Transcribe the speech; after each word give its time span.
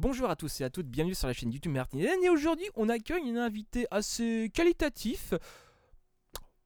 Bonjour 0.00 0.30
à 0.30 0.36
tous 0.36 0.60
et 0.60 0.64
à 0.64 0.70
toutes, 0.70 0.86
bienvenue 0.86 1.16
sur 1.16 1.26
la 1.26 1.32
chaîne 1.32 1.50
YouTube 1.50 1.72
Martinez. 1.72 2.08
Et 2.22 2.28
aujourd'hui, 2.28 2.66
on 2.76 2.88
accueille 2.88 3.30
un 3.30 3.36
invité 3.36 3.88
assez 3.90 4.48
qualitatif, 4.54 5.34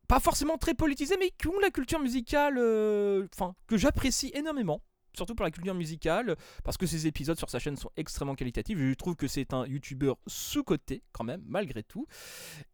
pas 0.07 0.21
forcément 0.21 0.59
très 0.59 0.75
politisé, 0.75 1.17
mais 1.19 1.31
qui 1.31 1.49
ont 1.49 1.59
la 1.59 1.71
culture 1.71 1.99
musicale, 1.99 2.59
euh, 2.59 3.27
enfin, 3.33 3.55
que 3.67 3.79
j'apprécie 3.79 4.33
énormément. 4.35 4.83
Surtout 5.17 5.35
pour 5.35 5.45
la 5.45 5.51
culture 5.51 5.75
musicale, 5.75 6.37
parce 6.63 6.77
que 6.77 6.85
ses 6.85 7.07
épisodes 7.07 7.39
sur 7.39 7.49
sa 7.49 7.59
chaîne 7.59 7.77
sont 7.77 7.89
extrêmement 7.97 8.35
qualitatifs. 8.35 8.77
Je 8.77 8.93
trouve 8.93 9.17
que 9.17 9.29
c'est 9.29 9.55
un 9.55 9.65
youtubeur 9.65 10.19
sous-coté, 10.27 11.03
quand 11.13 11.25
même, 11.25 11.43
malgré 11.47 11.83
tout. 11.83 12.07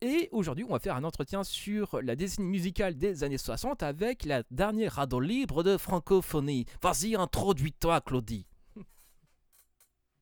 Et 0.00 0.28
aujourd'hui, 0.32 0.64
on 0.68 0.72
va 0.72 0.80
faire 0.80 0.96
un 0.96 1.04
entretien 1.04 1.44
sur 1.44 2.02
la 2.02 2.16
décennie 2.16 2.48
musicale 2.48 2.96
des 2.96 3.22
années 3.22 3.38
60 3.38 3.84
avec 3.84 4.24
la 4.24 4.42
dernière 4.50 4.94
radeau 4.94 5.20
libre 5.20 5.62
de 5.62 5.76
francophonie. 5.76 6.64
Vas-y, 6.82 7.14
introduis-toi, 7.14 8.00
Claudie. 8.00 8.48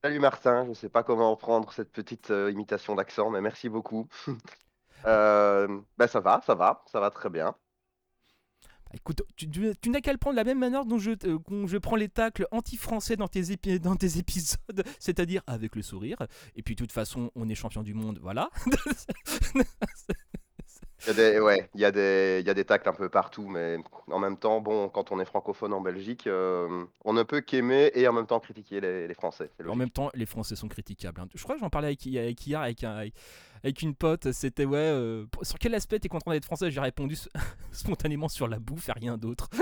Salut 0.07 0.21
Martin, 0.21 0.63
je 0.63 0.69
ne 0.69 0.75
sais 0.75 0.89
pas 0.89 1.03
comment 1.03 1.35
prendre 1.35 1.73
cette 1.73 1.91
petite 1.91 2.31
euh, 2.31 2.53
imitation 2.53 2.95
d'accent, 2.95 3.29
mais 3.29 3.41
merci 3.41 3.69
beaucoup. 3.69 4.07
Euh, 5.05 5.69
ben 5.99 6.07
ça 6.07 6.21
va, 6.21 6.41
ça 6.47 6.55
va, 6.55 6.83
ça 6.91 6.99
va 6.99 7.11
très 7.11 7.29
bien. 7.29 7.55
Bah, 8.63 8.93
écoute, 8.95 9.23
tu, 9.37 9.47
n'as 9.91 10.01
qu'à 10.01 10.11
le 10.11 10.19
prendre 10.19 10.35
de 10.35 10.41
la 10.41 10.45
même 10.45 10.59
manière 10.59 10.85
dont 10.85 10.99
je, 10.99 11.11
euh, 11.11 11.67
je 11.67 11.77
prends 11.77 11.97
les 11.97 12.09
tacles 12.09 12.49
anti-français 12.51 13.15
dans, 13.15 13.29
tes 13.29 13.43
épi- 13.43 13.79
dans 13.81 13.95
tes 13.95 14.19
épisodes, 14.19 14.85
c'est-à-dire 14.99 15.43
avec 15.47 15.77
le 15.77 15.83
sourire. 15.83 16.17
Et 16.57 16.63
puis, 16.63 16.75
de 16.75 16.79
toute 16.79 16.93
façon, 16.93 17.31
on 17.37 17.49
est 17.49 17.55
champion 17.55 17.83
du 17.83 17.95
monde, 17.95 18.19
voilà. 18.23 18.49
Il 21.03 21.09
y 21.09 21.11
a 21.11 21.15
des, 21.15 21.41
ouais, 21.41 21.69
il 21.75 21.81
y 21.81 21.85
a 21.85 21.93
des, 21.93 22.39
il 22.41 22.47
y 22.47 22.51
a 22.51 22.55
des 22.55 22.65
tacles 22.65 22.89
un 22.89 22.93
peu 22.95 23.09
partout, 23.09 23.47
mais 23.47 23.77
en 24.11 24.19
même 24.19 24.39
temps, 24.39 24.61
bon, 24.61 24.89
quand 24.89 25.13
on 25.13 25.21
est 25.21 25.25
francophone 25.27 25.73
en 25.75 25.81
Belgique, 25.81 26.27
euh, 26.27 26.85
on 27.05 27.13
ne 27.13 27.23
peut 27.23 27.43
qu'aimer 27.43 27.91
et 27.95 28.09
en 28.09 28.13
même 28.15 28.27
temps 28.27 28.41
critiquer 28.41 28.81
les, 28.81 29.07
les 29.07 29.15
Français. 29.15 29.51
c'est 29.57 29.63
en 29.63 29.67
logique. 29.67 29.79
même 29.79 29.91
temps, 29.91 30.11
les 30.15 30.27
Français 30.27 30.57
sont 30.57 30.69
critiquables. 30.69 31.21
hein. 31.21 31.29
Je 31.35 31.43
crois 31.43 31.55
que 31.57 31.61
j'en 31.61 31.71
parlais 31.71 31.89
avec, 31.89 32.07
avec 32.07 32.47
hier 32.47 32.61
avec, 32.61 32.83
un- 32.83 33.09
avec 33.63 33.83
une 33.83 33.95
pote. 33.95 34.33
C'était 34.33 34.65
ouais, 34.65 34.79
euh, 34.79 35.27
sur 35.43 35.59
quel 35.59 35.75
aspect 35.75 35.99
t'es 35.99 36.09
content 36.09 36.31
d'être 36.31 36.47
français? 36.47 36.71
J'ai 36.71 36.81
répondu 36.81 37.13
s- 37.15 37.29
spontanément 37.73 38.29
sur 38.29 38.49
la 38.49 38.59
bouffe 38.59 38.89
et 38.89 38.93
rien 38.93 39.19
d'autre. 39.19 39.51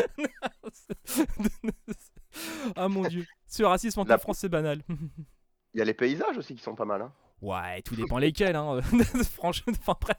ah 2.77 2.89
mon 2.89 3.03
dieu, 3.03 3.25
ce 3.47 3.63
racisme 3.63 4.03
La 4.07 4.15
anti-français 4.15 4.49
banal. 4.49 4.83
Il 4.89 5.79
y 5.79 5.81
a 5.81 5.85
les 5.85 5.95
paysages 5.95 6.37
aussi 6.39 6.55
qui 6.55 6.63
sont 6.63 6.75
pas 6.75 6.85
mal. 6.85 7.03
hein. 7.03 7.13
Ouais, 7.45 7.83
tout 7.83 7.95
dépend 7.95 8.17
lesquels, 8.17 8.57
hein. 8.57 8.81
Franchement, 9.33 9.75
enfin 9.79 9.95
bref, 10.01 10.17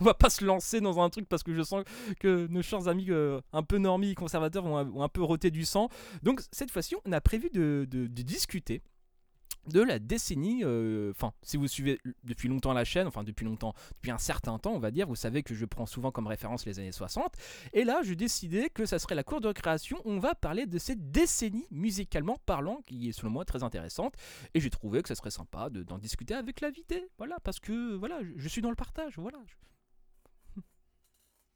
on 0.00 0.04
va 0.04 0.14
pas 0.14 0.28
se 0.28 0.44
lancer 0.44 0.80
dans 0.80 1.00
un 1.00 1.08
truc 1.08 1.28
parce 1.28 1.44
que 1.44 1.54
je 1.54 1.62
sens 1.62 1.84
que 2.18 2.48
nos 2.48 2.62
chers 2.62 2.88
amis 2.88 3.06
euh, 3.10 3.40
un 3.52 3.62
peu 3.62 3.78
normis 3.78 4.14
conservateurs 4.14 4.64
vont, 4.64 5.02
un 5.02 5.08
peu 5.08 5.22
roter 5.22 5.52
du 5.52 5.64
sang. 5.64 5.88
Donc 6.24 6.40
cette 6.50 6.72
fois-ci, 6.72 6.96
on 7.04 7.12
a 7.12 7.20
prévu 7.20 7.48
de 7.50 7.86
discuter 8.08 8.82
de 9.68 9.80
la 9.82 9.98
décennie, 9.98 10.62
euh, 10.64 11.10
enfin 11.10 11.32
si 11.42 11.56
vous 11.56 11.68
suivez 11.68 12.00
depuis 12.22 12.48
longtemps 12.48 12.72
la 12.72 12.84
chaîne, 12.84 13.06
enfin 13.06 13.24
depuis 13.24 13.44
longtemps, 13.44 13.74
depuis 13.94 14.10
un 14.10 14.18
certain 14.18 14.58
temps 14.58 14.72
on 14.72 14.78
va 14.78 14.90
dire, 14.90 15.06
vous 15.06 15.16
savez 15.16 15.42
que 15.42 15.54
je 15.54 15.64
prends 15.64 15.86
souvent 15.86 16.10
comme 16.10 16.26
référence 16.26 16.66
les 16.66 16.78
années 16.78 16.92
60, 16.92 17.32
et 17.72 17.84
là 17.84 18.00
j'ai 18.02 18.16
décidé 18.16 18.70
que 18.70 18.86
ça 18.86 18.98
serait 18.98 19.14
la 19.14 19.24
cour 19.24 19.40
de 19.40 19.48
récréation, 19.48 20.00
on 20.04 20.18
va 20.18 20.34
parler 20.34 20.66
de 20.66 20.78
cette 20.78 21.10
décennie 21.10 21.66
musicalement 21.70 22.36
parlant, 22.46 22.80
qui 22.86 23.08
est 23.08 23.12
selon 23.12 23.30
moi 23.30 23.44
très 23.44 23.62
intéressante, 23.62 24.14
et 24.54 24.60
j'ai 24.60 24.70
trouvé 24.70 25.02
que 25.02 25.08
ça 25.08 25.14
serait 25.14 25.30
sympa 25.30 25.70
de- 25.70 25.82
d'en 25.82 25.98
discuter 25.98 26.34
avec 26.34 26.60
l'invité, 26.60 27.08
voilà, 27.18 27.38
parce 27.40 27.60
que 27.60 27.94
voilà, 27.94 28.20
je, 28.36 28.48
suis 28.48 28.62
dans 28.62 28.70
le 28.70 28.76
partage, 28.76 29.18
voilà. 29.18 29.38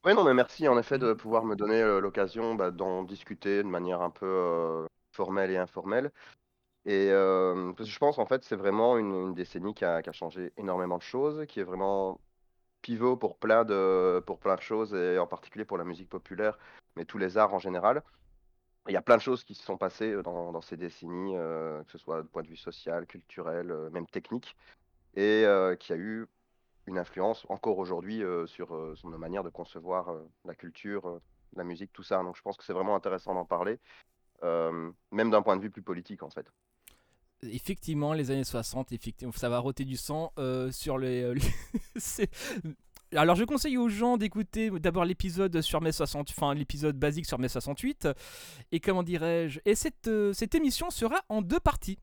Oui, 0.05 0.14
non, 0.14 0.25
mais 0.25 0.33
merci 0.33 0.69
en 0.69 0.79
effet 0.79 0.97
de 0.98 1.12
pouvoir 1.12 1.45
me 1.45 1.56
donner 1.56 1.83
euh, 1.83 2.01
l'occasion 2.01 2.55
bah, 2.55 2.70
d'en 2.70 3.03
discuter 3.03 3.59
de 3.64 3.69
manière 3.69 4.01
un 4.01 4.11
peu 4.11 4.27
euh, 4.27 4.86
formelle 5.11 5.51
et 5.51 5.56
informelle. 5.56 6.12
Et 6.89 7.11
je 7.11 7.98
pense 7.98 8.19
en 8.19 8.25
fait 8.25 8.44
c'est 8.44 8.56
vraiment 8.56 8.97
une, 8.97 9.34
décennie 9.34 9.75
qui 9.75 9.84
a, 9.84 10.00
changé 10.12 10.55
énormément 10.56 10.97
de 10.97 11.03
choses, 11.03 11.45
qui 11.47 11.61
est 11.61 11.64
vraiment 11.64 12.19
pivot 12.80 13.14
pour 13.17 13.36
plein 13.36 13.67
de, 13.67 14.22
pour 14.27 14.39
plein 14.39 14.56
de 14.56 14.62
choses, 14.62 14.95
et 14.95 15.19
en 15.19 15.27
particulier 15.27 15.67
pour 15.67 15.77
la 15.77 15.84
musique 15.84 16.08
populaire, 16.08 16.58
mais 16.96 17.05
tous 17.05 17.18
les 17.18 17.36
arts 17.36 17.52
en 17.52 17.58
général. 17.58 18.02
Il 18.89 18.95
y 18.95 18.96
a 18.96 19.02
plein 19.02 19.18
de 19.18 19.23
choses 19.23 19.45
qui 19.45 19.55
se 19.55 19.62
sont 19.62 19.77
passées 19.77 20.23
dans, 20.23 20.62
ces 20.62 20.79
décennies, 20.79 21.35
que 21.35 21.92
ce 21.92 21.98
soit 21.98 22.23
du 22.23 22.29
point 22.29 22.42
de 22.42 22.48
vue 22.48 22.57
social, 22.57 23.07
culturel, 23.07 23.70
même 23.92 24.07
technique, 24.07 24.57
et 25.14 25.45
qui 25.79 25.92
a 25.92 25.96
eu 25.96 26.27
une 26.86 26.96
influence 26.98 27.45
encore 27.51 27.77
aujourd'hui 27.79 28.23
sur, 28.46 28.73
nos 29.05 29.18
manières 29.18 29.45
de 29.45 29.51
concevoir 29.51 30.14
la 30.46 30.55
culture, 30.55 31.20
la 31.55 31.64
musique, 31.64 31.92
tout 31.92 32.02
ça. 32.02 32.23
Donc 32.23 32.36
je 32.36 32.41
pense 32.42 32.57
que 32.57 32.64
c'est 32.64 32.73
vraiment 32.73 32.96
intéressant 32.96 33.35
d'en 33.35 33.45
parler, 33.45 33.79
même 34.42 35.30
d'un 35.30 35.42
point 35.42 35.58
de 35.58 35.62
vue 35.62 35.70
plus 35.70 35.83
politique 35.83 36.23
en 36.23 36.30
fait. 36.30 36.46
Effectivement, 37.42 38.12
les 38.14 38.30
années 38.30 38.44
60, 38.44 38.90
effectivement, 38.92 39.32
ça 39.32 39.48
va 39.48 39.58
roter 39.60 39.84
du 39.84 39.96
sang 39.96 40.32
euh, 40.38 40.72
sur 40.72 40.98
les. 40.98 41.22
euh, 41.22 41.34
Alors, 43.16 43.36
je 43.36 43.44
conseille 43.44 43.78
aux 43.78 43.88
gens 43.88 44.16
d'écouter 44.18 44.70
d'abord 44.70 45.04
l'épisode 45.04 45.60
sur 45.62 45.80
mai 45.80 45.92
60, 45.92 46.30
enfin 46.30 46.52
l'épisode 46.52 46.96
basique 46.98 47.26
sur 47.26 47.38
mai 47.38 47.48
68, 47.48 48.08
et 48.72 48.80
comment 48.80 49.02
dirais-je 49.02 49.60
Et 49.64 49.74
cette, 49.74 50.08
euh, 50.08 50.32
cette 50.34 50.54
émission 50.54 50.90
sera 50.90 51.20
en 51.30 51.40
deux 51.40 51.60
parties. 51.60 51.98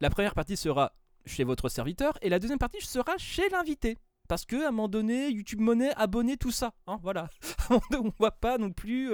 La 0.00 0.10
première 0.10 0.34
partie 0.34 0.56
sera 0.56 0.92
chez 1.24 1.44
votre 1.44 1.68
serviteur, 1.70 2.18
et 2.20 2.28
la 2.28 2.38
deuxième 2.38 2.58
partie 2.58 2.84
sera 2.84 3.16
chez 3.16 3.48
l'invité. 3.48 3.96
Parce 4.28 4.44
que 4.44 4.56
à 4.64 4.68
un 4.68 4.70
moment 4.72 4.88
donné, 4.88 5.28
YouTube 5.30 5.60
Monnaie, 5.60 5.92
abonné, 5.94 6.36
tout 6.36 6.50
ça, 6.50 6.74
hein, 6.86 6.98
voilà. 7.02 7.28
On 7.70 7.80
va 8.18 8.30
pas 8.30 8.58
non 8.58 8.72
plus, 8.72 9.10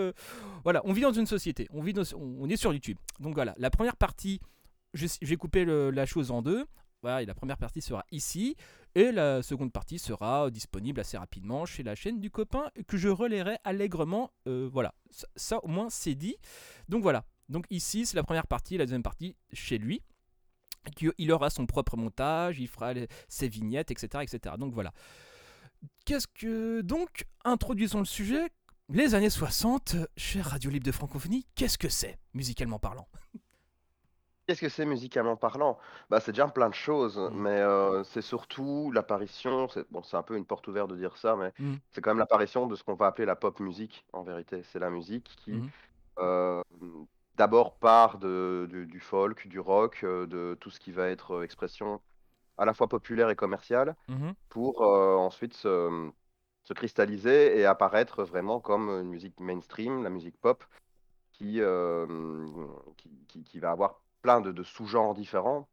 voilà, 0.65 0.81
on 0.85 0.93
vit 0.93 1.03
dans 1.03 1.13
une 1.13 1.27
société, 1.27 1.67
on 1.73 1.83
vit, 1.83 1.93
dans- 1.93 2.03
on 2.17 2.49
est 2.49 2.57
sur 2.57 2.73
YouTube. 2.73 2.99
Donc 3.21 3.35
voilà, 3.35 3.55
la 3.59 3.71
première 3.71 3.97
partie 3.97 4.41
couper 5.39 5.65
le- 5.65 5.91
la 5.91 6.07
chose 6.07 6.31
en 6.31 6.43
deux. 6.43 6.67
Voilà, 7.03 7.23
et 7.23 7.27
la 7.27 7.35
première 7.35 7.59
partie 7.59 7.81
sera 7.81 8.05
ici. 8.11 8.57
Et 8.95 9.13
la 9.13 9.43
seconde 9.43 9.73
partie 9.73 9.99
sera 9.99 10.51
disponible 10.51 11.01
assez 11.01 11.17
rapidement 11.17 11.65
chez 11.67 11.83
la 11.85 11.95
chaîne 11.95 12.19
du 12.21 12.31
copain 12.31 12.71
que 12.89 12.97
je 12.97 13.09
relayerai 13.09 13.59
allègrement. 13.65 14.33
Euh, 14.49 14.69
voilà, 14.73 14.95
ça, 15.37 15.63
au 15.65 15.69
moins 15.69 15.91
c'est 15.91 16.15
dit. 16.17 16.37
Donc 16.89 17.03
voilà, 17.03 17.25
donc 17.49 17.67
ici 17.71 18.07
c'est 18.07 18.17
la 18.17 18.25
première 18.25 18.47
partie, 18.49 18.77
la 18.79 18.85
deuxième 18.85 19.03
partie 19.05 19.37
chez 19.53 19.79
lui. 19.79 20.03
Il 21.19 21.31
aura 21.33 21.51
son 21.51 21.67
propre 21.67 21.97
montage, 21.97 22.59
il 22.59 22.67
fera 22.67 22.95
ses 23.29 23.49
vignettes, 23.49 23.91
etc., 23.91 24.25
etc. 24.25 24.57
Donc 24.59 24.73
voilà. 24.73 24.93
Qu'est-ce 26.05 26.27
que. 26.27 26.81
Donc, 26.81 27.27
introduisons 27.45 27.99
le 27.99 28.05
sujet. 28.07 28.49
Les 28.89 29.15
années 29.15 29.29
60, 29.31 29.97
chez 30.17 30.41
Radio 30.41 30.71
Libre 30.71 30.87
de 30.87 30.93
Francophonie, 30.93 31.47
qu'est-ce 31.55 31.77
que 31.77 31.91
c'est, 31.91 32.19
musicalement 32.33 32.79
parlant? 32.79 33.07
Qu'est-ce 34.49 34.63
que 34.63 34.71
c'est 34.71 34.87
musicalement 34.87 35.37
parlant? 35.37 35.79
Bah, 36.09 36.21
c'est 36.21 36.33
déjà 36.33 36.49
plein 36.49 36.71
de 36.71 36.75
choses, 36.75 37.19
Mm. 37.19 37.39
mais 37.39 37.63
c'est 38.05 38.23
surtout 38.23 38.91
l'apparition, 38.93 39.69
c'est 39.69 39.85
bon, 39.93 40.03
c'est 40.03 40.17
un 40.17 40.23
peu 40.23 40.39
une 40.39 40.47
porte 40.47 40.67
ouverte 40.69 40.89
de 40.89 40.97
dire 40.97 41.19
ça, 41.19 41.37
mais 41.37 41.53
Mm. 41.59 41.75
c'est 41.91 42.01
quand 42.01 42.11
même 42.11 42.19
l'apparition 42.19 42.67
de 42.67 42.75
ce 42.75 42.83
qu'on 42.83 42.95
va 42.95 43.09
appeler 43.09 43.27
la 43.27 43.37
pop 43.37 43.61
musique, 43.61 44.07
en 44.15 44.23
vérité. 44.23 44.63
C'est 44.63 44.79
la 44.79 44.89
musique 44.89 45.25
qui, 45.37 45.61
euh, 46.19 46.63
d'abord 47.35 47.77
part 47.77 48.17
de, 48.17 48.67
du, 48.71 48.87
du 48.87 49.01
folk, 49.01 49.47
du 49.49 49.61
rock, 49.61 50.03
de 50.03 50.57
tout 50.59 50.71
ce 50.71 50.81
qui 50.81 50.93
va 50.93 51.09
être 51.09 51.43
expression 51.45 52.01
à 52.57 52.65
la 52.65 52.73
fois 52.73 52.89
populaire 52.89 53.29
et 53.29 53.37
commerciale, 53.37 53.97
pour 54.49 54.81
ensuite 54.81 55.53
se, 55.53 56.11
se 56.65 56.73
cristalliser 56.73 57.59
et 57.59 57.67
apparaître 57.67 58.25
vraiment 58.25 58.61
comme 58.61 58.89
une 58.89 59.11
musique 59.11 59.39
mainstream, 59.41 60.03
la 60.03 60.09
musique 60.09 60.39
pop, 60.41 60.65
qui, 61.33 61.61
qui, 62.97 63.11
qui- 63.29 63.45
qui 63.45 63.59
va 63.61 63.73
avoir 63.73 64.01
plein 64.23 64.41
de, 64.41 64.53
de 64.53 64.63
sous-genres 64.63 65.15
différents, 65.15 65.69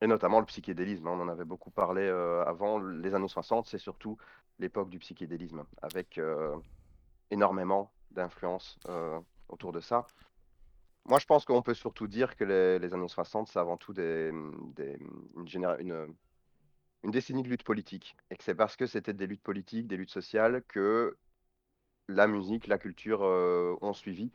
et 0.00 0.06
notamment 0.06 0.40
le 0.40 0.46
psychédélisme. 0.46 1.06
hein. 1.08 1.12
On 1.14 1.20
en 1.22 1.28
avait 1.28 1.44
beaucoup 1.44 1.70
parlé 1.70 2.02
euh, 2.02 2.44
avant. 2.44 2.78
Les 2.78 3.14
années 3.14 3.28
60, 3.28 3.66
c'est 3.66 3.78
surtout 3.78 4.16
l'époque 4.58 4.90
du 4.90 4.98
psychédélisme, 4.98 5.64
avec 5.82 6.18
euh, 6.18 6.56
énormément 7.30 7.92
d'influences 8.12 8.78
euh, 8.88 9.20
autour 9.48 9.72
de 9.72 9.80
ça. 9.80 10.06
Moi, 11.04 11.18
je 11.18 11.26
pense 11.26 11.44
qu'on 11.44 11.62
peut 11.62 11.74
surtout 11.74 12.06
dire 12.06 12.36
que 12.36 12.44
les, 12.44 12.92
années 12.94 13.08
60, 13.08 13.48
c'est 13.48 13.58
avant 13.58 13.76
tout 13.78 13.94
des, 13.94 14.30
une, 14.30 15.76
une- 15.80 16.14
décennie 17.10 17.42
de 17.42 17.48
lutte 17.48 17.62
politique. 17.64 18.16
Et 18.30 18.36
que 18.36 18.44
c'est 18.44 18.54
parce 18.54 18.76
que 18.76 18.86
c'était 18.86 19.14
des 19.14 19.26
luttes 19.26 19.42
politiques, 19.42 19.86
des 19.86 19.96
luttes 19.96 20.10
sociales, 20.10 20.62
que 20.68 21.16
la 22.08 22.26
musique, 22.26 22.66
la 22.66 22.78
culture 22.78 23.20
ont 23.22 23.92
suivi 23.94 24.30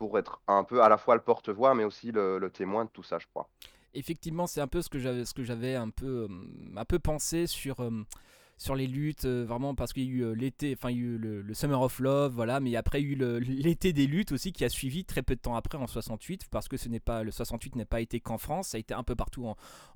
pour 0.00 0.18
être 0.18 0.40
un 0.48 0.64
peu 0.64 0.82
à 0.82 0.88
la 0.88 0.96
fois 0.96 1.14
le 1.14 1.20
porte-voix, 1.20 1.74
mais 1.74 1.84
aussi 1.84 2.10
le, 2.10 2.50
témoin 2.50 2.86
de 2.86 2.90
tout 2.90 3.02
ça, 3.02 3.18
je 3.18 3.26
crois. 3.26 3.50
effectivement, 3.92 4.46
c'est 4.46 4.62
un 4.62 4.66
peu 4.66 4.80
ce 4.80 4.88
que 4.88 4.98
j'avais, 4.98 5.26
ce 5.26 5.34
que 5.34 5.44
j'avais 5.44 5.74
un 5.74 5.90
peu, 5.90 6.26
euh, 6.26 6.28
un 6.74 6.86
peu 6.86 6.98
pensé 6.98 7.46
sur, 7.46 7.80
euh, 7.80 7.90
sur 8.56 8.74
les 8.74 8.86
luttes, 8.86 9.26
euh, 9.26 9.44
vraiment 9.44 9.74
parce 9.74 9.92
qu'il 9.92 10.04
y 10.04 10.06
a 10.06 10.10
eu 10.10 10.34
l'été, 10.34 10.74
enfin 10.74 10.90
il 10.90 10.96
y 10.96 11.00
a 11.00 11.02
eu 11.02 11.18
le, 11.18 11.52
Summer 11.52 11.78
of 11.82 11.98
Love, 11.98 12.32
voilà, 12.32 12.60
mais 12.60 12.76
après 12.76 13.02
il 13.02 13.08
y 13.10 13.22
a 13.22 13.36
eu 13.36 13.40
l'été 13.40 13.92
des 13.92 14.06
luttes 14.06 14.32
aussi 14.32 14.54
qui 14.54 14.64
a 14.64 14.70
suivi 14.70 15.04
très 15.04 15.20
peu 15.20 15.34
de 15.36 15.40
temps 15.40 15.54
après 15.54 15.76
en 15.76 15.86
68, 15.86 16.46
parce 16.50 16.66
que 16.66 16.78
ce 16.78 16.88
n'est 16.88 16.98
pas, 16.98 17.22
le 17.22 17.30
68 17.30 17.76
n'est 17.76 17.84
pas 17.84 18.00
été 18.00 18.20
qu'en 18.20 18.38
France, 18.38 18.68
ça 18.68 18.78
a 18.78 18.80
été 18.80 18.94
un 18.94 19.02
peu 19.02 19.14
partout 19.14 19.44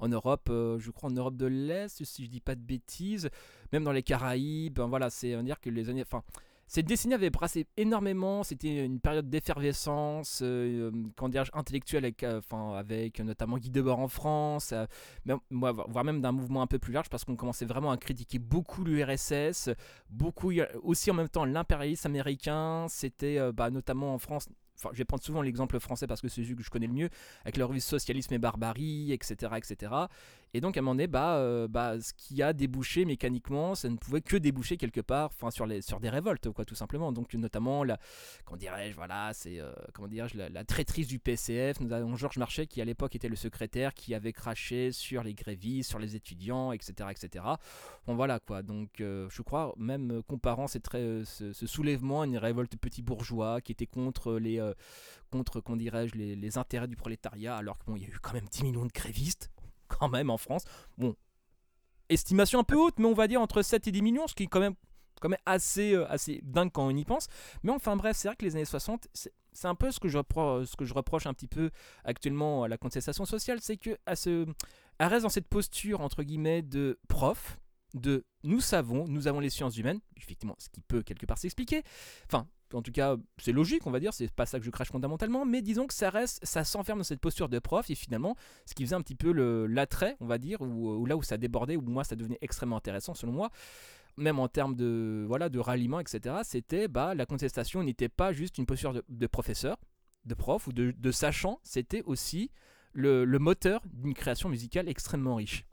en, 0.01 0.09
Europe, 0.09 0.51
je 0.51 0.91
crois 0.91 1.09
en 1.09 1.15
Europe 1.15 1.39
de 1.39 1.47
l'Est, 1.47 2.05
si 2.05 2.27
je 2.27 2.29
dis 2.29 2.41
pas 2.41 2.57
de 2.57 2.61
bêtises, 2.61 3.31
même 3.73 3.85
dans 3.85 3.93
les 3.93 4.03
Caraïbes, 4.03 4.75
ben 4.75 4.87
voilà, 4.87 5.09
c'est 5.09 5.33
à 5.33 5.43
dire 5.43 5.63
que 5.63 5.71
les 5.71 5.89
années, 5.89 6.03
enfin 6.03 6.23
cette 6.67 6.87
décennie 6.87 7.15
avait 7.15 7.31
brassé 7.31 7.67
énormément, 7.77 8.43
c'était 8.43 8.85
une 8.85 9.01
période 9.01 9.29
d'effervescence, 9.29 10.41
euh, 10.43 10.91
quand 11.17 11.31
intellectuelle 11.53 12.05
avec, 12.05 12.23
euh, 12.23 12.41
avec 12.75 13.21
notamment 13.21 13.59
Guy 13.59 13.71
Debord 13.71 14.01
en 14.01 14.09
France, 14.09 14.73
euh, 14.73 14.87
voire 15.51 16.05
même 16.05 16.21
d'un 16.21 16.33
mouvement 16.33 16.63
un 16.63 16.67
peu 16.67 16.79
plus 16.79 16.93
large, 16.93 17.09
parce 17.09 17.25
qu'on 17.25 17.37
commençait 17.37 17.67
vraiment 17.67 17.91
à 17.91 17.97
critiquer 17.97 18.39
beaucoup 18.39 18.85
l'URSS, 18.85 19.71
beaucoup 20.11 20.53
aussi 20.83 21.11
en 21.11 21.15
même 21.15 21.29
temps 21.29 21.45
l'impérialisme 21.45 22.07
américain, 22.07 22.87
c'était 22.89 23.53
bah, 23.53 23.71
notamment 23.71 24.15
en 24.15 24.19
France 24.19 24.49
Enfin, 24.77 24.91
je 24.93 24.99
vais 24.99 25.05
prendre 25.05 25.23
souvent 25.23 25.43
l'exemple 25.43 25.79
français 25.79 26.07
parce 26.07 26.21
que 26.21 26.29
c'est 26.29 26.43
celui 26.43 26.57
que 26.57 26.63
je 26.63 26.71
connais 26.71 26.87
le 26.87 26.93
mieux, 26.93 27.09
avec 27.43 27.57
le 27.57 27.65
revue 27.65 27.81
Socialisme 27.81 28.35
et 28.35 28.39
Barbarie, 28.39 29.13
etc. 29.13 29.53
etc. 29.57 29.93
Et 30.57 30.61
donc, 30.61 30.77
à 30.77 30.81
un 30.81 30.83
moment 30.83 30.95
donné, 30.95 31.09
bah, 31.09 31.39
euh, 31.39 31.67
bah, 31.67 32.01
ce 32.01 32.13
qui 32.15 32.41
a 32.41 32.53
débouché 32.53 33.05
mécaniquement, 33.05 33.75
ça 33.75 33.89
ne 33.89 33.97
pouvait 33.97 34.21
que 34.21 34.37
déboucher 34.37 34.77
quelque 34.77 35.01
part 35.01 35.33
sur, 35.51 35.67
les, 35.67 35.83
sur 35.83 35.99
des 35.99 36.09
révoltes, 36.09 36.49
quoi, 36.51 36.65
tout 36.65 36.77
simplement. 36.77 37.11
Donc, 37.11 37.35
notamment, 37.35 37.83
la, 37.83 37.99
comment 38.45 38.57
dirais-je, 38.57 38.95
voilà, 38.95 39.33
c'est, 39.35 39.59
euh, 39.59 39.73
comment 39.93 40.07
dirais-je, 40.07 40.39
la, 40.39 40.65
traîtrise 40.65 41.09
du 41.09 41.19
PCF. 41.19 41.81
Nous 41.81 41.93
avons 41.93 42.15
Georges 42.15 42.39
Marchais, 42.39 42.69
qui 42.69 42.81
à 42.81 42.85
l'époque 42.85 43.17
était 43.17 43.29
le 43.29 43.35
secrétaire, 43.35 43.95
qui 43.95 44.15
avait 44.15 44.33
craché 44.33 44.93
sur 44.93 45.25
les 45.25 45.35
grévistes, 45.35 45.91
sur 45.91 45.99
les 45.99 46.15
étudiants, 46.15 46.71
etc. 46.71 47.09
etc. 47.11 47.45
Bon, 48.07 48.15
voilà, 48.15 48.39
quoi. 48.39 48.63
Donc, 48.63 49.01
euh, 49.01 49.27
je 49.31 49.43
crois, 49.43 49.75
même 49.77 50.23
comparant 50.23 50.69
ce, 50.69 50.79
ce, 51.25 51.67
soulèvement 51.67 52.23
à 52.23 52.27
une 52.27 52.39
révolte 52.39 52.77
petit 52.77 53.03
bourgeois 53.03 53.61
qui 53.61 53.73
était 53.73 53.87
contre 53.87 54.35
les, 54.35 54.63
contre, 55.33 55.61
dirais-je, 55.77 56.15
les, 56.15 56.59
intérêts 56.59 56.87
du 56.87 56.95
prolétariat, 56.95 57.57
alors 57.57 57.77
qu'il 57.79 57.93
bon, 57.93 57.97
y 57.97 58.05
a 58.05 58.09
eu 58.09 58.19
quand 58.23 58.35
même 58.35 58.47
10 58.49 58.63
millions 58.63 58.87
de 58.87 58.93
grévistes 58.93 59.51
quand 59.89 60.09
même 60.09 60.31
en 60.31 60.39
France. 60.39 60.65
Bon, 60.99 61.15
estimation 62.09 62.61
un 62.61 62.65
peu 62.65 62.77
haute, 62.77 62.99
mais 62.99 63.07
on 63.07 63.15
va 63.15 63.29
dire 63.29 63.41
entre 63.41 63.63
7 63.63 63.87
et 63.89 63.93
10 63.93 64.03
millions, 64.03 64.27
ce 64.27 64.35
qui 64.35 64.45
est 64.45 64.49
quand 64.49 64.61
même, 64.61 64.75
quand 65.21 65.29
même 65.29 65.39
assez, 65.47 65.95
euh, 65.95 66.11
assez 66.11 66.41
dingue 66.43 66.71
quand 66.73 66.87
on 66.87 66.97
y 66.97 67.05
pense. 67.05 67.29
Mais 67.63 67.73
enfin 67.73 67.97
bref, 67.97 68.17
c'est 68.17 68.29
vrai 68.29 68.37
que 68.37 68.45
les 68.45 68.57
années 68.57 68.65
60, 68.65 69.09
c'est 69.13 69.69
un 69.69 69.75
peu 69.75 69.91
ce 69.91 70.01
que, 70.01 70.09
je 70.09 70.19
reproche, 70.19 70.67
ce 70.67 70.77
que 70.77 70.85
je 70.85 70.95
reproche 70.95 71.27
un 71.27 71.35
petit 71.35 71.49
peu 71.49 71.71
actuellement 72.05 72.65
à 72.65 72.69
la 72.69 72.77
contestation 72.77 73.25
sociale, 73.25 73.61
c'est 73.61 73.77
qu'elle 73.77 73.99
reste 75.01 75.23
dans 75.23 75.29
cette 75.29 75.49
posture, 75.49 76.01
entre 76.01 76.23
guillemets, 76.23 76.63
de 76.63 76.99
prof, 77.09 77.59
de 77.95 78.25
nous 78.43 78.61
savons, 78.61 79.07
nous 79.07 79.29
avons 79.29 79.41
les 79.41 79.51
sciences 79.51 79.77
humaines, 79.79 80.01
effectivement, 80.17 80.57
ce 80.59 80.69
qui 80.69 80.81
peut 80.81 81.03
quelque 81.03 81.27
part 81.27 81.39
s'expliquer. 81.39 81.83
Enfin, 82.27 82.49
en 82.75 82.83
tout 82.83 82.93
cas, 82.93 83.17
c'est 83.39 83.53
logique, 83.53 83.87
on 83.87 83.91
va 83.91 84.01
dire, 84.01 84.13
c'est 84.13 84.31
pas 84.31 84.47
ça 84.47 84.59
que 84.59 84.65
je 84.65 84.71
crache 84.71 84.91
fondamentalement, 84.91 85.45
mais 85.45 85.63
disons 85.63 85.87
que 85.87 85.95
ça 85.95 86.11
reste, 86.11 86.45
ça 86.45 86.65
s'enferme 86.65 86.99
dans 86.99 87.05
cette 87.05 87.21
posture 87.21 87.49
de 87.49 87.59
prof, 87.59 87.89
et 87.91 87.95
finalement, 87.95 88.37
ce 88.67 88.75
qui 88.75 88.85
faisait 88.85 88.97
un 88.97 89.03
petit 89.03 89.15
peu 89.15 89.33
l'attrait, 89.67 90.17
on 90.21 90.27
va 90.27 90.39
dire, 90.39 90.61
ou, 90.61 91.07
là 91.07 91.17
où 91.17 91.23
ça 91.23 91.37
débordait, 91.37 91.77
où 91.77 91.83
moi 91.83 92.05
ça 92.05 92.17
devenait 92.17 92.39
extrêmement 92.41 92.77
intéressant 92.77 93.15
selon 93.15 93.33
moi, 93.33 93.51
même 94.17 94.39
en 94.39 94.49
termes 94.49 94.77
de, 94.77 95.25
voilà, 95.27 95.49
de 95.49 95.59
ralliement, 95.59 96.01
etc., 96.01 96.37
c'était, 96.45 96.89
bah, 96.89 97.15
la 97.15 97.27
contestation 97.27 97.83
n'était 97.83 98.09
pas 98.09 98.33
juste 98.33 98.59
une 98.59 98.67
posture 98.67 98.93
de, 99.09 99.27
professeur, 99.27 99.77
de 100.25 100.35
prof 100.35 100.67
ou 100.67 100.73
de, 100.73 101.11
sachant, 101.11 101.61
c'était 101.63 102.03
aussi 102.03 102.51
le, 102.93 103.25
moteur 103.39 103.81
d'une 103.87 104.15
création 104.15 104.49
musicale 104.49 104.89
extrêmement 104.89 105.37
riche. 105.37 105.65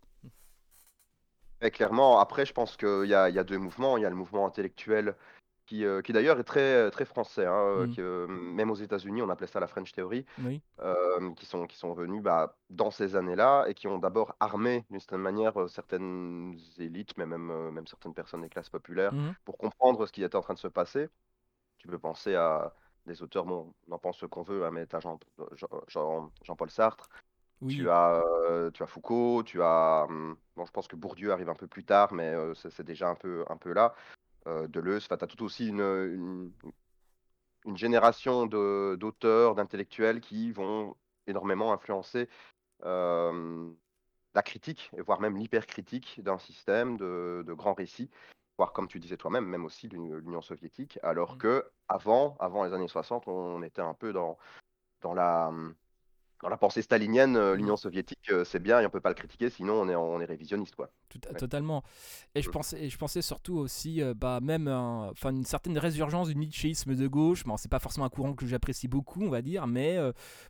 clairement, 1.71 2.19
après, 2.19 2.45
je 2.45 2.53
pense 2.53 2.77
qu'il 2.77 3.05
y 3.07 3.13
a, 3.13 3.43
deux 3.43 3.59
mouvements. 3.59 3.97
Il 3.97 4.01
y 4.01 4.05
a 4.05 4.09
le 4.09 4.15
mouvement 4.15 4.47
intellectuel 4.47 5.15
euh, 5.73 6.01
qui, 6.01 6.13
d'ailleurs 6.13 6.39
est 6.39 6.43
très, 6.43 6.89
très 6.91 7.05
français, 7.05 7.45
hein, 7.45 7.53
euh, 7.53 7.87
mmh. 7.87 7.95
euh, 7.99 8.27
même 8.27 8.71
aux 8.71 8.75
États-Unis, 8.75 9.21
on 9.21 9.29
appelait 9.29 9.47
ça 9.47 9.59
la 9.59 9.67
French 9.67 9.91
Theory, 9.91 10.25
qui 11.35 11.45
sont, 11.45 11.65
qui 11.65 11.77
sont 11.77 11.93
venus 11.93 12.21
bah, 12.21 12.55
dans 12.69 12.91
ces 12.91 13.15
années-là 13.15 13.65
et 13.67 13.73
qui 13.73 13.87
ont 13.87 13.97
d'abord 13.97 14.35
armé 14.39 14.85
d'une 14.89 14.99
certaine 14.99 15.21
manière 15.21 15.69
certaines 15.69 16.57
élites, 16.77 17.17
mais 17.17 17.25
même, 17.25 17.71
même 17.71 17.87
certaines 17.87 18.13
personnes 18.13 18.41
des 18.41 18.49
classes 18.49 18.69
populaires, 18.69 19.13
mmh. 19.13 19.35
pour 19.45 19.57
comprendre 19.57 20.05
ce 20.05 20.11
qui 20.11 20.23
était 20.23 20.35
en 20.35 20.41
train 20.41 20.53
de 20.53 20.59
se 20.59 20.67
passer. 20.67 21.09
Tu 21.77 21.87
peux 21.87 21.99
penser 21.99 22.35
à 22.35 22.73
des 23.05 23.23
auteurs, 23.23 23.45
bon, 23.45 23.73
on 23.87 23.93
en 23.93 23.97
pense 23.97 24.17
ce 24.19 24.25
qu'on 24.25 24.43
veut, 24.43 24.65
hein, 24.65 24.71
mais 24.71 24.85
tu 24.85 24.95
as 24.95 24.99
Jean, 24.99 25.19
Jean, 25.87 26.31
Jean-Paul 26.43 26.69
Sartre, 26.69 27.09
tu 27.67 27.89
as, 27.89 28.23
tu 28.73 28.83
as 28.83 28.87
Foucault, 28.87 29.43
tu 29.43 29.61
as. 29.61 30.05
Hum, 30.09 30.35
bon, 30.55 30.65
je 30.65 30.71
pense 30.71 30.87
que 30.87 30.95
Bourdieu 30.95 31.31
arrive 31.31 31.49
un 31.49 31.55
peu 31.55 31.67
plus 31.67 31.83
tard, 31.83 32.13
mais 32.13 32.35
c'est 32.55 32.83
déjà 32.83 33.09
un 33.09 33.15
peu, 33.15 33.45
un 33.49 33.57
peu 33.57 33.73
là 33.73 33.93
euh, 34.47 34.67
Deleuze. 34.67 35.05
Enfin, 35.05 35.17
tu 35.17 35.23
as 35.23 35.27
tout 35.27 35.43
aussi 35.43 35.67
une, 35.67 36.51
une, 37.65 37.77
génération 37.77 38.45
d'auteurs, 38.45 39.55
d'intellectuels 39.55 40.21
qui 40.21 40.51
vont 40.51 40.95
énormément 41.27 41.73
influencer 41.73 42.27
euh, 42.83 43.71
la 44.33 44.41
critique, 44.41 44.91
voire 44.97 45.19
même 45.21 45.37
l'hypercritique 45.37 46.21
d'un 46.23 46.39
système 46.39 46.97
de, 46.97 47.43
de 47.45 47.53
grands 47.53 47.73
récits, 47.73 48.09
voire 48.57 48.73
comme 48.73 48.87
tu 48.87 48.99
disais 48.99 49.17
toi-même, 49.17 49.45
même 49.45 49.65
aussi 49.65 49.87
l'Union 49.87 50.41
soviétique, 50.41 50.99
alors 51.03 51.35
mmh. 51.35 51.37
que 51.37 51.71
avant, 51.87 52.37
avant 52.39 52.63
les 52.63 52.73
années 52.73 52.87
60, 52.87 53.27
on 53.27 53.61
était 53.63 53.81
un 53.81 53.93
peu 53.93 54.13
dans, 54.13 54.37
dans 55.01 55.13
la 55.13 55.51
dans 56.41 56.49
la 56.49 56.57
pensée 56.57 56.81
stalinienne, 56.81 57.35
euh, 57.35 57.55
l'Union 57.55 57.77
soviétique, 57.77 58.31
euh, 58.31 58.43
c'est 58.43 58.59
bien 58.59 58.79
et 58.79 58.85
on 58.85 58.89
peut 58.89 58.99
pas 58.99 59.09
le 59.09 59.15
critiquer, 59.15 59.49
sinon 59.49 59.73
on 59.73 59.89
est, 59.89 59.95
on 59.95 60.19
est 60.19 60.25
révisionniste. 60.25 60.75
Quoi. 60.75 60.89
Totalement. 61.37 61.83
Et 62.33 62.41
je 62.41 62.49
mm. 62.49 62.51
pensais, 62.51 62.89
je 62.89 62.97
pensais 62.97 63.21
surtout 63.21 63.57
aussi, 63.57 64.01
euh, 64.01 64.13
bah, 64.15 64.39
même 64.41 64.67
enfin 64.67 65.29
une 65.31 65.45
certaine 65.45 65.77
résurgence 65.77 66.29
du 66.29 66.35
nietzschéisme 66.35 66.95
de 66.95 67.07
gauche. 67.07 67.43
Bon, 67.43 67.57
c'est 67.57 67.69
pas 67.69 67.79
forcément 67.79 68.05
un 68.05 68.09
courant 68.09 68.33
que 68.33 68.45
j'apprécie 68.45 68.87
beaucoup, 68.87 69.21
on 69.21 69.29
va 69.29 69.41
dire, 69.41 69.67
mais 69.67 69.97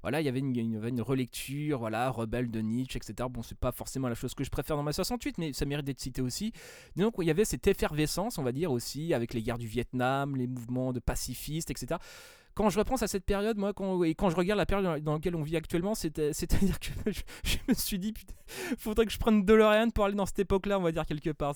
voilà, 0.01 0.21
il 0.21 0.25
y 0.25 0.29
avait 0.29 0.39
une, 0.39 0.55
une, 0.55 1.01
relecture, 1.01 1.79
voilà, 1.79 2.09
rebelle 2.09 2.49
de 2.49 2.61
Nietzsche, 2.61 2.97
etc. 2.97 3.27
Bon, 3.29 3.41
c'est 3.41 3.57
pas 3.57 3.71
forcément 3.71 4.07
la 4.07 4.15
chose 4.15 4.33
que 4.33 4.43
je 4.43 4.49
préfère 4.49 4.77
dans 4.77 4.83
ma 4.83 4.93
68, 4.93 5.37
mais 5.37 5.53
ça 5.53 5.65
mérite 5.65 5.85
d'être 5.85 5.99
cité 5.99 6.21
aussi. 6.21 6.53
Donc, 6.95 7.15
il 7.19 7.25
y 7.25 7.31
avait 7.31 7.45
cette 7.45 7.67
effervescence, 7.67 8.37
on 8.37 8.43
va 8.43 8.51
dire 8.51 8.71
aussi, 8.71 9.13
avec 9.13 9.33
les 9.33 9.41
guerres 9.41 9.57
du 9.57 9.67
Vietnam, 9.67 10.35
les 10.35 10.47
mouvements 10.47 10.93
de 10.93 10.99
pacifistes, 10.99 11.71
etc 11.71 11.97
quand 12.53 12.69
je 12.69 12.77
repense 12.77 13.01
à 13.01 13.07
cette 13.07 13.25
période, 13.25 13.57
moi, 13.57 13.73
quand, 13.73 14.03
et 14.03 14.15
quand 14.15 14.29
je 14.29 14.35
regarde 14.35 14.57
la 14.57 14.65
période 14.65 15.03
dans, 15.03 15.13
laquelle 15.13 15.35
on 15.35 15.43
vit 15.43 15.55
actuellement, 15.55 15.95
c'est-à-dire 15.95 16.79
que 16.79 17.11
je, 17.43 17.57
me 17.67 17.73
suis 17.73 17.99
dit, 17.99 18.13
putain, 18.13 18.33
faudrait 18.77 19.05
que 19.05 19.11
je 19.11 19.19
prenne 19.19 19.45
DeLorean 19.45 19.89
pour 19.89 20.05
aller 20.05 20.15
dans 20.15 20.25
cette 20.25 20.39
époque-là, 20.39 20.79
on 20.79 20.81
va 20.83 20.91
dire 20.91 21.05
quelque 21.05 21.31
part. 21.31 21.55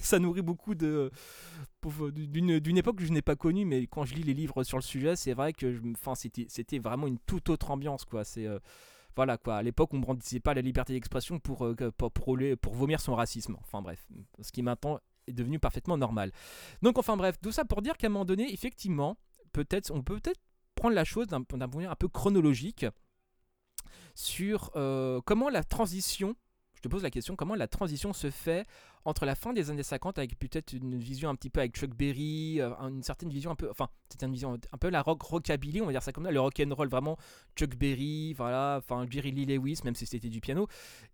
ça 0.00 0.18
nourrit 0.18 0.42
beaucoup 0.42 0.74
de 0.74 1.10
d'une 1.82 2.78
époque 2.78 2.96
que 2.96 3.04
je 3.04 3.12
n'ai 3.12 3.20
pas 3.20 3.36
connue, 3.36 3.66
mais 3.66 3.86
quand 3.86 4.06
je 4.06 4.14
lis 4.14 4.22
les 4.22 4.32
livres 4.32 4.64
sur 4.64 4.78
le 4.78 4.82
sujet, 4.82 5.16
c'est 5.16 5.34
vrai 5.34 5.52
que 5.52 5.80
c'était 6.48 6.78
vraiment 6.78 7.06
une 7.06 7.18
toute 7.18 7.50
autre 7.50 7.70
ambiance, 7.70 8.06
quoi. 8.06 8.24
C'est 8.24 8.46
euh, 8.46 8.58
voilà 9.16 9.36
quoi. 9.36 9.56
À 9.56 9.62
l'époque, 9.62 9.92
on 9.92 9.98
ne 9.98 10.02
brandissait 10.02 10.40
pas 10.40 10.54
la 10.54 10.60
liberté 10.60 10.92
d'expression 10.92 11.36
euh, 11.60 11.90
pour, 11.92 12.10
pour, 12.10 12.74
vomir 12.74 13.00
son 13.00 13.14
racisme. 13.14 13.56
Enfin 13.60 13.82
bref, 13.82 14.06
ce 14.40 14.50
qui 14.50 14.62
maintenant 14.62 14.98
est 15.26 15.32
devenu 15.32 15.58
parfaitement 15.58 15.96
normal. 15.96 16.32
Donc 16.82 16.98
enfin 16.98 17.16
bref, 17.16 17.36
tout 17.40 17.52
ça 17.52 17.64
pour 17.64 17.82
dire 17.82 17.96
qu'à 17.96 18.06
un 18.06 18.10
moment 18.10 18.24
donné, 18.24 18.52
effectivement, 18.52 19.16
peut-être, 19.54 19.90
on 19.90 20.02
peut 20.02 20.20
peut-être 20.20 20.40
prendre 20.74 20.94
la 20.94 21.04
chose 21.04 21.28
d'un 21.28 21.42
point 21.42 21.58
de 21.58 21.78
vue 21.78 21.86
un 21.86 21.94
peu 21.94 22.08
chronologique 22.08 22.84
sur 24.14 24.70
euh, 24.76 25.20
comment 25.24 25.48
la 25.48 25.64
transition, 25.64 26.36
je 26.74 26.82
te 26.82 26.88
pose 26.88 27.02
la 27.02 27.10
question, 27.10 27.36
comment 27.36 27.54
la 27.54 27.68
transition 27.68 28.12
se 28.12 28.30
fait 28.30 28.66
entre 29.04 29.26
la 29.26 29.34
fin 29.34 29.52
des 29.52 29.70
années 29.70 29.82
50 29.82 30.18
avec 30.18 30.38
peut-être 30.38 30.72
une 30.72 30.96
vision 30.98 31.28
un 31.28 31.34
petit 31.34 31.50
peu 31.50 31.60
avec 31.60 31.76
Chuck 31.76 31.90
Berry, 31.90 32.60
euh, 32.60 32.72
une 32.80 33.02
certaine 33.02 33.28
vision 33.28 33.50
un 33.50 33.54
peu, 33.54 33.70
enfin, 33.70 33.88
c'était 34.08 34.26
une 34.26 34.32
vision 34.32 34.58
un 34.72 34.78
peu 34.78 34.88
la 34.88 35.02
rock 35.02 35.22
rockabilly, 35.22 35.82
on 35.82 35.86
va 35.86 35.92
dire 35.92 36.02
ça 36.02 36.12
comme 36.12 36.24
ça, 36.24 36.30
le 36.30 36.40
rock 36.40 36.60
and 36.60 36.74
roll 36.74 36.88
vraiment 36.88 37.16
Chuck 37.56 37.76
Berry, 37.76 38.32
voilà, 38.34 38.76
enfin 38.78 39.06
Jerry 39.08 39.30
Lee 39.30 39.46
Lewis, 39.46 39.80
même 39.84 39.94
si 39.94 40.06
c'était 40.06 40.30
du 40.30 40.40
piano, 40.40 40.68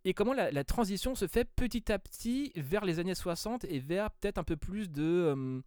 et 0.04 0.14
comment 0.14 0.32
la, 0.32 0.64
transition 0.64 1.14
se 1.14 1.26
fait 1.26 1.44
petit 1.44 1.90
à 1.90 1.98
petit 1.98 2.52
vers 2.54 2.84
les 2.84 2.98
années 2.98 3.14
60 3.14 3.64
et 3.64 3.80
vers 3.80 4.10
peut-être 4.12 4.38
un 4.38 4.44
peu 4.44 4.56
plus 4.56 4.90
de 4.90 5.02
euh, 5.02 5.60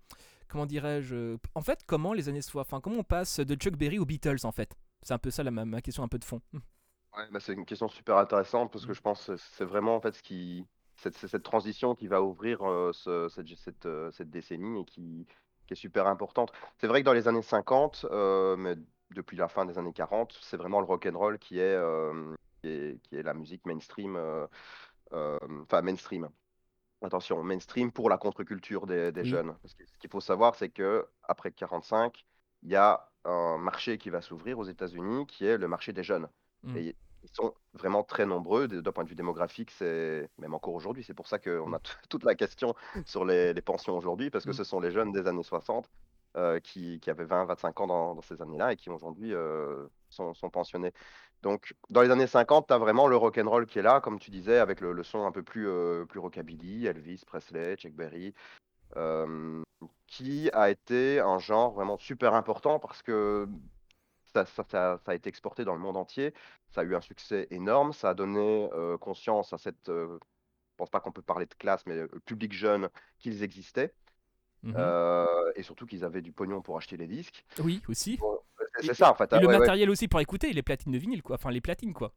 comment 0.54 0.66
dirais-je 0.68 1.38
En 1.56 1.62
fait, 1.62 1.80
comment 1.88 2.14
les 2.14 2.30
années 2.30 2.44
soient 2.44 2.62
Enfin, 2.62 2.80
comment 2.80 3.00
on 3.00 3.04
passe 3.04 3.40
de 3.40 3.56
Chuck 3.56 3.76
Berry 3.76 3.98
aux 3.98 4.06
Beatles 4.06 4.46
en 4.46 4.52
fait? 4.52 4.78
C'est 5.02 5.14
un 5.14 5.18
peu 5.18 5.32
ça 5.32 5.42
la, 5.42 5.50
ma, 5.50 5.82
question 5.82 6.04
un 6.04 6.08
peu 6.08 6.20
de 6.20 6.24
fond. 6.24 6.42
Ouais, 6.54 7.28
bah, 7.32 7.40
c'est 7.40 7.54
une 7.54 7.66
question 7.66 7.88
super 7.88 8.18
intéressante 8.18 8.72
parce 8.72 8.86
que 8.86 8.94
je 8.94 9.02
pense 9.02 9.32
c'est 9.36 9.66
vraiment 9.66 10.00
qui 10.24 10.68
cette, 10.96 11.18
cette 11.18 11.42
transition 11.42 11.96
qui 11.96 12.08
va 12.08 12.22
ouvrir 12.22 12.62
euh, 12.62 12.92
euh, 13.08 13.30
cette, 13.30 14.30
décennie 14.30 14.82
et 14.82 14.86
qui, 14.86 15.26
qui, 15.66 15.74
est 15.74 15.76
super 15.76 16.06
importante. 16.06 16.54
C'est 16.78 16.88
vrai 16.88 17.02
que 17.02 17.06
dans 17.06 17.14
les 17.14 17.28
années 17.28 17.42
50, 17.42 18.06
euh, 18.12 18.56
mais 18.56 18.76
depuis 19.10 19.36
la 19.36 19.48
fin 19.48 19.66
des 19.66 19.80
années 19.80 19.92
40, 19.92 20.38
c'est 20.40 20.58
vraiment 20.58 20.80
le 20.80 20.86
rock 20.86 21.08
and 21.08 21.18
roll 21.18 21.40
qui 21.40 21.58
est, 21.60 21.78
qui 22.62 22.68
est, 22.68 23.02
qui 23.02 23.16
est 23.16 23.24
la 23.24 23.34
musique 23.34 23.66
mainstream, 23.66 24.20
enfin 25.12 25.82
mainstream 25.82 26.30
attention, 27.06 27.44
mainstream 27.44 27.92
pour 27.92 28.10
la 28.10 28.18
contre-culture 28.18 28.86
des, 28.86 29.12
jeunes. 29.24 29.56
ce 29.66 29.76
qu'il 30.00 30.10
faut 30.10 30.22
savoir, 30.22 30.56
c'est 30.56 30.70
que 30.70 31.06
après 31.24 31.52
45, 31.52 32.26
il 32.64 32.70
y 32.70 32.76
a 32.76 33.10
un 33.26 33.58
marché 33.58 33.98
qui 33.98 34.10
va 34.10 34.22
s'ouvrir 34.22 34.60
aux 34.60 34.66
États-Unis, 34.66 35.26
qui 35.28 35.46
est 35.46 35.58
le 35.58 35.68
marché 35.68 35.94
des 35.94 36.04
jeunes. 36.04 36.28
Mmh. 36.64 36.78
Et 36.78 36.96
ils 37.24 37.30
sont 37.32 37.54
vraiment 37.74 38.04
très 38.04 38.26
nombreux 38.26 38.68
d'un 38.68 38.92
point 38.92 39.04
de 39.04 39.10
vue 39.10 39.16
démographique, 39.16 39.72
c'est 39.72 40.30
même 40.38 40.54
encore 40.54 40.74
aujourd'hui. 40.74 41.04
C'est 41.04 41.14
pour 41.14 41.28
ça 41.28 41.40
qu'on 41.40 41.74
a 41.74 41.80
toute 42.10 42.24
la 42.26 42.36
question 42.36 42.76
sur 43.06 43.24
les, 43.26 43.54
pensions 43.62 43.98
aujourd'hui, 43.98 44.30
parce 44.30 44.46
que 44.46 44.52
mmh. 44.52 44.54
ce 44.54 44.64
sont 44.64 44.80
les 44.80 44.92
jeunes 44.92 45.12
des 45.12 45.28
années 45.28 45.44
60 45.44 45.90
euh, 46.36 46.60
qui, 46.60 47.00
avaient 47.08 47.26
20, 47.26 47.46
25 47.46 47.82
ans 47.82 48.16
dans, 48.16 48.22
ces 48.22 48.42
années-là 48.42 48.74
et 48.74 48.76
qui 48.76 48.90
aujourd'hui 48.90 49.34
euh, 49.34 49.86
sont, 50.10 50.34
pensionnés. 50.52 50.92
Donc, 51.44 51.76
dans 51.90 52.02
les 52.02 52.10
années 52.10 52.26
50, 52.26 52.68
tu 52.68 52.74
as 52.74 52.78
vraiment 52.78 53.08
le 53.08 53.18
rock 53.18 53.38
and 53.38 53.50
roll 53.50 53.66
qui 53.66 53.78
est 53.78 53.82
là, 53.82 54.00
comme 54.00 54.18
tu 54.18 54.32
disais, 54.32 54.60
avec 54.60 54.80
le, 54.80 55.04
son 55.04 55.26
un 55.26 55.32
peu 55.32 55.44
plus, 55.44 55.68
euh, 55.68 56.06
plus 56.06 56.20
rockabilly, 56.20 56.86
Elvis, 56.86 57.24
Presley, 57.28 57.76
Chuck 57.76 57.92
Berry, 57.92 58.34
hem, 58.96 59.64
qui 60.08 60.50
a 60.54 60.70
été 60.70 61.20
un 61.20 61.40
genre 61.40 61.74
vraiment 61.74 61.98
super 61.98 62.34
important 62.34 62.80
parce 62.80 63.04
que 63.04 63.48
ça 64.34 64.46
ça 64.46 64.64
ça 64.70 65.00
ça 65.06 65.12
a 65.12 65.16
été 65.16 65.28
exporté 65.28 65.66
dans 65.66 65.74
le 65.74 65.82
monde 65.82 65.98
entier. 65.98 66.34
Ça 66.72 66.82
a 66.82 66.84
eu 66.86 66.96
un 66.96 67.02
succès 67.02 67.48
énorme, 67.52 67.92
ça 67.92 68.12
a 68.12 68.14
donné, 68.14 68.70
heu, 68.74 68.98
conscience 68.98 69.52
à 69.52 69.58
cette, 69.58 69.88
je 69.88 70.18
pense 70.78 70.90
pas 70.90 71.02
qu'on 71.02 71.12
peut 71.12 71.22
parler 71.22 71.46
de 71.46 71.54
classe, 71.56 71.86
mais, 71.86 72.08
public 72.26 72.54
jeune 72.54 72.90
qu'ils 73.20 73.44
existaient, 73.44 73.94
Mmh 74.64 74.78
et 75.58 75.62
surtout 75.62 75.86
qu'ils 75.86 76.06
avaient 76.06 76.22
du 76.22 76.32
pognon 76.32 76.62
pour 76.62 76.78
acheter 76.78 76.96
les 76.96 77.06
disques. 77.06 77.44
Oui, 77.60 77.82
aussi. 77.90 78.16
Bon, 78.16 78.40
c'est 78.86 78.94
ça 78.94 79.12
en 79.12 79.16
fait, 79.16 79.32
et 79.32 79.36
hein, 79.36 79.40
le 79.40 79.48
ouais, 79.48 79.54
ouais. 79.54 79.60
matériel 79.60 79.90
aussi 79.90 80.08
pour 80.08 80.20
écouter, 80.20 80.54
les 80.54 80.62
platines 80.64 80.92
de 80.92 80.98
vinyle, 80.98 81.24
quoi, 81.24 81.36
enfin 81.36 81.52
les 81.52 81.62
platines, 81.62 81.94
quoi. 81.94 82.12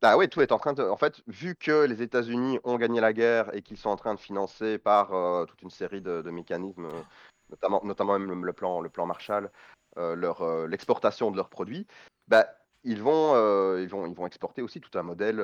Bah, 0.00 0.16
ouais, 0.16 0.28
tout 0.28 0.40
est 0.40 0.52
en 0.52 0.58
train 0.58 0.74
de 0.74 0.82
en 0.84 0.96
fait, 0.96 1.22
vu 1.26 1.56
que 1.56 1.84
les 1.84 2.02
États-Unis 2.02 2.60
ont 2.62 2.76
gagné 2.76 3.00
la 3.00 3.12
guerre 3.12 3.52
et 3.54 3.62
qu'ils 3.62 3.76
sont 3.76 3.90
en 3.90 3.96
train 3.96 4.14
de 4.14 4.20
financer 4.20 4.78
par, 4.78 5.12
heu, 5.12 5.44
toute 5.46 5.60
une 5.62 5.70
série 5.70 6.00
de 6.00 6.22
de 6.22 6.30
mécanismes, 6.30 6.86
heu, 6.86 7.04
notamment 7.50 7.80
notamment 7.84 8.18
même 8.18 8.28
le 8.30 8.46
le 8.46 8.52
plan 8.52 8.80
le 8.80 8.88
plan 8.90 9.06
Marshall, 9.06 9.50
heu, 9.98 10.14
leur, 10.14 10.42
heu, 10.42 10.66
l'exportation 10.68 11.30
de 11.32 11.36
leurs 11.36 11.48
produits, 11.48 11.86
bah, 12.28 12.46
ils 12.84 13.02
vont, 13.02 13.34
ils 13.78 13.88
vont 13.88 14.06
ils 14.06 14.14
vont 14.14 14.26
exporter 14.26 14.62
aussi 14.62 14.80
tout 14.80 14.96
un 14.96 15.02
modèle, 15.02 15.40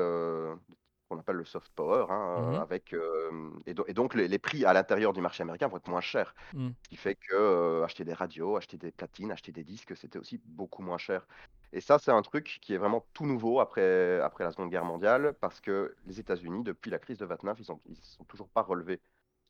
qu'on 1.08 1.18
appelle 1.18 1.36
le 1.36 1.44
soft 1.44 1.72
power, 1.74 2.06
hein, 2.10 2.54
heu, 2.56 2.56
Mmh 2.56 2.60
avec, 2.60 2.92
hem 2.94 3.60
et 3.66 3.74
do 3.74 3.84
et 3.88 3.94
donc 3.94 4.14
les 4.14 4.28
les 4.28 4.38
prix 4.38 4.64
à 4.64 4.72
l'intérieur 4.72 5.12
du 5.12 5.20
marché 5.20 5.42
américain 5.42 5.68
vont 5.68 5.76
être 5.78 5.88
moins 5.88 6.00
chers. 6.00 6.34
Mmh. 6.52 6.74
Ce 6.84 6.88
qui 6.90 6.96
fait 6.96 7.16
que, 7.16 7.34
heu, 7.34 7.84
acheter 7.84 8.04
des 8.04 8.12
radios, 8.14 8.56
acheter 8.56 8.76
des 8.78 8.92
platines, 8.92 9.32
acheter 9.32 9.52
des 9.52 9.64
disques, 9.64 9.96
c'était 9.96 10.18
aussi 10.18 10.38
beaucoup 10.44 10.82
moins 10.82 10.98
cher. 10.98 11.26
Et 11.72 11.80
ça, 11.80 11.98
c'est 11.98 12.12
un 12.12 12.22
truc 12.22 12.58
qui 12.62 12.74
est 12.74 12.78
vraiment 12.78 13.08
tout 13.14 13.26
nouveau 13.26 13.60
après 13.60 14.20
après 14.20 14.44
la 14.44 14.52
Seconde 14.52 14.70
Guerre 14.70 14.84
mondiale, 14.84 15.34
parce 15.40 15.60
que 15.60 15.96
les 16.04 16.20
États-Unis, 16.20 16.62
depuis 16.64 16.90
la 16.90 16.98
crise 16.98 17.18
de 17.18 17.24
29, 17.26 17.58
ils 17.60 17.72
ont 17.72 17.80
ils 17.86 17.96
se 17.96 18.14
sont 18.16 18.24
toujours 18.24 18.48
pas 18.50 18.62
relevés. 18.62 19.00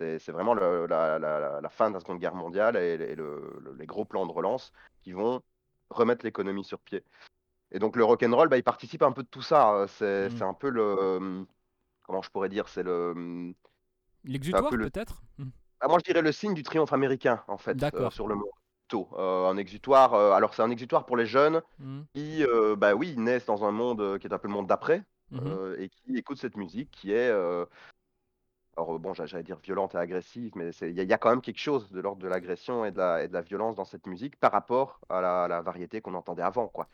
C'est 0.01 0.33
vraiment 0.33 0.55
le 0.55 0.87
la 0.87 1.19
la 1.19 1.39
la 1.41 1.61
la 1.61 1.69
fin 1.71 1.89
de 1.89 1.95
la 1.95 2.01
Seconde 2.01 2.19
Guerre 2.21 2.35
mondiale 2.35 2.77
et 2.77 2.95
et 2.95 3.15
le 3.17 3.59
le 3.61 3.75
les 3.75 3.87
gros 3.87 4.05
plans 4.05 4.27
de 4.27 4.33
relance 4.33 4.73
qui 5.03 5.13
vont 5.13 5.41
remettre 5.91 6.25
l'économie 6.25 6.65
sur 6.65 6.81
pied. 6.81 7.05
Et 7.75 7.81
donc 7.81 7.97
le 7.97 8.05
rock'n'roll, 8.05 8.49
bah, 8.49 8.57
il 8.57 8.63
participe 8.65 9.03
un 9.03 9.13
peu 9.13 9.23
de 9.25 9.29
tout 9.29 9.43
ça, 9.43 9.87
c'est 9.89 10.31
Mmh. 10.31 10.39
c'est 10.39 10.45
un 10.45 10.55
peu 10.55 10.71
le, 10.71 11.17
hem, 11.19 11.47
comment 12.03 12.23
je 12.23 12.31
pourrais 12.31 12.49
dire? 12.51 12.69
C'est 12.69 12.83
le, 12.85 13.15
mmh, 13.15 13.55
L'exutoire 14.25 14.71
le 14.77 14.91
peut-être? 14.91 15.23
Mmh. 15.39 15.51
ah 15.81 15.89
moi 15.89 15.99
je 15.99 16.05
dirais 16.05 16.23
le 16.23 16.33
signe 16.33 16.55
du 16.55 16.63
triomphe 16.63 16.93
américain 16.93 17.45
en 17.49 17.59
fait, 17.59 17.79
D'accord. 17.79 18.13
sur 18.13 18.29
le 18.29 18.37
monde 18.37 18.51
heu, 18.95 19.47
un 19.47 19.57
exutoire, 19.57 20.15
heu, 20.15 20.33
alors 20.33 20.55
c'est 20.55 20.63
un 20.63 20.71
exutoire 20.71 21.07
pour 21.07 21.17
les 21.17 21.27
jeunes 21.27 21.63
Mmh. 21.79 22.03
qui, 22.15 22.45
bah, 22.79 22.95
oui, 22.95 23.17
naissent 23.19 23.47
dans 23.47 23.65
un 23.65 23.73
monde, 23.73 24.19
qui 24.21 24.27
est 24.29 24.33
un 24.35 24.39
peu 24.39 24.49
le 24.49 24.55
monde 24.55 24.69
d'après, 24.69 25.05
Mmh 25.31 25.75
et 25.79 25.89
qui 25.89 26.17
écoutent 26.17 26.39
cette 26.39 26.57
musique 26.57 26.91
qui 26.93 27.13
est, 27.13 27.33
alors, 28.77 28.95
heu, 28.95 28.99
bon 28.99 29.15
j'a 29.15 29.27
j'allais 29.27 29.43
dire 29.45 29.59
violente 29.59 29.95
et 29.95 29.99
agressive, 29.99 30.53
mais 30.57 30.71
il 30.83 30.93
y 30.95 31.01
a 31.01 31.03
il 31.05 31.09
y 31.09 31.13
a 31.13 31.19
quand 31.19 31.31
même 31.31 31.41
quelque 31.43 31.59
chose 31.61 31.91
de 31.91 32.01
l'ordre 32.01 32.23
de 32.23 32.29
l'agression 32.29 32.85
et 32.85 32.91
de 32.93 32.99
la 32.99 33.23
et 33.25 33.29
de 33.29 33.33
la 33.33 33.43
violence 33.43 33.77
dans 33.77 33.85
cette 33.85 34.07
musique 34.07 34.37
par 34.37 34.53
rapport 34.53 35.01
à 35.09 35.21
la 35.21 35.49
la 35.49 35.63
variété 35.63 36.01
qu'on 36.01 36.15
entendait 36.15 36.43
avant, 36.43 36.69
quoi. 36.69 36.89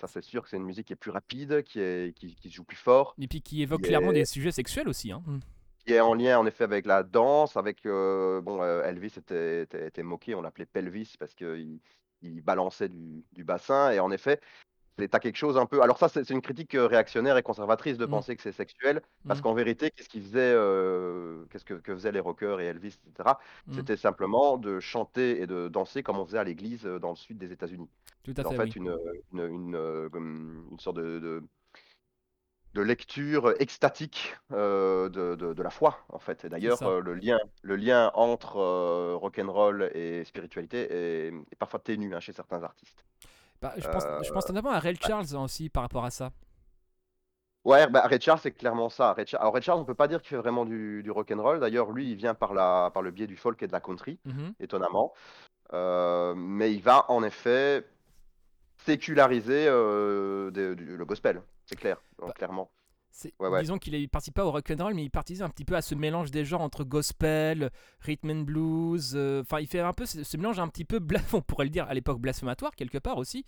Ça 0.00 0.06
c'est 0.06 0.22
sûr 0.22 0.42
que 0.42 0.48
c'est 0.48 0.56
une 0.56 0.64
musique 0.64 0.86
qui 0.88 0.92
est 0.92 0.96
plus 0.96 1.10
rapide, 1.10 1.62
qui 1.64 1.80
est 1.80 2.16
qui 2.16 2.34
qui 2.36 2.48
se 2.50 2.54
joue 2.54 2.64
plus 2.64 2.76
fort, 2.76 3.16
Et 3.20 3.26
puis 3.28 3.42
qui 3.42 3.62
évoque 3.62 3.82
qui 3.82 3.86
clairement 3.86 4.12
des 4.12 4.24
sujets 4.24 4.52
sexuels 4.52 4.88
aussi, 4.88 5.10
hein. 5.12 5.22
Mmh. 5.26 5.38
qui 5.86 5.92
est 5.92 6.00
en 6.00 6.14
lien 6.14 6.38
en 6.38 6.46
effet 6.46 6.64
avec 6.64 6.86
la 6.86 7.02
danse, 7.02 7.56
avec, 7.56 7.84
heu, 7.86 8.40
bon, 8.42 8.62
heu, 8.62 8.82
Elvis 8.84 9.14
était 9.18 9.62
était 9.62 9.86
était 9.88 10.02
moqué, 10.02 10.34
on 10.34 10.40
l'appelait 10.42 10.66
Pelvis 10.66 11.14
parce 11.18 11.34
qu'il 11.34 11.80
il 12.22 12.40
balançait 12.42 12.88
du 12.88 13.24
du 13.32 13.44
bassin 13.44 13.90
et 13.92 14.00
en 14.00 14.10
effet, 14.10 14.40
c'est 14.98 15.08
tu 15.08 15.18
quelque 15.18 15.36
chose 15.36 15.56
un 15.58 15.66
peu 15.66 15.82
alors 15.82 15.98
ça 15.98 16.08
c'est 16.08 16.30
une 16.30 16.40
critique, 16.40 16.74
heu, 16.74 16.84
réactionnaire 16.86 17.36
et 17.36 17.42
conservatrice 17.42 17.98
de 17.98 18.06
Mmh. 18.06 18.24
penser 18.24 18.36
que 18.36 18.42
c'est 18.42 18.52
sexuel, 18.52 19.02
parce 19.26 19.40
Mmh. 19.40 19.42
qu'en 19.42 19.52
vérité, 19.54 19.90
qu'est-ce 19.90 20.08
qu'ils 20.08 20.22
faisaient, 20.22 20.52
heu, 20.54 21.46
qu'est-ce 21.50 21.64
que 21.64 21.74
que 21.74 21.94
faisaient 21.94 22.12
les 22.12 22.20
rockers 22.20 22.60
et 22.60 22.66
Elvis 22.66 22.88
et 23.06 23.08
cetera? 23.10 23.38
Mmh. 23.66 23.86
C'était 23.86 23.96
simplement 23.96 24.56
de 24.56 24.78
chanter 24.80 25.40
et 25.40 25.46
de 25.46 25.68
danser 25.68 26.02
comme 26.04 26.18
on 26.18 26.24
faisait 26.26 26.38
à 26.38 26.44
l'église, 26.44 26.86
heu, 26.86 27.00
dans 27.00 27.10
le 27.10 27.16
sud 27.16 27.38
des 27.38 27.50
États-Unis. 27.52 27.90
Tout 28.24 28.32
à 28.38 28.42
C'était 28.42 28.46
en 28.46 28.54
fait, 28.54 28.54
fait 28.54 28.76
oui. 28.76 28.76
une, 28.76 28.96
une 29.32 29.40
une, 30.14 30.78
sorte 30.78 30.96
de 30.96 31.18
de 31.18 31.44
de 32.74 32.80
lecture 32.82 33.54
extatique, 33.60 34.34
de 34.50 35.08
de 35.36 35.52
de 35.54 35.62
la 35.62 35.70
foi, 35.70 36.04
en 36.08 36.18
fait 36.18 36.44
et 36.44 36.48
d'ailleurs, 36.48 37.00
le 37.00 37.14
lien 37.14 37.38
le 37.62 37.76
lien 37.76 38.10
entre, 38.14 39.14
rock'n'roll 39.14 39.90
et 39.94 40.24
spiritualité 40.24 40.78
est 40.92 41.28
est 41.52 41.56
parfois 41.56 41.78
ténu, 41.78 42.12
hein, 42.16 42.20
chez 42.20 42.32
certains 42.32 42.64
artistes. 42.64 43.04
Bah, 43.64 43.72
je 43.78 43.88
pense 43.88 44.04
je 44.22 44.30
pense 44.30 44.46
notamment 44.48 44.72
à 44.72 44.78
Ray 44.78 44.92
ouais. 44.92 44.98
Charles 45.00 45.24
hein, 45.34 45.42
aussi 45.42 45.70
par 45.70 45.84
rapport 45.84 46.04
à 46.04 46.10
ça. 46.10 46.30
Ouais, 47.64 47.86
bah, 47.88 48.02
Ray 48.06 48.20
Charles, 48.20 48.40
c'est 48.42 48.50
clairement 48.50 48.90
ça. 48.90 49.14
Ray 49.14 49.26
Charles 49.26 49.40
alors 49.40 49.54
Ray 49.54 49.62
Charles, 49.62 49.80
on 49.80 49.86
peut 49.86 49.94
pas 49.94 50.06
dire 50.06 50.20
qu'il 50.20 50.28
fait 50.28 50.36
vraiment 50.36 50.66
du 50.66 51.02
du 51.02 51.10
rock'n'roll. 51.10 51.60
D'ailleurs, 51.60 51.90
lui, 51.92 52.10
il 52.10 52.16
vient 52.16 52.34
par 52.34 52.52
la 52.52 52.90
par 52.92 53.02
le 53.02 53.10
biais 53.10 53.26
du 53.26 53.36
folk 53.38 53.62
et 53.62 53.66
de 53.66 53.72
la 53.72 53.80
country, 53.80 54.18
Mmh 54.26 54.50
étonnamment. 54.60 55.14
Heu, 55.72 56.34
mais 56.36 56.74
il 56.74 56.82
va 56.82 57.10
en 57.10 57.22
effet 57.22 57.86
séculariser, 58.84 59.64
de 59.66 60.74
du 60.74 60.96
le 60.98 61.04
gospel, 61.06 61.40
c'est 61.64 61.76
clair, 61.76 61.96
donc 62.18 62.28
Bah, 62.28 62.34
clairement. 62.34 62.70
C'est 63.14 63.32
Ouais, 63.38 63.48
ouais. 63.48 63.60
disons 63.62 63.78
qu'il 63.78 64.08
participe 64.08 64.34
pas 64.34 64.44
au 64.44 64.50
rock'n'roll, 64.50 64.92
mais 64.94 65.04
il 65.04 65.10
participe 65.10 65.44
un 65.44 65.48
petit 65.48 65.64
peu 65.64 65.76
à 65.76 65.82
ce 65.82 65.94
mélange 65.94 66.32
des 66.32 66.44
genres 66.44 66.60
entre 66.60 66.82
gospel, 66.82 67.70
rhythm 68.00 68.30
and 68.30 68.40
blues, 68.42 69.14
heu, 69.14 69.40
enfin 69.42 69.60
il 69.60 69.68
fait 69.68 69.78
un 69.80 69.92
peu 69.92 70.04
ce 70.04 70.24
ce 70.24 70.36
mélange 70.36 70.58
un 70.58 70.68
petit 70.68 70.84
peu 70.84 70.98
on 71.32 71.40
pourrait 71.40 71.64
le 71.66 71.70
dire 71.70 71.86
à 71.88 71.94
l'époque 71.94 72.20
blasphématoire 72.20 72.74
quelque 72.74 72.98
part 72.98 73.18
aussi. 73.18 73.44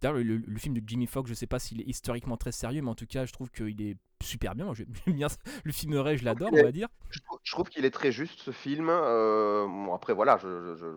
D'ailleurs 0.00 0.16
le 0.16 0.22
le 0.22 0.36
le 0.38 0.58
film 0.58 0.74
de 0.74 0.82
Jimmy 0.86 1.06
Fox, 1.06 1.28
je 1.28 1.34
sais 1.34 1.46
pas 1.46 1.58
s'il 1.58 1.82
est 1.82 1.86
historiquement 1.86 2.38
très 2.38 2.52
sérieux, 2.52 2.80
mais 2.80 2.90
en 2.90 2.94
tout 2.94 3.06
cas 3.06 3.26
je 3.26 3.32
trouve 3.32 3.50
qu'il 3.50 3.82
est 3.82 3.96
super 4.22 4.54
bien. 4.54 4.72
J'aime 5.06 5.14
bien 5.14 5.28
le 5.64 5.72
film 5.72 5.94
Ray, 5.96 6.16
je 6.16 6.24
l'adore 6.24 6.50
on 6.52 6.62
va 6.62 6.72
dire. 6.72 6.88
je 7.10 7.20
trouve 7.20 7.38
je 7.42 7.52
trouve 7.52 7.68
qu'il 7.68 7.84
est 7.84 7.90
très 7.90 8.12
juste 8.12 8.40
ce 8.40 8.52
film, 8.52 8.86
bon 8.86 9.92
après 9.92 10.14
voilà, 10.14 10.38
je 10.38 10.74
je 10.76 10.96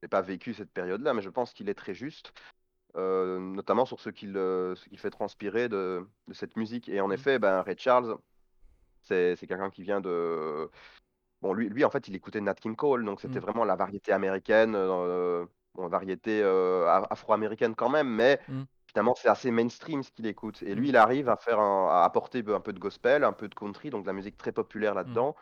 je 0.00 0.04
n'ai 0.04 0.08
pas 0.08 0.22
vécu 0.22 0.54
cette 0.54 0.70
période-là, 0.70 1.12
mais 1.12 1.22
je 1.22 1.28
pense 1.28 1.52
qu'il 1.52 1.68
est 1.68 1.74
très 1.74 1.92
juste, 1.92 2.32
heu, 2.96 3.38
notamment 3.40 3.84
sur 3.86 4.00
ce 4.00 4.10
qu'il, 4.10 4.34
ce 4.34 4.88
qu'il 4.88 4.98
fait 4.98 5.10
transpirer 5.10 5.68
de 5.68 6.06
de 6.28 6.34
cette 6.34 6.56
musique 6.56 6.88
et 6.88 7.00
en 7.00 7.10
Mmh. 7.10 7.12
effet, 7.12 7.38
ben, 7.38 7.62
Ray 7.62 7.76
Charles, 7.78 8.18
c'est 9.02 9.36
quelqu'un 9.48 9.70
qui 9.70 9.82
vient 9.82 10.00
de 10.00 10.70
bon 11.42 11.52
lui 11.54 11.68
lui 11.70 11.84
en 11.84 11.90
fait 11.90 12.08
il 12.08 12.16
écoutait 12.16 12.40
Nat 12.42 12.54
King 12.56 12.76
Cole, 12.76 13.04
donc 13.04 13.20
c'était 13.20 13.38
Mmh. 13.38 13.40
vraiment 13.40 13.64
la 13.64 13.76
variété 13.76 14.12
américaine, 14.12 14.74
bon 15.74 15.88
variété, 15.88 16.42
heu, 16.42 16.86
a 16.86 17.06
afro-américaine 17.12 17.74
quand 17.74 17.88
même, 17.88 18.08
mais 18.08 18.40
Mmh. 18.48 18.68
finalement 18.88 19.14
c'est 19.16 19.28
assez 19.28 19.50
mainstream 19.50 20.02
ce 20.02 20.10
qu'il 20.12 20.26
écoute 20.26 20.62
et 20.62 20.74
lui 20.74 20.88
Mmh. 20.88 20.90
il 20.90 20.96
arrive 20.96 21.28
à 21.28 21.36
faire 21.36 21.60
un 21.60 21.88
à 21.90 22.04
apporter 22.04 22.42
un 22.48 22.60
peu 22.60 22.72
de 22.72 22.78
gospel, 22.80 23.24
un 23.24 23.32
peu 23.32 23.48
de 23.48 23.54
country, 23.54 23.90
donc 23.90 24.02
de 24.04 24.06
la 24.08 24.12
musique 24.14 24.36
très 24.36 24.52
populaire 24.52 24.94
là-dedans 24.94 25.34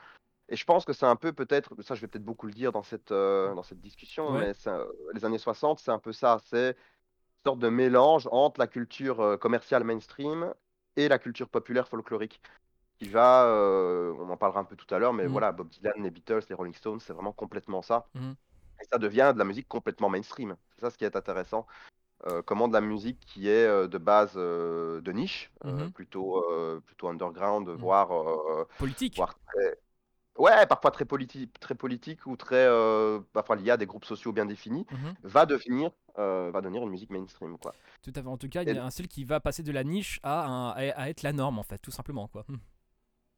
et 0.49 0.57
je 0.57 0.65
pense 0.65 0.85
que 0.85 0.93
c'est 0.93 1.07
un 1.07 1.17
peu 1.17 1.33
peut-être 1.33 1.81
ça 1.83 1.95
je 1.95 2.01
vais 2.03 2.09
peut-être 2.09 2.25
beaucoup 2.25 2.47
le 2.47 2.53
dire 2.55 2.73
dans 2.73 2.83
cette, 2.83 3.11
dans 3.13 3.63
cette 3.65 3.81
discussion, 3.81 4.33
Ouais. 4.33 4.47
mais 4.47 4.53
les 5.15 5.25
années 5.25 5.39
60, 5.39 5.81
c'est 5.81 5.91
un 5.93 5.99
peu 6.01 6.13
ça. 6.13 6.39
C'est 6.45 6.77
sorte 7.47 7.61
de 7.61 7.69
mélange 7.69 8.29
entre 8.33 8.61
la 8.61 8.67
culture, 8.67 9.23
heu, 9.23 9.37
commerciale 9.39 9.85
mainstream 9.85 10.53
et 10.97 11.09
la 11.09 11.19
culture 11.19 11.49
populaire 11.49 11.89
folklorique 11.89 12.41
qui 12.99 13.09
va, 13.09 13.47
heu, 13.49 14.15
on 14.19 14.31
en 14.31 14.37
parlera 14.39 14.61
un 14.61 14.65
peu 14.65 14.77
tout 14.77 14.93
à 14.95 14.99
l'heure, 15.01 15.13
mais 15.15 15.27
Mmh. 15.27 15.29
voilà, 15.29 15.53
Bob 15.53 15.69
Dylan, 15.71 15.95
les 16.03 16.11
Beatles, 16.11 16.43
les 16.51 16.55
Rolling 16.57 16.75
Stones, 16.75 17.01
c'est 17.01 17.13
vraiment 17.15 17.33
complètement 17.33 17.83
ça 17.83 18.09
Mmh. 18.15 18.37
et 18.83 18.87
ça 18.93 18.99
devient 18.99 19.33
de 19.35 19.39
la 19.41 19.45
musique 19.47 19.69
complètement 19.69 20.09
mainstream. 20.11 20.57
C'est 20.77 20.83
ça 20.83 20.91
ce 20.91 20.99
qui 20.99 21.05
est 21.07 21.17
intéressant, 21.17 21.67
heu, 22.27 22.43
comment 22.43 22.69
de 22.69 22.75
la 22.75 22.83
musique 22.83 23.21
qui 23.27 23.49
est, 23.49 23.89
de 23.89 23.99
base, 23.99 24.35
de 24.37 25.13
niche, 25.13 25.53
Mmh 25.65 25.93
plutôt, 25.95 26.45
plutôt 26.87 27.09
underground, 27.09 27.69
Mmh. 27.77 27.91
voire, 27.91 28.11
Politique. 28.79 29.17
voire 29.17 29.35
très 29.47 29.79
Ouais, 30.39 30.67
parfois 30.67 30.91
très 30.91 31.05
politi 31.07 31.49
très 31.61 31.75
politique 31.75 32.27
ou 32.27 32.37
très, 32.37 32.67
heu, 32.69 33.25
parfois 33.33 33.57
lié 33.57 33.71
à 33.71 33.77
des 33.79 33.87
groupes 33.87 34.05
sociaux 34.05 34.33
bien 34.33 34.45
définis, 34.47 34.87
Mmh 34.91 35.17
va 35.23 35.47
devenir, 35.47 35.91
heu, 36.19 36.51
va 36.51 36.61
devenir 36.61 36.83
une 36.83 36.91
musique 36.91 37.11
mainstream, 37.11 37.57
quoi. 37.59 37.77
Tout 38.03 38.13
à 38.15 38.23
fait. 38.23 38.29
En 38.29 38.37
tout 38.39 38.49
cas, 38.49 38.63
il 38.63 38.71
y 38.71 38.79
a 38.79 38.85
un 38.85 38.91
style 38.91 39.09
qui 39.09 39.25
va 39.25 39.41
passer 39.41 39.63
de 39.63 39.73
la 39.73 39.85
niche 39.85 40.21
à 40.23 40.47
un 40.47 40.71
à 40.73 41.09
être 41.11 41.23
la 41.23 41.33
norme 41.33 41.59
en 41.59 41.63
fait, 41.63 41.79
tout 41.79 41.91
simplement 41.91 42.29
quoi. 42.29 42.45
Mmh. 42.49 42.57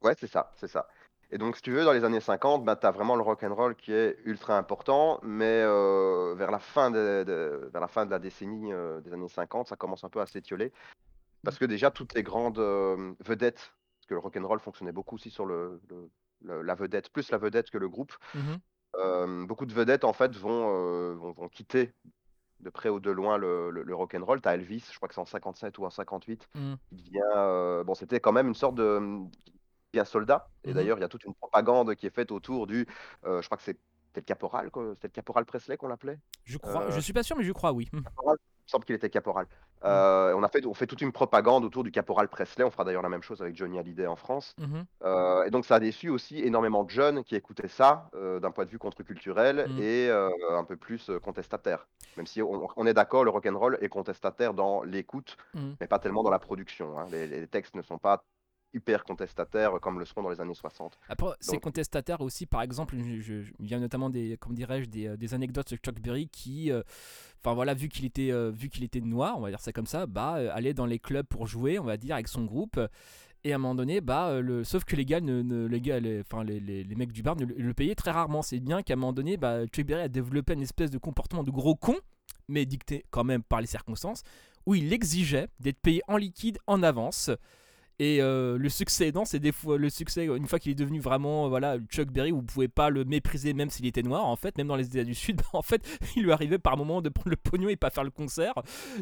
ouais, 0.01 0.15
c'est 0.19 0.27
ça, 0.27 0.51
c'est 0.55 0.67
ça. 0.67 0.87
Et 1.31 1.37
donc 1.37 1.55
si 1.55 1.61
tu 1.61 1.71
veux, 1.71 1.83
dans 1.85 1.93
les 1.93 2.03
années 2.03 2.21
50, 2.21 2.65
bah, 2.65 2.75
tu 2.75 2.87
as 2.87 2.91
vraiment 2.91 3.15
le 3.15 3.21
rock 3.21 3.43
and 3.43 3.53
roll 3.53 3.75
qui 3.75 3.91
est 3.93 4.17
ultra 4.25 4.57
important, 4.57 5.19
mais 5.23 5.61
heu, 5.63 6.33
vers 6.35 6.49
la 6.51 6.59
fin 6.59 6.89
de 6.91 7.23
de 7.25 7.69
vers 7.71 7.81
la 7.81 7.87
fin 7.87 8.05
de 8.05 8.11
la 8.11 8.19
décennie, 8.19 8.71
heu, 8.73 9.01
des 9.01 9.13
années 9.13 9.27
50, 9.29 9.67
ça 9.67 9.75
commence 9.75 10.03
un 10.03 10.09
peu 10.09 10.21
à 10.21 10.25
s'étioler. 10.25 10.73
Parce 11.43 11.57
que 11.59 11.65
déjà 11.65 11.91
toutes 11.91 12.13
les 12.15 12.23
grandes, 12.23 12.59
vedettes, 13.21 13.75
parce 13.99 14.07
que 14.07 14.15
le 14.15 14.19
rock 14.21 14.37
and 14.37 14.47
roll 14.47 14.59
fonctionnait 14.61 14.91
beaucoup 14.93 15.15
aussi 15.15 15.31
sur 15.31 15.45
le 15.47 15.81
le 15.89 16.09
le 16.41 16.61
la 16.61 16.75
vedette, 16.75 17.09
plus 17.11 17.31
la 17.31 17.37
vedette 17.37 17.69
que 17.71 17.77
le 17.77 17.89
groupe. 17.89 18.13
Mmh 18.33 18.59
beaucoup 19.47 19.65
de 19.65 19.73
vedettes 19.73 20.03
en 20.03 20.13
fait 20.13 20.35
vont, 20.35 21.15
vont 21.15 21.31
vont 21.33 21.49
quitter 21.49 21.93
de 22.61 22.69
près 22.69 22.89
ou 22.89 22.99
de 22.99 23.11
loin 23.11 23.37
le 23.37 23.71
le 23.71 23.83
le 23.83 23.95
rock'n'roll. 23.95 24.41
Tu 24.41 24.49
as 24.49 24.55
Elvis, 24.55 24.85
je 24.91 24.97
crois 24.97 25.07
que 25.09 25.15
c'est 25.15 25.21
en 25.21 25.25
57 25.25 25.77
ou 25.79 25.85
en 25.85 25.89
58, 25.91 26.49
Mmh. 26.55 26.79
qui 26.89 26.95
devient, 26.95 27.21
heu, 27.37 27.83
bon, 27.85 27.95
c'était 27.95 28.19
quand 28.21 28.33
même 28.33 28.47
une 28.49 28.55
sorte 28.55 28.75
de, 28.75 28.99
mmh, 28.99 29.31
qui 29.45 29.53
devient 29.93 30.07
soldat 30.07 30.51
et 30.65 30.73
Mmh 30.73 30.75
d'ailleurs, 30.75 30.97
il 30.99 31.01
y 31.01 31.05
a 31.05 31.09
toute 31.09 31.25
une 31.25 31.35
propagande 31.35 31.95
qui 31.95 32.07
est 32.07 32.15
faite 32.15 32.31
autour 32.31 32.67
du, 32.67 32.87
je 33.25 33.45
crois 33.45 33.57
que 33.57 33.63
c'est 33.63 33.79
c'était 34.09 34.21
le 34.21 34.25
caporal, 34.25 34.71
c'était 34.95 35.07
le 35.09 35.13
caporal 35.13 35.45
Presley 35.45 35.77
qu'on 35.77 35.87
l'appelait? 35.87 36.19
Je 36.43 36.57
crois, 36.57 36.83
je 36.89 36.99
Heu, 36.99 37.01
suis 37.01 37.13
pas 37.13 37.23
sûr, 37.23 37.37
mais 37.37 37.43
je 37.43 37.51
crois 37.53 37.71
oui. 37.71 37.87
Mmh. 37.93 37.99
caporal 38.03 38.37
me 38.69 38.71
semble 38.71 38.85
qu'il 38.85 38.95
était 38.95 39.09
caporal. 39.09 39.45
Mmh. 39.45 39.85
Euh, 39.85 40.33
on 40.35 40.43
a 40.43 40.49
fait 40.49 40.65
on 40.65 40.73
fait 40.73 40.87
toute 40.87 41.01
une 41.01 41.11
propagande 41.11 41.63
autour 41.65 41.83
du 41.83 41.91
caporal 41.91 42.27
Presley. 42.29 42.63
On 42.63 42.71
fera 42.71 42.83
d'ailleurs 42.83 43.01
la 43.01 43.09
même 43.09 43.23
chose 43.23 43.41
avec 43.41 43.55
Johnny 43.55 43.79
Hallyday 43.79 44.07
en 44.07 44.15
France. 44.15 44.53
Mmh 44.57 44.81
Euh, 45.03 45.43
et 45.45 45.49
donc 45.51 45.65
ça 45.65 45.75
a 45.75 45.79
déçu 45.79 46.09
aussi 46.09 46.39
énormément 46.39 46.83
de 46.83 46.89
jeunes 46.89 47.23
qui 47.23 47.35
écoutaient 47.35 47.67
ça, 47.69 48.09
heu, 48.15 48.39
d'un 48.39 48.51
point 48.51 48.65
de 48.65 48.69
vue 48.69 48.77
contre-culturel 48.79 49.67
Mmh. 49.69 49.79
et 49.81 50.09
un 50.11 50.63
peu 50.65 50.77
plus, 50.77 51.09
contestataire. 51.23 51.87
Même 52.17 52.27
si 52.27 52.41
on 52.41 52.67
on 52.75 52.85
est 52.85 52.93
d'accord, 52.93 53.23
le 53.23 53.31
rock 53.31 53.45
and 53.47 53.57
roll 53.57 53.77
est 53.81 53.89
contestataire 53.89 54.53
dans 54.53 54.83
l'écoute, 54.83 55.37
Mmh. 55.53 55.71
mais 55.79 55.87
pas 55.87 55.99
tellement 55.99 56.23
dans 56.23 56.29
la 56.31 56.39
production, 56.39 56.99
hein. 56.99 57.07
Les 57.11 57.25
les 57.27 57.47
textes 57.47 57.75
ne 57.75 57.81
sont 57.81 57.97
pas 57.97 58.23
hyper 58.73 59.03
contestataires 59.03 59.71
comme 59.81 59.99
le 59.99 60.05
seront 60.05 60.21
dans 60.23 60.29
les 60.29 60.39
années 60.41 60.53
60. 60.53 60.97
Après, 61.09 61.31
c'est 61.39 61.53
Donc 61.53 61.61
contestataire 61.63 62.21
aussi, 62.21 62.45
par 62.45 62.61
exemple, 62.61 62.95
je, 62.97 63.19
je- 63.19 63.41
je- 63.41 63.53
il 63.59 63.67
y 63.67 63.73
a 63.73 63.79
notamment 63.79 64.09
des, 64.09 64.37
comment 64.39 64.53
dirais-je, 64.55 64.87
des, 64.89 65.07
euh, 65.07 65.17
des 65.17 65.33
anecdotes 65.33 65.71
de 65.71 65.77
Chuck 65.77 65.99
Berry 65.99 66.27
qui, 66.29 66.71
euh, 66.71 66.81
enfin 67.39 67.53
voilà, 67.55 67.73
vu 67.73 67.89
qu'il 67.89 68.05
était, 68.05 68.31
euh, 68.31 68.51
vu 68.51 68.69
qu'il 68.69 68.83
était 68.83 69.01
noir, 69.01 69.37
on 69.37 69.41
va 69.41 69.49
dire 69.49 69.59
ça 69.59 69.71
comme 69.71 69.87
ça, 69.87 70.05
bah 70.05 70.35
euh, 70.37 70.49
allait 70.53 70.73
dans 70.73 70.85
les 70.85 70.99
clubs 70.99 71.25
pour 71.25 71.47
jouer, 71.47 71.79
on 71.79 71.83
va 71.83 71.97
dire, 71.97 72.13
avec 72.15 72.27
son 72.27 72.45
groupe. 72.45 72.79
Et 73.45 73.53
à 73.53 73.55
un 73.55 73.57
moment 73.57 73.73
donné, 73.75 74.01
bah, 74.01 74.27
euh, 74.29 74.41
le, 74.41 74.63
sauf 74.65 74.83
que 74.83 74.95
les 74.97 75.05
gars, 75.05 75.21
ne, 75.21 75.41
ne- 75.41 75.65
les, 75.65 75.79
gars 75.81 75.99
les, 76.01 76.19
enfin, 76.21 76.43
les, 76.43 76.59
les, 76.59 76.83
les 76.83 76.95
mecs 76.95 77.13
du 77.13 77.23
bar 77.23 77.37
ne 77.37 77.45
le, 77.45 77.55
le 77.55 77.73
payaient 77.73 77.95
très 77.95 78.11
rarement. 78.11 78.41
C'est 78.41 78.59
bien 78.59 78.83
qu'à 78.83 78.93
un 78.93 78.97
moment 78.97 79.13
donné, 79.13 79.37
bah, 79.37 79.65
Chuck 79.67 79.85
Berry 79.85 80.01
a 80.01 80.09
développé 80.09 80.53
une 80.53 80.61
espèce 80.61 80.91
de 80.91 80.97
comportement 80.97 81.43
de 81.43 81.49
gros 81.51 81.73
con, 81.75 81.95
mais 82.49 82.65
dicté 82.65 83.05
quand 83.11 83.23
même 83.23 83.41
par 83.41 83.61
les 83.61 83.67
circonstances, 83.67 84.23
où 84.65 84.75
il 84.75 84.91
exigeait 84.91 85.47
d'être 85.61 85.79
payé 85.79 86.01
en 86.09 86.17
liquide 86.17 86.59
en 86.67 86.83
avance. 86.83 87.31
Et 88.01 88.21
euh, 88.21 88.57
le 88.57 88.69
succès 88.69 89.09
aidant, 89.09 89.25
c'est 89.25 89.39
des 89.39 89.51
fois 89.51 89.77
le 89.77 89.89
succès 89.89 90.25
une 90.25 90.47
fois 90.47 90.57
qu'il 90.57 90.71
est 90.71 90.75
devenu 90.75 91.01
vraiment 91.01 91.45
euh, 91.45 91.49
voilà 91.49 91.77
Chuck 91.89 92.09
Berry, 92.09 92.31
vous 92.31 92.41
pouvez 92.41 92.69
pas 92.69 92.89
le 92.89 93.03
mépriser 93.03 93.53
même 93.53 93.69
s'il 93.69 93.85
était 93.85 94.03
noir 94.03 94.25
en 94.25 94.37
fait, 94.37 94.57
même 94.57 94.67
dans 94.67 94.77
les 94.77 94.85
États 94.85 95.03
du 95.03 95.13
Sud, 95.13 95.37
bah, 95.37 95.43
en 95.53 95.61
fait, 95.61 95.85
il 96.15 96.23
lui 96.23 96.31
arrivait 96.31 96.59
par 96.59 96.77
moment 96.77 97.01
de 97.01 97.09
prendre 97.09 97.29
le 97.29 97.35
pognon 97.35 97.67
et 97.67 97.75
pas 97.75 97.89
faire 97.89 98.05
le 98.05 98.09
concert. 98.09 98.53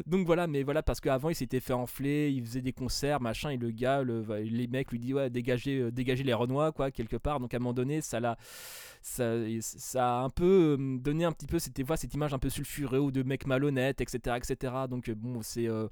Donc 0.06 0.26
voilà, 0.26 0.48
mais 0.48 0.64
voilà 0.64 0.82
parce 0.82 1.00
qu'avant 1.00 1.28
il 1.28 1.36
s'était 1.36 1.60
fait 1.60 1.74
enfler, 1.74 2.32
il 2.32 2.44
faisait 2.44 2.60
des 2.60 2.72
concerts, 2.72 3.20
machin, 3.20 3.50
et 3.50 3.56
le 3.56 3.70
gars, 3.70 4.02
le, 4.02 4.24
les 4.42 4.66
mecs 4.66 4.90
lui 4.90 4.98
disent 4.98 5.14
ouais 5.14 5.30
dégagez, 5.30 5.78
euh, 5.78 5.92
dégagez 5.92 6.24
les 6.24 6.34
Renois 6.34 6.72
quoi 6.72 6.90
quelque 6.90 7.16
part. 7.16 7.38
Donc 7.38 7.54
à 7.54 7.58
un 7.58 7.60
moment 7.60 7.74
donné, 7.74 8.00
ça 8.00 8.18
l'a, 8.18 8.36
ça, 9.00 9.32
ça 9.60 10.18
a 10.18 10.22
un 10.22 10.30
peu 10.30 10.76
donné 11.00 11.24
un 11.24 11.30
petit 11.30 11.46
peu 11.46 11.60
cette, 11.60 11.80
voilà, 11.82 11.98
cette 11.98 12.14
image 12.14 12.34
un 12.34 12.40
peu 12.40 12.50
sulfureuse 12.50 13.12
de 13.12 13.22
mec 13.22 13.46
malhonnête, 13.46 14.00
etc., 14.00 14.38
etc. 14.38 14.72
Donc 14.90 15.08
bon, 15.10 15.40
c'est 15.42 15.68
euh, 15.68 15.86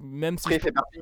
même 0.00 0.38
si 0.38 0.46
Après, 0.46 0.58
je 0.58 0.64
fait 0.64 0.72
partie. 0.72 1.00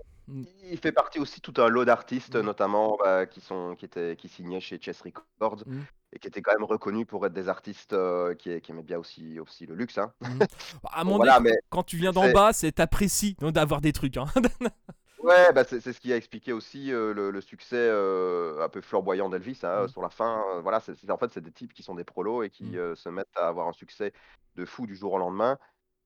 Il 0.62 0.78
fait 0.78 0.92
partie 0.92 1.18
aussi 1.18 1.40
tout 1.40 1.54
un 1.58 1.68
lot 1.68 1.84
d'artistes, 1.84 2.36
Mm. 2.36 2.42
notamment, 2.42 2.96
bah, 2.98 3.26
qui 3.26 3.40
sont 3.40 3.74
qui 3.76 3.84
étaient 3.86 4.16
qui 4.16 4.28
signaient 4.28 4.60
chez 4.60 4.78
Chess 4.80 5.00
Records 5.02 5.64
Mm. 5.66 5.84
et 6.12 6.18
qui 6.18 6.28
étaient 6.28 6.42
quand 6.42 6.52
même 6.52 6.64
reconnus 6.64 7.06
pour 7.06 7.24
être 7.26 7.32
des 7.32 7.48
artistes, 7.48 7.92
heu, 7.92 8.34
qui 8.38 8.60
qui 8.60 8.70
aimaient 8.72 8.82
bien 8.82 8.98
aussi 8.98 9.40
aussi 9.40 9.66
le 9.66 9.74
luxe, 9.74 9.98
hein. 9.98 10.12
Mhm. 10.20 10.46
À 10.84 11.00
un 11.02 11.04
Bon 11.04 11.16
voilà, 11.16 11.40
mais 11.40 11.60
quand 11.70 11.82
tu 11.82 11.96
viens 11.96 12.12
d'en 12.12 12.28
bas, 12.28 12.52
c'est 12.52 12.72
t'apprécies 12.72 13.36
d'avoir 13.40 13.80
des 13.80 13.92
trucs. 13.92 14.16
Hein. 14.16 14.26
ouais, 15.18 15.52
bah, 15.52 15.64
c'est 15.64 15.80
ce 15.80 16.00
qui 16.00 16.12
a 16.12 16.16
expliqué 16.16 16.52
aussi, 16.52 16.90
heu, 16.92 17.12
le 17.12 17.30
le 17.30 17.40
succès, 17.40 17.76
heu, 17.90 18.58
un 18.62 18.68
peu 18.68 18.80
flamboyant 18.80 19.28
d'Elvis, 19.28 19.60
hein, 19.62 19.86
Mm. 19.86 19.88
sur 19.88 20.02
la 20.02 20.10
fin, 20.10 20.60
voilà, 20.62 20.80
c'est 20.80 21.10
en 21.10 21.18
fait, 21.18 21.30
c'est 21.30 21.40
des 21.42 21.52
types 21.52 21.72
qui 21.74 21.82
sont 21.82 21.94
des 21.94 22.04
prolos 22.04 22.42
et 22.42 22.50
qui, 22.50 22.76
Mm. 22.76 22.94
se 22.94 23.08
mettent 23.08 23.28
à 23.36 23.48
avoir 23.48 23.68
un 23.68 23.72
succès 23.72 24.12
de 24.56 24.64
fou 24.64 24.86
du 24.86 24.96
jour 24.96 25.12
au 25.12 25.18
lendemain 25.18 25.58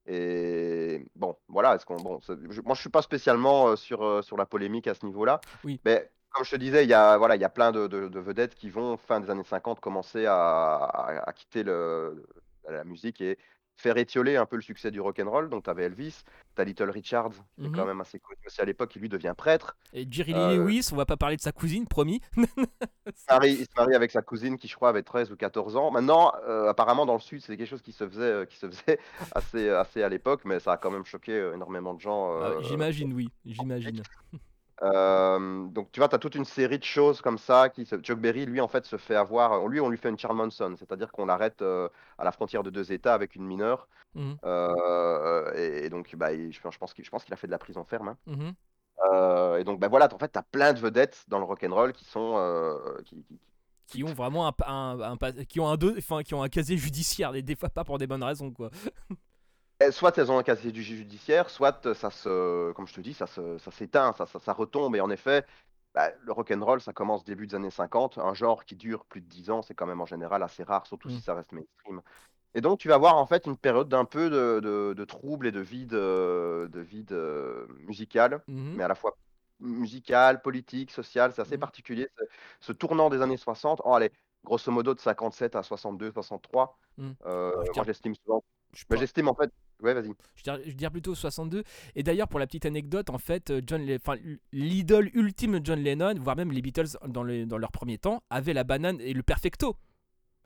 et 0.06 1.04
bon, 1.16 1.36
voilà, 1.48 1.74
est-ce 1.74 1.86
qu'on 1.86 1.96
bon, 1.96 2.20
je 2.26 2.60
moi, 2.62 2.74
je 2.74 2.80
suis 2.80 2.90
pas 2.90 3.02
spécialement, 3.02 3.70
heu, 3.70 3.76
sur, 3.76 4.04
heu, 4.04 4.22
sur 4.22 4.36
la 4.36 4.46
polémique 4.46 4.86
à 4.86 4.94
ce 4.94 5.06
niveau-là, 5.06 5.40
Oui. 5.64 5.80
mais 5.84 6.10
comme 6.30 6.44
je 6.44 6.50
te 6.50 6.56
disais, 6.56 6.84
il 6.84 6.90
y 6.90 6.94
a 6.94 7.16
voilà, 7.16 7.36
il 7.36 7.40
y 7.40 7.44
a 7.44 7.48
plein 7.48 7.72
de 7.72 7.86
de 7.86 8.08
de 8.08 8.20
vedettes 8.20 8.54
qui 8.54 8.68
vont, 8.70 8.96
fin 8.96 9.20
des 9.20 9.30
années 9.30 9.44
50, 9.44 9.80
commencer 9.80 10.26
à 10.26 10.34
à 10.76 11.28
à 11.28 11.32
quitter 11.32 11.62
le 11.62 12.26
la 12.68 12.84
musique 12.84 13.20
et 13.20 13.38
faire 13.76 13.96
étioler 13.96 14.36
un 14.36 14.46
peu 14.46 14.56
le 14.56 14.62
succès 14.62 14.90
du 14.90 15.00
rock 15.00 15.18
and 15.20 15.30
roll. 15.30 15.48
Donc 15.50 15.64
tu 15.64 15.70
avais 15.70 15.84
Elvis, 15.84 16.22
tu 16.56 16.62
as 16.62 16.64
Little 16.64 16.90
Richard, 16.90 17.30
qui 17.60 17.68
est 17.68 17.70
quand 17.70 17.84
Mhm. 17.84 17.86
même 17.86 18.00
assez 18.00 18.18
connu 18.18 18.38
aussi 18.46 18.60
à 18.60 18.64
l'époque, 18.64 18.90
qui 18.90 18.98
lui 19.00 19.08
devient 19.08 19.34
prêtre. 19.36 19.76
Et 19.92 20.06
Jerry 20.10 20.32
Heu, 20.32 20.56
Lewis, 20.58 20.88
on 20.92 20.96
va 20.96 21.06
pas 21.06 21.16
parler 21.16 21.36
de 21.36 21.40
sa 21.42 21.52
cousine, 21.52 21.86
promis. 21.86 22.20
il 23.06 23.14
se 23.16 23.24
marie 23.30 23.52
il 23.54 23.64
se 23.64 23.70
marie 23.76 23.94
avec 23.94 24.10
sa 24.10 24.22
cousine 24.22 24.56
qui, 24.58 24.68
je 24.68 24.74
crois, 24.76 24.88
avait 24.88 25.02
13 25.02 25.30
ou 25.30 25.36
14 25.36 25.76
ans. 25.76 25.90
Maintenant, 25.90 26.32
heu, 26.46 26.68
apparemment 26.68 27.06
dans 27.06 27.14
le 27.14 27.20
sud, 27.20 27.40
c'est 27.42 27.56
quelque 27.56 27.68
chose 27.68 27.82
qui 27.82 27.92
se 27.92 28.08
faisait, 28.08 28.32
heu, 28.32 28.44
qui 28.46 28.56
se 28.56 28.66
faisait 28.66 28.98
assez, 29.34 29.68
assez 29.70 30.02
à 30.02 30.08
l'époque, 30.08 30.42
mais 30.44 30.60
ça 30.60 30.72
a 30.72 30.76
quand 30.76 30.90
même 30.90 31.04
choqué, 31.04 31.32
heu, 31.32 31.54
énormément 31.54 31.94
de 31.94 32.00
gens, 32.00 32.30
Ah, 32.40 32.62
J'imagine, 32.62 33.12
oui, 33.12 33.32
j'imagine. 33.44 34.02
Hem, 34.82 35.72
donc 35.72 35.90
tu 35.92 36.00
vois, 36.00 36.08
tu 36.08 36.14
as 36.16 36.18
toute 36.18 36.34
une 36.34 36.44
série 36.44 36.78
de 36.78 36.84
choses 36.84 37.20
comme 37.20 37.38
ça 37.38 37.68
qui 37.68 37.86
se 37.86 37.96
Chuck 37.96 38.18
Berry, 38.18 38.46
lui, 38.46 38.60
en 38.60 38.68
fait, 38.68 38.84
se 38.86 38.96
fait 38.96 39.14
avoir, 39.14 39.66
lui, 39.68 39.80
on 39.80 39.88
lui 39.88 39.98
fait 39.98 40.08
une 40.10 40.18
Charles 40.18 40.36
Manson, 40.36 40.74
c'est-à-dire 40.78 41.12
qu'on 41.12 41.26
l'arrête, 41.26 41.62
heu, 41.62 41.88
à 42.18 42.24
la 42.24 42.32
frontière 42.32 42.62
de 42.62 42.70
2 42.70 42.92
États 42.92 43.14
avec 43.14 43.36
une 43.36 43.44
mineure, 43.46 43.88
Mhm. 44.14 44.36
et 45.56 45.84
et 45.86 45.90
donc 45.90 46.14
bah, 46.16 46.32
il 46.32 46.52
je 46.52 46.60
pense 46.60 46.74
je 46.74 46.78
pense 46.78 46.94
qu'il 46.94 47.04
je 47.04 47.10
pense 47.10 47.24
qu'il 47.24 47.34
a 47.34 47.36
fait 47.36 47.46
de 47.46 47.52
la 47.52 47.58
prison 47.58 47.84
ferme, 47.84 48.08
hein. 48.08 48.18
Mhm. 48.26 48.54
Et 49.60 49.64
donc 49.64 49.80
bah, 49.80 49.88
voilà, 49.88 50.08
en 50.12 50.18
fait, 50.18 50.32
tu 50.32 50.38
as 50.38 50.42
plein 50.42 50.72
de 50.72 50.80
vedettes 50.80 51.24
dans 51.28 51.38
le 51.38 51.44
rock 51.44 51.62
and 51.64 51.74
roll 51.74 51.92
qui 51.92 52.04
sont, 52.04 52.36
qui 53.04 53.22
qui 53.24 53.38
Qui 53.86 54.04
ont 54.04 54.14
vraiment 54.14 54.46
un, 54.66 55.16
qui 55.48 55.60
ont 55.60 55.68
un 55.68 55.76
deux, 55.76 55.94
enfin 55.98 56.22
qui 56.22 56.34
ont 56.34 56.42
un 56.42 56.48
casier 56.48 56.76
judiciaire, 56.76 57.32
des, 57.32 57.42
des 57.42 57.54
fois 57.56 57.68
pas 57.68 57.84
pour 57.84 57.98
des 57.98 58.06
bonnes 58.06 58.24
raisons 58.24 58.50
quoi. 58.50 58.70
Eh, 59.80 59.90
soit 59.90 60.16
elles 60.18 60.30
ont 60.30 60.38
un 60.38 60.42
casier 60.44 60.70
du 60.72 60.82
judiciaire, 60.82 61.50
soit 61.50 61.84
euh, 61.86 61.94
ça 61.94 62.10
se, 62.10 62.72
comme 62.72 62.86
je 62.86 62.94
te 62.94 63.00
dis, 63.00 63.12
ça 63.12 63.26
se, 63.26 63.58
ça 63.58 63.70
s'éteint, 63.70 64.12
ça, 64.12 64.24
ça, 64.26 64.38
ça 64.38 64.52
retombe. 64.52 64.94
Et 64.96 65.00
en 65.00 65.10
effet, 65.10 65.44
bah, 65.94 66.10
le 66.22 66.32
rock 66.32 66.50
and 66.52 66.64
roll, 66.64 66.80
ça 66.80 66.92
commence 66.92 67.24
début 67.24 67.46
des 67.48 67.56
années 67.56 67.70
50. 67.70 68.18
Un 68.18 68.34
genre 68.34 68.64
qui 68.64 68.76
dure 68.76 69.04
plus 69.04 69.20
de 69.20 69.26
10 69.28 69.50
ans, 69.50 69.62
c'est 69.62 69.74
quand 69.74 69.86
même 69.86 70.00
en 70.00 70.06
général 70.06 70.42
assez 70.42 70.62
rare, 70.62 70.86
surtout 70.86 71.08
Mm. 71.08 71.12
si 71.12 71.20
ça 71.22 71.34
reste 71.34 71.52
mainstream. 71.52 72.02
Et 72.54 72.60
donc, 72.60 72.78
tu 72.80 72.88
vas 72.88 72.94
avoir 72.96 73.16
en 73.16 73.26
fait 73.26 73.46
une 73.46 73.56
période 73.58 73.88
d'un 73.88 74.04
peu 74.04 74.30
de, 74.30 74.60
de, 74.60 74.94
de 74.94 75.04
trouble 75.04 75.46
et 75.48 75.52
de 75.52 75.60
vide, 75.60 75.94
euh, 75.94 76.68
de 76.68 76.80
vide 76.80 77.12
euh, 77.12 77.66
musical, 77.80 78.44
Mhm. 78.48 78.76
mais 78.76 78.84
à 78.84 78.88
la 78.88 78.94
fois 78.94 79.16
musical, 79.60 80.42
politique, 80.42 80.90
social. 80.92 81.32
C'est 81.32 81.42
assez 81.42 81.56
Mhm. 81.56 81.60
particulier. 81.60 82.08
Ce, 82.18 82.24
ce 82.60 82.72
tournant 82.72 83.10
des 83.10 83.22
années 83.22 83.36
60, 83.36 83.82
oh, 83.84 83.94
allez, 83.94 84.12
grosso 84.44 84.70
modo 84.72 84.94
de 84.94 85.00
57 85.00 85.56
à 85.56 85.62
62, 85.64 86.12
63. 86.12 86.78
Mm. 86.98 87.10
euh, 87.26 87.52
moi, 87.76 87.84
j'estime 87.84 88.14
souvent. 88.14 88.44
J'estime 88.90 89.28
en 89.28 89.34
fait. 89.34 89.50
Ouais, 89.84 89.94
vas-y. 89.94 90.10
je 90.66 90.72
dirais, 90.72 90.90
plutôt 90.90 91.14
62. 91.14 91.62
Et 91.94 92.02
d'ailleurs, 92.02 92.28
pour 92.28 92.40
la 92.40 92.46
petite 92.46 92.66
anecdote, 92.66 93.10
en 93.10 93.18
fait, 93.18 93.50
euh, 93.50 93.60
John, 93.66 93.86
l'idole 94.52 95.10
ultime 95.14 95.58
de 95.60 95.64
John 95.66 95.78
Lennon, 95.80 96.14
voire 96.20 96.36
même 96.36 96.50
les 96.52 96.62
Beatles 96.62 96.96
dans, 97.06 97.22
le- 97.22 97.46
dans 97.46 97.58
leur 97.58 97.70
premier 97.70 97.98
temps, 97.98 98.22
avait 98.30 98.52
la 98.54 98.64
banane 98.64 99.00
et 99.00 99.12
le 99.12 99.22
perfecto. 99.22 99.76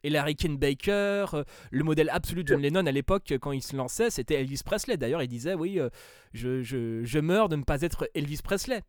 Et 0.04 0.10
la 0.10 0.24
Baker, 0.24 1.26
euh, 1.34 1.44
le 1.72 1.82
modèle 1.84 2.08
absolu 2.10 2.44
de 2.44 2.48
John 2.48 2.60
Lennon 2.60 2.86
à 2.86 2.92
l'époque, 2.92 3.34
quand 3.40 3.50
il 3.52 3.62
se 3.62 3.74
lançait, 3.74 4.10
c'était 4.10 4.34
Elvis 4.34 4.60
Presley. 4.64 4.96
D'ailleurs, 4.96 5.22
il 5.22 5.28
disait 5.28 5.54
Oui, 5.54 5.80
euh, 5.80 5.88
je, 6.34 6.62
je, 6.62 7.02
je 7.04 7.18
meurs 7.18 7.48
de 7.48 7.56
ne 7.56 7.64
pas 7.64 7.82
être 7.82 8.08
Elvis 8.14 8.38
Presley. 8.44 8.82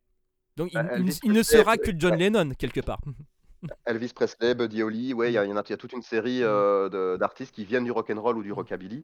Donc, 0.55 0.69
il, 0.71 0.75
Bah, 0.75 0.85
il- 0.93 0.99
Elvis 0.99 1.19
il 1.23 1.29
ne 1.29 1.35
Presley, 1.41 1.57
sera 1.59 1.77
que 1.77 1.91
John 1.97 2.15
Lennon, 2.15 2.51
quelque 2.57 2.81
part. 2.81 3.01
Elvis 3.85 4.13
Presley, 4.13 4.55
Buddy 4.55 4.83
Holly, 4.83 5.13
ouais, 5.13 5.29
il 5.31 5.33
y, 5.33 5.37
a- 5.37 5.45
il 5.45 5.49
y 5.49 5.53
en 5.53 5.57
a, 5.57 5.63
il 5.65 5.69
y 5.69 5.73
a 5.73 5.77
toute 5.77 5.93
une 5.93 6.01
série 6.01 6.39
Mm. 6.41 6.43
euh, 6.45 6.89
de- 6.89 7.17
d'artistes 7.17 7.53
qui 7.53 7.65
viennent 7.65 7.83
du 7.83 7.91
rock 7.91 8.09
and 8.09 8.21
roll 8.21 8.37
ou 8.37 8.43
du 8.43 8.51
Mm. 8.51 8.55
rockabilly. 8.55 9.03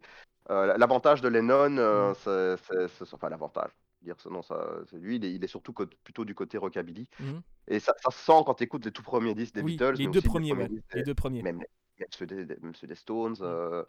Euh, 0.49 0.77
L'avantage 0.77 1.21
de 1.21 1.27
Lennon, 1.27 1.77
euh, 1.77 2.11
Mm. 2.11 2.15
c'est- 2.15 2.57
c'est 2.67 2.87
c'est- 3.05 3.13
enfin 3.13 3.29
l'avantage, 3.29 3.71
dire 4.01 4.15
ce 4.19 4.29
nom, 4.29 4.41
ça, 4.41 4.67
c'est 4.89 4.97
lui, 4.97 5.15
il 5.17 5.25
est, 5.25 5.33
il 5.33 5.43
est 5.43 5.47
surtout 5.47 5.73
co- 5.73 5.87
plutôt 6.03 6.23
du 6.25 6.35
côté 6.35 6.57
rockabilly. 6.57 7.07
Mhm. 7.19 7.41
Et 7.67 7.79
ça, 7.79 7.93
ça 8.03 8.11
se 8.11 8.19
sent 8.23 8.43
quand 8.45 8.53
tu 8.55 8.63
écoutes 8.63 8.85
les 8.85 8.91
tout 8.91 9.01
premiers 9.03 9.33
disques 9.33 9.55
des 9.55 9.61
Oui, 9.61 9.71
Beatles, 9.77 9.93
les 9.97 10.05
mais 10.05 10.11
deux 10.11 10.19
aussi 10.19 10.27
premiers, 10.27 10.53
ouais. 10.53 10.67
disques 10.69 10.85
Les 10.93 11.01
des- 11.01 11.05
deux 11.05 11.15
premiers. 11.15 11.41
même, 11.41 11.57
même 11.57 12.07
ceux 12.11 12.25
des, 12.27 12.45
des- 12.45 12.57
même 12.61 12.75
ceux 12.75 12.87
des 12.87 12.95
Stones. 12.95 13.33
Mm. 13.39 13.43
euh, 13.43 13.83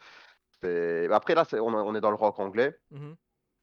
c'est- 0.62 1.08
Après 1.12 1.34
là, 1.34 1.44
c'est- 1.44 1.60
on, 1.60 1.68
on 1.68 1.94
est 1.94 2.00
dans 2.00 2.10
le 2.10 2.16
rock 2.16 2.38
anglais. 2.38 2.76
Mhm. 2.90 3.16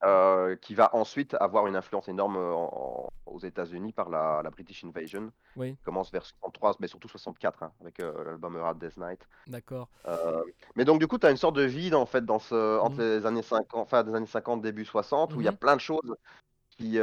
Euh, 0.05 0.55
qui 0.57 0.75
va 0.75 0.93
ensuite 0.95 1.35
avoir 1.39 1.67
une 1.67 1.75
influence 1.75 2.07
énorme 2.07 2.37
euh, 2.37 2.53
en- 2.53 3.09
en- 3.27 3.31
aux 3.31 3.39
États-Unis 3.39 3.93
par 3.93 4.09
la, 4.09 4.41
la 4.43 4.49
British 4.49 4.83
Invasion. 4.83 5.31
Oui, 5.55 5.75
qui 5.75 5.83
commence 5.83 6.11
vers 6.11 6.25
63, 6.25 6.75
mais 6.79 6.87
surtout 6.87 7.07
64, 7.07 7.63
hein, 7.63 7.71
avec 7.81 7.99
euh, 7.99 8.23
l'album 8.25 8.55
Hard 8.57 8.77
Day's 8.79 8.97
Night. 8.97 9.21
d'accord. 9.47 9.89
Euh, 10.07 10.43
mais 10.75 10.85
donc, 10.85 10.99
du 10.99 11.07
coup, 11.07 11.17
tu 11.17 11.25
as 11.25 11.31
une 11.31 11.37
sorte 11.37 11.55
de 11.55 11.63
vide 11.63 11.95
en 11.95 12.05
fait 12.05 12.25
dans 12.25 12.39
ce, 12.39 12.79
entre 12.79 12.97
Mhm. 12.97 13.01
les 13.01 13.25
années 13.25 13.41
50, 13.41 13.89
fin 13.89 14.03
des 14.03 14.13
années 14.15 14.25
50, 14.27 14.61
début 14.61 14.85
60, 14.85 15.35
où 15.35 15.41
il 15.41 15.45
y 15.45 15.47
a 15.47 15.51
Mhm. 15.51 15.57
plein 15.57 15.75
de 15.75 15.81
choses 15.81 16.15
qui, 16.69 16.99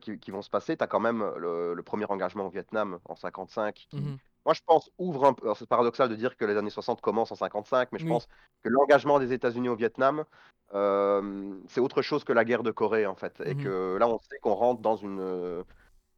qui, 0.00 0.18
qui 0.18 0.30
vont 0.30 0.42
se 0.42 0.50
passer. 0.50 0.76
Tu 0.76 0.82
as 0.84 0.86
quand 0.86 1.00
même 1.00 1.24
le, 1.36 1.74
le 1.74 1.82
premier 1.82 2.06
engagement 2.06 2.46
au 2.46 2.50
Vietnam 2.50 2.98
en 3.04 3.14
55, 3.14 3.74
qui, 3.90 3.96
Mhm. 4.00 4.18
Moi, 4.44 4.54
je 4.54 4.60
pense, 4.66 4.90
ouvre 4.98 5.24
un 5.26 5.32
peu. 5.34 5.52
C'est 5.54 5.68
paradoxal 5.68 6.08
de 6.08 6.14
dire 6.16 6.36
que 6.36 6.44
les 6.44 6.56
années 6.56 6.70
60 6.70 7.00
commencent 7.00 7.32
en 7.32 7.36
55, 7.36 7.90
mais 7.92 7.98
je 7.98 8.04
Oui. 8.04 8.10
pense 8.10 8.26
que 8.62 8.68
l'engagement 8.68 9.18
des 9.18 9.32
États-Unis 9.32 9.68
au 9.68 9.76
Vietnam, 9.76 10.24
euh, 10.74 11.54
c'est 11.68 11.80
autre 11.80 12.02
chose 12.02 12.24
que 12.24 12.32
la 12.32 12.44
guerre 12.44 12.62
de 12.62 12.70
Corée, 12.70 13.06
en 13.06 13.14
fait. 13.16 13.40
Et 13.44 13.54
Mhm. 13.54 13.64
que 13.64 13.96
là, 13.98 14.08
on 14.08 14.18
sait 14.18 14.38
qu'on 14.40 14.54
rentre 14.54 14.80
dans 14.80 14.96
une. 14.96 15.64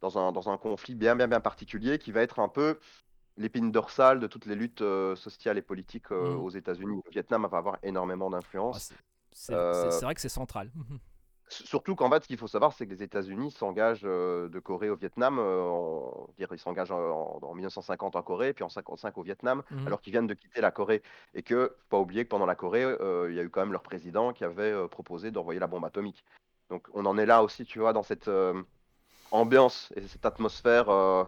Dans 0.00 0.18
un, 0.18 0.32
dans 0.32 0.50
un 0.50 0.56
conflit 0.56 0.96
bien, 0.96 1.14
bien, 1.14 1.28
bien 1.28 1.38
particulier 1.40 1.96
qui 2.00 2.10
va 2.10 2.22
être 2.22 2.40
un 2.40 2.48
peu 2.48 2.80
l'épine 3.36 3.70
dorsale 3.70 4.18
de 4.18 4.26
toutes 4.26 4.46
les 4.46 4.56
luttes 4.56 4.82
euh, 4.82 5.14
sociales 5.14 5.58
et 5.58 5.62
politiques 5.62 6.10
euh, 6.10 6.34
Mhm. 6.34 6.42
aux 6.42 6.50
États-Unis. 6.50 7.00
Le 7.04 7.10
Vietnam 7.12 7.46
va 7.48 7.58
avoir 7.58 7.78
énormément 7.84 8.26
Ah, 8.28 8.30
d'influence. 8.32 8.92
c'est- 9.30 9.54
c'est 9.90 10.04
vrai 10.04 10.14
que 10.16 10.20
c'est 10.20 10.28
central. 10.28 10.72
Surtout 11.52 11.94
qu'en 11.94 12.10
fait, 12.10 12.22
ce 12.22 12.28
qu'il 12.28 12.38
faut 12.38 12.46
savoir, 12.48 12.72
c'est 12.72 12.86
que 12.86 12.90
les 12.92 13.02
États-Unis 13.02 13.50
s'engagent 13.50 14.02
euh, 14.04 14.48
de 14.48 14.58
Corée 14.58 14.90
au 14.90 14.96
Vietnam. 14.96 15.38
euh, 15.38 15.62
en- 15.62 16.28
dire, 16.38 16.48
ils 16.52 16.58
s'engagent 16.58 16.90
en, 16.92 17.38
en 17.42 17.54
1950 17.54 18.16
en 18.16 18.22
Corée, 18.22 18.52
puis 18.52 18.64
en 18.64 18.68
55 18.68 19.16
au 19.18 19.22
Vietnam, 19.22 19.62
Mhm. 19.70 19.86
alors 19.86 20.00
qu'ils 20.00 20.12
viennent 20.12 20.26
de 20.26 20.34
quitter 20.34 20.60
la 20.60 20.70
Corée. 20.70 21.02
Et 21.34 21.42
que, 21.42 21.76
faut 21.80 21.88
pas 21.90 21.98
oublier 21.98 22.24
que 22.24 22.30
pendant 22.30 22.46
la 22.46 22.54
Corée, 22.56 22.84
euh, 22.84 23.28
il 23.30 23.36
y 23.36 23.40
a 23.40 23.42
eu 23.42 23.50
quand 23.50 23.60
même 23.60 23.72
leur 23.72 23.82
président 23.82 24.32
qui 24.32 24.44
avait 24.44 24.72
euh, 24.72 24.88
proposé 24.88 25.30
d'envoyer 25.30 25.60
la 25.60 25.66
bombe 25.66 25.84
atomique. 25.84 26.24
Donc, 26.70 26.86
on 26.94 27.04
en 27.06 27.18
est 27.18 27.26
là 27.26 27.42
aussi, 27.42 27.64
tu 27.64 27.78
vois, 27.80 27.92
dans 27.92 28.02
cette 28.02 28.28
euh, 28.28 28.62
ambiance 29.30 29.92
et 29.96 30.06
cette 30.08 30.24
atmosphère 30.26 30.88
euh, 30.88 31.24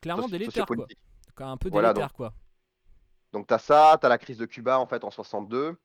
Clairement 0.00 0.26
soci- 0.26 0.30
délétère, 0.32 0.52
quoi. 0.66 0.76
sociopolitique. 0.76 0.98
Un 1.38 1.56
peu 1.56 1.68
Voilà, 1.70 1.92
délétère, 1.92 2.12
quoi. 2.12 2.32
Donc, 3.32 3.46
tu 3.46 3.54
as 3.54 3.58
ça, 3.58 3.96
tu 4.00 4.06
as 4.06 4.08
la 4.08 4.18
crise 4.18 4.38
de 4.38 4.46
Cuba 4.46 4.78
en 4.78 4.86
fait 4.86 5.04
en 5.04 5.10
62, 5.10 5.76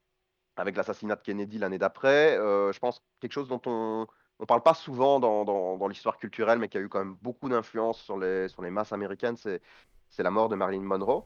avec 0.57 0.75
l'assassinat 0.75 1.15
de 1.15 1.21
Kennedy 1.21 1.57
l'année 1.59 1.77
d'après. 1.77 2.37
Euh, 2.37 2.71
je 2.73 2.79
pense 2.79 3.01
quelque 3.19 3.31
chose 3.31 3.47
dont 3.47 3.61
on 3.65 4.07
ne 4.39 4.45
parle 4.45 4.61
pas 4.63 4.73
souvent 4.73 5.19
dans, 5.19 5.45
dans- 5.45 5.77
dans 5.77 5.87
l'histoire 5.87 6.17
culturelle, 6.17 6.59
mais 6.59 6.67
qui 6.67 6.77
a 6.77 6.81
eu 6.81 6.89
quand 6.89 6.99
même 6.99 7.15
beaucoup 7.21 7.47
d'influence 7.49 7.99
sur 8.01 8.17
les, 8.17 8.47
sur 8.49 8.61
les 8.61 8.69
masses 8.71 8.91
américaines, 8.93 9.37
c'est, 9.37 9.61
c'est 10.09 10.23
la 10.23 10.31
mort 10.31 10.49
de 10.49 10.55
Marilyn 10.55 10.81
Monroe, 10.83 11.25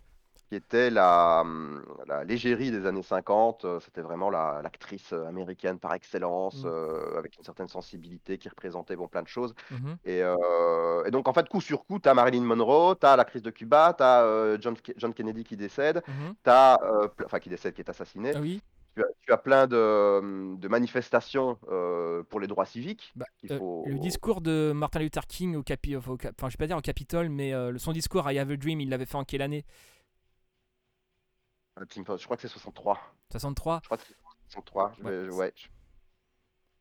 qui 0.49 0.55
était 0.55 0.89
la, 0.89 1.41
hum, 1.41 1.81
la 2.07 2.23
l'égérie 2.25 2.71
des 2.71 2.85
années 2.85 3.03
50. 3.03 3.63
Euh, 3.63 3.79
C'était 3.79 4.01
vraiment 4.01 4.29
la- 4.29 4.59
l'actrice 4.61 5.13
américaine 5.13 5.79
par 5.79 5.93
excellence, 5.93 6.63
Mm. 6.63 6.67
euh, 6.67 7.17
avec 7.17 7.37
une 7.37 7.43
certaine 7.45 7.69
sensibilité 7.69 8.37
qui 8.37 8.49
représentait 8.49 8.95
bon, 8.97 9.07
plein 9.07 9.21
de 9.23 9.27
choses. 9.29 9.53
Mhm. 9.71 9.97
Et, 10.03 10.21
euh, 10.23 11.03
et 11.05 11.11
donc, 11.11 11.27
en 11.29 11.33
fait, 11.33 11.47
coup 11.47 11.61
sur 11.61 11.85
coup, 11.85 11.99
tu 11.99 12.09
as 12.09 12.13
Marilyn 12.13 12.41
Monroe, 12.43 12.95
tu 12.99 13.05
as 13.05 13.15
la 13.15 13.23
crise 13.25 13.41
de 13.43 13.49
Cuba, 13.51 13.93
tu 13.97 14.03
as 14.03 14.57
John, 14.59 14.75
John 14.97 15.13
Kennedy 15.13 15.43
qui 15.45 15.55
décède, 15.55 16.03
tu 16.05 16.49
as, 16.49 16.77
enfin, 17.25 17.39
qui 17.39 17.49
décède, 17.49 17.73
qui 17.73 17.81
est 17.81 17.89
assassiné. 17.89 18.33
Ah 18.35 18.39
oui. 18.41 18.61
Tu 18.95 19.01
as, 19.01 19.07
tu 19.21 19.31
as 19.31 19.37
plein 19.37 19.67
de, 19.67 20.55
de 20.57 20.67
manifestations 20.67 21.57
euh, 21.69 22.23
pour 22.23 22.39
les 22.41 22.47
droits 22.47 22.65
civiques. 22.65 23.13
Bah, 23.15 23.25
euh. 23.49 23.83
Le 23.85 23.99
discours 23.99 24.41
de 24.41 24.73
Martin 24.73 24.99
Luther 24.99 25.25
King 25.27 25.55
au 25.55 25.63
Capi, 25.63 25.95
enfin 25.95 26.17
je 26.17 26.47
vais 26.47 26.57
pas 26.57 26.67
dire 26.67 26.77
au 26.77 26.81
Capitole, 26.81 27.29
mais 27.29 27.53
euh, 27.53 27.77
son 27.77 27.93
discours 27.93 28.27
à 28.27 28.33
I 28.33 28.39
Have 28.39 28.51
a 28.51 28.57
Dream, 28.57 28.81
il 28.81 28.89
l'avait 28.89 29.05
fait 29.05 29.15
en 29.15 29.23
quelle 29.23 29.41
année? 29.41 29.65
Je 31.77 32.25
crois 32.25 32.35
que 32.35 32.41
c'est 32.41 32.49
63. 32.49 32.99
63 33.31 33.79
Je 33.81 33.87
crois 33.87 33.97
que 33.97 34.03
c'est 34.05 34.15
63. 34.49 34.93
Je 34.99 35.51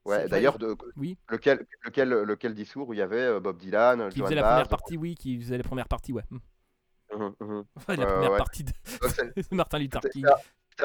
Ouais. 0.06 0.26
d'ailleurs, 0.28 0.58
de, 0.58 0.74
Oui. 0.96 1.18
lequel, 1.28 1.66
lequel, 1.84 2.08
lequel 2.08 2.54
discours 2.54 2.88
où 2.88 2.94
il 2.94 2.98
y 2.98 3.02
avait 3.02 3.38
Bob 3.38 3.58
Dylan, 3.58 4.08
Qui 4.08 4.18
Joan 4.18 4.28
faisait 4.28 4.40
la 4.40 4.48
première 4.48 4.68
partie, 4.68 4.96
oui, 4.96 5.14
qui 5.14 5.38
faisait 5.38 5.58
la 5.58 5.62
première 5.62 5.88
partie, 5.88 6.12
ouais. 6.14 6.24
Hmm. 6.30 6.38
Mhm. 7.12 7.64
Enfin, 7.76 7.96
la 7.96 8.06
première 8.06 8.36
partie 8.36 8.64
de 8.64 8.72
Martin 9.52 9.78
Luther 9.78 10.00
King. 10.10 10.26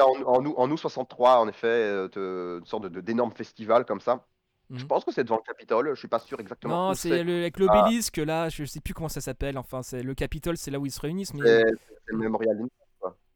En, 0.00 0.22
en 0.26 0.44
août, 0.44 0.54
en 0.56 0.70
août 0.70 0.76
63, 0.76 1.38
en 1.40 1.48
effet, 1.48 1.66
euh, 1.66 2.08
de- 2.08 2.58
une 2.60 2.66
sorte 2.66 2.86
d'énorme 2.88 3.32
festival 3.32 3.84
comme 3.84 4.00
ça. 4.00 4.24
Je 4.70 4.82
Mhm. 4.82 4.88
pense 4.88 5.04
que 5.04 5.12
c'est 5.12 5.22
devant 5.22 5.36
le 5.36 5.42
Capitole, 5.42 5.90
je 5.94 5.98
suis 5.98 6.08
pas 6.08 6.18
sûr 6.18 6.40
exactement 6.40 6.88
Non, 6.88 6.94
c'est 6.94 7.22
le- 7.22 7.40
avec 7.40 7.58
l'obélisque 7.58 8.16
là, 8.16 8.48
je 8.48 8.64
sais 8.64 8.80
plus 8.80 8.94
comment 8.94 9.08
ça 9.08 9.20
s'appelle. 9.20 9.56
Enfin, 9.58 9.82
c'est 9.82 10.02
le 10.02 10.14
Capitole, 10.14 10.56
c'est 10.56 10.72
là 10.72 10.78
où 10.80 10.86
ils 10.86 10.90
se 10.90 11.00
réunissent, 11.00 11.34
mais 11.34 11.42
C'est 11.44 11.64
le 12.06 12.18
Memorial 12.18 12.58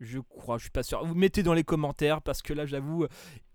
je 0.00 0.18
crois, 0.18 0.56
je 0.56 0.62
suis 0.62 0.70
pas 0.70 0.82
sûr. 0.82 1.04
Vous 1.04 1.14
mettez 1.14 1.42
dans 1.42 1.52
les 1.52 1.62
commentaires 1.62 2.22
parce 2.22 2.40
que 2.42 2.52
là, 2.54 2.64
j'avoue, 2.66 3.06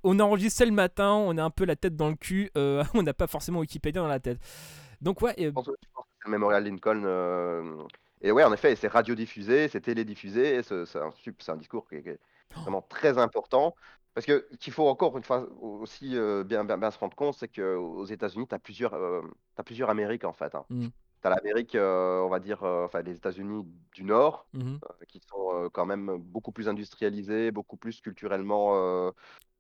on 0.04 0.20
a 0.20 0.24
enregistré 0.24 0.66
le 0.66 0.72
matin, 0.72 1.12
on 1.12 1.36
a 1.40 1.44
un 1.44 1.50
peu 1.50 1.66
la 1.66 1.76
tête 1.76 1.96
dans 1.96 2.08
le 2.08 2.16
cul, 2.16 2.52
euh, 2.56 2.84
on 2.94 3.04
n'a 3.04 3.14
pas 3.16 3.26
forcément 3.28 3.60
Wikipédia 3.60 4.00
dans 4.02 4.08
la 4.08 4.20
tête. 4.20 4.38
Donc 5.02 5.22
ouais, 5.22 5.34
et- 5.38 5.46
Je 5.46 5.50
pense, 5.50 5.66
je 5.66 5.72
pense 5.94 6.06
que 6.06 6.12
c'est 6.22 6.28
le 6.28 6.32
Memorial 6.32 6.64
Lincoln. 6.64 7.02
euh, 7.04 7.84
Et 8.22 8.32
ouais, 8.32 8.44
en 8.44 8.54
effet, 8.54 8.76
c'est 8.76 8.88
radiodiffusé, 8.88 9.68
c'est 9.68 9.82
télédiffusé. 9.82 10.56
et 10.58 10.64
C'est 10.64 10.96
un, 11.00 11.12
sup- 11.12 11.42
c'est 11.42 11.52
un 11.52 11.58
discours 11.58 11.88
qui 11.90 11.96
est, 11.96 12.04
qui. 12.04 12.10
Vraiment 12.62 12.82
très 12.82 13.18
important. 13.18 13.76
Parce 14.14 14.26
que 14.26 14.48
qu'il 14.60 14.72
faut 14.72 14.88
encore 14.88 15.18
une 15.18 15.24
fois 15.24 15.46
aussi 15.62 16.18
euh, 16.18 16.44
bien, 16.46 16.64
bien, 16.64 16.78
bien 16.78 16.90
se 16.92 16.98
rendre 17.00 17.16
compte, 17.16 17.36
c'est 17.36 17.50
qu'aux 17.50 18.06
États-Unis, 18.06 18.48
tu 18.48 18.56
as 18.56 18.60
plusieurs, 18.60 18.94
euh, 18.94 19.22
plusieurs 19.66 19.90
Amériques 19.90 20.24
en 20.24 20.32
fait. 20.34 20.56
hein. 20.56 20.66
Mhm. 20.70 20.90
Tu 21.22 21.28
as 21.28 21.30
l'Amérique, 21.32 21.76
euh, 21.76 22.22
on 22.22 22.30
va 22.30 22.40
dire, 22.40 22.64
euh, 22.64 22.86
enfin 22.86 23.02
les 23.02 23.16
États-Unis 23.18 23.66
du 23.94 24.04
Nord, 24.06 24.48
Mhm. 24.54 24.80
euh, 24.84 25.06
qui 25.08 25.20
sont 25.30 25.70
quand 25.74 25.86
même 25.86 26.16
beaucoup 26.18 26.52
plus 26.54 26.70
industrialisés, 26.70 27.52
beaucoup 27.52 27.76
plus 27.78 28.00
culturellement 28.00 29.12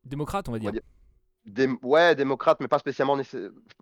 démocrate, 0.05 0.47
on 0.47 0.53
va 0.53 0.59
dire. 0.59 0.71
dire- 0.71 0.81
Dém- 1.45 1.77
ouais, 1.83 2.15
démocrate, 2.15 2.59
mais 2.59 2.67
pas 2.67 2.79
spécialement, 2.79 3.19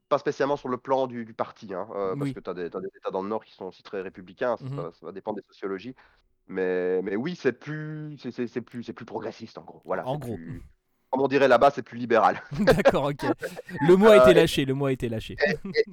pas 0.09 0.17
spécialement 0.17 0.57
sur 0.57 0.67
le 0.69 0.77
plan 0.77 1.07
du, 1.07 1.23
du 1.23 1.33
parti, 1.33 1.73
hein, 1.73 1.87
euh, 1.95 2.13
parce 2.15 2.33
que 2.33 2.39
tu 2.41 2.49
as 2.49 2.53
des, 2.53 2.69
t'as 2.69 2.81
des 2.81 2.89
États 2.97 3.09
dans 3.11 3.21
le 3.21 3.29
Nord 3.29 3.45
qui 3.45 3.53
sont 3.53 3.65
aussi 3.67 3.83
très 3.83 4.01
républicains, 4.01 4.57
ça, 4.57 4.65
Mhm. 4.65 4.75
ça- 4.75 4.91
ça 4.91 5.05
va 5.05 5.11
dépendre 5.13 5.37
des 5.37 5.43
sociologies. 5.47 5.95
Mais, 6.47 7.01
mais 7.01 7.15
oui, 7.15 7.35
c'est 7.35 7.53
plus, 7.53 8.17
c'est, 8.19 8.61
plus, 8.61 8.83
c'est 8.83 8.93
plus 8.93 9.05
progressiste 9.05 9.57
en 9.57 9.63
gros. 9.63 9.81
Voilà, 9.85 10.05
En 10.07 10.17
gros. 10.17 10.35
plus- 10.35 10.61
comme 11.09 11.21
on 11.21 11.27
dirait 11.27 11.47
là-bas, 11.47 11.69
c'est 11.69 11.83
plus 11.83 11.99
libéral. 11.99 12.41
D'accord, 12.59 13.05
ok. 13.05 13.21
Le 13.87 13.95
mot 13.95 14.07
a 14.07 14.17
été 14.17 14.31
Euh, 14.31 14.33
lâché, 14.33 14.65
le 14.65 14.73
mot 14.73 14.87
a 14.87 14.91
été 14.91 15.09
lâché. 15.09 15.35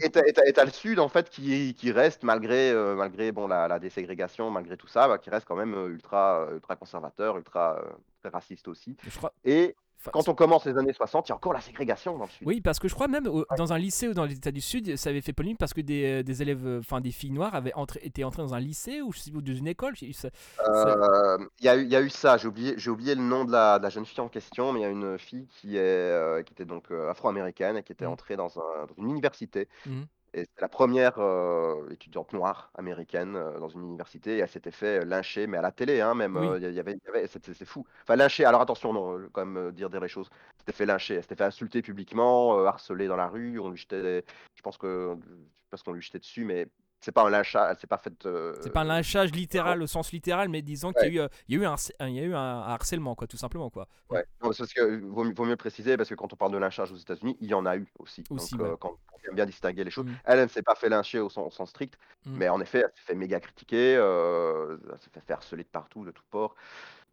Et 0.00 0.08
t'as 0.10 0.64
le 0.64 0.70
Sud 0.70 0.98
en 0.98 1.08
fait 1.10 1.28
qui, 1.28 1.74
qui 1.74 1.92
reste 1.92 2.22
malgré, 2.22 2.70
euh, 2.70 2.94
malgré 2.96 3.30
bon, 3.30 3.46
la, 3.46 3.68
la 3.68 3.78
déségrégation, 3.78 4.50
malgré 4.50 4.78
tout 4.78 4.86
ça, 4.88 5.08
bah, 5.08 5.18
qui 5.18 5.28
reste 5.28 5.46
quand 5.46 5.56
même 5.56 5.74
euh, 5.74 5.88
ultra, 5.88 6.48
ultra 6.54 6.74
conservateur, 6.74 7.36
ultra 7.36 7.78
euh, 8.24 8.30
raciste 8.32 8.66
aussi. 8.68 8.96
Je 9.06 9.14
crois. 9.18 9.34
Et 9.44 9.76
quand 10.12 10.28
on 10.28 10.34
commence 10.34 10.64
les 10.66 10.76
années 10.78 10.92
60, 10.92 11.28
il 11.28 11.30
y 11.30 11.32
a 11.32 11.36
encore 11.36 11.52
la 11.52 11.60
ségrégation 11.60 12.16
dans 12.16 12.24
le 12.24 12.30
Sud. 12.30 12.46
Oui, 12.46 12.60
parce 12.60 12.78
que 12.78 12.88
je 12.88 12.94
crois 12.94 13.08
même 13.08 13.26
au- 13.26 13.44
dans 13.56 13.72
un 13.72 13.78
lycée 13.78 14.08
ou 14.08 14.14
dans 14.14 14.24
les 14.24 14.34
États 14.34 14.50
du 14.52 14.60
Sud, 14.60 14.96
ça 14.96 15.10
avait 15.10 15.20
fait 15.20 15.32
polémique 15.32 15.58
parce 15.58 15.74
que 15.74 15.80
des, 15.80 16.22
des 16.22 16.42
élèves, 16.42 16.66
euh, 16.66 16.78
enfin 16.80 17.00
des 17.00 17.12
filles 17.12 17.30
noires 17.32 17.54
avaient 17.54 17.74
entré, 17.74 18.00
été 18.02 18.24
entrées 18.24 18.42
dans 18.42 18.54
un 18.54 18.60
lycée 18.60 19.02
ou, 19.02 19.10
dans 19.32 19.54
une 19.54 19.66
école. 19.68 19.94
Euh, 20.02 21.38
Il 21.60 21.64
y, 21.64 21.68
a 21.68 21.76
y 21.76 21.96
a 21.96 22.00
eu 22.00 22.10
ça, 22.10 22.36
j'ai 22.36 22.48
oublié, 22.48 22.74
j'ai 22.76 22.90
oublié 22.90 23.14
le 23.14 23.22
nom 23.22 23.44
de 23.44 23.52
la, 23.52 23.78
de 23.78 23.82
la 23.84 23.90
jeune 23.90 24.06
fille 24.06 24.20
en 24.20 24.28
question, 24.28 24.72
mais 24.72 24.80
il 24.80 24.82
y 24.82 24.86
a 24.86 24.90
une 24.90 25.18
fille 25.18 25.46
qui, 25.48 25.76
est, 25.76 25.80
euh, 25.80 26.42
qui 26.42 26.52
était 26.52 26.64
donc 26.64 26.90
euh, 26.90 27.10
afro-américaine 27.10 27.76
et 27.76 27.82
qui 27.82 27.92
était 27.92 28.06
Mhm. 28.06 28.12
entrée 28.12 28.36
dans, 28.36 28.58
un- 28.58 28.86
dans 28.86 28.94
une 28.98 29.10
université. 29.10 29.68
Mhm. 29.86 30.06
Et 30.32 30.40
c'était 30.40 30.60
la 30.62 30.68
première 30.68 31.18
euh, 31.18 31.88
étudiante 31.90 32.32
noire 32.32 32.70
américaine 32.76 33.34
euh, 33.34 33.58
dans 33.58 33.68
une 33.68 33.82
université 33.82 34.36
et 34.36 34.38
elle 34.38 34.48
s'était 34.48 34.70
fait 34.70 35.04
lyncher, 35.04 35.46
mais 35.48 35.56
à 35.58 35.62
la 35.62 35.72
télé, 35.72 36.00
hein, 36.00 36.14
même. 36.14 36.36
Oui. 36.36 36.46
euh, 36.46 36.58
y 36.70 36.78
avait, 36.78 36.92
il 36.92 37.00
y 37.04 37.08
avait- 37.08 37.26
c'était- 37.26 37.52
c'est 37.52 37.64
fou. 37.64 37.84
Enfin, 38.02 38.14
lyncher, 38.16 38.44
alors 38.44 38.60
attention, 38.60 38.92
non, 38.92 39.18
euh, 39.18 39.28
quand 39.32 39.44
même 39.44 39.56
euh, 39.56 39.72
dire, 39.72 39.90
dire 39.90 40.00
les 40.00 40.08
choses. 40.08 40.28
Elle 40.32 40.58
s'était 40.60 40.72
fait 40.72 40.86
lyncher, 40.86 41.14
elle 41.16 41.22
s'était 41.22 41.34
fait 41.34 41.44
insulter 41.44 41.82
publiquement, 41.82 42.58
euh, 42.60 42.66
harceler 42.66 43.08
dans 43.08 43.16
la 43.16 43.26
rue, 43.26 43.58
on 43.58 43.70
lui 43.70 43.76
jetait, 43.78 44.02
des- 44.02 44.24
je 44.54 44.62
pense 44.62 44.78
que, 44.78 45.16
je 45.20 45.60
sais 45.62 45.68
pas 45.70 45.76
ce 45.76 45.84
qu'on 45.84 45.92
lui 45.92 46.02
jetait 46.02 46.20
dessus, 46.20 46.44
mais 46.44 46.68
c'est 47.00 47.12
pas 47.12 47.22
un 47.26 47.30
lynchage, 47.30 47.76
s'est 47.78 47.86
pas 47.86 47.98
faite. 47.98 48.26
euh, 48.26 48.54
C'est 48.60 48.70
pas 48.72 48.80
un 48.82 48.84
lynchage 48.84 49.32
littéral 49.32 49.82
au 49.82 49.86
sens 49.86 50.12
littéral, 50.12 50.48
mais 50.48 50.62
disons 50.62 50.92
qu'il 50.92 51.12
y 51.14 51.18
a 51.18 51.22
eu, 51.22 51.24
euh, 51.24 51.28
il 51.48 51.56
y 51.56 51.58
a 51.58 51.62
eu 51.62 51.66
un, 51.66 51.74
harc- 51.74 51.92
il 52.00 52.14
y 52.14 52.20
a 52.20 52.24
eu 52.24 52.34
un 52.34 52.60
harcèlement, 52.60 53.14
quoi, 53.14 53.26
tout 53.26 53.36
simplement, 53.36 53.70
quoi. 53.70 53.88
Ouais, 54.10 54.24
non, 54.42 54.52
c'est 54.52 54.62
parce 54.64 54.72
que 54.74 55.00
vaut, 55.06 55.24
mieux- 55.24 55.34
vaut 55.34 55.44
mieux 55.44 55.56
préciser, 55.56 55.96
parce 55.96 56.08
que 56.08 56.14
quand 56.14 56.32
on 56.32 56.36
parle 56.36 56.52
de 56.52 56.58
lynchage 56.58 56.92
aux 56.92 56.96
États-Unis, 56.96 57.36
il 57.40 57.48
y 57.48 57.54
en 57.54 57.64
a 57.66 57.76
eu 57.76 57.86
aussi. 57.98 58.22
Aussi, 58.30 58.56
Donc, 58.56 58.66
euh, 58.66 58.76
quand 58.76 58.90
on 58.90 59.28
aime 59.28 59.34
bien 59.34 59.46
distinguer 59.46 59.84
les 59.84 59.90
choses. 59.90 60.06
Mm. 60.06 60.14
Elle, 60.24 60.38
elle 60.38 60.44
ne 60.44 60.48
s'est 60.50 60.62
pas 60.62 60.74
fait 60.74 60.88
lyncher 60.88 61.20
au 61.20 61.30
sens, 61.30 61.46
au 61.46 61.50
sens 61.56 61.70
strict, 61.70 61.98
Mm. 62.26 62.36
mais 62.36 62.48
en 62.48 62.60
effet, 62.60 62.80
elle 62.80 62.92
s'est 62.94 63.06
fait 63.06 63.14
méga 63.14 63.40
critiquer, 63.40 63.96
euh, 63.96 64.76
elle 64.92 64.98
s'est 65.00 65.10
fait 65.12 65.20
faire 65.20 65.36
harceler 65.38 65.62
de 65.64 65.68
partout, 65.68 66.04
de 66.04 66.10
tout 66.10 66.22
port. 66.30 66.54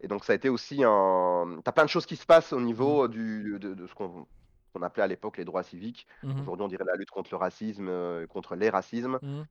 Et 0.00 0.06
donc, 0.06 0.24
ça 0.24 0.32
a 0.32 0.36
été 0.36 0.48
aussi 0.48 0.84
un. 0.84 1.60
T'as 1.64 1.72
plein 1.72 1.84
de 1.84 1.88
choses 1.90 2.06
qui 2.06 2.16
se 2.16 2.26
passent 2.26 2.52
au 2.52 2.60
niveau 2.60 3.08
Mm. 3.08 3.10
du, 3.10 3.58
de, 3.58 3.74
de 3.74 3.86
ce 3.86 3.94
qu'on 3.94 4.26
qu'on 4.74 4.82
appelait 4.82 5.02
à 5.02 5.06
l'époque 5.06 5.38
les 5.38 5.46
droits 5.46 5.62
civiques. 5.62 6.06
Mhm. 6.22 6.42
Aujourd'hui, 6.42 6.62
on 6.66 6.68
dirait 6.68 6.84
la 6.84 6.94
lutte 6.94 7.08
contre 7.10 7.30
le 7.32 7.38
racisme, 7.38 7.88
euh, 7.88 8.26
contre 8.26 8.54
les 8.54 8.68
racismes. 8.68 9.18
Mhm. 9.22 9.46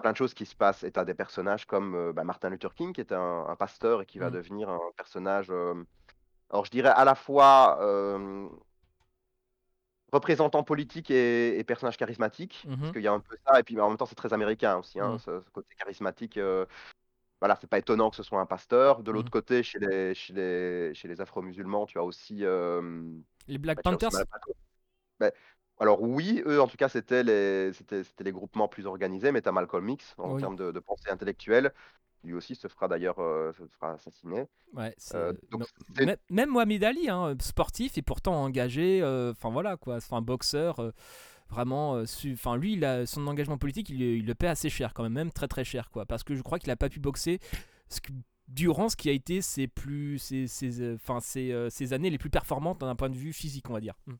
Plein 0.00 0.12
de 0.12 0.16
choses 0.16 0.34
qui 0.34 0.46
se 0.46 0.54
passent 0.56 0.84
et 0.84 0.92
t'as 0.92 1.04
des 1.04 1.14
personnages 1.14 1.66
comme 1.66 1.94
euh, 1.94 2.12
bah, 2.12 2.24
Martin 2.24 2.50
Luther 2.50 2.72
King, 2.74 2.92
qui 2.92 3.00
était 3.00 3.14
un, 3.14 3.46
un 3.48 3.56
pasteur 3.56 4.02
et 4.02 4.06
qui 4.06 4.18
va 4.18 4.30
Mm. 4.30 4.34
devenir 4.34 4.68
un 4.70 4.80
personnage. 4.96 5.48
euh, 5.50 5.74
alors, 6.50 6.64
je 6.64 6.70
dirais 6.70 6.90
à 6.90 7.04
la 7.04 7.14
fois 7.14 7.78
euh, 7.82 8.48
représentant 10.12 10.62
politique 10.62 11.10
et, 11.10 11.58
et 11.58 11.64
personnage 11.64 11.96
charismatique, 11.96 12.64
parce 12.66 12.80
Mhm. 12.80 12.92
qu'il 12.92 13.02
y 13.02 13.08
a 13.08 13.12
un 13.12 13.20
peu 13.20 13.36
ça, 13.46 13.60
et 13.60 13.62
puis 13.62 13.78
en 13.80 13.88
même 13.88 13.98
temps, 13.98 14.06
c'est 14.06 14.14
très 14.14 14.32
américain 14.32 14.78
aussi, 14.78 14.98
hein, 15.00 15.14
Mm. 15.14 15.18
ce, 15.18 15.40
ce 15.42 15.50
côté 15.50 15.74
charismatique. 15.76 16.36
euh, 16.38 16.64
voilà, 17.40 17.56
c'est 17.60 17.68
pas 17.68 17.78
étonnant 17.78 18.10
que 18.10 18.16
ce 18.16 18.22
soit 18.22 18.40
un 18.40 18.46
pasteur. 18.46 19.02
De 19.02 19.12
l'autre 19.12 19.30
côté, 19.30 19.62
chez 19.62 19.78
les, 19.78 20.14
chez 20.14 20.32
les, 20.32 20.94
chez 20.94 21.06
les 21.08 21.20
Afro-musulmans, 21.20 21.86
tu 21.86 21.98
as 21.98 22.02
aussi. 22.02 22.44
Les 23.46 23.58
Black 23.58 23.76
bah, 23.76 23.82
tu 23.82 23.88
as 23.88 23.92
Panthers 23.92 24.24
bah, 25.20 25.30
alors 25.80 26.02
oui, 26.02 26.42
eux 26.46 26.60
en 26.60 26.66
tout 26.66 26.76
cas 26.76 26.88
c'était 26.88 27.22
les, 27.22 27.72
c'était, 27.72 28.04
c'était 28.04 28.24
les 28.24 28.32
groupements 28.32 28.68
plus 28.68 28.86
organisés, 28.86 29.32
mais 29.32 29.42
tu 29.42 29.48
as 29.48 29.52
Malcolm 29.52 29.88
X 29.88 30.14
en 30.18 30.34
Oui. 30.34 30.40
termes 30.40 30.56
de, 30.56 30.70
de 30.72 30.80
pensée 30.80 31.10
intellectuelle. 31.10 31.72
Lui 32.24 32.34
aussi 32.34 32.56
se 32.56 32.66
fera 32.66 32.88
d'ailleurs 32.88 33.20
euh, 33.20 33.52
se 33.52 33.62
fera 33.68 33.92
assassiner. 33.92 34.46
Ouais, 34.74 34.92
c'est- 34.98 35.16
Euh, 35.16 35.32
donc 35.50 35.60
non, 35.60 35.66
c'est- 35.96 36.04
même, 36.04 36.16
même 36.30 36.50
Mohamed 36.50 36.82
Ali, 36.84 37.08
hein, 37.08 37.36
sportif 37.40 37.96
et 37.96 38.02
pourtant 38.02 38.34
engagé, 38.42 39.00
euh, 39.02 39.30
enfin 39.30 39.50
voilà 39.50 39.76
quoi, 39.76 40.00
c'est 40.00 40.12
un 40.14 40.20
boxeur, 40.22 40.80
euh, 40.80 40.90
vraiment, 41.48 41.94
euh, 41.94 42.06
su- 42.06 42.32
enfin 42.32 42.56
lui, 42.56 42.72
il 42.72 42.84
a, 42.84 43.06
son 43.06 43.24
engagement 43.28 43.56
politique, 43.56 43.88
il, 43.90 44.00
le- 44.00 44.16
il 44.16 44.26
le 44.26 44.34
paie 44.34 44.48
assez 44.48 44.68
cher 44.68 44.94
quand 44.94 45.04
même, 45.04 45.12
même 45.12 45.30
très 45.32 45.46
très 45.46 45.64
cher 45.64 45.90
quoi, 45.90 46.06
parce 46.06 46.24
que 46.24 46.34
je 46.34 46.42
crois 46.42 46.58
qu'il 46.58 46.70
a 46.72 46.76
pas 46.76 46.88
pu 46.88 46.98
boxer 46.98 47.38
ce 47.88 48.00
que- 48.00 48.12
durant 48.48 48.88
ce 48.88 48.96
qui 48.96 49.08
a 49.08 49.12
été 49.12 49.40
ses 49.40 49.68
plus, 49.68 50.18
ses, 50.18 50.48
ses, 50.48 50.80
euh, 50.82 50.94
enfin, 50.96 51.20
ses, 51.20 51.52
euh, 51.52 51.70
ses 51.70 51.92
années 51.92 52.10
les 52.10 52.18
plus 52.18 52.30
performantes 52.30 52.80
d'un 52.80 52.96
point 52.96 53.10
de 53.10 53.16
vue 53.16 53.32
physique, 53.32 53.70
on 53.70 53.74
va 53.74 53.80
dire. 53.80 53.94
Mm. 54.06 54.12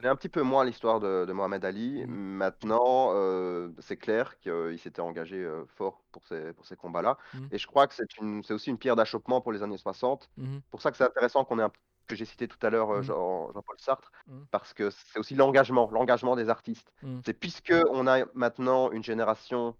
Connais 0.00 0.12
un 0.12 0.16
petit 0.16 0.30
peu 0.30 0.40
moins 0.40 0.64
l'histoire 0.64 0.98
de, 0.98 1.26
de 1.26 1.32
Mohamed 1.34 1.62
Ali. 1.62 2.06
Mhm. 2.06 2.14
Maintenant, 2.14 3.10
euh, 3.14 3.68
c'est 3.80 3.98
clair 3.98 4.38
qu'il 4.40 4.78
s'était 4.78 5.02
engagé 5.02 5.36
euh, 5.36 5.64
fort 5.76 6.02
pour 6.10 6.26
ces, 6.26 6.54
pour 6.54 6.64
ces 6.64 6.74
combats-là. 6.74 7.18
Mhm. 7.34 7.48
Et 7.52 7.58
je 7.58 7.66
crois 7.66 7.86
que 7.86 7.92
c'est 7.92 8.16
une, 8.16 8.42
c'est 8.42 8.54
aussi 8.54 8.70
une 8.70 8.78
pierre 8.78 8.96
d'achoppement 8.96 9.42
pour 9.42 9.52
les 9.52 9.62
années 9.62 9.76
60. 9.76 10.30
Mhm. 10.38 10.62
pour 10.70 10.80
ça 10.80 10.90
que 10.90 10.96
c'est 10.96 11.04
intéressant 11.04 11.44
qu'on 11.44 11.58
ait 11.58 11.62
un 11.64 11.72
que 12.06 12.16
j'ai 12.16 12.24
cité 12.24 12.48
tout 12.48 12.58
à 12.66 12.70
l'heure, 12.70 12.90
euh, 12.90 13.00
Mmh. 13.00 13.04
Jean 13.04 13.52
Jean-Paul 13.52 13.76
Sartre, 13.78 14.10
Mmh. 14.26 14.40
parce 14.50 14.74
que 14.74 14.90
c'est 14.90 15.18
aussi 15.20 15.36
l'engagement, 15.36 15.88
l'engagement 15.92 16.34
des 16.34 16.48
artistes. 16.48 16.92
Mmh. 17.02 17.20
C'est 17.24 17.34
puisqu'on 17.34 18.06
a 18.08 18.24
maintenant 18.34 18.90
une 18.90 19.04
génération, 19.04 19.76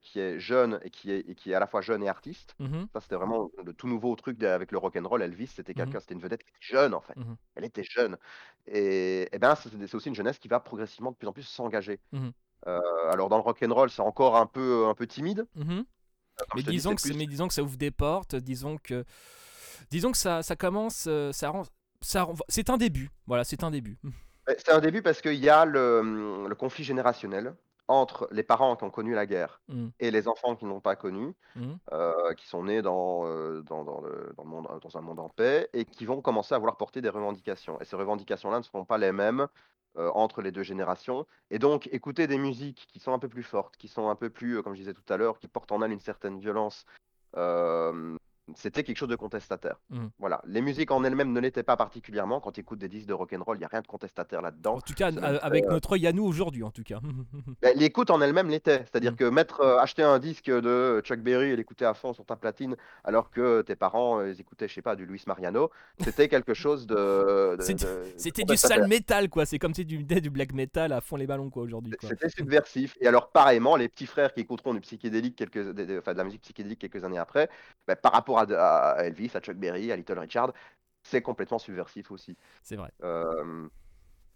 qui 0.00 0.20
est 0.20 0.38
jeune 0.38 0.80
et 0.82 0.90
qui 0.90 1.10
est 1.10 1.20
et 1.28 1.34
qui 1.34 1.52
est 1.52 1.54
à 1.54 1.60
la 1.60 1.66
fois 1.66 1.80
jeune 1.80 2.02
et 2.02 2.08
artiste, 2.08 2.54
Mmh 2.58 2.84
ça 2.92 3.00
c'était 3.00 3.16
vraiment 3.16 3.50
le 3.64 3.72
tout 3.72 3.88
nouveau 3.88 4.14
truc 4.16 4.42
avec 4.42 4.72
le 4.72 4.78
rock 4.78 4.96
and 4.96 5.06
roll. 5.08 5.22
Elvis, 5.22 5.48
c'était 5.48 5.72
Mmh 5.72 5.76
quelqu'un 5.76 6.00
c'était 6.00 6.14
une 6.14 6.20
vedette 6.20 6.42
qui 6.42 6.50
était 6.50 6.76
jeune, 6.76 6.94
en 6.94 7.00
fait. 7.00 7.16
Mmh 7.16 7.36
Elle 7.54 7.64
était 7.64 7.84
jeune 7.84 8.16
et 8.66 9.28
et 9.34 9.38
ben, 9.38 9.54
c'est 9.54 9.94
aussi 9.94 10.08
une 10.08 10.14
jeunesse 10.14 10.38
qui 10.38 10.48
va 10.48 10.60
progressivement 10.60 11.10
de 11.10 11.16
plus 11.16 11.28
en 11.28 11.32
plus 11.32 11.42
s'engager. 11.42 12.00
Heu, 12.66 12.80
alors 13.10 13.28
dans 13.28 13.36
le 13.36 13.42
rock 13.42 13.62
and 13.62 13.74
roll, 13.74 13.90
c'est 13.90 14.02
encore 14.02 14.36
un 14.36 14.46
peu 14.46 14.86
un 14.86 14.94
peu 14.94 15.06
timide. 15.06 15.46
Comme 15.54 15.84
Mais 16.56 16.62
dis, 16.62 16.70
disons 16.70 16.94
que 16.94 17.00
c'est 17.00 17.10
plus 17.10 17.18
mais 17.18 17.26
disons 17.26 17.48
que 17.48 17.54
ça 17.54 17.62
ouvre 17.62 17.76
des 17.76 17.90
portes, 17.90 18.36
disons 18.36 18.78
que 18.78 19.04
disons 19.90 20.12
que 20.12 20.18
ça 20.18 20.42
ça 20.42 20.56
commence, 20.56 21.08
ça 21.32 21.48
rend 21.50 21.64
ça 22.00 22.28
c'est 22.48 22.68
un 22.70 22.76
début, 22.78 23.10
voilà, 23.26 23.44
c'est 23.44 23.62
un 23.62 23.70
début. 23.70 23.98
c'est 24.46 24.70
un 24.70 24.80
début 24.80 25.02
parce 25.02 25.20
qu'il 25.20 25.34
y 25.34 25.48
a 25.48 25.64
le, 25.64 26.46
le 26.48 26.54
conflit 26.54 26.84
générationnel 26.84 27.54
entre 27.88 28.28
les 28.32 28.42
parents 28.44 28.76
qui 28.76 28.84
ont 28.84 28.90
connu 28.90 29.14
la 29.14 29.26
guerre 29.26 29.62
Mmh. 29.68 29.92
et 30.00 30.10
les 30.10 30.28
enfants 30.28 30.56
qui 30.56 30.64
n'ont 30.66 30.80
pas 30.80 30.96
connu, 30.96 31.34
Mmh. 31.54 31.78
heu, 31.92 32.34
qui 32.38 32.46
sont 32.48 32.64
nés 32.64 32.82
dans, 32.82 33.26
heu, 33.26 33.62
dans 33.64 33.84
dans 33.84 34.00
le 34.02 34.32
dans 34.36 34.44
le 34.44 34.50
monde 34.50 34.68
dans 34.82 34.96
un 34.98 35.02
monde 35.02 35.20
en 35.20 35.30
paix 35.30 35.68
et 35.74 35.84
qui 35.86 36.06
vont 36.06 36.22
commencer 36.22 36.54
à 36.54 36.58
vouloir 36.58 36.76
porter 36.78 37.00
des 37.02 37.08
revendications 37.10 37.80
et 37.80 37.84
ces 37.86 37.96
revendications-là 37.96 38.58
ne 38.58 38.64
seront 38.64 38.84
pas 38.86 38.98
les 38.98 39.12
mêmes, 39.12 39.48
entre 39.96 40.42
les 40.42 40.52
2 40.52 40.62
générations 40.62 41.26
et 41.50 41.58
donc 41.58 41.86
écouter 41.92 42.26
des 42.26 42.38
musiques 42.38 42.86
qui 42.92 42.98
sont 43.00 43.12
un 43.12 43.18
peu 43.18 43.28
plus 43.28 43.42
fortes, 43.42 43.76
qui 43.76 43.88
sont 43.88 44.08
un 44.08 44.16
peu 44.16 44.30
plus, 44.30 44.62
comme 44.62 44.74
je 44.74 44.80
disais 44.80 44.94
tout 44.94 45.04
à 45.12 45.16
l'heure, 45.18 45.38
qui 45.38 45.48
portent 45.48 45.72
en 45.72 45.82
elles 45.82 45.92
une 45.92 46.00
certaine 46.00 46.38
violence, 46.40 46.86
c'était 48.56 48.82
quelque 48.82 48.96
chose 48.96 49.08
de 49.08 49.16
contestataire. 49.16 49.76
Mmh. 49.90 50.06
Voilà, 50.18 50.42
les 50.46 50.60
musiques 50.60 50.90
en 50.90 51.04
elles-mêmes 51.04 51.32
ne 51.32 51.40
l'étaient 51.40 51.62
pas 51.62 51.76
particulièrement. 51.76 52.40
Quand 52.40 52.52
tu 52.52 52.60
écoutes 52.60 52.80
des 52.80 52.88
disques 52.88 53.06
de 53.06 53.14
rock 53.14 53.32
and 53.32 53.42
roll, 53.42 53.56
il 53.56 53.60
y 53.60 53.64
a 53.64 53.68
rien 53.68 53.82
de 53.82 53.86
contestataire 53.86 54.42
là-dedans. 54.42 54.76
En 54.76 54.80
tout 54.80 54.94
cas, 54.94 55.12
très, 55.12 55.38
avec 55.40 55.64
heu 55.64 55.68
notre 55.68 55.92
œil 55.92 56.06
à 56.06 56.12
nous 56.12 56.24
aujourd'hui, 56.24 56.62
en 56.62 56.70
tout 56.70 56.82
cas. 56.82 57.00
Beh, 57.62 57.74
l'écoute 57.74 58.10
en 58.10 58.20
elle-même 58.20 58.48
l'était. 58.48 58.78
C'est-à-dire 58.78 59.12
Mmh. 59.12 59.16
que 59.16 59.24
mettre, 59.24 59.60
heu, 59.62 59.78
acheter 59.78 60.02
un 60.02 60.18
disque 60.18 60.50
de 60.50 61.00
Chuck 61.04 61.20
Berry 61.20 61.50
et 61.50 61.56
l'écouter 61.56 61.84
à 61.84 61.94
fond 61.94 62.12
sur 62.12 62.24
ta 62.24 62.36
platine, 62.36 62.76
alors 63.04 63.30
que 63.30 63.62
tes 63.62 63.76
parents, 63.76 64.20
heu, 64.20 64.30
ils 64.30 64.40
écoutaient, 64.40 64.68
je 64.68 64.74
sais 64.74 64.82
pas, 64.82 64.96
du 64.96 65.06
Luis 65.06 65.22
Mariano, 65.26 65.70
c'était 66.00 66.28
quelque 66.28 66.54
chose 66.54 66.86
de 66.86 67.56
de 67.56 67.62
C'était 68.16 68.44
du 68.44 68.56
sale 68.56 68.88
métal, 68.88 69.28
quoi, 69.28 69.46
c'est 69.46 69.58
comme 69.58 69.74
si 69.74 69.84
mettais 69.84 70.20
du 70.20 70.30
black 70.30 70.52
metal 70.52 70.92
à 70.92 71.00
fond 71.00 71.16
les 71.16 71.26
ballons, 71.26 71.50
quoi, 71.50 71.62
aujourd'hui. 71.62 71.92
C'était 72.00 72.28
subversif 72.28 72.96
et 73.00 73.06
alors 73.06 73.30
pareillement, 73.30 73.76
les 73.76 73.88
petits 73.88 74.06
frères 74.06 74.32
qui 74.32 74.40
écouteront 74.40 74.74
du 74.74 74.80
psychédélique 74.80 75.36
quelques 75.36 75.72
des 75.72 75.86
des 75.86 75.98
enfin 75.98 76.12
de 76.12 76.18
la 76.18 76.24
musique 76.24 76.42
psychédélique 76.42 76.78
quelques 76.78 77.04
années 77.04 77.18
après, 77.18 77.48
bah, 77.86 77.96
par 77.96 78.12
rapport 78.12 78.31
à 78.38 78.46
de 78.46 78.54
à 78.54 78.90
à 78.92 79.04
Elvis, 79.04 79.30
à 79.34 79.40
Chuck 79.40 79.56
Berry, 79.56 79.92
à 79.92 79.96
Little 79.96 80.18
Richard, 80.18 80.52
c'est 81.02 81.22
complètement 81.22 81.58
subversif 81.58 82.10
aussi. 82.10 82.36
C'est 82.62 82.76
vrai. 82.76 82.92
Hem, 83.02 83.70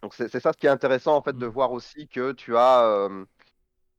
donc 0.02 0.14
c'est 0.14 0.28
ça 0.40 0.52
ce 0.52 0.58
qui 0.58 0.66
est 0.66 0.70
intéressant 0.70 1.16
en 1.16 1.22
fait 1.22 1.36
de 1.38 1.46
Mmh. 1.46 1.48
voir 1.48 1.72
aussi 1.72 2.08
que 2.08 2.32
tu 2.32 2.56
as, 2.56 3.06
hem, 3.08 3.26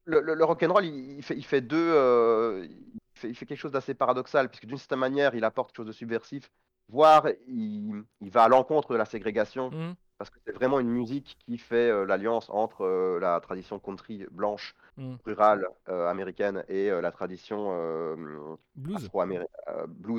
le 0.05 0.21
le 0.21 0.35
le 0.35 0.45
rock 0.45 0.63
and 0.63 0.73
roll 0.73 0.85
il 0.85 1.17
il 1.17 1.23
fait 1.23 1.35
il 1.37 1.45
fait 1.45 1.61
2, 1.61 1.77
heu, 1.93 2.65
il 2.69 2.99
fait 3.19 3.29
il 3.29 3.35
fait 3.35 3.45
quelque 3.45 3.59
chose 3.59 3.71
d'assez 3.71 3.93
paradoxal 3.95 4.49
puisque 4.49 4.65
d'une 4.65 4.77
certaine 4.77 4.99
manière, 4.99 5.35
il 5.35 5.43
apporte 5.45 5.69
quelque 5.71 5.77
chose 5.77 5.87
de 5.87 5.91
subversif, 5.93 6.49
voire 6.89 7.27
il 7.47 8.03
il 8.21 8.31
va 8.31 8.43
à 8.43 8.47
l'encontre 8.49 8.91
de 8.93 8.97
la 8.97 9.05
ségrégation 9.05 9.71
Mmh. 9.71 9.97
parce 10.17 10.29
que 10.31 10.39
c'est 10.45 10.53
vraiment 10.53 10.79
une 10.79 10.89
musique 10.89 11.37
qui 11.45 11.57
fait, 11.59 11.91
heu, 11.91 12.05
l'alliance 12.05 12.49
entre, 12.49 12.83
heu, 12.85 13.19
la 13.19 13.39
tradition 13.41 13.79
country 13.79 14.25
blanche, 14.31 14.75
Mmh. 14.97 15.17
rurale, 15.25 15.67
heu, 15.89 16.07
américaine 16.07 16.63
et 16.69 16.89
la 16.89 17.11
tradition, 17.11 18.57
Blues? 18.75 19.11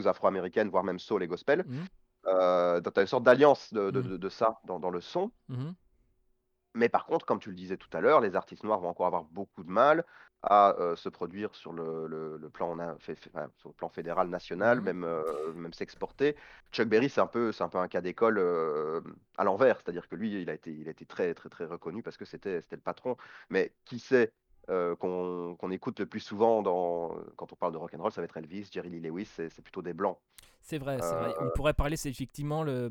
afro-américaine, 0.06 0.68
voire 0.70 0.84
même 0.84 0.98
soul 0.98 1.22
et 1.22 1.26
gospel. 1.26 1.64
Mmh. 1.64 1.88
Donc 2.24 2.94
tu 2.94 3.00
as 3.00 3.02
une 3.02 3.06
sorte 3.08 3.24
d'alliance 3.24 3.72
de 3.72 3.90
de 3.90 4.00
Mmh. 4.00 4.10
de 4.10 4.16
de 4.18 4.28
ça 4.28 4.60
dans 4.64 4.80
dans 4.80 4.90
le 4.90 5.00
son. 5.00 5.32
Mmh 5.48 5.76
Mais 6.74 6.88
par 6.88 7.06
contre, 7.06 7.26
comme 7.26 7.40
tu 7.40 7.50
le 7.50 7.56
disais 7.56 7.76
tout 7.76 7.88
à 7.92 8.00
l'heure, 8.00 8.20
les 8.20 8.36
artistes 8.36 8.62
noirs 8.64 8.80
vont 8.80 8.88
encore 8.88 9.06
avoir 9.06 9.24
beaucoup 9.24 9.64
de 9.64 9.70
mal 9.70 10.04
à, 10.42 10.76
se 10.96 11.08
produire 11.08 11.54
sur 11.54 11.72
le 11.72 12.06
le 12.06 12.36
le 12.36 12.48
plan 12.48 12.76
na 12.76 12.96
fé 12.98 13.14
fé 13.14 13.30
enfin, 13.34 13.50
sur 13.58 13.68
le 13.70 13.74
plan 13.74 13.88
fédéral, 13.88 14.28
national, 14.28 14.80
Mmh. 14.80 14.84
même, 14.84 15.06
même 15.54 15.72
s'exporter. 15.72 16.36
Chuck 16.72 16.88
Berry, 16.88 17.08
c'est 17.08 17.20
un 17.20 17.26
peu 17.26 17.52
c'est 17.52 17.64
un 17.64 17.68
peu 17.68 17.78
un 17.78 17.88
cas 17.88 18.00
d'école, 18.00 18.38
à 19.36 19.44
l'envers. 19.44 19.76
C'est-à-dire 19.80 20.08
que 20.08 20.16
lui, 20.16 20.40
il 20.42 20.50
a 20.50 20.54
été 20.54 20.70
il 20.72 20.88
a 20.88 20.90
été 20.90 21.04
très, 21.06 21.34
très, 21.34 21.48
très 21.48 21.64
reconnu 21.66 22.02
parce 22.02 22.16
que 22.16 22.24
c'était 22.24 22.60
c'était 22.60 22.76
le 22.76 22.82
patron. 22.82 23.16
Mais 23.50 23.72
qui 23.84 23.98
c'est, 23.98 24.32
heu, 24.70 24.96
qu'on 24.96 25.56
qu'on 25.56 25.70
écoute 25.70 26.00
le 26.00 26.06
plus 26.06 26.20
souvent 26.20 26.62
dans 26.62 27.16
quand 27.36 27.52
on 27.52 27.56
parle 27.56 27.72
de 27.72 27.78
rock 27.78 27.92
and 27.94 28.02
roll, 28.02 28.12
ça 28.12 28.20
va 28.20 28.26
être 28.26 28.36
Elvis, 28.36 28.68
Jerry 28.70 28.90
Lee 28.90 29.00
Lewis, 29.00 29.26
c'est 29.26 29.62
plutôt 29.62 29.82
des 29.82 29.94
blancs. 29.94 30.18
C'est 30.68 30.76
vrai, 30.78 30.98
c'est 31.00 31.14
vrai. 31.14 31.34
On 31.40 31.46
Heu 31.46 31.50
pourrait 31.54 31.72
parler, 31.72 31.96
c'est 31.96 32.10
effectivement 32.10 32.62
le. 32.62 32.90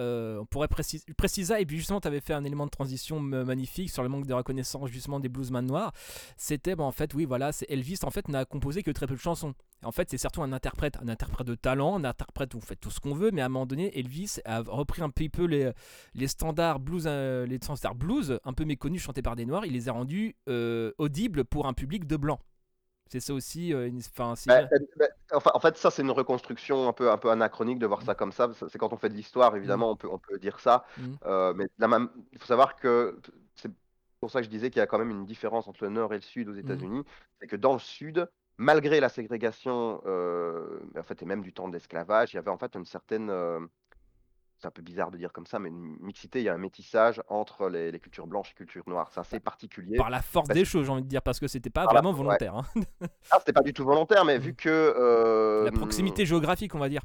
euh, 0.00 0.38
on 0.40 0.46
pourrait 0.46 0.66
préciser, 0.66 1.60
et 1.60 1.64
puis 1.64 1.76
justement, 1.78 2.00
tu 2.00 2.08
avais 2.08 2.20
fait 2.20 2.32
un 2.34 2.42
élément 2.42 2.64
de 2.64 2.70
transition 2.70 3.20
magnifique 3.20 3.88
sur 3.90 4.02
le 4.02 4.08
manque 4.08 4.26
de 4.26 4.34
reconnaissance 4.34 4.90
justement 4.90 5.20
des 5.20 5.28
bluesman 5.28 5.64
noirs. 5.64 5.92
C'était, 6.36 6.74
bah, 6.74 6.82
en 6.82 6.90
fait, 6.90 7.14
oui, 7.14 7.24
voilà, 7.24 7.52
c'est 7.52 7.66
Elvis, 7.70 8.00
en 8.02 8.10
fait, 8.10 8.26
n'a 8.26 8.44
composé 8.44 8.82
que 8.82 8.90
très 8.90 9.06
peu 9.06 9.14
de 9.14 9.20
chansons. 9.20 9.54
En 9.84 9.92
fait, 9.92 10.10
c'est 10.10 10.18
surtout 10.18 10.42
un 10.42 10.52
interprète, 10.52 10.96
un 11.00 11.06
interprète 11.08 11.46
de 11.46 11.54
talent, 11.54 11.96
un 12.00 12.04
interprète 12.04 12.54
où 12.54 12.56
on 12.56 12.60
fait 12.60 12.74
tout 12.74 12.90
ce 12.90 12.98
qu'on 12.98 13.14
veut, 13.14 13.30
mais 13.30 13.42
à 13.42 13.46
un 13.46 13.48
moment 13.48 13.66
donné, 13.66 13.96
Elvis 13.96 14.38
a 14.44 14.62
repris 14.66 15.02
un 15.02 15.10
petit 15.10 15.28
peu 15.28 15.44
les, 15.44 15.70
les 16.14 16.26
standards 16.26 16.80
blues, 16.80 17.04
euh, 17.06 17.46
les 17.46 17.58
standards 17.62 17.94
blues, 17.94 18.40
un 18.44 18.52
peu 18.54 18.64
méconnus, 18.64 19.02
chantés 19.02 19.22
par 19.22 19.36
des 19.36 19.46
noirs, 19.46 19.66
il 19.66 19.72
les 19.72 19.88
a 19.88 19.92
rendus 19.92 20.34
euh, 20.48 20.90
audibles 20.98 21.44
pour 21.44 21.66
un 21.66 21.74
public 21.74 22.06
de 22.08 22.16
blancs. 22.16 22.40
C'est 23.10 23.20
ça 23.20 23.34
aussi, 23.34 23.72
euh, 23.72 23.86
une- 23.88 23.98
enfin, 23.98 24.34
c'est 24.34 24.48
Bah, 24.48 24.62
une- 24.62 24.86
bah, 24.96 25.06
enfin, 25.32 25.50
en 25.54 25.60
fait, 25.60 25.76
ça, 25.76 25.90
c'est 25.90 26.02
une 26.02 26.10
reconstruction 26.10 26.88
un 26.88 26.92
peu 26.92 27.10
un 27.10 27.18
peu 27.18 27.30
anachronique 27.30 27.78
de 27.78 27.86
voir 27.86 28.00
Mm. 28.02 28.04
ça 28.06 28.14
comme 28.14 28.32
ça. 28.32 28.50
C'est 28.68 28.78
quand 28.78 28.92
on 28.92 28.96
fait 28.96 29.08
de 29.08 29.14
l'histoire, 29.14 29.52
Mm. 29.52 29.56
évidemment, 29.56 29.90
on 29.90 29.96
peut 29.96 30.08
on 30.10 30.18
peut 30.18 30.38
dire 30.38 30.58
ça. 30.58 30.84
Mm. 30.98 31.02
Heu, 31.26 31.54
mais 31.54 31.66
la 31.78 31.88
même 31.88 32.08
il 32.32 32.38
faut 32.38 32.46
savoir 32.46 32.76
que 32.76 33.20
c'est 33.54 33.70
pour 34.20 34.30
ça 34.30 34.40
que 34.40 34.46
je 34.46 34.50
disais 34.50 34.70
qu'il 34.70 34.80
y 34.80 34.82
a 34.82 34.86
quand 34.86 34.98
même 34.98 35.10
une 35.10 35.26
différence 35.26 35.68
entre 35.68 35.84
le 35.84 35.90
nord 35.90 36.12
et 36.12 36.16
le 36.16 36.22
sud 36.22 36.48
aux. 36.48 36.54
États-Unis. 36.54 37.04
C'est 37.40 37.46
que 37.46 37.56
dans 37.56 37.74
le 37.74 37.78
sud, 37.78 38.28
malgré 38.56 38.98
la 39.00 39.08
ségrégation, 39.10 40.00
en 40.04 41.02
fait 41.02 41.22
et 41.22 41.26
même 41.26 41.42
du 41.42 41.52
temps 41.52 41.68
de 41.68 41.74
l'esclavage, 41.74 42.32
il 42.32 42.36
y 42.36 42.38
avait 42.38 42.50
en 42.50 42.58
fait 42.58 42.74
une 42.74 42.86
certaine, 42.86 43.30
c'est 44.64 44.68
un 44.68 44.70
peu 44.70 44.80
bizarre 44.82 45.10
de 45.10 45.18
dire 45.18 45.30
comme 45.32 45.44
ça, 45.46 45.58
mais 45.58 45.68
une 45.68 45.96
mixité, 46.00 46.40
il 46.40 46.44
y 46.44 46.48
a 46.48 46.54
un 46.54 46.58
métissage 46.58 47.22
entre 47.28 47.68
les 47.68 47.90
les 47.92 48.00
cultures 48.00 48.26
blanches 48.26 48.52
et 48.52 48.54
cultures 48.54 48.82
noires. 48.86 49.10
C'est 49.12 49.20
assez 49.20 49.38
particulier 49.38 49.98
par 49.98 50.08
la 50.08 50.22
force 50.22 50.48
parce 50.48 50.58
des 50.58 50.64
choses, 50.64 50.86
j'ai 50.86 50.92
envie 50.92 51.02
de 51.02 51.08
dire, 51.08 51.20
parce 51.22 51.38
que 51.38 51.48
c'était 51.48 51.68
pas 51.70 51.84
la 51.84 51.92
vraiment 51.92 52.12
ouais. 52.12 52.16
volontaire. 52.16 52.54
hein. 52.56 52.64
Ah, 53.30 53.36
c'était 53.40 53.52
pas 53.52 53.60
du 53.62 53.74
tout 53.74 53.84
volontaire, 53.84 54.24
mais 54.24 54.38
Mm. 54.38 54.40
vu 54.40 54.54
que, 54.54 55.64
La 55.64 55.70
hem 55.70 55.74
proximité 55.76 56.24
géographique, 56.24 56.74
on 56.74 56.78
va 56.78 56.88
dire. 56.88 57.02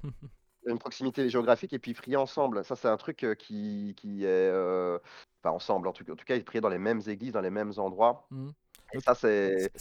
une 0.66 0.78
proximité 0.80 1.30
géographique 1.30 1.74
et 1.74 1.80
puis 1.80 1.94
priaient 1.94 2.16
ensemble. 2.16 2.64
Ça, 2.64 2.76
c'est 2.76 2.88
un 2.88 2.98
truc, 2.98 3.24
heu, 3.24 3.34
qui 3.36 3.94
qui 3.98 4.24
est, 4.24 4.50
heu, 4.52 5.00
enfin 5.44 5.54
ensemble, 5.54 5.88
en 5.88 5.94
tout 5.94 6.10
en 6.10 6.16
tout 6.16 6.26
cas, 6.26 6.36
ils 6.36 6.46
priaient 6.46 6.62
dans 6.62 6.70
les 6.70 6.78
mêmes 6.80 7.02
églises, 7.08 7.34
dans 7.34 7.42
les 7.42 7.50
mêmes 7.50 7.74
endroits 7.78 8.28
Mm. 8.32 8.50
et 8.94 8.98
Donc, 8.98 9.04
ça, 9.04 9.16
c'est 9.16 9.72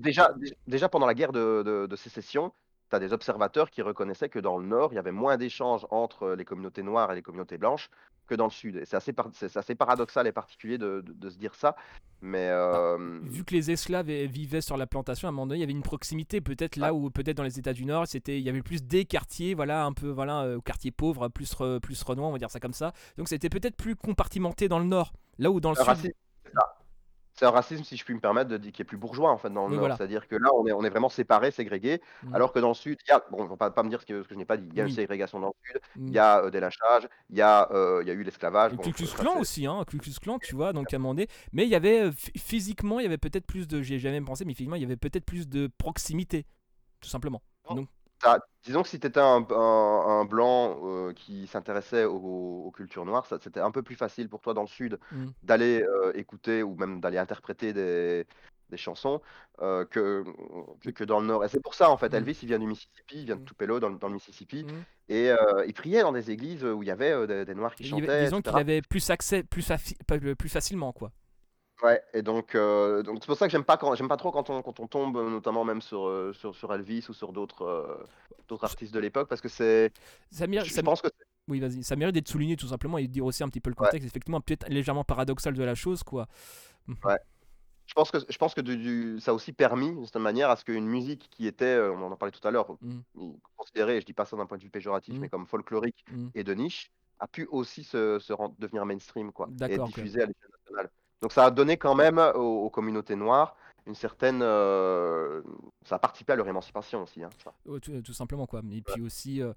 déjà 0.00 0.32
déj 0.36 0.54
déjà 0.66 0.88
pendant 0.88 1.06
la 1.06 1.14
guerre 1.14 1.32
de 1.32 1.62
de 1.64 1.86
de 1.86 1.96
sécession, 1.96 2.52
tu 2.90 2.96
as 2.96 2.98
des 2.98 3.12
observateurs 3.12 3.70
qui 3.70 3.82
reconnaissaient 3.82 4.28
que 4.28 4.38
dans 4.38 4.58
le 4.58 4.66
nord, 4.66 4.92
il 4.92 4.96
y 4.96 4.98
avait 4.98 5.12
moins 5.12 5.36
d'échanges 5.36 5.86
entre 5.90 6.30
les 6.30 6.44
communautés 6.44 6.82
noires 6.82 7.12
et 7.12 7.14
les 7.14 7.22
communautés 7.22 7.58
blanches 7.58 7.90
que 8.26 8.34
dans 8.34 8.44
le 8.44 8.50
sud 8.50 8.76
et 8.76 8.84
c'est 8.84 8.96
assez 8.96 9.12
par 9.14 9.30
paradoxal 9.78 10.26
et 10.26 10.32
particulier 10.32 10.76
de 10.76 11.00
de 11.00 11.12
de 11.14 11.30
se 11.30 11.38
dire 11.38 11.54
ça, 11.54 11.76
mais 12.20 12.50
bah, 12.50 12.96
hem 12.96 13.20
vu 13.26 13.44
que 13.44 13.54
les 13.54 13.70
esclaves 13.70 14.10
vivaient 14.10 14.60
sur 14.60 14.76
la 14.76 14.86
plantation, 14.86 15.28
à 15.28 15.30
un 15.30 15.32
moment 15.32 15.46
donné, 15.46 15.58
il 15.58 15.60
y 15.60 15.64
avait 15.64 15.72
une 15.72 15.82
proximité. 15.82 16.40
Peut-être 16.40 16.76
là 16.76 16.92
où, 16.92 17.10
peut-être 17.10 17.36
dans 17.36 17.42
les 17.42 17.58
États 17.58 17.72
du 17.72 17.84
Nord, 17.84 18.06
c'était, 18.06 18.38
il 18.38 18.44
y 18.44 18.48
avait 18.48 18.62
plus 18.62 18.82
des 18.82 19.04
quartiers, 19.04 19.54
voilà, 19.54 19.84
un 19.84 19.92
peu, 19.92 20.08
voilà, 20.08 20.42
euh, 20.42 20.60
quartiers 20.60 20.90
pauvres, 20.90 21.28
plus 21.28 21.52
re- 21.54 21.80
plus 21.80 22.02
renois, 22.02 22.28
on 22.28 22.32
va 22.32 22.38
dire 22.38 22.50
ça 22.50 22.60
comme 22.60 22.72
ça. 22.72 22.92
Donc 23.16 23.28
c'était 23.28 23.48
peut-être 23.48 23.76
plus 23.76 23.96
compartimenté 23.96 24.68
dans 24.68 24.78
le 24.78 24.84
Nord, 24.84 25.12
là 25.38 25.50
où 25.50 25.60
dans 25.60 25.70
le 25.70 25.76
sud. 25.76 26.12
ça. 26.54 26.77
C'est 27.38 27.46
un 27.46 27.50
racisme, 27.50 27.84
si 27.84 27.96
je 27.96 28.04
puis 28.04 28.14
me 28.14 28.20
permettre, 28.20 28.50
de 28.50 28.56
dire 28.56 28.72
qui 28.72 28.82
est 28.82 28.84
plus 28.84 28.96
bourgeois, 28.96 29.30
en 29.30 29.38
fait, 29.38 29.48
dans 29.48 29.64
le 29.66 29.68
Oui, 29.68 29.74
Nord. 29.76 29.82
voilà. 29.82 29.96
C'est-à-dire 29.96 30.26
que 30.26 30.34
là, 30.34 30.48
on 30.54 30.66
est 30.66 30.72
on 30.72 30.82
est 30.82 30.90
vraiment 30.90 31.08
séparés, 31.08 31.52
ségrégés, 31.52 32.02
Mm. 32.24 32.34
alors 32.34 32.52
que 32.52 32.58
dans 32.58 32.68
le 32.68 32.74
Sud, 32.74 32.98
il 33.06 33.10
y 33.10 33.12
a 33.12 33.22
bon, 33.30 33.46
faut 33.46 33.56
pas 33.56 33.70
pas 33.70 33.84
me 33.84 33.88
dire 33.90 34.00
ce 34.00 34.06
que 34.06 34.22
ce 34.24 34.28
que 34.28 34.34
je 34.34 34.38
n'ai 34.38 34.44
pas 34.44 34.56
dit. 34.56 34.66
Il 34.72 34.76
y 34.76 34.80
a 34.80 34.82
une 34.84 34.88
Oui. 34.88 34.94
ségrégation 34.94 35.38
dans 35.38 35.48
le 35.48 35.52
Sud, 35.72 35.80
il 36.08 36.12
y 36.12 36.18
a, 36.18 36.42
heu, 36.44 36.50
des 36.50 36.58
lynchages, 36.58 37.08
il 37.30 37.36
y 37.36 37.42
a, 37.42 37.68
il 38.02 38.08
y 38.08 38.10
a 38.10 38.14
eu 38.14 38.22
l'esclavage, 38.24 38.72
Le 38.72 38.76
bon, 38.78 38.82
c'est 38.82 39.38
aussi, 39.38 39.66
hein, 39.66 39.84
Ku 39.86 39.98
Klux 39.98 40.14
Klan, 40.20 40.38
tu 40.40 40.56
vois, 40.56 40.72
donc 40.72 40.92
à 40.92 40.96
un 40.96 40.98
moment 40.98 41.14
donné. 41.14 41.28
Mais 41.52 41.62
il 41.64 41.70
y 41.70 41.76
avait, 41.76 42.00
euh, 42.06 42.10
phy- 42.12 42.32
physiquement, 42.36 42.98
il 42.98 43.04
y 43.04 43.06
avait 43.06 43.18
peut-être 43.18 43.46
plus 43.46 43.68
de, 43.68 43.82
j'ai 43.82 44.00
jamais 44.00 44.20
pensé, 44.20 44.44
mais 44.44 44.54
physiquement, 44.54 44.74
il 44.76 44.82
y 44.82 44.84
avait 44.84 44.96
peut-être 44.96 45.24
plus 45.24 45.48
de 45.48 45.68
proximité, 45.78 46.44
tout 47.00 47.08
simplement. 47.08 47.40
Donc, 47.70 47.88
disons 48.64 48.82
que 48.82 48.88
si 48.88 48.98
tu 49.00 49.06
étais 49.06 49.20
un 49.20 49.46
un 49.50 50.20
un 50.20 50.24
blanc, 50.24 50.78
heu, 50.84 51.12
qui 51.14 51.46
s'intéressait 51.46 52.04
aux 52.04 52.64
aux 52.66 52.70
cultures 52.70 53.04
noires, 53.04 53.26
ça 53.26 53.38
c'était 53.42 53.60
un 53.60 53.70
peu 53.70 53.82
plus 53.82 53.96
facile 53.96 54.28
pour 54.28 54.40
toi 54.40 54.54
dans 54.54 54.62
le 54.62 54.68
Sud 54.68 54.98
mm. 55.12 55.26
d'aller, 55.42 55.82
heu, 55.82 56.12
écouter 56.18 56.62
ou 56.62 56.74
même 56.76 57.00
d'aller 57.00 57.18
interpréter 57.18 57.72
des 57.72 58.26
des 58.70 58.76
chansons, 58.76 59.22
heu, 59.62 59.86
que 59.90 60.22
que 60.24 60.30
Mais- 60.86 60.92
que 60.92 61.04
dans 61.04 61.20
le 61.20 61.26
Nord 61.26 61.44
et 61.44 61.48
c'est 61.48 61.62
pour 61.62 61.74
ça, 61.74 61.90
en 61.90 61.96
fait, 61.96 62.12
Mm. 62.12 62.16
Elvis, 62.16 62.38
il 62.42 62.48
vient 62.48 62.58
du 62.58 62.66
Mississippi, 62.66 63.20
il 63.20 63.24
vient 63.24 63.36
de 63.36 63.40
Mm. 63.42 63.44
Tupelo 63.46 63.80
dans 63.80 63.88
le 63.88 63.96
dans 63.98 64.08
le 64.08 64.14
Mississippi 64.14 64.64
Mm. 64.64 64.84
et 65.08 65.30
il 65.66 65.72
priait 65.74 66.02
dans 66.02 66.12
des 66.12 66.30
églises, 66.30 66.64
où 66.64 66.82
il 66.82 66.86
y 66.86 66.90
avait, 66.90 67.26
des 67.26 67.44
des 67.46 67.54
noirs 67.54 67.74
qui 67.74 67.84
Il 67.84 67.88
y 67.90 67.92
avait- 67.94 68.00
chantaient 68.06 68.24
disons 68.24 68.42
qu'il 68.42 68.56
avait 68.56 68.82
plus 68.82 69.08
accès, 69.10 69.42
plus, 69.42 69.66
faci- 69.66 69.96
pas- 70.06 70.18
plus 70.18 70.48
facilement, 70.50 70.92
quoi. 70.92 71.12
Ouais 71.82 72.02
et 72.12 72.22
donc 72.22 72.56
heu, 72.56 73.02
donc 73.04 73.18
c'est 73.20 73.26
pour 73.26 73.36
ça 73.36 73.46
que 73.46 73.52
j'aime 73.52 73.64
pas 73.64 73.76
quand 73.76 73.94
j'aime 73.94 74.08
pas 74.08 74.16
trop 74.16 74.32
quand 74.32 74.50
on 74.50 74.62
quand 74.62 74.80
on 74.80 74.88
tombe, 74.88 75.16
heu, 75.16 75.30
notamment 75.30 75.64
même 75.64 75.80
sur, 75.80 76.08
heu, 76.08 76.32
sur 76.32 76.56
sur 76.56 76.74
Elvis 76.74 77.06
ou 77.08 77.12
sur 77.14 77.32
d'autres, 77.32 78.04
d'autres 78.48 78.64
artistes 78.64 78.92
de 78.92 78.98
l'époque 78.98 79.28
parce 79.28 79.40
que 79.40 79.48
c'est 79.48 79.92
je 80.62 80.80
pense 80.80 81.00
que 81.02 81.08
Oui, 81.48 81.60
vas-y. 81.60 81.82
Ça 81.82 81.96
mérite 81.96 82.14
d'être 82.14 82.28
souligné 82.28 82.56
tout 82.56 82.66
simplement 82.68 82.98
et 82.98 83.06
de 83.06 83.12
dire 83.12 83.24
aussi 83.24 83.42
un 83.42 83.48
petit 83.48 83.60
peu 83.60 83.70
le 83.70 83.74
Ouais. 83.78 83.92
contexte, 83.94 84.06
effectivement, 84.06 84.40
peut-être 84.40 84.68
légèrement 84.68 85.04
paradoxal 85.04 85.54
de 85.54 85.62
la 85.64 85.74
chose, 85.74 86.02
quoi. 86.02 86.28
Mhm. 86.88 86.96
Ouais. 87.04 87.18
Je 87.86 87.94
pense 87.94 88.10
que, 88.12 88.18
je 88.28 88.38
pense 88.38 88.54
que 88.54 88.62
du, 88.62 88.76
du- 88.78 89.20
ça 89.20 89.32
a 89.32 89.34
aussi 89.34 89.52
permis, 89.52 89.90
d'une 89.92 90.04
certaine 90.04 90.22
manière, 90.22 90.50
à 90.50 90.56
ce 90.56 90.64
qu'une 90.64 90.86
musique 90.86 91.28
qui 91.30 91.46
était, 91.46 91.66
euh, 91.66 91.92
on 91.94 92.12
en 92.12 92.16
parlait 92.16 92.32
tout 92.32 92.46
à 92.46 92.50
l'heure, 92.52 92.78
Mhm. 92.80 93.04
considérée, 93.56 94.00
je 94.00 94.06
dis 94.06 94.14
pas 94.14 94.26
ça 94.26 94.36
d'un 94.36 94.46
point 94.46 94.58
de 94.58 94.64
vue 94.64 94.70
péjoratif, 94.70 95.16
Mhm. 95.16 95.22
mais 95.22 95.30
comme 95.30 95.46
folklorique 95.46 96.04
et 96.34 96.44
de 96.44 96.54
niche, 96.54 96.92
a 97.20 97.28
pu 97.28 97.46
aussi 97.46 97.84
se, 97.84 98.18
se 98.20 98.32
rend- 98.32 98.54
devenir 98.58 98.86
mainstream, 98.86 99.32
quoi, 99.32 99.54
et 99.66 99.78
diffusée 99.80 100.22
à 100.22 100.26
l'échelle 100.26 100.50
nationale. 100.60 100.90
Donc 101.20 101.32
ça 101.32 101.44
a 101.44 101.50
donné 101.50 101.76
quand 101.76 101.94
même 101.94 102.18
aux, 102.18 102.64
aux 102.64 102.70
communautés 102.70 103.16
noires 103.16 103.56
une 103.88 103.94
certaine, 103.94 104.40
euh, 104.42 105.40
ça 105.82 105.96
a 105.96 105.98
participé 105.98 106.34
à 106.34 106.36
leur 106.36 106.46
émancipation 106.46 107.02
aussi, 107.02 107.22
hein, 107.22 107.30
ça. 107.42 107.52
Tout, 107.80 108.02
tout 108.02 108.12
simplement 108.12 108.46
quoi. 108.46 108.60
Et 108.70 108.82
puis 108.82 109.00
aussi 109.00 109.40
euh, 109.40 109.54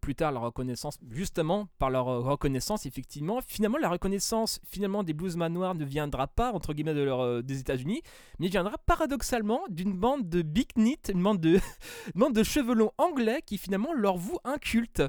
plus 0.00 0.16
tard 0.16 0.32
la 0.32 0.40
reconnaissance, 0.40 0.98
justement 1.10 1.68
par 1.78 1.88
leur 1.88 2.08
euh, 2.08 2.18
reconnaissance 2.18 2.86
effectivement, 2.86 3.40
finalement 3.40 3.78
la 3.78 3.88
reconnaissance 3.88 4.60
finalement 4.68 5.04
des 5.04 5.12
bluesman 5.14 5.52
noirs 5.52 5.76
ne 5.76 5.84
viendra 5.84 6.26
pas 6.26 6.52
entre 6.52 6.74
guillemets 6.74 6.94
de 6.94 7.02
leur, 7.02 7.20
euh, 7.20 7.42
des 7.42 7.60
États-Unis, 7.60 8.02
mais 8.40 8.48
viendra 8.48 8.76
paradoxalement 8.78 9.60
d'une 9.70 9.92
bande 9.92 10.28
de 10.28 10.42
big 10.42 10.72
knit, 10.74 10.98
une 11.08 11.22
bande 11.22 11.40
de 11.40 11.54
une 12.14 12.20
bande 12.20 12.34
de 12.34 12.42
chevelons 12.42 12.90
anglais 12.98 13.42
qui 13.46 13.58
finalement 13.58 13.92
leur 13.92 14.16
vouent 14.16 14.40
un 14.44 14.58
culte. 14.58 15.02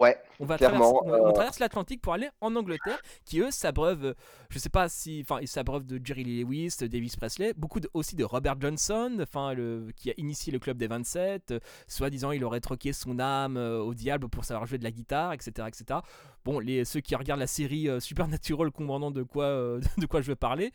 Ouais, 0.00 0.16
On 0.38 0.44
va 0.46 0.56
Clairement, 0.58 0.92
traverser, 0.94 1.18
on- 1.20 1.24
on 1.24 1.28
euh, 1.30 1.32
traverse 1.32 1.58
l'Atlantique 1.58 2.00
pour 2.00 2.12
aller 2.12 2.28
en 2.40 2.54
Angleterre, 2.54 3.00
qui 3.24 3.40
eux 3.40 3.50
s'abreuvent, 3.50 4.04
euh, 4.04 4.14
je 4.48 4.60
sais 4.60 4.68
pas 4.68 4.88
si, 4.88 5.20
enfin 5.24 5.40
ils 5.40 5.48
s'abreuvent 5.48 5.84
de 5.84 6.00
Jerry 6.04 6.22
Lee 6.22 6.44
Lewis, 6.44 6.76
de 6.78 6.86
Davis 6.86 7.16
Presley, 7.16 7.52
beaucoup 7.56 7.80
de- 7.80 7.90
aussi 7.94 8.14
de 8.14 8.22
Robert 8.22 8.60
Johnson, 8.60 9.16
enfin 9.20 9.54
le, 9.54 9.88
qui 9.96 10.10
a 10.10 10.14
initié 10.16 10.52
le 10.52 10.60
club 10.60 10.76
des 10.78 10.86
27, 10.86 11.50
euh, 11.50 11.58
soi-disant 11.88 12.30
il 12.30 12.44
aurait 12.44 12.60
troqué 12.60 12.92
son 12.92 13.18
âme 13.18 13.56
euh, 13.56 13.80
au 13.80 13.92
diable 13.92 14.28
pour 14.28 14.44
savoir 14.44 14.66
jouer 14.66 14.78
de 14.78 14.84
la 14.84 14.92
guitare, 14.92 15.32
etc., 15.32 15.66
etc. 15.66 15.98
Bon, 16.44 16.60
les 16.60 16.84
ceux 16.84 17.00
qui 17.00 17.16
regardent 17.16 17.40
la 17.40 17.48
série 17.48 17.88
euh, 17.88 17.98
Supernatural 17.98 18.70
comprendront 18.70 19.10
de 19.10 19.24
quoi, 19.24 19.78
de 19.98 20.06
quoi 20.06 20.20
je 20.20 20.28
veux 20.28 20.36
parler. 20.36 20.70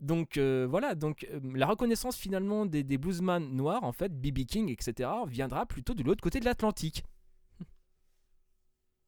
Donc 0.00 0.38
voilà, 0.38 0.94
donc 0.94 1.26
la 1.54 1.66
reconnaissance 1.66 2.16
finalement 2.16 2.64
des, 2.64 2.82
des 2.82 2.96
bluesman 2.96 3.44
noirs, 3.54 3.84
en 3.84 3.92
fait, 3.92 4.08
B.B. 4.18 4.46
King, 4.46 4.70
etc., 4.70 5.10
viendra 5.26 5.66
plutôt 5.66 5.92
de 5.92 6.02
l'autre 6.02 6.22
côté 6.22 6.40
de 6.40 6.46
l'Atlantique. 6.46 7.04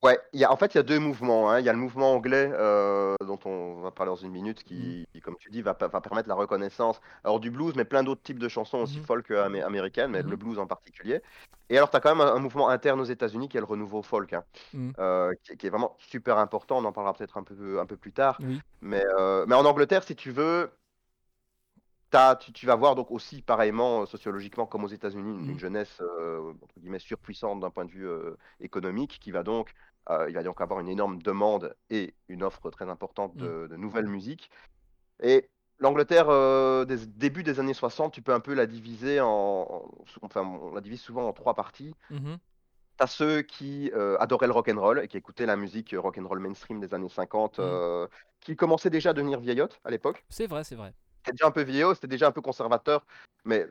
Ouais, 0.02 0.18
y 0.32 0.42
a, 0.42 0.50
en 0.50 0.56
fait, 0.56 0.74
il 0.74 0.78
y 0.78 0.80
a 0.80 0.82
deux 0.82 0.98
mouvements. 0.98 1.48
hein. 1.50 1.60
Il 1.60 1.64
y 1.64 1.68
a 1.68 1.72
le 1.72 1.78
mouvement 1.78 2.12
anglais, 2.14 2.50
euh, 2.54 3.14
dont 3.24 3.38
on 3.44 3.80
va 3.82 3.92
parler 3.92 4.10
dans 4.10 4.16
une 4.16 4.32
minute, 4.32 4.64
qui, 4.64 5.06
qui, 5.12 5.20
comme 5.20 5.36
tu 5.38 5.48
dis, 5.48 5.62
va, 5.62 5.74
permettre 5.74 6.28
la 6.28 6.34
reconnaissance 6.34 7.00
alors 7.22 7.38
du 7.38 7.52
blues, 7.52 7.74
mais 7.76 7.84
plein 7.84 8.02
d'autres 8.02 8.22
types 8.22 8.40
de 8.40 8.48
chansons 8.48 8.78
aussi 8.78 8.98
Mhm. 8.98 9.04
folk 9.04 9.30
euh, 9.30 9.46
amé- 9.48 9.62
américaines, 9.62 10.10
mais 10.10 10.22
le 10.22 10.34
blues 10.36 10.58
en 10.58 10.66
particulier. 10.66 11.22
Et 11.68 11.76
alors, 11.76 11.88
tu 11.88 11.96
as 11.96 12.00
quand 12.00 12.14
même 12.16 12.26
un, 12.26 12.34
un 12.34 12.40
mouvement 12.40 12.68
interne 12.68 13.00
aux 13.00 13.04
États-Unis 13.04 13.48
qui 13.48 13.58
est 13.58 13.60
le 13.60 13.66
renouveau 13.66 14.02
folk, 14.02 14.32
hein, 14.32 14.42
Mhm. 14.74 14.92
euh, 14.98 15.32
qui, 15.44 15.56
qui 15.56 15.66
est 15.68 15.70
vraiment 15.70 15.96
super 16.00 16.36
important. 16.38 16.78
On 16.78 16.84
en 16.84 16.92
parlera 16.92 17.14
peut-être 17.14 17.36
un 17.36 17.44
peu, 17.44 17.78
un 17.78 17.86
peu 17.86 17.96
plus 17.96 18.12
tard. 18.12 18.40
Mais, 18.80 19.04
euh, 19.20 19.44
mais 19.46 19.54
en 19.54 19.64
Angleterre, 19.64 20.02
si 20.02 20.16
tu 20.16 20.32
veux, 20.32 20.72
tu, 22.40 22.52
tu 22.52 22.66
vas 22.66 22.76
voir 22.76 22.94
donc 22.94 23.10
aussi 23.10 23.42
pareillement 23.42 24.04
sociologiquement 24.06 24.66
comme 24.66 24.84
aux 24.84 24.88
États-Unis 24.88 25.30
une, 25.30 25.52
Mhm. 25.52 25.58
jeunesse 25.58 26.00
euh, 26.00 26.52
entre 26.62 26.78
guillemets 26.78 26.98
surpuissante 26.98 27.60
d'un 27.60 27.70
point 27.70 27.84
de 27.84 27.90
vue 27.90 28.06
euh, 28.06 28.36
économique 28.60 29.18
qui 29.20 29.30
va 29.30 29.42
donc 29.42 29.72
euh, 30.10 30.26
il 30.28 30.34
va 30.34 30.42
donc 30.42 30.60
avoir 30.60 30.80
une 30.80 30.88
énorme 30.88 31.22
demande 31.22 31.74
et 31.90 32.14
une 32.28 32.42
offre 32.42 32.70
très 32.70 32.88
importante 32.88 33.36
de, 33.36 33.66
de 33.68 33.76
nouvelles 33.76 34.06
musiques. 34.08 34.50
Et 35.22 35.48
l'Angleterre 35.78 36.28
euh, 36.28 36.84
des 36.84 37.06
début 37.06 37.42
des 37.42 37.60
années 37.60 37.74
60, 37.74 38.12
tu 38.12 38.22
peux 38.22 38.32
un 38.34 38.40
peu 38.40 38.54
la 38.54 38.66
diviser 38.66 39.20
en, 39.20 39.28
en- 39.28 39.90
enfin 40.22 40.42
on 40.42 40.74
la 40.74 40.80
divise 40.80 41.00
souvent 41.00 41.26
en 41.28 41.32
trois 41.32 41.54
parties. 41.54 41.94
Mhm. 42.10 42.38
T'as 42.98 43.06
ceux 43.06 43.42
qui 43.42 43.90
euh, 43.94 44.16
adoraient 44.18 44.46
le 44.46 44.52
rock 44.52 44.68
and 44.68 44.80
roll 44.80 45.00
et 45.00 45.08
qui 45.08 45.16
écoutaient 45.16 45.46
la 45.46 45.56
musique 45.56 45.94
rock 45.98 46.18
and 46.18 46.26
roll 46.28 46.40
mainstream 46.40 46.78
des 46.80 46.92
années 46.94 47.08
50, 47.08 47.58
Mhm. 47.58 47.64
euh, 47.66 48.06
qui 48.40 48.54
commençaient 48.56 48.90
déjà 48.90 49.10
à 49.10 49.12
devenir 49.12 49.40
vieillottes 49.40 49.80
à 49.84 49.90
l'époque 49.90 50.24
C'est 50.28 50.46
vrai, 50.46 50.62
c'est 50.64 50.76
vrai. 50.76 50.92
c'était 51.18 51.32
déjà 51.32 51.46
un 51.46 51.50
peu 51.52 51.62
vieillot, 51.62 51.94
c'était 51.94 52.06
déjà 52.08 52.28
un 52.28 52.32
peu 52.32 52.42
conservateur, 52.42 53.06
mais 53.44 53.66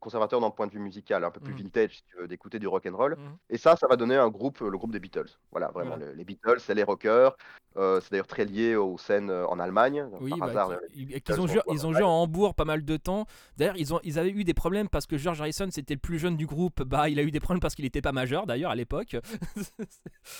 conservateur 0.00 0.40
le 0.40 0.50
point 0.50 0.66
de 0.66 0.72
vue 0.72 0.78
musical, 0.80 1.24
un 1.24 1.30
peu 1.30 1.40
plus 1.40 1.52
Mhm. 1.52 1.62
vintage, 1.62 1.96
si 1.96 2.04
tu 2.04 2.16
veux, 2.16 2.26
d'écouter 2.28 2.58
du 2.58 2.66
rock 2.66 2.86
and 2.86 2.96
roll. 2.96 3.16
Mhm. 3.18 3.36
Et 3.50 3.58
ça, 3.58 3.76
ça 3.76 3.86
va 3.86 3.96
donner 3.96 4.16
un 4.16 4.28
groupe, 4.28 4.60
le 4.60 4.76
groupe 4.78 4.92
des 4.92 5.00
Beatles. 5.00 5.28
Voilà, 5.50 5.68
vraiment, 5.68 5.96
Voilà. 5.96 6.06
le- 6.06 6.12
les 6.14 6.24
Beatles, 6.24 6.58
c'est 6.60 6.74
les 6.74 6.82
rockers. 6.82 7.36
Euh, 7.76 8.00
c'est 8.00 8.12
d'ailleurs 8.12 8.28
très 8.28 8.44
lié 8.44 8.76
aux 8.76 8.96
scènes 8.98 9.30
euh, 9.30 9.46
en 9.48 9.58
Allemagne. 9.58 10.06
Oui, 10.20 10.30
Par 10.30 10.38
bah, 10.38 10.46
hasard, 10.46 10.70
euh, 10.70 10.76
ils- 10.94 11.16
ont 11.40 11.46
joué, 11.48 11.58
en 11.66 11.72
ils 11.72 11.86
ont 11.86 11.92
joué 11.92 12.02
en 12.04 12.22
Hambourg 12.22 12.54
pas 12.54 12.64
mal 12.64 12.84
de 12.84 12.96
temps. 12.96 13.26
D'ailleurs, 13.56 13.76
ils, 13.76 13.92
ont, 13.92 13.98
ils 14.04 14.18
avaient 14.18 14.30
eu 14.30 14.44
des 14.44 14.54
problèmes 14.54 14.88
parce 14.88 15.06
que 15.06 15.18
George 15.18 15.40
Harrison, 15.40 15.66
c'était 15.72 15.94
le 15.94 16.00
plus 16.00 16.18
jeune 16.20 16.36
du 16.36 16.46
groupe. 16.46 16.82
Bah, 16.84 17.08
il 17.08 17.18
a 17.18 17.22
eu 17.22 17.32
des 17.32 17.40
problèmes 17.40 17.60
parce 17.60 17.74
qu'il 17.74 17.84
n'était 17.84 18.00
pas 18.00 18.12
majeur, 18.12 18.46
d'ailleurs, 18.46 18.70
à 18.70 18.76
l'époque. 18.76 19.16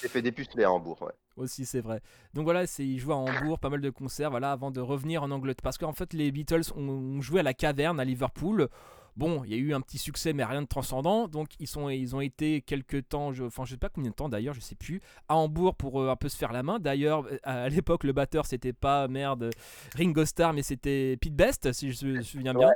j'ai 0.03 0.09
fait 0.09 0.23
dépuceler 0.23 0.65
à 0.65 0.71
Hambourg. 0.73 1.03
Ouais. 1.03 1.13
Aussi, 1.37 1.67
c'est 1.67 1.81
vrai. 1.81 2.01
Donc 2.35 2.45
voilà, 2.45 2.67
c'est, 2.67 2.87
ils 2.87 2.99
jouaient 2.99 3.15
à 3.15 3.17
Hambourg, 3.17 3.59
pas 3.59 3.69
mal 3.71 3.81
de 3.81 3.91
concerts, 3.91 4.31
voilà, 4.31 4.53
avant 4.53 4.71
de 4.71 4.81
revenir 4.81 5.23
en 5.25 5.31
Angleterre. 5.33 5.63
Parce 5.63 5.79
qu'en 5.79 5.93
fait, 5.93 6.13
les 6.13 6.31
Beatles 6.31 6.63
ont, 6.77 6.89
ont 6.89 7.21
joué 7.21 7.41
à 7.41 7.43
la 7.43 7.55
caverne 7.55 7.99
à 8.01 8.05
Liverpool. 8.05 8.69
Bon, 9.17 9.45
il 9.45 9.51
y 9.51 9.55
a 9.55 9.57
eu 9.57 9.75
un 9.75 9.81
petit 9.81 9.99
succès, 9.99 10.33
mais 10.33 10.45
rien 10.45 10.63
de 10.63 10.67
transcendant. 10.67 11.29
Donc, 11.29 11.51
ils, 11.61 11.69
sont, 11.69 11.89
ils 11.89 12.17
ont 12.17 12.21
été 12.21 12.63
quelques 12.63 13.09
temps, 13.09 13.33
je, 13.33 13.45
enfin, 13.45 13.65
je 13.65 13.71
sais 13.73 13.77
pas 13.77 13.89
combien 13.89 14.11
de 14.11 14.15
temps 14.15 14.29
d'ailleurs, 14.29 14.55
je 14.55 14.61
sais 14.61 14.75
plus, 14.75 15.01
à 15.29 15.37
Hambourg 15.37 15.77
pour 15.77 16.01
euh, 16.01 16.11
un 16.11 16.17
peu 16.17 16.29
se 16.29 16.37
faire 16.37 16.53
la 16.53 16.63
main. 16.63 16.79
D'ailleurs, 16.81 17.25
euh, 17.27 17.39
à, 17.45 17.63
à 17.63 17.69
l'époque, 17.69 18.05
le 18.05 18.13
batteur, 18.13 18.47
c'était 18.47 18.73
pas 18.73 19.07
merde 19.09 19.51
Ringo 19.97 20.25
Starr, 20.25 20.53
mais 20.53 20.63
c'était 20.63 21.17
Pete 21.21 21.35
Best, 21.37 21.73
si 21.73 21.93
je 21.93 22.07
me 22.07 22.23
souviens 22.23 22.55
bien. 22.55 22.69
Ouais. 22.69 22.75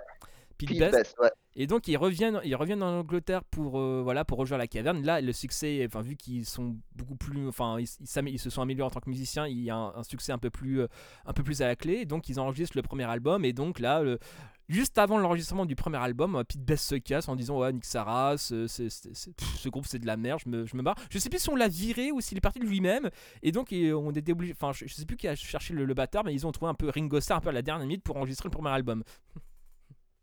Pete 0.57 0.68
Pete 0.70 0.79
Best. 0.79 0.92
Best, 0.94 1.16
ouais. 1.20 1.31
Et 1.61 1.66
donc 1.66 1.88
ils 1.88 1.96
reviennent, 1.96 2.40
ils 2.44 2.55
reviennent 2.55 2.85
en 2.85 3.01
Angleterre 3.01 3.42
pour 3.42 3.81
euh, 3.81 4.01
voilà 4.05 4.24
pour 4.24 4.38
rejoindre 4.38 4.61
la 4.61 4.68
caverne. 4.68 5.03
Là, 5.05 5.20
le 5.20 5.33
succès, 5.33 5.85
enfin 5.87 6.03
vu 6.03 6.14
qu'ils 6.14 6.46
sont 6.46 6.77
beaucoup 6.94 7.16
plus, 7.16 7.48
enfin 7.48 7.81
ils, 7.81 7.88
ils 8.01 8.07
s'amé- 8.07 8.31
ils 8.31 8.38
se 8.38 8.48
sont 8.48 8.62
améliorés 8.62 8.87
en 8.87 8.90
tant 8.90 9.01
que 9.01 9.11
musiciens, 9.11 9.46
il 9.48 9.59
y 9.61 9.70
a 9.70 9.77
un, 9.77 9.92
un 9.96 10.03
succès 10.05 10.31
un 10.31 10.38
peu 10.38 10.51
plus, 10.51 10.83
euh, 10.83 10.87
un 11.27 11.33
peu 11.33 11.42
plus 11.42 11.61
à 11.62 11.66
la 11.66 11.74
clé. 11.74 11.94
Et 11.94 12.05
donc 12.05 12.29
ils 12.29 12.38
enregistrent 12.38 12.77
le 12.77 12.83
premier 12.83 13.05
album. 13.05 13.44
Et 13.44 13.53
donc 13.53 13.81
là, 13.81 14.03
le- 14.03 14.20
juste 14.68 14.98
avant 14.98 15.18
l'enregistrement 15.18 15.66
du 15.66 15.74
premier 15.76 15.98
album, 15.98 16.37
euh, 16.37 16.44
Pete 16.44 16.62
Best 16.62 16.85
se 16.87 16.94
casse 16.96 17.28
en 17.28 17.37
disant 17.37 17.59
ouais 17.59 17.72
Nick 17.72 17.85
Sarah, 17.85 18.37
ce, 18.38 18.66
ce- 18.66 19.68
groupe 19.68 19.87
c'est 19.87 19.98
de 19.98 20.07
la 20.07 20.16
merde, 20.16 20.40
je 20.44 20.48
me, 20.50 20.66
je 20.66 20.76
me 20.76 20.83
barre. 20.83 20.96
Je 21.11 21.18
sais 21.18 21.28
plus 21.31 21.38
si 21.40 21.50
on 21.50 21.57
l'a 21.57 21.68
viré 21.68 22.12
ou 22.12 22.20
s'il 22.20 22.38
est 22.38 22.40
parti 22.42 22.59
de 22.59 22.64
lui-même. 22.66 23.11
Et 23.42 23.52
donc 23.52 23.68
on 23.72 24.11
était 24.12 24.33
obligé, 24.33 24.52
enfin 24.52 24.72
je, 24.72 24.87
je 24.87 24.94
sais 24.94 25.07
plus 25.07 25.16
qui 25.16 25.28
a 25.28 25.35
cherché 25.35 25.74
le, 25.74 25.85
le 25.85 25.94
batteur, 25.94 26.24
mais 26.24 26.33
ils 26.35 26.46
ont 26.46 26.52
trouvé 26.52 26.70
un 26.70 26.74
peu 26.74 26.88
Ringo 26.88 27.20
Starr 27.20 27.38
un 27.38 27.40
peu 27.40 27.48
à 27.50 27.52
la 27.52 27.62
dernière 27.62 27.87
minute 27.87 28.02
pour 28.02 28.16
enregistrer 28.16 28.48
le 28.48 28.52
premier 28.52 28.70
album. 28.70 29.02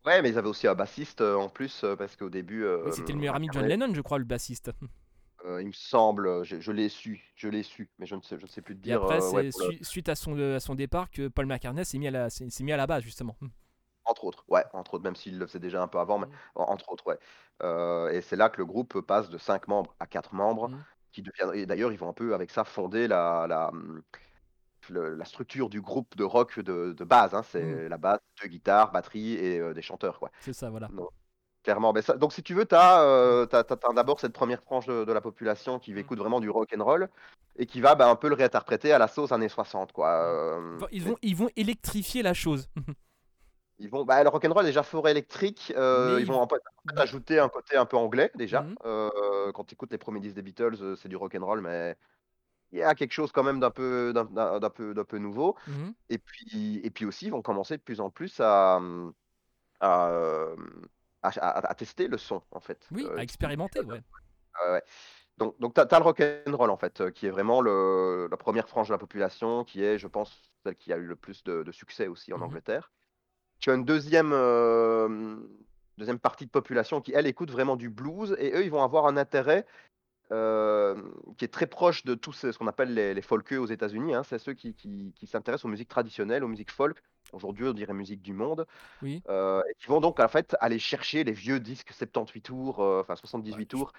Ouais, 0.06 0.22
mais 0.22 0.30
ils 0.30 0.38
avaient 0.38 0.48
aussi 0.50 0.68
un 0.68 0.76
bassiste 0.76 1.22
euh, 1.22 1.36
en 1.36 1.50
plus, 1.50 1.84
euh, 1.84 1.96
parce 1.96 2.16
qu'au 2.16 2.30
début. 2.30 2.62
Oui, 2.62 2.68
euh, 2.68 2.92
C'était 2.92 3.14
le 3.14 3.18
meilleur 3.20 3.36
ami 3.36 3.48
de 3.48 3.54
John 3.54 3.66
Lennon, 3.66 3.92
je 3.94 4.02
crois, 4.02 4.20
le 4.20 4.24
bassiste. 4.24 4.72
euh, 5.46 5.62
il 5.62 5.68
me 5.68 5.72
semble, 5.74 6.28
euh, 6.28 6.44
je, 6.44 6.60
je 6.60 6.72
l'ai 6.72 6.90
su, 6.90 7.24
je 7.36 7.48
l'ai 7.48 7.64
su, 7.64 7.90
mais 7.98 8.06
je 8.06 8.16
ne 8.16 8.22
sais, 8.22 8.38
je 8.38 8.44
ne 8.44 8.48
sais 8.48 8.62
plus 8.62 8.76
te 8.76 8.82
Et 8.82 8.84
dire. 8.84 9.02
après, 9.02 9.20
euh, 9.20 9.32
ouais, 9.32 9.44
le- 9.46 9.84
suite 9.84 10.08
à 10.10 10.14
son, 10.16 10.38
à 10.40 10.60
son 10.60 10.76
départ 10.76 11.10
que 11.10 11.28
Paul 11.28 11.48
McCartney 11.48 11.84
s'est 11.86 11.98
mis, 11.98 12.08
à 12.08 12.12
la- 12.12 12.30
s'est 12.30 12.64
mis 12.64 12.72
à 12.72 12.78
la 12.78 12.86
base, 12.86 13.02
justement. 13.04 13.36
Entre 14.06 14.24
autres, 14.26 14.44
ouais, 14.50 14.64
entre 14.74 14.94
autres, 14.96 15.04
même 15.04 15.16
s'il 15.16 15.38
le 15.40 15.48
faisait 15.48 15.60
déjà 15.60 15.82
un 15.82 15.88
peu 15.88 16.00
avant, 16.00 16.20
mais 16.20 16.28
en- 16.56 16.64
entre 16.66 16.92
autres, 16.92 17.08
ouais. 17.08 17.18
Euh, 17.64 18.10
et 18.10 18.22
c'est 18.22 18.36
là 18.36 18.50
que 18.50 18.58
le 18.58 18.66
groupe 18.66 19.02
passe 19.02 19.30
de 19.30 19.38
5 19.38 19.68
membres 19.68 19.96
à 20.00 20.06
4 20.06 20.34
membres, 20.36 20.70
Mhm. 20.70 20.84
qui 21.12 21.22
deviennent, 21.24 21.56
et 21.56 21.66
d'ailleurs, 21.66 21.92
ils 21.92 21.98
vont 21.98 22.10
un 22.10 22.14
peu 22.14 22.34
avec 22.34 22.52
ça 22.52 22.64
fonder 22.64 23.08
la, 23.08 23.46
la, 23.48 23.70
hum, 23.70 24.02
le- 24.90 25.16
la 25.16 25.26
structure 25.26 25.70
du 25.70 25.82
groupe 25.82 26.16
de 26.16 26.24
rock 26.24 26.60
de, 26.60 26.94
de 26.94 27.04
base. 27.04 27.34
hein. 27.34 27.42
C'est 27.44 27.90
la 27.90 27.98
base, 27.98 28.20
deux 28.42 28.48
guitares, 28.50 28.92
batterie 28.92 29.34
et 29.34 29.60
euh, 29.60 29.74
des 29.74 29.82
chanteurs, 29.82 30.20
quoi. 30.20 30.30
C'est 30.42 30.54
ça, 30.54 30.70
voilà. 30.70 30.88
Donc, 30.90 31.10
clairement. 31.64 31.92
Mais 31.92 32.04
ça- 32.04 32.18
donc, 32.18 32.32
si 32.34 32.44
tu 32.44 32.54
veux, 32.54 32.66
tu 32.68 32.76
as, 32.76 33.48
d'abord 33.96 34.20
cette 34.20 34.34
première 34.34 34.62
frange 34.62 34.86
de, 34.86 35.04
de 35.04 35.12
la 35.14 35.22
population 35.22 35.80
qui 35.80 35.98
écoute 35.98 36.20
vraiment 36.20 36.40
du 36.40 36.52
rock 36.52 36.70
and 36.78 36.84
roll 36.84 37.10
et 37.58 37.66
qui 37.66 37.82
va 37.82 37.96
bah, 37.96 38.08
un 38.08 38.16
peu 38.16 38.28
le 38.30 38.36
réinterpréter 38.36 38.92
à 38.92 39.00
la 39.00 39.08
sauce 39.08 39.32
années 39.32 39.50
60, 39.50 39.92
quoi. 39.92 40.10
Euh, 40.10 40.76
Enfin, 40.76 40.88
ils, 40.92 41.02
vont, 41.02 41.18
ils 41.24 41.36
vont 41.36 41.50
électrifier 41.56 42.22
la 42.22 42.36
chose. 42.36 42.70
Ils 43.78 43.90
vont, 43.90 44.06
bah, 44.06 44.24
le 44.24 44.30
rock'n'roll 44.30 44.64
déjà 44.66 44.84
fort 44.84 45.08
électrique. 45.10 45.74
euh, 45.76 46.18
ils 46.20 46.26
vont 46.26 46.40
en 46.40 46.48
fait, 46.48 46.56
en 46.88 46.94
fait 46.96 47.02
ajouter 47.02 47.40
un 47.40 47.50
côté 47.50 47.76
un 47.76 47.86
peu 47.86 47.98
anglais 47.98 48.32
déjà. 48.36 48.62
Mhm. 48.62 48.76
Euh, 48.86 49.52
quand 49.52 49.66
tu 49.66 49.74
écoutes 49.74 49.92
les 49.92 49.98
premiers 49.98 50.22
disques 50.22 50.36
des 50.36 50.42
Beatles, 50.42 50.78
euh, 50.82 50.96
c'est 50.96 51.10
du 51.10 51.16
rock'n'roll, 51.18 51.62
mais 51.62 51.98
il 52.72 52.80
y 52.80 52.84
a 52.84 52.96
quelque 52.96 53.12
chose 53.12 53.32
quand 53.32 53.44
même 53.44 53.60
d'un 53.60 53.72
peu, 53.72 54.14
d'un, 54.14 54.26
peu, 54.70 54.94
d'un 54.94 55.04
peu 55.04 55.18
nouveau. 55.18 55.56
Mhm. 55.68 55.94
Et 56.10 56.18
puis, 56.18 56.80
et 56.84 56.90
puis 56.90 57.06
aussi, 57.06 57.26
ils 57.28 57.32
vont 57.32 57.42
commencer 57.42 57.76
de 57.78 57.82
plus 57.82 58.00
en 58.00 58.10
plus 58.10 58.40
à, 58.40 58.80
à, 59.82 60.10
à, 61.22 61.76
tester 61.76 62.08
le 62.08 62.18
son 62.18 62.42
en 62.52 62.60
fait. 62.62 62.88
Oui, 62.92 63.06
Euh, 63.06 63.18
à 63.18 63.24
expérimenter, 63.24 63.82
ouais. 63.82 64.02
Donc, 65.38 65.60
donc 65.60 65.74
tu 65.74 65.82
as, 65.82 66.00
le 66.00 66.04
rock'n'roll 66.04 66.70
en 66.70 66.78
fait, 66.78 67.12
qui 67.12 67.28
est 67.28 67.30
vraiment 67.30 67.60
le, 67.60 68.30
la 68.32 68.38
première 68.38 68.70
frange 68.70 68.88
de 68.88 68.94
la 68.94 68.98
population, 68.98 69.66
qui 69.66 69.84
est, 69.84 69.98
je 69.98 70.08
pense, 70.08 70.42
celle 70.64 70.76
qui 70.76 70.94
a 70.94 70.98
eu 70.98 71.06
le 71.06 71.18
plus 71.18 71.44
de, 71.44 71.62
de 71.64 71.72
succès 71.74 72.08
aussi 72.08 72.32
en 72.32 72.38
Mhm. 72.38 72.44
Angleterre. 72.44 72.94
Tu 73.66 73.72
as 73.72 73.74
une 73.74 73.84
deuxième, 73.84 74.30
euh, 74.32 75.38
deuxième 75.98 76.20
partie 76.20 76.46
de 76.46 76.52
population 76.52 77.02
qui, 77.02 77.14
elle, 77.16 77.26
écoute 77.26 77.50
vraiment 77.50 77.76
du 77.76 77.90
blues, 77.90 78.36
et 78.38 78.52
eux, 78.54 78.64
ils 78.64 78.70
vont 78.70 78.84
avoir 78.84 79.08
un 79.08 79.18
intérêt 79.18 79.66
euh, 80.32 81.02
qui 81.36 81.46
est 81.46 81.52
très 81.52 81.66
proche 81.66 82.06
de 82.06 82.14
tout 82.14 82.32
ce, 82.32 82.52
ce 82.52 82.60
qu'on 82.60 82.68
appelle 82.68 82.94
les, 82.94 83.16
les 83.16 83.22
folkeux 83.24 83.58
aux 83.58 83.66
États-Unis. 83.66 84.14
hein. 84.14 84.22
C'est 84.22 84.38
ceux 84.38 84.54
qui, 84.54 84.76
qui, 84.76 85.14
qui 85.16 85.26
s'intéressent 85.26 85.66
aux 85.66 85.70
musiques 85.70 85.90
traditionnelles, 85.90 86.44
aux 86.44 86.48
musiques 86.48 86.70
folk. 86.70 87.02
Aujourd'hui, 87.34 87.66
on 87.68 87.74
dirait 87.74 87.94
musique 87.96 88.22
du 88.22 88.34
monde. 88.34 88.68
Oui. 89.02 89.24
euh, 89.30 89.64
et 89.68 89.74
qui 89.80 89.88
vont 89.88 90.00
donc, 90.00 90.20
en 90.20 90.28
fait, 90.28 90.56
aller 90.60 90.78
chercher 90.78 91.24
les 91.24 91.32
vieux 91.32 91.60
disques 91.60 91.90
78 91.92 92.42
tours, 92.42 92.84
euh, 92.84 93.02
enfin 93.02 93.16
78 93.16 93.52
Ouais, 93.56 93.62
je- 93.64 93.68
tours. 93.68 93.94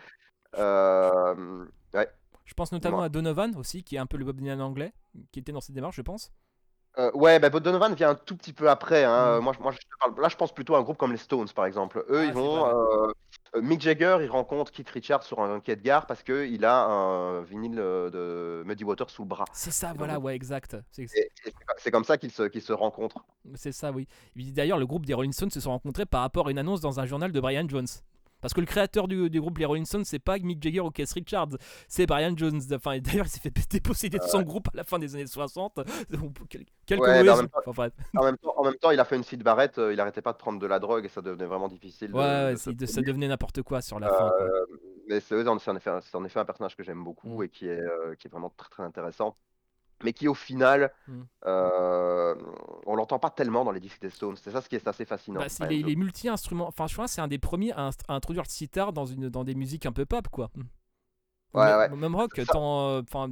Ouais. 1.92 2.08
Je 2.44 2.54
pense 2.54 2.70
notamment 2.70 3.02
à 3.02 3.08
Donovan 3.08 3.56
aussi, 3.56 3.82
qui 3.82 3.96
est 3.96 3.98
un 3.98 4.06
peu 4.06 4.16
le 4.16 4.24
Bob 4.24 4.36
Dylan 4.36 4.60
anglais, 4.60 4.92
qui 5.32 5.40
était 5.40 5.50
dans 5.50 5.60
cette 5.60 5.74
démarche, 5.74 5.96
je 5.96 6.02
pense. 6.02 6.30
Euh, 6.98 7.10
ouais, 7.12 7.38
bah, 7.38 7.50
Donovan 7.50 7.94
vient 7.94 8.10
un 8.10 8.14
tout 8.14 8.36
petit 8.36 8.52
peu 8.52 8.70
après. 8.70 9.04
Hein. 9.04 9.38
Mm. 9.38 9.44
Moi, 9.44 9.52
moi 9.60 9.72
je 9.72 9.78
parle, 10.00 10.20
là, 10.20 10.28
je 10.28 10.36
pense 10.36 10.52
plutôt 10.52 10.74
à 10.74 10.78
un 10.78 10.82
groupe 10.82 10.96
comme 10.96 11.12
les 11.12 11.18
Stones, 11.18 11.48
par 11.54 11.66
exemple. 11.66 12.04
Eux, 12.08 12.20
ah, 12.20 12.24
ils 12.24 12.32
vont. 12.32 12.66
Euh, 12.66 13.12
Mick 13.60 13.80
Jagger, 13.80 14.18
il 14.20 14.30
rencontre 14.30 14.70
Keith 14.70 14.90
Richards 14.90 15.22
sur 15.22 15.40
un 15.40 15.60
quai 15.60 15.76
de 15.76 15.82
gare 15.82 16.06
parce 16.06 16.22
qu'il 16.22 16.64
a 16.64 16.84
un 16.84 17.42
vinyle 17.42 17.76
de 17.76 18.62
Muddy 18.66 18.84
Water 18.84 19.08
sous 19.08 19.22
le 19.22 19.28
bras. 19.28 19.46
C'est 19.52 19.70
ça, 19.70 19.94
voilà, 19.96 20.18
ouais, 20.18 20.34
exact. 20.34 20.76
C'est 20.90 21.90
comme 21.90 22.04
ça 22.04 22.18
qu'ils 22.18 22.32
se, 22.32 22.48
se 22.60 22.72
rencontrent. 22.72 23.24
C'est 23.54 23.72
ça, 23.72 23.92
oui. 23.92 24.06
D'ailleurs, 24.34 24.78
le 24.78 24.86
groupe 24.86 25.06
des 25.06 25.14
Rolling 25.14 25.32
Stones 25.32 25.50
se 25.50 25.60
sont 25.60 25.70
rencontrés 25.70 26.06
par 26.06 26.20
rapport 26.20 26.48
à 26.48 26.50
une 26.50 26.58
annonce 26.58 26.80
dans 26.80 27.00
un 27.00 27.06
journal 27.06 27.32
de 27.32 27.40
Brian 27.40 27.66
Jones. 27.68 27.86
Parce 28.40 28.54
que 28.54 28.60
le 28.60 28.66
créateur 28.66 29.08
du, 29.08 29.28
groupe 29.40 29.58
Les 29.58 29.64
Rolling 29.64 29.86
Stones, 29.86 30.04
c'est 30.04 30.18
pas 30.18 30.38
Mick 30.38 30.62
Jagger 30.62 30.80
ou 30.80 30.90
Keith 30.90 31.12
Richards, 31.12 31.56
c'est 31.88 32.06
Brian 32.06 32.36
Jones. 32.36 32.60
Enfin, 32.72 32.98
d'ailleurs, 32.98 33.26
il 33.26 33.30
s'est 33.30 33.40
fait 33.40 33.52
déposséder 33.70 34.18
de 34.18 34.24
son 34.24 34.42
groupe 34.42 34.68
à 34.68 34.76
la 34.76 34.84
fin 34.84 34.98
des 34.98 35.14
années 35.14 35.26
60. 35.26 35.80
Quelle 36.86 37.00
ouais, 37.00 37.28
en, 37.28 37.36
même 37.36 37.48
temps, 38.38 38.54
en, 38.56 38.64
même 38.64 38.76
temps, 38.76 38.90
il 38.90 39.00
a 39.00 39.04
fait 39.04 39.16
une 39.16 39.24
site 39.24 39.42
barrette, 39.42 39.78
euh, 39.78 39.92
il 39.92 39.98
arrêtait 39.98 40.22
pas 40.22 40.32
de 40.32 40.38
prendre 40.38 40.60
de 40.60 40.66
la 40.66 40.78
drogue 40.78 41.04
et 41.04 41.08
ça 41.08 41.20
devenait 41.20 41.46
vraiment 41.46 41.68
difficile. 41.68 42.14
Ouais, 42.14 42.54
ça 42.56 42.72
devenait 43.02 43.28
n'importe 43.28 43.62
quoi 43.62 43.80
sur 43.82 43.98
la 43.98 44.08
fin. 44.08 44.32
Euh, 44.40 44.66
mais 45.08 45.20
c'est 45.20 45.34
en, 45.48 45.56
effet, 45.56 45.90
en 46.14 46.24
effet 46.24 46.40
un 46.40 46.44
personnage 46.44 46.76
que 46.76 46.82
j'aime 46.82 47.02
beaucoup 47.02 47.40
mm. 47.40 47.44
et 47.44 47.48
qui 47.48 47.66
est, 47.66 47.80
euh, 47.80 48.14
qui 48.16 48.28
est 48.28 48.30
vraiment 48.30 48.52
très 48.56 48.68
très 48.68 48.82
intéressant 48.82 49.34
mais 50.04 50.12
qui 50.12 50.28
au 50.28 50.34
final, 50.34 50.92
mmh. 51.08 51.22
euh, 51.46 52.34
on 52.86 52.96
l'entend 52.96 53.18
pas 53.18 53.30
tellement 53.30 53.64
dans 53.64 53.72
les 53.72 53.80
disques 53.80 54.00
des 54.00 54.10
Stones. 54.10 54.36
C'est 54.36 54.50
ça 54.50 54.60
ce 54.60 54.68
qui 54.68 54.76
est 54.76 54.86
assez 54.86 55.04
fascinant. 55.04 55.40
Bah, 55.40 55.66
il, 55.70 55.88
est, 55.88 55.96
multi-instrument. 55.96 56.68
Enfin, 56.68 56.86
je 56.86 56.94
crois 56.94 57.08
c'est 57.08 57.20
un 57.20 57.28
des 57.28 57.38
premiers 57.38 57.72
à, 57.72 57.90
introduire 58.08 58.44
le 58.44 58.50
sitar 58.50 58.92
dans, 58.92 59.06
une, 59.06 59.28
dans 59.28 59.44
des 59.44 59.54
musiques 59.54 59.86
un 59.86 59.92
peu 59.92 60.04
pop, 60.04 60.28
quoi. 60.28 60.50
Mmh. 60.54 60.62
Ouais, 61.56 61.74
ouais. 61.74 61.88
Même 61.88 62.14
rock, 62.14 62.38
euh, 62.38 63.02
enfin, 63.02 63.28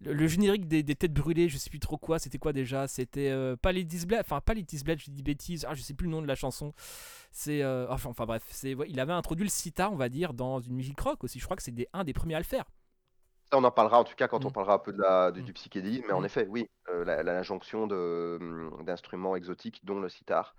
le, 0.00 0.26
générique 0.26 0.66
des, 0.66 0.82
des, 0.82 0.94
têtes 0.94 1.12
brûlées, 1.12 1.50
je 1.50 1.58
sais 1.58 1.68
plus 1.68 1.78
trop 1.78 1.98
quoi, 1.98 2.18
c'était 2.18 2.38
quoi 2.38 2.54
déjà? 2.54 2.88
C'était 2.88 3.28
euh, 3.28 3.54
pas 3.54 3.72
les 3.72 3.84
Disblade, 3.84 4.20
enfin 4.20 4.40
pas 4.40 4.54
les 4.54 4.62
Disblade, 4.62 4.98
je 4.98 5.10
dis 5.10 5.22
bêtises, 5.22 5.66
ah, 5.68 5.74
je 5.74 5.82
sais 5.82 5.92
plus 5.92 6.06
le 6.06 6.12
nom 6.12 6.22
de 6.22 6.26
la 6.26 6.36
chanson. 6.36 6.72
C'est, 7.32 7.62
euh, 7.62 7.86
enfin, 7.90 8.08
enfin, 8.08 8.24
bref, 8.24 8.44
c'est, 8.48 8.74
il 8.88 8.98
avait 8.98 9.12
introduit 9.12 9.44
le 9.44 9.50
sitar, 9.50 9.92
on 9.92 9.96
va 9.96 10.08
dire, 10.08 10.32
dans 10.32 10.60
une 10.60 10.74
musique 10.74 10.98
rock 11.00 11.22
aussi. 11.22 11.38
Je 11.38 11.44
crois 11.44 11.56
que 11.56 11.62
c'est 11.62 11.74
un 11.92 12.04
des 12.04 12.14
premiers 12.14 12.36
à 12.36 12.38
le 12.38 12.44
faire 12.44 12.64
on 13.54 13.64
en 13.64 13.70
parlera 13.70 14.00
en 14.00 14.04
tout 14.04 14.14
cas 14.14 14.28
quand 14.28 14.44
on 14.44 14.50
mmh. 14.50 14.52
parlera 14.52 14.74
un 14.74 14.78
peu 14.78 14.92
de 14.92 15.00
la, 15.00 15.30
du, 15.30 15.42
mmh. 15.42 15.52
psychédélisme, 15.52 16.04
mais 16.06 16.12
en 16.12 16.20
mmh. 16.20 16.26
effet, 16.26 16.46
oui, 16.48 16.68
euh, 16.90 17.04
la, 17.04 17.42
jonction 17.42 17.86
d'instruments 18.82 19.36
exotiques, 19.36 19.84
dont 19.84 20.00
le 20.00 20.08
sitar, 20.08 20.54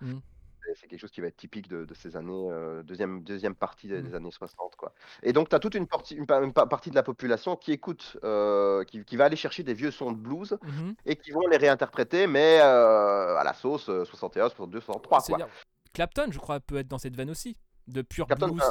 c'est 0.74 0.88
quelque 0.88 1.00
chose 1.00 1.12
qui 1.12 1.22
va 1.22 1.28
être 1.28 1.38
typique 1.38 1.68
de, 1.68 1.94
ces 1.94 2.18
années, 2.18 2.50
euh, 2.52 2.84
deuxième, 2.84 3.24
deuxième 3.24 3.56
partie 3.56 3.88
des, 3.88 4.16
années 4.16 4.32
60. 4.32 4.76
Quoi. 4.76 4.94
Et 5.24 5.32
donc, 5.32 5.50
tu 5.50 5.56
as 5.56 5.60
toute 5.60 5.76
une 5.76 5.88
partie, 5.88 6.16
une, 6.16 6.26
partie 6.26 6.90
de 6.90 6.96
la 6.96 7.04
population 7.04 7.56
qui 7.56 7.72
écoute, 7.72 8.18
euh, 8.24 8.84
qui, 8.84 9.16
va 9.16 9.26
aller 9.26 9.36
chercher 9.36 9.64
des 9.64 9.74
vieux 9.74 9.92
sons 9.92 10.12
de 10.12 10.18
blues 10.18 10.58
et 11.06 11.16
qui 11.16 11.32
vont 11.32 11.48
les 11.48 11.58
réinterpréter, 11.58 12.28
mais 12.28 12.60
à 12.60 13.44
la 13.44 13.54
sauce 13.54 13.86
61, 13.86 14.50
62, 14.50 14.82
63. 14.82 15.22
Quoi. 15.22 15.48
Clapton, 15.94 16.28
je 16.32 16.40
crois, 16.40 16.60
peut 16.60 16.78
être 16.78 16.88
dans 16.88 16.98
cette 16.98 17.16
veine 17.16 17.30
aussi, 17.30 17.58
de 17.88 18.02
pure 18.02 18.28
blues. 18.28 18.62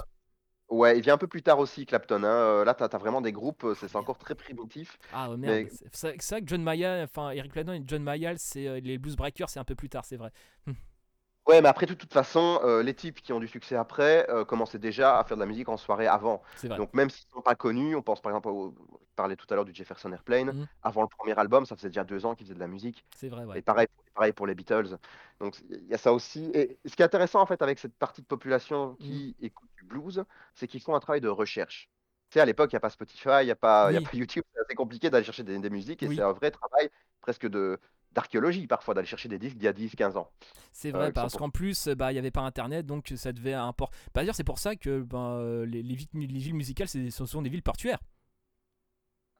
Ouais, 0.70 0.96
il 0.96 1.02
vient 1.02 1.14
un 1.14 1.18
peu 1.18 1.26
plus 1.26 1.42
tard 1.42 1.58
aussi, 1.58 1.84
Clapton. 1.84 2.24
Hein. 2.24 2.26
Euh, 2.26 2.64
là, 2.64 2.74
tu 2.74 2.82
as, 2.82 2.98
vraiment 2.98 3.20
des 3.20 3.32
groupes, 3.32 3.64
euh, 3.64 3.74
c'est 3.74 3.94
encore 3.96 4.18
très 4.18 4.34
primitif. 4.34 4.98
Ah 5.12 5.28
merde, 5.36 5.68
c'est 5.92 6.16
vrai 6.16 6.40
que 6.42 6.46
John 6.46 6.62
Mayall, 6.62 7.04
enfin 7.04 7.30
Eric 7.30 7.52
Clapton 7.52 7.74
et 7.74 7.82
John 7.86 8.02
Mayall, 8.02 8.38
c'est 8.38 8.66
euh, 8.66 8.80
les 8.80 8.98
Blues 8.98 9.16
Breakers, 9.16 9.50
c'est 9.50 9.60
un 9.60 9.64
peu 9.64 9.74
plus 9.74 9.88
tard, 9.88 10.04
c'est 10.04 10.16
vrai. 10.16 10.30
Ouais, 11.46 11.60
mais 11.60 11.68
après, 11.68 11.84
de 11.84 11.92
toute 11.92 12.12
façon, 12.12 12.58
euh, 12.64 12.82
les 12.82 12.94
types 12.94 13.20
qui 13.20 13.32
ont 13.32 13.40
du 13.40 13.48
succès 13.48 13.76
après 13.76 14.28
euh, 14.30 14.44
commençaient 14.46 14.78
déjà 14.78 15.18
à 15.18 15.24
faire 15.24 15.36
de 15.36 15.42
la 15.42 15.46
musique 15.46 15.68
en 15.68 15.76
soirée 15.76 16.06
avant. 16.06 16.42
Donc, 16.62 16.94
même 16.94 17.10
s'ils 17.10 17.26
sont 17.30 17.42
pas 17.42 17.54
connus, 17.54 17.94
on 17.94 18.02
pense 18.02 18.22
par 18.22 18.32
exemple, 18.32 18.48
au, 18.48 18.74
je 19.14 19.14
parlais 19.14 19.36
tout 19.36 19.46
à 19.50 19.54
l'heure 19.54 19.66
du 19.66 19.74
Jefferson 19.74 20.10
Airplane. 20.12 20.52
Mmh. 20.52 20.68
Avant 20.82 21.02
le 21.02 21.08
premier 21.08 21.38
album, 21.38 21.66
ça 21.66 21.76
faisait 21.76 21.88
déjà 21.88 22.02
deux 22.02 22.24
ans 22.24 22.34
qu'ils 22.34 22.46
faisaient 22.46 22.54
de 22.54 22.60
la 22.60 22.66
musique. 22.66 23.04
C'est 23.14 23.28
vrai, 23.28 23.44
Et 23.58 23.62
pareil, 23.62 23.88
pareil 24.14 24.32
pour 24.32 24.46
les 24.46 24.54
Beatles. 24.54 24.96
Donc, 25.38 25.56
il 25.68 25.86
y 25.86 25.94
a 25.94 25.98
ça 25.98 26.14
aussi. 26.14 26.50
Et 26.54 26.78
ce 26.86 26.96
qui 26.96 27.02
est 27.02 27.04
intéressant 27.04 27.40
en 27.40 27.46
fait 27.46 27.60
avec 27.60 27.78
cette 27.78 27.94
partie 27.94 28.22
de 28.22 28.26
population 28.26 28.92
mmh. 28.92 28.96
qui 28.96 29.36
écoute 29.42 29.68
du 29.76 29.84
blues, 29.84 30.24
c'est 30.54 30.66
qu'ils 30.66 30.80
font 30.80 30.94
un 30.94 31.00
travail 31.00 31.20
de 31.20 31.28
recherche. 31.28 31.90
Tu 32.30 32.34
sais, 32.34 32.40
à 32.40 32.46
l'époque, 32.46 32.72
il 32.72 32.74
n'y 32.74 32.78
a 32.78 32.80
pas 32.80 32.90
Spotify, 32.90 33.42
il 33.42 33.44
n'y 33.44 33.50
a, 33.50 33.56
pas- 33.56 33.88
a 33.88 34.00
pas 34.00 34.16
YouTube, 34.16 34.44
c'est 34.54 34.60
assez 34.62 34.74
compliqué 34.74 35.10
d'aller 35.10 35.24
chercher 35.24 35.42
des, 35.44 35.58
des 35.58 35.70
musiques 35.70 36.02
et 36.02 36.08
c'est 36.08 36.22
un 36.22 36.32
vrai 36.32 36.50
travail 36.50 36.88
presque 37.20 37.46
de, 37.46 37.78
d'archéologie 38.14 38.66
parfois, 38.66 38.94
d'aller 38.94 39.06
chercher 39.06 39.28
des 39.28 39.38
disques 39.38 39.56
d'il 39.56 39.64
y 39.64 39.68
a 39.68 39.72
10-15 39.72 40.16
ans. 40.16 40.30
C'est 40.72 40.90
vrai, 40.90 41.08
euh, 41.08 41.12
parce 41.12 41.36
qu'en 41.36 41.50
plus, 41.50 41.88
bah, 41.88 42.12
il 42.12 42.14
n'y 42.14 42.18
avait 42.18 42.30
pas 42.30 42.40
Internet, 42.40 42.86
donc 42.86 43.12
ça 43.16 43.32
devait 43.32 43.54
importer. 43.54 43.96
Bah, 44.14 44.24
dire, 44.24 44.34
c'est 44.34 44.44
pour 44.44 44.58
ça 44.58 44.76
que 44.76 45.00
ben, 45.00 45.64
les, 45.64 45.82
les, 45.82 45.94
villes 45.94 46.54
musicales, 46.54 46.88
ce 46.88 47.26
sont 47.26 47.42
des 47.42 47.50
villes 47.50 47.62
portuaires. 47.62 47.98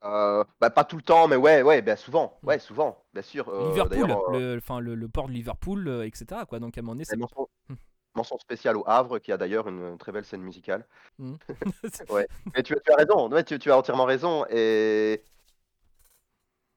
Euh, 0.04 0.44
bah, 0.60 0.70
pas 0.70 0.84
tout 0.84 0.96
le 0.96 1.02
temps, 1.02 1.28
mais 1.28 1.36
ouais, 1.36 1.62
ouais, 1.62 1.80
bien 1.80 1.96
souvent, 1.96 2.38
mm. 2.42 2.46
ouais, 2.46 2.58
souvent, 2.58 3.02
bien 3.14 3.22
sûr. 3.22 3.48
Euh, 3.48 3.70
Liverpool, 3.70 4.14
le, 4.32 4.58
enfin, 4.58 4.80
le, 4.80 5.08
port 5.08 5.28
de 5.28 5.32
Liverpool, 5.32 6.04
etc. 6.04 6.42
Quoi. 6.46 6.58
Donc 6.58 6.76
à 6.76 6.80
un 6.80 6.82
moment 6.82 6.92
donné, 6.92 7.04
c'est. 7.04 7.16
Mention, 7.16 7.48
mm. 7.70 7.74
mention, 8.14 8.38
spéciale 8.38 8.76
au 8.76 8.84
Havre, 8.86 9.18
qui 9.18 9.32
a 9.32 9.38
d'ailleurs 9.38 9.66
une, 9.66 9.96
très 9.96 10.12
belle 10.12 10.26
scène 10.26 10.42
musicale. 10.42 10.86
Mm. 11.18 11.36
ouais. 12.10 12.28
Mais 12.54 12.62
tu, 12.62 12.76
tu, 12.84 12.92
as 12.92 12.96
raison, 12.96 13.30
ouais, 13.30 13.44
tu, 13.44 13.58
tu, 13.58 13.72
as 13.72 13.78
entièrement 13.78 14.04
raison. 14.04 14.44
Et 14.50 15.22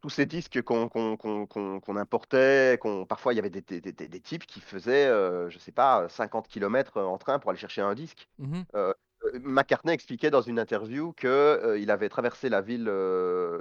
tous 0.07 0.13
ces 0.13 0.25
disques 0.25 0.61
qu'on 0.61 1.97
importait, 1.97 2.77
qu'on 2.79 3.05
parfois 3.05 3.33
il 3.33 3.35
y 3.35 3.39
avait 3.39 3.49
des, 3.49 3.61
des, 3.61 4.19
types 4.21 4.45
qui 4.45 4.61
faisaient, 4.61 5.05
euh, 5.07 5.49
je 5.49 5.59
sais 5.59 5.73
pas, 5.73 6.07
50 6.07 6.47
km 6.47 7.01
en 7.01 7.17
train 7.17 7.39
pour 7.39 7.51
aller 7.51 7.59
chercher 7.59 7.81
un 7.81 7.93
disque. 7.93 8.29
Mmh 8.39 8.61
euh, 8.75 8.93
euh, 9.25 9.39
McCartney 9.43 9.91
expliquait 9.91 10.29
dans 10.29 10.41
une 10.41 10.59
interview 10.59 11.11
que 11.11 11.75
il 11.77 11.91
avait 11.91 12.07
traversé 12.07 12.47
la 12.47 12.61
ville, 12.61 12.89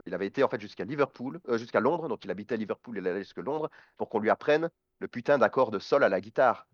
il 0.07 0.15
avait 0.15 0.27
été 0.27 0.45
en 0.45 0.49
fait 0.49 0.61
jusqu'à 0.61 0.85
Liverpool, 0.85 1.41
jusqu'à 1.55 1.81
Londres, 1.81 2.09
donc 2.09 2.25
il 2.25 2.31
habitait 2.31 2.55
à 2.55 2.59
Liverpool, 2.59 2.99
il 2.99 3.09
allait 3.09 3.25
jusqu'à 3.25 3.43
Londres 3.43 3.69
pour 3.97 4.09
qu'on 4.09 4.21
lui 4.21 4.31
apprenne 4.31 4.71
le 5.01 5.09
putain 5.09 5.39
d'accord 5.39 5.73
de 5.73 5.81
sol 5.81 6.05
à 6.05 6.09
la 6.09 6.21
guitare. 6.21 6.69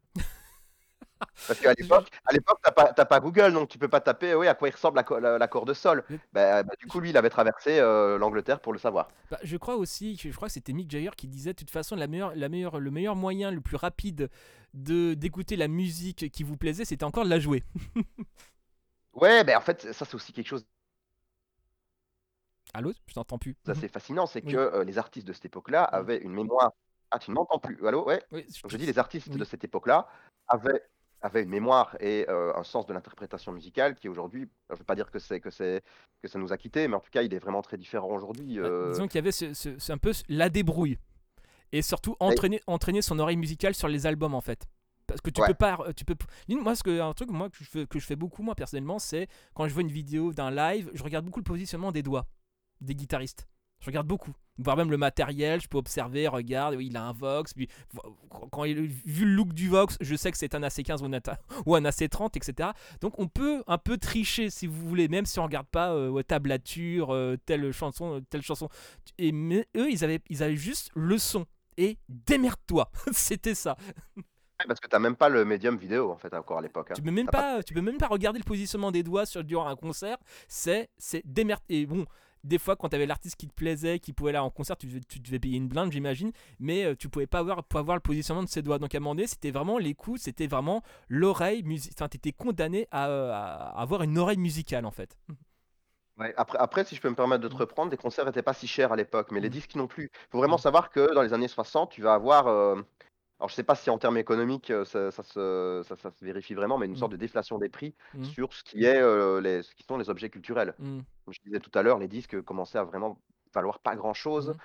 Parce 1.47 1.61
qu'à 1.61 1.73
l'époque, 1.75 2.09
à 2.27 2.33
l'époque, 2.33 2.59
t'as 2.63 2.73
pas, 2.73 2.93
pas 2.93 3.21
Google, 3.21 3.53
donc 3.53 3.69
tu 3.69 3.79
peux 3.79 3.89
pas 3.89 4.01
taper 4.01 4.35
oui, 4.35 4.49
à 4.49 4.55
quoi 4.55 4.69
il 4.69 4.73
ressemble 4.73 4.97
l'accord 4.97 5.65
de 5.65 5.75
sol. 5.75 6.05
Bah, 6.33 6.63
bah, 6.63 6.75
du 6.79 6.87
coup, 6.87 7.01
lui, 7.01 7.11
il 7.11 7.17
avait 7.17 7.31
traversé 7.31 7.79
euh, 7.79 8.19
l'Angleterre 8.19 8.61
pour 8.61 8.73
le 8.73 8.79
savoir. 8.79 9.09
Bah, 9.31 9.39
je 9.43 9.57
crois 9.57 9.77
aussi, 9.77 10.17
je 10.17 10.35
crois 10.35 10.49
que 10.49 10.55
c'était 10.55 10.73
Mick 10.73 10.91
Jagger 10.91 11.11
qui 11.17 11.29
disait 11.29 11.53
de 11.53 11.59
toute 11.59 11.71
façon 11.71 11.97
la 11.97 12.07
meilleure, 12.07 12.33
la 12.35 12.49
meilleure, 12.49 12.79
le 12.79 12.91
meilleur 12.91 13.17
moyen, 13.17 13.51
le 13.51 13.61
plus 13.61 13.77
rapide 13.77 14.31
de 14.75 15.15
d'écouter 15.15 15.57
la 15.57 15.69
musique 15.69 16.31
qui 16.31 16.43
vous 16.43 16.57
plaisait, 16.57 16.85
c'était 16.85 17.05
encore 17.05 17.25
de 17.25 17.31
la 17.31 17.39
jouer. 17.39 17.63
ouais, 19.15 19.45
ben 19.45 19.57
en 19.57 19.61
fait, 19.61 19.93
ça 19.93 20.05
c'est 20.05 20.15
aussi 20.15 20.33
quelque 20.33 20.49
chose. 20.49 20.65
Allô, 22.75 22.93
je 23.07 23.15
t'entends 23.15 23.39
plus. 23.39 23.57
Ça 23.67 23.75
c'est 23.75 23.89
fascinant, 23.89 24.27
c'est 24.27 24.41
que 24.41 24.57
euh, 24.57 24.85
les 24.85 24.99
artistes 24.99 25.27
de 25.27 25.33
cette 25.33 25.45
époque-là 25.45 25.85
avaient 25.85 26.19
une 26.19 26.33
mémoire. 26.33 26.73
Ah, 27.11 27.19
tu 27.19 27.31
ne 27.31 27.35
m'entends 27.35 27.59
plus 27.59 27.87
Allô, 27.87 28.07
ouais. 28.07 28.23
je, 28.33 28.77
dis 28.79 28.87
les 28.87 28.99
artistes 28.99 29.29
de 29.29 29.45
cette 29.45 29.65
époque-là 29.65 30.09
avaient 30.49 30.83
avait 31.23 31.43
une 31.43 31.49
mémoire 31.49 31.97
et 32.01 32.27
euh, 32.29 32.53
un 32.57 32.65
sens 32.65 32.87
de 32.87 32.93
l'interprétation 32.93 33.53
musicale 33.53 33.95
qui 33.95 34.09
aujourd'hui, 34.09 34.49
je 34.69 34.75
ne 34.75 34.79
veux 34.79 34.85
pas 34.85 34.95
dire 34.95 35.11
que 35.11 35.19
c'est 35.19 35.41
que 35.41 35.51
c'est 35.51 35.83
que 36.21 36.29
ça 36.29 36.39
nous 36.39 36.53
a 36.53 36.57
quittés, 36.57 36.89
mais 36.89 36.97
en 36.97 37.01
tout 37.01 37.11
cas, 37.11 37.23
il 37.23 37.33
est 37.33 37.39
vraiment 37.39 37.63
très 37.63 37.77
différent 37.77 38.09
aujourd'hui. 38.09 38.59
Bah, 38.59 38.67
euh. 38.67 38.91
disons 38.91 39.07
qu'il 39.07 39.17
y 39.17 39.19
avait 39.19 39.33
ce, 39.33 39.93
un 39.93 39.99
peu 39.99 40.13
la 40.29 40.49
débrouille 40.49 40.99
et 41.73 41.83
surtout 41.83 42.17
entraîner, 42.21 42.61
entraîner 42.67 43.03
son 43.03 43.19
oreille 43.19 43.37
musicale 43.37 43.75
sur 43.75 43.89
les 43.89 44.07
albums 44.07 44.35
en 44.35 44.41
fait. 44.41 44.67
Parce 45.07 45.21
que 45.21 45.31
tu 45.31 45.43
peux 45.47 45.55
pas, 45.55 45.79
tu 45.97 46.05
peux. 46.05 46.15
Moi, 46.49 46.75
ce 46.75 46.83
que 46.83 47.01
un 47.01 47.13
truc 47.13 47.31
moi 47.31 47.51
que 47.51 47.57
je 47.59 47.65
fais, 47.65 47.87
que 47.87 47.99
je 47.99 48.07
fais 48.07 48.17
beaucoup 48.17 48.43
moi 48.43 48.55
personnellement, 48.55 48.99
c'est 48.99 49.29
quand 49.55 49.67
je 49.69 49.75
vois 49.75 49.83
une 49.83 49.91
vidéo 49.91 50.33
d'un 50.33 50.51
live, 50.51 50.91
je 50.95 51.03
regarde 51.03 51.25
beaucoup 51.25 51.41
le 51.41 51.45
positionnement 51.45 51.93
des 51.93 52.03
doigts 52.03 52.27
des 52.81 52.95
guitaristes. 52.95 53.47
Je 53.81 53.87
regarde 53.87 54.07
beaucoup. 54.07 54.33
Voire 54.59 54.77
même 54.77 54.91
le 54.91 54.99
matériel, 54.99 55.61
je 55.61 55.69
peux 55.69 55.79
observer, 55.79 56.29
regarde, 56.29 56.75
oui, 56.75 56.89
il 56.91 56.97
a 56.97 57.05
un 57.05 57.13
Vox. 57.13 57.55
Puis, 57.55 57.69
quand 58.51 58.65
il, 58.65 58.87
vu 58.87 59.25
le 59.25 59.33
look 59.33 59.55
du 59.55 59.69
Vox, 59.69 59.97
je 60.01 60.15
sais 60.15 60.31
que 60.31 60.37
c'est 60.37 60.55
un 60.55 60.61
AC15 60.61 61.03
ou 61.67 61.75
un, 61.75 61.81
AC30, 61.81 62.31
etc. 62.37 62.71
Donc 63.01 63.19
on 63.19 63.29
peut 63.29 63.63
un 63.67 63.79
peu 63.79 63.97
tricher 63.97 64.51
si 64.51 64.67
vous 64.67 64.87
voulez, 64.87 65.09
même 65.09 65.25
si 65.25 65.39
on 65.39 65.45
regarde 65.45 65.67
pas 65.69 65.93
euh, 65.93 66.23
tablature, 66.23 67.15
euh, 67.15 67.37
telle 67.47 67.73
chanson, 67.73 68.23
telle 68.29 68.43
chanson. 68.43 68.69
Et 69.19 69.33
mais 69.33 69.67
eux, 69.77 69.91
ils 69.91 70.05
avaient, 70.05 70.21
ils 70.29 70.43
avaient 70.43 70.57
juste 70.57 70.91
le 70.95 71.17
son. 71.17 71.47
Et 71.79 71.97
démerde-toi. 72.09 72.91
C'était 73.13 73.55
ça. 73.55 73.77
Parce 74.69 74.81
que 74.81 74.87
tu 74.87 74.95
n'as 74.95 75.01
même 75.01 75.17
pas 75.17 75.29
le 75.29 75.45
médium 75.45 75.77
vidéo 75.77 76.11
en 76.11 76.17
fait 76.17 76.33
encore 76.35 76.59
à 76.59 76.63
l'époque. 76.63 76.91
Hein. 76.91 76.95
Tu 76.95 77.03
peux 77.03 77.11
même 77.11 77.27
pas, 77.27 77.63
tu 77.63 77.75
peux 77.75 77.81
même 77.81 77.99
pas 77.99 78.07
regarder 78.07 78.39
le 78.39 78.45
positionnement 78.45 78.93
des 78.93 79.03
doigts 79.03 79.27
sur 79.27 79.43
durant 79.43 79.67
un 79.67 79.77
concert. 79.77 80.19
C'est 80.47 80.91
c'est 80.99 81.23
démerde. 81.25 81.63
Et 81.69 81.87
bon, 81.87 82.07
des 82.45 82.59
fois 82.59 82.77
quand 82.77 82.89
tu 82.89 82.97
avais 82.97 83.07
l'artiste 83.07 83.37
qui 83.37 83.49
te 83.49 83.55
plaisait, 83.55 83.99
qui 83.99 84.13
pouvait 84.13 84.31
aller 84.31 84.39
en 84.39 84.51
concert, 84.51 84.77
tu, 84.77 84.87
devais 84.87 85.39
payer 85.39 85.57
une 85.57 85.69
blinde, 85.69 85.93
j'imagine, 85.93 86.33
mais 86.59 86.85
euh, 86.85 86.95
tu 86.97 87.09
pouvais 87.09 87.27
pas 87.27 87.39
avoir, 87.39 87.65
le 87.97 88.01
positionnement 88.01 88.43
de 88.43 88.49
ses 88.49 88.63
doigts. 88.63 88.79
Donc 88.79 88.95
à 88.95 88.99
un 88.99 89.01
moment 89.01 89.15
donné, 89.15 89.27
c'était 89.27 89.51
vraiment 89.51 89.79
l'écoute, 89.79 90.21
c'était 90.21 90.47
vraiment 90.47 90.83
l'oreille 91.09 91.63
musicale. 91.63 91.95
Enfin, 91.97 92.09
tu 92.09 92.17
étais 92.17 92.33
condamné 92.33 92.89
à, 92.91 93.73
avoir 93.81 94.03
une 94.03 94.19
oreille 94.19 94.39
musicale 94.39 94.87
en 94.87 94.91
fait. 94.91 95.17
Ouais, 96.19 96.35
après, 96.37 96.59
après, 96.59 96.85
si 96.85 96.95
je 96.95 97.01
peux 97.01 97.09
me 97.09 97.15
permettre 97.15 97.43
de 97.43 97.49
te 97.49 97.57
reprendre, 97.57 97.91
les 97.91 97.97
concerts 97.97 98.27
n'étaient 98.27 98.43
pas 98.43 98.53
si 98.53 98.67
chers 98.67 98.93
à 98.93 98.97
l'époque, 98.97 99.31
mais 99.31 99.41
les 99.41 99.49
mmh. 99.49 99.53
disques 99.53 99.75
non 99.77 99.87
plus. 99.87 100.11
Il 100.13 100.31
faut 100.31 100.39
vraiment 100.39 100.59
savoir 100.59 100.91
que 100.91 101.15
dans 101.15 101.23
les 101.23 101.33
années 101.33 101.49
60, 101.49 101.91
tu 101.91 102.03
vas 102.03 102.15
avoir. 102.15 102.49
Euh, 102.49 102.83
alors 103.43 103.51
je 103.51 103.55
sais 103.57 103.65
pas 103.65 103.75
si 103.75 103.91
en 103.91 103.99
termes 103.99 104.19
économiques, 104.19 104.71
heu, 104.71 104.85
ça 104.85 105.11
ça 105.11 105.23
se 105.25 105.83
ça 105.85 105.97
ça 105.97 106.11
se 106.13 106.25
vérifie 106.25 106.55
vraiment, 106.55 106.79
mais 106.79 106.87
une 106.87 106.95
Mmh. 106.95 106.97
sorte 106.97 107.13
de 107.13 107.17
déflation 107.17 107.59
des 107.59 107.69
prix 107.69 107.97
Mmh. 108.13 108.33
sur 108.33 108.53
ce 108.55 108.63
qui 108.65 108.85
est, 108.85 109.01
les 109.41 109.63
ce 109.65 109.75
qui 109.75 109.83
sont 109.85 109.97
les 109.99 110.11
objets 110.11 110.31
culturels. 110.31 110.77
Mmh. 110.79 111.03
Comme 111.25 111.35
je 111.35 111.41
disais 111.45 111.61
tout 111.61 111.71
à 111.77 111.83
l'heure, 111.83 111.99
les 111.99 112.09
disques 112.09 112.41
commençaient 112.43 112.79
à 112.79 112.85
vraiment 112.85 113.21
valoir 113.55 113.81
pas 113.81 113.97
grand 113.97 114.15
chose, 114.15 114.55
Mmh. 114.55 114.59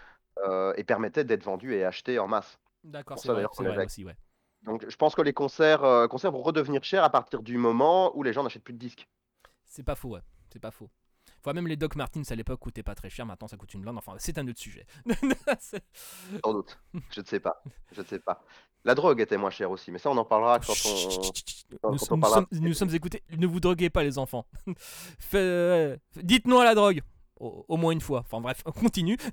heu, 0.46 0.74
et 0.78 0.84
permettaient 0.84 1.26
d'être 1.26 1.44
vendus 1.46 1.74
et 1.76 1.86
achetés 1.86 2.20
en 2.20 2.28
masse. 2.28 2.60
D'accord, 2.84 3.18
Pour 3.18 3.24
c'est 3.24 3.28
ça 3.28 3.34
vrai, 3.34 3.36
d'ailleurs 3.36 3.52
c'est 3.52 3.64
qu'on 3.64 3.66
les 3.66 3.74
vrai 3.74 3.86
aussi, 3.86 4.04
ouais. 4.04 4.18
Donc 4.64 4.90
je 4.90 4.96
pense 4.98 5.16
que 5.16 5.22
les 5.24 5.34
concerts, 5.34 6.08
concerts 6.10 6.32
vont 6.34 6.42
redevenir 6.44 6.84
chers 6.84 7.04
à 7.06 7.10
partir 7.12 7.44
du 7.44 7.58
moment 7.58 8.16
où 8.18 8.24
les 8.24 8.34
gens 8.34 8.44
n'achètent 8.44 8.64
plus 8.66 8.74
de 8.74 8.80
disques. 8.80 9.08
C'est 9.66 9.84
pas 9.84 9.94
faux, 9.96 10.10
ouais. 10.10 10.22
C'est 10.52 10.60
pas 10.60 10.72
faux. 10.72 10.90
Enfin, 11.48 11.54
même 11.54 11.68
les 11.70 11.78
Doc 11.78 11.96
Martens 11.96 12.30
à 12.30 12.36
l'époque 12.36 12.60
coûtaient 12.60 12.84
pas 12.84 12.94
très 12.94 13.10
cher, 13.10 13.26
maintenant 13.26 13.48
ça 13.48 13.56
coûte 13.56 13.74
une 13.74 13.80
blinde. 13.80 13.98
Enfin, 13.98 14.16
c'est 14.18 14.38
un 14.38 14.46
autre 14.50 14.60
sujet. 14.60 14.86
Sans 16.44 16.52
doute. 16.54 16.78
Je 17.12 17.22
ne 17.22 17.26
sais 17.26 17.40
pas. 17.40 17.64
Je 17.94 18.02
ne 18.02 18.06
sais 18.06 18.20
pas. 18.20 18.44
La 18.84 18.96
drogue 18.96 19.22
était 19.22 19.38
moins 19.38 19.50
chère 19.50 19.72
aussi, 19.72 19.90
mais 19.90 19.98
ça 19.98 20.10
on 20.10 20.18
en 20.18 20.26
parlera 20.26 20.60
quand 20.60 20.74
on 20.86 21.22
quand 21.82 21.92
nous, 21.92 21.98
quand 21.98 22.12
on 22.12 22.16
nous 22.16 22.22
parlera 22.22 22.42
sommes, 22.42 22.60
nous 22.60 22.74
sommes 22.74 22.94
écoutés. 22.94 23.24
Ne 23.38 23.48
vous 23.48 23.62
droguez 23.62 23.90
pas, 23.90 24.04
les 24.04 24.18
enfants. 24.18 24.46
Euh, 25.36 25.96
Dites 26.22 26.48
non 26.48 26.60
à 26.60 26.66
la 26.66 26.76
drogue. 26.76 27.02
Au, 27.40 27.64
au 27.70 27.78
moins 27.78 27.92
une 27.94 28.02
fois. 28.02 28.20
Enfin 28.26 28.42
bref, 28.42 28.62
on 28.66 28.72
continue. 28.74 29.18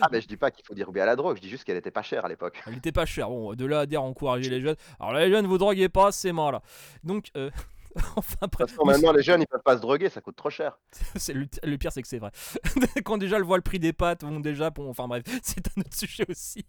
Ah 0.00 0.08
mais 0.10 0.20
je 0.20 0.26
dis 0.26 0.36
pas 0.36 0.50
qu'il 0.50 0.64
faut 0.64 0.74
dire 0.74 0.88
oui 0.88 1.00
à 1.00 1.06
la 1.06 1.16
drogue, 1.16 1.36
je 1.36 1.42
dis 1.42 1.48
juste 1.48 1.64
qu'elle 1.64 1.76
était 1.76 1.90
pas 1.90 2.02
chère 2.02 2.24
à 2.24 2.28
l'époque. 2.28 2.60
Elle 2.66 2.76
était 2.78 2.92
pas 2.92 3.06
chère. 3.06 3.28
Bon, 3.28 3.54
de 3.54 3.64
là 3.66 3.80
à 3.80 3.86
dire 3.86 4.02
encourager 4.02 4.50
les 4.50 4.60
jeunes. 4.60 4.76
Alors 4.98 5.12
là, 5.12 5.24
les 5.24 5.30
jeunes, 5.30 5.46
vous 5.46 5.58
droguez 5.58 5.88
pas, 5.88 6.12
c'est 6.12 6.32
mort 6.32 6.52
là. 6.52 6.62
Donc, 7.02 7.30
euh, 7.36 7.50
enfin 8.16 8.48
toute 8.48 8.68
façon, 8.68 8.84
maintenant 8.84 9.12
les 9.12 9.22
jeunes 9.22 9.42
ils 9.42 9.46
peuvent 9.46 9.62
pas 9.62 9.76
se 9.76 9.82
droguer, 9.82 10.08
ça 10.08 10.20
coûte 10.20 10.36
trop 10.36 10.50
cher. 10.50 10.78
C'est 11.16 11.32
le, 11.32 11.46
le 11.62 11.78
pire, 11.78 11.92
c'est 11.92 12.02
que 12.02 12.08
c'est 12.08 12.18
vrai. 12.18 12.30
Quand 13.04 13.18
déjà 13.18 13.38
le 13.38 13.44
voit 13.44 13.56
le 13.56 13.62
prix 13.62 13.78
des 13.78 13.92
pâtes, 13.92 14.22
bon 14.22 14.40
déjà, 14.40 14.70
bon, 14.70 14.88
enfin 14.88 15.08
bref, 15.08 15.22
c'est 15.42 15.66
un 15.76 15.80
autre 15.80 15.94
sujet 15.94 16.24
aussi. 16.28 16.64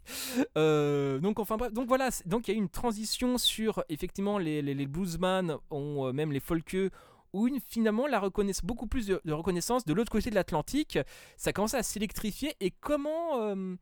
Euh, 0.57 1.19
donc 1.19 1.39
enfin 1.39 1.57
bref, 1.57 1.73
donc 1.73 1.87
voilà, 1.87 2.09
donc 2.25 2.47
il 2.47 2.51
y 2.51 2.53
a 2.53 2.57
eu 2.57 2.61
une 2.61 2.69
transition 2.69 3.37
sur 3.37 3.83
effectivement 3.89 4.37
les, 4.37 4.61
les, 4.61 4.73
les 4.73 4.87
bluesman, 4.87 5.57
ont, 5.69 6.07
euh, 6.07 6.13
même 6.13 6.31
les 6.31 6.39
folkeux, 6.39 6.91
où 7.33 7.47
une, 7.47 7.59
finalement 7.59 8.07
la 8.07 8.19
reconnaissance, 8.19 8.65
beaucoup 8.65 8.87
plus 8.87 9.07
de, 9.07 9.21
de 9.23 9.33
reconnaissance 9.33 9.85
de 9.85 9.93
l'autre 9.93 10.11
côté 10.11 10.29
de 10.29 10.35
l'Atlantique, 10.35 10.99
ça 11.35 11.53
commençait 11.53 11.77
à 11.77 11.83
s'électrifier 11.83 12.55
et 12.59 12.71
comment 12.71 13.41
euh, 13.41 13.75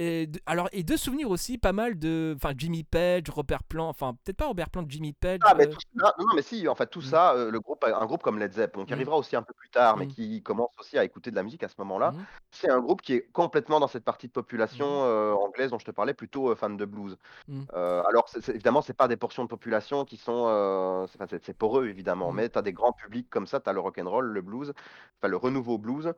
et 0.00 0.26
de, 0.26 0.40
alors 0.46 0.68
et 0.72 0.82
de 0.82 0.96
souvenirs 0.96 1.30
aussi 1.30 1.58
pas 1.58 1.72
mal 1.72 1.98
de 1.98 2.32
enfin 2.36 2.54
Jimmy 2.56 2.84
Page, 2.84 3.28
Robert 3.30 3.62
Plant, 3.64 3.88
enfin 3.88 4.14
peut-être 4.24 4.38
pas 4.38 4.46
Robert 4.46 4.70
Plant, 4.70 4.84
Jimmy 4.88 5.12
Page. 5.12 5.40
Ah 5.42 5.54
mais 5.54 5.64
euh, 5.64 5.66
tout 5.66 5.78
ça 5.98 6.14
non, 6.18 6.26
non 6.26 6.34
mais 6.34 6.42
si, 6.42 6.66
en 6.68 6.74
fait 6.74 6.86
tout 6.86 7.00
Mm. 7.00 7.02
ça, 7.02 7.34
heu, 7.36 7.50
le 7.50 7.60
groupe 7.60 7.84
un 7.84 8.06
groupe 8.06 8.22
comme 8.22 8.38
Led 8.38 8.52
Zepp, 8.52 8.72
qui 8.86 8.90
Mm. 8.90 8.92
arrivera 8.94 9.16
aussi 9.18 9.36
un 9.36 9.42
peu 9.42 9.52
plus 9.54 9.68
tard, 9.70 9.96
mais 9.98 10.06
Mm. 10.06 10.08
qui 10.08 10.42
commence 10.42 10.70
aussi 10.78 10.96
à 10.98 11.04
écouter 11.04 11.30
de 11.30 11.36
la 11.36 11.42
musique 11.42 11.62
à 11.62 11.68
ce 11.68 11.74
moment-là, 11.78 12.14
c'est 12.50 12.70
un 12.70 12.80
groupe 12.80 13.02
qui 13.02 13.14
est 13.14 13.30
complètement 13.32 13.78
dans 13.80 13.88
cette 13.88 14.04
partie 14.04 14.26
de 14.26 14.32
population, 14.32 14.86
heu, 15.06 15.34
anglaise 15.34 15.70
dont 15.70 15.78
je 15.78 15.84
te 15.84 15.90
parlais, 15.90 16.14
plutôt, 16.14 16.54
fan 16.56 16.76
de 16.76 16.84
blues. 16.86 17.16
mm, 17.48 17.66
Heu, 17.74 18.02
alors 18.08 18.28
c'est 18.28 18.42
c'est 18.42 18.52
évidemment, 18.54 18.82
c'est 18.82 18.94
pas 18.94 19.08
des 19.08 19.16
portions 19.18 19.44
de 19.44 19.48
population 19.48 20.04
qui 20.06 20.16
sont, 20.18 20.46
heu, 20.48 21.06
c'est 21.08 21.16
enfin 21.20 21.26
c'est 21.30 21.44
c'est 21.44 21.54
pour 21.54 21.78
eux 21.80 21.88
évidemment, 21.88 22.32
mm, 22.32 22.36
mais 22.36 22.48
tu 22.50 22.58
as 22.58 22.62
des 22.62 22.72
grands 22.74 22.92
publics 22.92 23.30
comme 23.30 23.46
ça, 23.46 23.60
tu 23.60 23.70
as 23.70 23.72
le 23.74 23.80
rock 23.80 23.98
and 23.98 24.10
roll, 24.10 24.26
le 24.26 24.42
blues, 24.42 24.72
enfin 25.20 25.28
le 25.28 25.36
renouveau 25.36 25.78
blues, 25.78 26.12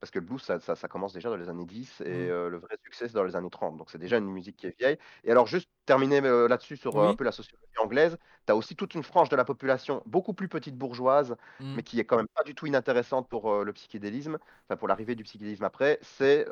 parce 0.00 0.10
que 0.10 0.18
le 0.18 0.24
blues 0.24 0.42
ça 0.42 0.60
ça 0.60 0.76
ça 0.76 0.88
commence 0.88 1.12
déjà 1.12 1.30
dans 1.30 1.36
les 1.36 1.48
années 1.48 1.64
10 1.64 2.02
et 2.04 2.04
mm. 2.04 2.30
heu, 2.30 2.48
le 2.48 2.58
vrai 2.58 2.76
succès 2.82 3.08
c'est 3.08 3.14
dans 3.14 3.24
les 3.24 3.36
années 3.36 3.50
30, 3.50 3.76
donc 3.76 3.90
c'est 3.90 3.98
déjà 3.98 4.18
une 4.18 4.30
musique 4.30 4.56
qui 4.56 4.66
est 4.66 4.78
vieille 4.78 4.98
et 5.24 5.30
alors 5.30 5.46
juste 5.46 5.68
terminer, 5.84 6.20
là-dessus 6.20 6.76
sur, 6.76 7.00
un 7.00 7.14
peu 7.14 7.22
la 7.22 7.30
sociologie 7.30 7.78
anglaise, 7.78 8.18
tu 8.44 8.52
as 8.52 8.56
aussi 8.56 8.74
toute 8.74 8.94
une 8.96 9.04
franche 9.04 9.28
de 9.28 9.36
la 9.36 9.44
population, 9.44 10.02
beaucoup 10.04 10.34
plus 10.34 10.48
petite 10.48 10.76
bourgeoise, 10.76 11.36
mm. 11.60 11.74
mais 11.76 11.82
qui 11.84 12.00
est 12.00 12.04
quand 12.04 12.16
même 12.16 12.26
pas 12.26 12.42
du 12.42 12.56
tout 12.56 12.66
inintéressante 12.66 13.28
pour, 13.28 13.62
le 13.62 13.72
psychédélisme, 13.72 14.38
enfin 14.64 14.76
pour 14.76 14.88
l'arrivée 14.88 15.14
du 15.14 15.22
psychédélisme 15.22 15.62
après, 15.62 16.00
c'est, 16.02 16.44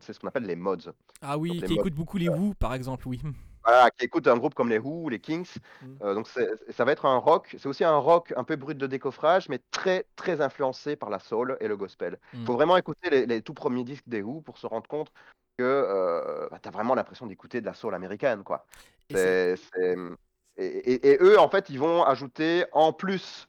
c'est 0.00 0.12
ce 0.12 0.20
qu'on 0.20 0.28
appelle 0.28 0.44
les 0.44 0.54
mods. 0.54 0.76
Ah 1.20 1.32
Donc 1.32 1.42
oui, 1.42 1.50
les 1.54 1.66
qui 1.66 1.74
mods 1.74 1.80
écoute 1.80 1.94
beaucoup 1.94 2.16
les 2.16 2.28
Who, 2.28 2.54
par 2.54 2.74
exemple, 2.74 3.08
oui. 3.08 3.20
Voilà, 3.64 3.90
qui 3.90 4.04
écoute 4.04 4.26
un 4.28 4.36
groupe 4.36 4.54
comme 4.54 4.68
les 4.68 4.78
Who 4.78 5.04
ou 5.04 5.08
les 5.08 5.18
Kings. 5.20 5.48
Mm. 5.82 5.86
Euh, 6.02 6.14
donc 6.14 6.28
ça 6.28 6.84
va 6.84 6.92
être 6.92 7.06
un 7.06 7.16
rock, 7.16 7.56
c'est 7.58 7.66
aussi 7.66 7.84
un 7.84 7.96
rock 7.96 8.32
un 8.36 8.44
peu 8.44 8.56
brut 8.56 8.76
de 8.76 8.86
décoffrage, 8.86 9.48
mais 9.48 9.60
très 9.70 10.06
très 10.16 10.40
influencé 10.40 10.96
par 10.96 11.10
la 11.10 11.18
soul 11.18 11.56
et 11.60 11.68
le 11.68 11.76
gospel. 11.76 12.18
Il 12.32 12.40
Mm. 12.40 12.46
faut 12.46 12.54
vraiment 12.54 12.76
écouter 12.76 13.10
les, 13.10 13.26
les 13.26 13.42
tout 13.42 13.54
premiers 13.54 13.84
disques 13.84 14.08
des 14.08 14.22
Who 14.22 14.40
pour 14.42 14.58
se 14.58 14.66
rendre 14.66 14.86
compte 14.88 15.10
que 15.56 15.62
euh, 15.64 16.48
bah, 16.50 16.58
tu 16.62 16.68
as 16.68 16.72
vraiment 16.72 16.94
l'impression 16.94 17.26
d'écouter 17.26 17.60
de 17.60 17.66
la 17.66 17.74
soul 17.74 17.94
américaine. 17.94 18.42
quoi. 18.42 18.66
Et- 20.56 21.08
et 21.12 21.18
eux, 21.20 21.38
en 21.38 21.48
fait, 21.48 21.68
ils 21.70 21.78
vont 21.78 22.04
ajouter 22.04 22.64
en 22.72 22.92
plus. 22.92 23.48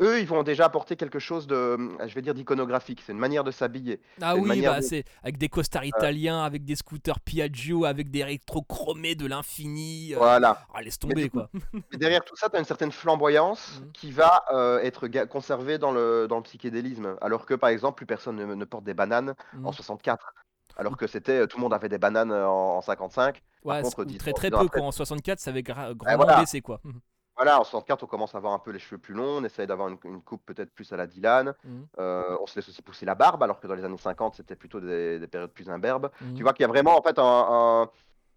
Eux, 0.00 0.18
ils 0.20 0.26
vont 0.26 0.42
déjà 0.42 0.64
apporter 0.64 0.96
quelque 0.96 1.18
chose 1.18 1.46
de, 1.46 1.76
je 2.06 2.14
vais 2.14 2.22
dire, 2.22 2.32
d'iconographique. 2.34 3.02
C'est 3.04 3.12
une 3.12 3.18
manière 3.18 3.44
de 3.44 3.50
s'habiller. 3.50 4.00
Ah 4.22 4.34
oui, 4.36 4.62
bah 4.62 4.78
de- 4.78 4.82
c'est 4.82 5.04
avec 5.22 5.36
des 5.36 5.48
costards 5.48 5.84
italiens, 5.84 6.42
avec 6.42 6.64
des 6.64 6.74
scooters 6.76 7.20
Piaggio, 7.20 7.84
avec 7.84 8.10
des 8.10 8.24
rétro-chromés 8.24 9.14
de 9.14 9.26
l'infini. 9.26 10.14
euh, 10.14 10.18
Voilà. 10.18 10.64
Ah, 10.74 10.80
laisse 10.82 10.98
tomber 10.98 11.28
quoi. 11.28 11.50
Derrière 11.92 12.24
tout 12.24 12.36
ça, 12.36 12.48
tu 12.48 12.56
as 12.56 12.58
une 12.58 12.64
certaine 12.64 12.92
flamboyance 12.92 13.80
Mhm. 13.82 13.92
qui 13.92 14.10
va 14.12 14.44
euh, 14.52 14.78
être 14.80 15.06
conservée 15.26 15.76
dans 15.78 15.92
le, 15.92 16.26
dans 16.28 16.36
le 16.38 16.42
psychédélisme. 16.44 17.16
Alors 17.20 17.44
que, 17.44 17.54
par 17.54 17.68
exemple, 17.70 17.96
plus 17.96 18.06
personne 18.06 18.36
ne, 18.36 18.54
ne 18.54 18.64
porte 18.64 18.84
des 18.84 18.94
bananes 18.94 19.34
en 19.62 19.68
Mhm. 19.68 19.72
64. 19.74 20.34
Alors 20.76 20.96
que 20.96 21.06
c'était, 21.06 21.46
tout 21.46 21.58
le 21.58 21.62
monde 21.62 21.74
avait 21.74 21.90
des 21.90 21.98
bananes 21.98 22.32
euh, 22.32 22.46
en, 22.48 22.78
en 22.78 22.80
55. 22.80 23.42
Par 23.62 23.76
Ouais, 23.76 23.82
contre, 23.82 23.98
ou 24.00 24.04
dix 24.06 24.16
très 24.16 24.32
très 24.32 24.48
peu 24.50 24.56
après- 24.56 24.68
quoi. 24.80 24.82
En 24.88 24.92
64, 24.92 25.38
ça 25.40 25.50
avait 25.50 25.60
gra- 25.60 25.94
grandement 25.94 26.24
voilà. 26.24 26.40
baissé 26.40 26.62
quoi. 26.62 26.80
Mhm. 26.84 27.00
Voilà, 27.42 27.58
en 27.58 27.64
64, 27.64 28.02
on 28.02 28.06
commence 28.06 28.34
à 28.34 28.38
avoir 28.38 28.52
un 28.52 28.58
peu 28.58 28.70
les 28.70 28.78
cheveux 28.78 28.98
plus 28.98 29.14
longs, 29.14 29.38
on 29.38 29.44
essaye 29.44 29.66
d'avoir 29.66 29.88
une, 29.88 29.96
une 30.04 30.20
coupe 30.20 30.44
peut-être 30.44 30.74
plus 30.74 30.92
à 30.92 30.98
la 30.98 31.06
Dylan. 31.06 31.54
Mhm. 31.64 31.86
Euh, 31.98 32.36
on 32.38 32.46
se 32.46 32.54
laisse 32.56 32.68
aussi 32.68 32.82
pousser 32.82 33.06
la 33.06 33.14
barbe, 33.14 33.42
alors 33.42 33.60
que 33.60 33.66
dans 33.66 33.74
les 33.74 33.82
années 33.82 33.96
50, 33.96 34.34
c'était 34.34 34.56
plutôt 34.56 34.78
des, 34.78 35.18
des 35.18 35.26
périodes 35.26 35.50
plus 35.50 35.70
imberbes. 35.70 36.10
Mhm. 36.20 36.34
Tu 36.34 36.42
vois 36.42 36.52
qu'il 36.52 36.64
y 36.64 36.66
a 36.66 36.68
vraiment 36.68 36.98
en 36.98 37.02
fait 37.02 37.18
un, 37.18 37.22
un- 37.24 37.90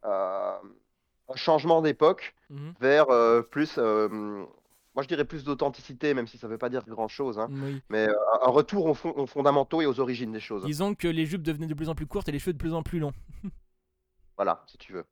euh, 0.06 0.58
un 1.28 1.36
changement 1.36 1.82
d'époque 1.82 2.34
Mhm. 2.50 2.74
vers 2.80 3.10
euh, 3.10 3.42
plus, 3.42 3.76
euh, 3.78 4.08
moi 4.96 5.04
je 5.04 5.08
dirais 5.10 5.26
plus 5.26 5.44
d'authenticité, 5.44 6.14
même 6.14 6.28
si 6.28 6.38
ça 6.38 6.48
veut 6.48 6.58
pas 6.58 6.70
dire 6.70 6.86
grand-chose, 6.86 7.40
hein, 7.40 7.50
Oui. 7.52 7.82
mais 7.90 8.08
un 8.42 8.50
retour 8.52 8.86
aux, 8.86 8.94
fond- 8.94 9.14
aux 9.18 9.28
fondamentaux 9.28 9.82
et 9.82 9.86
aux 9.86 10.00
origines 10.00 10.32
des 10.32 10.40
choses. 10.40 10.64
Disons 10.64 10.96
que 10.96 11.10
les 11.10 11.26
jupes 11.26 11.44
devenaient 11.44 11.68
de 11.68 11.74
plus 11.74 11.90
en 11.90 11.96
plus 11.96 12.08
courtes 12.08 12.30
et 12.30 12.32
les 12.32 12.40
cheveux 12.40 12.54
de 12.54 12.58
plus 12.58 12.74
en 12.74 12.84
plus 12.84 13.00
longs. 13.00 13.12
Voilà, 14.38 14.64
si 14.68 14.78
tu 14.78 14.94
veux. 14.94 15.06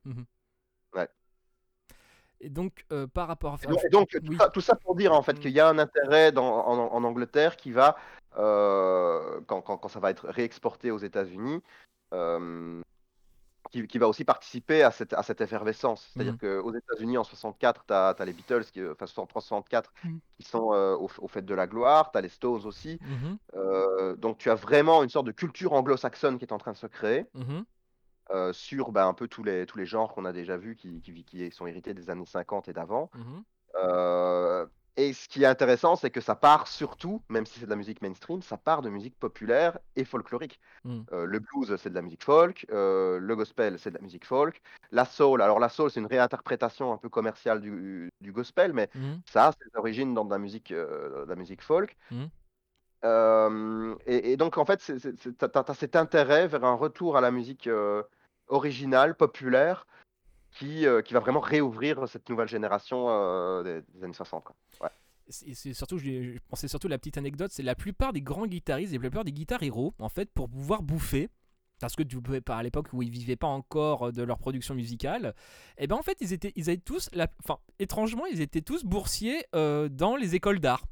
Et 2.43 2.49
donc 2.49 2.85
euh, 2.91 3.07
par 3.07 3.27
rapport 3.27 3.53
à 3.53 3.57
donc, 3.67 3.89
donc, 3.91 4.09
tout, 4.09 4.19
Oui. 4.27 4.37
ça, 4.37 4.49
tout 4.49 4.61
ça 4.61 4.75
pour 4.75 4.95
dire 4.95 5.13
en 5.13 5.21
fait 5.21 5.33
Mm. 5.33 5.39
qu'il 5.39 5.51
y 5.51 5.59
a 5.59 5.67
un 5.69 5.77
intérêt 5.77 6.31
dans- 6.31 6.65
en, 6.67 6.91
en 6.93 7.03
Angleterre 7.03 7.55
qui 7.55 7.71
va, 7.71 7.95
euh, 8.37 9.39
quand, 9.47 9.61
quand- 9.61 9.77
quand 9.77 9.87
ça 9.89 9.99
va 9.99 10.09
être 10.09 10.27
réexporté 10.27 10.91
aux 10.91 10.97
États-Unis, 10.97 11.61
euh, 12.13 12.81
qui, 13.71 13.87
qui 13.87 13.99
va 13.99 14.07
aussi 14.09 14.25
participer 14.25 14.83
à 14.83 14.91
cette, 14.91 15.13
à 15.13 15.23
cette 15.23 15.39
effervescence. 15.39 16.09
C'est-à-dire 16.13 16.33
Mm. 16.33 16.37
qu'aux 16.39 16.73
États-Unis, 16.73 17.17
en 17.17 17.23
64, 17.23 17.85
tu 17.87 17.93
as, 17.93 18.15
les 18.25 18.33
Beatles, 18.33 18.65
qui, 18.73 18.81
enfin 18.85 19.05
63-64, 19.05 19.93
Mm. 20.03 20.17
qui 20.37 20.43
sont 20.47 20.59
au, 20.73 21.09
au 21.19 21.27
fait 21.27 21.43
de 21.43 21.53
la 21.53 21.67
gloire, 21.67 22.11
tu 22.11 22.17
as 22.17 22.21
les 22.21 22.29
Stones 22.29 22.65
aussi. 22.65 22.99
Mhm. 23.01 23.37
Euh, 23.55 24.15
donc 24.17 24.39
tu 24.39 24.49
as 24.49 24.55
vraiment 24.55 25.03
une 25.03 25.09
sorte 25.09 25.27
de 25.27 25.31
culture 25.31 25.73
anglo-saxonne 25.73 26.37
qui 26.37 26.45
est 26.45 26.51
en 26.53 26.57
train 26.57 26.71
de 26.73 26.77
se 26.77 26.87
créer. 26.87 27.25
Euh, 28.33 28.53
sur 28.53 28.91
bah, 28.91 29.05
un 29.05 29.13
peu 29.13 29.27
tous 29.27 29.43
les, 29.43 29.65
tous 29.65 29.77
les 29.77 29.85
genres 29.85 30.13
qu'on 30.13 30.25
a 30.25 30.31
déjà 30.31 30.55
vus 30.57 30.75
qui, 30.75 31.01
qui, 31.01 31.23
qui 31.25 31.51
sont 31.51 31.67
hérités 31.67 31.93
des 31.93 32.09
années 32.09 32.25
50 32.25 32.69
et 32.69 32.73
d'avant. 32.73 33.09
Mhm. 33.13 33.43
Euh, 33.75 34.65
et 34.97 35.13
ce 35.13 35.29
qui 35.29 35.43
est 35.43 35.47
intéressant, 35.47 35.95
c'est 35.95 36.11
que 36.11 36.19
ça 36.19 36.35
part 36.35 36.67
surtout, 36.67 37.23
même 37.29 37.45
si 37.45 37.59
c'est 37.59 37.65
de 37.65 37.69
la 37.69 37.77
musique 37.77 38.01
mainstream, 38.01 38.41
ça 38.41 38.57
part 38.57 38.81
de 38.81 38.89
musique 38.89 39.17
populaire 39.17 39.79
et 39.95 40.03
folklorique. 40.03 40.59
Mm. 40.83 40.99
Euh, 41.13 41.25
le 41.25 41.39
blues, 41.39 41.73
c'est 41.77 41.89
de 41.89 41.95
la 41.95 42.01
musique 42.01 42.23
folk. 42.23 42.65
euh, 42.71 43.17
le 43.17 43.35
gospel, 43.35 43.79
c'est 43.79 43.89
de 43.91 43.95
la 43.95 44.01
musique 44.01 44.25
folk. 44.25 44.61
La 44.91 45.05
soul, 45.05 45.41
alors 45.41 45.59
la 45.59 45.69
soul, 45.69 45.89
c'est 45.89 46.01
une 46.01 46.07
réinterprétation 46.07 46.91
un 46.91 46.97
peu 46.97 47.07
commerciale 47.07 47.61
du, 47.61 48.11
du 48.19 48.31
gospel, 48.33 48.73
mais 48.73 48.89
Mhm. 48.93 49.21
ça 49.25 49.47
a 49.47 49.51
ses 49.53 49.77
origines 49.77 50.13
dans 50.13 50.25
de 50.25 50.31
la 50.31 50.39
musique, 50.39 50.71
euh, 50.71 51.23
de 51.23 51.29
la 51.29 51.35
musique 51.35 51.61
folk. 51.61 51.95
Et, 53.03 54.31
et 54.31 54.37
donc, 54.37 54.57
en 54.57 54.65
fait, 54.65 54.77
tu 54.77 55.33
as, 55.41 55.73
cet 55.73 55.95
intérêt 55.95 56.47
vers 56.47 56.65
un 56.65 56.75
retour 56.75 57.17
à 57.17 57.21
la 57.21 57.31
musique 57.31 57.67
euh, 58.51 58.55
originale, 58.55 59.15
populaire, 59.15 59.87
qui, 60.51 60.85
euh, 60.85 61.01
qui 61.01 61.13
va 61.13 61.19
vraiment 61.19 61.39
réouvrir 61.39 62.07
cette 62.07 62.29
nouvelle 62.29 62.47
génération 62.47 63.07
euh, 63.09 63.81
des, 63.93 64.03
années 64.03 64.13
60. 64.13 64.43
quoi. 64.43 64.55
Ouais. 64.81 64.89
c'est 65.29 65.73
surtout, 65.73 65.97
je, 65.97 66.37
pensais 66.49 66.67
surtout 66.67 66.87
la 66.87 66.97
petite 66.97 67.17
anecdote, 67.17 67.51
c'est 67.51 67.63
la 67.63 67.75
plupart 67.75 68.13
des 68.13 68.21
grands 68.21 68.47
guitaristes 68.47 68.93
la 68.93 68.99
plupart 68.99 69.23
des 69.23 69.33
guitares 69.33 69.63
héros, 69.63 69.93
en 69.99 70.09
fait, 70.09 70.29
pour 70.31 70.49
pouvoir 70.49 70.83
bouffer, 70.83 71.29
parce 71.81 71.95
que 71.95 72.03
tu 72.03 72.21
pouvais 72.21 72.41
pas 72.41 72.57
à 72.57 72.63
l'époque 72.63 72.87
où 72.93 73.01
ils 73.01 73.09
vivaient 73.09 73.35
pas 73.35 73.47
encore 73.47 74.13
de 74.13 74.23
leur 74.23 74.37
production 74.37 74.75
musicale, 74.75 75.33
et 75.77 75.87
ben 75.87 75.95
en 75.95 76.03
fait 76.03 76.17
ils 76.21 76.31
étaient, 76.31 76.53
ils 76.55 76.69
avaient 76.69 76.77
tous, 76.77 77.09
enfin 77.43 77.59
étrangement 77.79 78.25
ils 78.27 78.39
étaient 78.39 78.61
tous 78.61 78.85
boursiers 78.85 79.43
euh, 79.55 79.89
dans 79.89 80.15
les 80.15 80.35
écoles 80.35 80.59
d'art. 80.59 80.83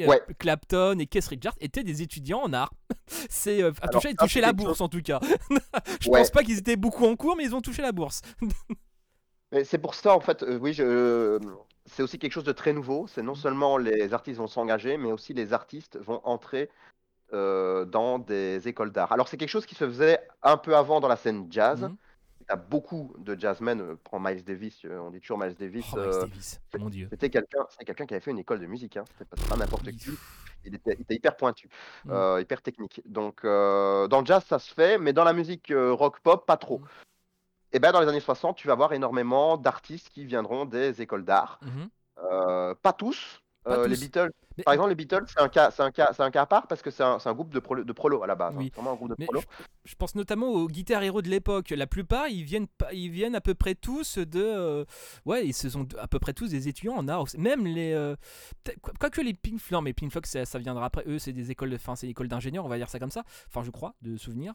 Euh, 0.00 0.06
Ouais. 0.06 0.20
Clapton 0.38 0.98
et 0.98 1.06
Keith 1.06 1.26
Richards 1.26 1.54
étaient 1.60 1.82
des 1.84 2.02
étudiants 2.02 2.40
en 2.42 2.52
art. 2.52 2.72
C'est 3.30 3.62
euh, 3.62 3.72
Alors, 3.82 4.02
toucher, 4.18 4.40
la 4.40 4.52
bourse 4.52 4.80
en 4.80 4.88
tout 4.88 5.02
cas. 5.02 5.20
Je 6.00 6.08
Ouais. 6.10 6.20
pense 6.20 6.30
pas 6.30 6.42
qu'ils 6.42 6.58
étaient 6.58 6.76
beaucoup 6.76 7.06
en 7.06 7.16
cours, 7.16 7.36
mais 7.36 7.44
ils 7.44 7.54
ont 7.54 7.60
touché 7.60 7.82
la 7.82 7.92
bourse. 7.92 8.22
C'est 9.64 9.78
pour 9.78 9.94
ça, 9.94 10.14
en 10.14 10.20
fait, 10.20 10.42
euh, 10.44 10.58
oui, 10.60 10.72
je... 10.72 11.40
c'est 11.86 12.04
aussi 12.04 12.20
quelque 12.20 12.32
chose 12.32 12.44
de 12.44 12.52
très 12.52 12.72
nouveau. 12.72 13.08
C'est 13.08 13.22
non 13.22 13.34
seulement 13.34 13.78
les 13.78 14.12
artistes 14.14 14.38
vont 14.38 14.46
s'engager, 14.46 14.96
mais 14.96 15.10
aussi 15.10 15.34
les 15.34 15.52
artistes 15.52 15.98
vont 15.98 16.20
entrer 16.24 16.70
euh, 17.32 17.84
dans 17.84 18.20
des 18.20 18.68
écoles 18.68 18.92
d'art. 18.92 19.10
Alors, 19.10 19.26
c'est 19.26 19.36
quelque 19.36 19.48
chose 19.48 19.66
qui 19.66 19.74
se 19.74 19.84
faisait 19.86 20.20
un 20.44 20.56
peu 20.56 20.76
avant 20.76 21.00
dans 21.00 21.08
la 21.08 21.16
scène 21.16 21.48
jazz. 21.50 21.80
Tu 21.80 22.09
as 22.50 22.56
beaucoup 22.56 23.14
de 23.18 23.38
jazzmen, 23.38 23.80
heu, 23.80 23.98
prends 24.02 24.20
Miles 24.20 24.44
Davis, 24.44 24.84
heu, 24.84 25.00
on 25.00 25.10
dit 25.10 25.20
toujours 25.20 25.38
Miles 25.38 25.54
Davis, 25.54 25.84
Oh, 25.92 25.96
Miles 25.96 26.06
heu, 26.08 26.20
Davis, 26.28 26.60
mon 26.78 26.88
Dieu. 26.88 27.08
c'était 27.10 27.30
quelqu'un 27.30 27.64
c'est 27.70 27.84
quelqu'un 27.84 28.06
qui 28.06 28.14
avait 28.14 28.20
fait 28.20 28.30
une 28.30 28.38
école 28.38 28.60
de 28.60 28.66
musique, 28.66 28.96
hein. 28.96 29.04
C'était 29.18 29.36
pas 29.48 29.56
n'importe 29.56 29.92
qui. 29.92 30.10
Il 30.64 30.74
était 30.74 30.94
il 30.94 31.02
était 31.02 31.14
hyper 31.14 31.36
pointu, 31.36 31.68
heu, 32.08 32.40
hyper 32.40 32.60
technique. 32.62 33.00
Donc 33.06 33.42
dans 33.44 34.20
le 34.20 34.26
jazz, 34.26 34.44
ça 34.44 34.58
se 34.58 34.72
fait, 34.74 34.98
mais 34.98 35.12
dans 35.12 35.24
la 35.24 35.32
musique, 35.32 35.70
heu, 35.70 35.92
rock 35.92 36.20
pop, 36.20 36.44
pas 36.46 36.56
trop. 36.56 36.78
Mmh. 36.80 36.86
Et 37.72 37.78
ben, 37.78 37.92
dans 37.92 38.00
les 38.00 38.08
années 38.08 38.20
60, 38.20 38.56
tu 38.56 38.66
vas 38.66 38.72
avoir 38.72 38.92
énormément 38.92 39.56
d'artistes 39.56 40.08
qui 40.08 40.24
viendront 40.24 40.64
des 40.64 41.02
écoles 41.02 41.24
d'art. 41.24 41.60
Mmh 41.62 41.68
mh. 41.68 41.88
Heu, 42.32 42.74
pas 42.82 42.92
tous, 42.92 43.40
Heu, 43.70 43.86
les. 43.86 43.96
Beatles 43.96 44.30
Mais 44.56 44.64
par 44.64 44.74
exemple, 44.74 44.90
les 44.90 44.94
Beatles, 44.94 45.24
c'est 45.26 45.40
un 45.40 45.48
cas 45.48 45.70
c'est 45.70 45.82
un 45.82 45.90
cas 45.90 46.12
c'est 46.14 46.22
un 46.22 46.30
cas 46.30 46.42
à 46.42 46.46
part 46.46 46.66
parce 46.66 46.82
que 46.82 46.90
c'est 46.90 47.02
un 47.02 47.18
groupe 47.32 47.50
de 47.50 47.60
prolo 47.60 47.84
de 47.84 48.22
à 48.22 48.26
la 48.26 48.34
base, 48.34 48.54
hein. 48.54 48.58
Oui, 48.58 48.66
C'est 48.70 48.76
vraiment 48.80 48.92
un 48.92 48.96
groupe 48.96 49.10
de 49.10 49.16
mais 49.18 49.26
prolos. 49.26 49.42
je 49.84 49.90
je 49.90 49.94
pense 49.94 50.14
notamment 50.14 50.48
aux 50.48 50.68
guitar 50.68 51.02
héros 51.02 51.22
de 51.22 51.28
l'époque. 51.28 51.70
La 51.70 51.86
plupart, 51.86 52.28
ils 52.28 52.44
viennent 52.44 52.66
ils 52.92 53.10
viennent 53.10 53.34
à 53.34 53.40
peu 53.40 53.54
près 53.54 53.74
tous 53.74 54.18
de, 54.18 54.40
heu, 54.40 54.86
ouais, 55.24 55.46
ils 55.46 55.54
se 55.54 55.70
sont 55.70 55.86
à 55.98 56.06
peu 56.06 56.18
près 56.18 56.32
tous 56.32 56.50
des 56.50 56.68
étudiants 56.68 56.96
en 56.96 57.08
art. 57.08 57.24
Même 57.38 57.64
les, 57.66 57.90
être 57.92 58.16
quoique 58.98 59.20
les 59.20 59.34
Pink 59.34 59.58
Flo 59.60 59.76
non, 59.76 59.82
mais 59.82 59.92
Pink 59.92 60.10
Floyd 60.10 60.26
ça 60.26 60.44
ça 60.44 60.58
viendra 60.58 60.86
après. 60.86 61.04
Eux, 61.06 61.18
c'est 61.18 61.32
des 61.32 61.50
écoles 61.50 61.70
de 61.70 61.78
c'est 61.94 62.12
d'ingénieurs, 62.28 62.64
on 62.64 62.68
va 62.68 62.76
dire 62.76 62.88
ça 62.88 62.98
comme 62.98 63.10
ça. 63.10 63.22
Enfin, 63.48 63.62
je 63.64 63.70
crois, 63.70 63.94
de 64.02 64.16
souvenir. 64.16 64.52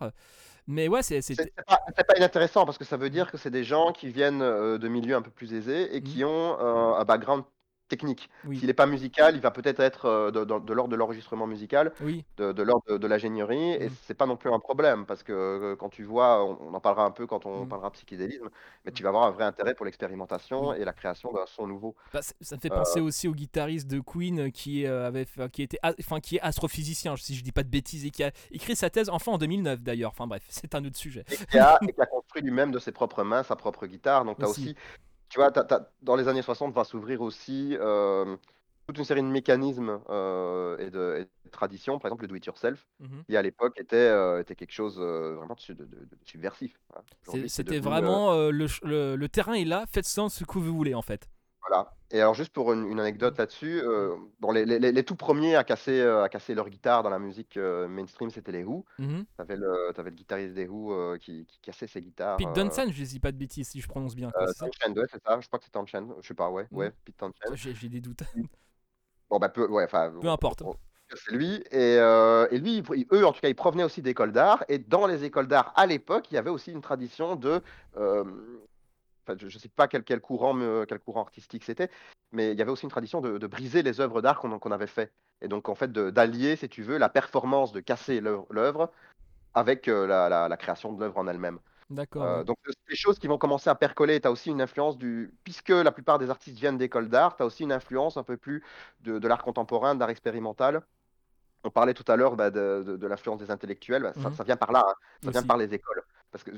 Mais 0.67 0.87
ouais, 0.87 1.03
c'est 1.03 1.21
C'est 1.21 1.53
pas 1.67 1.79
pas 2.03 2.17
inintéressant 2.17 2.65
parce 2.65 2.77
que 2.77 2.85
ça 2.85 2.97
veut 2.97 3.09
dire 3.09 3.31
que 3.31 3.37
c'est 3.37 3.51
des 3.51 3.63
gens 3.63 3.91
qui 3.93 4.09
viennent, 4.09 4.41
heu, 4.41 4.77
de 4.79 4.87
milieux 4.87 5.15
un 5.15 5.21
peu 5.21 5.31
plus 5.31 5.53
aisés 5.53 5.95
et 5.95 6.01
Mmh. 6.01 6.03
qui 6.03 6.23
ont, 6.23 6.59
un 6.59 7.03
background 7.05 7.43
technique. 7.87 8.29
Oui. 8.43 8.61
S'il 8.61 8.69
est 8.69 8.73
pas 8.73 8.85
musical, 8.85 9.35
il 9.35 9.41
va 9.41 9.51
peut-être 9.51 9.79
être, 9.79 10.05
heu, 10.07 10.31
de 10.31 10.39
l'ordre 10.73 10.89
de 10.89 10.95
l'enregistrement 10.95 11.47
musical, 11.47 11.93
Oui. 11.99 12.25
de 12.37 12.51
de 12.51 12.63
l'ordre 12.63 12.97
de 12.97 13.07
l'ingénierie 13.07 13.71
et 13.73 13.87
Mmh. 13.87 13.95
c'est 14.03 14.13
pas 14.15 14.25
non 14.25 14.37
plus 14.37 14.51
un 14.51 14.59
problème 14.59 15.05
parce 15.05 15.23
que, 15.23 15.33
heu, 15.73 15.75
quand 15.77 15.89
tu 15.89 16.03
vois, 16.03 16.43
on 16.45 16.57
on 16.61 16.73
en 16.73 16.79
parlera 16.81 17.05
un 17.05 17.11
peu 17.11 17.27
quand 17.27 17.45
on 17.45 17.65
Mmh. 17.65 17.67
parlera 17.67 17.91
psychédélisme, 17.91 18.49
mais 18.85 18.91
Mmh. 18.91 18.93
tu 18.93 19.03
vas 19.03 19.09
avoir 19.09 19.25
un 19.25 19.31
vrai 19.31 19.43
intérêt 19.45 19.75
pour 19.75 19.85
l'expérimentation 19.85 20.55
Oui. 20.59 20.75
et 20.75 20.85
la 20.85 20.93
création 20.93 21.31
d'un 21.33 21.45
son 21.45 21.67
nouveau. 21.67 21.95
Bah, 22.13 22.21
ça 22.21 22.55
me 22.55 22.61
fait 22.61 22.69
Heu 22.69 22.71
penser 22.71 22.99
aussi 23.01 23.27
au 23.27 23.33
guitariste 23.33 23.87
de 23.87 23.99
Queen 23.99 24.51
qui, 24.51 24.85
avait 24.85 25.25
qui 25.51 25.63
était 25.63 25.77
a 25.83 25.93
enfin, 25.99 26.19
qui 26.21 26.37
est 26.37 26.41
astrophysicien, 26.41 27.15
si 27.17 27.35
je 27.35 27.43
dis 27.43 27.51
pas 27.51 27.63
de 27.63 27.69
bêtises 27.69 28.05
et 28.05 28.11
qui 28.11 28.23
a 28.23 28.31
écrit 28.51 28.75
sa 28.75 28.89
thèse, 28.89 29.09
enfin, 29.09 29.33
en 29.33 29.37
2009 29.37 29.81
d'ailleurs. 29.83 30.11
Enfin 30.11 30.27
bref, 30.27 30.43
c'est 30.49 30.75
un 30.75 30.85
autre 30.85 30.97
sujet. 30.97 31.25
Et 31.29 31.37
qui 31.39 31.57
a 31.57 31.79
et 31.87 31.93
qui 31.93 32.01
a 32.01 32.05
construit 32.05 32.41
lui-même 32.43 32.71
de 32.71 32.77
ses 32.79 32.91
propres 32.91 33.23
mains 33.23 33.41
sa 33.43 33.55
propre 33.55 33.87
guitare. 33.87 34.25
Donc 34.25 34.37
tu 34.39 34.45
as 34.45 34.49
Aussi. 34.49 34.49
aussi 34.49 34.75
tu 35.29 35.39
vois, 35.39 35.47
as 35.57 35.73
as 35.73 35.91
dans 36.01 36.15
les 36.15 36.27
années 36.27 36.41
60 36.41 36.73
va 36.73 36.83
s'ouvrir 36.83 37.21
aussi, 37.21 37.73
hem, 37.79 38.37
toute 38.87 38.97
une 38.97 39.03
série 39.05 39.21
de 39.23 39.27
mécanismes, 39.27 40.01
heu 40.09 40.77
et 40.79 40.89
de 40.91 41.17
et 41.21 41.25
de 41.45 41.49
traditions. 41.51 41.99
Par 41.99 42.09
exemple, 42.09 42.23
le 42.23 42.27
do 42.29 42.35
it 42.35 42.45
yourself 42.45 42.87
Mmh 42.99 43.07
mh. 43.19 43.25
qui 43.27 43.35
à 43.37 43.41
l'époque 43.41 43.79
était, 43.79 44.09
heu, 44.11 44.39
était 44.39 44.55
quelque 44.55 44.71
chose, 44.73 44.99
vraiment 44.99 45.55
de 45.55 45.59
su 45.59 45.75
de 45.75 45.85
de 45.85 46.05
de 46.05 46.17
subversif, 46.25 46.79
hein. 46.95 47.03
C'était 47.23 47.79
vraiment, 47.79 48.35
le 48.51 48.67
le 48.83 49.15
le 49.15 49.29
terrain 49.29 49.53
est 49.53 49.65
là, 49.65 49.85
faites-en 49.91 50.29
ce 50.29 50.43
que 50.43 50.59
vous 50.59 50.75
voulez, 50.75 50.93
en 50.93 51.01
fait. 51.01 51.29
Voilà 51.67 51.91
et 52.11 52.21
alors 52.21 52.35
juste 52.35 52.53
pour 52.53 52.71
une 52.73 52.85
une 52.91 52.99
anecdote 52.99 53.37
là-dessus, 53.39 53.81
heu, 53.83 54.15
bon 54.39 54.51
les 54.51 54.65
les 54.65 54.77
les 54.77 54.91
les 54.91 55.03
tout 55.03 55.15
premiers 55.15 55.55
à 55.55 55.63
casser, 55.63 55.99
heu, 56.01 56.21
à 56.21 56.29
casser 56.29 56.53
leur 56.53 56.69
guitare 56.69 57.01
dans 57.01 57.09
la 57.09 57.17
musique, 57.19 57.57
heu, 57.57 57.87
mainstream, 57.87 58.29
c'était 58.29 58.51
les 58.51 58.63
Who. 58.63 58.85
Mmh 58.97 59.07
mh. 59.19 59.25
Tu 59.37 59.41
avais 59.41 59.57
le 59.57 60.11
guitariste 60.11 60.53
des 60.55 60.67
Who, 60.67 61.17
qui 61.19 61.45
qui 61.47 61.59
cassait 61.61 61.87
ses 61.87 62.01
guitares, 62.01 62.39
Pete 62.39 62.51
Townshend, 62.53 62.91
je 62.91 63.03
dis 63.03 63.19
pas 63.21 63.31
de 63.31 63.37
bêtises, 63.37 63.69
si 63.69 63.79
je 63.79 63.87
prononce 63.87 64.15
bien, 64.15 64.31
quoi, 64.31 64.45
c'est 64.47 64.57
ça? 64.57 64.69
Townshend, 64.71 64.97
ouais, 64.97 65.05
c'est 65.11 65.21
ça. 65.23 65.39
Je 65.39 65.47
crois 65.47 65.59
que 65.59 65.65
c'est 65.65 65.71
Townshend. 65.71 66.15
Je 66.21 66.27
sais 66.27 66.33
pas, 66.33 66.49
ouais, 66.49 66.67
Mmh. 66.71 66.89
ouais, 66.89 66.91
Pete 67.05 67.17
Townshend. 67.17 67.55
J'ai 67.55 67.73
j'ai 67.75 67.89
des 67.89 68.01
doutes. 68.01 68.23
Bon, 69.29 69.39
bah, 69.39 69.49
peu 69.49 69.67
ouais, 69.69 69.85
enfin, 69.85 70.13
Peu 70.21 70.29
on 70.29 70.29
importe. 70.29 70.63
on 70.63 70.75
c'est 71.15 71.31
lui 71.33 71.63
et 71.71 71.99
lui, 72.59 72.77
il 72.95 73.07
eux, 73.13 73.25
en 73.25 73.33
tout 73.33 73.41
cas, 73.41 73.49
ils 73.49 73.55
provenaient 73.55 73.83
aussi 73.83 74.01
d'écoles 74.01 74.31
d'art 74.31 74.63
et 74.69 74.79
dans 74.79 75.07
les 75.07 75.23
écoles 75.25 75.47
d'art, 75.47 75.73
à 75.75 75.85
l'époque, 75.87 76.31
il 76.31 76.35
y 76.35 76.37
avait 76.37 76.49
aussi 76.49 76.71
une 76.71 76.81
tradition 76.81 77.35
de, 77.35 77.61
enfin, 79.27 79.37
je 79.39 79.47
je 79.49 79.57
sais 79.57 79.69
pas 79.69 79.87
quel 79.87 80.03
quel 80.03 80.21
courant 80.21 80.53
me 80.53 80.85
quel 80.87 80.99
courant 80.99 81.21
artistique 81.21 81.63
c'était, 81.63 81.89
mais 82.31 82.51
il 82.51 82.57
y 82.59 82.61
avait 82.61 82.71
aussi 82.71 82.83
une 82.85 82.89
tradition 82.91 83.21
de 83.21 83.37
de 83.37 83.47
briser 83.47 83.83
les 83.83 83.99
œuvres 84.01 84.21
d'art 84.21 84.39
qu'on 84.39 84.71
avait 84.71 84.87
fait 84.87 85.13
et 85.41 85.47
donc 85.47 85.67
en 85.69 85.75
fait, 85.75 85.91
d'allier, 85.91 86.55
si 86.55 86.69
tu 86.69 86.81
veux, 86.83 86.97
la 86.97 87.09
performance 87.09 87.71
de 87.73 87.79
casser 87.81 88.21
l'œuvre 88.21 88.91
avec, 89.53 89.87
heu, 89.89 90.05
la 90.07 90.29
la 90.29 90.49
la 90.49 90.57
création 90.57 90.93
de 90.93 90.99
l'œuvre 91.01 91.17
en 91.17 91.27
elle-même. 91.27 91.59
D'accord, 91.89 92.35
oui. 92.35 92.45
donc 92.45 92.57
des 92.89 92.95
choses 92.95 93.19
qui 93.19 93.27
vont 93.27 93.37
commencer 93.37 93.69
à 93.69 93.75
percoler. 93.75 94.21
Tu 94.21 94.27
as 94.27 94.31
aussi 94.31 94.49
une 94.51 94.61
influence 94.61 94.97
du 94.97 95.33
puisque 95.43 95.69
la 95.69 95.91
plupart 95.91 96.19
des 96.19 96.29
artistes 96.29 96.57
viennent 96.59 96.77
d'écoles 96.77 97.09
d'art, 97.09 97.35
tu 97.37 97.43
as 97.43 97.45
aussi 97.45 97.63
une 97.63 97.71
influence 97.73 98.17
un 98.17 98.23
peu 98.23 98.37
plus 98.37 98.63
de 99.01 99.19
de 99.19 99.27
l'art 99.27 99.43
contemporain, 99.43 99.95
de 99.95 99.99
l'art 99.99 100.09
expérimental. 100.09 100.85
On 101.63 101.71
parlait 101.71 101.93
tout 101.95 102.09
à 102.11 102.15
l'heure, 102.15 102.35
bah, 102.35 102.51
de 102.51 102.83
de 102.85 102.97
de 102.97 103.07
l'influence 103.07 103.39
des 103.39 103.51
intellectuels, 103.51 104.03
bah, 104.03 104.13
Mmh 104.15 104.29
ça 104.31 104.43
vient 104.43 104.57
par 104.57 104.71
là, 104.71 104.83
hein, 104.87 104.93
ça 105.23 105.31
vient 105.31 105.43
par 105.43 105.57
les 105.57 105.73
écoles. 105.73 106.03
Parce 106.35 106.43
que 106.43 106.51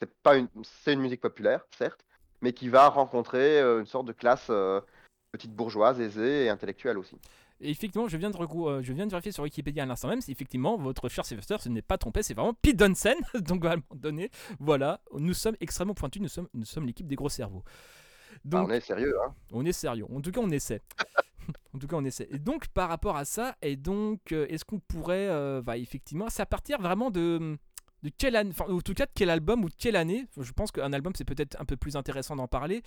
c'est 0.00 0.12
pas 0.24 0.36
une 0.36 0.48
c'est 0.64 0.94
une 0.94 1.00
musique 1.00 1.20
populaire, 1.20 1.64
certes, 1.78 2.04
mais 2.42 2.52
qui 2.52 2.68
va 2.68 2.88
rencontrer, 2.88 3.60
heu, 3.60 3.78
une 3.78 3.86
sorte 3.86 4.06
de 4.06 4.12
classe, 4.12 4.50
heu, 4.50 4.82
petite 5.30 5.54
bourgeoise, 5.54 6.00
aisée 6.00 6.46
et 6.46 6.48
intellectuelle 6.48 6.98
aussi. 6.98 7.16
Et 7.60 7.70
effectivement, 7.70 8.08
je 8.08 8.16
viens 8.16 8.30
de 8.30 8.36
recou 8.36 8.68
heu, 8.68 8.82
je 8.82 8.92
viens 8.92 9.06
de 9.06 9.12
vérifier 9.12 9.30
sur 9.30 9.44
Wikipédia 9.44 9.84
à 9.84 9.86
l'instant 9.86 10.08
même, 10.08 10.20
c'est 10.20 10.32
effectivement 10.32 10.76
votre 10.76 11.08
cher 11.08 11.24
Sylvester 11.24 11.58
se 11.60 11.68
n'est 11.68 11.82
pas 11.82 11.98
trompé, 11.98 12.24
c'est 12.24 12.34
vraiment 12.34 12.52
Pete 12.52 12.78
Townshend. 12.78 13.14
Donc 13.42 13.64
à 13.64 13.74
un 13.74 13.76
moment 13.76 13.94
donné, 13.94 14.28
voilà, 14.58 15.00
nous 15.16 15.34
sommes 15.34 15.56
extrêmement 15.60 15.94
pointus, 15.94 16.20
nous 16.20 16.28
sommes 16.28 16.48
nous 16.52 16.64
sommes 16.64 16.86
l'équipe 16.86 17.06
des 17.06 17.14
gros 17.14 17.28
cerveaux. 17.28 17.62
Ah, 18.52 18.64
on 18.64 18.70
est 18.70 18.80
sérieux, 18.80 19.14
hein. 19.24 19.32
on 19.52 19.64
est 19.64 19.72
sérieux. 19.72 20.06
En 20.12 20.20
tout 20.20 20.32
cas, 20.32 20.40
on 20.40 20.50
essaie. 20.50 20.82
En 21.72 21.78
tout 21.78 21.86
cas, 21.86 21.96
on 21.96 22.04
essaie. 22.04 22.28
Et 22.30 22.38
donc 22.38 22.66
par 22.68 22.88
rapport 22.88 23.16
à 23.16 23.24
ça 23.24 23.56
et 23.62 23.76
donc, 23.76 24.32
est-ce 24.32 24.64
qu'on 24.64 24.80
pourrait, 24.80 25.28
heu, 25.28 25.62
bah, 25.62 25.76
effectivement 25.78 26.28
c'est 26.28 26.42
à 26.42 26.46
partir 26.46 26.80
vraiment 26.80 27.10
de, 27.10 27.56
de 28.02 28.10
quelle 28.16 28.36
an 28.36 28.48
enfin, 28.48 28.66
en 28.68 28.80
tout 28.80 28.94
cas, 28.94 29.06
de 29.06 29.10
quel 29.14 29.30
album 29.30 29.64
ou 29.64 29.68
de 29.68 29.74
quelle 29.74 29.96
année, 29.96 30.26
je 30.38 30.52
pense 30.52 30.70
qu'un 30.72 30.92
album, 30.92 31.12
c'est 31.16 31.24
peut-être 31.24 31.60
un 31.60 31.64
peu 31.64 31.76
plus 31.76 31.96
intéressant 31.96 32.36
d'en 32.36 32.48
parler, 32.48 32.82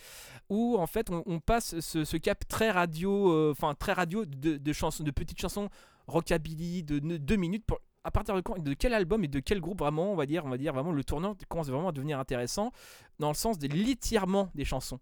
où 0.50 0.78
en 0.78 0.88
fait 0.88 1.10
on 1.10 1.40
passe 1.40 1.80
ce 1.80 2.18
cap 2.18 2.48
très 2.48 2.72
radio, 2.72 3.32
heu, 3.32 3.52
enfin 3.52 3.74
très 3.76 3.94
radio 3.94 4.26
de 4.26 4.74
chansons 4.74 5.04
de 5.04 5.12
petites 5.12 5.40
chansons 5.40 5.70
rockabilly 6.08 6.84
de 6.84 7.00
ne 7.00 7.18
2 7.18 7.36
minutes 7.36 7.66
pour 7.66 7.80
à 8.06 8.12
partir 8.12 8.36
de 8.36 8.42
quand 8.42 8.62
de 8.62 8.74
quel 8.74 8.94
album 8.94 9.24
et 9.24 9.30
de 9.30 9.40
quel 9.40 9.62
groupe 9.62 9.80
vraiment, 9.80 10.12
on 10.12 10.16
va 10.16 10.26
dire 10.26 10.44
on 10.46 10.50
va 10.50 10.58
dire 10.58 10.74
vraiment 10.74 10.92
le 10.92 11.04
tournant 11.06 11.36
commence 11.48 11.70
vraiment 11.70 11.90
à 11.90 11.92
devenir 11.94 12.20
intéressant, 12.20 12.72
dans 13.20 13.30
le 13.30 13.36
sens 13.36 13.58
de 13.60 13.68
l'étirement 13.68 14.50
des 14.56 14.66
chansons? 14.66 15.00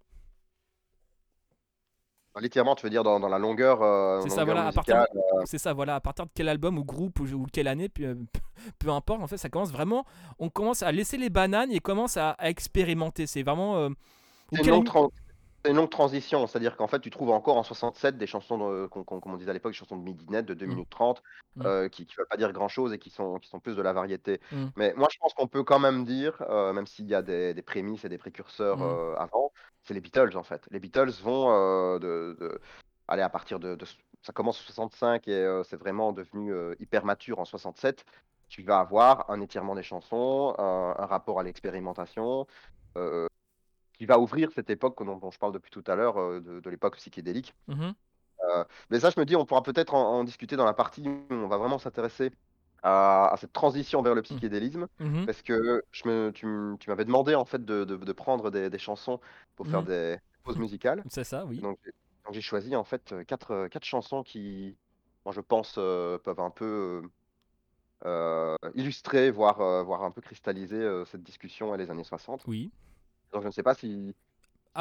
L'étirement, 2.39 2.75
tu 2.75 2.85
veux 2.85 2.89
dire 2.89 3.03
dans 3.03 3.19
dans 3.19 3.27
la 3.27 3.39
longueur, 3.39 3.79
C'est 4.23 4.29
ça, 4.29 4.45
voilà, 4.45 4.67
à 4.67 4.71
partir 4.71 4.95
de 4.95 4.99
musicale, 5.01 5.41
heu 5.41 5.43
c'est 5.45 5.57
ça, 5.57 5.73
voilà, 5.73 5.95
à 5.95 5.99
partir 5.99 6.25
de 6.25 6.31
quel 6.33 6.47
album 6.47 6.77
ou 6.77 6.85
groupe 6.85 7.19
ou 7.19 7.45
quelle 7.51 7.67
année, 7.67 7.89
peu 7.89 8.17
peu 8.79 8.89
importe, 8.89 9.21
en 9.21 9.27
fait, 9.27 9.37
ça 9.37 9.49
commence 9.49 9.71
vraiment 9.71 10.05
on 10.39 10.49
commence 10.49 10.81
à 10.81 10.91
laisser 10.91 11.17
les 11.17 11.29
bananes 11.29 11.71
et 11.71 11.79
commence 11.79 12.17
à 12.17 12.31
à 12.31 12.49
expérimenter. 12.49 13.27
C'est 13.27 13.43
vraiment, 13.43 13.89
C'est 14.53 14.61
une 14.61 14.69
longue 14.69 14.87
c'est 14.87 15.20
une 15.65 15.75
longue 15.75 15.89
transition, 15.89 16.47
c'est-à-dire 16.47 16.75
qu'en 16.77 16.87
fait, 16.87 16.99
tu 16.99 17.09
trouves 17.11 17.29
encore 17.31 17.57
en 17.57 17.63
67 17.63 18.17
des 18.17 18.27
chansons 18.27 18.57
de 18.57 18.87
qu'on 18.87 19.03
qu'on 19.03 19.19
comme 19.19 19.33
on 19.33 19.37
disait 19.37 19.51
à 19.51 19.53
l'époque, 19.53 19.73
des 19.73 19.77
chansons 19.77 19.97
de 19.97 20.03
midinette 20.03 20.45
de 20.45 20.53
2 20.55 20.65
Mmh. 20.65 20.71
minutes 20.75 20.89
30, 20.89 21.21
Mmh. 21.55 21.63
heu, 21.65 21.87
qui 21.89 22.05
qui 22.05 22.15
veulent 22.17 22.27
pas 22.27 22.37
dire 22.37 22.51
grand-chose 22.53 22.93
et 22.93 22.99
qui 22.99 23.09
sont 23.11 23.37
qui 23.39 23.49
sont 23.49 23.59
plus 23.59 23.75
de 23.75 23.81
la 23.81 23.93
variété. 23.93 24.39
Mmh. 24.51 24.71
Mais 24.75 24.93
moi, 24.95 25.07
je 25.11 25.17
pense 25.19 25.33
qu'on 25.33 25.47
peut 25.47 25.63
quand 25.63 25.79
même 25.79 26.03
dire, 26.05 26.41
heu, 26.49 26.73
même 26.73 26.87
s'il 26.87 27.05
y 27.07 27.15
a 27.15 27.21
des 27.21 27.53
des 27.53 27.61
prémices 27.61 28.05
et 28.05 28.09
des 28.09 28.17
précurseurs, 28.17 28.81
Mmh. 28.81 28.97
avant, 29.17 29.51
c'est 29.83 29.93
les 29.93 30.01
Beatles, 30.01 30.35
en 30.37 30.43
fait. 30.43 30.67
Les 30.71 30.79
Beatles 30.79 31.11
vont, 31.21 31.49
de 31.99 32.35
de 32.39 32.59
aller 33.07 33.21
à 33.23 33.29
partir 33.29 33.59
de 33.59 33.77
ça 34.23 34.33
commence 34.33 34.59
en 34.59 34.63
65 34.63 35.27
et 35.27 35.61
c'est 35.65 35.77
vraiment 35.77 36.13
devenu, 36.13 36.53
hyper 36.79 37.05
mature 37.05 37.39
en 37.39 37.45
67. 37.45 38.05
Tu 38.49 38.63
vas 38.63 38.79
avoir 38.79 39.29
un 39.29 39.41
étirement 39.41 39.75
des 39.75 39.83
chansons, 39.83 40.55
un 40.57 40.95
un 40.97 41.05
rapport 41.05 41.39
à 41.39 41.43
l'expérimentation, 41.43 42.45
qui 44.01 44.07
va 44.07 44.19
ouvrir 44.19 44.51
cette 44.51 44.71
époque 44.71 45.03
dont 45.05 45.17
dont 45.17 45.31
je 45.31 45.37
parle 45.39 45.53
depuis 45.53 45.69
tout 45.71 45.83
à 45.87 45.95
l'heure, 45.95 46.19
heu, 46.19 46.41
de 46.41 46.59
de 46.59 46.69
l'époque 46.71 46.97
psychédélique. 46.97 47.53
Mmh 47.67 47.79
mh. 47.81 47.95
Heu, 48.43 48.65
mais 48.89 48.99
ça, 49.01 49.09
je 49.11 49.19
me 49.19 49.25
dis, 49.25 49.35
on 49.35 49.45
pourra 49.45 49.63
peut-être 49.63 49.93
en 49.95 50.19
en 50.19 50.23
discuter 50.23 50.55
dans 50.57 50.65
la 50.65 50.73
partie 50.73 51.07
où 51.09 51.27
on 51.31 51.47
va 51.47 51.57
vraiment 51.57 51.79
s'intéresser 51.79 52.31
à 52.83 53.27
à 53.33 53.37
cette 53.37 53.53
transition 53.53 54.01
vers 54.03 54.15
le 54.15 54.21
Mmh. 54.29 54.41
psychédélisme. 54.41 54.87
Mmh 54.99 55.17
mh. 55.25 55.27
Parce 55.27 55.41
que 55.43 55.83
je 55.91 56.07
me 56.09 56.31
tu 56.33 56.47
tu 56.79 56.89
m'avais 56.89 57.05
demandé, 57.05 57.35
en 57.35 57.45
fait, 57.45 57.65
de 57.65 57.85
de 57.85 57.97
de 57.97 58.13
prendre 58.13 58.51
des 58.51 58.69
des 58.71 58.79
chansons 58.79 59.19
pour 59.55 59.67
Mmh 59.67 59.69
faire 59.69 59.83
des 59.83 60.17
pauses 60.43 60.57
musicales. 60.59 61.05
C'est 61.09 61.23
ça, 61.23 61.45
oui. 61.45 61.63
Donc 61.63 61.79
j'ai 61.85 61.91
donc 62.25 62.33
j'ai 62.35 62.41
choisi, 62.41 62.75
en 62.75 62.83
fait, 62.85 63.13
heu, 63.13 63.23
4, 63.25 63.51
heu, 63.53 63.69
4 63.69 63.85
chansons 63.85 64.23
qui, 64.23 64.77
moi, 65.25 65.33
je 65.33 65.41
pense, 65.41 65.75
peuvent 65.75 66.39
un 66.41 66.51
peu, 66.51 67.03
illustrer, 68.75 69.31
voire, 69.31 69.83
voire 69.85 70.03
un 70.03 70.11
peu 70.11 70.21
cristalliser, 70.21 71.03
cette 71.05 71.23
discussion 71.23 71.73
et 71.75 71.77
les 71.77 71.91
années 71.91 72.03
60. 72.03 72.47
Oui. 72.47 72.71
Donc 73.33 73.41
je 73.43 73.47
ne 73.47 73.51
sais 73.51 73.63
pas 73.63 73.75
si 73.75 74.13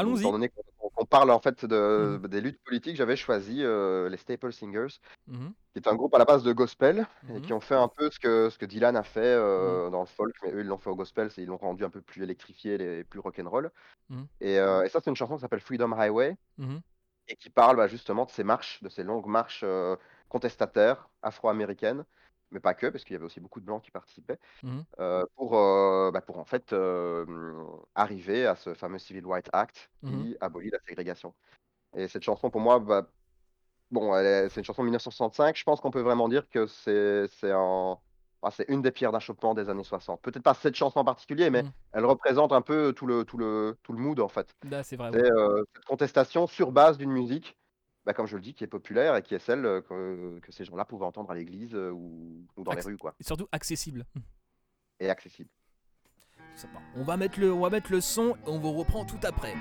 étant 0.07 0.33
Allons-y. 0.33 0.33
donné 0.33 0.49
qu'on 0.51 0.63
qu'on 0.79 0.91
qu'on 0.91 1.07
parle, 1.07 1.31
en 1.33 1.41
fait, 1.41 1.65
de 1.67 2.21
mh. 2.21 2.21
des 2.29 2.41
luttes 2.43 2.63
politiques, 2.65 2.97
j'avais 2.97 3.17
choisi, 3.17 3.63
heu, 3.63 4.09
les 4.09 4.17
Staple 4.19 4.53
Singers, 4.53 4.89
Mmh 5.27 5.39
mh. 5.45 5.55
qui 5.75 5.81
est 5.81 5.89
un 5.89 5.97
groupe 5.97 6.15
à 6.15 6.19
la 6.19 6.25
base 6.27 6.45
de 6.45 6.53
gospel 6.53 7.07
et 7.35 7.41
mh. 7.41 7.43
qui 7.43 7.53
ont 7.55 7.61
fait 7.61 7.77
un 7.77 7.89
peu 7.89 8.11
ce 8.11 8.21
que 8.21 8.51
ce 8.51 8.59
que 8.59 8.67
Dylan 8.67 8.97
a 8.97 9.05
fait, 9.05 9.37
heu, 9.37 9.91
dans 9.93 10.01
le 10.01 10.07
folk, 10.07 10.35
mais 10.45 10.53
eux, 10.53 10.61
ils 10.63 10.67
l'ont 10.69 10.79
fait 10.79 10.91
au 10.91 10.97
gospel, 10.97 11.31
c'est 11.31 11.43
ils 11.43 11.47
l'ont 11.49 11.59
rendu 11.59 11.85
un 11.85 11.91
peu 11.91 12.03
plus 12.03 12.23
électrifié 12.25 13.01
et 13.01 13.05
plus 13.05 13.21
rock 13.21 13.39
and 13.41 13.51
roll 13.51 13.73
Mmh. 14.09 14.31
et 14.41 14.57
ça, 14.57 15.01
c'est 15.03 15.11
une 15.11 15.17
chanson 15.17 15.37
qui 15.37 15.43
s'appelle 15.43 15.61
Freedom 15.61 15.93
Highway 15.93 16.37
et 17.29 17.37
qui 17.37 17.51
parle, 17.51 17.77
bah, 17.77 17.89
justement 17.89 18.25
de 18.27 18.31
ces 18.31 18.45
marches, 18.45 18.83
de 18.83 18.89
ces 18.91 19.05
longues 19.05 19.27
marches, 19.27 19.65
contestataires 20.29 21.11
afro-américaines 21.23 22.05
mais 22.51 22.61
pas 22.61 22.75
que, 22.75 22.87
parce 22.87 23.05
qu'il 23.05 23.15
y 23.15 23.17
avait 23.17 23.25
aussi 23.25 23.41
beaucoup 23.41 23.61
de 23.61 23.67
blancs 23.67 23.83
qui 23.83 23.91
participaient, 23.91 24.39
Mmh 24.63 24.81
euh, 24.99 25.25
pour, 25.37 25.53
bah, 25.53 26.21
pour 26.21 26.39
en 26.39 26.45
fait 26.45 26.75
arriver 27.95 28.47
à 28.47 28.57
ce 28.57 28.75
fameux 28.75 28.99
Civil 28.99 29.27
Rights 29.27 29.49
Act 29.53 29.91
mmh 30.03 30.11
qui 30.11 30.37
abolit 30.41 30.71
la 30.71 30.79
ségrégation. 30.87 31.35
Et 31.97 32.09
cette 32.09 32.23
chanson, 32.23 32.51
pour 32.51 32.61
moi, 32.61 32.79
bah, 32.79 33.09
bon, 33.91 34.13
c'est 34.49 34.57
une 34.61 34.65
chanson 34.65 34.83
de 34.83 34.87
1965. 34.87 35.57
Je 35.57 35.65
pense 35.65 35.81
qu'on 35.81 35.91
peut 35.91 36.01
vraiment 36.01 36.29
dire 36.29 36.49
que 36.49 36.67
c'est 36.67 37.27
c'est 37.29 37.53
ah, 38.43 38.51
c'est 38.51 38.65
une 38.69 38.81
des 38.81 38.91
pierres 38.91 39.13
d'achoppement 39.13 39.55
des 39.55 39.69
années 39.69 39.85
60. 39.85 40.23
Peut-être 40.23 40.43
pas 40.43 40.55
cette 40.55 40.75
chanson 40.75 41.01
en 41.01 41.05
particulier, 41.05 41.51
mais 41.51 41.63
mmh. 41.63 41.73
elle 41.93 42.07
représente 42.07 42.53
un 42.53 42.63
peu 42.63 42.95
tout 42.95 43.07
le, 43.07 43.25
tout 43.25 43.37
le, 43.37 43.77
tout 43.83 43.93
le 43.93 43.99
mood 43.99 44.19
en 44.19 44.29
fait. 44.29 44.55
Bah, 44.65 44.83
c'est 44.83 44.97
vrai. 44.97 45.11
cette 45.13 45.85
contestation 45.85 46.47
sur 46.47 46.73
base 46.73 46.97
d'une 46.97 47.11
musique 47.11 47.57
bah, 48.11 48.15
comme 48.15 48.27
je 48.27 48.37
le 48.37 48.43
dis, 48.43 48.55
qui 48.55 48.65
est 48.65 48.69
populaire 48.69 49.15
et 49.17 49.23
qui 49.23 49.35
est 49.35 49.39
celle 49.39 49.63
que, 49.89 50.39
que 50.41 50.53
ces 50.53 50.65
gens-là 50.65 50.85
pouvaient 50.85 51.07
entendre 51.07 51.31
à 51.31 51.35
l'église 51.35 51.75
ou, 51.75 52.45
ou, 52.57 52.65
dans 52.65 52.73
les 52.73 52.83
rues. 52.83 52.97
Quoi. 52.97 53.15
Et 53.21 53.25
surtout 53.25 53.47
accessible. 53.53 54.05
Et 54.99 55.09
accessible. 55.09 55.49
On 56.97 57.05
va 57.05 57.17
mettre 57.17 57.39
le, 57.39 57.53
on 57.53 57.61
va 57.61 57.71
mettre 57.71 57.93
le 57.93 58.01
son 58.01 58.35
et 58.35 58.49
on 58.49 58.59
vous 58.59 58.73
reprend 58.73 59.05
tout 59.05 59.21
après. 59.23 59.55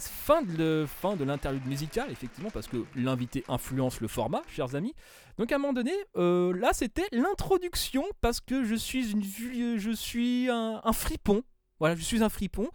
Fin 0.00 0.42
de, 0.42 0.86
fin 0.86 1.16
de 1.16 1.24
l'interlude 1.24 1.66
musicale, 1.66 2.10
effectivement, 2.10 2.50
parce 2.50 2.66
que 2.66 2.84
l'invité 2.96 3.44
influence 3.48 4.00
le 4.00 4.08
format, 4.08 4.42
chers 4.48 4.74
amis. 4.74 4.94
Donc 5.38 5.52
à 5.52 5.56
un 5.56 5.58
moment 5.58 5.72
donné, 5.72 5.92
euh, 6.16 6.52
là 6.58 6.72
c'était 6.72 7.06
l'introduction, 7.12 8.04
parce 8.20 8.40
que 8.40 8.64
je 8.64 8.74
suis, 8.74 10.48
un, 10.50 10.92
fripon. 10.92 11.42
Voilà, 11.78 11.94
je 11.94 12.02
suis 12.02 12.22
un 12.22 12.28
fripon. 12.28 12.68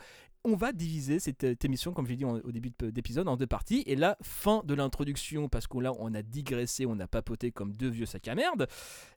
On 0.46 0.56
va 0.56 0.74
diviser 0.74 1.20
cette, 1.20 1.64
émission, 1.64 1.94
comme 1.94 2.06
j'ai 2.06 2.18
dit 2.18 2.26
au 2.26 2.52
début 2.52 2.74
d'épisode, 2.92 3.30
en 3.30 3.38
deux 3.38 3.48
parties. 3.48 3.82
Et 3.86 3.96
là, 3.96 4.18
fin 4.22 4.62
de 4.66 4.74
l'introduction, 4.74 5.48
parce 5.48 5.68
que 5.68 5.78
là, 5.78 5.94
on 6.00 6.14
a 6.14 6.22
digressé, 6.22 6.86
on 6.86 7.00
a 7.00 7.08
papoté 7.08 7.52
comme 7.52 7.72
deux 7.72 7.88
vieux 7.88 8.06
sacs 8.06 8.28
à 8.28 8.36
merde. 8.36 8.68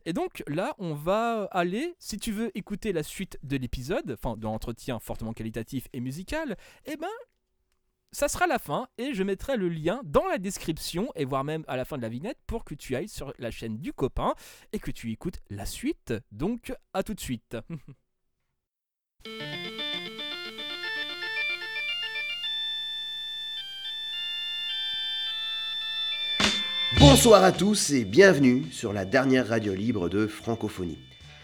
Et 0.05 0.13
donc 0.13 0.45
là, 0.47 0.77
on 0.79 0.95
va 0.95 1.49
aller, 1.51 1.97
si 1.99 2.17
tu 2.17 2.31
veux 2.31 2.57
écouter 2.57 2.93
la 2.93 3.03
suite 3.03 3.41
de 3.43 3.57
l'épisode, 3.57 4.13
enfin 4.13 4.37
de 4.37 4.45
l'entretien 4.45 5.01
fortement 5.01 5.33
qualitatif 5.33 5.89
et 5.93 5.99
musical, 5.99 6.57
eh 6.85 6.97
ben, 6.97 7.09
ça 8.13 8.29
sera 8.29 8.47
la 8.47 8.59
fin 8.59 8.89
et 8.99 9.15
je 9.15 9.23
mettrai 9.23 9.57
le 9.57 9.69
lien 9.69 10.01
dans 10.05 10.27
la 10.27 10.39
description 10.39 11.09
et 11.17 11.25
voire 11.25 11.45
même 11.45 11.65
à 11.69 11.77
la 11.77 11.85
fin 11.85 11.97
de 11.97 12.03
la 12.03 12.09
vignette 12.09 12.39
pour 12.47 12.65
que 12.65 12.75
tu 12.75 12.97
ailles 12.97 13.09
sur 13.09 13.33
la 13.39 13.51
chaîne 13.51 13.79
du 13.79 13.93
copain 13.93 14.35
et 14.73 14.79
que 14.79 14.91
tu 14.91 15.13
écoutes 15.13 15.41
la 15.51 15.67
suite. 15.67 16.15
Donc 16.33 16.73
à 16.95 17.03
tout 17.03 17.15
de 17.15 17.21
suite. 17.21 17.57
Bonsoir 26.99 27.45
à 27.45 27.53
tous 27.53 27.91
et 27.91 28.05
bienvenue 28.05 28.65
sur 28.71 28.93
la 28.93 29.05
dernière 29.05 29.49
radio 29.49 29.75
libre 29.75 30.09
de 30.09 30.27
francophonie. 30.27 30.99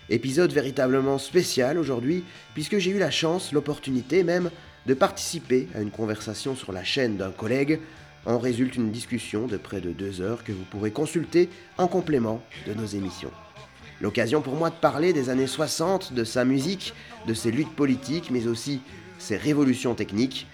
Épisode 0.08 0.52
véritablement 0.52 1.18
spécial 1.18 1.76
aujourd'hui 1.76 2.24
puisque 2.54 2.78
j'ai 2.78 2.90
eu 2.92 2.98
la 2.98 3.10
chance, 3.10 3.52
l'opportunité 3.52 4.24
même 4.24 4.50
de 4.86 4.94
participer 4.94 5.68
à 5.74 5.80
une 5.80 5.90
conversation 5.90 6.54
sur 6.56 6.72
la 6.72 6.84
chaîne 6.84 7.16
d'un 7.16 7.30
collègue. 7.30 7.80
En 8.24 8.38
résulte 8.38 8.76
une 8.76 8.92
discussion 8.92 9.46
de 9.46 9.56
près 9.56 9.80
de 9.80 9.90
deux 9.90 10.20
heures 10.20 10.44
que 10.44 10.52
vous 10.52 10.64
pourrez 10.70 10.92
consulter 10.92 11.48
en 11.76 11.88
complément 11.88 12.40
de 12.68 12.74
nos 12.74 12.86
émissions. 12.86 13.32
L'occasion 14.00 14.42
pour 14.42 14.54
moi 14.54 14.70
de 14.70 14.74
parler 14.74 15.12
des 15.12 15.28
années 15.28 15.46
60, 15.46 16.12
de 16.12 16.24
sa 16.24 16.44
musique, 16.44 16.94
de 17.26 17.34
ses 17.34 17.50
luttes 17.50 17.74
politiques, 17.74 18.30
mais 18.30 18.46
aussi 18.46 18.80
ses 19.18 19.36
révolutions 19.36 19.94
techniques. 19.94 20.46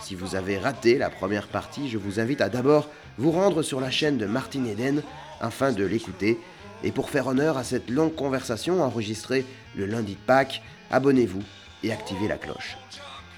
Si 0.00 0.14
vous 0.14 0.34
avez 0.34 0.58
raté 0.58 0.98
la 0.98 1.10
première 1.10 1.46
partie, 1.46 1.88
je 1.88 1.98
vous 1.98 2.20
invite 2.20 2.40
à 2.40 2.48
d'abord 2.48 2.90
vous 3.18 3.30
rendre 3.30 3.62
sur 3.62 3.80
la 3.80 3.90
chaîne 3.90 4.18
de 4.18 4.26
Martin 4.26 4.64
Eden 4.64 5.02
afin 5.40 5.72
de 5.72 5.84
l'écouter. 5.84 6.38
Et 6.82 6.92
pour 6.92 7.10
faire 7.10 7.28
honneur 7.28 7.56
à 7.56 7.64
cette 7.64 7.90
longue 7.90 8.14
conversation 8.14 8.82
enregistrée 8.82 9.44
le 9.76 9.86
lundi 9.86 10.14
de 10.14 10.26
Pâques, 10.26 10.62
abonnez-vous 10.90 11.42
et 11.82 11.92
activez 11.92 12.28
la 12.28 12.36
cloche. 12.36 12.76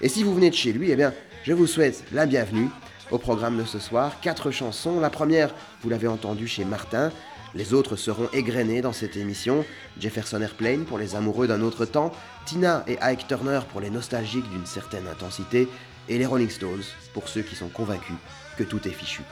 Et 0.01 0.07
si 0.07 0.23
vous 0.23 0.33
venez 0.33 0.49
de 0.49 0.55
chez 0.55 0.71
lui, 0.71 0.91
eh 0.91 0.95
bien, 0.95 1.13
je 1.43 1.51
vous 1.51 1.67
souhaite 1.67 2.05
la 2.13 2.25
bienvenue 2.25 2.69
au 3.11 3.17
programme 3.17 3.57
de 3.57 3.65
ce 3.65 3.79
soir. 3.79 4.21
Quatre 4.21 4.49
chansons. 4.49 5.01
La 5.01 5.09
première, 5.09 5.53
vous 5.81 5.89
l'avez 5.89 6.07
entendu 6.07 6.47
chez 6.47 6.63
Martin, 6.63 7.11
Les 7.55 7.73
autres 7.73 7.95
seront 7.95 8.29
égrenés 8.31 8.81
dans 8.81 8.93
cette 8.93 9.17
émission, 9.17 9.65
Jefferson 9.99 10.41
Airplane 10.41 10.85
pour 10.85 10.99
les 10.99 11.15
amoureux 11.15 11.47
d'un 11.47 11.61
autre 11.61 11.85
temps, 11.85 12.11
Tina 12.45 12.83
et 12.87 12.99
Ike 13.01 13.27
Turner 13.27 13.61
pour 13.71 13.81
les 13.81 13.89
nostalgiques 13.89 14.49
d'une 14.51 14.67
certaine 14.67 15.07
intensité, 15.07 15.67
et 16.07 16.17
les 16.17 16.25
Rolling 16.25 16.49
Stones 16.49 16.83
pour 17.13 17.27
ceux 17.27 17.41
qui 17.41 17.55
sont 17.55 17.69
convaincus 17.69 18.15
que 18.57 18.63
tout 18.63 18.87
est 18.87 18.91
fichu. 18.91 19.23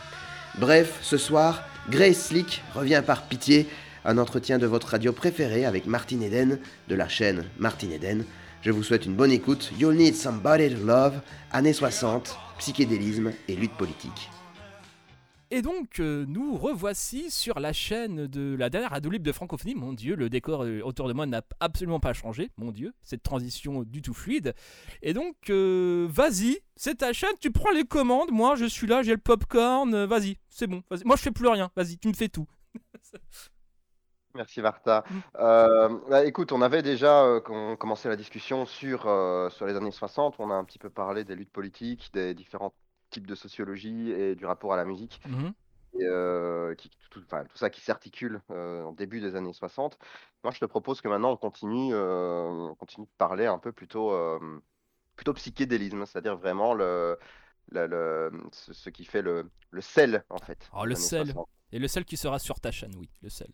Bref, 0.58 0.98
ce 1.02 1.18
soir, 1.18 1.64
Grace 1.90 2.28
Slick 2.28 2.64
revient 2.74 3.04
par 3.06 3.24
pitié, 3.24 3.68
un 4.04 4.18
entretien 4.18 4.58
de 4.58 4.66
votre 4.66 4.88
radio 4.88 5.14
préférée 5.14 5.66
avec 5.66 5.86
Martin 5.86 6.22
Eden 6.22 6.60
de 6.88 6.96
la 6.96 7.08
chaîne 7.08 7.46
Martin 7.60 7.92
Eden. 7.92 8.26
Je 8.62 8.72
vous 8.72 8.84
souhaite 8.84 9.06
une 9.06 9.16
bonne 9.16 9.32
écoute. 9.32 9.72
You'll 9.78 9.96
need 9.96 10.16
somebody 10.16 10.74
to 10.74 10.84
love, 10.84 11.22
années 11.52 11.74
60, 11.74 12.38
psychédélisme 12.58 13.32
et 13.48 13.56
lutte 13.56 13.74
politique. 13.74 14.30
Et 15.50 15.62
donc, 15.62 16.02
euh, 16.02 16.26
nous 16.28 16.58
revoici 16.58 17.32
sur 17.32 17.62
la 17.62 17.72
chaîne 17.72 18.28
de 18.28 18.56
la 18.60 18.70
dernière 18.70 18.90
radio 18.90 19.10
libre 19.10 19.24
de 19.24 19.32
francophonie. 19.32 19.76
Mon 19.76 19.94
Dieu, 19.94 20.16
le 20.16 20.30
décor 20.30 20.66
euh, 20.66 20.82
autour 20.82 21.08
de 21.08 21.14
moi 21.14 21.26
n'a 21.26 21.42
absolument 21.62 22.02
pas 22.02 22.12
changé. 22.12 22.50
Mon 22.58 22.72
Dieu, 22.72 22.94
cette 23.02 23.24
transition 23.24 23.84
du 23.84 24.02
tout 24.02 24.14
fluide. 24.14 24.54
Et 25.02 25.14
donc, 25.14 25.36
euh, 25.50 26.06
vas-y, 26.10 26.60
c'est 26.76 26.96
ta 26.96 27.14
chaîne, 27.14 27.32
tu 27.40 27.52
prends 27.52 27.72
les 27.72 27.86
commandes. 27.86 28.32
Moi, 28.32 28.56
je 28.58 28.66
suis 28.66 28.88
là, 28.88 29.04
j'ai 29.04 29.14
le 29.14 29.20
popcorn. 29.20 30.04
vas-y, 30.04 30.38
c'est 30.50 30.68
bon. 30.68 30.84
vas-y. 30.90 31.06
Moi, 31.06 31.16
je 31.16 31.22
fais 31.22 31.32
plus 31.32 31.48
rien. 31.48 31.72
Vas-y, 31.78 31.98
tu 31.98 32.10
me 32.10 32.14
fais 32.14 32.28
tout. 32.28 32.48
Merci 34.38 34.62
Martha. 34.62 35.04
Mm. 35.10 35.20
Euh, 35.40 36.00
bah, 36.10 36.26
écoute, 36.26 36.52
on 36.52 36.62
avait 36.62 36.82
déjà 36.82 37.24
euh, 37.24 37.42
com- 37.42 37.76
commencé 37.78 38.08
la 38.08 38.16
discussion 38.16 38.66
sur, 38.66 39.08
euh, 39.08 39.50
sur 39.50 39.66
les 39.66 39.76
années 39.76 39.92
60. 39.92 40.36
On 40.40 40.50
a 40.50 40.54
un 40.54 40.64
petit 40.64 40.80
peu 40.80 40.90
parlé 40.90 41.24
des 41.24 41.36
luttes 41.36 41.52
politiques, 41.52 42.10
des 42.14 42.34
différents 42.34 42.74
types 43.10 43.28
de 43.28 43.36
sociologie 43.36 44.12
et 44.12 44.36
du 44.36 44.46
rapport 44.46 44.74
à 44.74 44.78
la 44.78 44.86
musique. 44.86 45.20
Mhm. 45.28 45.54
et, 46.00 46.04
euh, 46.06 46.76
qui, 46.76 46.90
tout, 47.10 47.24
ça 47.56 47.70
qui 47.70 47.82
s'articule 47.82 48.42
en 48.50 48.92
début 48.92 49.20
des 49.20 49.36
années 49.36 49.54
60. 49.54 49.98
Moi, 50.44 50.54
je 50.54 50.60
te 50.60 50.66
propose 50.66 51.02
que 51.02 51.08
maintenant 51.08 51.32
on 51.32 51.38
continue, 51.38 51.96
on 51.96 52.76
continue 52.76 53.06
de 53.08 53.12
parler 53.18 53.46
un 53.48 53.58
peu 53.58 53.72
plutôt, 53.72 54.14
plutôt 55.16 55.34
psychédélisme, 55.34 56.06
c'est-à-dire 56.06 56.38
vraiment 56.38 56.74
le, 56.74 57.18
le, 57.72 57.88
le- 57.88 58.32
ce, 58.52 58.74
ce 58.74 58.90
qui 58.90 59.06
fait 59.06 59.22
le, 59.22 59.50
le 59.72 59.82
sel 59.82 60.24
en 60.30 60.38
fait. 60.38 60.70
Oh, 60.74 60.86
le 60.86 60.96
sel. 60.96 61.28
60, 61.28 61.48
Et 61.72 61.80
le 61.80 61.88
seul 61.88 62.06
qui 62.06 62.16
sera 62.18 62.40
sur 62.40 62.60
ta 62.60 62.72
chaîne, 62.72 62.94
oui, 62.98 63.10
le 63.22 63.30
seul. 63.30 63.50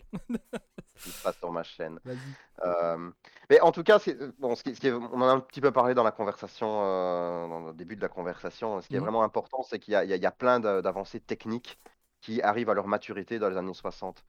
qui 1.00 1.10
se 1.10 1.24
passe 1.24 1.38
sur 1.38 1.52
ma 1.52 1.64
chaîne. 1.64 2.00
Vas-y. 2.06 2.18
Euh, 2.64 3.10
mais 3.50 3.60
en 3.62 3.72
tout 3.72 3.84
cas, 3.84 3.98
c'est- 4.00 4.18
bon, 4.40 4.56
ce 4.56 4.64
qui, 4.64 4.76
ce 4.76 4.80
qui 4.80 4.88
est- 4.88 4.92
on 4.94 5.14
en 5.16 5.22
a 5.28 5.32
un 5.32 5.40
petit 5.40 5.62
peu 5.62 5.72
parlé 5.72 5.94
dans 5.96 6.04
la 6.04 6.12
conversation, 6.12 6.68
euh, 6.84 7.48
dans 7.48 7.60
le 7.68 7.74
début 7.74 7.96
de 7.96 8.02
la 8.02 8.10
conversation. 8.10 8.80
Ce 8.82 8.88
qui 8.88 8.96
est 8.96 9.00
Mhm. 9.00 9.04
vraiment 9.06 9.24
important, 9.24 9.64
c'est 9.64 9.80
qu'il 9.80 9.94
y 9.94 9.96
a, 9.96 10.04
il 10.04 10.10
y 10.10 10.14
a- 10.14 10.16
il 10.16 10.22
y 10.22 10.26
a 10.28 10.32
plein 10.32 10.60
d'avancées 10.60 11.20
techniques 11.20 11.80
qui 12.22 12.42
arrivent 12.42 12.70
à 12.70 12.74
leur 12.76 12.88
maturité 12.88 13.40
dans 13.40 13.50
les 13.50 13.58
années 13.58 13.74
60. 13.74 14.24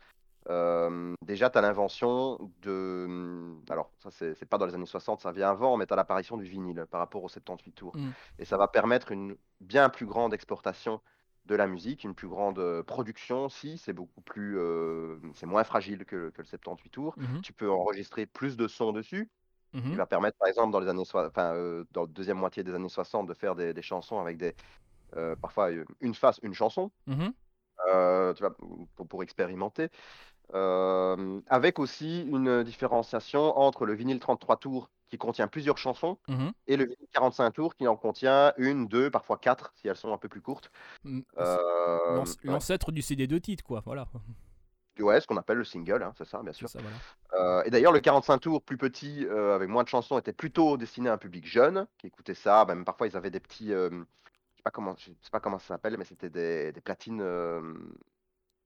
Euh, 0.50 1.14
déjà, 1.22 1.48
tu 1.48 1.56
as 1.58 1.60
l'invention 1.62 2.38
de. 2.62 3.54
Alors, 3.70 3.90
ça, 3.98 4.10
c'est 4.10 4.34
c'est 4.34 4.44
pas 4.46 4.58
dans 4.58 4.66
les 4.66 4.74
années 4.74 4.84
60, 4.84 5.20
ça 5.20 5.32
vient 5.32 5.50
avant, 5.50 5.76
mais 5.76 5.86
tu 5.86 5.92
as 5.92 5.96
l'apparition 5.96 6.36
du 6.36 6.44
vinyle 6.44 6.86
par 6.90 7.00
rapport 7.00 7.22
aux 7.24 7.28
78 7.30 7.72
tours. 7.72 7.96
Mhm. 7.96 8.12
Et 8.38 8.44
ça 8.44 8.56
va 8.58 8.68
permettre 8.68 9.12
une 9.12 9.36
bien 9.60 9.88
plus 9.88 10.04
grande 10.06 10.34
exportation 10.34 11.00
de 11.46 11.54
la 11.54 11.66
musique, 11.66 12.04
une 12.04 12.14
plus 12.14 12.28
grande 12.28 12.58
euh, 12.58 12.82
production 12.82 13.44
aussi. 13.46 13.78
C'est 13.78 13.92
beaucoup 13.92 14.20
plus. 14.22 14.58
euh, 14.58 15.18
c'est 15.34 15.46
moins 15.46 15.64
fragile 15.64 16.04
que, 16.06 16.30
que 16.30 16.42
le 16.42 16.46
78 16.46 16.90
tours 16.90 17.16
Mhm. 17.16 17.42
tu 17.42 17.52
peux 17.52 17.70
enregistrer 17.70 18.26
plus 18.26 18.56
de 18.56 18.66
sons 18.68 18.92
dessus, 18.92 19.30
qui 19.90 19.96
Mhm. 19.96 19.96
va 19.96 20.06
permettre 20.06 20.38
par 20.38 20.48
exemple 20.48 20.72
dans 20.72 20.80
les 20.80 20.88
années 20.88 21.02
euh, 21.38 21.84
dans 21.92 22.02
la 22.02 22.06
deuxième 22.08 22.38
moitié 22.38 22.64
des 22.64 22.74
années 22.74 22.88
60 22.88 23.26
de 23.28 23.34
faire 23.34 23.54
des, 23.56 23.74
des 23.74 23.82
chansons 23.82 24.20
avec 24.20 24.38
des 24.38 24.54
euh, 25.16 25.36
parfois 25.36 25.70
une 26.00 26.14
face, 26.14 26.40
une 26.42 26.54
chanson, 26.54 26.92
euh, 27.88 28.32
tu 28.34 28.42
vois, 28.42 28.56
pour, 28.96 29.08
pour 29.08 29.22
expérimenter. 29.22 29.90
Avec 31.48 31.78
aussi 31.78 32.22
une 32.22 32.62
différenciation 32.64 33.56
entre 33.58 33.86
le 33.86 33.94
vinyle 33.94 34.20
33 34.20 34.56
tours 34.58 34.90
qui 35.14 35.18
contient 35.18 35.46
plusieurs 35.46 35.78
chansons 35.78 36.18
Mhm. 36.26 36.52
et 36.66 36.76
le 36.76 36.84
vinyle 36.86 37.06
45 37.12 37.52
tours 37.52 37.76
qui 37.76 37.86
en 37.86 37.94
contient 37.96 38.52
une, 38.56 38.88
deux, 38.88 39.10
parfois 39.10 39.38
quatre 39.38 39.72
si 39.76 39.86
elles 39.86 39.96
sont 39.96 40.12
un 40.12 40.18
peu 40.18 40.28
plus 40.28 40.40
courtes. 40.40 40.72
Mm. 41.04 41.20
Euh, 41.38 42.18
ouais. 42.18 42.24
L'ancêtre 42.42 42.90
du 42.90 43.00
CD 43.00 43.28
de 43.28 43.38
titre, 43.38 43.62
quoi. 43.62 43.80
Voilà. 43.84 44.08
Ouais, 44.98 45.20
ce 45.20 45.26
qu'on 45.28 45.36
appelle 45.36 45.58
le 45.58 45.64
single, 45.64 46.02
hein, 46.02 46.12
c'est 46.18 46.24
ça, 46.26 46.42
bien 46.42 46.52
sûr. 46.52 46.68
ça, 46.68 46.80
voilà. 46.80 46.96
Euh, 47.34 47.62
et 47.64 47.70
d'ailleurs, 47.70 47.92
le 47.92 48.00
45 48.00 48.38
tours 48.38 48.62
plus 48.62 48.76
petit, 48.76 49.24
euh, 49.26 49.54
avec 49.54 49.68
moins 49.68 49.84
de 49.84 49.88
chansons, 49.88 50.18
était 50.18 50.32
plutôt 50.32 50.76
destiné 50.76 51.08
à 51.08 51.12
un 51.12 51.18
public 51.18 51.46
jeune 51.46 51.86
qui 51.98 52.08
écoutait 52.08 52.34
ça. 52.34 52.64
Même 52.64 52.84
parfois, 52.84 53.06
ils 53.06 53.16
avaient 53.16 53.30
des 53.30 53.40
petits, 53.40 53.68
je 53.70 53.88
sais 54.56 54.62
pas 54.64 54.70
comment, 54.72 54.94
je 54.98 55.06
sais 55.06 55.30
pas 55.30 55.40
comment 55.40 55.58
ça 55.60 55.66
s'appelle, 55.68 55.96
mais 55.96 56.04
c'était 56.04 56.30
des, 56.30 56.72
des 56.72 56.80
platines, 56.80 57.22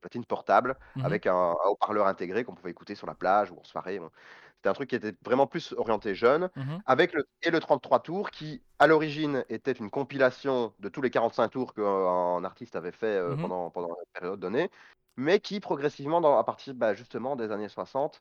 platines 0.00 0.24
portables 0.24 0.76
Mhm. 0.96 1.04
avec 1.04 1.26
un, 1.26 1.34
un 1.34 1.68
haut-parleur 1.70 2.06
intégré 2.06 2.44
qu'on 2.44 2.54
pouvait 2.54 2.70
écouter 2.70 2.94
sur 2.94 3.06
la 3.06 3.14
plage 3.14 3.50
ou 3.50 3.58
en 3.58 3.64
soirée. 3.64 3.98
Bon. 3.98 4.10
C'était 4.58 4.70
un 4.70 4.72
truc 4.72 4.90
qui 4.90 4.96
était 4.96 5.14
vraiment 5.24 5.46
plus 5.46 5.72
orienté 5.76 6.16
jeune. 6.16 6.50
Mhm. 6.56 6.82
Avec 6.84 7.12
le, 7.12 7.24
et 7.42 7.50
le 7.50 7.60
33 7.60 8.00
tours 8.00 8.30
qui, 8.32 8.60
à 8.80 8.88
l'origine, 8.88 9.44
était 9.48 9.70
une 9.72 9.88
compilation 9.88 10.74
de 10.80 10.88
tous 10.88 11.00
les 11.00 11.10
45 11.10 11.48
tours 11.48 11.74
qu'un 11.74 12.42
artiste 12.44 12.74
avait 12.74 12.90
fait 12.90 13.06
euh, 13.06 13.34
Mhm. 13.36 13.42
pendant, 13.42 13.70
pendant 13.70 13.88
une 13.90 14.12
période 14.20 14.40
donnée, 14.40 14.68
mais 15.16 15.38
qui, 15.38 15.60
progressivement, 15.60 16.20
dans, 16.20 16.36
à 16.38 16.42
partir 16.44 16.74
bah, 16.74 16.92
justement 16.94 17.36
des 17.36 17.52
années 17.52 17.68
60, 17.68 18.20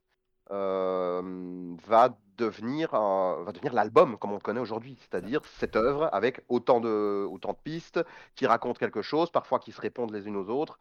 euh, 0.51 1.75
va 1.87 2.15
devenir, 2.37 2.93
un- 2.93 3.41
va 3.43 3.51
devenir 3.51 3.73
l'album 3.73 4.15
comme 4.19 4.31
on 4.31 4.35
le 4.35 4.39
connaît 4.39 4.59
aujourd'hui, 4.59 4.95
c'est-à-dire 4.99 5.41
cette 5.45 5.75
œuvre 5.75 6.07
avec 6.13 6.41
autant 6.49 6.79
de, 6.79 7.25
autant 7.29 7.53
de 7.53 7.57
pistes 7.63 7.99
qui 8.35 8.45
racontent 8.45 8.77
quelque 8.77 9.01
chose, 9.01 9.31
parfois 9.31 9.57
qui 9.57 9.71
se 9.71 9.81
répondent 9.81 10.11
les 10.13 10.27
unes 10.27 10.35
aux 10.37 10.49
autres. 10.49 10.77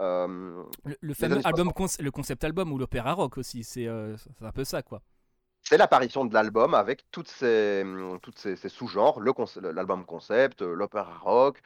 Euh, 0.00 0.62
Le, 0.84 0.96
le 1.00 1.14
fameux 1.14 1.36
années 1.36 1.46
album, 1.46 1.70
conce- 1.72 2.00
le 2.02 2.10
concept 2.10 2.44
album 2.44 2.72
ou 2.72 2.78
l'opéra 2.78 3.12
rock 3.14 3.38
aussi, 3.38 3.64
c'est 3.64 3.86
euh, 3.86 4.16
c'est 4.16 4.44
un 4.44 4.52
peu 4.52 4.64
ça, 4.64 4.82
quoi. 4.82 5.00
c'est 5.62 5.78
l'apparition 5.78 6.24
de 6.24 6.34
l'album 6.34 6.74
avec 6.74 7.04
toutes 7.10 7.28
ces, 7.28 7.82
hum, 7.84 8.18
toutes 8.20 8.38
ces, 8.38 8.56
ces 8.56 8.68
sous-genres, 8.68 9.20
conce- 9.34 9.58
l'album 9.60 10.04
concept, 10.04 10.62
euh, 10.62 10.74
l'opéra 10.74 11.16
rock. 11.18 11.60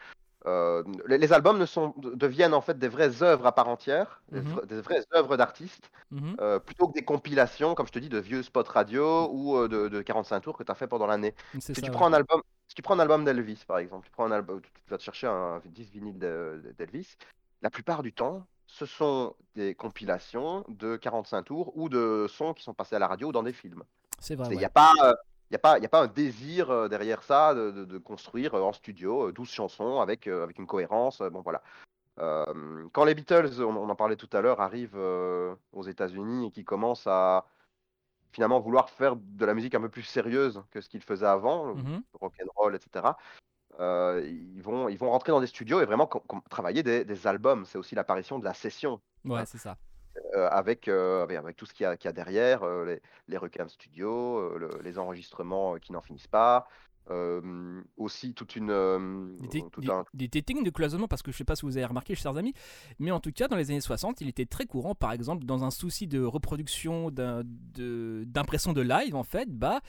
Euh, 0.47 0.83
les, 1.07 1.19
les 1.19 1.33
albums 1.35 1.59
ne 1.59 1.67
sont, 1.67 1.93
deviennent 1.99 2.55
en 2.55 2.63
fait 2.63 2.79
des 2.79 2.89
vraies 2.89 3.23
œuvres 3.23 3.45
à 3.47 3.53
part 3.55 3.69
entière, 3.69 4.23
des, 4.33 4.41
Mhm. 4.41 4.61
des 4.67 4.81
vraies 4.81 5.05
œuvres 5.15 5.37
d'artistes, 5.37 5.91
Mhm. 6.11 6.37
euh, 6.41 6.59
plutôt 6.59 6.89
que 6.89 6.95
des 6.95 7.05
compilations, 7.05 7.75
comme 7.75 7.87
je 7.87 7.93
te 7.93 7.99
dis, 7.99 8.09
de 8.09 8.19
vieux 8.19 8.43
spots 8.43 8.63
radio 8.63 9.29
ou 9.31 9.69
de, 9.69 9.89
de 9.89 10.01
45 10.03 10.41
tours 10.41 10.57
que 10.57 10.63
tu 10.65 10.73
as 10.73 10.75
fait 10.75 10.87
pendant 10.89 11.07
l'année. 11.07 11.35
Si 11.59 11.61
ça, 11.61 11.75
tu 11.75 11.83
ouais. 11.83 11.91
prends 11.91 12.07
un 12.07 12.15
album, 12.15 12.41
si 12.69 12.75
tu 12.75 12.81
prends 12.81 12.95
un 12.95 13.01
album 13.01 13.23
d'Elvis, 13.25 13.65
par 13.67 13.77
exemple, 13.79 14.07
tu 14.07 14.13
prends 14.13 14.25
un 14.25 14.31
album, 14.33 14.63
tu 14.63 14.71
vas 14.89 14.97
te 14.97 15.03
chercher 15.03 15.27
un 15.27 15.61
10 15.67 15.91
vinyle 15.91 16.19
de- 16.19 16.75
d'Elvis, 16.79 17.17
la 17.63 17.71
plupart 17.71 18.03
du 18.03 18.13
temps, 18.13 18.47
ce 18.67 18.87
sont 18.87 19.35
des 19.55 19.75
compilations 19.75 20.65
de 20.69 20.97
45 20.97 21.43
tours 21.43 21.77
ou 21.77 21.89
de 21.89 22.27
sons 22.29 22.55
qui 22.55 22.63
sont 22.63 22.75
passés 22.75 22.97
à 22.97 22.99
la 22.99 23.09
radio 23.09 23.29
ou 23.29 23.33
dans 23.33 23.43
des 23.43 23.53
films. 23.53 23.83
C'est 24.19 24.35
vrai. 24.37 24.47
Il 24.49 24.53
n'y 24.53 24.57
ouais. 24.59 24.65
a 24.65 24.71
pas, 24.71 24.93
euh, 25.03 25.15
a 25.53 25.59
pas, 25.59 25.79
y 25.79 25.85
a 25.87 25.89
pas 25.89 26.03
un 26.03 26.07
désir 26.07 26.71
euh, 26.71 26.89
derrière 26.89 27.23
ça 27.23 27.55
de, 27.55 27.71
de- 27.71 27.85
de 27.85 27.99
construire 27.99 28.55
euh, 28.55 28.63
en 28.63 28.73
studio 28.73 29.29
euh, 29.29 29.33
12 29.33 29.51
chansons 29.51 30.01
avec, 30.01 30.27
avec 30.29 30.59
une 30.59 30.67
cohérence. 30.67 31.21
bon, 31.21 31.41
voilà. 31.43 31.63
Quand 32.93 33.05
les 33.05 33.15
Beatles, 33.15 33.63
on, 33.63 33.75
on 33.77 33.89
en 33.89 33.97
parlait 33.97 34.17
tout 34.17 34.29
à 34.35 34.43
l'heure, 34.43 34.61
arrivent 34.61 34.99
aux 35.73 35.83
États-Unis 35.83 36.49
et 36.49 36.51
qui 36.51 36.65
commencent 36.65 37.07
à 37.07 37.47
finalement 38.33 38.61
vouloir 38.61 38.91
faire 38.91 39.17
de 39.17 39.45
la 39.47 39.55
musique 39.55 39.75
un 39.75 39.81
peu 39.81 39.89
plus 39.89 40.03
sérieuse 40.03 40.63
que 40.71 40.83
ce 40.83 40.89
qu'ils 40.91 41.03
faisaient 41.03 41.25
avant, 41.27 41.75
Mhm. 41.75 42.03
rock 42.21 42.35
and 42.43 42.49
roll, 42.57 42.75
etc. 42.75 43.13
euh, 43.79 44.23
ils 44.27 44.63
vont, 44.63 44.89
ils 44.89 44.99
vont 44.99 45.11
rentrer 45.11 45.33
dans 45.33 45.41
des 45.41 45.47
studios 45.47 45.81
et 45.81 45.85
vraiment 45.85 46.09
travailler 46.49 46.83
des, 46.83 47.05
des 47.05 47.27
albums. 47.27 47.65
C'est 47.67 47.79
aussi 47.79 47.95
l'apparition 47.95 48.39
de 48.39 48.45
la 48.45 48.55
session 48.55 49.01
Ouais, 49.25 49.45
c'est 49.47 49.59
ça. 49.59 49.77
euh, 50.35 50.49
avec, 50.51 50.89
euh, 50.89 51.23
avec, 51.23 51.39
avec 51.39 51.57
tout 51.57 51.67
ce 51.67 51.73
qu'il 51.75 51.85
y 51.85 51.87
a, 51.87 51.97
qu'il 51.97 52.09
y 52.09 52.11
a 52.11 52.13
derrière, 52.13 52.65
les, 52.85 53.01
les 53.29 53.37
requins 53.37 53.69
studio, 53.69 54.57
le- 54.59 54.81
les 54.83 54.99
enregistrements 54.99 55.77
qui 55.77 55.93
n'en 55.93 56.01
finissent 56.01 56.27
pas, 56.27 56.67
euh, 57.11 57.83
aussi 57.97 58.35
toute 58.35 58.55
une, 58.57 58.71
euh, 58.71 59.27
Des, 59.51 59.65
tout 59.71 59.81
des- 59.81 59.91
un- 59.91 60.05
des 60.15 60.29
techniques 60.29 60.65
de 60.65 60.71
cloisonnement, 60.71 61.09
parce 61.09 61.23
que 61.23 61.33
je 61.33 61.37
sais 61.37 61.45
pas 61.45 61.57
si 61.57 61.65
vous 61.67 61.77
avez 61.77 61.87
remarqué, 61.87 62.15
chers 62.15 62.37
amis, 62.37 62.55
mais 62.99 63.11
en 63.11 63.21
tout 63.21 63.33
cas, 63.33 63.49
dans 63.49 63.57
les 63.57 63.71
années 63.71 63.81
60, 63.81 64.21
il 64.21 64.29
était 64.29 64.47
très 64.47 64.67
courant, 64.67 64.95
par 64.95 65.13
exemple, 65.13 65.45
dans 65.45 65.65
un 65.65 65.71
souci 65.71 66.07
de 66.07 66.23
reproduction, 66.23 67.11
d'un- 67.11 67.43
de- 67.45 68.25
d'impression 68.27 68.73
de, 68.73 68.83
live, 68.83 69.17
en 69.17 69.25
fait, 69.25 69.49
bah, 69.51 69.81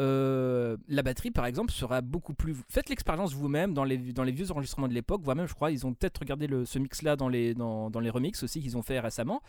euh, 0.00 0.76
la 0.88 1.02
batterie, 1.02 1.30
par 1.30 1.46
exemple, 1.46 1.72
sera 1.72 2.00
beaucoup 2.00 2.34
plus. 2.34 2.56
Faites 2.68 2.88
l'expérience 2.88 3.34
vous-même 3.34 3.74
dans 3.74 3.84
les, 3.84 3.96
vieux 3.96 4.50
enregistrements 4.50 4.88
de 4.88 4.94
l'époque, 4.94 5.20
voire 5.22 5.36
même, 5.36 5.46
je 5.46 5.54
crois, 5.54 5.70
ils 5.70 5.86
ont 5.86 5.92
peut-être 5.92 6.18
regardé 6.18 6.48
ce 6.64 6.78
mix-là 6.78 7.16
dans 7.16 7.28
les, 7.28 7.54
dans, 7.54 7.90
dans 7.90 8.00
remixes 8.10 8.42
aussi 8.42 8.62
qu'ils 8.62 8.76
ont 8.76 8.82
fait 8.82 8.98
récemment. 8.98 9.42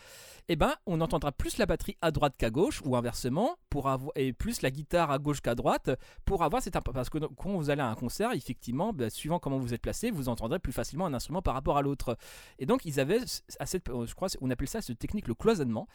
Et 0.49 0.55
ben, 0.55 0.73
on 0.85 0.99
entendra 1.01 1.31
plus 1.31 1.57
la 1.57 1.65
batterie 1.65 1.97
à 2.01 2.11
droite 2.11 2.35
qu'à 2.37 2.49
gauche, 2.49 2.81
ou 2.83 2.95
inversement, 2.95 3.55
pour 3.69 3.89
avoir, 3.89 4.11
et 4.15 4.33
plus 4.33 4.61
la 4.61 4.71
guitare 4.71 5.09
à 5.09 5.19
gauche 5.19 5.41
qu'à 5.41 5.55
droite, 5.55 5.89
pour 6.25 6.43
avoir 6.43 6.61
cette 6.61 6.75
parce 6.93 7.09
que 7.09 7.19
quand 7.19 7.55
vous 7.55 7.69
allez 7.69 7.81
à 7.81 7.87
un 7.87 7.95
concert, 7.95 8.31
effectivement, 8.33 8.93
bah, 8.93 9.09
suivant 9.09 9.39
comment 9.39 9.57
vous 9.57 9.73
êtes 9.73 9.81
placé, 9.81 10.11
vous 10.11 10.29
entendrez 10.29 10.59
plus 10.59 10.73
facilement 10.73 11.05
un 11.05 11.13
instrument 11.13 11.41
par 11.41 11.53
rapport 11.53 11.77
à 11.77 11.81
l'autre. 11.81 12.17
Et 12.59 12.65
donc 12.65 12.85
ils 12.85 12.99
avaient 12.99 13.19
à 13.59 13.65
cette, 13.65 13.87
je 13.87 14.13
crois, 14.13 14.27
on 14.41 14.49
appelle 14.49 14.67
ça 14.67 14.81
cette 14.81 14.99
technique 14.99 15.27
le 15.27 15.35
cloisonnement. 15.35 15.87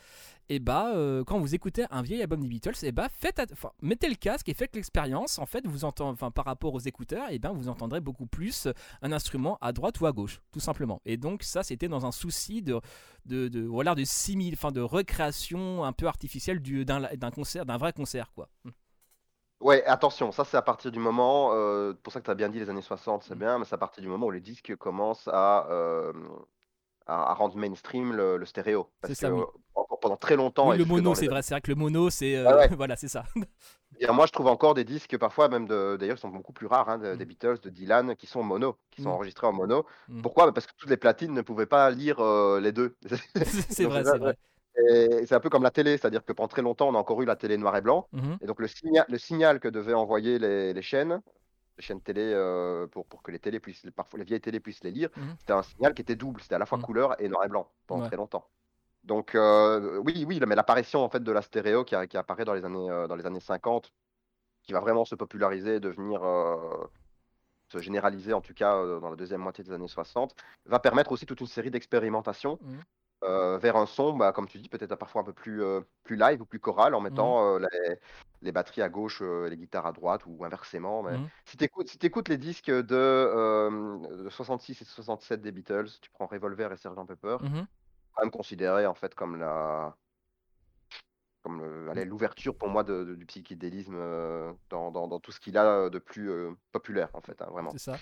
Et 0.48 0.58
bah 0.58 0.92
euh, 0.94 1.24
quand 1.24 1.38
vous 1.38 1.54
écoutez 1.54 1.84
un 1.90 2.02
vieil 2.02 2.22
album 2.22 2.40
des 2.40 2.48
Beatles, 2.48 2.84
et 2.84 2.92
bah 2.92 3.08
enfin, 3.52 3.70
mettez 3.82 4.08
le 4.08 4.14
casque 4.14 4.45
et 4.46 4.54
faites 4.54 4.74
l'expérience. 4.76 5.38
En 5.38 5.46
fait, 5.46 5.66
vous 5.66 5.84
entendez, 5.84 6.12
enfin 6.14 6.30
par 6.30 6.44
rapport 6.44 6.74
aux 6.74 6.80
écouteurs, 6.80 7.30
et 7.30 7.38
ben 7.38 7.52
vous 7.52 7.68
entendrez 7.68 8.00
beaucoup 8.00 8.26
plus 8.26 8.68
un 9.02 9.12
instrument 9.12 9.58
à 9.60 9.72
droite 9.72 10.00
ou 10.00 10.06
à 10.06 10.12
gauche, 10.12 10.40
tout 10.52 10.60
simplement. 10.60 11.00
Et 11.04 11.16
donc 11.16 11.42
ça, 11.42 11.62
c'était 11.62 11.88
dans 11.88 12.06
un 12.06 12.12
souci 12.12 12.62
de 12.62 12.80
de, 13.26 13.48
de 13.48 13.62
voilà 13.62 13.94
de 13.94 14.04
simil, 14.04 14.54
enfin 14.54 14.72
de 14.72 14.80
recréation 14.80 15.84
un 15.84 15.92
peu 15.92 16.06
artificielle 16.06 16.60
du 16.60 16.84
d'un 16.84 17.30
concert, 17.34 17.66
d'un 17.66 17.76
vrai 17.76 17.92
concert 17.92 18.32
quoi. 18.34 18.48
Ouais, 19.60 19.82
attention, 19.86 20.32
ça 20.32 20.44
c'est 20.44 20.56
à 20.58 20.62
partir 20.62 20.92
du 20.92 20.98
moment, 20.98 21.50
euh, 21.54 21.94
pour 22.02 22.12
ça 22.12 22.20
que 22.20 22.26
tu 22.26 22.30
as 22.30 22.34
bien 22.34 22.50
dit 22.50 22.58
les 22.58 22.68
années 22.68 22.82
60, 22.82 23.22
c'est 23.22 23.34
Mm. 23.34 23.38
bien, 23.38 23.58
mais 23.58 23.64
c'est 23.64 23.74
à 23.74 23.78
partir 23.78 24.02
du 24.02 24.08
moment 24.08 24.26
où 24.26 24.30
les 24.30 24.40
disques 24.42 24.76
commencent 24.76 25.28
à, 25.28 25.66
euh, 25.70 26.12
à, 27.06 27.30
à 27.32 27.34
rendre 27.34 27.56
mainstream 27.56 28.12
le, 28.14 28.36
le 28.38 28.46
stéréo. 28.46 28.90
Parce 29.00 29.12
C'est 29.12 29.14
ça, 29.14 29.30
que 29.30 29.30
oui. 29.30 29.42
euh, 29.42 29.46
en- 29.74 29.96
pendant 29.98 30.16
très 30.18 30.36
longtemps, 30.36 30.70
Oui, 30.70 30.76
le 30.76 30.84
mono, 30.84 31.14
les 31.14 31.14
c'est 31.14 31.28
vrai, 31.28 31.42
c'est 31.42 31.54
vrai 31.54 31.60
que 31.60 31.70
le 31.70 31.74
mono, 31.76 32.10
c'est 32.10 32.36
euh, 32.36 32.56
ouais. 32.56 32.68
voilà, 32.76 32.96
c'est 32.96 33.08
ça. 33.08 33.24
Et 34.00 34.06
moi, 34.12 34.26
je 34.26 34.32
trouve 34.32 34.46
encore 34.48 34.74
des 34.74 34.84
disques, 34.84 35.16
parfois 35.18 35.48
même 35.48 35.66
de, 35.66 35.96
d'ailleurs, 35.98 36.16
qui 36.16 36.22
sont 36.22 36.28
beaucoup 36.28 36.52
plus 36.52 36.66
rares, 36.66 36.88
hein, 36.88 36.98
de- 36.98 37.14
Mm. 37.14 37.16
des 37.16 37.24
Beatles, 37.24 37.58
de 37.62 37.70
Dylan, 37.70 38.16
qui 38.16 38.26
sont 38.26 38.42
mono, 38.42 38.76
qui 38.90 39.02
sont 39.02 39.08
Mm. 39.10 39.12
enregistrés 39.12 39.46
en 39.46 39.52
mono. 39.52 39.86
Mm. 40.08 40.22
Pourquoi? 40.22 40.46
Bah, 40.46 40.52
Parce 40.52 40.66
que 40.66 40.72
toutes 40.76 40.90
les 40.90 40.96
platines 40.96 41.32
ne 41.32 41.42
pouvaient 41.42 41.66
pas 41.66 41.90
lire 41.90 42.20
euh, 42.20 42.60
les 42.60 42.72
deux. 42.72 42.96
c'est 43.70 43.84
vrai, 43.84 44.04
c'est 44.04 44.18
vrai. 44.18 44.36
C'est 45.26 45.32
un 45.32 45.40
peu 45.40 45.48
comme 45.48 45.62
la 45.62 45.70
télé, 45.70 45.96
c'est-à-dire 45.96 46.22
que 46.24 46.32
pendant 46.34 46.48
très 46.48 46.60
longtemps, 46.62 46.88
on 46.88 46.94
a 46.94 46.98
encore 46.98 47.22
eu 47.22 47.24
la 47.24 47.36
télé 47.36 47.56
noir 47.56 47.74
et 47.76 47.80
blanc. 47.80 48.08
Et 48.42 48.46
donc, 48.46 48.60
le, 48.60 48.66
signa- 48.68 49.06
le 49.08 49.16
signal 49.18 49.58
que 49.60 49.68
devaient 49.68 49.94
envoyer 49.94 50.38
les, 50.38 50.74
les 50.74 50.82
chaînes, 50.82 51.22
les 51.78 51.82
chaînes 51.82 52.00
télé, 52.02 52.20
euh, 52.34 52.86
pour, 52.86 53.06
pour 53.06 53.22
que 53.22 53.30
les, 53.30 53.38
télés 53.38 53.60
puissent, 53.60 53.86
parfois, 53.96 54.18
les 54.18 54.24
vieilles 54.26 54.40
télés 54.40 54.60
puissent 54.60 54.84
les 54.84 54.90
lire, 54.90 55.08
c'était 55.38 55.54
un 55.54 55.62
signal 55.62 55.94
qui 55.94 56.02
était 56.02 56.14
double. 56.16 56.42
C'était 56.42 56.54
à 56.56 56.58
la 56.58 56.66
fois 56.66 56.78
couleur 56.78 57.18
et 57.20 57.28
noir 57.30 57.44
et 57.44 57.48
blanc 57.48 57.70
pendant 57.86 58.02
Ouais. 58.02 58.08
très 58.08 58.16
longtemps. 58.18 58.44
Donc, 59.06 59.34
euh, 59.36 59.98
oui, 60.04 60.24
oui, 60.26 60.40
mais 60.46 60.56
l'apparition 60.56 61.02
en 61.04 61.08
fait, 61.08 61.20
de 61.22 61.32
la 61.32 61.40
stéréo 61.40 61.84
qui, 61.84 61.94
a- 61.94 62.06
qui 62.08 62.16
apparaît 62.16 62.44
dans 62.44 62.54
les, 62.54 62.64
années, 62.64 62.90
euh, 62.90 63.06
dans 63.06 63.14
les 63.14 63.24
années 63.24 63.40
50, 63.40 63.92
qui 64.64 64.72
va 64.72 64.80
vraiment 64.80 65.04
se 65.04 65.14
populariser, 65.14 65.78
devenir, 65.80 66.24
euh, 66.24 66.86
se 67.72 67.78
généraliser 67.78 68.32
en 68.32 68.40
tout 68.40 68.54
cas 68.54 68.74
dans 69.00 69.10
la 69.10 69.16
deuxième 69.16 69.40
moitié 69.40 69.62
des 69.64 69.72
années 69.72 69.88
60, 69.88 70.34
va 70.66 70.80
permettre 70.80 71.12
aussi 71.12 71.24
toute 71.24 71.40
une 71.40 71.46
série 71.46 71.70
d'expérimentations 71.70 72.58
euh, 73.24 73.58
vers 73.58 73.76
un 73.76 73.86
son, 73.86 74.16
bah, 74.16 74.32
comme 74.32 74.48
tu 74.48 74.58
dis, 74.58 74.68
peut-être 74.68 74.96
parfois 74.96 75.22
un 75.22 75.24
peu 75.24 75.32
plus, 75.32 75.62
plus 76.04 76.16
live 76.16 76.42
ou 76.42 76.46
plus 76.46 76.60
choral 76.60 76.94
en 76.94 77.00
mettant 77.00 77.54
euh, 77.54 77.60
les, 77.60 77.96
les 78.42 78.52
batteries 78.52 78.82
à 78.82 78.88
gauche 78.88 79.22
les 79.22 79.56
guitares 79.56 79.86
à 79.86 79.92
droite 79.92 80.22
ou 80.26 80.44
inversement. 80.44 81.02
Mais 81.04 81.16
Mhm. 81.16 81.28
si 81.44 81.56
tu 81.56 81.64
écoutes, 81.64 81.88
si 81.88 81.98
les 82.28 82.38
disques 82.38 82.70
de, 82.70 82.86
euh, 82.92 84.24
de 84.24 84.28
66 84.30 84.82
et 84.82 84.84
67 84.84 85.42
des 85.42 85.52
Beatles, 85.52 85.88
tu 86.00 86.10
prends 86.10 86.26
Revolver 86.26 86.72
et 86.72 86.76
Sgt 86.76 87.06
Pepper. 87.06 87.38
Quand 88.16 88.24
même 88.24 88.30
considéré 88.32 88.86
en 88.86 88.94
fait 88.94 89.14
comme 89.14 89.36
la 89.38 89.94
comme 91.42 91.62
l'ouverture 92.04 92.56
pour 92.56 92.68
moi 92.68 92.82
de- 92.82 93.04
de- 93.04 93.14
du 93.14 93.24
psychédélisme 93.24 93.94
euh, 93.96 94.52
dans, 94.68 94.90
dans- 94.90 95.06
dans 95.06 95.20
tout 95.20 95.30
ce 95.30 95.38
qu'il 95.38 95.56
a 95.56 95.88
de 95.88 95.98
plus 96.00 96.28
euh, 96.28 96.50
populaire 96.72 97.08
en 97.14 97.20
fait, 97.20 97.40
hein, 97.40 97.46
vraiment. 97.52 97.70
C'est 97.70 97.78
ça. 97.78 97.96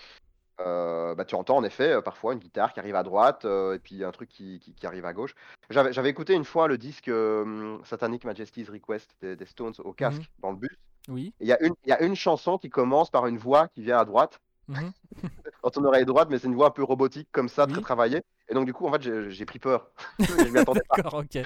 Euh, 0.61 1.15
bah, 1.15 1.25
tu 1.27 1.35
entends 1.35 1.57
en 1.59 1.65
effet 1.65 2.01
parfois 2.01 2.33
une 2.33 2.39
guitare 2.39 2.73
qui 2.73 2.81
arrive 2.81 2.95
à 2.95 3.03
droite 3.03 3.45
euh, 3.45 3.75
et 3.75 3.79
puis 3.81 4.03
un 4.05 4.13
truc 4.13 4.31
qui, 4.31 4.61
qui- 4.61 4.73
qui 4.75 4.87
arrive 4.87 5.05
à 5.05 5.13
gauche. 5.13 5.35
J'avais, 5.69 5.93
j'avais 5.93 6.09
écouté 6.09 6.33
une 6.33 6.45
fois 6.45 6.69
le 6.69 6.79
disque 6.79 7.09
euh, 7.09 7.77
Satanic 7.85 8.25
Majesty's 8.25 8.71
Request 8.71 9.15
des, 9.21 9.37
des 9.37 9.47
Stones 9.47 9.75
au 9.85 9.93
casque 9.93 10.21
Mhm. 10.21 10.27
dans 10.41 10.51
le 10.53 10.57
bus. 10.57 10.79
Oui. 11.09 11.35
Il 11.41 11.47
y, 11.49 11.53
a 11.53 11.63
une- 11.63 11.75
il 11.85 11.91
y 11.91 11.93
a 11.93 12.03
une 12.03 12.15
chanson 12.17 12.57
qui 12.57 12.71
commence 12.71 13.11
par 13.11 13.27
une 13.27 13.37
voix 13.37 13.69
qui 13.69 13.83
vient 13.83 13.99
à 13.99 14.07
droite, 14.07 14.41
Mhm. 14.69 14.93
dans 15.63 15.71
ton 15.71 15.85
oreille 15.85 16.05
droite, 16.05 16.29
mais 16.31 16.39
c'est 16.39 16.47
une 16.47 16.55
voix 16.55 16.69
un 16.69 16.71
peu 16.71 16.83
robotique 16.83 17.29
comme 17.33 17.49
ça, 17.49 17.67
très 17.67 17.77
Oui. 17.77 17.83
travaillée. 17.83 18.23
Et 18.49 18.55
donc 18.55 18.67
du 18.67 18.73
coup 18.75 18.87
en 18.87 18.93
fait 18.93 19.03
j'ai, 19.31 19.45
pris 19.47 19.59
peur. 19.59 19.91
Je 20.19 20.51
m'y 20.51 20.59
attendais 20.59 20.83
pas. 20.89 20.97
D'accord, 20.97 21.21
ok. 21.21 21.39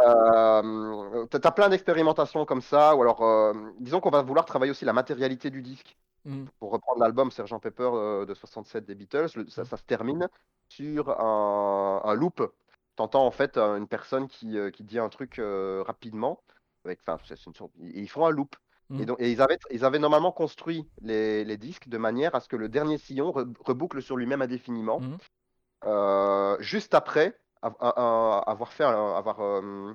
Euh, 0.00 1.26
t'as 1.26 1.50
plein 1.50 1.68
d'expérimentations 1.68 2.44
comme 2.44 2.62
ça, 2.62 2.96
ou 2.96 3.02
alors 3.02 3.22
euh, 3.22 3.52
disons 3.78 4.00
qu'on 4.00 4.10
va 4.10 4.22
vouloir 4.22 4.44
travailler 4.44 4.70
aussi 4.70 4.84
la 4.84 4.92
matérialité 4.92 5.50
du 5.50 5.62
disque. 5.62 5.96
Mhm. 6.24 6.46
Pour 6.60 6.70
reprendre 6.70 7.00
l'album 7.00 7.30
Sgt 7.30 7.58
Pepper 7.60 7.90
euh, 7.92 8.24
de 8.26 8.34
67 8.34 8.84
des 8.84 8.94
Beatles, 8.94 9.28
le- 9.36 9.48
ça, 9.48 9.64
ça 9.64 9.76
se 9.76 9.82
termine 9.82 10.28
sur 10.68 11.10
un, 11.20 12.00
un 12.04 12.14
loop. 12.14 12.42
T'entends 12.96 13.26
en 13.26 13.30
fait 13.30 13.56
euh, 13.56 13.76
une 13.76 13.88
personne 13.88 14.28
qui, 14.28 14.56
qui 14.72 14.84
dit 14.84 14.98
un 14.98 15.08
truc 15.08 15.40
rapidement, 15.86 16.40
avec, 16.84 17.00
une 17.46 17.54
sorte- 17.54 17.72
ils 17.78 18.08
font 18.08 18.26
un 18.26 18.30
loop. 18.30 18.56
Mhm. 18.90 19.00
Et, 19.02 19.06
donc, 19.06 19.20
et 19.20 19.30
ils, 19.32 19.40
avaient, 19.40 19.58
ils 19.70 19.84
avaient 19.84 19.98
normalement 19.98 20.32
construit 20.32 20.86
les, 21.02 21.44
les 21.44 21.56
disques 21.56 21.88
de 21.88 21.98
manière 21.98 22.34
à 22.34 22.40
ce 22.40 22.48
que 22.48 22.56
le 22.56 22.68
dernier 22.68 22.98
sillon 22.98 23.30
re- 23.30 23.52
reboucle 23.60 24.02
sur 24.02 24.16
lui-même 24.16 24.42
indéfiniment, 24.42 25.00
Mhm. 25.00 25.18
euh, 25.86 26.56
juste 26.60 26.94
après 26.94 27.38
av- 27.62 27.76
avoir 27.80 28.72
fait, 28.72 28.84
avoir 28.84 29.40
euh, 29.40 29.92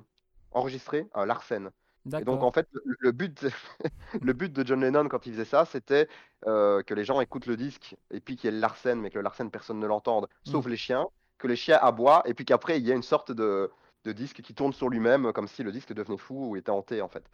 enregistré 0.52 1.06
un 1.14 1.26
Larsen. 1.26 1.70
Et 2.18 2.24
donc, 2.24 2.42
en 2.42 2.50
fait, 2.52 2.66
le, 3.00 3.12
but, 3.12 3.46
le 4.22 4.32
but 4.32 4.50
de 4.52 4.66
John 4.66 4.80
Lennon 4.80 5.08
quand 5.08 5.26
il 5.26 5.32
faisait 5.32 5.44
ça, 5.44 5.66
c'était 5.66 6.08
euh, 6.46 6.82
que 6.82 6.94
les 6.94 7.04
gens 7.04 7.20
écoutent 7.20 7.46
le 7.46 7.56
disque 7.56 7.96
et 8.10 8.20
puis 8.20 8.36
qu'il 8.36 8.46
y 8.46 8.48
ait 8.48 8.56
le 8.56 8.60
Larsen, 8.60 8.98
mais 8.98 9.10
que 9.10 9.16
le 9.16 9.22
Larsen, 9.22 9.50
personne 9.50 9.78
ne 9.78 9.86
l'entende, 9.86 10.26
sauf 10.44 10.66
Mm. 10.66 10.70
les 10.70 10.76
chiens, 10.78 11.06
que 11.36 11.46
les 11.46 11.56
chiens 11.56 11.78
aboient 11.80 12.22
et 12.24 12.32
puis 12.34 12.46
qu'après, 12.46 12.78
il 12.80 12.86
y 12.86 12.90
ait 12.90 12.94
une 12.96 13.02
sorte 13.02 13.30
de, 13.30 13.70
de 14.04 14.12
disque 14.12 14.40
qui 14.42 14.54
tourne 14.54 14.72
sur 14.72 14.88
lui-même, 14.88 15.32
comme 15.32 15.48
si 15.48 15.62
le 15.62 15.72
disque 15.72 15.92
devenait 15.92 16.16
fou 16.16 16.50
ou 16.50 16.56
était 16.56 16.70
hanté, 16.70 17.02
en 17.02 17.08
fait. 17.08 17.24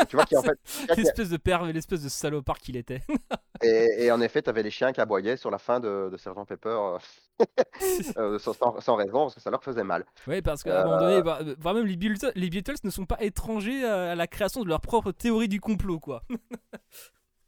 Et 0.00 0.06
tu 0.06 0.16
vois 0.16 0.24
en 0.36 0.42
fait, 0.42 0.58
L'espèce 0.96 1.30
de 1.30 1.36
père, 1.36 1.64
l'espèce 1.64 2.02
de 2.02 2.08
salopard 2.08 2.58
qu'il 2.58 2.76
était. 2.76 3.02
et, 3.62 4.04
et 4.04 4.10
en 4.10 4.20
effet, 4.20 4.42
tu 4.42 4.50
avais 4.50 4.62
les 4.62 4.70
chiens 4.70 4.92
qui 4.92 5.00
aboyaient 5.00 5.36
sur 5.36 5.50
la 5.50 5.58
fin 5.58 5.80
de, 5.80 6.08
de 6.10 6.16
Sgt 6.16 6.46
Pepper 6.46 6.68
euh, 6.68 6.98
euh, 8.16 8.38
sans, 8.38 8.96
raison, 8.96 9.24
parce 9.24 9.34
que 9.34 9.40
ça 9.40 9.50
leur 9.50 9.62
faisait 9.62 9.84
mal. 9.84 10.04
Oui, 10.26 10.42
parce 10.42 10.62
qu'à 10.62 10.82
un 10.82 10.84
moment 10.84 11.00
donné, 11.00 11.22
bah, 11.22 11.38
euh, 11.42 11.54
vraiment, 11.58 11.80
les 11.80 11.96
Beatles, 11.96 12.32
les 12.34 12.50
Beatles 12.50 12.76
ne 12.84 12.90
sont 12.90 13.06
pas 13.06 13.18
étrangers 13.20 13.84
à, 13.84 14.14
la 14.14 14.26
création 14.26 14.62
de 14.62 14.68
leur 14.68 14.80
propre 14.80 15.12
théorie 15.12 15.48
du 15.48 15.60
complot, 15.60 16.00
quoi. 16.00 16.22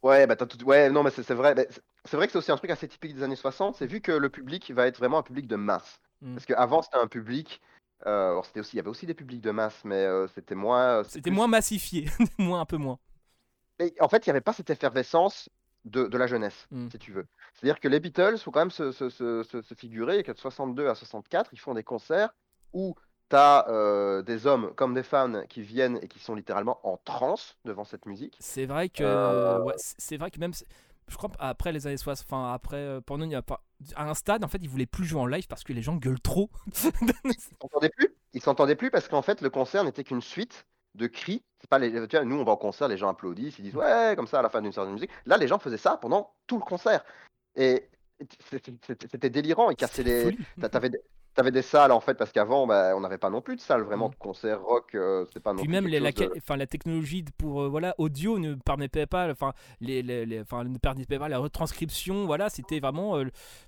Ouais, 0.03 0.27
bah 0.27 0.35
tout... 0.35 0.65
ouais, 0.65 0.91
non, 0.91 1.05
mais 1.05 1.11
c'est 1.11 1.33
vrai. 1.33 1.55
C'est 2.05 2.17
vrai 2.17 2.27
que 2.27 2.33
c'est 2.33 2.39
aussi 2.39 2.51
un 2.51 2.57
truc 2.57 2.71
assez 2.73 2.89
typique 2.89 3.15
des 3.15 3.23
années 3.23 3.37
60, 3.37 3.77
c'est 3.77 3.87
vu 3.87 4.01
que 4.01 4.11
le 4.11 4.31
public 4.31 4.69
va 4.73 4.89
être 4.89 4.99
vraiment 4.99 5.19
un 5.19 5.23
public 5.23 5.47
de 5.47 5.55
masse. 5.55 6.01
Mm. 6.23 6.35
Parce 6.35 6.47
qu'avant, 6.47 6.83
c'était 6.83 6.99
un 6.99 7.07
public. 7.07 7.61
Euh, 8.07 8.31
alors 8.31 8.45
c'était 8.47 8.61
aussi, 8.61 8.75
il 8.75 8.79
y 8.79 8.81
avait 8.81 8.89
aussi 8.91 9.07
des 9.07 9.15
publics 9.15 9.41
de 9.41 9.51
masse, 9.51 9.81
mais 9.85 9.97
euh, 10.05 10.27
c'était 10.35 10.55
moins. 10.55 11.01
euh, 11.01 11.05
C'était 11.05 11.31
plus- 11.31 11.33
moins 11.37 11.49
massifié, 11.49 12.07
moins 12.39 12.61
un 12.61 12.67
peu 12.67 12.77
moins. 12.77 12.99
Et 13.79 13.95
en 14.01 14.09
fait, 14.09 14.27
il 14.27 14.29
n'y 14.29 14.33
avait 14.33 14.41
pas 14.41 14.53
cette 14.53 14.71
effervescence 14.71 15.49
de, 15.85 16.07
de 16.07 16.19
la 16.19 16.27
jeunesse, 16.27 16.67
Mm. 16.71 16.89
si 16.91 16.99
tu 16.99 17.13
veux. 17.13 17.27
C'est-à-dire 17.55 17.81
que 17.81 17.89
les 17.89 18.01
Beatles, 18.01 18.39
faut 18.39 18.51
quand 18.51 18.61
même 18.61 18.71
se, 18.71 18.93
se- 18.93 19.11
se- 19.11 19.43
se- 19.43 19.63
se 19.63 19.75
figurer 19.75 20.23
que 20.23 20.33
de 20.33 20.39
62 20.39 20.89
à 20.89 20.95
64, 20.95 21.51
ils 21.53 21.59
font 21.59 21.75
des 21.75 21.83
concerts 21.85 22.31
où 22.73 22.95
tu 23.31 23.37
as 23.37 24.23
des 24.27 24.47
hommes 24.47 24.75
comme 24.75 24.95
des 24.95 25.03
femmes 25.03 25.45
qui 25.49 25.63
viennent 25.63 25.99
et 26.03 26.09
qui 26.09 26.19
sont 26.19 26.35
littéralement 26.35 26.79
en 26.87 26.99
transe 26.99 27.57
devant 27.65 27.85
cette 27.85 28.07
musique. 28.07 28.37
C'est 28.41 28.67
vrai 28.67 28.89
que, 28.91 29.03
Euh, 29.03 29.59
ouais, 29.63 29.75
c'est 29.77 30.17
vrai 30.19 30.31
que 30.31 30.39
même, 30.39 30.53
je 31.13 31.17
crois 31.17 31.31
après 31.39 31.73
les 31.73 31.87
années 31.87 31.97
60, 31.97 32.27
enfin 32.27 32.53
après, 32.53 32.77
euh, 32.77 33.01
pendant 33.01 33.25
il 33.25 33.31
y 33.31 33.35
a 33.35 33.43
pas, 33.43 33.63
à 33.95 34.09
un 34.09 34.15
stade, 34.15 34.45
en 34.45 34.49
fait, 34.49 34.59
ils 34.63 34.69
voulaient 34.69 34.87
plus 34.87 35.05
jouer 35.05 35.21
en 35.21 35.27
live 35.27 35.47
parce 35.47 35.63
que 35.63 35.73
les 35.73 35.83
gens 35.83 35.97
gueulent 35.97 36.21
trop. 36.21 36.51
Ils 37.25 37.35
s'entendaient 37.35 37.91
plus. 37.91 38.09
Ils 38.33 38.43
s'entendaient 38.43 38.77
plus 38.77 38.91
parce 38.91 39.09
qu'en 39.09 39.23
fait, 39.23 39.41
le 39.43 39.51
concert 39.51 39.85
n'était 39.85 40.05
qu'une 40.05 40.23
suite 40.23 40.67
de 40.95 41.07
cris. 41.07 41.45
C'est 41.61 41.71
pas 41.71 41.79
les, 41.79 41.91
tu 42.09 42.17
vois, 42.17 42.25
nous, 42.25 42.37
on 42.37 42.45
va 42.45 42.53
en 42.53 42.57
concert, 42.57 42.89
les 42.89 42.97
gens 42.97 43.09
applaudissent, 43.09 43.59
ils 43.59 43.63
disent 43.63 43.77
ouais, 43.77 44.15
comme 44.17 44.27
ça 44.27 44.39
à 44.39 44.43
la 44.43 44.49
fin 44.49 44.63
d'une 44.63 44.73
certaine 44.73 44.95
musique. 44.95 45.11
Là, 45.27 45.37
les 45.37 45.47
gens 45.49 45.59
faisaient 45.59 45.77
ça 45.77 45.97
pendant 45.99 46.35
tout 46.47 46.59
le 46.59 46.65
concert. 46.65 47.05
Et 47.55 47.89
c'était 49.11 49.31
délirant. 49.31 49.71
Ils 49.71 49.77
cassaient 49.77 50.03
les. 50.03 50.37
T'avais 50.71 50.91
t'avais 51.35 51.51
des 51.51 51.63
salles 51.63 51.93
en 51.93 52.01
fait 52.01 52.15
parce 52.15 52.33
qu'avant, 52.33 52.67
bah, 52.67 52.93
on 52.97 53.01
n'avait 53.01 53.19
pas 53.19 53.31
non 53.31 53.41
plus 53.41 53.57
de 53.57 53.61
salles 53.61 53.83
vraiment 53.83 54.09
de 54.09 54.15
concert 54.15 54.63
rock. 54.63 54.95
euh, 54.95 55.25
c'est 55.33 55.43
pas 55.43 55.53
non 55.53 55.59
Puis 55.59 55.67
plus 55.67 55.73
même 55.73 55.87
les- 55.87 56.01
la, 56.01 56.13
de- 56.13 56.31
la 56.57 56.67
technologie 56.67 57.25
pour 57.39 57.63
euh, 57.63 57.69
voilà 57.69 57.95
audio 57.99 58.39
ne 58.39 58.55
permettait 58.55 59.07
pas, 59.07 59.31
enfin 59.31 59.53
les, 59.81 60.03
les- 60.03 60.27
ne 60.27 60.79
permettait 60.79 61.19
pas 61.19 61.29
la 61.29 61.39
retranscription. 61.39 62.27
Voilà, 62.27 62.51
c'était 62.51 62.81
vraiment, 62.81 63.17
euh, 63.19 63.25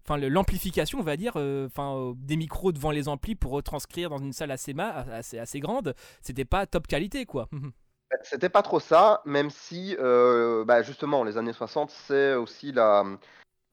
enfin 0.06 0.18
l'amplification, 0.18 0.98
on 0.98 1.02
va 1.02 1.16
dire, 1.16 1.32
euh, 1.36 1.66
enfin 1.66 2.12
des 2.16 2.36
micros 2.36 2.72
devant 2.72 2.90
les 2.90 3.08
amplis 3.08 3.34
pour 3.34 3.52
retranscrire 3.52 4.10
dans 4.10 4.18
une 4.18 4.32
salle 4.32 4.50
assez 4.50 4.74
ma- 4.74 4.90
assez, 5.12 5.38
assez 5.38 5.60
grande. 5.60 5.94
C'était 6.22 6.44
pas 6.44 6.66
top 6.66 6.86
qualité 6.86 7.24
quoi. 7.26 7.48
C'était 8.22 8.48
pas 8.48 8.62
trop 8.62 8.78
ça, 8.78 9.22
même 9.24 9.50
si, 9.50 9.96
bah, 9.98 10.82
justement, 10.82 11.24
les 11.24 11.36
années 11.36 11.52
60, 11.52 11.90
c'est 11.90 12.34
aussi 12.34 12.70
la, 12.70 13.04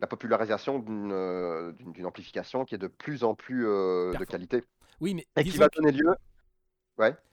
la 0.01 0.07
popularisation 0.07 0.79
d'une 0.79 1.11
euh, 1.13 1.71
d'une- 1.73 2.05
amplification 2.05 2.65
qui 2.65 2.75
est 2.75 2.79
de 2.79 2.87
plus 2.87 3.23
en 3.23 3.35
plus 3.35 3.67
euh, 3.67 4.11
de 4.13 4.25
qualité 4.25 4.63
oui, 4.99 5.13
mais 5.13 5.25
et 5.35 5.43
qui 5.43 5.57
va 5.57 5.67
donner 5.69 5.91
lieu. 5.91 6.15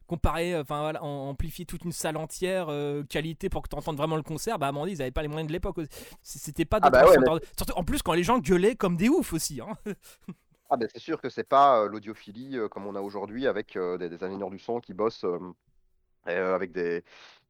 comparer, 0.06 0.54
euh, 0.54 0.62
enfin 0.62 0.80
voilà, 0.80 1.02
amplifier 1.02 1.66
toute 1.66 1.84
une 1.84 1.92
salle 1.92 2.16
entière, 2.16 2.68
euh, 2.70 3.02
qualité 3.04 3.48
pour 3.50 3.62
que 3.62 3.68
tu 3.68 3.76
entendes 3.76 3.96
vraiment 3.96 4.16
le 4.16 4.22
concert, 4.22 4.58
bah 4.58 4.68
à 4.68 4.72
moment 4.72 4.84
donné, 4.84 4.92
ils 4.92 5.02
avaient 5.02 5.10
pas 5.10 5.22
les 5.22 5.28
moyens 5.28 5.48
de 5.48 5.52
l'époque. 5.52 5.76
C'était 6.22 6.64
pas 6.64 6.78
Ah 6.82 6.90
bah 6.90 7.04
ouais, 7.06 7.40
Surtout 7.56 7.74
en 7.74 7.84
plus 7.84 8.02
quand 8.02 8.14
les 8.14 8.22
gens 8.22 8.38
gueulaient 8.38 8.76
comme 8.76 8.96
des 8.96 9.08
oufs 9.08 9.32
aussi. 9.32 9.60
Hein. 9.60 9.76
Ah 10.70 10.76
ben 10.76 10.86
c'est 10.92 11.00
sûr 11.00 11.20
que 11.20 11.30
c'est 11.30 11.48
pas 11.48 11.80
euh, 11.82 11.88
l'audiophilie 11.88 12.58
euh, 12.58 12.68
comme 12.68 12.86
on 12.86 12.94
a 12.94 13.00
aujourd'hui 13.00 13.46
avec 13.46 13.78
des, 13.78 14.08
des 14.10 14.22
ingénieurs 14.22 14.50
du 14.50 14.58
son 14.58 14.80
qui 14.80 14.92
bossent 14.92 15.24
avec 16.24 16.72
des 16.72 17.04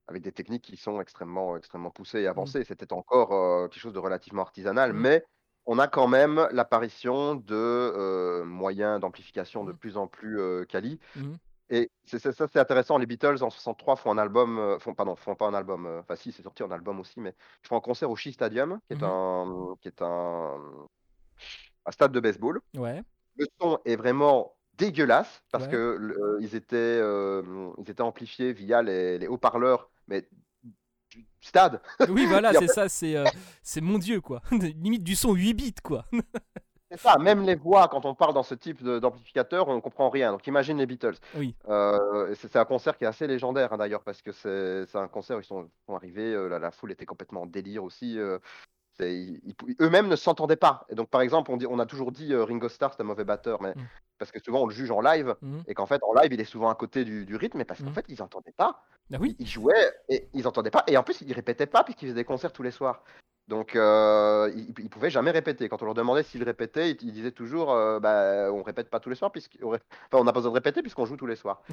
avec 0.08 0.22
des 0.22 0.32
techniques 0.32 0.64
qui 0.64 0.76
sont 0.76 1.00
extrêmement 1.00 1.56
extrêmement 1.56 1.90
poussées 1.90 2.20
et 2.22 2.26
avancées. 2.26 2.64
C'était 2.64 2.92
encore 2.92 3.32
euh, 3.32 3.68
quelque 3.68 3.80
chose 3.80 3.92
de 3.92 3.98
relativement 3.98 4.42
artisanal, 4.42 4.92
Mm. 4.92 5.00
mais 5.00 5.24
on 5.66 5.78
a 5.78 5.86
quand 5.86 6.08
même 6.08 6.48
l'apparition 6.50 7.34
de 7.34 7.54
euh, 7.54 8.42
moyens 8.44 9.00
d'amplification 9.00 9.64
de 9.64 9.72
Mm. 9.72 9.76
plus 9.76 9.96
en 9.98 10.06
plus 10.06 10.40
euh, 10.40 10.64
quali. 10.64 10.98
Et 11.70 11.90
c'est 12.06 12.18
ça 12.18 12.32
c'est 12.32 12.58
intéressant. 12.58 12.96
Les 12.96 13.04
Beatles 13.04 13.42
en 13.42 13.50
63 13.50 13.96
font 13.96 14.10
un 14.10 14.16
album, 14.16 14.58
euh, 14.58 14.78
font 14.78 14.94
pardon, 14.94 15.14
font 15.16 15.34
pas 15.34 15.46
un 15.46 15.52
album. 15.52 15.86
Enfin 16.00 16.16
si, 16.16 16.32
c'est 16.32 16.42
sorti 16.42 16.62
en 16.62 16.70
album 16.70 16.98
aussi, 17.00 17.20
mais 17.20 17.34
ils 17.62 17.68
font 17.68 17.76
un 17.76 17.80
concert 17.82 18.10
au 18.10 18.16
Shea 18.16 18.32
Stadium, 18.32 18.80
qui 18.88 18.94
est 18.94 19.02
un 19.02 19.74
qui 19.82 19.88
est 19.88 20.00
un 20.00 20.56
un 21.84 21.90
stade 21.90 22.12
de 22.12 22.20
baseball. 22.20 22.60
Ouais. 22.76 23.02
Le 23.36 23.46
son 23.60 23.78
est 23.84 23.96
vraiment 23.96 24.56
dégueulasses 24.78 25.42
parce 25.52 25.64
Ouais. 25.64 25.70
que 25.72 26.36
ils 26.40 26.54
étaient, 26.54 26.76
euh, 26.76 27.42
ils 27.78 27.90
étaient 27.90 28.00
amplifiés 28.02 28.52
via 28.54 28.80
les, 28.82 29.18
les 29.18 29.26
haut-parleurs, 29.26 29.90
mais 30.08 30.26
du 31.10 31.24
stade. 31.40 31.80
Oui, 32.08 32.26
voilà, 32.26 32.52
c'est 32.58 32.68
ça, 32.68 32.88
c'est 32.88 33.16
euh, 33.16 33.24
c'est 33.62 33.80
mon 33.80 33.98
dieu, 33.98 34.20
quoi. 34.20 34.42
Limite 34.50 35.04
du 35.04 35.14
son 35.14 35.34
8 35.34 35.54
bits, 35.54 35.74
quoi. 35.82 36.04
C'est 36.90 37.00
ça, 37.00 37.18
même 37.18 37.42
les 37.42 37.54
voix, 37.54 37.86
quand 37.88 38.06
on 38.06 38.14
parle 38.14 38.32
dans 38.32 38.42
ce 38.42 38.54
type 38.54 38.82
d'amplificateur, 38.82 39.68
on 39.68 39.78
comprend 39.82 40.08
rien. 40.08 40.32
Donc 40.32 40.46
imagine 40.46 40.78
les 40.78 40.86
Beatles. 40.86 41.16
Oui. 41.34 41.54
Euh, 41.68 42.34
c'est 42.34 42.56
un 42.56 42.64
concert 42.64 42.96
qui 42.96 43.04
est 43.04 43.06
assez 43.06 43.26
légendaire 43.26 43.74
hein, 43.74 43.76
d'ailleurs, 43.76 44.02
parce 44.02 44.22
que 44.22 44.32
c'est 44.32 44.86
c'est 44.86 44.96
un 44.96 45.06
concert 45.06 45.36
où 45.36 45.40
ils 45.40 45.44
sont, 45.44 45.68
sont 45.84 45.94
arrivés, 45.94 46.32
euh, 46.32 46.48
la, 46.48 46.58
la 46.58 46.70
foule 46.70 46.90
était 46.90 47.04
complètement 47.04 47.42
en 47.42 47.46
délire 47.46 47.84
aussi. 47.84 48.18
Ils- 49.00 49.40
Eux-mêmes 49.80 50.08
ne 50.08 50.16
s'entendaient 50.16 50.56
pas. 50.56 50.86
Et 50.88 50.94
donc 50.94 51.08
par 51.08 51.20
exemple, 51.20 51.50
on, 51.50 51.56
dit, 51.56 51.66
on 51.66 51.78
a 51.78 51.86
toujours 51.86 52.12
dit 52.12 52.32
euh, 52.32 52.44
Ringo 52.44 52.68
Starr 52.68 52.94
c'est 52.94 53.02
un 53.02 53.06
mauvais 53.06 53.24
batteur, 53.24 53.60
mais 53.62 53.70
Mm. 53.74 53.86
parce 54.18 54.30
que 54.32 54.40
souvent 54.42 54.62
on 54.62 54.66
le 54.66 54.74
juge 54.74 54.90
en 54.90 55.00
live, 55.00 55.34
Mhm. 55.42 55.62
et 55.66 55.74
qu'en 55.74 55.86
fait 55.86 56.02
en 56.02 56.12
live 56.14 56.32
il 56.32 56.40
est 56.40 56.44
souvent 56.44 56.68
à 56.70 56.74
côté 56.74 57.04
du, 57.04 57.24
du 57.24 57.36
rythme, 57.36 57.58
mais 57.58 57.64
parce 57.64 57.80
qu'en 57.80 57.90
Mm. 57.90 57.94
fait 57.94 58.04
ils 58.08 58.18
n'entendaient 58.18 58.54
pas. 58.56 58.82
Ah 59.12 59.16
oui. 59.20 59.36
Ils 59.38 59.46
jouaient 59.46 59.92
et 60.08 60.28
ils 60.34 60.42
n'entendaient 60.44 60.70
pas. 60.70 60.84
Et 60.86 60.96
en 60.96 61.02
plus 61.02 61.20
ils 61.22 61.32
répétaient 61.32 61.66
pas 61.66 61.84
puisqu'ils 61.84 62.06
faisaient 62.06 62.14
des 62.14 62.24
concerts 62.24 62.52
tous 62.52 62.62
les 62.62 62.70
soirs. 62.70 63.02
Donc 63.48 63.76
euh, 63.76 64.52
ils, 64.54 64.74
ils 64.78 64.90
pouvaient 64.90 65.10
jamais 65.10 65.30
répéter. 65.30 65.68
Quand 65.70 65.80
on 65.82 65.86
leur 65.86 65.94
demandait 65.94 66.22
s'ils 66.22 66.44
répétaient, 66.44 66.90
ils, 66.90 66.98
ils 67.02 67.12
disaient 67.12 67.32
toujours 67.32 67.72
euh, 67.72 67.98
bah, 67.98 68.52
on 68.52 68.62
répète 68.62 68.90
pas 68.90 69.00
tous 69.00 69.08
les 69.08 69.16
soirs 69.16 69.32
puisqu'on 69.32 69.68
enfin, 69.68 69.78
on 70.12 70.24
n'a 70.24 70.32
pas 70.32 70.40
besoin 70.40 70.50
de 70.50 70.56
répéter 70.56 70.82
puisqu'on 70.82 71.06
joue 71.06 71.16
tous 71.16 71.26
les 71.26 71.36
soirs. 71.36 71.62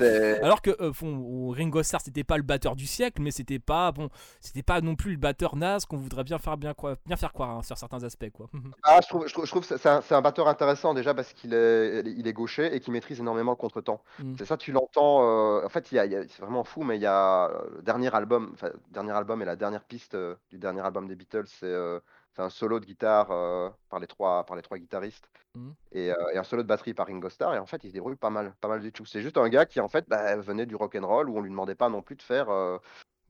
Euh, 0.00 0.38
Alors 0.42 0.62
que 0.62 0.70
euh, 0.80 0.92
bon, 0.98 1.50
Ringo 1.50 1.82
Starr 1.82 2.00
c'était 2.00 2.24
pas 2.24 2.38
le 2.38 2.42
batteur 2.42 2.74
du 2.74 2.86
siècle, 2.86 3.20
mais 3.20 3.30
c'était 3.30 3.58
pas 3.58 3.92
bon, 3.92 4.08
c'était 4.40 4.62
pas 4.62 4.80
non 4.80 4.96
plus 4.96 5.12
le 5.12 5.18
batteur 5.18 5.56
naze 5.56 5.84
qu'on 5.84 5.98
voudrait 5.98 6.24
bien 6.24 6.38
faire 6.38 6.56
bien, 6.56 6.72
quoi, 6.72 6.96
bien 7.04 7.16
faire 7.16 7.34
croire 7.34 7.50
hein, 7.50 7.62
sur 7.62 7.76
certains 7.76 8.02
aspects 8.02 8.30
quoi. 8.32 8.48
Ah, 8.82 9.00
je 9.02 9.08
trouve, 9.08 9.26
je 9.26 9.32
trouve, 9.32 9.44
je 9.44 9.50
trouve 9.50 9.68
que 9.68 9.76
c'est 9.76 10.14
un, 10.14 10.22
batteur 10.22 10.48
intéressant 10.48 10.94
déjà 10.94 11.12
parce 11.12 11.34
qu'il 11.34 11.52
est, 11.52 12.00
il 12.06 12.26
est 12.26 12.32
gaucher 12.32 12.74
et 12.74 12.80
qu'il 12.80 12.94
maîtrise 12.94 13.20
énormément 13.20 13.52
le 13.52 13.56
contretemps. 13.56 14.02
Mm. 14.18 14.34
C'est 14.38 14.46
ça, 14.46 14.56
tu 14.56 14.72
l'entends. 14.72 15.62
en 15.62 15.68
fait, 15.68 15.86
c'est 15.86 16.40
vraiment 16.40 16.64
fou, 16.64 16.82
mais 16.82 16.96
il 16.96 17.02
y 17.02 17.06
a 17.06 17.50
dernier 17.82 18.14
album, 18.14 18.54
dernier 18.90 19.12
album 19.12 19.35
et 19.42 19.44
la 19.46 19.56
dernière 19.56 19.84
piste 19.84 20.14
euh, 20.14 20.34
du 20.50 20.58
dernier 20.58 20.80
album 20.80 21.06
des 21.08 21.16
Beatles, 21.16 21.46
c'est 21.46 21.66
euh, 21.66 22.00
un 22.38 22.50
solo 22.50 22.80
de 22.80 22.84
guitare 22.86 23.30
euh, 23.30 23.70
par 23.88 23.98
les 24.00 24.06
trois, 24.06 24.44
par 24.44 24.56
les 24.56 24.62
trois 24.62 24.78
guitaristes 24.78 25.28
Mm. 25.54 25.70
et, 25.92 26.08
et 26.34 26.36
un 26.36 26.42
solo 26.44 26.62
de 26.62 26.68
batterie 26.68 26.92
par 26.92 27.06
Ringo 27.06 27.30
Starr. 27.30 27.54
Et 27.54 27.58
en 27.58 27.64
fait, 27.64 27.82
il 27.82 27.88
se 27.88 27.94
débrouille 27.94 28.16
pas 28.16 28.28
mal, 28.28 28.52
pas 28.60 28.68
mal 28.68 28.80
du 28.82 28.92
tout. 28.92 29.06
C'est 29.06 29.22
juste 29.22 29.38
un 29.38 29.48
gars 29.48 29.64
qui 29.64 29.80
en 29.80 29.88
fait 29.88 30.04
bah, 30.06 30.36
venait 30.36 30.66
du 30.66 30.76
rock 30.76 30.94
and 30.96 31.06
roll 31.06 31.30
où 31.30 31.38
on 31.38 31.40
lui 31.40 31.48
demandait 31.48 31.74
pas 31.74 31.88
non 31.88 32.02
plus 32.02 32.14
de 32.14 32.20
faire. 32.20 32.48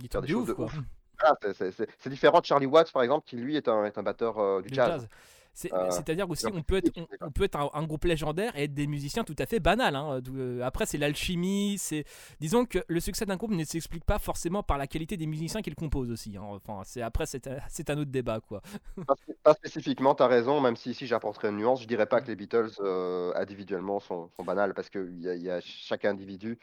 Des 0.00 0.08
Faire 0.08 0.22
des 0.22 0.26
de 0.26 0.32
choses 0.32 0.42
ouf 0.42 0.48
de 0.48 0.52
quoi. 0.54 0.64
ouf. 0.64 0.74
voilà, 1.20 1.36
c'est- 1.54 2.08
différent 2.10 2.40
de 2.40 2.44
Charlie 2.44 2.66
Watts 2.66 2.90
par 2.92 3.02
exemple, 3.04 3.24
qui 3.28 3.36
lui 3.36 3.54
est 3.56 3.68
un, 3.68 3.84
est 3.84 3.96
un 3.96 4.02
batteur 4.02 4.38
euh, 4.38 4.60
du 4.60 4.70
Du 4.70 4.74
jazz. 4.74 5.02
jazz. 5.02 5.08
C'est- 5.56 5.72
Euh, 5.72 5.90
C'est-à-dire 5.90 6.28
aussi, 6.28 6.44
on 6.52 6.62
peut 6.62 6.76
être, 6.76 6.92
on, 7.22 7.30
peut 7.30 7.44
être 7.44 7.56
un, 7.56 7.70
un 7.72 7.84
groupe 7.86 8.04
légendaire 8.04 8.54
et 8.58 8.64
être 8.64 8.74
des 8.74 8.86
musiciens 8.86 9.24
tout 9.24 9.34
à 9.38 9.46
fait 9.46 9.58
banals. 9.58 9.96
hein, 9.96 10.20
euh, 10.36 10.60
Après, 10.62 10.84
c'est 10.84 10.98
l'alchimie. 10.98 11.76
C'est, 11.78 12.04
disons 12.40 12.66
que 12.66 12.78
le 12.88 13.00
succès 13.00 13.24
d'un 13.24 13.36
groupe 13.36 13.52
ne 13.52 13.64
s'explique 13.64 14.04
pas 14.04 14.18
forcément 14.18 14.62
par 14.62 14.76
la 14.76 14.86
qualité 14.86 15.16
des 15.16 15.26
musiciens 15.26 15.62
qu'ils 15.62 15.74
composent 15.74 16.10
aussi. 16.10 16.36
hein. 16.36 16.42
Enfin, 16.44 16.82
c'est 16.84 17.00
après, 17.00 17.24
c'est, 17.24 17.46
un- 17.46 17.56
c'est 17.70 17.88
un 17.88 17.96
autre 17.96 18.10
débat 18.10 18.40
quoi. 18.40 18.60
Pas, 19.06 19.14
pas 19.42 19.54
spécifiquement, 19.54 20.14
tu 20.14 20.22
as 20.22 20.26
raison, 20.26 20.60
même 20.60 20.76
si 20.76 20.90
ici 20.90 21.06
j'apporterai 21.06 21.48
une 21.48 21.56
nuance, 21.56 21.80
je 21.80 21.86
dirais 21.88 22.06
pas 22.06 22.20
que 22.20 22.26
les 22.26 22.36
Beatles 22.36 22.72
euh, 22.80 23.32
individuellement 23.34 23.98
sont, 23.98 24.28
sont 24.38 24.44
banals 24.44 24.74
parce 24.74 24.90
qu'il 24.90 25.18
y, 25.22 25.28
a- 25.30 25.34
il 25.34 25.42
y 25.42 25.50
a 25.50 25.60
chaque 25.62 26.04
individu. 26.04 26.58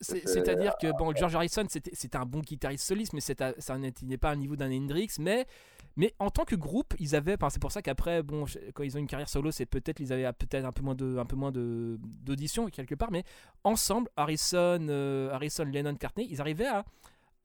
C'est- 0.00 0.20
C'est- 0.20 0.26
C'est-à-dire 0.26 0.72
que 0.80 0.90
bon, 0.98 1.14
George 1.14 1.34
Harrison, 1.36 1.64
c'était 1.68 1.90
c'était 1.92 2.16
un 2.16 2.24
bon 2.24 2.40
guitariste 2.40 2.86
soliste, 2.86 3.12
mais 3.12 3.20
c'est 3.20 3.38
ça 3.58 3.76
n'est 3.76 4.16
pas 4.16 4.30
un 4.30 4.36
niveau 4.36 4.56
d'un 4.56 4.72
Hendrix. 4.72 5.08
Mais, 5.18 5.46
mais 5.96 6.14
en 6.18 6.30
tant 6.30 6.44
que 6.44 6.54
groupe, 6.54 6.94
ils 6.98 7.14
avaient. 7.16 7.36
c'est 7.50 7.60
pour 7.60 7.72
ça 7.72 7.82
qu'après, 7.82 8.22
bon, 8.22 8.44
quand 8.74 8.82
ils 8.82 8.96
ont 8.96 9.00
une 9.00 9.06
carrière 9.06 9.28
solo, 9.28 9.50
c'est 9.50 9.66
peut-être 9.66 10.00
ils 10.00 10.12
avaient 10.12 10.30
peut-être 10.32 10.64
un 10.64 10.72
peu 10.72 10.82
moins 10.82 10.94
de, 10.94 11.18
un 11.18 11.24
peu 11.26 11.36
moins 11.36 11.52
de 11.52 11.98
d'audition 12.00 12.66
quelque 12.68 12.94
part. 12.94 13.10
Mais 13.10 13.24
ensemble, 13.64 14.08
Harrison, 14.16 14.86
euh, 14.88 15.30
Harrison, 15.32 15.64
Lennon, 15.64 15.94
Cartney, 15.96 16.26
ils 16.30 16.40
arrivaient 16.40 16.68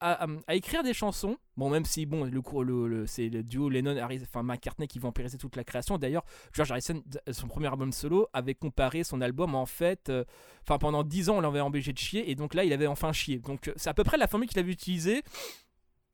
à 0.00 0.54
écrire 0.54 0.82
des 0.82 0.92
chansons. 0.92 1.38
Bon, 1.56 1.70
même 1.70 1.86
si 1.86 2.04
bon, 2.04 2.24
le, 2.24 2.88
le, 2.88 3.06
c'est 3.06 3.30
le 3.30 3.42
duo 3.42 3.70
Lennon, 3.70 3.96
enfin 4.22 4.42
McCartney 4.42 4.86
qui 4.86 4.98
vampiriser 4.98 5.38
toute 5.38 5.56
la 5.56 5.64
création. 5.64 5.96
D'ailleurs, 5.96 6.24
George 6.52 6.70
Harrison, 6.72 7.02
son 7.30 7.46
premier 7.46 7.68
album 7.68 7.90
solo, 7.90 8.26
avait 8.34 8.54
comparé 8.54 9.02
son 9.02 9.20
album 9.22 9.54
en 9.54 9.64
fait. 9.66 10.10
euh, 10.10 10.24
Enfin, 10.66 10.78
pendant 10.78 11.04
10 11.04 11.28
ans, 11.30 11.36
on 11.36 11.40
l'avait 11.42 11.60
empêché 11.60 11.92
de 11.92 11.98
chier, 11.98 12.30
et 12.30 12.34
donc 12.34 12.54
là, 12.54 12.64
il 12.64 12.72
avait 12.72 12.86
enfin 12.86 13.12
chié. 13.12 13.38
Donc, 13.38 13.68
euh, 13.68 13.72
c'est 13.76 13.90
à 13.90 13.94
peu 13.94 14.02
près 14.04 14.16
la 14.16 14.26
formule 14.26 14.48
qu'il 14.48 14.58
avait 14.58 14.72
utilisée. 14.72 15.22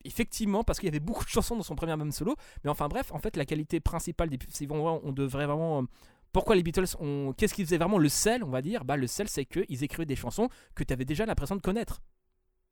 Effectivement, 0.05 0.63
parce 0.63 0.79
qu'il 0.79 0.87
y 0.87 0.91
avait 0.91 0.99
beaucoup 0.99 1.23
de 1.23 1.29
chansons 1.29 1.55
dans 1.55 1.63
son 1.63 1.75
premier 1.75 1.91
album 1.91 2.11
solo. 2.11 2.35
Mais 2.63 2.69
enfin, 2.69 2.87
bref, 2.87 3.11
en 3.11 3.19
fait, 3.19 3.37
la 3.37 3.45
qualité 3.45 3.79
principale 3.79 4.29
des. 4.29 4.39
c'est 4.49 4.65
vraiment- 4.65 5.01
on 5.03 5.11
devrait 5.11 5.45
vraiment. 5.45 5.81
euh, 5.81 5.85
Pourquoi 6.33 6.55
les 6.55 6.63
Beatles 6.63 6.95
ont. 6.99 7.33
Qu'est-ce 7.37 7.53
qui 7.53 7.63
faisait 7.63 7.77
vraiment 7.77 7.97
le 7.97 8.09
sel, 8.09 8.43
on 8.43 8.49
va 8.49 8.61
dire? 8.61 8.85
Bah, 8.85 8.97
le 8.97 9.07
sel, 9.07 9.27
c'est 9.27 9.45
qu'ils 9.45 9.83
écrivaient 9.83 10.05
des 10.05 10.15
chansons 10.15 10.49
que 10.75 10.83
tu 10.83 10.93
avais 10.93 11.05
déjà 11.05 11.25
l'impression 11.25 11.55
de 11.55 11.61
connaître. 11.61 12.01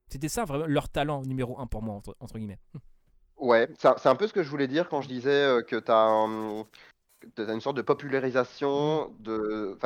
C'était 0.08 0.30
ça, 0.30 0.46
vraiment, 0.46 0.66
leur 0.66 0.90
talent 0.90 1.24
numéro 1.24 1.60
un 1.60 1.68
pour 1.68 1.82
moi, 1.84 1.96
entre, 1.96 2.16
entre 2.20 2.38
guillemets. 2.38 2.60
Ouais, 3.38 3.70
c'est 3.78 4.08
un, 4.08 4.16
peu 4.16 4.28
ce 4.28 4.34
que 4.34 4.44
je 4.44 4.50
voulais 4.50 4.68
dire 4.68 4.90
quand 4.90 5.02
je 5.02 5.08
disais 5.08 5.30
euh, 5.30 5.62
que 5.62 5.78
tu 5.78 5.92
as, 5.92 7.54
une 7.54 7.62
sorte 7.62 7.78
de 7.78 7.82
popularisation 7.82 9.14
de. 9.20 9.78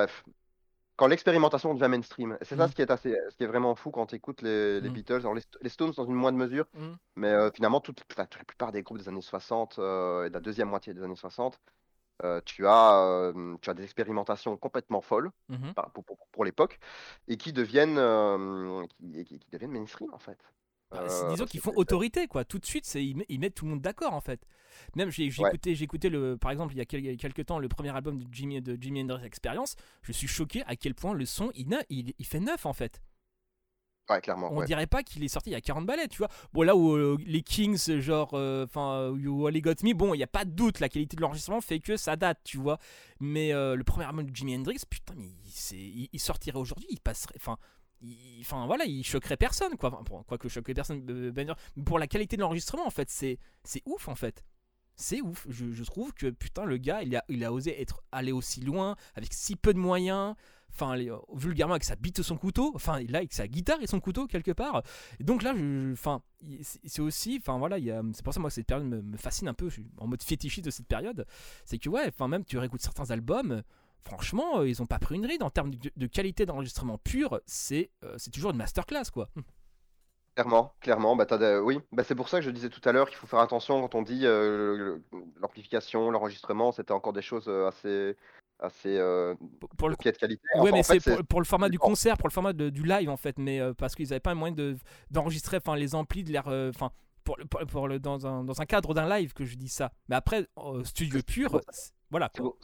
Quand 0.96 1.08
l'expérimentation 1.08 1.74
devient 1.74 1.90
mainstream. 1.90 2.38
C'est 2.44 2.56
ça 2.56 2.64
Mhm. 2.66 2.70
ce 2.70 2.76
qui 2.76 2.82
est, 2.84 2.92
assez, 2.92 3.18
ce 3.30 3.36
qui 3.36 3.44
est 3.44 3.48
vraiment 3.48 3.74
fou 3.76 3.90
quand 3.92 4.06
tu 4.06 4.16
écoutes 4.16 4.42
les, 4.42 4.80
les 4.80 4.90
Mhm. 4.90 4.94
Beatles. 4.94 5.14
Alors, 5.22 5.34
les, 5.34 5.42
Sto- 5.42 5.58
les 5.62 5.70
Stones 5.70 5.92
dans 5.98 6.06
une 6.06 6.14
moindre 6.14 6.38
mesure, 6.38 6.66
Mhm. 6.76 6.98
mais 7.16 7.30
euh, 7.30 7.50
finalement, 7.52 7.80
toute, 7.82 8.04
la 8.18 8.26
plupart 8.28 8.72
des 8.72 8.84
groupes 8.84 9.00
des 9.00 9.10
années 9.10 9.22
60 9.22 9.80
euh, 9.80 10.26
et 10.26 10.30
de 10.30 10.34
la 10.34 10.40
deuxième 10.40 10.70
moitié 10.70 10.94
des 10.94 11.02
années 11.02 11.16
60, 11.16 11.60
euh, 12.24 12.40
tu, 12.46 12.68
as, 12.68 13.34
tu 13.62 13.70
as 13.70 13.74
des 13.74 13.84
expérimentations 13.84 14.56
complètement 14.58 15.02
folles. 15.02 15.32
Mhm. 15.50 15.74
par- 15.74 15.90
pour, 15.92 16.04
pour- 16.06 16.28
pour 16.32 16.46
l'époque 16.46 16.80
et 17.28 17.38
qui 17.38 17.54
deviennent 17.54 18.00
qui, 19.00 19.24
qui- 19.26 19.40
qui 19.40 19.50
deviennent 19.52 19.72
mainstream 19.72 20.14
en 20.14 20.20
fait. 20.20 20.38
Bah, 20.92 21.04
disons 21.30 21.46
qu'ils 21.46 21.60
font 21.60 21.74
autorité, 21.76 22.28
quoi. 22.28 22.46
Tout 22.46 22.60
de 22.60 22.66
suite, 22.68 22.94
ils 22.94 23.40
mettent 23.40 23.56
tout 23.56 23.66
le 23.66 23.72
monde 23.72 23.82
d'accord, 23.82 24.14
en 24.14 24.22
fait. 24.22 24.40
Même, 24.96 25.10
j'ai, 25.10 25.30
Ouais. 25.40 25.50
écouté, 25.54 26.10
le, 26.10 26.38
par 26.38 26.52
exemple, 26.52 26.74
il 26.74 26.78
y 26.78 27.10
a 27.10 27.16
quelques 27.18 27.46
temps, 27.46 27.60
le 27.60 27.68
premier 27.68 27.90
album 27.96 28.18
de 28.20 28.26
Jimmy, 28.32 28.62
de 28.62 28.78
Jimi 28.82 29.02
Hendrix 29.02 29.26
Experience. 29.26 29.76
Je 30.02 30.12
suis 30.12 30.28
choqué 30.28 30.64
à 30.68 30.76
quel 30.76 30.96
point 30.96 31.14
le 31.14 31.26
son, 31.26 31.52
il, 31.56 31.68
il, 31.90 32.14
il 32.18 32.26
fait 32.26 32.40
neuf, 32.40 32.66
en 32.66 32.74
fait. 32.74 33.02
Ouais, 34.10 34.20
clairement. 34.20 34.52
On 34.52 34.58
ouais. 34.58 34.66
dirait 34.66 34.86
pas 34.86 35.02
qu'il 35.02 35.24
est 35.24 35.30
sorti 35.30 35.50
il 35.52 35.54
y 35.54 35.56
a 35.56 35.62
40 35.62 35.86
balais, 35.86 36.10
tu 36.10 36.18
vois. 36.18 36.28
Bon, 36.52 36.64
là 36.64 36.76
où 36.76 36.94
euh, 36.94 37.18
les 37.26 37.42
Kings, 37.42 38.00
genre, 38.02 38.32
euh, 38.34 38.66
enfin, 38.66 39.14
You 39.18 39.48
Only 39.48 39.62
Got 39.62 39.76
Me, 39.84 39.94
bon, 39.94 40.14
il 40.14 40.18
n'y 40.18 40.24
a 40.24 40.28
pas 40.28 40.44
de 40.44 40.52
doute, 40.52 40.82
la 40.82 40.90
qualité 40.90 41.16
de 41.16 41.22
l'enregistrement 41.22 41.62
fait 41.62 41.80
que 41.80 41.96
ça 41.96 42.18
date, 42.18 42.40
tu 42.44 42.58
vois. 42.58 42.80
Mais 43.22 43.54
euh, 43.54 43.76
le 43.76 43.84
premier 43.86 44.06
album 44.06 44.30
de 44.30 44.36
Jimi 44.36 44.56
Hendrix, 44.58 44.80
putain, 44.90 45.14
mais 45.16 45.28
il, 45.46 45.52
c'est- 45.52 45.78
il- 45.78 46.10
il 46.12 46.20
sortirait 46.20 46.58
aujourd'hui, 46.60 46.86
il 46.90 47.00
passerait, 47.00 47.36
enfin, 47.38 47.58
enfin 48.42 48.66
voilà, 48.66 48.84
il 48.84 49.06
choquerait 49.06 49.38
personne, 49.38 49.78
quoi. 49.78 49.94
Enfin, 49.94 50.04
bon, 50.06 50.24
quoique 50.24 50.50
choquerait 50.50 50.74
personne, 50.74 51.06
euh, 51.10 51.32
ben 51.32 51.56
pour 51.86 51.98
la 51.98 52.08
qualité 52.08 52.36
de 52.36 52.42
l'enregistrement, 52.42 52.86
en 52.86 52.90
fait, 52.92 53.10
c'est 53.10 53.40
ouf, 53.86 54.10
en 54.10 54.16
fait. 54.16 54.44
C'est 54.96 55.22
ouf. 55.22 55.48
Je, 55.50 55.84
trouve 55.84 56.14
que 56.14 56.30
putain, 56.30 56.66
le 56.66 56.78
gars, 56.78 57.02
il 57.04 57.16
a, 57.16 57.24
il 57.30 57.44
a 57.44 57.52
osé 57.52 57.80
être 57.82 58.04
allé 58.12 58.32
aussi 58.32 58.62
loin 58.62 58.96
avec 59.16 59.34
si 59.34 59.56
peu 59.56 59.74
de 59.74 59.80
moyens. 59.80 60.36
Enfin, 60.76 60.98
euh, 60.98 61.18
vulgairement 61.34 61.76
avec 61.76 61.84
sa 61.84 61.96
bite 61.96 62.20
et 62.20 62.24
son 62.24 62.36
couteau. 62.36 62.72
Enfin, 62.76 63.00
là 63.04 63.20
avec 63.20 63.34
sa 63.34 63.48
guitare 63.48 63.78
et 63.82 63.88
son 63.88 64.00
couteau 64.00 64.26
quelque 64.26 64.52
part. 64.52 64.82
Et 65.20 65.24
donc 65.24 65.44
là, 65.44 65.54
enfin, 65.92 66.22
c'est 66.62 67.02
aussi, 67.02 67.38
enfin 67.40 67.60
voilà, 67.60 67.78
c'est 68.14 68.24
pour 68.24 68.34
ça 68.34 68.40
moi 68.40 68.50
cette 68.50 68.66
période 68.66 68.88
me, 68.88 69.02
me 69.02 69.18
fascine 69.18 69.48
un 69.48 69.54
peu. 69.54 69.70
Je 69.70 69.76
suis 69.76 69.88
en 69.98 70.08
mode 70.08 70.24
fétichiste 70.24 70.66
de 70.66 70.72
cette 70.72 70.88
période. 70.88 71.26
C'est 71.66 71.78
que 71.78 71.90
ouais, 71.90 72.08
enfin 72.08 72.28
même 72.28 72.44
tu 72.44 72.58
réécoutes 72.58 72.82
certains 72.82 73.12
albums. 73.12 73.62
Franchement, 74.04 74.60
euh, 74.60 74.68
ils 74.68 74.82
ont 74.82 74.86
pas 74.86 75.00
pris 75.00 75.16
une 75.16 75.26
ride 75.26 75.44
en 75.44 75.50
termes 75.50 75.72
de, 75.74 76.08
qualité 76.08 76.46
d'enregistrement 76.46 76.98
pur. 76.98 77.40
C'est 77.46 77.90
euh, 78.04 78.16
c'est 78.18 78.32
toujours 78.32 78.52
une 78.52 78.58
masterclass 78.58 79.10
quoi. 79.12 79.30
Clairement, 80.36 80.74
clairement. 80.82 81.16
Bah, 81.16 81.26
t'as 81.26 81.38
des- 81.38 81.60
Oui, 81.64 81.80
bah, 81.92 82.04
c'est 82.04 82.16
pour 82.16 82.28
ça 82.30 82.40
que 82.40 82.46
je 82.46 82.50
disais 82.52 82.70
tout 82.70 82.82
à 82.88 82.92
l'heure 82.92 83.08
qu'il 83.08 83.18
faut 83.18 83.28
faire 83.28 83.40
attention 83.40 83.80
quand 83.82 83.94
on 83.96 84.02
dit 84.02 84.22
euh, 84.24 84.98
l'amplification, 85.40 86.10
l'enregistrement, 86.12 86.72
c'était 86.72 86.92
encore 86.92 87.14
des 87.14 87.22
choses 87.22 87.46
euh, 87.48 87.68
assez, 87.68 88.16
assez 88.60 88.98
euh, 88.98 89.36
Pour- 89.78 89.90
le 89.90 89.96
de 89.96 90.00
pied 90.00 90.12
de 90.12 90.18
qualité. 90.18 90.42
Ouais, 90.56 90.62
Enfin, 90.62 90.72
mais 90.72 90.80
en 90.80 90.84
fait, 90.84 91.00
c'est 91.00 91.16
pour, 91.18 91.26
pour 91.28 91.40
le 91.42 91.46
format 91.46 91.70
du 91.70 91.78
concert, 91.78 92.18
pour 92.18 92.28
le 92.28 92.34
format 92.34 92.54
de- 92.54 92.70
du 92.70 92.84
live 92.84 93.10
en 93.10 93.18
fait, 93.18 93.38
mais 93.38 93.60
euh, 93.60 93.74
parce 93.74 93.94
qu'ils 93.94 94.08
n'avaient 94.10 94.20
pas 94.20 94.32
un 94.32 94.36
moyen 94.36 94.56
de- 94.56 94.76
d'enregistrer 95.12 95.58
enfin 95.58 95.76
les 95.76 95.94
amplis 95.96 96.24
de 96.24 96.32
l'air. 96.32 96.48
euh, 96.48 96.70
Enfin, 96.74 96.92
pour, 97.24 97.38
pour, 97.50 97.62
pour 97.68 97.88
le, 97.88 98.00
dans, 98.00 98.26
un, 98.28 98.44
dans 98.44 98.60
un 98.60 98.66
cadre 98.66 98.94
d'un 98.94 99.08
live 99.08 99.34
que 99.34 99.46
je 99.46 99.56
dis 99.56 99.70
ça. 99.70 99.92
Mais 100.10 100.16
après, 100.16 100.46
euh, 100.58 100.84
studio 100.84 101.22
pur, 101.26 101.58
voilà 102.10 102.30
C'est 102.36 102.42
pour, 102.42 102.58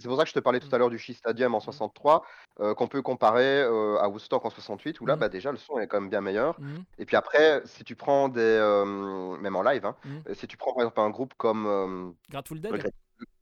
c'est 0.00 0.08
pour- 0.08 0.16
ça 0.16 0.24
que 0.24 0.28
je 0.30 0.34
te 0.34 0.40
parlais 0.40 0.58
tout 0.60 0.68
à 0.74 0.78
l'heure 0.78 0.90
du 0.90 0.98
Shea 0.98 1.14
Stadium 1.14 1.54
en 1.54 1.60
63, 1.60 2.24
euh, 2.60 2.74
qu'on 2.74 2.88
peut 2.88 3.02
comparer 3.02 3.62
euh, 3.62 3.98
à 3.98 4.08
Woodstock 4.08 4.44
en 4.44 4.50
68, 4.50 5.00
où 5.00 5.06
là, 5.06 5.14
Mhm. 5.14 5.20
bah, 5.20 5.28
déjà, 5.28 5.52
le 5.52 5.58
son 5.58 5.78
est 5.78 5.86
quand 5.86 6.00
même 6.00 6.10
bien 6.10 6.20
meilleur. 6.20 6.58
Et 6.98 7.04
puis 7.06 7.16
après, 7.16 7.62
si 7.66 7.84
tu 7.84 7.94
prends 7.96 8.28
des. 8.28 8.40
euh, 8.40 9.36
même 9.38 9.56
en 9.56 9.62
live, 9.62 9.84
hein, 9.86 9.94
si 10.34 10.46
tu 10.46 10.56
prends 10.56 10.72
par 10.72 10.82
exemple 10.82 11.00
un 11.00 11.10
groupe 11.10 11.34
comme. 11.36 12.14
Grateful 12.30 12.60
Dead. 12.60 12.90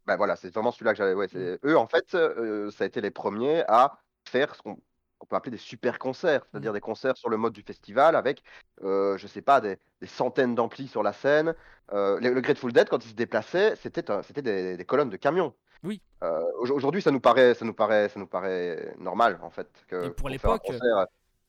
Bah 0.06 0.16
voilà, 0.16 0.36
c'est 0.36 0.52
vraiment 0.52 0.72
celui-là 0.72 0.92
que 0.92 0.98
j'avais. 0.98 1.14
Ouais, 1.14 1.28
Eux, 1.64 1.76
en 1.76 1.86
fait, 1.86 2.10
ça 2.10 2.84
a 2.84 2.86
été 2.86 3.00
les 3.00 3.10
premiers 3.10 3.62
à 3.68 3.98
faire 4.28 4.54
ce 4.54 4.62
qu'on 4.62 4.78
qu'on 5.18 5.26
peut 5.26 5.36
appeler 5.36 5.50
des 5.52 5.56
super 5.62 5.98
concerts, 5.98 6.42
c'est-à-dire 6.50 6.72
des 6.72 6.80
concerts 6.80 7.16
sur 7.16 7.28
le 7.28 7.36
mode 7.36 7.52
du 7.52 7.62
festival 7.62 8.16
avec, 8.16 8.42
euh, 8.82 9.16
je 9.18 9.26
sais 9.26 9.42
pas, 9.42 9.60
des, 9.60 9.78
des 10.00 10.06
centaines 10.06 10.54
d'amplis 10.54 10.88
sur 10.88 11.02
la 11.02 11.12
scène. 11.12 11.54
Euh, 11.92 12.18
le, 12.20 12.32
le 12.34 12.40
Grateful 12.40 12.72
Dead, 12.72 12.88
quand 12.88 13.04
ils 13.04 13.10
se 13.10 13.14
déplaçaient, 13.14 13.74
c'était 13.76 14.02
des, 14.42 14.76
des 14.76 14.84
colonnes 14.84 15.10
de 15.10 15.16
camions. 15.16 15.54
Oui. 15.84 16.00
Euh, 16.22 16.40
au- 16.58 16.70
Aujourd'hui, 16.70 17.02
ça 17.02 17.10
nous 17.10 17.20
paraît, 17.20 17.54
ça 17.54 17.64
nous 17.64 17.74
paraît, 17.74 18.08
ça 18.08 18.18
nous 18.18 18.26
paraît 18.26 18.94
normal 18.98 19.38
en 19.42 19.50
fait. 19.50 19.68
Que, 19.88 20.06
Et 20.06 20.10
pour 20.10 20.28
l'époque- 20.28 20.62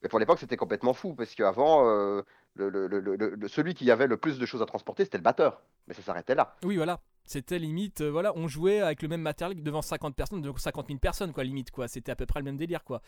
Mais 0.02 0.08
pour 0.08 0.20
l'époque, 0.20 0.40
c'était 0.40 0.56
complètement 0.56 0.94
fou 0.94 1.14
parce 1.14 1.36
qu'avant, 1.36 1.90
euh, 1.90 2.22
le- 2.56 2.70
le- 2.70 3.48
celui 3.50 3.74
qui 3.74 3.90
avait 3.92 4.08
le 4.08 4.16
plus 4.18 4.40
de 4.40 4.46
choses 4.46 4.62
à 4.62 4.66
transporter, 4.66 5.04
c'était 5.04 5.18
le 5.18 5.24
batteur. 5.24 5.62
Mais 5.88 5.94
ça 5.94 6.02
s'arrêtait 6.02 6.36
là. 6.36 6.56
Oui, 6.64 6.78
voilà. 6.78 7.00
C'était 7.32 7.60
limite, 7.60 8.02
euh, 8.02 8.10
voilà, 8.10 8.34
on 8.36 8.48
jouait 8.48 8.80
avec 8.82 9.04
le 9.04 9.08
même 9.08 9.22
matériel 9.22 9.62
devant 9.62 9.84
50 9.84 10.16
personnes, 10.16 10.42
donc 10.42 10.60
50 10.60 10.88
000 10.88 10.98
personnes, 10.98 11.32
quoi, 11.32 11.44
limite, 11.44 11.70
quoi. 11.70 11.88
C'était 11.88 12.12
à 12.12 12.16
peu 12.16 12.26
près 12.26 12.40
le 12.40 12.44
même 12.46 12.58
délire, 12.58 12.84
quoi. 12.84 13.04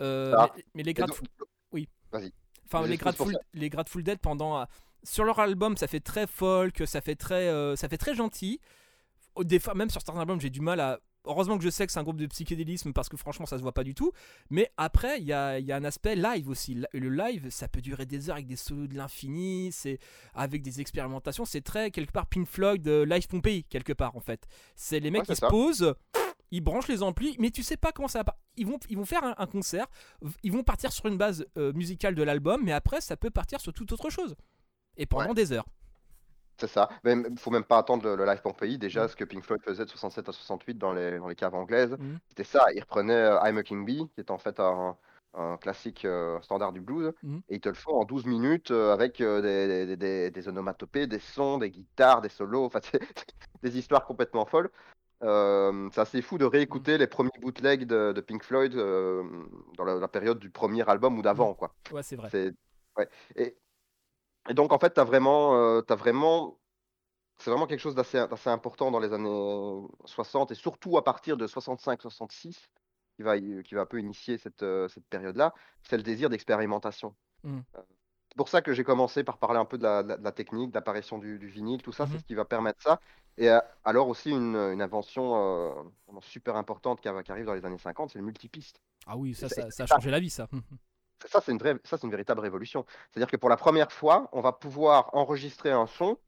Euh, 0.00 0.34
Ah. 0.34 0.50
mais, 0.56 0.62
mais 0.76 0.82
les 0.82 0.94
Grateful, 0.94 1.28
donc- 1.38 1.48
Oui. 1.72 1.86
Vas-y. 2.10 2.32
enfin, 2.64 2.86
les 2.86 2.96
pour 2.96 3.04
Grateful, 3.12 3.34
les 3.52 4.02
Dead 4.02 4.18
pendant, 4.18 4.60
euh, 4.60 4.64
sur 5.02 5.24
leur 5.24 5.38
album, 5.40 5.76
ça 5.76 5.88
fait 5.88 6.00
très 6.00 6.26
folk, 6.26 6.84
ça 6.86 7.02
fait 7.02 7.16
très, 7.16 7.76
ça 7.76 7.86
fait 7.90 7.98
très 7.98 8.14
gentil. 8.14 8.60
Des 9.44 9.58
fois, 9.58 9.74
même 9.74 9.90
sur 9.90 10.00
certains 10.00 10.18
albums, 10.18 10.40
j'ai 10.40 10.48
du 10.48 10.62
mal 10.62 10.80
à. 10.80 10.98
Heureusement 11.26 11.58
que 11.58 11.64
je 11.64 11.70
sais 11.70 11.86
que 11.86 11.92
c'est 11.92 11.98
un 11.98 12.02
groupe 12.04 12.16
de 12.18 12.26
psychédélisme 12.26 12.92
parce 12.92 13.08
que 13.08 13.16
franchement, 13.16 13.46
ça 13.46 13.56
se 13.58 13.62
voit 13.62 13.72
pas 13.72 13.84
du 13.84 13.94
tout. 13.94 14.12
Mais 14.50 14.70
après, 14.76 15.18
il 15.20 15.24
y 15.26 15.32
a, 15.32 15.58
il 15.58 15.66
y 15.66 15.72
a 15.72 15.76
un 15.76 15.84
aspect 15.84 16.16
live 16.16 16.48
aussi. 16.48 16.80
Le 16.92 17.08
live, 17.10 17.50
ça 17.50 17.68
peut 17.68 17.80
durer 17.80 18.06
des 18.06 18.28
heures 18.30 18.36
avec 18.36 18.46
des 18.46 18.56
solos 18.56 18.86
de 18.86 18.94
l'infini, 18.94 19.70
c'est 19.72 19.98
avec 20.34 20.62
des 20.62 20.80
expérimentations. 20.80 21.44
C'est 21.44 21.60
très, 21.62 21.90
quelque 21.90 22.12
part, 22.12 22.26
Pink 22.26 22.46
Floyd, 22.46 22.86
euh, 22.88 23.04
live 23.04 23.26
Pompéi, 23.28 23.64
quelque 23.64 23.92
part, 23.92 24.16
en 24.16 24.20
fait. 24.20 24.46
C'est 24.74 25.00
les 25.00 25.10
mecs 25.10 25.22
Ouais, 25.22 25.34
qui 25.34 25.36
se 25.40 25.46
posent, 25.46 25.94
ils 26.52 26.60
branchent 26.60 26.88
les 26.88 27.02
amplis, 27.02 27.36
mais 27.38 27.50
tu 27.50 27.62
sais 27.62 27.76
pas 27.76 27.92
comment 27.92 28.08
ça 28.08 28.22
va. 28.22 28.36
Ils 28.56 28.66
vont, 28.66 28.78
ils 28.88 28.96
vont 28.96 29.04
faire 29.04 29.24
un, 29.24 29.34
un 29.36 29.46
concert, 29.46 29.86
ils 30.42 30.52
vont 30.52 30.62
partir 30.62 30.92
sur 30.92 31.06
une 31.06 31.16
base 31.18 31.44
euh, 31.58 31.72
musicale 31.72 32.14
de 32.14 32.22
l'album, 32.22 32.62
mais 32.64 32.72
après, 32.72 33.00
ça 33.00 33.16
peut 33.16 33.30
partir 33.30 33.60
sur 33.60 33.72
toute 33.72 33.90
autre 33.92 34.10
chose. 34.10 34.36
Et 34.96 35.06
pendant 35.06 35.28
Ouais. 35.28 35.34
des 35.34 35.52
heures. 35.52 35.66
C'est 36.58 36.66
ça. 36.68 36.88
Il 37.04 37.38
faut 37.38 37.50
même 37.50 37.64
pas 37.64 37.78
attendre 37.78 38.04
le, 38.04 38.16
le 38.16 38.24
live 38.24 38.40
Pompéi. 38.40 38.78
Déjà, 38.78 39.04
Mm. 39.04 39.08
ce 39.08 39.16
que 39.16 39.24
Pink 39.24 39.44
Floyd 39.44 39.62
faisait 39.62 39.84
de 39.84 39.90
67 39.90 40.28
à 40.28 40.32
68 40.32 40.78
dans 40.78 40.92
les, 40.92 41.18
dans 41.18 41.28
les 41.28 41.34
caves 41.34 41.54
anglaises, 41.54 41.92
Mm. 41.98 42.16
c'était 42.28 42.44
ça. 42.44 42.64
Ils 42.74 42.80
reprenaient 42.80 43.12
euh, 43.14 43.38
I'm 43.44 43.58
a 43.58 43.62
King 43.62 43.84
Bee, 43.84 44.08
qui 44.14 44.20
est 44.20 44.30
en 44.30 44.38
fait 44.38 44.58
un, 44.58 44.96
un 45.34 45.58
classique 45.58 46.04
euh, 46.06 46.40
standard 46.40 46.72
du 46.72 46.80
blues, 46.80 47.12
Mm. 47.22 47.36
et 47.50 47.54
ils 47.56 47.60
te 47.60 47.68
le 47.68 47.74
font 47.74 48.00
en 48.00 48.04
12 48.04 48.24
minutes 48.24 48.70
euh, 48.70 48.92
avec 48.94 49.18
des, 49.18 49.86
des, 49.86 49.96
des- 49.96 50.30
des 50.30 50.48
onomatopées, 50.48 51.06
des 51.06 51.18
sons, 51.18 51.58
des 51.58 51.70
guitares, 51.70 52.22
des 52.22 52.30
solos, 52.30 52.64
enfin, 52.64 52.80
des 53.62 53.76
histoires 53.78 54.06
complètement 54.06 54.46
folles. 54.46 54.70
C'est 55.20 56.00
assez 56.00 56.22
fou 56.22 56.38
de 56.38 56.44
réécouter 56.44 56.98
les 56.98 57.06
premiers 57.06 57.30
bootlegs 57.40 57.84
de, 57.86 58.12
de 58.12 58.20
Pink 58.20 58.42
Floyd 58.44 58.74
dans 58.74 59.84
la, 59.84 59.94
la 59.96 60.08
période 60.08 60.38
du 60.38 60.50
premier 60.50 60.88
album 60.88 61.18
ou 61.18 61.22
d'avant, 61.22 61.54
quoi. 61.54 61.74
Ouais, 61.92 62.02
c'est 62.02 62.16
vrai. 62.16 62.28
Ouais. 62.96 63.08
Et, 63.34 63.56
et 64.48 64.54
donc 64.54 64.72
en 64.72 64.78
fait, 64.78 64.94
tu 64.94 65.00
as 65.00 65.04
vraiment, 65.04 65.56
euh, 65.56 65.82
vraiment, 65.90 66.58
c'est 67.38 67.50
vraiment 67.50 67.66
quelque 67.66 67.80
chose 67.80 67.94
d'assez 67.94 68.18
important 68.46 68.90
dans 68.90 68.98
les 69.00 69.12
années 69.12 69.82
60 70.04 70.52
et 70.52 70.54
surtout 70.54 70.96
à 70.98 71.04
partir 71.04 71.36
de 71.36 71.46
65-66 71.46 72.68
qui 73.16 73.22
va 73.22 73.38
qui 73.38 73.74
va 73.74 73.82
un 73.82 73.86
peu 73.86 73.98
initier 73.98 74.38
cette 74.38 74.62
euh, 74.62 74.88
cette 74.88 75.06
période-là, 75.06 75.54
c'est 75.82 75.96
le 75.96 76.02
désir 76.02 76.28
d'expérimentation. 76.30 77.14
Mm. 77.44 77.58
Euh, 77.76 77.82
C'est 78.28 78.36
pour 78.36 78.48
ça 78.48 78.60
que 78.62 78.72
j'ai 78.74 78.84
commencé 78.84 79.24
par 79.24 79.38
parler 79.38 79.58
un 79.58 79.64
peu 79.64 79.78
de 79.78 79.82
la, 79.84 80.02
de 80.02 80.30
technique, 80.30 80.70
de 80.70 80.74
l'apparition 80.74 81.18
du, 81.18 81.38
du 81.38 81.48
vinyle, 81.48 81.82
tout 81.82 81.92
ça, 81.92 82.04
Mhm. 82.04 82.12
c'est 82.12 82.18
ce 82.18 82.24
qui 82.24 82.34
va 82.34 82.44
permettre 82.44 82.82
ça. 82.82 83.00
Et 83.38 83.48
euh, 83.50 83.58
alors 83.84 84.08
aussi 84.08 84.30
une, 84.30 84.56
une 84.56 84.82
invention 84.82 85.34
euh, 85.36 86.20
super 86.20 86.56
importante 86.56 87.00
qui, 87.00 87.08
arrive 87.08 87.46
dans 87.46 87.54
les 87.54 87.64
années 87.64 87.78
50, 87.78 88.10
c'est 88.10 88.18
le 88.18 88.24
multipiste. 88.24 88.80
Ah 89.06 89.16
oui, 89.16 89.34
ça, 89.34 89.48
ça, 89.48 89.70
ça 89.70 89.84
a 89.84 89.86
changé 89.86 90.10
la 90.10 90.20
vie, 90.20 90.30
ça. 90.30 90.48
Ça, 91.24 91.40
c'est 91.40 91.52
une 91.52 91.58
vraie, 91.58 91.76
ça, 91.84 91.96
c'est 91.96 92.04
une 92.04 92.10
véritable 92.10 92.40
révolution. 92.40 92.84
C'est-à-dire 93.10 93.30
que 93.30 93.36
pour 93.36 93.48
la 93.48 93.56
première 93.56 93.90
fois, 93.90 94.28
on 94.32 94.40
va 94.42 94.52
pouvoir 94.52 95.10
enregistrer 95.14 95.70
un 95.72 95.86
son, 95.86 96.18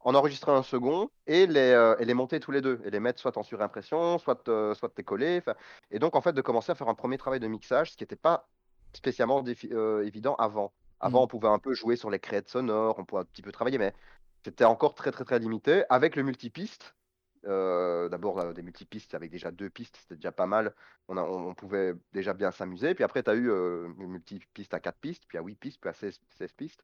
en 0.00 0.14
enregistrer 0.14 0.52
un 0.52 0.62
second 0.62 1.10
et 1.26 1.46
les, 1.46 1.60
euh, 1.72 1.94
et 1.98 2.04
les 2.06 2.14
monter 2.14 2.40
tous 2.40 2.50
les 2.50 2.62
deux 2.62 2.80
et 2.84 2.90
les 2.90 3.00
mettre 3.00 3.20
soit 3.20 3.36
en 3.36 3.42
surimpression, 3.42 4.18
soit, 4.18 4.48
euh, 4.48 4.74
soit 4.74 4.92
décollés. 4.96 5.42
Et 5.90 5.98
donc, 5.98 6.16
en 6.16 6.22
fait, 6.22 6.32
de 6.32 6.40
commencer 6.40 6.72
à 6.72 6.74
faire 6.74 6.88
un 6.88 6.94
premier 6.94 7.18
travail 7.18 7.38
de 7.40 7.46
mixage, 7.48 7.92
ce 7.92 7.96
qui 7.96 8.02
n'était 8.02 8.16
pas 8.16 8.48
spécialement 8.94 9.44
euh, 9.72 10.02
évident 10.06 10.34
avant. 10.36 10.72
Avant, 11.00 11.18
Mhm. 11.20 11.24
on 11.24 11.26
pouvait 11.28 11.48
un 11.48 11.58
peu 11.58 11.74
jouer 11.74 11.96
sur 11.96 12.10
les 12.10 12.18
crêtes 12.18 12.48
sonores, 12.48 12.98
on 12.98 13.04
pouvait 13.04 13.22
un 13.22 13.24
petit 13.24 13.42
peu 13.42 13.52
travailler, 13.52 13.78
mais 13.78 13.94
c'était 14.44 14.64
encore 14.64 14.94
très, 14.94 15.10
très, 15.12 15.24
très 15.24 15.38
limité. 15.38 15.84
Avec 15.90 16.16
le 16.16 16.22
multipiste, 16.22 16.94
euh, 17.46 18.08
d'abord 18.08 18.38
euh, 18.40 18.52
des 18.52 18.62
multipistes 18.62 19.14
avec 19.14 19.30
déjà 19.30 19.50
deux 19.50 19.70
pistes, 19.70 19.96
c'était 20.02 20.16
déjà 20.16 20.32
pas 20.32 20.46
mal. 20.46 20.74
On, 21.08 21.16
a- 21.16 21.22
on, 21.22 21.48
on 21.48 21.54
pouvait 21.54 21.94
déjà 22.12 22.34
bien 22.34 22.50
s'amuser. 22.50 22.94
Puis 22.94 23.04
après, 23.04 23.22
tu 23.22 23.30
as 23.30 23.34
eu 23.34 23.50
euh, 23.50 23.88
une 23.98 24.08
multipiste 24.12 24.74
à 24.74 24.80
4 24.80 24.98
pistes, 24.98 25.24
puis 25.26 25.38
à 25.38 25.42
8 25.42 25.56
pistes, 25.56 25.78
puis 25.80 25.90
à 25.90 25.94
16, 25.94 26.20
16 26.38 26.52
pistes. 26.52 26.82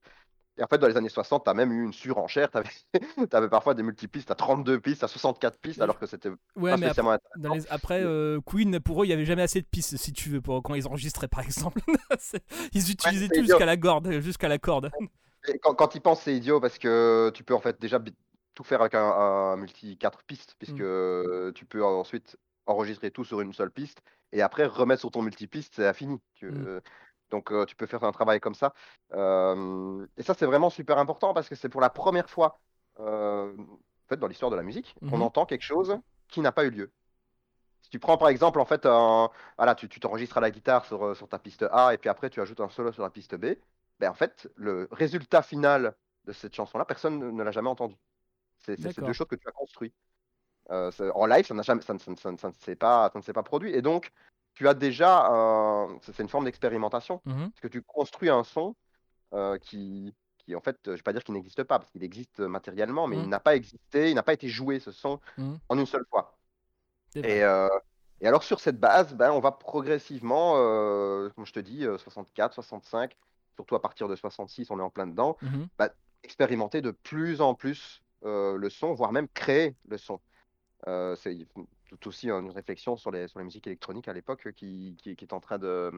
Et 0.58 0.62
en 0.62 0.66
fait, 0.68 0.78
dans 0.78 0.88
les 0.88 0.96
années 0.96 1.10
60, 1.10 1.44
tu 1.44 1.50
as 1.50 1.54
même 1.54 1.70
eu 1.70 1.84
une 1.84 1.92
surenchère. 1.92 2.50
Tu 2.50 2.56
avais, 2.56 3.48
parfois 3.50 3.74
des 3.74 3.82
multipistes 3.82 4.30
à 4.30 4.34
32 4.34 4.80
pistes, 4.80 5.04
à 5.04 5.08
64 5.08 5.58
pistes, 5.58 5.82
alors 5.82 5.98
que 5.98 6.06
c'était 6.06 6.30
Ouais, 6.56 6.70
pas 6.70 6.76
mais 6.78 6.86
après, 6.86 6.88
spécialement 6.88 7.18
dans 7.36 7.54
les- 7.54 7.68
après, 7.68 8.02
euh, 8.02 8.40
Queen, 8.46 8.80
pour 8.80 9.02
eux, 9.02 9.06
il 9.06 9.10
y 9.10 9.12
avait 9.12 9.26
jamais 9.26 9.42
assez 9.42 9.60
de 9.60 9.66
pistes, 9.66 9.98
si 9.98 10.14
tu 10.14 10.30
veux, 10.30 10.40
pour 10.40 10.62
quand 10.62 10.74
ils 10.74 10.86
enregistraient, 10.86 11.28
par 11.28 11.40
exemple. 11.40 11.80
Ils 12.72 12.90
utilisaient 12.90 13.28
tout 13.28 13.42
jusqu'à 13.42 13.66
la 13.66 13.76
corde, 13.76 14.10
jusqu'à 14.20 14.48
la 14.48 14.58
corde. 14.58 14.90
Et 15.48 15.58
quand, 15.58 15.74
quand 15.74 15.94
ils 15.94 16.00
pensent, 16.00 16.22
c'est 16.22 16.34
idiot 16.34 16.60
parce 16.60 16.78
que 16.78 17.30
tu 17.34 17.44
peux 17.44 17.54
en 17.54 17.60
fait 17.60 17.80
déjà 17.80 17.98
tout 18.56 18.64
faire 18.64 18.80
avec 18.80 18.94
un, 18.94 19.04
un 19.04 19.56
multi 19.56 19.98
4 19.98 20.24
pistes, 20.24 20.56
puisque 20.58 20.80
euh, 20.80 21.52
tu 21.52 21.66
peux 21.66 21.84
ensuite 21.84 22.38
enregistrer 22.66 23.12
tout 23.12 23.24
sur 23.24 23.40
une 23.40 23.52
seule 23.52 23.70
piste 23.70 24.02
et 24.32 24.42
après 24.42 24.66
remettre 24.66 25.00
sur 25.00 25.10
ton 25.12 25.22
multipiste, 25.22 25.74
c'est 25.76 25.86
infini. 25.86 26.20
Tu- 26.34 26.46
Mm. 26.46 26.66
euh, 26.66 26.80
donc 27.30 27.52
euh, 27.52 27.64
tu 27.66 27.76
peux 27.76 27.86
faire 27.86 28.04
un 28.04 28.12
travail 28.12 28.40
comme 28.40 28.54
ça. 28.54 28.74
Euh, 29.12 30.06
et 30.16 30.22
ça, 30.24 30.34
c'est 30.34 30.46
vraiment 30.46 30.70
super 30.70 30.98
important 30.98 31.34
parce 31.34 31.48
que 31.48 31.54
c'est 31.54 31.68
pour 31.68 31.80
la 31.80 31.90
première 31.90 32.30
fois 32.30 32.60
euh, 33.00 33.54
en 33.56 34.08
fait, 34.08 34.16
dans 34.16 34.28
l'histoire 34.28 34.50
de 34.50 34.56
la 34.56 34.62
musique 34.62 34.94
qu'on 35.08 35.16
Mhm. 35.18 35.22
entend 35.22 35.46
quelque 35.46 35.62
chose 35.62 35.98
qui 36.28 36.40
n'a 36.40 36.52
pas 36.52 36.64
eu 36.64 36.70
lieu. 36.70 36.92
Si 37.82 37.90
tu 37.90 37.98
prends 37.98 38.18
par 38.18 38.28
exemple, 38.28 38.60
en 38.60 38.64
fait, 38.64 38.86
un, 38.86 39.30
voilà, 39.58 39.74
tu 39.74 39.88
t'enregistres 39.88 40.38
à 40.38 40.40
la 40.40 40.50
guitare 40.50 40.84
sur, 40.86 41.04
euh, 41.04 41.14
sur 41.14 41.28
ta 41.28 41.38
piste 41.38 41.64
A 41.70 41.94
et 41.94 41.98
puis 41.98 42.08
après 42.10 42.30
tu 42.30 42.40
ajoutes 42.40 42.60
un 42.60 42.68
solo 42.68 42.92
sur 42.92 43.02
la 43.02 43.10
piste 43.10 43.34
B, 43.36 43.56
ben 44.00 44.10
en 44.10 44.14
fait, 44.14 44.50
le 44.56 44.88
résultat 44.90 45.42
final 45.42 45.96
de 46.24 46.32
cette 46.32 46.54
chanson-là, 46.54 46.84
personne 46.84 47.18
ne, 47.18 47.30
ne 47.30 47.42
l'a 47.42 47.52
jamais 47.52 47.68
entendu. 47.70 47.96
C'est 48.76 49.00
deux 49.00 49.12
choses 49.12 49.28
que 49.28 49.36
tu 49.36 49.48
as 49.48 49.52
construites. 49.52 49.94
Euh, 50.70 50.90
en 51.14 51.26
live, 51.26 51.46
ça, 51.46 51.54
jamais, 51.62 51.80
ça, 51.82 51.94
ne- 51.94 51.98
ça 51.98 52.14
ça 52.36 52.48
ne- 52.48 52.52
s'est 52.54 52.74
pas, 52.74 53.08
ça 53.12 53.18
ne 53.18 53.22
s'est 53.22 53.32
pas 53.32 53.44
produit. 53.44 53.72
Et 53.72 53.82
donc, 53.82 54.10
tu 54.54 54.66
as 54.66 54.74
déjà, 54.74 55.26
un- 55.28 55.96
c'est 56.02 56.18
une 56.18 56.28
forme 56.28 56.44
d'expérimentation, 56.46 57.22
Mhm. 57.24 57.50
parce 57.50 57.60
que 57.60 57.68
tu 57.68 57.82
construis 57.82 58.30
un 58.30 58.42
son 58.42 58.74
euh, 59.32 59.58
qui, 59.58 60.14
qui, 60.38 60.54
en 60.54 60.60
fait, 60.60 60.76
je 60.84 60.90
ne 60.90 60.96
vais 60.96 61.02
pas 61.02 61.12
dire 61.12 61.22
qu'il 61.24 61.34
n'existe 61.34 61.62
pas, 61.64 61.78
parce 61.78 61.90
qu'il 61.90 62.02
existe 62.04 62.40
matériellement, 62.40 63.06
mais 63.06 63.16
Mhm. 63.16 63.22
il 63.24 63.28
n'a 63.28 63.40
pas 63.40 63.54
existé, 63.56 64.10
il 64.10 64.14
n'a 64.14 64.22
pas 64.22 64.32
été 64.32 64.48
joué, 64.48 64.78
ce 64.80 64.92
son, 64.92 65.20
Mhm. 65.36 65.58
en 65.68 65.78
une 65.78 65.86
seule 65.86 66.04
fois. 66.10 66.36
Et, 67.16 67.42
euh, 67.42 67.68
et 68.20 68.26
alors 68.28 68.42
sur 68.42 68.60
cette 68.60 68.78
base, 68.78 69.14
ben, 69.14 69.32
on 69.32 69.40
va 69.40 69.52
progressivement, 69.52 70.54
comme 71.34 71.44
je 71.46 71.52
te 71.52 71.60
dis, 71.60 71.84
euh, 71.84 71.98
64, 71.98 72.54
65, 72.54 73.16
surtout 73.56 73.74
à 73.74 73.82
partir 73.82 74.06
de 74.08 74.16
66, 74.16 74.70
on 74.70 74.78
est 74.78 74.82
en 74.82 74.90
plein 74.90 75.06
dedans, 75.06 75.36
Mhm. 75.42 75.68
expérimenter 76.22 76.80
de 76.82 76.90
plus 76.90 77.40
en 77.40 77.54
plus 77.54 78.02
le 78.26 78.68
son, 78.70 78.94
voire 78.94 79.12
même 79.12 79.28
créer 79.28 79.76
le 79.88 79.98
son. 79.98 80.20
Euh, 80.86 81.16
c'est 81.16 81.46
tout 81.86 82.08
aussi 82.08 82.30
une 82.30 82.50
réflexion 82.50 82.96
sur 82.96 83.10
les, 83.10 83.28
sur 83.28 83.38
les 83.38 83.44
musiques 83.44 83.66
électroniques 83.66 84.08
à 84.08 84.12
l'époque 84.12 84.46
euh, 84.46 84.52
qui, 84.52 84.96
qui, 85.02 85.16
qui 85.16 85.24
est 85.24 85.32
en 85.32 85.40
train 85.40 85.58
de, 85.58 85.90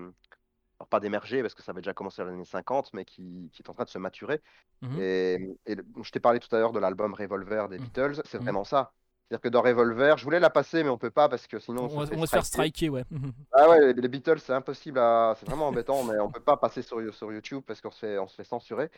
alors 0.78 0.88
pas 0.88 1.00
d'émerger 1.00 1.42
parce 1.42 1.54
que 1.54 1.62
ça 1.62 1.72
avait 1.72 1.80
déjà 1.80 1.94
commencé 1.94 2.22
dans 2.22 2.28
les 2.28 2.34
années 2.34 2.44
50, 2.44 2.92
mais 2.94 3.04
qui, 3.04 3.50
qui 3.52 3.62
est 3.62 3.70
en 3.70 3.74
train 3.74 3.84
de 3.84 3.88
se 3.88 3.98
maturer. 3.98 4.40
Mhm. 4.82 5.00
Et, 5.00 5.38
je 5.66 6.10
t'ai 6.10 6.20
parlé 6.20 6.38
tout 6.38 6.54
à 6.54 6.58
l'heure 6.58 6.72
de 6.72 6.78
l'album 6.78 7.14
Revolver 7.14 7.68
des 7.68 7.78
Mhm. 7.78 7.84
Beatles, 7.84 8.22
c'est 8.24 8.38
Mhm. 8.38 8.44
vraiment 8.44 8.64
ça. 8.64 8.92
C'est-à-dire 9.28 9.42
que 9.42 9.48
dans 9.48 9.62
Revolver, 9.62 10.16
je 10.16 10.24
voulais 10.24 10.40
la 10.40 10.50
passer, 10.50 10.82
mais 10.82 10.88
on 10.88 10.98
peut 10.98 11.10
pas 11.10 11.28
parce 11.28 11.46
que 11.46 11.58
sinon 11.58 11.84
On, 11.84 11.88
se 11.88 11.96
va, 11.96 12.06
fait 12.06 12.16
on 12.16 12.20
va 12.20 12.26
se 12.26 12.32
faire 12.32 12.46
striker. 12.46 12.88
ouais. 12.88 13.04
Ah 13.52 13.68
ouais, 13.68 13.92
les, 13.92 14.00
les 14.00 14.08
Beatles, 14.08 14.38
c'est 14.38 14.52
impossible 14.52 14.98
à. 14.98 15.34
C'est 15.38 15.46
vraiment 15.46 15.68
embêtant, 15.68 16.02
mais 16.04 16.18
on 16.20 16.30
peut 16.30 16.40
pas 16.40 16.56
passer 16.56 16.82
sur, 16.82 17.14
sur 17.14 17.32
YouTube 17.32 17.62
parce 17.66 17.80
qu'on 17.80 17.90
se 17.90 17.98
fait, 17.98 18.18
on 18.18 18.28
se 18.28 18.36
fait 18.36 18.44
censurer. 18.44 18.90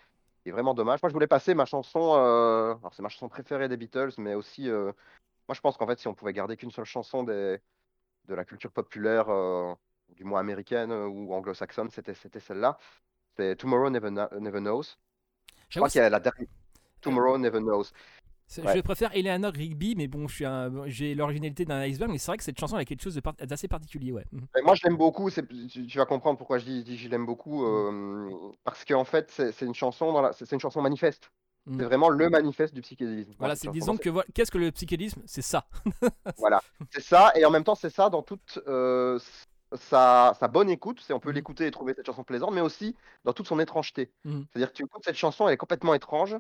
C'est 0.44 0.52
vraiment 0.52 0.74
dommage. 0.74 1.02
Moi, 1.02 1.08
je 1.10 1.14
voulais 1.14 1.26
passer 1.26 1.54
ma 1.54 1.66
chanson. 1.66 2.14
euh, 2.16 2.74
Alors, 2.76 2.94
c'est 2.94 3.02
ma 3.02 3.08
chanson 3.08 3.28
préférée 3.28 3.68
des 3.68 3.76
Beatles, 3.76 4.12
mais 4.18 4.34
aussi. 4.34 4.68
euh, 4.70 4.92
Moi, 5.48 5.54
je 5.54 5.60
pense 5.60 5.76
qu'en 5.76 5.86
fait, 5.86 5.98
si 5.98 6.08
on 6.08 6.14
pouvait 6.14 6.32
garder 6.32 6.56
qu'une 6.56 6.70
seule 6.70 6.84
chanson 6.86 7.24
des... 7.24 7.60
de 8.26 8.34
la 8.34 8.44
culture 8.44 8.72
populaire, 8.72 9.28
euh, 9.30 9.74
du 10.10 10.24
moins 10.24 10.40
américaine 10.40 10.92
ou 10.92 11.32
anglo-saxonne, 11.34 11.90
c'était 11.90 12.14
c'était 12.14 12.40
celle-là. 12.40 12.78
C'est 13.36 13.56
Tomorrow 13.56 13.90
Never, 13.90 14.10
Never 14.10 14.60
Knows. 14.60 14.84
Je 15.68 15.78
crois 15.78 15.88
qu'il 15.88 16.00
y 16.00 16.04
a 16.04 16.10
la 16.10 16.20
dernière. 16.20 16.48
Tomorrow 17.00 17.38
Never 17.38 17.60
Knows. 17.60 17.84
Ouais. 18.58 18.76
Je 18.76 18.80
préfère 18.80 19.14
Eleanor 19.16 19.52
Rigby, 19.52 19.94
mais 19.96 20.08
bon, 20.08 20.26
j'ai 20.86 21.14
l'originalité 21.14 21.64
d'un 21.64 21.80
iceberg, 21.80 22.10
mais 22.10 22.18
c'est 22.18 22.30
vrai 22.30 22.36
que 22.38 22.44
cette 22.44 22.58
chanson 22.58 22.76
elle 22.76 22.82
a 22.82 22.84
quelque 22.84 23.02
chose 23.02 23.20
d'assez 23.40 23.68
particulier, 23.68 24.12
ouais. 24.12 24.24
Mhm. 24.32 24.46
Et 24.58 24.62
moi, 24.62 24.74
je 24.74 24.82
l'aime 24.84 24.96
beaucoup. 24.96 25.30
Tu, 25.30 25.86
tu 25.86 25.98
vas 25.98 26.06
comprendre 26.06 26.38
pourquoi 26.38 26.58
je 26.58 26.64
dis, 26.64 26.96
je 26.96 27.08
l'aime 27.08 27.26
beaucoup. 27.26 27.64
euh, 27.64 28.30
parce 28.64 28.84
qu'en 28.84 29.04
fait, 29.04 29.30
c'est 29.30 29.62
une 29.64 29.74
chanson 29.74 30.12
dans 30.12 30.22
la... 30.22 30.32
c'est 30.32 30.46
c'est 30.46 30.56
une 30.56 30.60
chanson 30.60 30.82
manifeste. 30.82 31.30
Mm. 31.66 31.78
C'est 31.78 31.84
vraiment 31.84 32.08
le 32.08 32.30
manifeste 32.30 32.74
du 32.74 32.80
psychédélisme. 32.80 33.32
Voilà, 33.38 33.54
c'est 33.54 33.68
disons 33.68 33.96
que 33.96 34.08
qu'est-ce 34.32 34.50
que 34.50 34.58
le 34.58 34.72
psychédélisme? 34.72 35.22
C'est 35.26 35.42
ça. 35.42 35.66
Voilà, 36.38 36.62
c'est 36.90 37.02
ça. 37.02 37.32
Et 37.36 37.44
en 37.44 37.50
même 37.50 37.64
temps, 37.64 37.74
c'est 37.74 37.90
ça 37.90 38.08
dans 38.10 38.22
toute. 38.22 38.58
euh, 38.66 39.18
sa, 39.76 40.34
sa 40.40 40.48
bonne 40.48 40.68
écoute, 40.70 41.00
c'est 41.06 41.12
on 41.12 41.20
peut 41.20 41.28
Mhm. 41.30 41.34
l'écouter 41.36 41.66
et 41.66 41.70
trouver 41.70 41.94
cette 41.94 42.06
chanson 42.06 42.24
plaisante, 42.24 42.52
mais 42.52 42.60
aussi 42.60 42.96
dans 43.24 43.32
toute 43.32 43.46
son 43.46 43.60
étrangeté. 43.60 44.10
Mhm. 44.24 44.46
C'est-à-dire 44.50 44.72
que 44.72 44.76
tu 44.76 44.82
écoutes 44.84 45.04
cette 45.04 45.16
chanson, 45.16 45.46
elle 45.46 45.54
est 45.54 45.56
complètement 45.58 45.94
étrange, 45.94 46.36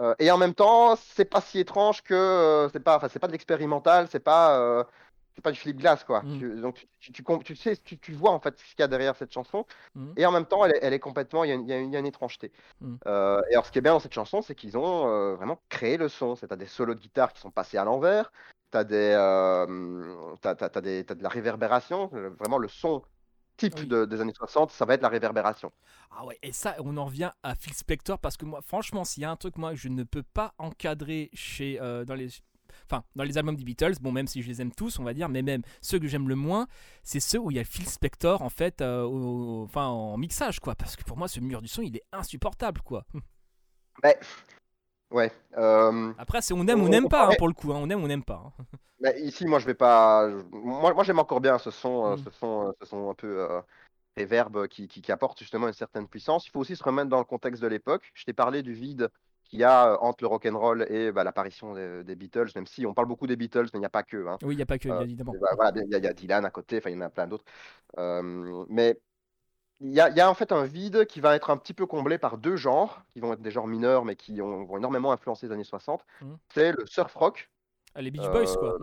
euh, 0.00 0.14
et 0.18 0.30
en 0.30 0.38
même 0.38 0.54
temps, 0.54 0.96
c'est 0.96 1.24
pas 1.24 1.40
si 1.40 1.58
étrange 1.58 2.02
que 2.02 2.14
euh, 2.14 2.68
c'est 2.70 2.80
pas, 2.80 2.96
enfin, 2.96 3.08
c'est 3.08 3.18
pas 3.18 3.26
de 3.28 3.32
l'expérimental, 3.32 4.08
c'est 4.10 4.20
pas, 4.20 4.58
euh, 4.60 4.84
c'est 5.34 5.42
pas 5.42 5.52
du 5.52 5.58
Philippe 5.58 5.78
Glass, 5.78 6.04
quoi. 6.04 6.22
Tu- 6.38 6.60
donc 6.60 6.86
tu, 6.98 7.12
tu, 7.12 7.56
sais, 7.56 7.76
tu, 7.76 7.98
tu 7.98 8.12
vois 8.12 8.30
en 8.32 8.40
fait 8.40 8.58
ce 8.58 8.64
qu'il 8.74 8.80
y 8.80 8.82
a 8.82 8.88
derrière 8.88 9.16
cette 9.16 9.32
chanson, 9.32 9.64
Mhm. 9.94 10.14
et 10.16 10.26
en 10.26 10.32
même 10.32 10.46
temps, 10.46 10.64
elle 10.64 10.72
est, 10.76 10.78
elle 10.82 10.92
est 10.94 10.98
complètement, 11.00 11.44
il 11.44 11.48
y 11.48 11.52
a, 11.52 11.54
une- 11.54 11.68
il 11.68 11.88
y 11.88 11.90
y 11.90 11.96
a 11.96 11.98
une 11.98 12.06
étrangeté. 12.06 12.52
Mhm. 12.80 12.98
Euh, 13.06 13.40
et 13.50 13.54
alors, 13.54 13.66
ce 13.66 13.72
qui 13.72 13.78
est 13.78 13.82
bien 13.82 13.92
dans 13.92 14.00
cette 14.00 14.14
chanson, 14.14 14.42
c'est 14.42 14.54
qu'ils 14.54 14.76
ont 14.78 15.34
vraiment 15.36 15.60
créé 15.68 15.96
le 15.96 16.08
son. 16.08 16.36
C'est 16.36 16.48
t'as 16.48 16.56
des 16.56 16.66
solos 16.66 16.94
de 16.94 17.00
guitare 17.00 17.32
qui 17.32 17.40
sont 17.40 17.50
passés 17.50 17.78
à 17.78 17.84
l'envers, 17.84 18.32
t'as 18.70 18.84
des, 18.84 19.12
t'as, 20.40 20.54
t'as- 20.54 20.68
t'as 20.68 20.80
des, 20.80 21.04
t'as 21.04 21.14
de 21.14 21.22
la 21.22 21.28
réverbération. 21.28 22.08
Vraiment, 22.38 22.58
le 22.58 22.68
son 22.68 23.02
type 23.56 23.74
Oui. 23.78 23.86
de- 23.86 24.04
des 24.04 24.20
années 24.20 24.32
60, 24.34 24.70
ça 24.70 24.84
va 24.84 24.94
être 24.94 25.02
la 25.02 25.08
réverbération. 25.08 25.72
Ah 26.10 26.24
ouais, 26.24 26.38
et 26.42 26.52
ça, 26.52 26.76
on 26.80 26.96
en 26.96 27.04
revient 27.06 27.30
à 27.42 27.54
Phil 27.54 27.74
Spector 27.74 28.18
parce 28.18 28.36
que 28.36 28.44
moi, 28.44 28.60
franchement, 28.62 29.04
s'il 29.04 29.22
y 29.22 29.26
a 29.26 29.30
un 29.30 29.36
truc, 29.36 29.56
moi, 29.58 29.74
je 29.74 29.88
ne 29.88 30.02
peux 30.04 30.22
pas 30.22 30.54
encadrer 30.58 31.30
chez, 31.32 31.80
euh, 31.80 32.04
dans 32.04 32.14
les. 32.14 32.28
Enfin, 32.90 33.04
dans 33.14 33.24
les 33.24 33.38
albums 33.38 33.56
des 33.56 33.64
Beatles, 33.64 33.94
bon, 34.00 34.12
même 34.12 34.26
si 34.26 34.42
je 34.42 34.48
les 34.48 34.60
aime 34.60 34.70
tous, 34.72 34.98
on 34.98 35.04
va 35.04 35.14
dire, 35.14 35.28
mais 35.28 35.40
même 35.42 35.62
ceux 35.80 35.98
que 35.98 36.06
j'aime 36.08 36.28
le 36.28 36.34
moins, 36.34 36.66
c'est 37.02 37.20
ceux 37.20 37.38
où 37.38 37.50
il 37.50 37.56
y 37.56 37.60
a 37.60 37.64
Phil 37.64 37.88
Spector, 37.88 38.42
en 38.42 38.50
fait, 38.50 38.80
euh, 38.82 39.02
au- 39.02 39.64
enfin, 39.64 39.86
en 39.86 40.16
mixage, 40.18 40.60
quoi. 40.60 40.74
Parce 40.74 40.94
que 40.96 41.02
pour 41.04 41.16
moi, 41.16 41.26
ce 41.28 41.40
mur 41.40 41.62
du 41.62 41.68
son, 41.68 41.82
il 41.82 41.96
est 41.96 42.04
insupportable, 42.12 42.82
quoi. 42.82 43.04
Ouais. 45.10 45.30
euh, 45.56 46.12
Après, 46.18 46.42
c'est 46.42 46.52
on 46.54 46.66
aime 46.66 46.82
ou 46.82 46.86
on 46.86 46.88
n'aime 46.88 47.08
pas, 47.08 47.28
hein, 47.28 47.34
pour 47.38 47.48
le 47.48 47.54
coup, 47.54 47.72
hein, 47.72 47.78
on 47.80 47.88
aime 47.90 48.00
ou 48.00 48.04
on 48.04 48.08
n'aime 48.08 48.24
pas. 48.24 48.42
hein. 48.58 48.64
mais 49.00 49.20
ici, 49.20 49.46
moi, 49.46 49.58
je 49.58 49.66
vais 49.66 49.74
pas. 49.74 50.28
Moi, 50.52 50.94
moi 50.94 51.04
j'aime 51.04 51.18
encore 51.18 51.40
bien 51.40 51.58
ce 51.58 51.70
son, 51.70 52.06
euh, 52.06 52.16
Mm. 52.16 52.18
ce 52.18 52.30
son, 52.30 52.68
euh, 52.68 52.72
ce 52.80 52.86
son 52.86 53.10
un 53.10 53.14
peu 53.14 53.40
euh, 53.50 53.60
réverb 54.16 54.68
qui, 54.68 54.88
qui, 54.88 55.02
qui 55.02 55.12
apporte 55.12 55.38
justement 55.40 55.68
une 55.68 55.74
certaine 55.74 56.08
puissance. 56.08 56.46
Il 56.46 56.50
faut 56.50 56.60
aussi 56.60 56.76
se 56.76 56.84
remettre 56.84 57.08
dans 57.10 57.18
le 57.18 57.24
contexte 57.24 57.62
de 57.62 57.68
l'époque. 57.68 58.10
Je 58.14 58.24
t'ai 58.24 58.32
parlé 58.34 58.62
du 58.62 58.74
vide 58.74 59.10
qu'il 59.44 59.60
y 59.60 59.64
a 59.64 59.92
euh, 59.92 59.98
entre 60.00 60.24
le 60.24 60.28
rock'n'roll 60.28 60.86
et 60.90 61.12
bah, 61.12 61.24
l'apparition 61.24 61.74
des, 61.74 62.04
des 62.04 62.16
Beatles, 62.16 62.48
même 62.56 62.66
si 62.66 62.86
on 62.86 62.94
parle 62.94 63.08
beaucoup 63.08 63.26
des 63.28 63.36
Beatles, 63.36 63.64
mais 63.72 63.78
il 63.78 63.80
n'y 63.80 63.86
a 63.86 63.90
pas 63.90 64.02
que. 64.02 64.18
Oui, 64.44 64.54
il 64.54 64.56
n'y 64.56 64.62
a 64.62 64.66
pas 64.66 64.78
que, 64.78 64.88
Euh, 64.88 65.02
évidemment. 65.02 65.34
Bah, 65.40 65.50
voilà, 65.56 65.72
il 65.76 65.96
y, 65.96 66.00
y 66.02 66.06
a 66.06 66.12
Dylan 66.14 66.44
à 66.44 66.50
côté, 66.50 66.78
enfin 66.78 66.90
il 66.90 66.94
y 66.94 66.98
en 66.98 67.02
a 67.02 67.10
plein 67.10 67.26
d'autres. 67.26 67.44
Euh, 67.98 68.64
mais 68.68 68.98
il 69.80 69.92
y 69.92 70.00
a, 70.00 70.08
il 70.08 70.16
y 70.16 70.20
a 70.20 70.30
en 70.30 70.34
fait 70.34 70.52
un 70.52 70.64
vide 70.64 71.06
qui 71.06 71.20
va 71.20 71.34
être 71.36 71.50
un 71.50 71.56
petit 71.56 71.74
peu 71.74 71.86
comblé 71.86 72.18
par 72.18 72.38
deux 72.38 72.56
genres, 72.56 73.02
qui 73.10 73.20
vont 73.20 73.32
être 73.32 73.42
des 73.42 73.50
genres 73.50 73.66
mineurs, 73.66 74.04
mais 74.04 74.16
qui 74.16 74.40
ont, 74.40 74.64
vont 74.64 74.78
énormément 74.78 75.12
influencer 75.12 75.46
les 75.46 75.52
années 75.52 75.64
60. 75.64 76.04
Mhm. 76.22 76.38
C'est 76.54 76.72
le 76.72 76.86
surf 76.86 77.14
rock. 77.14 77.50
Ah, 77.94 78.02
les 78.02 78.10
Beach 78.10 78.28
Boys, 78.30 78.56
quoi. 78.58 78.78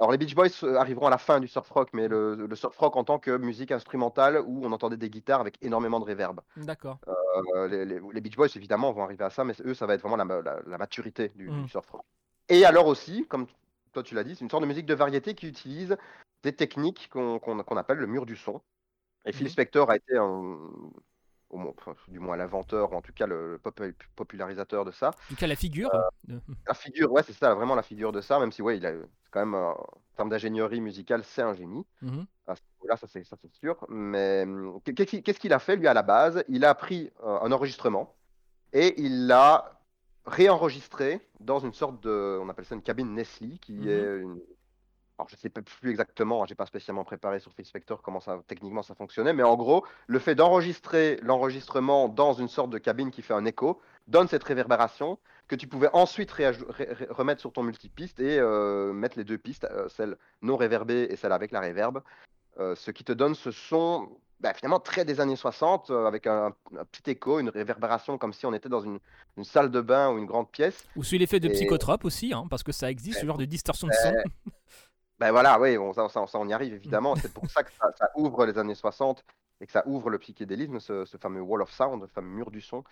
Alors 0.00 0.12
les 0.12 0.18
Beach 0.18 0.34
Boys 0.36 0.46
euh, 0.62 0.76
arriveront 0.76 1.08
à 1.08 1.10
la 1.10 1.18
fin 1.18 1.40
du 1.40 1.48
surf 1.48 1.68
rock, 1.70 1.88
mais 1.92 2.06
le, 2.06 2.34
le 2.36 2.56
surf 2.56 2.76
rock 2.78 2.94
en 2.96 3.02
tant 3.04 3.18
que 3.18 3.36
musique 3.36 3.72
instrumentale 3.72 4.40
où 4.46 4.64
on 4.64 4.70
entendait 4.70 4.96
des 4.96 5.10
guitares 5.10 5.40
avec 5.40 5.56
énormément 5.60 5.98
de 5.98 6.04
réverb. 6.04 6.40
D'accord. 6.56 6.98
Euh, 7.08 7.66
les, 7.66 7.84
les- 7.84 8.00
les 8.12 8.20
Beach 8.20 8.36
Boys 8.36 8.46
évidemment 8.54 8.92
vont 8.92 9.02
arriver 9.02 9.24
à 9.24 9.30
ça, 9.30 9.42
mais 9.44 9.54
eux 9.64 9.74
ça 9.74 9.86
va 9.86 9.94
être 9.94 10.02
vraiment 10.02 10.16
la, 10.16 10.40
la- 10.42 10.60
la 10.66 10.78
maturité 10.78 11.32
du, 11.34 11.48
du 11.64 11.68
surf 11.68 11.90
rock. 11.90 12.04
Et 12.48 12.64
alors 12.64 12.86
aussi, 12.86 13.26
comme 13.28 13.46
toi 13.92 14.02
tu 14.04 14.14
l'as 14.14 14.22
dit, 14.24 14.36
c'est 14.36 14.44
une 14.44 14.50
sorte 14.50 14.62
de 14.62 14.68
musique 14.68 14.86
de 14.86 14.94
variété 14.94 15.34
qui 15.34 15.48
utilise 15.48 15.96
des 16.44 16.52
techniques 16.54 17.08
qu'on 17.10 17.76
appelle 17.76 17.98
le 17.98 18.06
mur 18.06 18.24
du 18.24 18.36
son. 18.36 18.60
Et 19.24 19.32
Phil 19.32 19.46
Mhm. 19.46 19.52
Spector 19.52 19.90
a 19.90 19.96
été 19.96 20.16
un- 20.16 20.58
au 21.50 21.56
moins- 21.56 21.72
enfin, 21.78 21.94
du 22.08 22.18
moins 22.18 22.36
l'inventeur, 22.36 22.92
ou 22.92 22.96
en 22.96 23.00
tout 23.02 23.12
cas 23.12 23.26
le, 23.26 23.52
le 23.52 23.58
pop- 23.58 23.80
popularisateur 24.16 24.84
de 24.84 24.90
ça. 24.92 25.08
En 25.10 25.28
tout 25.30 25.36
cas, 25.36 25.46
la 25.46 25.56
figure. 25.56 25.90
Euh, 25.94 26.00
La 26.66 26.74
figure, 26.74 27.10
ouais, 27.12 27.22
c'est 27.22 27.32
ça, 27.32 27.54
vraiment 27.54 27.74
la 27.74 27.82
figure 27.82 28.12
de 28.12 28.20
ça, 28.20 28.38
même 28.38 28.52
si, 28.52 28.60
ouais, 28.62 28.76
il 28.76 28.84
a 28.86 28.92
quand 29.30 29.40
même, 29.40 29.54
euh, 29.54 29.70
en 29.72 29.86
termes 30.16 30.28
d'ingénierie 30.28 30.80
musicale, 30.80 31.22
c'est 31.24 31.42
un 31.42 31.54
génie. 31.54 31.86
Mhm. 32.02 32.26
À 32.46 32.54
ce 32.56 32.62
niveau-là, 32.76 32.96
ça 32.96 33.06
c'est 33.06 33.24
sûr. 33.54 33.76
Mais 33.88 34.42
hum, 34.44 34.80
qu'est- 34.84 34.94
qu'est-ce 34.94 35.10
qu'il 35.10 35.22
qu'est-ce 35.22 35.40
qu'il 35.40 35.52
a 35.52 35.58
fait, 35.58 35.76
lui, 35.76 35.86
à 35.86 35.94
la 35.94 36.02
base? 36.02 36.44
Il 36.48 36.64
a 36.64 36.74
pris 36.74 37.10
euh, 37.22 37.38
un 37.40 37.52
enregistrement 37.52 38.14
et 38.72 38.94
il 39.00 39.26
l'a 39.26 39.80
réenregistré 40.26 41.20
dans 41.40 41.58
une 41.58 41.72
sorte 41.72 42.00
de, 42.02 42.38
on 42.40 42.48
appelle 42.48 42.64
ça 42.66 42.74
une 42.74 42.82
cabine 42.82 43.14
Nestlé, 43.14 43.58
qui 43.58 43.72
Mhm. 43.72 43.88
est 43.88 44.16
une... 44.20 44.40
Alors, 45.18 45.28
je 45.28 45.36
sais 45.36 45.48
pas 45.48 45.62
plus 45.62 45.90
exactement, 45.90 46.42
hein, 46.42 46.46
j'ai 46.48 46.54
pas 46.54 46.66
spécialement 46.66 47.02
préparé 47.02 47.40
sur 47.40 47.52
Phil 47.52 47.64
Spector 47.64 48.02
comment 48.02 48.20
ça, 48.20 48.40
techniquement 48.46 48.82
ça 48.82 48.94
fonctionnait, 48.94 49.32
mais 49.32 49.42
en 49.42 49.56
gros, 49.56 49.84
le 50.06 50.20
fait 50.20 50.36
d'enregistrer 50.36 51.18
l'enregistrement 51.22 52.08
dans 52.08 52.34
une 52.34 52.46
sorte 52.46 52.70
de 52.70 52.78
cabine 52.78 53.10
qui 53.10 53.22
fait 53.22 53.34
un 53.34 53.44
écho 53.44 53.80
donne 54.06 54.28
cette 54.28 54.44
réverbération 54.44 55.18
que 55.48 55.56
tu 55.56 55.66
pouvais 55.66 55.88
ensuite 55.92 56.30
remettre 56.30 57.40
sur 57.40 57.52
ton 57.52 57.64
multipiste 57.64 58.20
et 58.20 58.38
euh, 58.38 58.92
mettre 58.92 59.18
les 59.18 59.24
deux 59.24 59.38
pistes, 59.38 59.64
euh, 59.64 59.88
celle 59.88 60.16
non 60.40 60.56
réverbée 60.56 61.08
et 61.10 61.16
celle 61.16 61.32
avec 61.32 61.50
la 61.50 61.60
réverbe, 61.60 62.02
euh, 62.60 62.76
ce 62.76 62.92
qui 62.92 63.02
te 63.02 63.12
donne 63.12 63.34
ce 63.34 63.50
son 63.50 64.08
bah, 64.40 64.54
finalement 64.54 64.78
très 64.78 65.04
des 65.04 65.18
années 65.20 65.34
60 65.34 65.90
euh, 65.90 66.06
avec 66.06 66.28
un, 66.28 66.52
un 66.78 66.84
petit 66.84 67.10
écho, 67.10 67.40
une 67.40 67.48
réverbération 67.48 68.18
comme 68.18 68.32
si 68.32 68.46
on 68.46 68.54
était 68.54 68.68
dans 68.68 68.82
une, 68.82 69.00
une 69.36 69.42
salle 69.44 69.70
de 69.72 69.80
bain 69.80 70.12
ou 70.12 70.18
une 70.18 70.26
grande 70.26 70.48
pièce. 70.48 70.86
Ou 70.94 71.02
sous 71.02 71.16
l'effet 71.18 71.40
de 71.40 71.48
Et- 71.48 71.52
psychotrope 71.52 72.04
aussi, 72.04 72.32
hein, 72.32 72.46
parce 72.48 72.62
que 72.62 72.70
ça 72.70 72.88
existe, 72.88 73.18
ce 73.20 73.26
genre 73.26 73.38
de 73.38 73.46
distorsion 73.46 73.88
de 73.88 73.92
son. 73.94 74.14
Ben 75.18 75.30
voilà, 75.32 75.58
oui, 75.60 75.76
bon, 75.76 75.92
ça, 75.92 76.08
on 76.34 76.48
y 76.48 76.52
arrive 76.52 76.74
évidemment. 76.74 77.16
C'est 77.16 77.32
pour 77.32 77.48
ça 77.50 77.62
que 77.62 77.72
ça, 77.72 77.90
ça 77.98 78.10
ouvre 78.16 78.46
les 78.46 78.56
années 78.58 78.74
60 78.76 79.24
et 79.60 79.66
que 79.66 79.72
ça 79.72 79.82
ouvre 79.86 80.10
le 80.10 80.18
psychédélisme, 80.18 80.78
ce, 80.78 81.04
ce 81.04 81.16
fameux 81.16 81.40
wall 81.40 81.62
of 81.62 81.70
sound, 81.72 82.00
le 82.02 82.06
fameux 82.08 82.28
mur 82.30 82.50
du 82.50 82.60
son. 82.60 82.84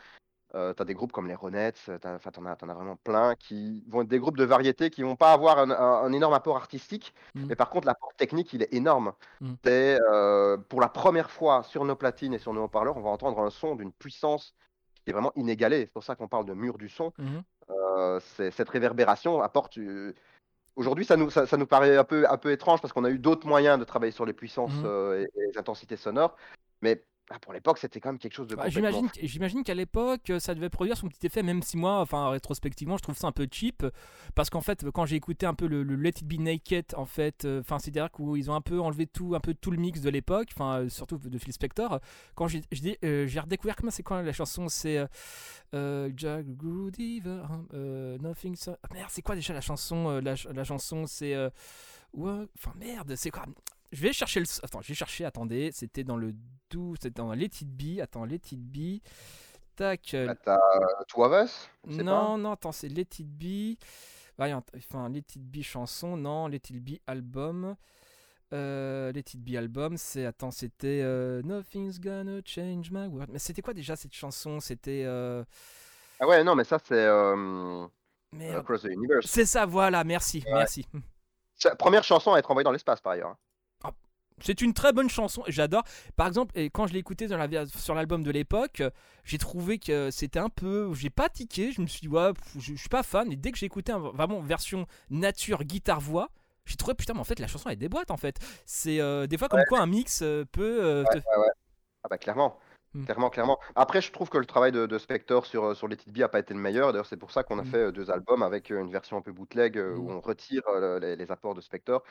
Euh, 0.55 0.73
t'as 0.73 0.85
des 0.85 0.95
groupes 0.95 1.11
comme 1.13 1.27
les 1.27 1.35
Ronettes, 1.35 1.79
enfin, 1.89 2.31
t'en 2.31 2.47
as, 2.47 2.53
as 2.53 2.67
vraiment 2.75 2.97
plein 2.97 3.35
qui 3.35 3.85
vont 3.89 4.03
être 4.03 4.09
des 4.09 4.21
groupes 4.21 4.37
de 4.39 4.45
variété 4.45 4.91
qui 4.91 5.03
vont 5.03 5.17
pas 5.17 5.33
avoir 5.33 5.59
un, 5.59 5.71
un- 5.71 6.05
un 6.05 6.13
énorme 6.13 6.35
apport 6.35 6.57
artistique, 6.57 7.13
Mm. 7.35 7.47
mais 7.49 7.57
par 7.57 7.69
contre 7.69 7.87
l'apport 7.87 8.13
technique 8.17 8.53
il 8.53 8.63
est 8.63 8.73
énorme. 8.73 9.13
Mm. 9.41 9.53
C'est 9.65 9.99
euh, 10.09 10.57
pour 10.57 10.81
la 10.81 10.89
première 10.89 11.31
fois 11.33 11.63
sur 11.65 11.85
nos 11.85 11.97
platines 11.97 12.33
et 12.33 12.39
sur 12.39 12.53
nos 12.55 12.65
haut-parleurs, 12.65 12.97
on 12.97 13.01
va 13.03 13.11
entendre 13.11 13.41
un 13.41 13.51
son 13.51 13.75
d'une 13.75 13.93
puissance 13.93 14.55
qui 15.05 15.11
est 15.11 15.13
vraiment 15.13 15.33
inégalée. 15.37 15.81
C'est 15.87 15.93
pour 15.93 16.05
ça 16.05 16.15
qu'on 16.15 16.29
parle 16.29 16.47
de 16.47 16.55
mur 16.55 16.79
du 16.79 16.89
son. 16.89 17.13
Euh, 17.71 18.21
cette 18.21 18.69
réverbération 18.69 19.43
apporte. 19.43 19.79
Aujourd'hui, 20.77 21.05
ça 21.05 21.17
nous, 21.17 21.31
ça, 21.31 21.47
ça 21.47 21.57
nous 21.57 21.67
paraît 21.67 21.97
un 21.97 22.05
peu, 22.05 22.29
un 22.29 22.37
peu 22.39 22.53
étrange 22.53 22.81
parce 22.81 22.93
qu'on 22.93 23.05
a 23.05 23.11
eu 23.11 23.19
d'autres 23.19 23.47
moyens 23.47 23.79
de 23.79 23.85
travailler 23.85 24.13
sur 24.13 24.27
les 24.27 24.33
puissances 24.35 24.73
Mhm. 24.75 24.85
euh, 24.85 25.21
et, 25.35 25.41
et 25.41 25.47
les 25.53 25.59
intensités 25.59 25.97
sonores. 25.97 26.37
Mais 26.83 27.05
ah, 27.31 27.39
pour 27.41 27.53
l'époque, 27.53 27.79
c'était 27.79 28.01
quand 28.01 28.11
même 28.11 28.19
quelque 28.19 28.35
chose 28.35 28.47
de 28.47 28.55
Bah, 28.55 28.67
complètement 28.67 28.91
J'imagine, 28.91 29.11
j'imagine 29.29 29.65
qu'à 29.65 29.75
l'époque, 29.75 30.31
euh, 30.31 30.39
ça 30.39 30.55
devait 30.55 30.69
produire 30.71 30.97
son 30.97 31.09
petit 31.09 31.27
effet, 31.27 31.43
même 31.43 31.63
si 31.63 31.77
moi, 31.77 32.01
enfin 32.01 32.31
rétrospectivement, 32.31 32.97
je 32.97 33.03
trouve 33.03 33.17
ça 33.17 33.27
un 33.27 33.33
peu 33.33 33.49
cheap, 33.51 33.85
parce 34.35 34.49
qu'en 34.51 34.61
fait, 34.61 34.89
quand 34.91 35.07
j'ai 35.07 35.17
écouté 35.17 35.45
un 35.47 35.55
peu 35.55 35.67
le, 35.67 35.83
le 35.83 35.97
Let 35.97 36.11
It 36.11 36.25
Be 36.25 36.39
Naked, 36.41 36.95
en 36.97 37.05
fait, 37.07 37.45
euh, 37.45 37.61
enfin 37.61 37.79
c'est-à-dire 37.79 38.11
qu'ils 38.13 38.51
ont 38.51 38.55
un 38.55 38.61
peu 38.61 38.81
enlevé 38.81 39.07
tout, 39.07 39.35
un 39.35 39.41
peu 39.41 39.55
tout 39.55 39.71
le 39.71 39.79
mix 39.79 40.01
de 40.01 40.11
l'époque, 40.11 40.49
enfin 40.53 40.83
euh, 40.83 40.89
surtout 40.89 41.19
de 41.19 41.39
Phil 41.39 41.53
Spector. 41.53 42.01
Quand 42.35 42.47
j'ai 42.49 42.63
euh, 43.05 43.29
redécouvert 43.43 43.77
comment 43.77 43.91
c'est 43.91 44.03
quoi 44.03 44.23
la 44.23 44.33
chanson, 44.33 44.69
c'est 44.69 44.99
euh, 44.99 45.07
euh, 45.75 46.11
Jack 46.17 46.47
Good 46.47 46.97
euh, 47.75 48.19
Nothing. 48.19 48.55
So... 48.57 48.73
Ah, 48.83 48.89
merde, 48.93 49.11
c'est 49.11 49.23
quoi 49.23 49.35
déjà 49.35 49.53
la 49.53 49.61
chanson 49.61 50.09
euh, 50.11 50.21
la, 50.21 50.37
ch- 50.37 50.55
la 50.55 50.65
chanson, 50.65 51.07
c'est 51.07 51.35
euh, 51.35 51.51
enfin 52.17 52.73
merde, 52.79 53.15
c'est 53.17 53.31
quoi? 53.31 53.45
Je 53.93 54.03
vais 54.03 54.13
chercher 54.13 54.41
le. 54.41 54.47
Attends, 54.63 54.83
je 54.83 54.89
vais 54.89 54.95
chercher. 54.95 55.25
Attendez, 55.25 55.71
c'était 55.73 56.05
dans 56.05 56.17
le 56.17 56.35
12, 56.71 56.99
c'était 57.01 57.21
dans 57.23 57.33
Let 57.33 57.47
It 57.61 57.67
Be. 57.69 58.01
Attends, 58.01 58.25
Let 58.25 58.41
It 58.53 58.61
Be. 58.61 59.01
Tac. 59.77 60.15
euh, 60.15 60.27
Bah, 60.27 60.35
T'as 60.45 60.57
euh, 60.57 62.03
non, 62.03 62.39
non, 62.39 62.53
attends, 62.53 62.73
c'est 62.73 62.89
Let 62.89 63.07
It 63.19 63.27
Be. 63.29 63.77
Voyons, 64.39 64.63
enfin, 64.77 65.09
Let 65.09 65.19
It 65.35 65.39
Be 65.51 65.63
chanson, 65.63 66.17
non, 66.17 66.49
Let 66.49 66.57
It 66.71 66.83
Be 66.83 66.99
album. 67.07 67.77
Euh, 68.53 69.11
Let 69.13 69.21
It 69.35 69.39
Be 69.43 69.57
album, 69.57 69.97
c'est. 69.97 70.25
Attends, 70.27 70.51
c'était 70.51 71.01
euh, 71.03 71.43
Nothing's 71.43 72.01
Gonna 72.01 72.41
Change 72.45 72.91
My 72.91 73.07
World. 73.07 73.31
Mais 73.33 73.39
c'était 73.39 73.63
quoi 73.63 73.75
déjà 73.75 73.97
cette 73.97 74.15
chanson 74.15 74.61
C'était. 74.61 75.03
euh. 75.05 75.45
Ah 76.21 76.27
ouais, 76.27 76.43
non, 76.45 76.55
mais 76.55 76.65
ça, 76.65 76.79
c'est. 76.83 77.07
Across 78.55 78.83
the 78.83 78.87
Universe. 78.87 79.27
C'est 79.27 79.47
ça, 79.47 79.65
voilà, 79.67 80.05
merci, 80.05 80.43
Ouais. 80.47 80.53
merci. 80.55 80.87
Première 81.79 82.05
chanson 82.05 82.35
à 82.35 82.39
être 82.39 82.51
envoyée 82.51 82.65
dans 82.65 82.73
l'espace, 82.73 83.01
par 83.01 83.13
ailleurs. 83.13 83.37
C'est 84.41 84.61
une 84.61 84.75
très 84.75 84.93
bonne 84.93 85.09
chanson, 85.09 85.43
j'adore. 85.49 85.83
Par 86.15 86.27
exemple, 86.27 86.53
et 86.59 86.69
quand 86.69 86.87
je 86.87 86.93
l'ai 86.93 86.99
écouté 86.99 87.27
dans 87.27 87.39
la, 87.39 87.47
ver- 87.47 87.67
sur 87.69 87.95
l'album 87.95 88.23
de 88.23 88.31
l'époque, 88.31 88.83
j'ai 89.25 89.39
trouvé 89.39 89.79
que 89.79 90.11
c'était 90.11 90.39
un 90.39 90.51
peu. 90.51 90.93
J'ai 90.95 91.09
pas 91.11 91.29
tiqué, 91.31 91.73
je 91.73 91.81
me 91.81 91.87
suis 91.87 92.01
dit, 92.03 92.09
ouais, 92.09 92.33
je, 92.59 92.75
je 92.75 92.79
suis 92.79 92.89
pas 92.91 93.03
fan. 93.03 93.33
Et 93.33 93.37
dès 93.37 93.51
que 93.51 93.59
j'ai 93.59 93.67
écouté 93.67 93.93
un- 93.93 93.99
vraiment 93.99 94.41
version 94.41 94.87
nature, 95.09 95.65
guitare-voix, 95.65 96.29
j'ai 96.67 96.77
trouvé, 96.77 96.95
putain, 96.95 97.15
mais 97.15 97.21
en 97.21 97.25
fait, 97.25 97.39
la 97.39 97.47
chanson 97.47 97.71
elle 97.71 97.79
déboîte 97.79 98.11
en 98.11 98.17
fait. 98.19 98.37
C'est 98.67 99.01
euh, 99.01 99.27
des 99.27 99.39
fois 99.39 99.49
comme 99.49 99.61
quoi 99.69 99.81
un 99.81 99.87
mix 99.87 100.21
euh, 100.23 100.45
peut. 100.53 100.85
euh, 100.85 101.05
te- 101.05 101.19
Ah 102.05 102.09
bah 102.11 102.19
clairement. 102.19 102.59
Mm. 102.97 103.05
Clairement, 103.05 103.31
clairement. 103.31 103.59
Après, 103.75 104.01
je 104.01 104.11
trouve 104.13 104.29
que 104.31 104.39
le 104.39 104.47
travail 104.47 104.73
de, 104.73 104.87
de 104.87 104.99
Spector 104.99 105.45
sur, 105.47 105.65
euh, 105.65 105.75
sur 105.75 105.87
Let 105.89 105.97
It 106.07 106.13
Be 106.13 106.23
a 106.23 106.29
pas 106.29 106.39
été 106.39 106.55
le 106.55 106.61
meilleur. 106.61 106.93
D'ailleurs, 106.93 107.07
c'est 107.07 107.17
pour 107.17 107.31
ça 107.31 107.43
qu'on 107.43 107.59
a 107.59 107.63
Mm. 107.63 107.67
fait 107.67 107.79
euh, 107.79 107.93
deux 107.93 108.11
albums 108.11 108.43
avec 108.43 108.71
euh, 108.71 108.81
une 108.81 108.91
version 108.91 109.17
un 109.17 109.23
peu 109.23 109.33
bootleg 109.33 109.77
où 109.77 110.09
Mm. 110.09 110.11
on 110.17 110.21
retire 110.21 110.63
les, 111.01 111.17
les 111.17 111.31
apports 111.31 111.55
de 111.55 111.61
Spector. 111.61 112.03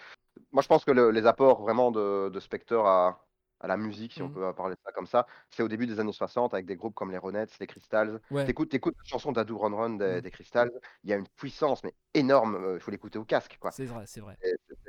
Moi, 0.52 0.62
je 0.62 0.68
pense 0.68 0.86
que 0.86 0.92
le- 0.92 1.12
les 1.12 1.26
apports 1.26 1.62
vraiment 1.62 1.92
de, 1.92 2.30
de 2.30 2.40
Spector 2.40 2.86
à, 2.88 3.25
à 3.62 3.68
la 3.68 3.78
musique, 3.78 4.14
si 4.14 4.22
on 4.22 4.28
Mm. 4.28 4.34
peut 4.34 4.54
parler 4.54 4.76
de 4.76 4.80
ça 4.86 4.92
comme 4.92 5.08
ça, 5.08 5.26
c'est 5.50 5.64
au 5.64 5.68
début 5.68 5.88
des 5.88 6.00
années 6.00 6.12
60 6.12 6.54
avec 6.54 6.66
des 6.66 6.76
groupes 6.76 6.94
comme 6.94 7.12
les 7.12 7.18
Ronettes, 7.18 7.58
les 7.60 7.68
Crystals. 7.68 8.20
Ouais. 8.32 8.46
T'écoutes, 8.46 8.70
t'écoutes 8.70 8.96
la 8.98 9.04
chanson 9.10 9.32
d'Adu 9.32 9.54
Run 9.54 9.76
Run 9.76 9.90
des, 9.92 10.18
Mm. 10.18 10.22
des 10.22 10.32
Crystals, 10.32 10.72
il 11.04 11.10
y 11.10 11.14
a 11.14 11.16
une 11.16 11.28
puissance 11.28 11.84
mais 11.84 11.94
énorme. 12.14 12.56
euh, 12.56 12.74
Il 12.76 12.80
faut 12.82 12.92
l'écouter 12.92 13.18
au 13.18 13.24
casque, 13.24 13.58
quoi. 13.60 13.72
C'est 13.72 13.86
vrai, 13.86 14.04
c'est 14.08 14.20
vrai. 14.22 14.38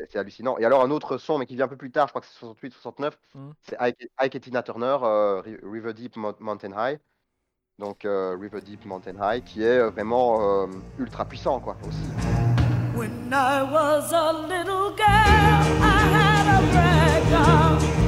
C'est- 0.09 0.17
hallucinant. 0.19 0.57
Et 0.59 0.65
alors, 0.65 0.83
un 0.83 0.91
autre 0.91 1.19
son, 1.19 1.39
mais 1.39 1.47
qui 1.47 1.57
vient 1.57 1.65
un 1.67 1.69
peu 1.69 1.77
plus 1.77 1.91
tard, 1.91 2.07
je 2.07 2.13
crois 2.13 2.21
que 2.21 2.27
c'est 2.27 2.39
68, 2.39 2.73
69, 2.73 3.19
Mhm. 3.35 3.53
c'est 3.63 3.77
Ike, 3.81 4.35
et 4.35 4.41
Tina 4.41 4.63
Turner, 4.63 4.97
euh, 5.03 5.41
Ri- 5.41 5.59
River 5.63 5.93
Deep 5.95 6.17
Mou- 6.17 6.33
Mountain 6.41 6.73
High. 6.77 6.99
Donc, 7.79 8.05
euh, 8.05 8.37
River 8.41 8.61
Deep 8.63 8.85
Mountain 8.87 9.17
High, 9.21 9.45
qui 9.45 9.63
est 9.63 9.81
vraiment 9.91 10.67
ultra 10.99 11.25
puissant, 11.27 11.61
quoi, 11.61 11.77
aussi. 11.87 12.09
When 12.97 13.29
I 13.31 13.63
was 13.71 14.13
a 14.15 14.33
little 14.33 14.95
girl, 14.97 15.07
I 15.83 16.01
had 16.15 17.33
a 17.35 18.06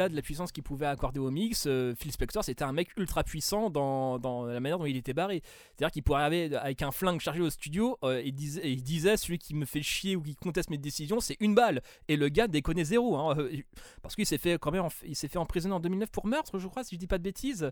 au-delà 0.00 0.08
de 0.08 0.16
la 0.16 0.22
puissance 0.22 0.50
qu'il 0.52 0.62
pouvait 0.62 0.86
accorder 0.86 1.20
au 1.20 1.30
mix, 1.30 1.64
euh, 1.66 1.94
Phil 1.94 2.10
Spector 2.10 2.42
c'était 2.42 2.64
un 2.64 2.72
mec 2.72 2.88
ultra 2.96 3.22
puissant 3.22 3.68
dans, 3.70 4.18
dans 4.18 4.44
la 4.46 4.58
manière 4.60 4.78
dont 4.78 4.86
il 4.86 4.96
était 4.96 5.12
barré. 5.12 5.42
C'est-à-dire 5.76 5.92
qu'il 5.92 6.02
pourrait 6.02 6.22
arriver 6.22 6.56
avec 6.56 6.80
un 6.82 6.90
flingue 6.90 7.20
chargé 7.20 7.42
au 7.42 7.50
studio 7.50 7.98
euh, 8.02 8.22
et, 8.24 8.32
disait, 8.32 8.62
et 8.66 8.70
il 8.70 8.82
disait 8.82 9.16
celui 9.16 9.38
qui 9.38 9.54
me 9.54 9.66
fait 9.66 9.82
chier 9.82 10.16
ou 10.16 10.22
qui 10.22 10.34
conteste 10.36 10.70
mes 10.70 10.78
décisions 10.78 11.20
c'est 11.20 11.36
une 11.40 11.54
balle. 11.54 11.82
Et 12.08 12.16
le 12.16 12.28
gars 12.30 12.48
déconnait 12.48 12.84
zéro. 12.84 13.16
hein, 13.16 13.36
euh, 13.38 13.56
parce 14.02 14.14
qu'il 14.16 14.26
s'est 14.26 14.38
fait 14.38 14.58
quand 14.58 14.70
même 14.70 14.86
il 15.06 15.14
s'est 15.16 15.28
fait 15.28 15.38
emprisonner 15.38 15.74
en 15.74 15.80
2009 15.80 16.10
pour 16.10 16.26
meurtre 16.26 16.58
je 16.58 16.66
crois 16.66 16.82
si 16.82 16.94
je 16.94 17.00
dis 17.00 17.06
pas 17.06 17.18
de 17.18 17.22
bêtises. 17.24 17.70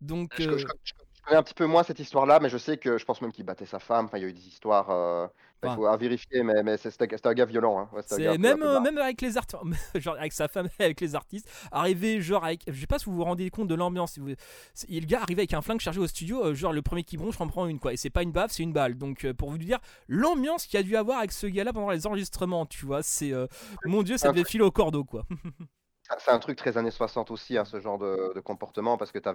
Donc 0.00 0.34
Je, 0.38 0.48
euh, 0.48 0.58
je- 0.58 0.66
je- 0.66 0.66
je 0.84 0.92
connais 1.26 1.38
un 1.38 1.42
petit 1.42 1.54
peu 1.54 1.66
moins 1.66 1.82
cette 1.82 1.98
histoire-là, 1.98 2.38
mais 2.40 2.48
je 2.48 2.58
sais 2.58 2.76
que 2.78 2.98
je 2.98 3.04
pense 3.04 3.20
même 3.20 3.32
qu'il 3.32 3.44
battait 3.44 3.66
sa 3.66 3.78
femme. 3.78 4.06
Enfin, 4.06 4.18
il 4.18 4.22
y 4.22 4.24
a 4.24 4.28
eu 4.28 4.32
des 4.32 4.46
histoires. 4.48 4.90
euh, 4.90 5.26
Il 5.62 5.68
Ah. 5.70 5.74
faut 5.74 5.86
à 5.86 5.96
vérifier, 5.96 6.42
mais, 6.42 6.62
mais 6.62 6.76
c'était 6.76 7.08
un 7.26 7.34
gars 7.34 7.44
violent. 7.46 7.78
hein. 7.80 7.88
Ouais, 7.92 8.02
un 8.12 8.18
gars 8.18 8.38
même, 8.38 8.62
euh, 8.62 8.80
même 8.80 8.98
avec 8.98 9.20
les 9.22 9.36
artistes, 9.38 9.60
genre 9.96 10.16
avec 10.16 10.32
sa 10.32 10.48
femme 10.48 10.68
avec 10.78 11.00
les 11.00 11.14
artistes, 11.14 11.48
arriver 11.72 12.20
genre 12.20 12.44
avec, 12.44 12.62
je 12.68 12.78
sais 12.78 12.86
pas 12.86 12.98
si 12.98 13.06
vous 13.06 13.16
vous 13.16 13.24
rendez 13.24 13.48
compte 13.50 13.66
de 13.68 13.74
l'ambiance. 13.74 14.18
Le 14.18 15.06
gars 15.06 15.22
arrivé 15.22 15.40
avec 15.40 15.54
un 15.54 15.62
flingue 15.62 15.80
chargé 15.80 15.98
au 15.98 16.06
studio, 16.06 16.44
euh, 16.44 16.54
genre 16.54 16.72
le 16.72 16.82
premier 16.82 17.04
qui 17.04 17.16
bronche, 17.16 17.36
j'en 17.38 17.48
prends 17.48 17.66
une 17.66 17.78
quoi. 17.80 17.92
Et 17.92 17.96
c'est 17.96 18.10
pas 18.10 18.22
une 18.22 18.32
baffe, 18.32 18.52
c'est 18.52 18.62
une 18.62 18.72
balle. 18.74 18.96
Donc 18.96 19.24
euh, 19.24 19.32
pour 19.34 19.50
vous 19.50 19.58
dire 19.58 19.78
l'ambiance 20.08 20.66
qu'il 20.66 20.78
y 20.78 20.80
a 20.80 20.84
dû 20.84 20.96
avoir 20.96 21.18
avec 21.18 21.32
ce 21.32 21.46
gars-là 21.46 21.72
pendant 21.72 21.90
les 21.90 22.06
enregistrements, 22.06 22.66
tu 22.66 22.84
vois, 22.86 23.02
c'est 23.02 23.32
euh, 23.32 23.46
mon 23.86 24.02
dieu, 24.02 24.18
ça 24.18 24.30
devait 24.30 24.44
filer 24.44 24.62
au 24.64 24.70
cordeau 24.70 25.04
quoi. 25.04 25.24
C'est 26.18 26.30
un 26.30 26.38
truc 26.38 26.56
très 26.56 26.76
années 26.78 26.92
60 26.92 27.32
aussi, 27.32 27.58
hein, 27.58 27.64
ce 27.64 27.80
genre 27.80 27.98
de, 27.98 28.32
de 28.32 28.40
comportement, 28.40 28.96
parce 28.96 29.10
que 29.10 29.18
tu 29.18 29.28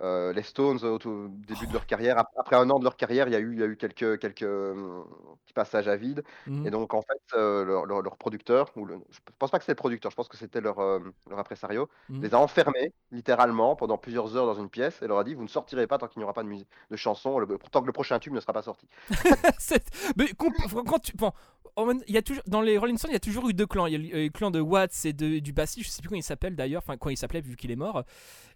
avais 0.00 0.32
les 0.34 0.42
Stones 0.42 0.82
au 0.84 0.98
tout 0.98 1.28
début 1.46 1.66
de 1.66 1.72
leur 1.72 1.86
carrière. 1.86 2.18
Ap- 2.18 2.30
Après 2.36 2.56
un 2.56 2.68
an 2.70 2.78
de 2.78 2.84
leur 2.84 2.96
carrière, 2.96 3.28
il 3.28 3.32
y 3.32 3.36
a 3.36 3.40
eu, 3.40 3.52
il 3.54 3.60
y 3.60 3.62
a 3.62 3.66
eu 3.66 3.76
quelques, 3.76 4.18
quelques 4.18 4.42
hum, 4.42 5.04
petits 5.44 5.52
passages 5.54 5.88
à 5.88 5.96
vide. 5.96 6.22
Mhm. 6.46 6.66
Et 6.66 6.70
donc, 6.70 6.94
en 6.94 7.02
fait, 7.02 7.20
euh, 7.36 7.64
leur, 7.64 7.86
leur- 7.86 8.02
leur 8.02 8.16
producteur, 8.16 8.70
ou 8.76 8.84
le, 8.84 8.98
je 9.10 9.18
pense 9.38 9.50
pas 9.50 9.58
que 9.58 9.64
c'était 9.64 9.72
le 9.72 9.76
producteur, 9.76 10.10
je 10.10 10.16
pense 10.16 10.28
que 10.28 10.36
c'était 10.36 10.60
leur, 10.60 10.78
euh, 10.80 11.00
leur 11.28 11.38
impresario, 11.38 11.88
Mhm. 12.08 12.20
les 12.22 12.34
a 12.34 12.38
enfermés 12.38 12.92
littéralement 13.10 13.76
pendant 13.76 13.98
plusieurs 13.98 14.36
heures 14.36 14.46
dans 14.46 14.54
une 14.60 14.68
pièce 14.70 15.00
et 15.02 15.06
leur 15.06 15.18
a 15.18 15.24
dit 15.24 15.34
Vous 15.34 15.42
ne 15.42 15.48
sortirez 15.48 15.86
pas 15.86 15.98
tant 15.98 16.08
qu'il 16.08 16.20
n'y 16.20 16.24
aura 16.24 16.34
pas 16.34 16.42
de, 16.42 16.48
musique, 16.48 16.68
de 16.90 16.96
chanson, 16.96 17.38
le, 17.38 17.46
tant 17.70 17.80
que 17.80 17.86
le 17.86 17.92
prochain 17.92 18.18
tube 18.18 18.32
ne 18.32 18.40
sera 18.40 18.52
pas 18.52 18.62
sorti. 18.62 18.88
Mais 20.16 20.26
quand 20.36 20.98
tu, 20.98 21.16
bon, 21.16 21.32
il 22.06 22.14
y 22.14 22.16
a 22.18 22.22
toujours, 22.22 22.42
dans 22.46 22.60
les 22.62 22.78
Rolling 22.78 22.96
Stones, 22.96 23.10
il 23.10 23.14
y 23.14 23.16
a 23.16 23.20
toujours 23.20 23.48
eu 23.48 23.54
deux 23.54 23.66
clans. 23.66 23.86
Il 23.86 23.92
y 23.92 23.94
a 23.96 23.98
le, 24.16 24.24
le 24.24 24.28
clan 24.30 24.50
de 24.50 24.60
Watts 24.60 25.04
et 25.04 25.12
de, 25.12 25.38
du 25.40 25.52
bassiste, 25.52 25.86
je 25.86 25.90
sais 25.92 26.00
plus 26.00 26.08
comment 26.08 26.18
il 26.18 26.22
s'appelle 26.22 26.56
d'ailleurs, 26.56 26.82
enfin, 26.84 26.96
quand 26.96 27.10
il 27.10 27.16
s'appelait 27.16 27.40
vu 27.42 27.56
qu'il 27.56 27.70
est 27.70 27.76
mort. 27.76 28.02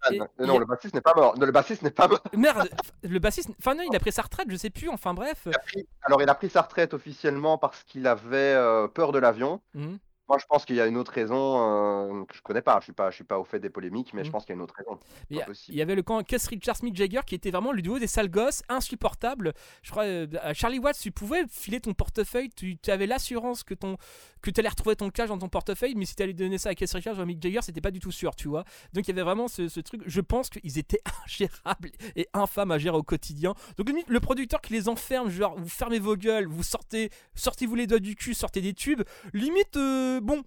Ah, 0.01 0.09
non, 0.39 0.55
a- 0.55 0.59
le 0.59 0.65
bassiste 0.65 0.95
n'est 0.95 1.01
pas 1.01 1.13
mort. 1.15 1.37
Non, 1.37 1.45
le 1.45 1.51
bassiste 1.51 1.81
n'est 1.83 1.91
pas 1.91 2.07
mort. 2.07 2.21
Merde, 2.35 2.69
le 3.03 3.19
bassiste, 3.19 3.51
enfin 3.59 3.75
non, 3.75 3.83
il 3.89 3.95
a 3.95 3.99
pris 3.99 4.11
sa 4.11 4.23
retraite, 4.23 4.47
je 4.49 4.55
sais 4.55 4.69
plus, 4.71 4.89
enfin 4.89 5.13
bref. 5.13 5.43
Il 5.45 5.55
a 5.55 5.59
pris- 5.59 5.87
Alors, 6.03 6.21
il 6.21 6.29
a 6.29 6.35
pris 6.35 6.49
sa 6.49 6.61
retraite 6.63 6.93
officiellement 6.93 7.57
parce 7.57 7.83
qu'il 7.83 8.07
avait 8.07 8.35
euh, 8.55 8.87
peur 8.87 9.11
de 9.11 9.19
l'avion. 9.19 9.61
Mhm. 9.75 9.99
Moi, 10.31 10.37
je 10.39 10.45
pense 10.45 10.63
qu'il 10.63 10.77
y 10.77 10.81
a 10.81 10.87
une 10.87 10.95
autre 10.95 11.11
raison 11.11 12.21
euh, 12.21 12.23
que 12.23 12.33
je 12.37 12.41
connais 12.41 12.61
pas. 12.61 12.77
Je 12.79 12.85
suis 12.85 12.93
pas, 12.93 13.09
je 13.09 13.15
suis 13.15 13.25
pas 13.25 13.37
au 13.37 13.43
fait 13.43 13.59
des 13.59 13.69
polémiques, 13.69 14.13
mais 14.13 14.23
je 14.23 14.29
Mhm. 14.29 14.31
pense 14.31 14.45
qu'il 14.45 14.51
y 14.51 14.53
a 14.53 14.55
une 14.55 14.61
autre 14.61 14.75
raison. 14.77 14.97
Il 15.29 15.43
y, 15.75 15.81
avait 15.81 15.93
le 15.93 16.03
camp 16.03 16.23
Keith 16.23 16.47
Richards, 16.47 16.77
Mick 16.83 16.95
Jagger 16.95 17.19
qui 17.27 17.35
était 17.35 17.51
vraiment 17.51 17.73
le 17.73 17.81
duo 17.81 17.99
des 17.99 18.07
sales 18.07 18.29
gosses, 18.29 18.63
insupportable. 18.69 19.51
Je 19.83 19.91
crois, 19.91 20.05
euh, 20.05 20.27
à 20.41 20.53
Charlie 20.53 20.79
Watts, 20.79 20.99
tu 21.01 21.11
pouvais 21.11 21.43
filer 21.49 21.81
ton 21.81 21.93
portefeuille, 21.93 22.49
tu, 22.49 22.77
tu 22.77 22.91
avais 22.91 23.07
l'assurance 23.07 23.63
que 23.65 23.73
ton 23.73 23.97
que 24.41 24.49
tu 24.49 24.59
allais 24.59 24.69
retrouver 24.69 24.95
ton 24.95 25.09
cash 25.11 25.27
dans 25.29 25.37
ton 25.37 25.49
portefeuille, 25.49 25.93
mais 25.95 26.05
si 26.05 26.15
tu 26.15 26.23
allais 26.23 26.33
donner 26.33 26.57
ça 26.57 26.69
à 26.69 26.75
Keith 26.75 26.91
Richards 26.91 27.17
ou 27.19 27.21
à 27.21 27.25
Mick 27.25 27.43
Jagger, 27.43 27.59
c'était 27.61 27.81
pas 27.81 27.91
du 27.91 27.99
tout 27.99 28.11
sûr, 28.11 28.35
tu 28.35 28.47
vois. 28.47 28.63
Donc 28.93 29.05
il 29.07 29.09
y 29.09 29.11
avait 29.11 29.21
vraiment 29.21 29.47
ce, 29.49 29.67
ce 29.67 29.79
truc. 29.81 30.01
Je 30.05 30.21
pense 30.21 30.49
qu'ils 30.49 30.79
étaient 30.79 31.01
ingérables 31.25 31.91
et 32.15 32.27
infâmes 32.33 32.71
à 32.71 32.77
gérer 32.77 32.95
au 32.97 33.03
quotidien. 33.03 33.53
Donc 33.77 33.91
le 34.07 34.19
producteur 34.21 34.61
qui 34.61 34.71
les 34.73 34.87
enferme, 34.87 35.29
genre 35.29 35.55
vous 35.59 35.67
fermez 35.69 35.99
vos 35.99 36.15
gueules, 36.15 36.47
vous 36.47 36.63
sortez, 36.63 37.09
sortez-vous 37.35 37.75
les 37.75 37.85
doigts 37.85 37.99
du 37.99 38.15
cul, 38.15 38.33
sortez 38.33 38.61
des 38.61 38.73
tubes. 38.73 39.03
Limite, 39.33 39.75
euh, 39.77 40.20
bon, 40.21 40.43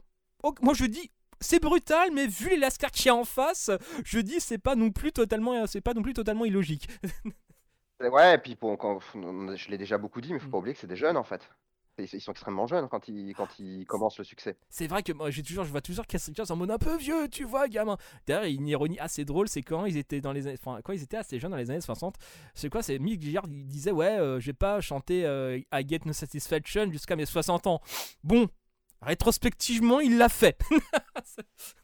moi 0.63 0.75
je 0.75 0.85
dis. 0.87 1.11
C'est 1.41 1.61
brutal, 1.61 2.11
mais 2.13 2.27
vu 2.27 2.49
les 2.51 2.57
lascars 2.57 2.91
qu'il 2.91 3.07
y 3.07 3.09
a 3.11 3.15
en 3.15 3.25
face, 3.25 3.71
je 4.05 4.19
dis 4.21 4.41
c'est 4.41 4.57
pas 4.57 4.77
non 4.77 4.91
plus 4.91 5.13
totalement, 5.13 5.67
c'est 5.67 5.83
pas 5.83 5.93
non 5.93 6.01
plus 6.01 6.15
totalement 6.15 6.45
illogique. 6.47 6.89
Ouais, 8.01 8.35
et 8.35 8.39
puis 8.39 8.57
bon, 8.61 8.77
quand- 8.77 8.99
je 9.15 9.69
l'ai 9.71 9.79
déjà 9.79 9.99
beaucoup 9.99 10.21
dit, 10.21 10.33
mais 10.33 10.39
faut 10.39 10.49
Mm. 10.49 10.51
pas 10.51 10.59
oublier 10.59 10.75
que 10.75 10.81
c'est 10.81 10.87
des 10.87 10.97
jeunes 10.97 11.17
en 11.17 11.25
fait. 11.25 11.49
Ils 11.97 12.21
sont 12.21 12.33
extrêmement 12.33 12.67
jeunes 12.67 12.89
quand 12.89 13.07
ils, 13.07 13.35
quand 13.35 13.49
ils 13.61 13.85
commencent 13.87 14.19
le 14.19 14.25
succès. 14.25 14.57
C'est 14.69 14.89
vrai 14.89 15.05
que 15.05 15.13
moi 15.13 15.31
j'ai 15.31 15.45
toujours, 15.45 15.65
je 15.65 15.71
vois 15.71 15.81
toujours 15.81 16.05
Richards 16.11 16.51
en 16.51 16.57
mode 16.57 16.73
un 16.73 16.77
peu 16.79 16.97
vieux, 16.97 17.29
tu 17.29 17.45
vois, 17.45 17.69
gamin. 17.69 17.97
D'ailleurs, 18.27 18.45
une 18.45 18.67
ironie 18.67 18.99
assez 18.99 19.25
drôle, 19.25 19.49
c'est 19.49 19.63
quand 19.63 19.87
ils 19.87 19.97
étaient 19.97 20.21
dans 20.21 20.33
les, 20.33 20.49
années- 20.49 20.59
enfin, 20.61 20.81
quand 20.83 20.93
ils 20.93 21.03
étaient 21.05 21.17
assez 21.17 21.39
jeunes 21.39 21.53
dans 21.53 21.57
les 21.57 21.71
années 21.71 21.81
60. 21.81 22.17
C'est 22.53 22.69
quoi 22.69 22.83
C'est 22.83 22.99
Mick 22.99 23.23
Jagger 23.23 23.47
il 23.49 23.67
disait 23.67 23.93
ouais, 23.93 24.19
euh, 24.19 24.41
j'ai 24.41 24.53
pas 24.55 24.81
chanté 24.81 25.25
euh, 25.25 25.57
I 25.73 25.87
Get 25.89 26.01
No 26.05 26.13
Satisfaction 26.13 26.91
jusqu'à 26.91 27.15
mes 27.15 27.27
60 27.27 27.69
ans. 27.69 27.81
Bon, 28.25 28.49
rétrospectivement, 29.05 30.01
il 30.01 30.19
l'a 30.19 30.29
fait. 30.29 30.59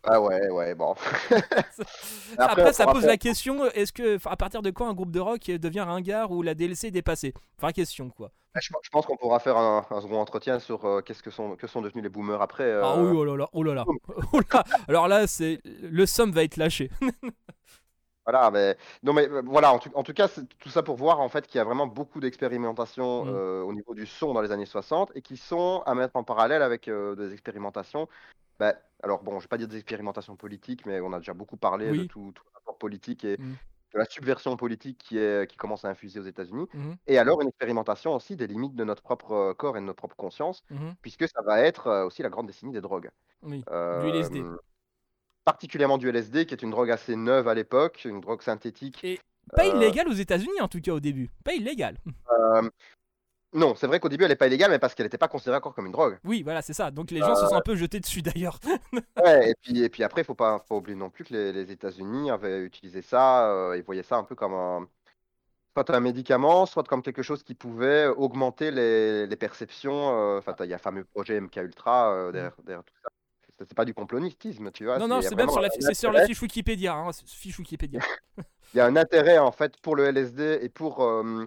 Ah 0.03 0.21
ouais, 0.21 0.49
ouais, 0.51 0.75
bon. 0.75 0.95
Après, 2.39 2.73
ça 2.73 2.87
pose 2.87 3.05
la 3.05 3.17
question 3.17 3.67
est-ce 3.73 3.93
que, 3.93 4.17
enfin, 4.17 4.31
à 4.31 4.37
partir 4.37 4.63
de 4.63 4.71
quand 4.71 4.89
un 4.89 4.95
groupe 4.95 5.11
de 5.11 5.21
rock 5.21 5.43
devient 5.47 5.81
ringard 5.81 6.31
ou 6.31 6.43
la 6.43 6.55
DLC 6.55 6.89
est 6.89 6.91
dépassée? 6.91 7.35
Vraie 7.61 7.73
question 7.73 8.11
quoi. 8.11 8.33
Je, 8.61 8.69
je 8.83 8.91
pense 8.91 9.07
qu'on 9.07 9.17
pourra 9.17 9.39
faire 9.39 9.57
un, 9.57 9.87
un 9.91 10.01
second 10.01 10.19
entretien 10.21 10.59
sur 10.59 10.85
euh, 10.85 11.01
qu'est-ce 11.03 11.23
que 11.23 11.31
sont, 11.31 11.55
que 11.55 11.67
sont 11.67 11.83
devenus 11.83 12.03
les 12.03 12.09
boomers 12.09 12.43
après. 12.43 12.65
euh, 12.65 12.83
Ah 12.85 12.97
oui, 12.99 13.17
oh 13.17 13.25
là 13.25 13.37
là, 13.37 13.49
oh 13.53 13.63
là 13.63 13.75
là. 13.75 13.85
Oh 14.33 14.41
là. 14.53 14.65
Alors 14.89 15.07
là, 15.07 15.27
c'est 15.27 15.61
le 15.65 16.05
somme 16.07 16.33
va 16.33 16.43
être 16.43 16.57
lâché. 16.57 16.91
Voilà, 18.31 18.51
mais 18.53 18.77
non, 19.03 19.13
mais 19.13 19.29
euh, 19.29 19.43
voilà. 19.45 19.73
En 19.73 19.79
tout, 19.81 19.91
en 19.95 20.03
tout 20.05 20.13
cas, 20.13 20.29
tout 20.29 20.69
ça 20.69 20.83
pour 20.85 20.95
voir 20.97 21.19
en 21.21 21.29
fait 21.29 21.47
qu'il 21.49 21.59
y 21.59 21.61
a 21.61 21.65
vraiment 21.65 21.89
beaucoup 21.89 22.21
d'expérimentations 22.21 23.25
Mm. 23.25 23.29
euh, 23.29 23.63
au 23.63 23.73
niveau 23.73 23.95
du 23.95 24.07
son 24.07 24.33
dans 24.35 24.41
les 24.41 24.53
années 24.53 24.67
60 24.67 25.11
et 25.17 25.23
qui 25.23 25.37
sont 25.37 25.83
à 25.85 25.95
mettre 25.95 26.15
en 26.17 26.23
parallèle 26.23 26.63
avec 26.63 26.87
euh, 26.87 27.17
des 27.17 27.33
expérimentations. 27.33 28.09
bah, 28.61 28.75
alors 29.03 29.23
bon, 29.23 29.39
je 29.39 29.45
vais 29.45 29.49
pas 29.49 29.57
dire 29.59 29.67
des 29.69 29.77
expérimentations 29.79 30.37
politiques, 30.37 30.87
mais 30.87 31.01
on 31.01 31.13
a 31.13 31.19
déjà 31.19 31.35
beaucoup 31.35 31.57
parlé 31.57 31.91
de 31.91 32.05
tout, 32.05 32.31
tout 32.35 32.45
rapport 32.55 32.79
politique 32.79 33.25
et 33.25 33.37
Mm. 33.39 33.55
de 33.95 33.99
la 33.99 34.05
subversion 34.05 34.57
politique 34.57 34.99
qui 34.99 35.19
est 35.19 35.51
qui 35.51 35.57
commence 35.57 35.85
à 35.85 35.89
infuser 35.89 36.21
aux 36.21 36.25
États-Unis. 36.25 36.69
Mhm, 36.73 36.97
Et 37.09 37.19
alors 37.19 37.41
une 37.41 37.49
expérimentation 37.49 38.15
aussi 38.15 38.37
des 38.37 38.47
limites 38.47 38.77
de 38.77 38.85
notre 38.85 39.03
propre 39.03 39.53
corps 39.55 39.77
et 39.77 39.81
de 39.81 39.87
notre 39.87 39.97
propre 39.97 40.15
conscience, 40.17 40.63
puisque 41.03 41.27
ça 41.27 41.43
va 41.43 41.61
être 41.61 42.05
aussi 42.07 42.23
la 42.23 42.29
grande 42.29 42.47
décennie 42.47 42.73
des 42.73 42.81
drogues. 42.81 43.11
Oui. 43.43 43.65
Euh, 43.71 44.03
LSD. 44.05 44.45
Particulièrement 45.45 45.99
du 45.99 46.09
LSD, 46.09 46.47
qui 46.47 46.55
est 46.55 46.63
une 46.63 46.71
drogue 46.71 46.91
assez 46.91 47.17
neuve 47.17 47.49
à 47.49 47.55
l'époque, 47.55 48.03
une 48.05 48.21
drogue 48.21 48.43
synthétique. 48.43 49.03
Et 49.05 49.19
Pas 49.57 49.65
Euh, 49.67 49.77
illégal 49.77 50.07
aux 50.09 50.13
États-Unis 50.13 50.61
en 50.61 50.69
tout 50.69 50.81
cas 50.81 50.93
au 50.93 51.01
début. 51.01 51.31
Pas 51.45 51.55
illégal. 51.55 51.97
euh, 52.33 52.69
non, 53.53 53.75
c'est 53.75 53.89
vrai 53.89 53.99
qu'au 53.99 54.09
début 54.09 54.25
elle 54.25 54.31
n'est 54.31 54.37
pas 54.37 54.47
illégale, 54.47 54.71
mais 54.71 54.79
parce 54.79 54.95
qu'elle 54.95 55.07
n'était 55.07 55.19
pas 55.19 55.27
considérée 55.29 55.57
encore 55.57 55.75
comme 55.75 55.87
une 55.87 55.93
drogue. 55.93 56.19
Oui, 56.25 56.43
voilà, 56.43 56.63
c'est 56.63 56.73
ça. 56.75 56.91
Donc 56.93 57.11
les 57.11 57.19
gens 57.21 57.35
se 57.35 57.47
sont 57.49 57.57
un 57.57 57.61
peu 57.63 57.75
jetés 57.75 57.99
dessus 58.01 58.23
d'ailleurs. 58.23 58.61
Ouais, 59.25 59.51
et 59.51 59.55
puis, 59.61 59.83
et 59.83 59.89
puis 59.89 60.03
après, 60.05 60.23
il 60.23 60.25
faut 60.25 60.35
pas, 60.35 60.59
faut 60.61 60.65
pas 60.69 60.75
oublier 60.77 60.97
non 60.97 61.11
plus 61.11 61.25
que 61.25 61.35
les, 61.35 61.53
les 61.53 61.71
États-Unis 61.73 62.31
avaient 62.31 62.61
utilisé 62.63 63.03
ça, 63.03 63.51
euh, 63.51 63.77
ils 63.77 63.83
voyaient 63.83 64.03
ça 64.05 64.17
un 64.17 64.25
peu 64.25 64.35
comme 64.35 64.55
un, 64.55 64.89
soit 65.75 65.91
un 65.91 66.01
médicament, 66.01 66.65
soit 66.67 66.85
comme 66.85 67.03
quelque 67.03 67.23
chose 67.23 67.43
qui 67.43 67.55
pouvait 67.55 68.07
augmenter 68.07 68.71
les, 68.71 69.27
les 69.27 69.37
perceptions. 69.37 70.37
euh, 70.37 70.39
Enfin, 70.39 70.55
il 70.61 70.67
y 70.67 70.73
a 70.73 70.77
le 70.77 70.83
fameux 70.83 71.05
projet 71.05 71.41
MK 71.41 71.57
Ultra 71.57 72.13
euh, 72.13 72.33
derrière, 72.33 72.55
derrière 72.65 72.85
tout 72.85 72.95
ça. 73.03 73.11
C'est 73.61 73.75
pas 73.75 73.85
du 73.85 73.93
complotisme, 73.93 74.71
tu 74.73 74.85
vois. 74.85 74.99
non, 74.99 75.07
non, 75.07 75.21
c'est 75.21 75.35
même 75.35 75.51
sur 75.51 75.61
la, 75.61 75.69
c'est 75.71 75.95
sur 75.95 76.15
fiche 76.25 76.41
Wikipédia. 76.41 76.95
Hein, 76.95 77.11
fiche 77.27 77.59
Wikipédia. 77.59 78.01
Il 78.75 78.79
y 78.79 78.81
a 78.81 78.87
un 78.87 78.97
intérêt 78.97 79.39
en 79.39 79.53
fait 79.53 79.77
pour 79.81 79.97
le 79.97 80.05
LSD 80.05 80.61
et 80.63 80.69
pour 80.69 81.03
euh, 81.05 81.47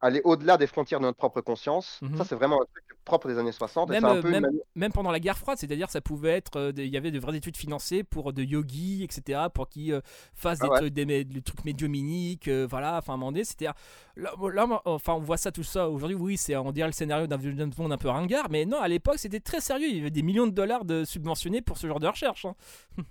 aller 0.00 0.20
au-delà 0.24 0.56
des 0.58 0.66
frontières 0.66 1.00
de 1.00 1.04
notre 1.06 1.16
propre 1.18 1.40
conscience. 1.40 1.98
Mhm. 2.02 2.16
Ça, 2.16 2.24
c'est 2.24 2.34
vraiment 2.34 2.60
un 2.62 2.66
truc 2.66 2.84
propre 3.04 3.28
des 3.28 3.38
années 3.38 3.52
60. 3.52 3.88
et 3.90 3.92
Même, 3.92 4.04
un 4.04 4.16
euh, 4.16 4.22
peu 4.22 4.30
même- 4.74 4.92
pendant 4.92 5.10
la 5.10 5.20
guerre 5.20 5.38
froide, 5.38 5.58
c'est-à-dire 5.58 5.88
ça 5.90 6.00
pouvait 6.00 6.30
être, 6.36 6.56
euh, 6.58 6.72
il 6.76 6.88
y 6.88 6.96
avait 6.96 7.10
de 7.10 7.18
vraies 7.18 7.36
études 7.36 7.56
financées 7.56 8.02
pour 8.04 8.32
de 8.32 8.42
yogis, 8.42 9.02
etc., 9.04 9.42
pour 9.54 9.68
qu'ils 9.68 9.92
euh, 9.94 10.00
fassent 10.34 10.58
Ah 10.60 10.64
des 10.66 10.70
ouais. 10.70 10.78
trucs, 10.80 10.92
des, 10.92 11.06
mé- 11.06 11.24
des 11.24 11.40
trucs 11.42 11.64
médiuminiques, 11.64 12.48
euh, 12.48 12.66
voilà, 12.68 12.98
enfin, 12.98 13.12
à 13.12 13.14
un 13.14 13.18
moment 13.18 13.32
donné, 13.32 13.44
c'était, 13.44 13.66
là, 13.66 13.74
là, 14.16 14.82
enfin, 14.84 15.14
on 15.14 15.20
voit 15.20 15.36
ça, 15.36 15.50
tout 15.52 15.62
ça, 15.62 15.88
aujourd'hui, 15.88 16.16
oui, 16.16 16.36
c'est, 16.36 16.56
on 16.56 16.72
dirait 16.72 16.88
le 16.88 16.92
scénario 16.92 17.26
d'un 17.26 17.40
James 17.40 17.72
Bond 17.76 17.90
un 17.90 17.98
peu 17.98 18.08
ringard, 18.08 18.48
mais 18.50 18.64
non, 18.66 18.80
à 18.80 18.88
l'époque, 18.88 19.18
c'était 19.18 19.40
très 19.40 19.60
sérieux, 19.60 19.86
il 19.88 19.96
y 19.96 20.00
avait 20.00 20.10
des 20.10 20.22
millions 20.22 20.46
de 20.46 20.52
dollars 20.52 20.84
de 20.84 21.04
subventionnés 21.04 21.62
pour 21.62 21.78
ce 21.78 21.86
genre 21.86 22.00
de 22.00 22.06
recherche, 22.08 22.44
hein. 22.44 22.54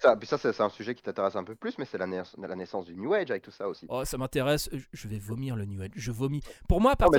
ça, 0.00 0.16
puis 0.16 0.26
ça, 0.26 0.38
c'est 0.38 0.60
un 0.60 0.68
sujet 0.68 0.94
qui 0.94 1.02
t'intéresse 1.02 1.36
un 1.36 1.44
peu 1.44 1.54
plus, 1.54 1.76
mais 1.78 1.84
c'est 1.84 1.98
la, 1.98 2.06
naiss- 2.06 2.34
la 2.38 2.56
naissance 2.56 2.84
du 2.86 2.94
New 2.96 3.12
Age 3.14 3.30
avec 3.30 3.42
tout 3.42 3.50
ça 3.50 3.68
aussi. 3.68 3.86
Oh, 3.88 4.04
ça 4.04 4.16
m'intéresse. 4.18 4.68
Je- 4.92 5.08
vais 5.08 5.18
vomir 5.18 5.56
le 5.56 5.64
New 5.64 5.80
Age. 5.82 5.90
Je 5.94 6.12
vomis. 6.12 6.42
Pour 6.68 6.80
moi, 6.80 6.94
Non, 7.00 7.10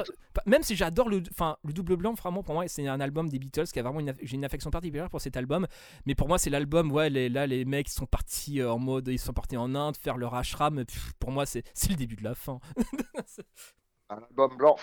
même 0.45 0.63
si 0.63 0.75
j'adore 0.75 1.09
le, 1.09 1.21
enfin, 1.31 1.57
le 1.63 1.73
double 1.73 1.95
blanc, 1.95 2.13
vraiment 2.13 2.43
pour 2.43 2.53
moi, 2.53 2.67
c'est 2.67 2.87
un 2.87 2.99
album 2.99 3.29
des 3.29 3.39
Beatles 3.39 3.65
qui 3.65 3.79
a 3.79 3.83
vraiment 3.83 3.99
une, 3.99 4.13
j'ai 4.21 4.35
une 4.35 4.45
affection 4.45 4.69
particulière 4.69 5.09
pour 5.09 5.21
cet 5.21 5.37
album. 5.37 5.67
Mais 6.05 6.15
pour 6.15 6.27
moi, 6.27 6.37
c'est 6.37 6.49
l'album. 6.49 6.91
Ouais, 6.91 7.09
les, 7.09 7.29
là, 7.29 7.47
les 7.47 7.65
mecs 7.65 7.89
sont 7.89 8.05
partis 8.05 8.61
euh, 8.61 8.71
en 8.71 8.79
mode, 8.79 9.07
ils 9.07 9.19
sont 9.19 9.33
partis 9.33 9.57
en 9.57 9.73
Inde 9.75 9.97
faire 9.97 10.17
leur 10.17 10.35
ashram. 10.35 10.85
Pff, 10.85 11.13
pour 11.19 11.31
moi, 11.31 11.45
c'est 11.45 11.63
le 11.89 11.95
début 11.95 12.15
de 12.15 12.23
la 12.23 12.35
fin. 12.35 12.59
Un 14.09 14.17
album 14.17 14.57
blanc. 14.57 14.75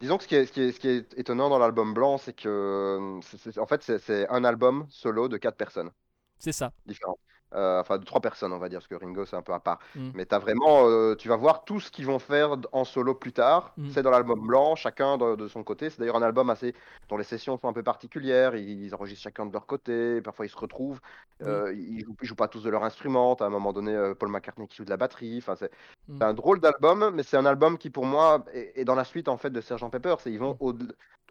Disons 0.00 0.18
que 0.18 0.22
ce 0.24 0.28
qui 0.28 0.34
est, 0.36 0.46
ce 0.46 0.52
qui 0.52 0.60
est, 0.62 0.72
ce 0.72 0.78
qui 0.80 0.88
est 0.88 1.14
étonnant 1.18 1.48
dans 1.48 1.58
l'album 1.58 1.94
blanc, 1.94 2.16
c'est 2.18 2.32
que, 2.32 2.48
euh, 2.48 3.60
en 3.60 3.66
fait, 3.66 3.82
c'est- 3.82 4.28
un 4.28 4.44
album 4.44 4.86
solo 4.90 5.28
de 5.28 5.36
quatre 5.36 5.56
personnes 5.56 5.90
C'est 6.38 6.52
ça. 6.52 6.72
différentes. 6.86 7.18
Euh, 7.54 7.80
enfin, 7.80 7.96
de 7.96 8.04
trois 8.04 8.20
personnes, 8.20 8.52
on 8.52 8.58
va 8.58 8.68
dire, 8.68 8.80
parce 8.80 8.88
que 8.88 8.94
Ringo, 8.94 9.24
c'est 9.24 9.36
un 9.36 9.40
peu 9.42 9.54
à 9.54 9.60
part. 9.60 9.78
Mm. 9.94 10.10
Mais 10.14 10.26
t'as 10.26 10.38
vraiment, 10.38 10.86
euh, 10.86 11.14
tu 11.14 11.28
vas 11.28 11.36
voir 11.36 11.64
tout 11.64 11.80
ce 11.80 11.90
qu'ils 11.90 12.04
vont 12.04 12.18
faire 12.18 12.56
en 12.72 12.84
solo 12.84 13.14
plus 13.14 13.32
tard. 13.32 13.72
Mm. 13.78 13.88
C'est 13.90 14.02
dans 14.02 14.10
l'album 14.10 14.46
blanc, 14.46 14.76
chacun 14.76 15.16
de, 15.16 15.34
de 15.34 15.48
son 15.48 15.64
côté. 15.64 15.88
C'est 15.88 15.98
d'ailleurs 15.98 16.16
un 16.16 16.22
album 16.22 16.50
assez, 16.50 16.74
dont 17.08 17.16
les 17.16 17.24
sessions 17.24 17.56
sont 17.56 17.68
un 17.68 17.72
peu 17.72 17.82
particulières. 17.82 18.54
Ils, 18.54 18.84
ils 18.84 18.94
enregistrent 18.94 19.22
chacun 19.22 19.46
de 19.46 19.52
leur 19.52 19.64
côté. 19.64 20.20
Parfois, 20.20 20.44
ils 20.44 20.50
se 20.50 20.58
retrouvent. 20.58 21.00
Euh, 21.42 21.72
ils, 21.74 22.04
jouent, 22.04 22.16
ils 22.20 22.26
jouent 22.26 22.34
pas 22.34 22.48
tous 22.48 22.62
de 22.62 22.68
leur 22.68 22.84
instrument. 22.84 23.34
À 23.34 23.44
un 23.44 23.48
moment 23.48 23.72
donné 23.72 24.12
Paul 24.18 24.28
McCartney 24.28 24.68
qui 24.68 24.76
joue 24.76 24.84
de 24.84 24.90
la 24.90 24.98
batterie. 24.98 25.38
Enfin, 25.38 25.56
c'est 25.56 25.70
Mm. 26.08 26.16
c'est 26.18 26.24
un 26.24 26.34
drôle 26.34 26.60
d'album, 26.60 27.10
mais 27.14 27.22
c'est 27.22 27.36
un 27.36 27.44
album 27.46 27.76
qui, 27.76 27.90
pour 27.90 28.06
moi, 28.06 28.44
est, 28.52 28.72
est 28.80 28.84
dans 28.84 28.94
la 28.94 29.04
suite 29.04 29.28
en 29.28 29.36
fait 29.36 29.50
de 29.50 29.60
Sgt 29.60 29.90
Pepper. 29.90 30.16
C'est 30.20 30.32
ils 30.32 30.38
vont 30.38 30.56
au 30.60 30.72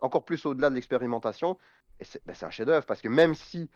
encore 0.02 0.24
plus 0.24 0.46
au-delà 0.46 0.70
de 0.70 0.76
l'expérimentation. 0.76 1.58
Et 2.00 2.06
c'est 2.06 2.24
ben, 2.26 2.36
un 2.42 2.50
chef-d'œuvre 2.50 2.86
parce 2.86 3.02
que 3.02 3.08
même 3.08 3.34
si 3.36 3.70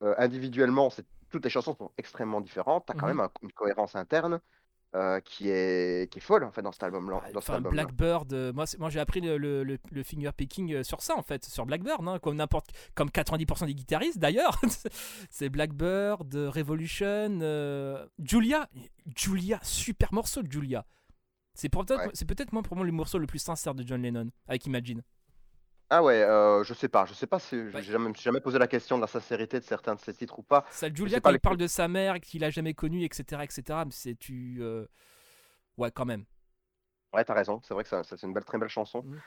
individuellement, 0.00 0.90
c'est- 0.90 1.06
toutes 1.30 1.44
les 1.44 1.50
chansons 1.50 1.74
sont 1.76 1.90
extrêmement 1.98 2.40
différentes, 2.40 2.84
t'as 2.86 2.94
quand 2.94 3.06
Mhm. 3.06 3.16
même 3.16 3.20
un- 3.20 3.30
une 3.42 3.52
cohérence 3.52 3.94
interne 3.96 4.40
euh, 4.94 5.20
qui 5.20 5.50
est 5.50 6.10
qui 6.10 6.18
est 6.18 6.22
folle 6.22 6.44
en 6.44 6.50
fait 6.50 6.62
dans 6.62 6.72
cet 6.72 6.80
dans 6.90 6.98
Enfin, 7.36 7.54
album-là. 7.56 7.84
Blackbird, 7.84 8.32
euh, 8.32 8.52
moi, 8.54 8.64
moi 8.78 8.88
j'ai 8.88 9.00
appris 9.00 9.20
le, 9.20 9.36
le, 9.36 9.62
le- 9.62 9.78
le 9.90 10.02
finger 10.02 10.30
picking 10.34 10.72
euh, 10.72 10.82
sur 10.82 11.02
ça 11.02 11.14
en 11.14 11.22
fait, 11.22 11.44
sur 11.44 11.66
Blackbird, 11.66 12.06
hein, 12.08 12.18
comme 12.18 12.36
n'importe, 12.36 12.70
comme 12.94 13.10
90% 13.10 13.66
des 13.66 13.74
guitaristes 13.74 14.18
d'ailleurs. 14.18 14.58
c'est 15.30 15.50
Blackbird, 15.50 16.34
Revolution, 16.34 17.38
euh, 17.42 18.06
Julia, 18.18 18.68
Julia, 19.14 19.60
super 19.62 20.12
morceau 20.14 20.42
de 20.42 20.50
Julia. 20.50 20.86
C'est 21.52 21.68
peut-être, 21.68 21.98
Ouais. 22.06 22.10
c'est 22.14 22.24
peut-être 22.24 22.52
moi 22.52 22.62
pour 22.62 22.76
moi 22.76 22.86
le 22.86 22.92
morceau 22.92 23.18
le 23.18 23.26
plus 23.26 23.40
sincère 23.40 23.74
de 23.74 23.86
John 23.86 24.00
Lennon 24.00 24.30
avec 24.46 24.64
Imagine. 24.66 25.02
Ah 25.90 26.02
ouais, 26.02 26.22
euh, 26.22 26.62
je 26.64 26.74
sais 26.74 26.88
pas, 26.88 27.06
je 27.06 27.14
sais 27.14 27.26
pas 27.26 27.38
si 27.38 27.56
Ouais. 27.56 27.70
j'ai 27.82 27.92
jamais, 27.92 28.04
je 28.04 28.08
me 28.10 28.14
suis 28.14 28.24
jamais 28.24 28.40
posé 28.40 28.58
la 28.58 28.66
question 28.68 28.96
de 28.96 29.00
la 29.02 29.06
sincérité 29.06 29.58
de 29.58 29.64
certains 29.64 29.94
de 29.94 30.00
ces 30.00 30.12
titres 30.12 30.38
ou 30.38 30.42
pas. 30.42 30.64
Ça, 30.70 30.92
Julia 30.92 31.20
quand 31.20 31.30
il 31.30 31.34
les- 31.34 31.38
parle 31.38 31.56
de 31.56 31.66
sa 31.66 31.88
mère 31.88 32.20
qu'il 32.20 32.44
a 32.44 32.50
jamais 32.50 32.74
connue, 32.74 33.04
etc., 33.04 33.42
etc. 33.42 33.62
Mais 33.86 33.90
c'est 33.92 34.14
tu, 34.14 34.58
euh, 34.60 34.84
ouais 35.78 35.90
quand 35.90 36.04
même. 36.04 36.24
Ouais, 37.14 37.24
t'as 37.24 37.32
raison, 37.32 37.60
c'est 37.66 37.72
vrai 37.72 37.84
que 37.84 37.88
ça- 37.88 38.04
ça- 38.04 38.18
c'est 38.18 38.26
une 38.26 38.34
belle, 38.34 38.44
très 38.44 38.58
belle 38.58 38.68
chanson. 38.68 39.02
Mhm. 39.02 39.20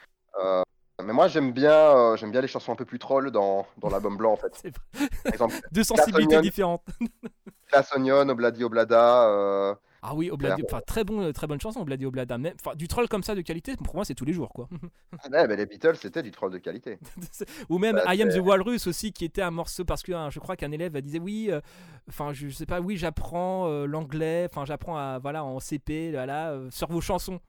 Euh, 0.43 0.61
mais 1.03 1.13
moi 1.13 1.27
j'aime 1.27 1.51
bien, 1.51 2.15
j'aime 2.15 2.29
bien 2.31 2.41
les 2.41 2.47
chansons 2.47 2.71
un 2.73 2.75
peu 2.75 2.85
plus 2.85 2.99
troll 2.99 3.31
dans, 3.31 3.65
dans 3.77 3.89
l'album 3.89 4.15
blanc 4.15 4.33
en 4.33 4.37
fait. 4.37 4.53
C'est 4.61 4.69
vrai. 4.75 5.09
Par 5.23 5.33
exemple, 5.33 5.55
Deux 5.71 5.83
sensibilités 5.83 6.41
différentes. 6.41 6.85
Glass 7.71 7.91
Onion, 7.95 8.29
Obladi 8.29 8.63
Oblada, 8.63 9.75
Ah 10.03 10.15
oui, 10.15 10.31
Obladi, 10.31 10.63
enfin 10.65 10.81
très 10.85 11.03
bon, 11.03 11.21
euh, 11.21 11.31
très 11.31 11.45
bonne 11.45 11.61
chanson, 11.61 11.81
Obladi 11.81 12.05
Oblada. 12.05 12.37
Enfin 12.59 12.75
du 12.75 12.87
troll 12.87 13.07
comme 13.07 13.21
ça 13.21 13.35
de 13.35 13.41
qualité, 13.41 13.75
pour 13.75 13.95
moi 13.95 14.03
c'est 14.03 14.15
tous 14.15 14.25
les 14.25 14.33
jours 14.33 14.49
quoi. 14.49 14.67
Ah 15.23 15.29
ouais, 15.29 15.47
mais 15.47 15.55
les 15.55 15.65
Beatles, 15.67 15.95
c'était 15.95 16.23
du 16.23 16.31
troll 16.31 16.51
de 16.51 16.57
qualité. 16.57 16.97
Ou 17.69 17.77
même 17.77 17.95
Bah, 18.03 18.15
I 18.15 18.21
Am 18.23 18.29
the 18.29 18.39
Walrus 18.39 18.87
aussi, 18.87 19.13
qui 19.13 19.25
était 19.25 19.43
un 19.43 19.51
morceau 19.51 19.85
parce 19.85 20.01
que 20.01 20.11
hein, 20.11 20.29
je 20.31 20.39
crois 20.39 20.55
qu'un 20.55 20.71
élève 20.71 20.99
disait 21.01 21.19
oui, 21.19 21.49
euh, 21.51 21.61
enfin 22.09 22.33
je 22.33 22.49
sais 22.49 22.65
pas, 22.65 22.81
oui 22.81 22.97
j'apprends 22.97 23.67
euh, 23.67 23.85
l'anglais, 23.85 24.47
enfin 24.49 24.65
j'apprends 24.65 24.97
à 24.97 25.19
voilà 25.19 25.43
en 25.43 25.59
CP, 25.59 26.11
voilà, 26.11 26.51
euh, 26.51 26.71
sur 26.71 26.87
vos 26.87 27.01
chansons. 27.01 27.39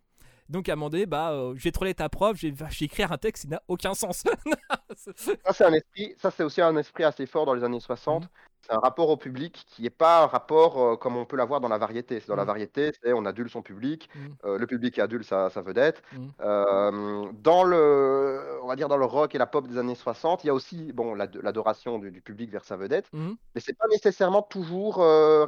Donc 0.48 0.68
à 0.68 0.72
un 0.72 0.76
moment 0.76 0.90
donné, 0.90 1.06
bah 1.06 1.32
euh, 1.32 1.54
j'ai 1.56 1.72
trollé 1.72 1.94
ta 1.94 2.10
prof, 2.10 2.36
j'ai 2.36 2.52
écrit 2.84 3.02
un 3.02 3.16
texte 3.16 3.44
qui 3.44 3.48
n'a 3.48 3.62
aucun 3.68 3.94
sens. 3.94 4.24
Ça, 4.94 5.52
c'est 5.52 5.64
un 5.64 5.72
esprit, 5.72 6.14
ça, 6.18 6.30
c'est 6.30 6.44
aussi 6.44 6.60
un 6.60 6.76
esprit 6.76 7.04
assez 7.04 7.24
fort 7.24 7.46
dans 7.46 7.54
les 7.54 7.64
années 7.64 7.80
60. 7.80 8.24
Mhm. 8.24 8.28
C'est 8.64 8.72
un 8.74 8.78
rapport 8.78 9.08
au 9.10 9.16
public 9.16 9.64
qui 9.68 9.82
n'est 9.82 9.90
pas 9.90 10.22
un 10.22 10.26
rapport 10.26 10.80
euh, 10.80 10.96
comme 10.96 11.16
on 11.16 11.24
peut 11.24 11.36
l'avoir 11.36 11.60
dans 11.60 11.68
la 11.68 11.78
variété. 11.78 12.22
Dans 12.28 12.36
la 12.36 12.42
Mhm. 12.42 12.46
variété, 12.46 12.92
c'est 13.02 13.12
on 13.12 13.24
adule 13.26 13.50
son 13.50 13.60
public, 13.60 14.08
Mhm. 14.14 14.34
euh, 14.44 14.58
le 14.58 14.66
public 14.68 14.98
adule 15.00 15.24
sa, 15.24 15.50
sa 15.50 15.62
vedette. 15.62 16.00
Mhm. 16.12 16.30
Euh, 16.40 17.24
dans 17.42 17.64
le, 17.64 18.60
on 18.62 18.68
va 18.68 18.76
dire 18.76 18.88
dans 18.88 18.96
le 18.96 19.04
rock 19.04 19.34
et 19.34 19.38
la 19.38 19.46
pop 19.46 19.66
des 19.66 19.78
années 19.78 19.96
60, 19.96 20.44
il 20.44 20.46
y 20.46 20.50
a 20.50 20.54
aussi 20.54 20.92
bon 20.92 21.14
l'ad- 21.14 21.36
l'adoration 21.42 21.98
du, 21.98 22.10
du 22.12 22.20
public 22.20 22.50
vers 22.52 22.64
sa 22.64 22.76
vedette, 22.76 23.06
mais 23.12 23.60
c'est 23.60 23.76
pas 23.76 23.88
nécessairement 23.90 24.42
toujours 24.42 24.98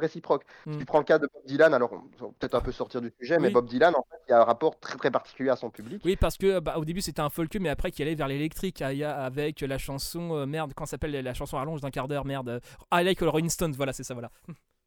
réciproque. 0.01 0.43
Si 0.69 0.77
tu 0.77 0.85
prends 0.85 0.97
le 0.99 1.03
cas 1.05 1.17
de 1.17 1.29
Bob 1.33 1.43
Dylan, 1.45 1.73
alors 1.73 1.93
on 1.93 2.25
va 2.25 2.31
peut-être 2.39 2.55
un 2.55 2.61
peu 2.61 2.71
sortir 2.71 2.99
du 3.01 3.11
sujet, 3.19 3.39
mais. 3.39 3.49
Bob 3.49 3.67
Dylan, 3.67 3.95
en 3.95 4.05
fait, 4.09 4.17
il 4.27 4.31
y 4.31 4.33
a 4.33 4.41
un 4.41 4.43
rapport 4.43 4.77
très 4.79 4.97
très 4.97 5.11
particulier 5.11 5.49
à 5.49 5.55
son 5.55 5.69
public. 5.69 6.01
Oui, 6.03 6.17
parce 6.17 6.35
que 6.37 6.59
bah, 6.59 6.75
au 6.77 6.83
début 6.83 6.99
c'était 7.01 7.21
un 7.21 7.29
folk, 7.29 7.55
mais 7.61 7.69
après 7.69 7.91
qui 7.91 8.01
allait 8.01 8.15
vers 8.15 8.27
l'électrique 8.27 8.81
avec 8.81 9.61
la 9.61 9.77
chanson 9.77 10.45
merde, 10.45 10.73
quand 10.75 10.85
s'appelle 10.85 11.11
la 11.11 11.33
chanson 11.33 11.55
rallonge 11.57 11.79
d'un 11.81 11.91
quart 11.91 12.07
d'heure 12.09 12.25
merde, 12.25 12.59
Like 13.05 13.19
Rolling 13.21 13.49
Stones, 13.49 13.73
voilà 13.73 13.93
c'est 13.93 14.03
ça 14.03 14.13
voilà. 14.13 14.29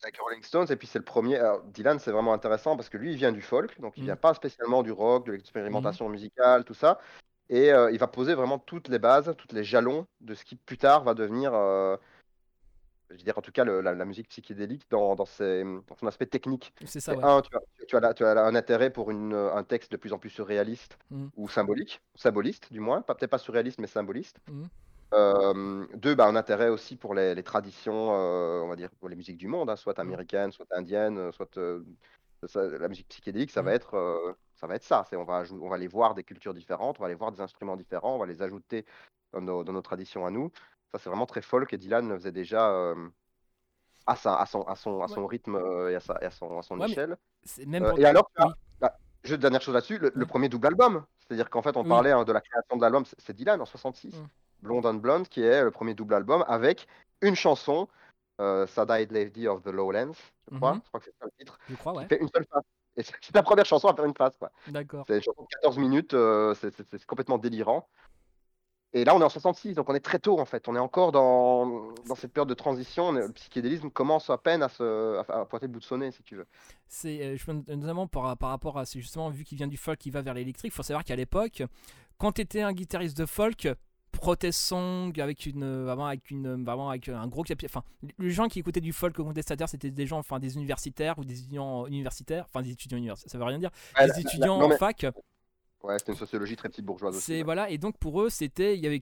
avec 0.03 0.17
Rolling 0.21 0.43
Stones, 0.43 0.67
et 0.71 0.77
puis 0.77 0.87
c'est 0.87 0.99
le 0.99 1.05
premier. 1.05 1.37
alors, 1.39 1.63
Dylan, 1.65 1.99
c'est 1.99 2.13
vraiment 2.13 2.33
intéressant 2.33 2.77
parce 2.77 2.89
que 2.89 2.97
lui, 2.99 3.13
il 3.13 3.17
vient 3.17 3.33
du 3.33 3.43
folk, 3.43 3.81
donc 3.81 3.95
il 3.97 4.03
Mm. 4.03 4.07
vient 4.07 4.17
pas 4.17 4.35
spécialement 4.35 4.83
du 4.83 4.93
rock, 4.93 5.27
de 5.27 5.33
l'expérimentation 5.33 6.09
musicale, 6.09 6.65
tout 6.65 6.75
ça. 6.75 6.99
Et 7.49 7.73
euh, 7.73 7.91
il 7.91 7.99
va 7.99 8.07
poser 8.07 8.35
vraiment 8.35 8.59
toutes 8.59 8.89
les 8.89 8.99
bases, 8.99 9.35
toutes 9.39 9.53
les 9.53 9.65
jalons 9.65 10.07
de 10.21 10.35
ce 10.35 10.45
qui 10.45 10.55
plus 10.57 10.77
tard 10.79 11.03
va 11.03 11.15
devenir, 11.15 11.53
euh, 11.55 11.97
je 13.11 13.17
veux 13.17 13.23
dire 13.23 13.39
en 13.39 13.41
tout 13.41 13.51
cas 13.53 13.65
le- 13.65 13.81
la, 13.81 13.95
la 13.95 14.05
musique 14.05 14.29
psychédélique 14.29 14.85
dans, 14.91 15.17
dans, 15.17 15.25
ses- 15.25 15.65
dans 15.65 15.97
son 15.99 16.07
aspect 16.07 16.27
technique. 16.27 16.73
C'est 16.85 17.01
ça 17.01 17.15
ouais. 17.17 17.25
un, 17.25 17.41
tu 17.41 17.57
as, 17.57 17.61
tu 17.87 17.97
as, 17.97 18.01
là- 18.01 18.13
tu 18.15 18.25
as 18.25 18.45
un 18.45 18.55
intérêt 18.55 18.91
pour 18.91 19.11
une, 19.11 19.33
un 19.35 19.65
texte 19.65 19.91
de 19.91 19.97
plus 19.97 20.13
en 20.13 20.19
plus 20.19 20.31
surréaliste 20.31 20.99
Mm. 21.11 21.29
ou 21.37 21.49
symbolique, 21.49 22.03
symboliste 22.15 22.71
du 22.73 22.81
moins, 22.81 23.01
peut-être 23.01 23.31
pas 23.31 23.39
surréaliste 23.39 23.81
mais 23.81 23.87
symboliste. 23.87 24.39
Euh, 25.15 25.87
deux, 25.95 26.15
bah, 26.15 26.27
un 26.27 26.37
intérêt 26.37 26.69
aussi 26.69 26.97
pour 26.97 27.15
les, 27.15 27.35
les 27.35 27.43
traditions, 27.43 28.13
euh, 28.15 28.61
on 28.63 28.69
va 28.69 28.77
dire 28.77 28.91
pour 29.01 29.09
les 29.09 29.17
musiques 29.17 29.39
du 29.39 29.47
monde, 29.49 29.71
hein, 29.71 29.77
soit 29.77 29.99
américaines, 29.99 30.53
soit 30.53 30.67
indiennes, 30.71 31.33
soit 31.33 31.57
euh, 31.57 31.83
ça- 32.47 32.67
la 32.67 32.89
musique 32.89 33.09
psychédélique, 33.09 33.51
ça 33.51 33.63
va 33.63 33.71
Mm. 33.71 33.75
être 33.75 34.37
ça. 34.57 34.67
Va 34.67 34.75
être 34.75 34.85
ça. 34.85 35.05
C'est, 35.09 35.17
on, 35.17 35.25
va 35.25 35.43
ajou- 35.45 35.59
on 35.63 35.69
va 35.69 35.77
aller 35.77 35.89
voir 35.89 36.15
des 36.15 36.25
cultures 36.25 36.53
différentes, 36.53 36.99
on 36.99 37.03
va 37.03 37.07
aller 37.07 37.15
voir 37.15 37.33
des 37.33 37.41
instruments 37.41 37.77
différents, 37.77 38.17
on 38.17 38.19
va 38.19 38.27
les 38.27 38.43
ajouter 38.43 38.85
dans 39.33 39.41
nos, 39.41 39.65
dans 39.65 39.73
nos 39.73 39.83
traditions 39.83 40.27
à 40.27 40.31
nous. 40.31 40.51
Ça, 40.93 40.99
c'est 40.99 41.09
vraiment 41.09 41.27
très 41.27 41.43
folk 41.43 41.73
et 41.73 41.79
Dylan 41.79 42.09
le 42.09 42.17
faisait 42.17 42.33
déjà 42.33 42.95
à, 44.07 44.17
sa- 44.17 44.37
à, 44.37 44.47
son, 44.47 44.63
à, 44.63 44.75
son, 44.75 45.03
à 45.03 45.09
son 45.09 45.27
rythme 45.27 45.57
et 45.91 45.95
à, 45.95 46.01
sa, 46.01 46.19
et 46.21 46.27
à 46.27 46.31
son, 46.31 46.59
à 46.59 46.63
son 46.63 46.79
Ouais, 46.79 46.87
mais 46.87 46.93
échelle. 46.93 47.17
Même 47.67 47.93
et 47.97 48.05
alors, 48.05 48.31
oui. 48.39 48.47
bah, 48.81 48.97
juste 49.23 49.41
dernière 49.41 49.61
chose 49.63 49.75
là-dessus, 49.75 49.99
le, 49.99 50.27
premier 50.27 50.49
double 50.49 50.67
album. 50.67 51.05
C'est-à-dire 51.21 51.51
qu'en 51.51 51.63
fait, 51.63 51.77
on 51.77 51.83
Oui. 51.83 51.89
parlait 51.89 52.13
hein, 52.13 52.25
de 52.25 52.33
la 52.33 52.41
création 52.41 52.77
de 52.77 52.83
l'album, 52.83 53.05
c'est 53.05 53.21
c'est 53.21 53.33
Dylan 53.35 53.61
en 53.61 53.67
66. 53.67 54.15
Blonde 54.63 54.87
on 54.87 54.95
Blonde, 54.95 55.29
qui 55.29 55.43
est 55.43 55.63
le 55.63 55.71
premier 55.71 55.95
double 55.95 56.15
album 56.15 56.45
avec 56.49 56.87
une 57.21 57.35
chanson, 57.35 57.89
euh, 58.41 58.67
Lady 59.11 59.49
of 59.49 59.63
the 59.63 59.69
Lowlands, 59.69 60.13
je 60.51 60.57
crois. 60.57 60.75
Mhm. 60.75 60.81
Je 60.85 60.89
crois 60.89 61.01
que 61.01 61.07
c'est 61.07 61.15
ça 61.19 61.25
le 61.27 61.33
titre. 61.39 61.59
je 61.69 61.75
crois 61.77 61.93
Qui 61.93 61.99
ouais. 61.99 62.07
fait 62.07 62.21
une 62.21 62.29
seule. 62.35 62.47
Et 62.97 63.03
c'est 63.03 63.35
la 63.35 63.43
première 63.45 63.65
chanson 63.67 63.89
à 63.89 63.95
faire 63.95 64.05
une 64.05 64.15
face. 64.17 64.37
quoi. 64.37 64.51
D'accord. 64.69 65.05
C'est 65.07 65.17
une 65.17 65.23
chanson 65.23 65.43
de 65.43 65.49
14 65.63 65.79
minutes, 65.79 66.15
euh, 66.15 66.55
c'est- 66.55 67.05
complètement 67.07 67.39
délirant. 67.39 67.89
Et 68.95 69.05
là, 69.05 69.15
on 69.15 69.21
est 69.21 69.25
en 69.25 69.29
66, 69.29 69.75
donc 69.75 69.91
on 69.91 69.95
est 69.95 70.01
très 70.01 70.19
tôt 70.19 70.41
en 70.41 70.47
fait. 70.47 70.67
On 70.67 70.75
est 70.75 70.79
encore 70.81 71.13
dans, 71.13 71.93
dans 72.07 72.15
cette 72.15 72.33
période 72.33 72.49
de 72.49 72.55
transition. 72.55 73.13
Le 73.13 73.31
psychédélisme 73.33 73.91
commence 73.91 74.31
à 74.31 74.39
peine 74.39 74.63
à, 74.63 74.69
se, 74.71 75.19
à, 75.29 75.41
à 75.41 75.45
pointer 75.45 75.67
le 75.67 75.73
bout 75.73 75.81
de 75.81 75.85
son 75.85 75.99
nez, 75.99 76.11
si 76.11 76.23
tu 76.23 76.37
veux. 76.37 76.47
C'est 76.87 77.23
euh, 77.23 77.53
notamment 77.69 78.07
par, 78.07 78.35
par 78.39 78.49
rapport 78.49 78.79
à 78.79 78.87
c'est 78.87 79.01
justement 79.01 79.29
vu 79.29 79.45
qu'il 79.45 79.59
vient 79.59 79.67
du 79.67 79.77
folk, 79.77 80.05
il 80.07 80.11
va 80.11 80.23
vers 80.23 80.33
l'électrique. 80.33 80.73
Faut 80.73 80.83
savoir 80.83 81.05
qu'à 81.05 81.17
l'époque, 81.17 81.63
quand 82.17 82.33
tu 82.33 82.41
étais 82.41 82.63
un 82.63 82.73
guitariste 82.73 83.17
de 83.19 83.27
folk, 83.27 83.69
protest 84.13 84.59
song 84.61 85.13
avec 85.21 85.47
une 85.47 85.63
euh, 85.63 85.85
vraiment 85.85 86.07
avec 86.07 86.31
une 86.31 86.65
vraiment 86.65 86.91
avec 86.91 87.09
un 87.09 87.27
gros 87.29 87.43
capi- 87.45 87.67
enfin 87.67 87.83
les 88.19 88.31
gens 88.31 88.49
qui 88.49 88.59
écoutaient 88.61 88.81
du 88.81 88.93
folk 88.93 89.15
contestataire 89.17 89.69
c'était 89.69 89.91
des 89.91 90.07
gens 90.07 90.19
enfin 90.19 90.39
des 90.39 90.57
universitaires 90.57 91.19
ou 91.19 91.25
des 91.25 91.39
étudiants 91.41 91.87
universitaires 91.87 92.45
enfin 92.49 92.63
des 92.63 92.71
étudiants 92.73 92.99
universitaires 92.99 93.31
ça 93.31 93.39
veut 93.39 93.45
rien 93.45 93.59
dire 93.59 93.71
des 94.01 94.21
étudiants 94.21 94.59
non, 94.59 94.73
en 94.73 94.77
fac 94.77 95.07
Ouais, 95.85 95.97
c'était 95.97 96.11
une 96.11 96.19
sociologie 96.19 96.57
très 96.57 96.69
petite 96.69 96.85
bourgeoise 96.85 97.17
aussi. 97.17 97.33
ouais. 97.35 97.43
voilà 97.45 97.71
et 97.71 97.79
donc 97.79 97.97
pour 97.99 98.21
eux 98.21 98.31
c'était 98.31 98.77
il 98.77 98.83
y 98.83 98.87
avait 98.89 99.01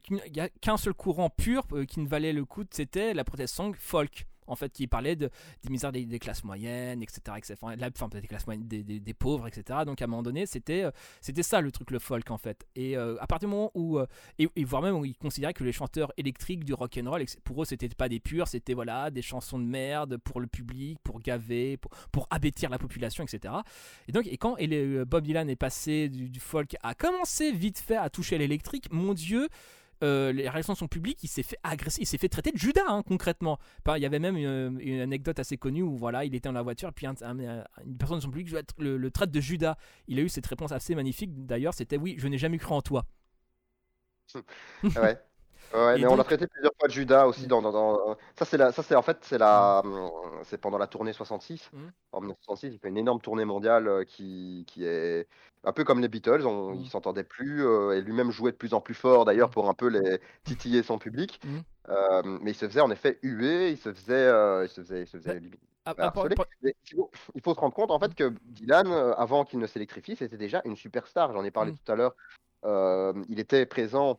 qu'un 0.61 0.77
seul 0.77 0.93
courant 0.93 1.31
pur 1.31 1.63
euh, 1.73 1.87
qui 1.87 2.01
ne 2.01 2.07
valait 2.07 2.35
le 2.35 2.45
coup 2.45 2.65
c'était 2.71 3.15
la 3.15 3.25
protest 3.25 3.55
song 3.55 3.75
folk 3.79 4.27
en 4.47 4.57
fait 4.57 4.73
qui 4.73 4.87
parlait 4.87 5.17
de, 5.17 5.31
des 5.63 5.71
misères 5.71 5.93
des, 5.93 6.19
classes 6.19 6.45
moyennes 6.45 7.03
etc, 7.03 7.21
etc. 7.37 7.55
Enfin, 7.61 7.77
la- 7.77 7.91
des 7.91 8.27
classes 8.29 8.47
moyennes 8.47 8.67
des, 8.67 9.15
pauvres 9.15 9.47
etc 9.47 9.81
donc 9.85 10.01
à 10.03 10.05
un 10.05 10.09
moment 10.09 10.23
donné 10.23 10.47
c'était 10.47 10.85
euh, 10.85 10.91
c'était 11.21 11.43
ça 11.43 11.61
le 11.61 11.71
truc 11.73 11.91
le 11.91 11.99
folk 11.99 12.31
en 12.31 12.39
fait. 12.39 12.67
Et 12.75 12.97
euh, 12.97 13.17
à 13.21 13.27
partir 13.27 13.49
du 13.49 13.55
moment 13.55 13.71
où 13.75 13.99
euh, 13.99 14.07
et, 14.39 14.65
voire 14.65 14.83
même 14.83 14.95
où 14.97 15.05
ils 15.05 15.17
considéraient 15.17 15.55
que 15.55 15.65
les 15.65 15.73
chanteurs 15.73 16.13
électriques 16.17 16.65
du 16.65 16.75
rock 16.75 16.99
roll 17.05 17.25
pour 17.45 17.63
eux 17.63 17.65
c'était 17.65 17.89
pas 17.89 18.09
des 18.09 18.21
purs 18.21 18.49
c'était 18.49 18.75
voilà 18.75 19.11
des 19.11 19.23
chansons 19.23 19.59
de 19.59 19.65
merde 19.65 20.17
pour 20.19 20.41
le 20.41 20.47
public 20.47 20.99
pour 21.03 21.21
gaver 21.21 21.77
pour, 21.77 21.91
pour 22.13 22.29
la 22.31 22.79
population 22.79 23.25
etc 23.25 23.55
et 24.09 24.13
donc 24.13 24.27
et 24.27 24.37
quand 24.37 24.57
Bob 25.07 25.25
Dylan 25.25 25.49
est 25.49 25.57
passé 25.57 26.09
du, 26.09 26.29
du 26.29 26.41
folk 26.41 26.77
à 26.83 26.95
commencer 26.95 27.53
vite 27.53 27.79
fait 27.79 27.97
à 27.97 28.11
toucher 28.11 28.39
l'électrique 28.39 28.91
mon 28.91 29.15
dieu 29.15 29.49
euh, 30.05 30.33
les 30.33 30.49
réactions 30.49 30.73
de 30.75 30.79
son 30.79 30.89
public, 30.89 31.19
il 31.23 31.29
s'est 31.29 31.43
fait 31.43 31.59
agresser, 31.63 32.03
il 32.03 32.07
s'est 32.07 32.19
fait 32.19 32.29
traiter 32.29 32.53
de 32.53 32.59
Judas 32.59 32.85
hein, 32.89 33.03
concrètement. 33.03 33.59
Il 33.97 34.03
y 34.03 34.07
avait 34.07 34.19
même 34.19 34.37
une, 34.37 34.79
une 34.81 35.01
anecdote 35.01 35.39
assez 35.39 35.57
connue 35.57 35.83
où 35.83 35.97
voilà, 35.97 36.25
il 36.25 36.35
était 36.35 36.49
dans 36.49 36.53
la 36.53 36.63
voiture 36.63 36.89
et 36.89 36.93
puis 36.93 37.07
un- 37.07 37.15
un- 37.23 37.65
une 37.85 37.97
personne 37.99 38.19
de 38.19 38.23
son 38.23 38.31
public 38.31 38.55
le, 38.79 38.97
le 38.97 39.11
traite 39.11 39.31
de 39.31 39.41
Judas. 39.41 39.77
Il 40.09 40.19
a 40.19 40.23
eu 40.23 40.29
cette 40.29 40.47
réponse 40.47 40.73
assez 40.73 40.95
magnifique 40.95 41.31
d'ailleurs, 41.47 41.75
c'était 41.75 41.97
oui, 41.97 42.17
je 42.19 42.29
n'ai 42.29 42.39
jamais 42.39 42.59
cru 42.59 42.75
en 42.75 42.83
toi. 42.83 43.07
Ouais. 45.03 45.19
Ouais, 45.75 45.99
Et 45.99 46.03
mais 46.03 46.07
on 46.07 46.11
l'a 46.13 46.17
donc- 46.19 46.27
traité 46.27 46.47
plusieurs 46.47 46.73
fois 46.79 46.89
de 46.89 46.93
Judas 46.93 47.27
aussi 47.27 47.47
dans, 47.47 47.61
dans, 47.61 47.73
dans- 47.73 48.17
ça 48.39 48.45
c'est 48.45 48.57
la 48.57 48.73
ça 48.73 48.83
c'est 48.83 48.95
en 48.95 49.03
fait 49.03 49.19
c'est 49.23 49.39
la 49.39 49.83
c'est 50.45 50.59
pendant 50.59 50.79
la 50.79 50.87
tournée 50.87 51.13
66 51.13 51.71
Mm. 51.73 51.79
en 52.13 52.21
1966 52.21 52.69
il 52.75 52.79
fait 52.79 52.89
une 52.89 52.97
énorme 52.97 53.21
tournée 53.21 53.45
mondiale 53.45 53.89
euh, 53.89 54.05
qui, 54.05 54.65
qui 54.69 54.85
est 54.87 55.27
un 55.65 55.73
peu 55.73 55.85
comme 55.85 56.01
les 56.01 56.09
Beatles 56.09 56.47
on, 56.47 56.71
Mm. 56.71 56.81
ils 56.81 56.89
s'entendaient 56.91 57.25
plus 57.25 57.67
euh, 57.67 57.93
et 57.97 58.01
lui-même 58.01 58.31
jouait 58.31 58.53
de 58.53 58.57
plus 58.57 58.75
en 58.75 58.81
plus 58.81 58.95
fort 58.95 59.25
d'ailleurs 59.25 59.49
Mm. 59.49 59.53
pour 59.53 59.69
un 59.69 59.75
peu 59.75 59.89
les 59.89 60.21
titiller 60.45 60.83
son 60.83 60.99
public. 60.99 61.41
Euh, 61.89 62.23
mais 62.43 62.53
il 62.53 62.55
se 62.55 62.67
faisait 62.67 62.81
en 62.81 62.91
effet 62.91 63.19
huer 63.23 63.71
il 63.71 63.79
se 63.79 63.93
faisait 63.93 64.15
euh, 64.15 64.65
il 64.65 64.69
se 64.69 64.81
faisait 64.81 65.03
il 65.03 65.07
se 65.07 65.17
faisait 65.19 65.31
Ouais. 65.33 65.41
limite 65.41 65.61
Ah, 65.85 65.95
ah, 65.99 66.07
harceler. 66.07 66.35
pour- 66.35 66.47
Mais 66.63 66.75
il 66.91 66.97
faut, 66.97 67.11
il 67.35 67.41
faut 67.43 67.55
se 67.55 67.61
rendre 67.61 67.75
compte 67.75 67.91
en 67.93 67.99
fait 68.01 68.13
que 68.15 68.33
Dylan, 68.47 68.89
euh, 68.89 69.15
avant 69.15 69.45
qu'il 69.45 69.61
ne 69.61 69.67
s'électrifie, 69.69 70.17
c'était 70.17 70.37
déjà 70.37 70.61
une 70.65 70.75
superstar. 70.75 71.33
J'en 71.33 71.45
ai 71.45 71.53
parlé 71.53 71.73
Mm. 71.73 71.77
tout 71.85 71.93
à 71.93 71.95
l'heure. 71.95 72.15
Euh, 72.65 73.13
il 73.29 73.39
était 73.39 73.67
présent 73.67 74.19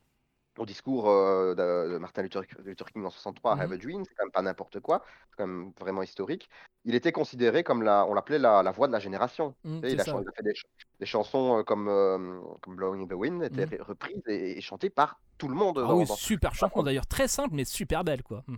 au 0.58 0.66
discours 0.66 1.10
euh, 1.10 1.56
de, 1.56 1.94
de 1.94 1.98
Martin 1.98 2.22
Luther, 2.24 2.42
Luther 2.64 2.86
King 2.92 3.06
en 3.06 3.10
63 3.10 3.56
Mhm. 3.56 3.62
Have 3.62 3.72
a 3.74 3.78
Dream. 3.78 4.04
C'est 4.06 4.14
quand 4.16 4.26
même 4.26 4.32
pas 4.32 4.42
n'importe 4.42 4.80
quoi. 4.80 5.04
C'est 5.30 5.38
quand 5.38 5.48
même 5.48 5.72
vraiment 5.80 6.02
historique. 6.04 6.50
Il 6.86 6.96
était 6.96 7.12
considéré 7.12 7.64
comme 7.64 7.84
la, 7.84 8.06
on 8.06 8.14
l'appelait 8.14 8.40
la, 8.40 8.64
la 8.64 8.72
voix 8.72 8.88
de 8.88 8.94
la 8.94 9.00
génération. 9.00 9.56
Mm, 9.64 9.80
c'est 9.82 9.92
il, 9.92 10.00
a, 10.02 10.04
ça, 10.04 10.12
chan- 10.12 10.18
ouais. 10.18 10.24
il 10.26 10.30
a 10.30 10.32
fait 10.32 10.44
des, 10.44 10.54
ch- 10.54 10.66
des 11.00 11.06
chansons 11.06 11.60
euh, 11.60 11.64
comme, 11.64 11.88
euh, 11.90 12.40
comme 12.62 12.76
Blowing 12.76 13.04
in 13.04 13.08
the 13.08 13.14
Wind 13.14 13.44
étaient 13.44 13.66
ré- 13.66 13.80
reprises 13.82 14.22
et, 14.28 14.58
et 14.58 14.62
chantées 14.62 14.90
par 14.90 15.20
tout 15.38 15.48
le 15.48 15.56
monde. 15.56 15.84
Ah 15.86 15.94
oui, 15.94 16.06
dans- 16.06 16.16
super 16.16 16.54
chanson 16.56 16.84
d'ailleurs, 16.84 17.08
très 17.08 17.28
simple 17.28 17.54
mais 17.54 17.66
super 17.66 18.04
belle 18.04 18.24
quoi. 18.24 18.44
Mm. 18.48 18.56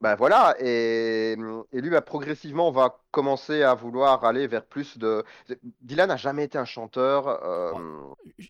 ben 0.00 0.14
voilà, 0.16 0.56
et, 0.58 1.32
et 1.72 1.80
lui, 1.80 1.88
bah, 1.90 2.02
progressivement, 2.02 2.72
va 2.72 2.98
commencer 3.12 3.62
à 3.62 3.74
vouloir 3.74 4.24
aller 4.24 4.48
vers 4.48 4.64
plus 4.66 4.98
de. 4.98 5.22
Dylan 5.80 6.08
n'a 6.08 6.16
jamais 6.16 6.42
été 6.44 6.58
un 6.58 6.64
chanteur 6.64 7.28
euh, 7.28 7.72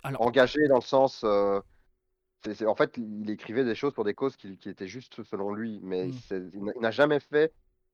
Alors, 0.02 0.22
engagé 0.22 0.66
dans 0.68 0.76
le 0.76 0.80
sens. 0.80 1.24
Euh, 2.46 2.54
c'est- 2.54 2.66
en 2.66 2.74
fait, 2.74 2.96
il 2.96 3.28
écrivait 3.30 3.64
des 3.64 3.74
choses 3.74 3.92
pour 3.94 4.04
des 4.04 4.14
causes 4.14 4.36
qui, 4.36 4.56
qui 4.58 4.68
étaient 4.68 4.86
justes 4.88 5.22
selon 5.24 5.52
lui, 5.52 5.80
mais 5.82 6.08
il 6.30 6.62
n'a- 6.64 6.72
il 6.76 6.80
n'a 6.80 6.90
jamais 6.90 7.20
fait 7.20 7.52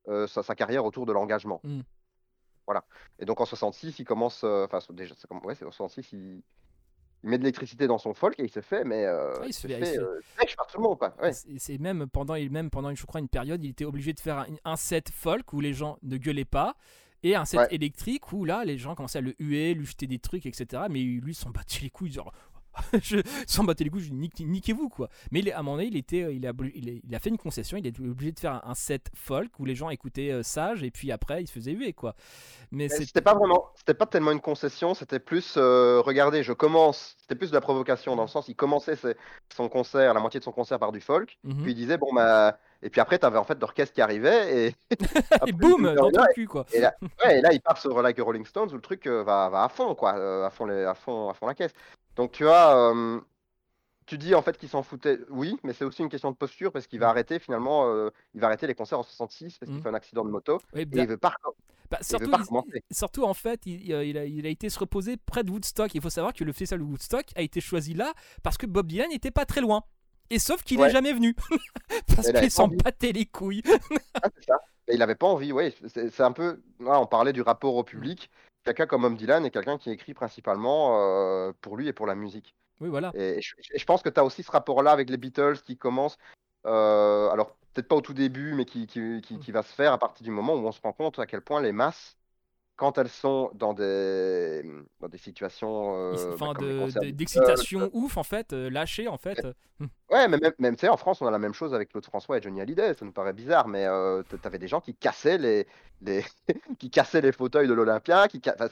euh, 0.08 0.26
sa, 0.26 0.42
sa 0.42 0.54
carrière 0.54 0.84
autour 0.86 1.04
de 1.04 1.12
l'engagement. 1.12 1.60
Mm. 1.64 1.80
Voilà. 2.66 2.84
Et 3.18 3.24
donc 3.26 3.40
en 3.40 3.44
66, 3.44 3.98
il 3.98 4.04
commence. 4.04 4.42
euh, 4.44 4.64
Enfin, 4.64 4.78
déjà, 4.94 5.14
c'est 5.18 5.26
comme- 5.26 5.44
ouais, 5.44 5.54
c'est 5.54 5.64
en 5.66 5.70
66, 5.70 6.12
il, 6.12 6.42
il 7.24 7.28
met 7.30 7.36
de 7.36 7.42
l'électricité 7.42 7.86
dans 7.86 7.98
son 7.98 8.14
folk 8.14 8.38
et 8.38 8.44
il 8.44 8.50
se 8.50 8.60
fait, 8.60 8.84
mais 8.84 9.04
euh, 9.04 9.34
il 9.42 9.48
il 9.48 9.52
se 9.52 9.66
fait- 9.66 9.78
il 9.78 9.84
se 9.86 9.90
fait 9.92 9.96
fait- 9.96 9.98
euh, 9.98 10.54
par 10.56 10.66
tout 10.66 10.78
le 10.78 10.82
monde, 10.84 10.98
quoi. 10.98 11.14
Ouais. 11.22 11.32
C'est 11.32 11.78
même 11.78 12.06
pendant, 12.08 12.34
même 12.34 12.70
pendant, 12.70 12.94
je 12.94 13.04
crois, 13.06 13.20
une 13.20 13.28
période, 13.28 13.62
il 13.62 13.70
était 13.70 13.84
obligé 13.84 14.12
de 14.14 14.20
faire 14.20 14.38
un, 14.38 14.46
un 14.64 14.76
set 14.76 15.10
folk 15.10 15.52
où 15.52 15.60
les 15.60 15.74
gens 15.74 15.98
ne 16.02 16.16
gueulaient 16.16 16.44
pas 16.46 16.74
et 17.22 17.34
un 17.34 17.44
set 17.44 17.60
Ouais. 17.60 17.68
électrique 17.74 18.32
où 18.32 18.44
là, 18.46 18.64
les 18.64 18.78
gens 18.78 18.94
commençaient 18.94 19.18
à 19.18 19.22
le 19.22 19.34
huer, 19.40 19.74
lui 19.74 19.84
jeter 19.86 20.06
des 20.06 20.18
trucs, 20.20 20.46
etc. 20.46 20.84
Mais 20.88 21.00
lui, 21.02 21.34
s'en 21.34 21.50
battait 21.50 21.80
les 21.82 21.90
couilles. 21.90 22.12
Genre, 22.12 22.32
je 23.02 23.18
s'en 23.46 23.64
battais 23.64 23.84
les 23.84 23.90
couilles, 23.90 24.02
je 24.02 24.10
dis 24.10 24.14
nique- 24.14 24.40
niquez-vous 24.46 24.88
quoi. 24.88 25.08
Mais 25.30 25.40
il 25.40 25.50
à 25.52 25.58
un 25.58 25.62
moment 25.62 25.76
donné, 25.76 25.88
il, 25.88 25.96
était, 25.96 26.22
euh, 26.24 26.32
il, 26.32 26.46
a, 26.46 26.52
il, 26.74 27.18
fait 27.20 27.30
une 27.30 27.38
concession, 27.38 27.76
il 27.76 27.86
est 27.86 27.98
obligé 28.00 28.32
de 28.32 28.38
faire 28.38 28.52
un, 28.52 28.62
un 28.64 28.74
set 28.74 29.10
folk 29.14 29.50
où 29.58 29.64
les 29.64 29.74
gens 29.74 29.90
écoutaient 29.90 30.30
euh, 30.30 30.42
sage 30.42 30.82
et 30.82 30.90
puis 30.90 31.10
après 31.12 31.42
il 31.42 31.46
se 31.46 31.52
faisait 31.52 31.72
huer 31.72 31.92
quoi. 31.92 32.14
Mais 32.70 32.88
C'était 32.88 33.20
pas 33.22 33.34
vraiment, 33.34 33.68
c'était 33.74 33.94
pas 33.94 34.06
tellement 34.06 34.30
une 34.32 34.40
concession, 34.40 34.94
c'était 34.94 35.18
plus, 35.20 35.54
euh, 35.56 36.00
regardez, 36.04 36.42
je 36.42 36.52
commence, 36.52 37.16
c'était 37.22 37.34
plus 37.34 37.48
de 37.50 37.54
la 37.54 37.60
provocation 37.60 38.14
dans 38.16 38.22
le 38.22 38.28
sens, 38.28 38.48
il 38.48 38.54
commençait 38.56 38.96
ses- 38.96 39.16
son 39.54 39.68
concert, 39.68 40.12
la 40.14 40.20
moitié 40.20 40.38
de 40.40 40.44
son 40.44 40.52
concert 40.52 40.78
par 40.78 40.92
du 40.92 41.00
folk, 41.00 41.38
Mhm. 41.44 41.62
puis 41.62 41.72
il 41.72 41.74
disait 41.74 41.96
bon 41.98 42.12
bah, 42.14 42.58
et 42.82 42.90
puis 42.90 43.00
après 43.00 43.18
t'avais 43.18 43.38
en 43.38 43.44
fait 43.44 43.58
l'orchestre 43.60 43.94
qui 43.94 44.00
arrivait 44.02 44.66
et 44.68 44.74
et 45.48 45.52
boum 45.52 45.94
dans 45.94 46.10
ton 46.10 46.22
cul 46.34 46.46
quoi. 46.46 46.66
Et 46.72 46.80
là, 46.80 46.94
ouais, 47.24 47.38
et 47.38 47.40
là, 47.40 47.52
il 47.52 47.60
part 47.60 47.78
sur 47.78 48.00
Like 48.02 48.18
a 48.18 48.22
Rolling 48.22 48.44
Stones 48.46 48.68
où 48.70 48.74
le 48.76 48.80
truc 48.80 49.06
euh, 49.06 49.22
va, 49.24 49.48
va 49.48 49.64
à 49.64 49.68
fond, 49.68 49.94
quoi, 49.94 50.16
euh, 50.16 50.44
à, 50.46 50.50
fond 50.50 50.66
les, 50.66 50.84
à, 50.84 50.94
fond, 50.94 51.28
à 51.30 51.34
fond 51.34 51.46
la 51.46 51.54
caisse. 51.54 51.72
Donc, 52.18 52.32
tu 52.32 52.44
vois, 52.44 52.92
euh, 52.92 53.20
tu 54.06 54.18
dis 54.18 54.34
en 54.34 54.42
fait 54.42 54.58
qu'il 54.58 54.68
s'en 54.68 54.82
foutait, 54.82 55.18
oui, 55.30 55.56
mais 55.62 55.72
c'est 55.72 55.84
aussi 55.84 56.02
une 56.02 56.08
question 56.08 56.30
de 56.30 56.36
posture 56.36 56.72
parce 56.72 56.86
qu'il 56.86 56.98
va 57.00 57.08
arrêter 57.08 57.38
finalement, 57.38 57.88
euh, 57.88 58.10
il 58.34 58.40
va 58.40 58.48
arrêter 58.48 58.66
les 58.66 58.74
concerts 58.74 58.98
en 58.98 59.02
66 59.02 59.58
parce 59.58 59.70
qu'il 59.70 59.78
Mm. 59.78 59.82
fait 59.82 59.88
un 59.88 59.94
accident 59.94 60.24
de 60.24 60.30
moto 60.30 60.60
et 60.74 60.84
bah- 60.84 61.02
il 61.02 61.06
veut 61.08 61.16
pas. 61.16 61.28
reco- 61.30 61.54
bah, 61.90 61.98
il 62.00 62.04
surtout, 62.06 62.24
veut 62.26 62.30
pas 62.32 62.42
il- 62.74 62.94
surtout 62.94 63.24
en 63.24 63.34
fait, 63.34 63.64
il, 63.66 63.92
euh, 63.92 64.04
il 64.04 64.18
a, 64.18 64.24
il 64.24 64.44
a 64.46 64.48
été 64.50 64.68
se 64.68 64.78
reposer 64.78 65.16
près 65.16 65.44
de 65.44 65.50
Woodstock. 65.50 65.94
Il 65.94 66.02
faut 66.02 66.10
savoir 66.10 66.34
que 66.34 66.42
le 66.44 66.52
festival 66.52 66.80
de 66.80 66.84
Woodstock 66.90 67.26
a 67.36 67.42
été 67.42 67.60
choisi 67.60 67.94
là 67.94 68.12
parce 68.42 68.58
que 68.58 68.66
Bob 68.66 68.86
Dylan 68.88 69.08
n'était 69.10 69.30
pas 69.30 69.46
très 69.46 69.60
loin. 69.60 69.82
Et 70.30 70.38
sauf 70.38 70.62
qu'il 70.62 70.78
Ouais. 70.80 70.88
est 70.88 70.90
jamais 70.90 71.12
venu 71.14 71.34
parce 72.08 72.32
qu'il 72.32 72.50
s'en 72.50 72.68
battait 72.68 73.12
les 73.12 73.24
couilles. 73.26 73.62
Ah, 74.22 74.28
ça. 74.46 74.58
Et 74.88 74.94
il 74.94 75.02
avait 75.02 75.14
pas 75.14 75.26
envie, 75.26 75.52
oui. 75.52 75.74
C'est 75.86 76.20
un 76.20 76.32
peu. 76.32 76.60
là, 76.80 76.98
on 77.00 77.06
parlait 77.06 77.32
du 77.34 77.42
rapport 77.42 77.74
au 77.76 77.84
public. 77.84 78.30
Quelqu'un 78.68 78.86
comme 78.86 79.00
Bob 79.00 79.16
Dylan 79.16 79.46
est 79.46 79.50
quelqu'un 79.50 79.78
qui 79.78 79.90
écrit 79.90 80.12
principalement 80.12 81.00
euh, 81.00 81.52
pour 81.62 81.78
lui 81.78 81.88
et 81.88 81.94
pour 81.94 82.06
la 82.06 82.14
musique. 82.14 82.54
Oui 82.82 82.90
voilà. 82.90 83.10
Et 83.14 83.40
je, 83.40 83.84
pense 83.86 84.02
que 84.02 84.10
tu 84.10 84.20
as 84.20 84.24
aussi 84.24 84.42
ce 84.42 84.50
rapport-là 84.50 84.90
avec 84.90 85.08
les 85.08 85.16
Beatles 85.16 85.62
qui 85.64 85.78
commence, 85.78 86.18
euh, 86.66 87.30
alors 87.30 87.56
peut-être 87.72 87.88
pas 87.88 87.96
au 87.96 88.02
tout 88.02 88.12
début, 88.12 88.52
mais 88.52 88.66
qui, 88.66 88.86
qui, 88.86 89.22
qui- 89.22 89.38
qui 89.38 89.52
va 89.52 89.62
se 89.62 89.72
faire 89.72 89.94
à 89.94 89.98
partir 89.98 90.22
du 90.22 90.30
moment 90.30 90.52
où 90.52 90.66
on 90.66 90.72
se 90.72 90.82
rend 90.82 90.92
compte 90.92 91.18
à 91.18 91.24
quel 91.24 91.40
point 91.40 91.62
les 91.62 91.72
masses, 91.72 92.17
quand 92.78 92.96
elles 92.96 93.08
sont 93.08 93.50
dans 93.54 93.74
des, 93.74 94.62
dans 95.00 95.08
des 95.08 95.18
situations 95.18 95.94
euh, 95.96 96.36
bah, 96.38 96.52
de- 96.58 97.06
de- 97.06 97.10
d'excitation 97.10 97.90
ouf 97.92 98.16
en 98.16 98.22
fait, 98.22 98.52
euh, 98.52 98.70
lâché 98.70 99.08
en 99.08 99.18
fait. 99.18 99.44
Ouais, 100.10 100.26
mais 100.26 100.38
même, 100.38 100.52
même 100.58 100.76
tu 100.76 100.80
sais, 100.80 100.88
en 100.88 100.96
France, 100.96 101.20
on 101.20 101.26
a 101.26 101.30
la 101.30 101.38
même 101.38 101.52
chose 101.52 101.74
avec 101.74 101.90
Claude 101.90 102.04
François 102.04 102.38
et 102.38 102.42
Johnny 102.42 102.60
Hallyday. 102.60 102.94
Ça 102.94 103.04
nous 103.04 103.12
paraît 103.12 103.32
bizarre, 103.32 103.68
mais 103.68 103.84
euh, 103.84 104.22
tu 104.28 104.36
avais 104.44 104.58
des 104.58 104.66
gens 104.66 104.80
qui 104.80 104.94
cassaient 104.94 105.38
les, 105.38 105.66
les, 106.00 106.24
qui 106.78 106.90
cassaient 106.90 107.20
les 107.20 107.30
fauteuils 107.30 107.68
de 107.68 107.74
l'Olympia. 107.74 108.26
Qui 108.26 108.40
enfin, 108.48 108.68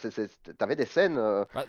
T'avais 0.59 0.77
des 0.77 0.87
scènes 0.87 1.19
euh, 1.19 1.45
Bah, 1.55 1.65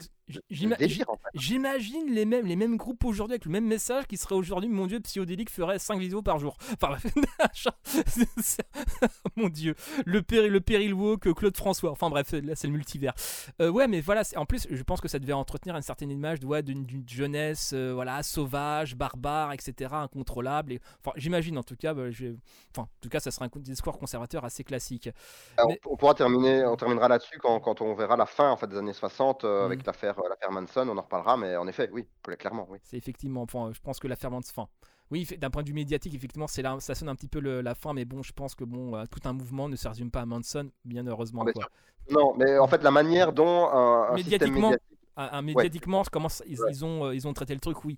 en 1.08 1.18
fait. 1.18 1.30
J'imagine 1.36 2.12
les 2.14 2.26
mêmes, 2.26 2.48
les 2.48 2.56
mêmes 2.56 2.78
groupes 2.78 3.04
aujourd'hui 3.04 3.34
avec 3.34 3.46
le 3.46 3.52
même 3.52 3.68
message 3.68 4.08
qui 4.08 4.18
serait 4.18 4.36
aujourd'hui, 4.36 4.70
mon 4.70 4.88
dieu, 4.88 5.00
Psyodélique 5.02 5.52
ferait 5.52 5.80
5 5.80 6.00
vidéos 6.00 6.22
par 6.22 6.40
jour. 6.40 6.58
Enfin 6.82 6.96
bref, 6.96 7.06
mon 9.36 9.50
dieu, 9.50 9.76
le, 10.06 10.22
péri, 10.22 10.50
le 10.50 10.62
péril 10.62 10.94
woke, 10.94 11.34
Claude 11.34 11.58
François. 11.58 11.92
Enfin 11.92 12.10
bref, 12.10 12.27
là 12.34 12.56
c'est 12.56 12.68
le 12.68 12.74
multivers. 12.74 13.14
Euh, 13.62 13.70
ouais, 13.70 13.88
mais 13.88 14.02
voilà, 14.02 14.22
en 14.36 14.46
plus, 14.46 14.68
je 14.70 14.84
pense 14.84 15.02
que 15.02 15.08
ça 15.08 15.20
devait 15.20 15.34
entretenir 15.34 15.76
une 15.76 15.82
certaine 15.82 16.12
image 16.12 16.40
ouais, 16.44 16.62
d'une 16.64 16.86
jeunesse 17.08 17.72
euh, 17.74 17.94
voilà, 17.94 18.22
sauvage, 18.24 18.96
barbare, 18.96 19.54
etc., 19.54 19.90
incontrôlable. 19.94 20.74
Et, 20.74 20.80
enfin, 21.04 21.12
j'imagine 21.16 21.58
en 21.58 21.64
tout 21.64 21.76
cas, 21.76 21.94
bah, 21.94 22.10
je- 22.12 22.36
enfin, 22.76 22.84
en 22.84 22.90
tout 23.02 23.10
cas, 23.10 23.20
ça 23.20 23.32
sera 23.32 23.46
un 23.46 23.50
discours 23.60 23.98
conservateur 23.98 24.46
assez 24.46 24.64
classique. 24.64 25.10
On- 25.58 25.68
Mais- 25.68 25.80
On, 25.86 25.96
pourra 25.98 26.14
terminer, 26.14 26.66
on 26.66 26.76
terminera 26.76 27.08
là-dessus 27.08 27.38
quand, 27.40 27.60
quand 27.60 27.82
on 27.82 27.94
verra 27.96 28.18
la 28.18 28.26
fin 28.26 28.50
en 28.52 28.58
fait, 28.58 28.68
des 28.68 28.78
années 28.78 28.94
60 28.94 29.44
euh, 29.44 29.66
avec 29.66 29.86
l'affaire 29.86 30.18
euh, 30.20 30.30
l'affaire 30.30 30.52
Manson, 30.52 30.88
on 30.90 30.98
en 30.98 31.02
reparlera, 31.02 31.38
mais 31.38 31.56
en 31.56 31.68
effet, 31.68 31.90
oui, 31.92 32.08
clairement, 32.38 32.68
oui. 32.70 32.80
C'est 32.84 32.98
effectivement, 32.98 33.42
enfin, 33.42 33.72
je 33.74 33.80
pense 33.80 34.00
que 34.00 34.08
la 34.08 34.16
fermente 34.16 34.46
fin. 34.48 34.68
Oui, 35.10 35.26
d'un 35.38 35.50
point 35.50 35.64
de 35.64 35.68
vue 35.70 35.74
médiatique, 35.74 36.14
effectivement, 36.14 36.48
c'est 36.48 36.62
là, 36.62 36.76
ça 36.80 36.94
sonne 36.94 37.08
un 37.10 37.16
petit 37.16 37.30
peu 37.30 37.40
le- 37.40 37.62
la 37.62 37.76
fin, 37.76 37.94
mais 37.94 38.04
bon, 38.04 38.24
je 38.24 38.34
pense 38.34 38.56
que 38.56 38.64
bon, 38.66 38.96
euh, 38.96 39.06
tout 39.10 39.22
un 39.28 39.34
mouvement 39.34 39.70
ne 39.70 39.76
se 39.78 39.88
résume 39.88 40.12
pas 40.12 40.22
à 40.22 40.26
Manson, 40.26 40.70
bien 40.84 41.08
heureusement. 41.08 41.46
Ah, 41.48 41.52
quoi. 41.54 41.68
Non, 42.10 42.34
mais 42.36 42.58
en 42.58 42.68
fait, 42.68 42.84
la 42.84 42.92
manière 42.92 43.32
dont 43.32 43.68
un, 43.70 44.12
un 44.12 44.18
système 44.18 44.32
Médiatiquement, 44.34 44.70
médiatique, 44.72 44.98
Un- 45.16 45.30
un 45.32 45.42
médiatiquement, 45.42 46.04
comment 46.12 46.28
ils, 46.46 46.62
Ouais. 46.62 46.68
ils 46.72 46.84
ont, 46.86 47.06
euh, 47.06 47.16
ils 47.16 47.28
ont 47.28 47.34
traité 47.34 47.54
le 47.54 47.60
truc, 47.62 47.84
oui. 47.86 47.98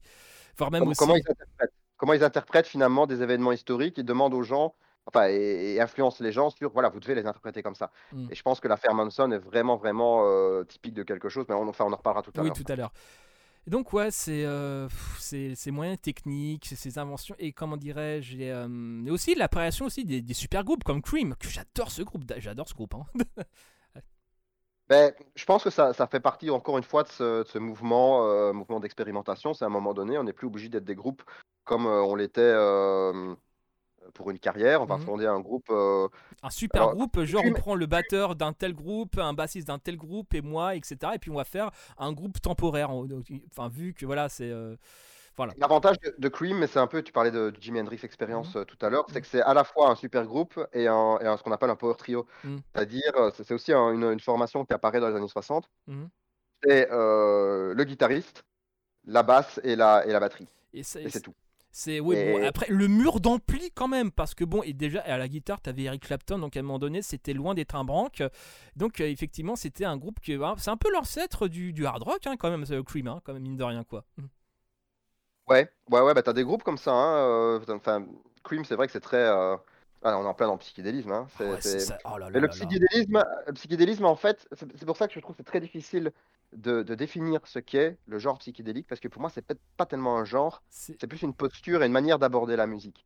Voire 0.57 0.71
même 0.71 0.81
comment, 0.81 0.91
aussi. 0.91 0.99
comment 0.99 1.15
ils 1.15 1.29
interprètent, 1.29 1.73
comment 1.97 2.13
ils 2.13 2.23
interprètent 2.23 2.67
finalement 2.67 3.07
des 3.07 3.21
événements 3.23 3.51
historiques, 3.51 3.97
ils 3.97 4.05
demandent 4.05 4.33
aux 4.35 4.43
gens, 4.43 4.75
enfin, 5.07 5.27
et, 5.29 5.73
et 5.75 5.81
influencent 5.81 6.23
les 6.23 6.31
gens 6.31 6.49
sur, 6.51 6.71
voilà, 6.71 6.89
vous 6.89 6.99
devez 6.99 7.15
les 7.15 7.25
interpréter 7.25 7.63
comme 7.63 7.75
ça. 7.75 7.91
Mm. 8.13 8.27
Et 8.31 8.35
je 8.35 8.41
pense 8.43 8.59
que 8.59 8.67
l'affaire 8.67 8.93
Manson 8.93 9.31
est 9.31 9.37
vraiment, 9.39 9.77
vraiment 9.77 10.21
euh, 10.25 10.63
typique 10.63 10.93
de 10.93 11.03
quelque 11.03 11.27
chose, 11.27 11.45
mais 11.49 11.55
on, 11.55 11.67
enfin, 11.67 11.85
on 11.85 11.91
en 11.91 11.95
reparlera 11.97 12.21
tout 12.21 12.31
à 12.35 12.41
Oui, 12.41 12.47
l'heure. 12.49 12.55
tout 12.55 12.71
à 12.71 12.75
l'heure. 12.75 12.91
Et 13.67 13.69
donc, 13.69 13.93
ouais, 13.93 14.11
c'est 14.11 14.45
euh, 14.45 14.87
ces 15.19 15.71
moyens 15.71 15.99
techniques, 16.01 16.65
ces 16.65 16.97
inventions, 16.97 17.35
et 17.39 17.51
comment 17.51 17.77
dirais-je, 17.77 18.37
et, 18.37 18.51
euh, 18.51 19.05
et 19.05 19.11
aussi 19.11 19.35
l'apparition 19.35 19.85
aussi 19.85 20.05
des, 20.05 20.33
super 20.33 20.63
groupes 20.63 20.83
comme 20.83 21.01
Cream, 21.01 21.35
que 21.35 21.47
j'adore 21.47 21.91
ce 21.91 22.01
groupe, 22.01 22.23
j'adore 22.37 22.67
ce 22.67 22.73
groupe. 22.73 22.95
hein. 22.95 23.05
Ben, 24.87 25.13
je 25.35 25.45
pense 25.45 25.63
que 25.63 25.69
ça, 25.69 25.93
fait 26.09 26.19
partie 26.19 26.49
encore 26.49 26.79
une 26.79 26.83
fois 26.83 27.03
de 27.03 27.09
ce, 27.09 27.57
mouvement, 27.59 28.25
euh, 28.25 28.53
mouvement 28.53 28.79
d'expérimentation. 28.79 29.53
C'est 29.53 29.63
à 29.63 29.67
un 29.67 29.69
moment 29.69 29.93
donné, 29.93 30.17
on 30.17 30.23
n'est 30.23 30.33
plus 30.33 30.47
obligé 30.47 30.67
d'être 30.67 30.83
des 30.83 30.95
groupes 30.95 31.21
comme 31.63 31.85
on 31.85 32.15
l'était 32.15 32.55
pour 34.13 34.29
une 34.31 34.39
carrière. 34.39 34.81
On 34.81 34.85
va 34.85 34.97
Mhm. 34.97 35.03
fonder 35.05 35.25
un 35.27 35.39
groupe. 35.39 35.67
euh, 35.69 36.07
un 36.43 36.49
super 36.49 36.81
Alors, 36.83 36.95
groupe, 36.95 37.21
genre 37.23 37.43
on 37.45 37.51
prend 37.53 37.75
le 37.75 37.85
batteur 37.85 38.35
d'un 38.35 38.53
tel 38.53 38.73
groupe, 38.73 39.17
un 39.17 39.33
bassiste 39.33 39.67
d'un 39.67 39.79
tel 39.79 39.97
groupe 39.97 40.33
et 40.33 40.41
moi, 40.41 40.75
etc. 40.75 40.97
Et 41.15 41.19
puis 41.19 41.31
on 41.31 41.35
va 41.35 41.43
faire 41.43 41.71
un 41.97 42.11
groupe 42.13 42.39
temporaire. 42.41 42.91
en- 42.91 43.05
Enfin, 43.51 43.69
vu 43.69 43.93
que 43.93 44.05
voilà, 44.05 44.29
c'est. 44.29 44.49
euh, 44.49 44.75
voilà. 45.37 45.53
L'avantage 45.57 45.97
de, 45.99 46.13
de 46.17 46.27
Cream, 46.29 46.57
mais 46.57 46.67
c'est 46.67 46.79
un 46.79 46.87
peu, 46.87 47.01
tu 47.01 47.11
parlais 47.13 47.31
de, 47.31 47.53
Jimi 47.59 47.79
Hendrix 47.79 47.99
Experience 48.03 48.53
Mhm. 48.55 48.61
euh, 48.61 48.65
tout 48.65 48.77
à 48.85 48.89
l'heure, 48.89 49.05
c'est 49.11 49.21
que 49.21 49.27
c'est 49.27 49.41
à 49.41 49.53
la 49.53 49.63
fois 49.63 49.89
un 49.89 49.95
super 49.95 50.25
groupe 50.25 50.59
et, 50.73 50.87
un, 50.87 51.17
et 51.19 51.25
un- 51.27 51.37
ce 51.37 51.43
qu'on 51.43 51.51
appelle 51.51 51.69
un 51.69 51.75
power 51.77 51.95
trio. 51.95 52.25
Mhm. 52.43 52.59
C'est-à-dire, 52.73 53.31
c'est 53.33 53.51
aussi 53.53 53.71
un- 53.73 53.91
une, 53.93 54.03
une 54.03 54.19
formation 54.19 54.65
qui 54.65 54.73
apparaît 54.73 54.99
dans 54.99 55.09
les 55.09 55.15
années 55.15 55.27
60. 55.27 55.69
Mhm. 55.87 56.09
C'est 56.63 56.87
le 56.89 57.83
guitariste, 57.85 58.43
la 59.05 59.23
basse 59.23 59.59
et 59.63 59.75
la, 59.77 60.05
et 60.05 60.11
la 60.11 60.19
batterie. 60.19 60.47
Et 60.73 60.83
c'est 60.83 61.21
tout. 61.21 61.33
C'est 61.71 61.99
oui, 61.99 62.15
bon, 62.15 62.39
Et- 62.39 62.47
après 62.47 62.65
le 62.69 62.87
mur 62.87 63.19
d'ampli 63.19 63.71
quand 63.75 63.87
même 63.87 64.11
parce 64.11 64.33
que 64.33 64.43
bon 64.43 64.63
et 64.63 64.73
déjà 64.73 65.01
à 65.01 65.17
la 65.19 65.27
guitare 65.27 65.61
t'avais 65.61 65.83
Eric 65.83 66.01
Clapton 66.03 66.39
donc 66.39 66.57
à 66.57 66.59
un 66.59 66.63
moment 66.63 66.79
donné 66.79 67.01
c'était 67.03 67.33
loin 67.33 67.53
d'être 67.53 67.75
un 67.75 67.83
branque 67.83 68.23
donc 68.75 68.99
euh, 69.01 69.05
effectivement 69.07 69.55
c'était 69.55 69.85
un 69.85 69.95
groupe 69.97 70.19
qui 70.19 70.33
hein, 70.33 70.55
c'est 70.57 70.71
un 70.71 70.77
peu 70.77 70.91
l'ancêtre 70.91 71.47
du, 71.47 71.71
du 71.71 71.85
hard 71.85 72.01
rock 72.01 72.25
hein, 72.25 72.37
quand 72.37 72.49
même 72.49 72.65
ce 72.65 72.81
Cream 72.81 73.07
hein, 73.07 73.21
quand 73.23 73.33
même 73.33 73.43
mine 73.43 73.55
de 73.57 73.63
rien 73.63 73.83
quoi. 73.83 74.03
Mhm. 74.17 74.29
Ouais, 75.47 75.71
ouais, 75.89 76.01
ouais, 76.01 76.13
bah 76.13 76.21
t'as 76.21 76.33
des 76.33 76.43
groupes 76.43 76.63
comme 76.63 76.77
ça. 76.77 76.91
hein, 76.91 77.17
euh, 77.57 77.59
Enfin, 77.69 78.05
Cream, 78.43 78.63
c'est 78.65 78.75
vrai 78.75 78.85
que 78.87 78.93
c'est 78.93 78.99
très. 78.99 79.17
euh, 79.17 79.57
ah, 80.03 80.17
on 80.17 80.23
est 80.23 80.27
en 80.27 80.33
plein 80.33 80.47
dans 80.47 80.53
le 80.53 80.59
psychédélisme. 80.59 81.11
hein, 81.11 81.27
c'est- 81.37 81.43
Ah 81.43 81.51
ouais, 81.51 81.57
c'est 81.61 81.79
c'est- 81.79 81.79
ça. 81.79 81.97
Oh 82.05 82.17
là 82.17 82.29
là 82.29 82.31
Mais 82.31 82.39
le 82.39 82.47
là 82.47 82.53
psychédélisme, 82.53 83.23
le 83.47 83.53
psychédélisme, 83.53 84.05
en 84.05 84.15
fait, 84.15 84.47
c'est 84.51 84.77
c'est 84.77 84.85
pour 84.85 84.95
ça 84.97 85.07
que 85.07 85.13
je 85.13 85.19
trouve 85.19 85.35
que 85.35 85.37
c'est 85.37 85.43
très 85.47 85.59
difficile 85.59 86.11
de, 86.53 86.83
de 86.83 86.95
définir 86.95 87.45
ce 87.47 87.59
qu'est 87.59 87.97
le 88.07 88.19
genre 88.19 88.37
psychédélique, 88.39 88.87
parce 88.87 89.01
que 89.01 89.07
pour 89.07 89.21
moi, 89.21 89.29
c'est 89.29 89.41
peut-être 89.41 89.61
pas 89.77 89.85
tellement 89.85 90.17
un 90.17 90.25
genre, 90.25 90.61
C'est- 90.69 91.07
plus 91.07 91.21
une 91.21 91.33
posture 91.33 91.83
et 91.83 91.85
une 91.87 91.91
manière 91.91 92.19
d'aborder 92.19 92.55
la 92.55 92.67
musique. 92.67 93.05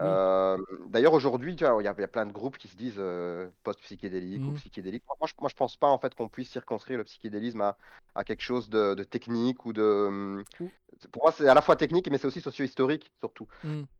Oui. 0.00 0.06
Euh, 0.06 0.56
D'ailleurs, 0.88 1.14
aujourd'hui, 1.14 1.52
il 1.54 1.60
y, 1.60 1.64
a 1.64 1.76
il 1.80 1.84
y 1.84 1.88
a 1.88 2.08
plein 2.08 2.24
de 2.26 2.32
groupes 2.32 2.58
qui 2.58 2.68
se 2.68 2.76
disent 2.76 2.94
euh, 2.98 3.48
post-psychédélique 3.64 4.46
ou 4.46 4.50
Mhm. 4.50 4.56
psychédélique. 4.56 5.02
Moi, 5.08 5.28
je, 5.28 5.34
moi, 5.40 5.48
je 5.50 5.56
pense 5.56 5.76
pas 5.76 5.88
en 5.88 5.98
fait 5.98 6.14
qu'on 6.14 6.28
puisse 6.28 6.50
circonscrire 6.50 6.96
le 6.98 7.04
psychédélisme 7.04 7.60
à, 7.60 7.76
à 8.14 8.24
quelque 8.24 8.42
chose 8.42 8.70
de, 8.70 8.94
de 8.94 9.04
technique 9.04 9.66
ou 9.66 9.72
de. 9.72 10.44
Ou- 10.60 10.70
Pour 11.12 11.22
moi, 11.24 11.32
c'est 11.32 11.48
à 11.48 11.54
la 11.54 11.62
fois 11.62 11.76
technique, 11.76 12.08
mais 12.10 12.18
c'est 12.18 12.26
aussi 12.26 12.40
socio-historique 12.40 13.10
surtout. 13.20 13.48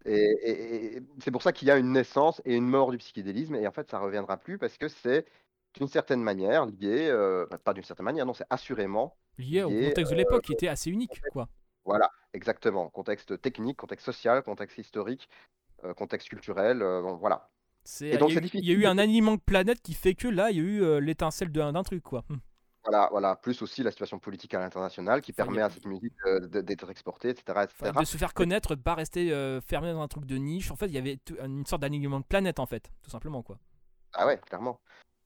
Et, 0.05 0.15
et- 0.15 0.97
et 0.97 1.03
c'est 1.23 1.31
pour 1.31 1.43
ça 1.43 1.53
qu'il 1.53 1.69
y 1.69 1.71
a 1.71 1.77
une 1.79 1.93
naissance 1.93 2.41
et 2.45 2.57
une 2.57 2.69
mort 2.69 2.91
du 2.91 2.99
psychédélisme, 2.99 3.55
et 3.57 3.67
en 3.67 3.73
fait, 3.73 3.91
ça 3.91 3.99
reviendra 3.99 4.37
plus 4.39 4.59
parce 4.59 4.79
que 4.79 4.89
c'est 4.89 5.27
d'une 5.75 5.89
certaine 5.89 6.23
manière 6.23 6.67
lié, 6.67 7.09
euh, 7.09 7.47
enfin, 7.47 7.59
pas 7.59 7.73
d'une 7.75 7.85
certaine 7.85 8.05
manière, 8.05 8.27
non, 8.27 8.35
c'est 8.35 8.47
assurément, 8.51 9.17
lié 9.39 9.63
au 9.63 9.71
contexte 9.71 10.11
de 10.13 10.17
l'époque 10.17 10.43
qui 10.45 10.53
était 10.53 10.69
assez 10.69 10.91
unique 10.91 11.21
quoi. 11.33 11.49
voilà, 11.85 12.11
exactement, 12.33 12.89
contexte 12.91 13.41
technique, 13.41 13.77
contexte 13.77 14.07
social, 14.07 14.43
contexte 14.43 14.79
historique, 14.79 15.29
euh, 15.85 15.95
contexte 15.95 16.29
culturel, 16.29 16.83
euh, 16.83 17.03
bon, 17.03 17.17
voilà. 17.17 17.49
C'est 17.85 18.09
Et 18.11 18.19
donc, 18.19 18.31
il 18.31 18.65
y 18.65 18.73
a 18.73 18.75
eu- 18.75 18.85
un 18.87 18.99
alignement 18.99 19.37
de 19.37 19.41
planète 19.41 19.81
qui 19.81 19.95
fait 19.95 20.15
que 20.15 20.29
là 20.29 20.51
il 20.51 20.57
y 20.59 20.61
a 20.61 20.63
eu 20.63 20.83
euh, 20.83 21.01
l'étincelle 21.01 21.51
d'un 21.51 21.83
truc 21.83 22.03
quoi. 22.03 22.25
Mhm. 22.29 22.41
Voilà, 22.85 23.09
voilà, 23.11 23.37
plus 23.37 23.61
aussi 23.63 23.83
la 23.83 23.91
situation 23.91 24.19
politique 24.19 24.55
à 24.55 24.59
l'international 24.59 25.21
qui 25.21 25.33
permet 25.33 25.61
a- 25.63 25.67
à 25.67 25.71
cette 25.71 25.87
musique 25.87 26.15
euh, 26.27 26.41
d'être 26.49 26.91
exportée, 26.91 27.29
etc. 27.31 27.65
etc. 27.65 27.93
De 27.99 28.05
se 28.05 28.17
faire 28.17 28.33
connaître, 28.35 28.75
de 28.75 28.81
pas 28.83 28.95
rester 28.95 29.33
euh, 29.33 29.61
fermé 29.61 29.93
dans 29.93 30.01
un 30.03 30.09
truc 30.09 30.25
de 30.27 30.37
niche. 30.37 30.71
En 30.71 30.77
fait, 30.77 30.87
il 30.87 30.93
y 30.95 30.99
avait 30.99 31.19
une 31.43 31.65
sorte 31.67 31.83
d'alignement 31.83 32.21
de 32.21 32.25
planète 32.25 32.59
en 32.59 32.67
fait, 32.67 32.91
tout 33.03 33.11
simplement 33.11 33.43
quoi. 33.43 33.59
Ah 34.15 34.27
ouais, 34.27 34.39
clairement. 34.47 34.79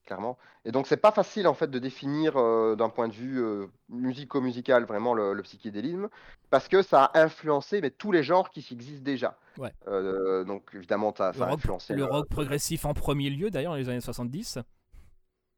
Clairement. 0.06 0.36
Et 0.66 0.70
donc, 0.70 0.86
c'est 0.86 0.98
pas 0.98 1.12
facile 1.12 1.48
en 1.48 1.54
fait 1.54 1.68
de 1.70 1.78
définir 1.78 2.36
euh, 2.36 2.76
d'un 2.76 2.90
point 2.90 3.08
de 3.08 3.14
vue 3.14 3.40
euh, 3.42 3.66
musico-musical 3.88 4.84
vraiment 4.84 5.14
le, 5.14 5.32
le 5.32 5.42
psychédélisme 5.42 6.10
parce 6.50 6.68
que 6.68 6.82
ça 6.82 7.04
a 7.04 7.20
influencé 7.22 7.80
mais, 7.80 7.90
tous 7.90 8.12
les 8.12 8.22
genres 8.22 8.50
qui 8.50 8.66
existent 8.70 9.02
déjà. 9.02 9.38
Ouais. 9.56 9.72
Euh, 9.88 10.44
donc, 10.44 10.70
évidemment, 10.74 11.14
ça, 11.16 11.32
ça 11.32 11.44
a 11.44 11.48
rock, 11.48 11.58
influencé 11.60 11.94
le 11.94 12.04
rock 12.04 12.28
progressif 12.28 12.84
en 12.84 12.92
premier 12.92 13.30
lieu 13.30 13.48
d'ailleurs 13.48 13.72
dans 13.72 13.78
les 13.78 13.88
années 13.88 14.02
70. 14.02 14.58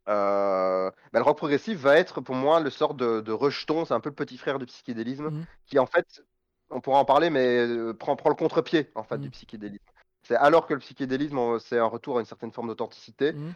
euh, 0.09 0.91
bah, 1.13 1.19
le 1.19 1.25
rock 1.25 1.37
progressif 1.39 1.77
va 1.79 1.97
être 1.99 2.21
pour 2.21 2.37
moi 2.37 2.61
le 2.61 2.71
sort 2.71 2.95
de, 2.95 3.21
de 3.21 3.33
rejeton, 3.33 3.85
c'est 3.85 3.95
un 3.95 4.01
peu 4.01 4.11
le 4.11 4.15
petit 4.15 4.39
frère 4.39 4.59
du 4.61 4.67
psychédélisme, 4.67 5.27
Mhm. 5.31 5.45
qui 5.67 5.79
en 5.81 5.87
fait, 5.87 6.23
on 6.71 6.81
pourra 6.81 6.99
en 7.01 7.05
parler, 7.05 7.31
mais 7.31 7.67
euh, 7.67 7.93
prend, 7.95 8.15
prend 8.15 8.29
le 8.31 8.37
contre-pied 8.37 8.91
en 8.95 9.03
fait 9.03 9.19
du 9.19 9.31
psychédélisme. 9.31 9.85
C'est 10.23 10.37
alors 10.37 10.67
que 10.67 10.75
le 10.75 10.81
psychédélisme, 10.81 11.59
c'est 11.61 11.79
un 11.79 11.87
retour 11.87 12.19
à 12.19 12.21
une 12.21 12.27
certaine 12.27 12.53
forme 12.53 12.69
d'authenticité, 12.69 13.33
Mhm. 13.33 13.55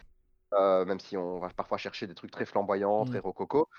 Euh, 0.53 0.85
même 0.85 0.99
si 0.99 1.17
on 1.17 1.39
va 1.39 1.49
parfois 1.49 1.77
chercher 1.77 2.07
des 2.07 2.15
trucs 2.15 2.31
très 2.31 2.45
flamboyants, 2.45 3.05
très 3.05 3.19
rococo. 3.19 3.69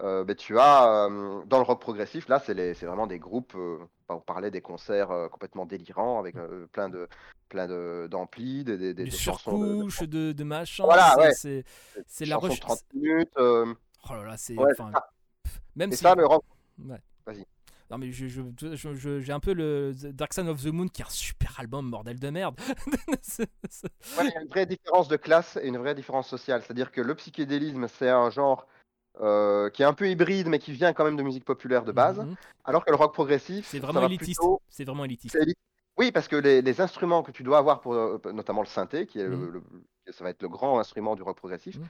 Euh, 0.00 0.24
mais 0.26 0.34
tu 0.34 0.58
as 0.58 1.06
euh, 1.06 1.42
dans 1.44 1.58
le 1.58 1.64
rock 1.64 1.80
progressif, 1.80 2.26
là, 2.28 2.38
c'est 2.40 2.54
vraiment 2.86 3.06
des 3.06 3.18
groupes. 3.18 3.54
euh, 3.54 3.78
on 4.08 4.20
parlait 4.20 4.50
des 4.50 4.62
concerts 4.62 5.10
complètement 5.30 5.66
délirants 5.66 6.18
avec 6.18 6.36
euh, 6.36 6.66
plein 6.72 6.88
de 6.88 7.08
plein 7.48 7.66
de 7.68 8.08
d'amplis, 8.10 8.64
des, 8.64 8.78
des, 8.78 8.94
des- 8.94 9.10
chansons 9.10 9.58
de- 9.58 10.06
de- 10.06 10.32
de, 10.32 10.44
machin. 10.44 10.84
Voilà, 10.84 11.14
c'est- 11.34 11.64
ouais. 11.98 12.26
la 12.26 12.36
recherche. 12.38 12.60
30 12.60 12.78
minutes. 12.94 13.32
Oh 13.38 14.14
là 14.14 14.22
là, 14.24 14.36
c'est. 14.38 14.56
ouais, 14.58 14.72
même 15.76 15.92
Et 15.92 15.96
si. 15.96 16.02
ça, 16.02 16.14
le 16.14 16.26
rock. 16.26 16.42
Ouais. 16.82 17.00
Vas-y. 17.26 17.44
Non 17.92 17.98
mais 17.98 18.10
je, 18.10 18.26
je, 18.26 18.40
je- 18.74 18.94
je- 18.94 19.20
j'ai 19.20 19.32
un 19.34 19.38
peu 19.38 19.52
le 19.52 19.92
Dark 20.14 20.32
Side 20.32 20.48
of 20.48 20.62
the 20.62 20.68
Moon 20.72 20.88
qui 20.88 21.02
est 21.02 21.04
un 21.04 21.10
super 21.10 21.60
album 21.60 21.90
bordel 21.90 22.18
de 22.18 22.30
merde. 22.30 22.56
Ouais, 24.18 24.24
il 24.24 24.30
y 24.32 24.36
a 24.36 24.40
une 24.40 24.48
vraie 24.48 24.64
différence 24.64 25.08
de 25.08 25.16
classe 25.16 25.58
et 25.62 25.68
une 25.68 25.76
vraie 25.76 25.94
différence 25.94 26.26
sociale. 26.26 26.62
C'est-à-dire 26.62 26.90
que 26.90 27.02
le 27.02 27.14
psychédélisme, 27.14 27.86
c'est 27.88 28.08
un 28.08 28.30
genre 28.30 28.66
euh, 29.20 29.68
qui 29.68 29.82
est 29.82 29.84
un 29.84 29.92
peu 29.92 30.08
hybride, 30.08 30.48
mais 30.48 30.58
qui 30.58 30.72
vient 30.72 30.94
quand 30.94 31.04
même 31.04 31.16
de 31.16 31.22
musique 31.22 31.44
populaire 31.44 31.84
de 31.84 31.92
base. 31.92 32.18
Mhm. 32.20 32.34
alors 32.64 32.82
que 32.84 32.90
le 32.90 32.96
rock 32.96 33.12
progressif, 33.12 33.66
C'est 33.68 33.78
vraiment 33.78 34.06
élitiste. 34.06 34.40
plutôt- 34.40 34.62
C'est 34.70 34.84
vraiment 34.86 35.04
élitiste. 35.04 35.36
Oui, 35.98 36.10
parce 36.12 36.28
que 36.28 36.36
les, 36.36 36.62
les 36.62 36.80
instruments 36.80 37.22
que 37.22 37.30
tu 37.30 37.42
dois 37.42 37.58
avoir, 37.58 37.82
pour, 37.82 37.92
euh, 37.92 38.18
notamment 38.32 38.62
le 38.62 38.66
synthé, 38.68 39.06
qui 39.06 39.20
est 39.20 39.28
le- 39.28 39.36
Mhm. 39.36 39.50
le- 40.06 40.12
ça 40.12 40.24
va 40.24 40.30
être 40.30 40.40
le 40.40 40.48
grand 40.48 40.78
instrument 40.78 41.14
du 41.14 41.22
rock 41.22 41.36
progressif, 41.36 41.76
Mhm. 41.76 41.84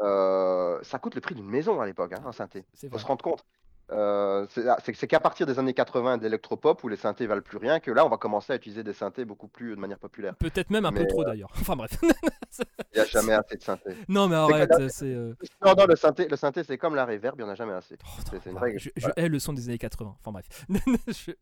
euh, 0.00 0.78
ça 0.82 0.98
coûte 0.98 1.14
le 1.14 1.22
prix 1.22 1.34
d'une 1.34 1.48
maison 1.48 1.80
à 1.80 1.86
l'époque, 1.86 2.12
hein, 2.12 2.22
un 2.26 2.32
synthé. 2.32 2.66
Il 2.82 2.90
faut 2.90 2.98
se 2.98 3.06
rendre 3.06 3.24
compte. 3.24 3.46
Euh, 3.92 4.46
c'est 4.50 5.06
qu'à 5.06 5.20
partir 5.20 5.46
des 5.46 5.58
années 5.58 5.74
80 5.74 6.18
d'électropop 6.18 6.82
où 6.82 6.88
les 6.88 6.96
synthés 6.96 7.26
valent 7.26 7.42
plus 7.42 7.58
rien 7.58 7.78
que 7.78 7.92
là 7.92 8.04
on 8.04 8.08
va 8.08 8.16
commencer 8.16 8.52
à 8.52 8.56
utiliser 8.56 8.82
des 8.82 8.92
synthés 8.92 9.24
beaucoup 9.24 9.46
plus 9.46 9.76
de 9.76 9.80
manière 9.80 9.98
populaire. 9.98 10.34
Peut-être 10.36 10.70
même 10.70 10.84
un 10.86 10.92
peu 10.92 11.06
trop 11.06 11.24
d'ailleurs. 11.24 11.50
Enfin 11.60 11.76
bref. 11.76 11.96
Il 12.02 12.64
n'y 12.96 13.00
a 13.00 13.04
jamais 13.04 13.32
assez 13.34 13.56
de 13.56 13.62
synthés. 13.62 13.94
non 14.08 14.28
mais 14.28 14.36
arrête, 14.36 14.70
c'est. 14.88 15.04
euh, 15.06 15.34
Non, 15.64 15.74
non, 15.76 15.86
le 15.86 15.94
synthé, 15.94 16.26
le 16.28 16.36
synthé 16.36 16.64
c'est 16.64 16.78
comme 16.78 16.94
la 16.94 17.04
reverb, 17.04 17.36
il 17.38 17.44
n'y 17.44 17.48
en 17.48 17.52
a 17.52 17.54
jamais 17.54 17.74
assez. 17.74 17.96
oh, 18.04 18.36
non, 18.52 18.66
une 18.66 18.78
je, 18.78 18.90
hais 19.16 19.28
le 19.28 19.38
son 19.38 19.52
des 19.52 19.68
années 19.68 19.78
80. 19.78 20.16
Enfin 20.20 20.32
bref. 20.32 20.66
Je- 21.08 21.32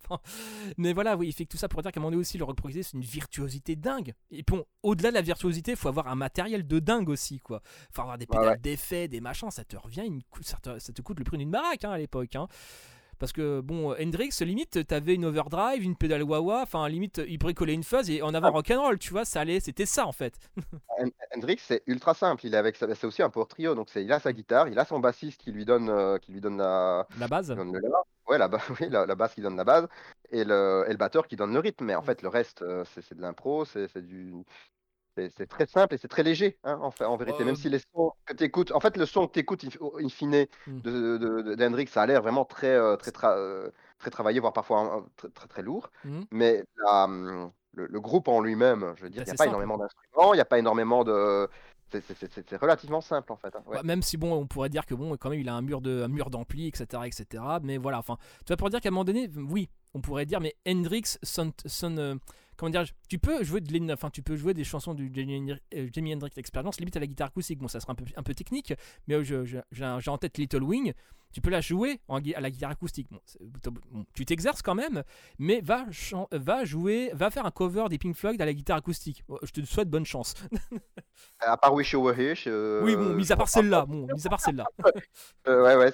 mais 0.77 0.93
voilà, 0.93 1.17
oui, 1.17 1.29
il 1.29 1.33
fait 1.33 1.45
que 1.45 1.51
tout 1.51 1.57
ça 1.57 1.69
pour 1.69 1.83
dire 1.83 1.93
qu'à 1.93 2.01
un 2.01 2.03
moment 2.03 2.11
donné 2.11 2.21
aussi, 2.21 2.39
le 2.39 2.45
rock 2.45 2.57
progressif, 2.57 2.89
c'est 2.91 2.97
une 2.97 3.03
virtuosité 3.05 3.77
dingue. 3.77 4.15
Et 4.31 4.43
puis, 4.43 4.57
bon, 4.57 4.65
au-delà 4.83 5.11
de 5.11 5.15
la 5.15 5.23
virtuosité, 5.23 5.73
il 5.73 5.77
faut 5.77 5.89
avoir 5.89 6.09
un 6.09 6.15
matériel 6.15 6.67
de 6.67 6.79
dingue 6.79 7.09
aussi, 7.09 7.39
quoi. 7.41 7.63
faut 7.93 8.03
avoir 8.03 8.19
des 8.19 8.27
pédales 8.27 8.49
ouais. 8.49 8.59
d'effets, 8.59 9.09
des 9.09 9.21
machins, 9.21 9.51
ça 9.51 9.65
te 9.65 9.77
revient, 9.77 10.05
une 10.05 10.21
ça, 10.43 10.59
te, 10.63 10.79
ça 10.79 10.93
te 10.93 11.03
coûte 11.03 11.19
le 11.19 11.25
prix 11.25 11.39
d'une 11.39 11.51
baraque 11.51 11.85
hein, 11.85 11.91
à 11.91 11.99
l'époque. 11.99 12.34
Hein. 12.37 12.49
Parce 13.21 13.33
que, 13.33 13.61
bon, 13.61 13.95
Hendrix, 13.95 14.31
limite, 14.41 14.87
t'avais 14.89 15.15
une 15.15 15.25
overdrive, 15.25 15.83
une 15.85 15.95
pédale 15.97 16.25
wah-wah, 16.25 16.63
enfin, 16.63 16.89
limite, 16.89 17.23
il 17.27 17.39
bricolait 17.39 17.73
une 17.73 17.85
fuzz 17.85 18.11
et 18.11 18.21
en 18.23 18.35
avant 18.35 18.49
Ah. 18.49 18.51
rock'n'roll, 18.51 18.99
tu 18.99 19.11
vois, 19.13 19.25
ça 19.25 19.41
allait, 19.41 19.61
c'était 19.61 19.87
ça 19.87 20.05
en 20.07 20.13
fait. 20.13 20.35
Hen- 20.99 21.13
Hendrix, 21.35 21.59
c'est 21.61 21.83
ultra 21.87 22.13
simple. 22.15 22.45
Il 22.45 22.55
est 22.55 22.57
avec, 22.57 22.77
c'est 22.77 23.05
aussi 23.05 23.23
un 23.23 23.31
power 23.31 23.47
trio, 23.47 23.75
donc 23.77 23.89
c'est, 23.89 24.05
il 24.05 24.13
a 24.13 24.19
sa 24.19 24.33
guitare, 24.33 24.69
il 24.69 24.79
a 24.79 24.85
son 24.85 24.99
bassiste 24.99 25.41
qui 25.41 25.53
lui 25.53 25.65
donne, 25.65 25.89
euh, 25.91 26.19
qui 26.19 26.33
lui 26.33 26.41
donne 26.41 26.59
la, 26.59 27.07
La 27.19 27.29
base. 27.29 27.49
donne 27.49 27.73
le 27.73 27.81
ouais, 28.29 28.37
la, 28.37 28.51
oui, 28.81 28.89
la, 28.91 29.07
la 29.07 29.15
basse 29.15 29.35
qui 29.35 29.41
donne 29.43 29.57
la 29.57 29.65
base, 29.65 29.87
et 30.31 30.43
le, 30.45 30.85
et 30.89 30.91
le 30.91 30.97
batteur 30.97 31.29
qui 31.29 31.37
donne 31.37 31.55
le 31.55 31.61
rythme. 31.61 31.85
Mais 31.85 31.95
en 31.95 32.03
fait, 32.03 32.21
le 32.21 32.29
reste, 32.29 32.63
euh, 32.63 32.85
c'est, 32.95 33.15
de 33.15 33.23
l'impro, 33.23 33.65
c'est 33.65 33.97
du, 34.05 34.33
c'est, 35.17 35.47
très 35.47 35.67
simple 35.67 35.95
et 35.95 35.99
c'est 35.99 36.09
très 36.09 36.23
léger, 36.23 36.59
hein, 36.65 36.79
en, 36.83 36.91
fait, 36.91 37.05
en 37.05 37.17
vérité. 37.17 37.43
Euh, 37.43 37.47
Même 37.47 37.57
si 37.57 37.69
les 37.69 37.79
sons 37.79 38.13
que 38.27 38.35
tu 38.35 38.45
écoutes, 38.45 38.73
en 38.73 38.81
fait, 38.81 38.97
le 38.97 39.07
son 39.07 39.27
que 39.27 39.33
tu 39.33 39.39
écoutes, 39.41 39.65
in 40.03 40.09
fine, 40.09 40.47
Mm. 40.67 40.81
de- 40.81 41.55
d'Hendrix, 41.55 41.87
ça 41.89 42.03
a 42.03 42.07
l'air 42.07 42.23
vraiment 42.23 42.45
très, 42.45 42.75
euh, 42.75 42.97
très, 42.97 43.11
tra- 43.11 43.37
euh, 43.37 43.71
très 43.99 44.11
travaillé, 44.11 44.41
voire 44.41 44.53
parfois 44.53 44.81
un- 44.81 44.99
un- 44.99 45.07
très, 45.17 45.29
très, 45.29 45.47
très 45.49 45.63
lourd. 45.63 45.91
Mhm. 46.05 46.25
Mais 46.31 46.65
la, 46.85 47.07
le, 47.09 47.87
le 47.87 48.01
groupe 48.01 48.29
en 48.29 48.41
lui-même, 48.41 48.93
je 48.97 49.03
veux 49.05 49.11
dire, 49.11 49.23
Bah, 49.23 49.25
il 49.27 49.31
n'y 49.31 49.35
a 49.35 49.37
pas 49.37 49.47
énormément 49.47 49.79
d'instruments, 49.79 50.33
il 50.35 50.37
n'y 50.37 50.41
a 50.41 50.45
pas 50.45 50.59
énormément 50.59 51.05
de. 51.05 51.49
C'est, 51.91 52.57
relativement 52.57 53.01
simple 53.01 53.31
en 53.33 53.37
fait. 53.37 53.55
hein, 53.55 53.63
ouais. 53.67 53.77
Ouais, 53.77 53.83
même 53.85 54.03
si 54.03 54.17
bon, 54.17 54.33
on 54.35 54.47
pourrait 54.49 54.69
dire 54.69 54.85
que 54.85 54.95
bon, 54.97 55.17
quand 55.17 55.31
même, 55.31 55.39
il 55.39 55.49
a 55.49 55.55
un 55.55 55.63
mur 55.63 55.81
de, 55.81 56.03
un 56.03 56.09
mur 56.09 56.29
d'ampli, 56.29 56.67
etc., 56.67 57.07
etc. 57.07 57.45
Mais 57.63 57.77
voilà, 57.79 57.99
enfin, 58.01 58.17
tu 58.41 58.47
vois 58.49 58.57
pour 58.57 58.69
dire 58.69 58.81
qu'à 58.81 58.89
un 58.89 58.93
moment 58.93 59.05
donné, 59.05 59.31
oui, 59.37 59.69
on 59.95 60.01
pourrait 60.01 60.27
dire, 60.27 60.41
mais 60.41 60.57
Hendrix 60.67 61.19
sonne, 61.23 61.53
sonne, 61.67 61.99
euh, 62.01 62.15
comment 62.57 62.71
dire, 62.71 62.85
tu 63.09 63.19
peux 63.19 63.43
jouer 63.45 63.61
de 63.61 63.93
enfin, 63.93 64.11
tu 64.11 64.23
peux 64.23 64.37
jouer 64.37 64.55
des 64.55 64.65
chansons 64.65 64.95
du 64.95 65.11
Jimi 65.13 65.37
Hendrix, 65.39 65.61
euh, 65.75 66.15
Hendrix 66.15 66.31
Experience, 66.37 66.79
limite 66.79 66.97
à 66.97 67.01
la 67.01 67.07
guitare 67.07 67.29
acoustique. 67.29 67.59
Bon, 67.59 67.69
ça 67.69 67.81
sera 67.81 67.93
un 67.93 67.97
peu, 67.97 68.05
un 68.17 68.23
peu 68.23 68.35
technique, 68.35 68.75
mais 69.07 69.15
euh, 69.15 69.45
j'ai 69.73 70.11
en 70.11 70.19
tête 70.19 70.39
Little 70.39 70.63
Wing. 70.63 70.93
Tu 71.33 71.41
peux 71.41 71.51
la 71.51 71.61
jouer 71.61 71.99
en 72.07 72.21
à 72.21 72.41
la 72.41 72.49
guitare 72.49 72.71
acoustique. 72.71 73.09
Bon, 73.11 73.19
c'est- 73.27 73.43
bon, 73.43 74.07
tu 74.15 74.25
t'exerces 74.25 74.63
quand 74.63 74.77
même, 74.77 75.03
mais 75.41 75.61
va, 75.63 75.85
va 76.31 76.65
jouer, 76.65 77.11
va 77.13 77.29
faire 77.29 77.45
un 77.45 77.51
cover 77.51 77.87
des 77.91 77.99
Pink 77.99 78.15
Floyd 78.15 78.41
à 78.41 78.45
la 78.47 78.53
guitare 78.55 78.77
acoustique. 78.77 79.25
Bon, 79.27 79.37
Je 79.43 79.51
te 79.51 79.61
souhaite 79.63 79.91
bonne 79.91 80.07
chance. 80.07 80.35
À 81.41 81.57
part 81.57 81.75
Wish 81.75 81.93
You 81.93 82.03
Were 82.05 82.17
Here. 82.17 82.37
je- 82.37 82.83
oui, 82.85 82.95
bon, 82.95 83.15
mis 83.15 83.33
à 83.33 83.37
part 83.37 83.49
celle-là, 83.49 83.85
bon, 83.85 84.07
mis 84.15 84.25
à 84.27 84.31
part 84.31 84.41
celle-là. 84.41 84.65
Euh, 85.47 85.63
ouais, 85.79 85.93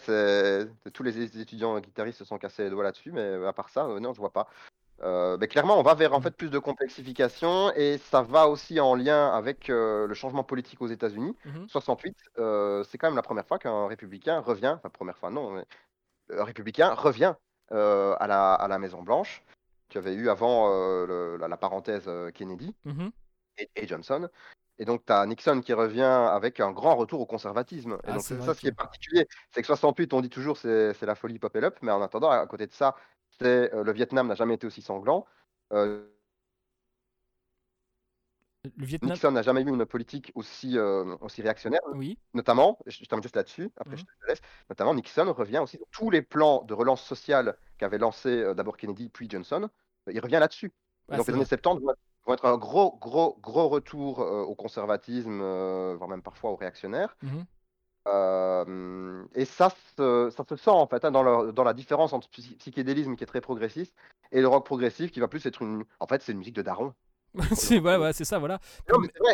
tous 0.93 1.03
les 1.03 1.41
étudiants 1.41 1.79
guitaristes 1.81 2.19
se 2.19 2.25
sont 2.25 2.39
cassés 2.39 2.63
les 2.65 2.71
doigts 2.71 2.85
là-dessus, 2.85 3.11
mais 3.11 3.45
à 3.47 3.53
part 3.53 3.69
ça, 3.69 3.85
euh, 3.87 3.99
non, 3.99 4.13
je 4.13 4.21
vois 4.21 4.33
pas. 4.33 4.47
Euh, 5.03 5.37
mais 5.41 5.49
clairement, 5.49 5.79
on 5.79 5.83
va 5.83 5.95
vers 5.95 6.13
en 6.13 6.21
Mm. 6.21 6.23
fait 6.25 6.37
plus 6.37 6.51
de 6.51 6.59
complexification 6.59 7.73
et 7.75 7.99
ça 7.99 8.23
va 8.23 8.49
aussi 8.49 8.81
en 8.81 8.95
lien 8.95 9.29
avec 9.33 9.71
euh, 9.71 10.07
le 10.07 10.15
changement 10.15 10.45
politique 10.45 10.83
aux 10.83 10.89
États-Unis. 10.89 11.35
Mhm. 11.45 11.69
68, 11.69 12.17
euh, 12.39 12.85
c'est 12.85 12.99
quand 12.99 13.07
même 13.07 13.17
la 13.17 13.23
première 13.23 13.47
fois 13.47 13.59
qu'un 13.59 13.87
républicain 13.87 14.41
revient, 14.41 14.75
enfin 14.77 14.91
première 14.91 15.17
fois 15.17 15.31
non, 15.31 15.51
mais 15.53 15.65
un 16.37 16.45
républicain 16.45 16.93
revient 16.95 17.35
à 17.71 18.27
la, 18.27 18.55
à 18.55 18.69
la 18.69 18.79
Maison 18.79 19.03
Blanche. 19.03 19.43
Tu 19.89 19.99
avais 19.99 20.13
eu 20.15 20.29
avant 20.29 20.69
le- 21.07 21.37
la, 21.39 21.49
la 21.49 21.57
parenthèse 21.57 22.11
Kennedy 22.35 22.75
Mhm. 22.85 23.11
et, 23.59 23.71
et 23.77 23.87
Johnson. 23.87 24.29
Et 24.79 24.85
donc, 24.85 25.05
tu 25.05 25.13
as 25.13 25.25
Nixon 25.27 25.61
qui 25.61 25.73
revient 25.75 26.01
avec 26.03 26.59
un 26.59 26.73
grand 26.73 26.97
retour 26.97 27.21
au 27.21 27.27
conservatisme. 27.27 27.95
Et 28.05 28.09
Ah, 28.09 28.13
donc, 28.15 28.23
ça 28.23 28.55
ce 28.55 28.61
qui 28.61 28.67
est 28.69 28.73
particulier. 28.73 29.29
C'est 29.51 29.61
que 29.61 29.67
68, 29.67 30.13
on 30.15 30.21
dit 30.21 30.31
toujours 30.31 30.57
c'est 30.57 30.95
c'est 30.95 31.07
la 31.07 31.15
folie 31.15 31.39
pop 31.39 31.55
et 31.55 31.63
up, 31.63 31.77
mais 31.83 31.93
en 31.93 32.01
attendant, 32.03 32.31
à 32.31 32.47
côté 32.47 32.67
de 32.67 32.73
ça, 32.73 32.97
euh, 33.43 33.83
le 33.85 33.93
Vietnam 33.93 34.29
n'a 34.29 34.35
jamais 34.35 34.55
été 34.55 34.67
aussi 34.67 34.83
sanglant. 34.83 35.27
Euh, 35.73 36.07
Le 38.77 38.85
Vietnam. 38.85 39.13
Nixon 39.13 39.31
n'a 39.31 39.41
jamais 39.43 39.63
eu 39.63 39.69
une 39.69 39.87
politique 39.87 40.33
aussi, 40.35 40.77
euh, 40.77 41.17
aussi 41.23 41.41
réactionnaire, 41.41 41.81
Oui. 41.95 42.19
notamment, 42.35 42.79
je 42.87 43.03
termine 43.07 43.23
juste 43.23 43.37
là-dessus, 43.37 43.71
après 43.77 43.93
Mhm. 43.93 43.99
je 43.99 44.05
te 44.05 44.27
laisse, 44.29 44.41
notamment 44.69 44.95
Nixon 44.95 45.33
revient 45.33 45.59
aussi 45.61 45.79
sur 45.79 45.87
tous 45.91 46.11
les 46.11 46.21
plans 46.21 46.63
de 46.65 46.75
relance 46.75 47.03
sociale 47.03 47.57
qu'avait 47.79 47.97
lancé 47.97 48.55
d'abord 48.55 48.77
Kennedy 48.77 49.09
puis 49.09 49.31
Johnson, 49.31 49.71
il 50.11 50.21
revient 50.21 50.39
là-dessus. 50.41 50.73
Ah, 51.09 51.17
donc 51.17 51.27
les 51.29 51.33
années 51.35 51.45
vrai. 51.45 51.57
70 51.57 51.81
vont 52.27 52.35
être, 52.35 52.45
un 52.45 52.59
gros, 52.59 52.99
gros, 52.99 53.39
gros 53.41 53.69
retour 53.69 54.21
euh, 54.21 54.43
au 54.43 54.55
conservatisme, 54.55 55.41
euh, 55.41 55.95
voire 55.97 56.11
même 56.11 56.23
parfois 56.23 56.51
au 56.51 56.57
réactionnaire. 56.57 57.17
Mhm. 57.23 57.47
Euh, 58.09 59.25
et 59.35 59.45
ça 59.45 59.71
se, 59.97 60.31
ça 60.35 60.45
se 60.49 60.57
sent 60.57 60.71
en 60.71 60.87
fait 60.87 61.05
hein, 61.05 61.11
dans, 61.11 61.23
le- 61.23 61.53
dans 61.53 61.65
la 61.65 61.75
différence 61.75 62.13
entre 62.13 62.29
psy- 62.31 62.57
psychédélisme 62.57 63.15
qui 63.17 63.25
est 63.25 63.27
très 63.27 63.41
progressiste 63.41 63.95
et 64.33 64.41
le 64.41 64.49
rock 64.49 64.65
progressif 64.65 65.11
qui 65.11 65.21
va 65.21 65.29
plus 65.29 65.45
être 65.47 65.63
une. 65.63 65.85
En 66.01 66.07
fait, 66.07 66.23
c'est 66.23 66.33
une 66.33 66.39
musique 66.39 66.57
de 66.57 66.63
daron. 66.63 66.95
c'est 67.55 67.79
ouais, 67.79 67.97
ouais, 67.97 68.13
ça, 68.13 68.39
voilà. 68.39 68.59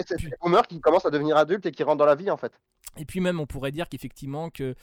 C'est 0.07 0.17
des 0.21 0.31
boomers 0.43 0.67
qui 0.67 0.81
commencent 0.81 1.07
à 1.07 1.11
devenir 1.11 1.37
adultes 1.37 1.65
et 1.67 1.73
qui 1.73 1.83
rentrent 1.83 1.99
dans 1.99 2.05
la 2.07 2.15
vie 2.17 2.31
en 2.31 2.37
fait. 2.37 2.53
Et 2.97 3.05
puis 3.05 3.21
même, 3.21 3.41
on 3.41 3.47
pourrait 3.47 3.73
dire 3.73 3.89
qu'effectivement 3.89 4.51
que 4.51 4.75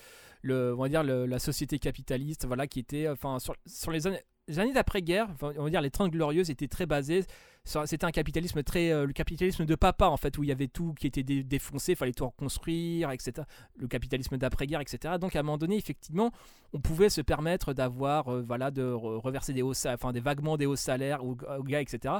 le, 0.41 0.73
on 0.73 0.81
va 0.81 0.89
dire 0.89 1.03
le- 1.03 1.26
la 1.26 1.39
société 1.39 1.77
capitaliste, 1.80 2.45
voilà, 2.45 2.68
qui 2.68 2.80
était, 2.80 3.07
enfin, 3.10 3.39
sur, 3.39 3.55
sur 3.65 3.91
les 3.91 4.07
années, 4.07 4.22
les 4.47 4.59
années 4.59 4.73
d'après-guerre, 4.73 5.27
on 5.41 5.63
va 5.63 5.69
dire 5.69 5.81
les 5.81 5.89
30 5.91 6.11
glorieuses 6.11 6.49
étaient 6.49 6.67
très 6.67 6.85
basées. 6.85 7.23
C'était 7.65 8.03
un 8.03 8.11
capitalisme 8.11 8.61
très, 8.61 8.91
euh, 8.91 9.05
le 9.05 9.13
capitalisme 9.13 9.63
de 9.65 9.75
papa 9.75 10.07
en 10.07 10.17
fait, 10.17 10.37
où 10.37 10.43
il 10.43 10.49
y 10.49 10.51
avait 10.51 10.67
tout 10.67 10.93
qui 10.99 11.07
était 11.07 11.23
dé- 11.23 11.43
défoncé, 11.45 11.95
fallait 11.95 12.11
tout 12.11 12.25
reconstruire, 12.25 13.11
etc. 13.11 13.47
Le 13.77 13.87
capitalisme 13.87 14.35
d'après-guerre, 14.37 14.81
etc. 14.81 15.13
Donc 15.17 15.33
à 15.37 15.39
un 15.39 15.43
moment 15.43 15.57
donné, 15.57 15.77
effectivement, 15.77 16.31
on 16.73 16.81
pouvait 16.81 17.07
se 17.07 17.21
permettre 17.21 17.73
d'avoir, 17.73 18.27
euh, 18.27 18.43
voilà, 18.45 18.69
de 18.69 18.83
re- 18.83 19.21
reverser 19.21 19.53
des 19.53 19.61
hauts, 19.61 19.71
enfin 19.87 20.11
des 20.11 20.19
vaguement 20.19 20.57
des 20.57 20.65
hauts 20.65 20.75
salaires 20.75 21.23
aux, 21.23 21.37
aux 21.57 21.63
gars, 21.63 21.79
etc. 21.79 22.15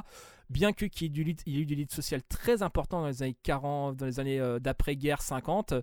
Bien 0.48 0.72
que 0.72 0.86
qu'il 0.86 1.14
y 1.14 1.20
ait 1.30 1.36
il 1.44 1.52
y 1.54 1.58
ait 1.58 1.62
eu 1.62 1.66
du 1.66 1.74
lit 1.74 1.86
social 1.90 2.22
très 2.22 2.62
important 2.62 3.02
dans 3.02 3.08
les 3.08 3.22
années 3.22 3.36
40, 3.42 3.96
dans 3.96 4.06
les 4.06 4.20
années 4.20 4.40
euh, 4.40 4.58
d'après-guerre 4.58 5.20
50. 5.20 5.74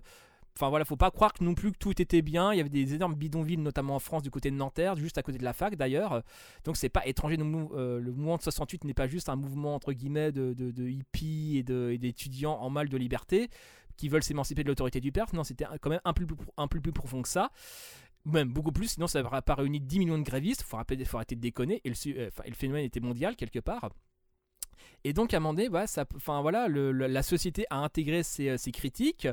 Enfin 0.56 0.68
voilà, 0.68 0.84
faut 0.84 0.96
pas 0.96 1.10
croire 1.10 1.32
que 1.32 1.42
non 1.42 1.54
plus 1.54 1.72
que 1.72 1.78
tout 1.78 2.00
était 2.00 2.20
bien. 2.22 2.52
Il 2.52 2.58
y 2.58 2.60
avait 2.60 2.68
des 2.68 2.94
énormes 2.94 3.14
bidonvilles, 3.14 3.56
notamment 3.56 3.94
en 3.96 3.98
France, 3.98 4.22
du 4.22 4.30
côté 4.30 4.50
de 4.50 4.56
Nanterre, 4.56 4.96
juste 4.96 5.16
à 5.16 5.22
côté 5.22 5.38
de 5.38 5.44
la 5.44 5.52
fac 5.54 5.76
d'ailleurs. 5.76 6.22
Donc 6.64 6.76
c'est 6.76 6.90
pas 6.90 7.06
étranger. 7.06 7.36
euh, 7.40 7.98
le 7.98 8.12
mouvement 8.12 8.36
de 8.36 8.42
68 8.42 8.84
n'est 8.84 8.92
pas 8.94 9.08
juste 9.08 9.28
un 9.30 9.36
mouvement 9.36 9.74
entre 9.74 9.92
guillemets 9.92 10.30
de, 10.30 10.52
de, 10.52 10.88
hippies 10.88 11.56
et 11.58 11.98
d'étudiants 11.98 12.58
en 12.60 12.68
mal 12.70 12.88
de 12.88 12.96
liberté 12.98 13.48
qui 13.96 14.08
veulent 14.08 14.22
s'émanciper 14.22 14.62
de 14.62 14.68
l'autorité 14.68 15.00
du 15.00 15.10
père. 15.10 15.26
Non, 15.32 15.42
c'était 15.44 15.64
quand 15.80 15.90
même 15.90 16.00
un 16.04 16.12
peu, 16.12 16.26
plus, 16.80 16.92
profond 16.92 17.22
que 17.22 17.28
ça. 17.28 17.50
Même 18.24 18.52
beaucoup 18.52 18.72
plus, 18.72 18.88
sinon 18.88 19.06
ça 19.06 19.22
n'aurait 19.22 19.42
pas 19.42 19.54
réuni 19.54 19.80
10 19.80 19.98
millions 20.00 20.18
de 20.18 20.22
grévistes. 20.22 20.62
Faut, 20.62 20.76
rappeler- 20.76 21.04
faut 21.04 21.16
arrêter 21.16 21.34
de 21.34 21.40
déconner. 21.40 21.80
Et 21.84 21.88
le, 21.88 21.94
su- 21.94 22.14
euh, 22.18 22.30
et 22.44 22.50
le 22.50 22.54
phénomène 22.54 22.84
était 22.84 23.00
mondial 23.00 23.36
quelque 23.36 23.58
part. 23.58 23.90
Et 25.04 25.12
donc 25.12 25.34
à 25.34 25.38
un 25.38 25.40
moment 25.40 25.54
donné, 25.54 25.68
enfin, 26.16 26.40
voilà, 26.42 26.68
la 26.68 27.22
société 27.22 27.64
a 27.70 27.78
intégré 27.78 28.22
ces, 28.22 28.50
euh, 28.50 28.56
ces 28.56 28.70
critiques 28.70 29.26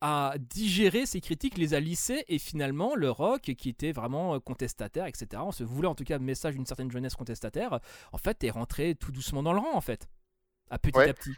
a 0.00 0.34
digéré 0.38 1.06
ces 1.06 1.20
critiques, 1.20 1.56
les 1.56 1.74
a 1.74 1.80
lissées, 1.80 2.24
et 2.28 2.38
finalement, 2.38 2.94
le 2.94 3.10
rock, 3.10 3.40
qui 3.42 3.68
était 3.68 3.92
vraiment 3.92 4.34
euh, 4.34 4.38
contestataire, 4.40 5.06
etc., 5.06 5.42
on 5.44 5.52
se 5.52 5.64
voulait 5.64 5.88
en 5.88 5.94
tout 5.94 6.04
cas 6.04 6.18
message 6.18 6.54
d'une 6.54 6.66
certaine 6.66 6.90
jeunesse 6.90 7.14
contestataire, 7.14 7.80
en 8.12 8.18
fait, 8.18 8.42
est 8.44 8.50
rentré 8.50 8.94
tout 8.94 9.12
doucement 9.12 9.42
dans 9.42 9.52
le 9.52 9.60
rang, 9.60 9.74
en 9.74 9.80
fait, 9.80 10.08
à 10.70 10.78
petit 10.78 10.98
Ouais. 10.98 11.08
à 11.08 11.14
petit. 11.14 11.34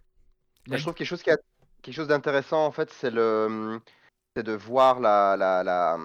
Moi, 0.67 0.77
je 0.79 0.83
trouve 0.83 0.95
quelque 0.95 1.07
chose, 1.07 1.23
qui 1.23 1.31
a- 1.31 1.39
quelque 1.83 1.95
chose 1.95 2.09
d'intéressant, 2.09 2.67
en 2.67 2.73
fait, 2.73 2.91
c'est 2.93 3.11
le, 3.11 3.81
c'est 4.35 4.43
de 4.43 4.53
voir 4.53 4.99
la, 5.01 5.37
la, 5.37 5.63
la- 5.63 5.99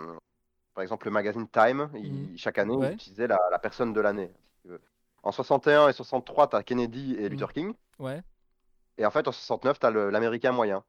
par 0.75 0.83
exemple, 0.83 1.07
le 1.07 1.11
magazine 1.11 1.47
Time, 1.49 1.89
il- 1.95 2.37
chaque 2.37 2.59
année, 2.59 2.75
Ouais. 2.75 2.89
il 2.91 2.93
utilisait 2.93 3.27
la, 3.27 3.39
la 3.49 3.57
personne 3.59 3.91
de 3.93 4.01
l'année. 4.01 4.31
En 5.23 5.31
61 5.31 5.87
et 5.87 5.93
63, 5.93 6.47
tu 6.49 6.55
as 6.55 6.63
Kennedy 6.63 7.15
et 7.15 7.29
Luther 7.29 7.51
King. 7.53 7.73
Ouais, 7.99 8.21
Et 8.97 9.05
en 9.05 9.11
fait, 9.11 9.27
en 9.27 9.31
69, 9.31 9.79
tu 9.79 9.85
as 9.85 9.91
l'américain 9.91 10.51
moyen. 10.51 10.83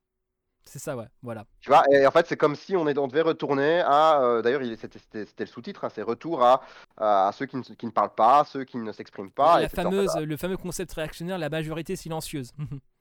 C'est 0.65 0.79
ça, 0.79 0.97
ouais, 0.97 1.07
voilà. 1.23 1.45
Tu 1.61 1.71
vois, 1.71 1.83
et 1.93 2.07
en 2.07 2.11
fait, 2.11 2.27
c'est 2.27 2.37
comme 2.37 2.55
si 2.57 2.77
on, 2.77 2.87
est, 2.89 2.97
on 2.99 3.09
devait 3.09 3.23
retourner 3.23 3.81
à. 3.81 4.23
euh, 4.23 4.43
D'ailleurs, 4.43 4.63
il- 4.63 4.77
c'était 4.79 5.27
le 5.39 5.47
sous-titre, 5.47 5.85
hein, 5.85 5.89
c'est 5.95 6.03
retour 6.03 6.43
à, 6.45 6.61
ceux 7.33 7.47
qui 7.47 7.57
ne, 7.57 7.63
qui 7.63 7.87
ne 7.87 7.91
parlent 7.91 8.15
pas, 8.15 8.45
ceux 8.45 8.65
qui 8.65 8.77
ne 8.79 8.93
s'expriment 8.93 9.31
pas. 9.31 9.61
la 9.61 9.69
fameuse, 9.69 10.15
le 10.17 10.37
fameux 10.37 10.57
concept 10.57 10.93
réactionnaire, 10.93 11.39
la 11.39 11.49
majorité 11.49 11.97
silencieuse. 11.97 12.53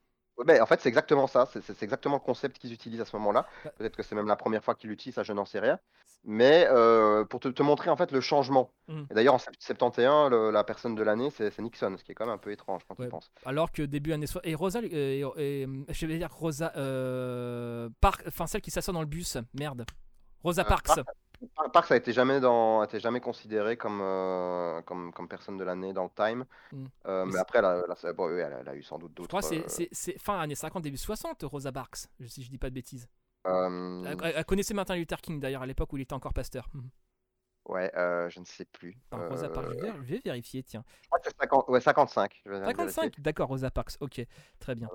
Ben, 0.45 0.61
en 0.61 0.65
fait, 0.65 0.81
c'est 0.81 0.89
exactement 0.89 1.27
ça. 1.27 1.45
C'est 1.45 1.83
exactement 1.83 2.15
le 2.15 2.21
concept 2.21 2.57
qu'ils 2.57 2.73
utilisent 2.73 3.01
à 3.01 3.05
ce 3.05 3.15
moment-là. 3.17 3.45
Bah. 3.63 3.71
Peut-être 3.77 3.95
que 3.95 4.01
c'est 4.03 4.15
même 4.15 4.27
la 4.27 4.35
première 4.35 4.63
fois 4.63 4.73
qu'ils 4.75 4.89
l'utilisent, 4.89 5.15
ça, 5.15 5.23
je 5.23 5.33
n'en 5.33 5.45
sais 5.45 5.59
rien. 5.59 5.77
Mais 6.23 6.67
euh, 6.69 7.25
pour 7.25 7.39
te, 7.39 7.47
te 7.47 7.63
montrer 7.63 7.89
en 7.89 7.95
fait 7.95 8.11
le 8.11 8.21
changement. 8.21 8.71
Et 8.89 9.13
d'ailleurs, 9.13 9.33
en 9.35 9.39
sept- 9.39 9.55
71, 9.59 10.29
le- 10.31 10.51
la 10.51 10.63
personne 10.63 10.93
de 10.95 11.01
l'année, 11.03 11.29
c'est 11.31 11.57
Nixon, 11.59 11.95
ce 11.97 12.03
qui 12.03 12.11
est 12.11 12.15
quand 12.15 12.25
même 12.25 12.35
un 12.35 12.37
peu 12.39 12.51
étrange 12.51 12.81
quand 12.87 12.97
Ouais. 12.99 13.05
tu 13.05 13.09
penses. 13.11 13.31
Alors 13.45 13.71
que 13.71 13.81
début 13.83 14.13
années 14.13 14.27
60. 14.27 14.45
Et 14.47 14.55
Rosa, 14.55 14.79
euh, 14.81 15.31
et, 15.37 15.61
et, 15.63 15.67
je 15.89 16.05
vais 16.05 16.17
dire 16.17 16.31
Rosa. 16.31 16.71
Euh, 16.75 17.89
Park, 18.01 18.23
enfin, 18.27 18.45
celle 18.47 18.61
qui 18.61 18.71
s'assoit 18.71 18.93
dans 18.93 19.01
le 19.01 19.07
bus, 19.07 19.37
merde. 19.53 19.85
Rosa 20.43 20.61
Euh, 20.63 20.65
Parks. 20.65 20.99
Par- 21.55 21.71
Parks 21.71 21.91
a 21.91 21.95
été 21.95 22.13
jamais 22.13 22.39
dans, 22.39 22.81
a 22.81 22.85
été 22.85 22.99
jamais 22.99 23.19
considéré 23.19 23.75
comme, 23.77 23.99
euh, 24.01 24.81
comme, 24.83 25.11
comme 25.13 25.27
personne 25.27 25.57
de 25.57 25.63
l'année 25.63 25.91
dans 25.93 26.03
le 26.03 26.09
Time. 26.15 26.45
Mhm. 26.71 26.87
Euh, 27.07 27.25
Mais 27.25 27.39
après, 27.39 27.59
elle 27.59 27.65
a, 27.65 27.83
elle 27.85 28.09
a- 28.09 28.13
bon, 28.13 28.27
oui, 28.27 28.39
elle 28.39 28.53
a- 28.53 28.59
elle 28.59 28.69
a 28.69 28.75
eu 28.75 28.83
sans 28.83 28.99
doute 28.99 29.11
Je 29.11 29.15
d'autres. 29.15 29.27
crois 29.29 29.41
que 29.41 29.67
c'est- 29.69 29.89
c'est 29.91 30.19
fin 30.19 30.39
années 30.39 30.55
50, 30.55 30.83
début 30.83 30.97
60, 30.97 31.43
Rosa 31.43 31.71
Parks, 31.71 32.07
si 32.27 32.43
je 32.43 32.49
dis 32.49 32.57
pas 32.57 32.69
de 32.69 32.75
bêtises. 32.75 33.07
euh, 33.47 34.03
Elle, 34.05 34.33
elle- 34.35 34.45
connaissait 34.45 34.75
Martin 34.75 34.95
Luther 34.95 35.19
King 35.19 35.39
d'ailleurs 35.39 35.63
à 35.63 35.65
l'époque 35.65 35.91
où 35.93 35.97
il 35.97 36.01
était 36.01 36.13
encore 36.13 36.33
pasteur. 36.33 36.69
Mhm. 36.75 36.89
ouais, 37.69 37.91
euh, 37.95 38.29
je 38.29 38.39
ne 38.39 38.45
sais 38.45 38.65
plus. 38.65 38.97
Enfin, 39.11 39.27
Rosa 39.29 39.49
Parks, 39.49 39.71
je 39.71 39.79
vais, 39.79 39.93
je 40.03 40.13
vais 40.13 40.21
vérifier, 40.23 40.61
tiens. 40.61 40.83
je 41.01 41.07
crois 41.07 41.19
que 41.19 41.25
c'est 41.29 41.37
50 41.39 41.67
ouais, 41.69 41.81
55. 41.81 42.39
je 42.45 42.51
vais 42.51 42.59
vérifier. 42.59 42.85
55, 42.87 43.19
d'accord, 43.19 43.47
Rosa 43.49 43.71
Parks, 43.71 43.93
ok, 43.99 44.21
très 44.59 44.75
bien. 44.75 44.87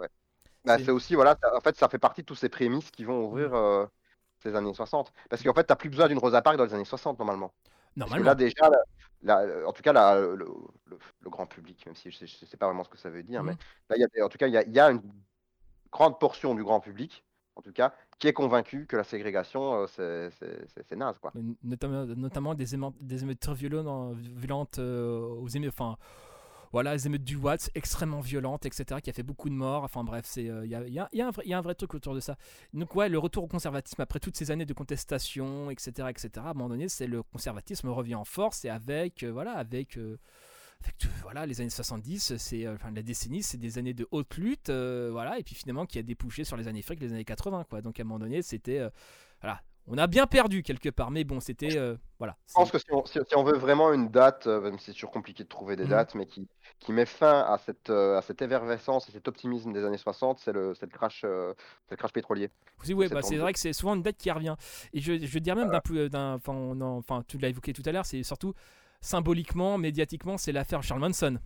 Bah, 0.65 0.79
C'est- 0.79 0.91
aussi, 0.91 1.15
voilà, 1.17 1.37
en 1.55 1.61
fait, 1.61 1.77
ça 1.77 1.89
fait 1.89 1.99
partie 1.99 2.21
de 2.23 2.27
tous 2.27 2.35
ces 2.37 2.49
prémices 2.49 2.91
qui 2.91 3.05
vont 3.05 3.25
ouvrir 3.25 3.55
euh, 3.55 3.87
années 4.55 4.73
60. 4.75 5.13
Parce 5.29 5.43
qu'en 5.43 5.53
fait, 5.55 5.65
tu 5.65 5.73
n'as 5.73 5.77
plus 5.77 5.91
besoin 5.91 6.09
d'une 6.09 6.19
Rosa 6.19 6.43
Parks 6.43 6.57
dans 6.57 6.65
les 6.65 6.75
années 6.75 6.85
60, 6.85 7.19
normalement. 7.19 7.49
Parce 7.49 7.75
que 7.95 7.99
Normalement. 8.01 8.27
là, 8.27 8.35
déjà, 8.35 8.71
la- 9.23 9.47
la- 9.47 9.67
en 9.69 9.73
tout 9.73 9.83
cas, 9.83 9.93
la- 9.93 10.21
le, 10.21 10.37
le- 10.37 10.99
le 11.21 11.31
grand 11.31 11.47
public, 11.47 11.85
même 11.87 11.95
si 11.95 12.11
je 12.11 12.23
ne 12.25 12.27
sais, 12.29 12.57
pas 12.57 12.67
vraiment 12.67 12.85
ce 12.85 12.91
que 12.91 12.99
ça 12.99 13.09
veut 13.11 13.23
dire, 13.23 13.43
Mhm. 13.43 13.51
mais 13.51 13.57
là, 13.91 13.97
il 13.97 14.19
y 14.19 14.21
a, 14.21 14.25
en 14.25 14.29
tout 14.29 14.39
cas, 14.39 14.47
il 14.49 14.55
y 14.55 14.71
y 14.73 14.81
a 14.81 14.91
une 14.91 15.03
grande 15.91 16.19
portion 16.19 16.55
du 16.55 16.63
grand 16.63 16.81
public, 16.81 17.25
en 17.57 17.63
tout 17.63 17.73
cas, 17.73 17.95
qui 18.19 18.29
est 18.29 18.33
convaincu 18.35 18.87
que 18.87 18.97
la 18.97 19.05
ségrégation, 19.05 19.87
euh, 19.99 20.29
c'est- 20.31 20.95
naze, 20.95 21.19
quoi. 21.19 21.33
Notamment, 21.63 22.05
notamment 22.05 22.55
des, 22.55 22.67
des 23.01 23.23
émeutes 23.23 23.49
violentes, 23.51 24.17
violentes 24.19 24.79
euh, 24.79 25.21
aux 25.21 25.49
émeutes, 25.49 25.73
enfin, 25.73 25.97
voilà, 26.73 26.95
les 26.95 27.07
émeutes 27.07 27.25
du 27.25 27.37
Watts, 27.37 27.71
extrêmement 27.75 28.21
violentes, 28.21 28.67
etc., 28.67 29.01
qui 29.03 29.11
a 29.11 29.13
fait 29.13 29.23
beaucoup 29.23 29.49
de 29.49 29.55
morts. 29.55 29.85
Enfin 29.85 30.05
bref, 30.05 30.35
euh, 30.39 30.63
il 30.65 30.71
y, 30.71 30.99
a, 30.99 31.27
un 31.27 31.61
vrai- 31.61 31.75
truc 31.75 31.95
autour 31.95 32.15
de 32.15 32.21
ça. 32.21 32.37
Donc 32.73 32.95
ouais, 32.95 33.09
le 33.09 33.19
retour 33.19 33.45
au 33.45 33.47
conservatisme 33.49 34.01
après 34.01 34.21
toutes 34.21 34.37
ces 34.37 34.51
années 34.51 34.67
de 34.67 34.73
contestation, 34.75 35.71
etc., 35.71 36.09
etc. 36.11 36.31
À 36.37 36.41
un 36.51 36.55
moment 36.55 36.69
donné, 36.69 36.89
c'est 36.89 37.07
le 37.07 37.23
conservatisme 37.23 37.89
revient 37.89 38.15
en 38.15 38.25
force 38.25 38.65
et 38.65 38.69
avec, 38.69 39.23
euh, 39.23 39.31
voilà, 39.31 39.53
avec 39.53 39.99
euh, 39.99 40.19
voilà, 41.23 41.47
les 41.47 41.61
années 41.61 41.71
70, 41.71 42.37
c'est 42.37 42.69
enfin, 42.69 42.91
la 42.91 43.03
décennie, 43.03 43.43
c'est 43.43 43.59
des 43.59 43.79
années 43.79 43.95
de 43.95 44.07
haute 44.11 44.37
lutte, 44.37 44.71
voilà, 44.71 45.39
et 45.39 45.43
puis 45.43 45.55
finalement 45.55 45.87
qui 45.87 45.99
a 45.99 46.03
débouché 46.03 46.45
sur 46.45 46.57
les 46.57 46.69
années 46.69 46.83
fric, 46.83 47.01
les 47.01 47.13
années 47.13 47.25
80, 47.25 47.65
quoi. 47.65 47.81
Donc 47.83 47.99
à 47.99 48.03
un 48.03 48.05
moment 48.05 48.19
donné, 48.19 48.43
c'était, 48.43 48.81
voilà, 49.41 49.63
on 49.89 49.99
a 49.99 50.07
bien 50.07 50.27
perdu 50.27 50.63
quelque 50.63 50.89
part, 50.89 51.11
mais 51.11 51.25
bon, 51.25 51.41
c'était, 51.41 51.77
euh, 51.77 51.97
voilà. 52.19 52.37
Je 52.49 52.53
pense 52.55 52.71
que 52.71 52.79
si 52.79 52.87
on, 52.91 53.05
si- 53.05 53.19
si 53.29 53.37
on 53.37 53.45
veut 53.45 53.57
vraiment 53.57 53.93
une 53.93 54.09
date, 54.09 54.47
euh, 54.47 54.61
même 54.61 54.79
si 54.79 54.87
c'est 54.87 54.93
toujours 54.95 55.11
compliqué 55.11 55.45
de 55.45 55.49
trouver 55.49 55.77
des 55.77 55.85
Mhm. 55.85 55.91
dates, 55.91 56.15
mais 56.15 56.27
qui, 56.27 56.49
qui 56.81 56.93
met 56.93 57.05
fin 57.07 57.41
à 57.43 57.59
cette, 57.59 57.91
euh, 57.91 58.17
à 58.19 58.23
cette 58.23 58.41
effervescence 58.41 59.09
et 59.09 59.13
cet 59.13 59.29
optimisme 59.29 59.73
des 59.73 59.85
années 59.85 59.99
60, 59.99 60.39
c'est 60.39 60.53
le, 60.53 60.75
c'est 60.75 60.87
le, 60.87 60.93
crash, 60.93 61.23
euh, 61.25 61.53
c'est 61.87 61.93
le 61.93 61.97
crash 61.99 62.13
pétrolier. 62.13 62.51
Oui, 62.87 62.95
ouais, 62.95 63.09
bah, 63.09 63.21
c'est 63.23 63.37
vrai 63.37 63.53
que 63.53 63.59
c'est 63.59 63.73
souvent 63.73 63.95
une 63.95 64.03
date 64.03 64.17
qui 64.17 64.31
revient. 64.31 64.57
Et 64.93 65.01
je, 65.01 65.19
je 65.19 65.27
veux 65.27 65.41
dire 65.41 65.55
même 65.57 65.69
d'un 65.69 66.39
enfin, 66.83 67.23
tu 67.29 67.39
l'as 67.39 67.49
évoqué 67.49 67.73
tout 67.73 67.83
à 67.85 67.93
l'heure, 67.93 68.07
c'est 68.07 68.23
surtout 68.23 68.55
symboliquement, 69.01 69.77
médiatiquement, 69.79 70.39
c'est 70.39 70.53
l'affaire 70.53 70.83
Charles 70.83 71.01
Manson. 71.01 71.39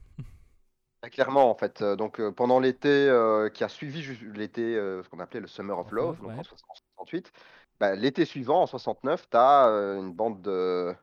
Clairement, 1.12 1.50
en 1.50 1.54
fait. 1.54 1.82
Donc, 1.82 2.20
euh, 2.20 2.30
pendant 2.30 2.60
l'été 2.60 2.88
euh, 2.88 3.48
qui 3.48 3.64
a 3.64 3.68
suivi 3.70 4.02
l'été, 4.34 4.60
euh, 4.76 5.02
ce 5.02 5.08
qu'on 5.08 5.18
appelait 5.18 5.40
le 5.40 5.46
Summer 5.46 5.78
of 5.78 5.90
Love, 5.92 6.20
donc 6.20 6.36
en 6.36 6.42
68, 6.42 7.32
bah, 7.80 7.94
l'été 7.96 8.24
suivant, 8.26 8.62
en 8.62 8.66
69, 8.66 9.28
tu 9.30 9.36
as 9.36 9.64
une 9.98 10.12
bande 10.12 10.42
de. 10.42 10.94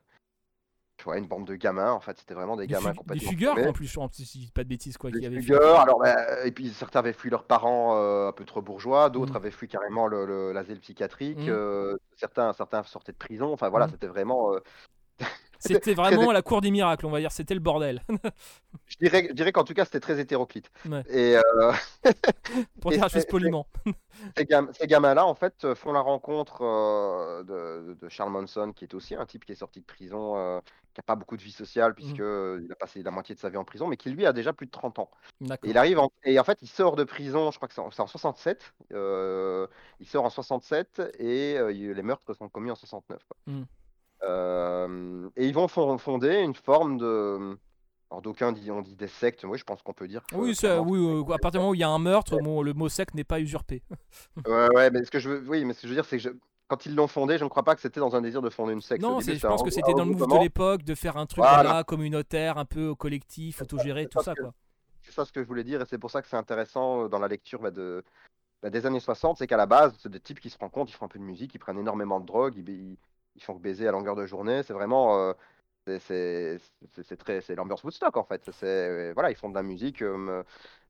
Ouais, 1.05 1.19
une 1.19 1.27
bande 1.27 1.45
de 1.45 1.55
gamins, 1.55 1.91
en 1.91 1.99
fait, 1.99 2.17
c'était 2.17 2.33
vraiment 2.33 2.55
des 2.57 2.65
Des, 2.65 2.73
gamins 2.73 2.89
fu- 2.89 2.95
des 2.95 2.97
complètement. 2.97 3.29
fugueurs, 3.29 3.57
en 3.67 3.71
plus, 3.73 3.97
en 3.97 4.09
plus, 4.09 4.25
si 4.25 4.39
je 4.41 4.45
dis 4.47 4.51
pas 4.51 4.63
de 4.63 4.69
bêtises, 4.69 4.97
quoi, 4.97 5.11
Des 5.11 5.29
fugueurs, 5.29 5.79
alors, 5.79 5.99
bah, 5.99 6.43
et 6.45 6.51
puis 6.51 6.69
certains 6.69 6.99
avaient 6.99 7.13
fui 7.13 7.29
leurs 7.29 7.43
parents 7.45 7.95
euh, 7.97 8.29
un 8.29 8.31
peu 8.31 8.45
trop 8.45 8.61
bourgeois, 8.63 9.09
d'autres 9.11 9.31
Mhm. 9.33 9.37
avaient 9.37 9.51
fui 9.51 9.67
carrément 9.67 10.07
le- 10.07 10.25
le- 10.25 10.51
l'asile 10.53 10.79
psychiatrique, 10.79 11.37
Mhm. 11.37 11.49
euh, 11.49 11.95
certains, 12.15 12.51
certains 12.53 12.81
sortaient 12.83 13.11
de 13.11 13.17
prison, 13.17 13.53
enfin 13.53 13.69
voilà, 13.69 13.85
Mhm. 13.85 13.91
c'était 13.91 14.07
vraiment. 14.07 14.53
euh, 14.55 14.59
C'était 15.59 15.93
vraiment 15.93 16.31
la 16.31 16.41
cour 16.41 16.61
des 16.61 16.71
miracles, 16.71 17.05
on 17.05 17.09
va 17.11 17.19
dire, 17.19 17.31
c'était 17.31 17.53
le 17.53 17.59
bordel. 17.59 18.01
je 18.87 18.97
dirais, 18.97 19.27
je 19.29 19.33
dirais 19.33 19.51
qu'en 19.51 19.63
tout 19.63 19.73
cas, 19.73 19.85
c'était 19.85 19.99
très 19.99 20.19
hétéroclite. 20.19 20.69
Ouais. 20.89 21.03
Et 21.09 21.37
euh, 21.37 21.71
Pour 22.81 22.91
dire 22.91 23.01
la 23.01 23.09
chose 23.09 23.25
poliment. 23.25 23.67
ces, 24.37 24.45
gam- 24.45 24.69
ces 24.73 24.87
gamins-là, 24.87 25.25
en 25.25 25.35
fait, 25.35 25.63
euh, 25.65 25.75
font 25.75 25.91
la 25.91 25.99
rencontre 26.01 26.61
euh, 26.61 27.43
de, 27.43 27.93
de 27.95 28.09
Charles 28.09 28.31
Manson, 28.31 28.71
qui 28.75 28.85
est 28.85 28.93
aussi 28.93 29.15
un 29.15 29.25
type 29.25 29.45
qui 29.45 29.51
est 29.51 29.55
sorti 29.55 29.79
de 29.79 29.85
prison, 29.85 30.35
euh, 30.37 30.59
qui 30.93 30.99
n'a 30.99 31.03
pas 31.03 31.15
beaucoup 31.15 31.37
de 31.37 31.41
vie 31.43 31.51
sociale, 31.51 31.93
puisque 31.93 32.19
euh, 32.19 32.59
il 32.63 32.71
a 32.71 32.75
passé 32.75 33.03
la 33.03 33.11
moitié 33.11 33.35
de 33.35 33.39
sa 33.39 33.49
vie 33.49 33.57
en 33.57 33.65
prison, 33.65 33.87
mais 33.87 33.97
qui 33.97 34.09
lui 34.09 34.25
a 34.25 34.33
déjà 34.33 34.53
plus 34.53 34.65
de 34.65 34.71
30 34.71 34.99
ans. 34.99 35.09
Et 35.41 35.69
il 35.71 35.77
arrive 35.77 35.99
en- 35.99 36.11
et 36.23 36.39
en 36.39 36.43
fait, 36.43 36.59
il 36.61 36.67
sort 36.67 36.95
de 36.95 37.03
prison, 37.03 37.51
je 37.51 37.57
crois 37.57 37.67
que 37.67 37.73
c'est 37.73 37.81
en, 37.81 37.91
c'est 37.91 38.01
en 38.01 38.07
67. 38.07 38.73
euh, 38.93 39.67
il 39.99 40.07
sort 40.07 40.25
en 40.25 40.29
67 40.29 41.01
et 41.19 41.57
les 41.71 42.03
meurtres 42.03 42.33
sont 42.33 42.49
commis 42.49 42.71
en 42.71 42.75
69. 42.75 43.19
quoi. 43.27 43.37
Mm. 43.53 43.63
Euh, 44.23 45.29
et 45.35 45.45
ils 45.47 45.53
vont 45.53 45.67
fon- 45.67 45.97
fonder 45.97 46.39
une 46.39 46.55
forme 46.55 46.97
de. 46.97 47.57
Alors 48.09 48.21
d'aucuns 48.21 48.53
disent, 48.53 48.69
on 48.69 48.81
dit 48.81 48.95
des 48.95 49.07
sectes, 49.09 49.43
oui, 49.43 49.57
je 49.57 49.65
pense 49.65 49.81
qu'on 49.81 49.93
peut 49.93 50.07
dire. 50.07 50.23
que- 50.27 50.35
Oui, 50.37 50.55
ça, 50.55 50.81
oui, 50.81 50.97
euh, 50.97 51.23
à 51.33 51.37
partir 51.39 51.51
du 51.51 51.57
moment 51.59 51.71
où 51.71 51.75
il 51.75 51.81
y 51.81 51.83
a 51.83 51.89
un 51.89 51.99
meurtre, 51.99 52.37
bon, 52.41 52.61
le 52.61 52.73
mot 52.73 52.87
sec 52.87 53.13
n'est 53.13 53.25
pas 53.25 53.39
usurpé. 53.41 53.83
Ouais, 54.47 54.67
ouais, 54.75 54.89
mais 54.91 55.03
ce 55.03 55.11
que 55.11 55.19
je 55.19 55.29
veux, 55.29 55.43
oui, 55.49 55.65
mais 55.65 55.73
ce 55.73 55.81
que 55.81 55.87
je 55.87 55.93
veux 55.93 55.97
dire, 55.97 56.05
c'est 56.05 56.15
que 56.17 56.23
je- 56.23 56.29
quand 56.69 56.85
ils 56.85 56.95
l'ont 56.95 57.07
fondé, 57.07 57.37
je 57.37 57.43
ne 57.43 57.49
crois 57.49 57.63
pas 57.63 57.75
que 57.75 57.81
c'était 57.81 57.99
dans 57.99 58.15
un 58.15 58.21
désir 58.21 58.41
de 58.41 58.49
fonder 58.49 58.71
une 58.73 58.81
secte. 58.81 59.01
Non, 59.03 59.19
début, 59.19 59.37
je 59.37 59.45
pense 59.45 59.61
que 59.61 59.69
c'était 59.71 59.93
dans 59.93 60.05
le 60.05 60.11
move 60.11 60.27
de 60.27 60.39
l'époque 60.39 60.83
de 60.83 60.95
faire 60.95 61.17
un 61.17 61.25
truc 61.25 61.43
Voilà. 61.43 61.63
voilà, 61.63 61.83
communautaire, 61.83 62.57
un 62.57 62.65
peu 62.65 62.95
collectif, 62.95 63.61
autogéré, 63.61 64.07
tout 64.07 64.19
ça 64.19 64.23
ça, 64.25 64.35
que- 64.35 64.41
quoi. 64.41 64.53
C'est 65.01 65.11
ça 65.11 65.25
ce 65.25 65.31
que 65.33 65.41
je 65.41 65.47
voulais 65.47 65.63
dire, 65.65 65.81
et 65.81 65.85
c'est 65.85 65.97
pour 65.97 66.11
ça 66.11 66.21
que 66.21 66.27
c'est 66.29 66.35
intéressant 66.37 67.03
euh, 67.03 67.07
dans 67.09 67.19
la 67.19 67.27
lecture 67.29 67.61
bah, 67.61 67.71
de, 67.71 68.03
bah, 68.61 68.69
des 68.69 68.85
années 68.85 68.99
60, 69.01 69.37
c'est 69.37 69.47
qu'à 69.47 69.55
la 69.57 69.65
base, 69.65 69.93
c'est 69.99 70.09
des 70.11 70.19
types 70.21 70.39
qui 70.39 70.49
se 70.49 70.57
rencontrent, 70.57 70.91
ils 70.91 70.95
font 70.95 71.05
un 71.05 71.09
peu 71.09 71.19
de 71.19 71.23
musique, 71.23 71.53
ils 71.55 71.59
prennent 71.59 71.79
énormément 71.79 72.19
de 72.21 72.25
drogue, 72.25 72.55
ils, 72.57 72.69
ils, 72.69 72.97
ils 73.37 73.43
font 73.43 73.53
que 73.55 73.61
baiser 73.61 73.87
à 73.87 73.91
longueur 73.91 74.15
de 74.15 74.25
journée. 74.25 74.63
C'est 74.63 74.73
vraiment. 74.73 75.17
euh, 75.19 75.33
c'est- 75.85 75.99
c'est 75.99 76.57
c'est- 76.93 77.03
c'est 77.03 77.15
très 77.17 77.39
c'est 77.41 77.55
l'ambiance 77.55 77.83
Woodstock 77.83 78.17
en 78.17 78.23
fait. 78.25 78.41
C'est 78.51 78.65
euh, 78.65 79.11
voilà, 79.13 79.31
ils 79.31 79.35
font 79.37 79.49
de 79.49 79.55
la 79.55 79.63
musique. 79.63 80.01
euh, 80.01 80.43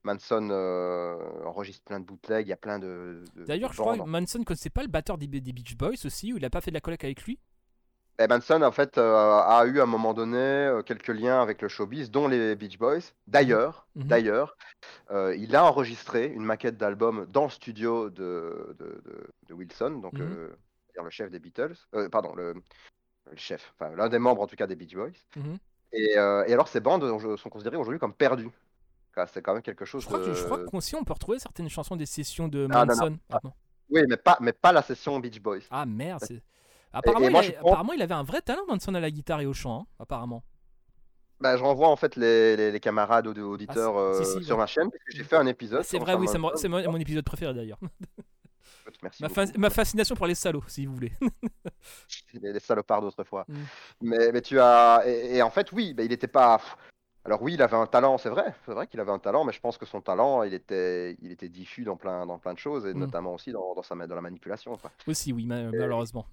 Manson 0.04 0.48
euh, 0.50 1.16
enregistre 1.44 1.84
plein 1.84 2.00
de 2.00 2.04
bootlegs, 2.04 2.46
il 2.46 2.50
y 2.50 2.52
a 2.52 2.56
plein 2.56 2.78
de. 2.78 3.22
D'ailleurs, 3.46 3.72
je 3.72 3.80
crois 3.80 3.96
que. 3.96 4.02
Manson 4.02 4.42
connaissait 4.44 4.70
pas 4.70 4.82
le 4.82 4.88
batteur 4.88 5.18
des, 5.18 5.26
des 5.26 5.52
Beach 5.52 5.76
Boys 5.76 6.04
aussi, 6.04 6.32
où 6.32 6.36
il 6.38 6.44
a 6.44 6.50
pas 6.50 6.60
fait 6.60 6.70
de 6.70 6.74
la 6.76 6.80
collègue 6.80 7.04
avec 7.04 7.22
lui? 7.24 7.38
Et 8.20 8.26
Manson 8.26 8.62
en 8.62 8.72
fait 8.72 8.98
euh, 8.98 9.14
a 9.14 9.64
eu 9.66 9.78
à 9.78 9.84
un 9.84 9.86
moment 9.86 10.12
donné 10.14 10.80
quelques 10.86 11.08
liens 11.08 11.40
avec 11.40 11.62
le 11.62 11.68
showbiz, 11.68 12.10
dont 12.10 12.26
les 12.26 12.56
Beach 12.56 12.76
Boys. 12.78 13.12
D'ailleurs, 13.28 13.86
Mhm. 13.94 14.04
d'ailleurs, 14.08 14.56
euh, 15.12 15.36
il 15.36 15.54
a 15.54 15.64
enregistré 15.64 16.26
une 16.26 16.44
maquette 16.44 16.76
d'album 16.76 17.26
dans 17.30 17.44
le 17.44 17.50
studio 17.50 18.10
de, 18.10 18.74
de, 18.80 19.00
de- 19.04 19.28
de 19.48 19.54
Wilson, 19.54 20.00
donc 20.02 20.14
Mhm. 20.14 20.48
C'est-à-dire 20.98 21.04
le 21.04 21.10
chef 21.10 21.30
des 21.30 21.38
Beatles, 21.38 21.74
euh, 21.94 22.08
pardon, 22.08 22.34
le, 22.34 22.54
le 22.54 23.36
chef, 23.36 23.72
enfin 23.78 23.94
l'un 23.94 24.08
des 24.08 24.18
membres 24.18 24.42
en 24.42 24.46
tout 24.46 24.56
cas 24.56 24.66
des 24.66 24.74
Beach 24.76 24.94
Boys. 24.94 25.10
Mhm. 25.36 25.58
Et, 25.92 26.18
euh, 26.18 26.44
et 26.46 26.52
alors 26.52 26.68
ces 26.68 26.80
bandes 26.80 27.04
sont 27.38 27.48
considérées 27.48 27.76
aujourd'hui 27.76 28.00
comme 28.00 28.12
perdues. 28.14 28.50
C'est 29.32 29.42
quand 29.42 29.52
même 29.54 29.62
quelque 29.62 29.84
chose 29.84 30.02
Je 30.02 30.06
crois 30.06 30.20
de... 30.20 30.26
que 30.26 30.34
je 30.34 30.44
crois 30.44 30.60
on 31.00 31.04
peut 31.04 31.12
retrouver 31.12 31.40
certaines 31.40 31.68
chansons 31.68 31.96
des 31.96 32.06
sessions 32.06 32.46
de 32.46 32.68
Ah, 32.70 32.84
non, 32.84 32.94
Manson. 32.94 33.18
Ah, 33.30 33.40
non. 33.42 33.52
Oui, 33.90 34.02
mais 34.08 34.16
pas, 34.16 34.36
mais 34.40 34.52
pas 34.52 34.70
la 34.72 34.82
session 34.82 35.18
Beach 35.18 35.40
Boys. 35.40 35.58
Ah, 35.70 35.84
merde. 35.86 36.22
Apparemment, 36.92 37.26
et 37.26 37.30
moi, 37.30 37.42
il 37.42 37.46
avait, 37.48 37.56
pense- 37.58 37.68
apparemment, 37.70 37.92
il 37.94 38.02
avait 38.02 38.14
un 38.14 38.22
vrai 38.22 38.40
talent 38.42 38.62
Manson 38.68 38.94
à 38.94 39.00
la 39.00 39.10
guitare 39.10 39.40
et 39.40 39.46
au 39.46 39.52
chant, 39.54 39.80
hein, 39.80 39.86
apparemment. 39.98 40.44
Bah, 41.40 41.56
je 41.56 41.62
renvoie 41.64 41.88
en 41.88 41.96
fait 41.96 42.14
les, 42.16 42.56
les- 42.56 42.70
les 42.70 42.80
camarades 42.80 43.26
auditeurs 43.26 43.96
Ah, 43.98 44.14
si, 44.14 44.22
euh, 44.22 44.38
si, 44.40 44.44
sur 44.44 44.54
ouais. 44.56 44.62
ma 44.62 44.66
chaîne, 44.66 44.88
parce 44.90 45.02
que 45.04 45.16
j'ai 45.16 45.24
fait 45.24 45.36
un 45.36 45.46
épisode. 45.46 45.82
C'est 45.82 45.98
vrai, 45.98 46.14
oui, 46.14 46.28
c'est 46.28 46.38
mon, 46.38 46.48
Manson. 46.48 46.56
c'est 46.60 46.68
mon- 46.68 46.92
mon 46.92 46.98
épisode 46.98 47.24
préféré 47.24 47.54
d'ailleurs. 47.54 47.78
Merci 49.02 49.22
Ma, 49.22 49.28
beaucoup. 49.28 49.40
fa- 49.46 49.58
ma 49.58 49.70
fascination 49.70 50.14
pour 50.16 50.26
les 50.26 50.34
salauds, 50.34 50.64
si 50.66 50.86
vous 50.86 50.94
voulez. 50.94 51.12
les, 52.34 52.52
les 52.52 52.60
salopards 52.60 53.02
d'autrefois. 53.02 53.44
Mm. 53.48 53.54
Mais, 54.02 54.32
mais 54.32 54.40
tu 54.42 54.58
as. 54.60 55.02
Et, 55.06 55.36
et 55.36 55.42
en 55.42 55.50
fait, 55.50 55.72
oui, 55.72 55.94
bah, 55.94 56.02
il 56.02 56.08
n'était 56.10 56.28
pas. 56.28 56.60
Alors, 57.24 57.42
oui, 57.42 57.54
il 57.54 57.62
avait 57.62 57.76
un 57.76 57.86
talent, 57.86 58.16
c'est 58.16 58.30
vrai. 58.30 58.54
C'est 58.64 58.72
vrai 58.72 58.86
qu'il 58.86 59.00
avait 59.00 59.10
un 59.10 59.18
talent, 59.18 59.44
mais 59.44 59.52
je 59.52 59.60
pense 59.60 59.76
que 59.76 59.84
son 59.84 60.00
talent, 60.00 60.42
il 60.44 60.54
était, 60.54 61.16
il 61.20 61.30
était 61.30 61.48
diffus 61.48 61.84
dans 61.84 61.96
plein, 61.96 62.24
dans 62.24 62.38
plein 62.38 62.54
de 62.54 62.58
choses, 62.58 62.86
et 62.86 62.94
Mm. 62.94 62.98
notamment 63.00 63.34
aussi 63.34 63.52
dans, 63.52 63.74
dans, 63.74 63.82
sa, 63.82 63.94
dans 63.94 64.14
la 64.14 64.20
manipulation. 64.22 64.76
quoi. 64.78 64.90
Aussi, 65.06 65.32
oui, 65.32 65.44
ma- 65.46 65.64
malheureusement. 65.70 66.26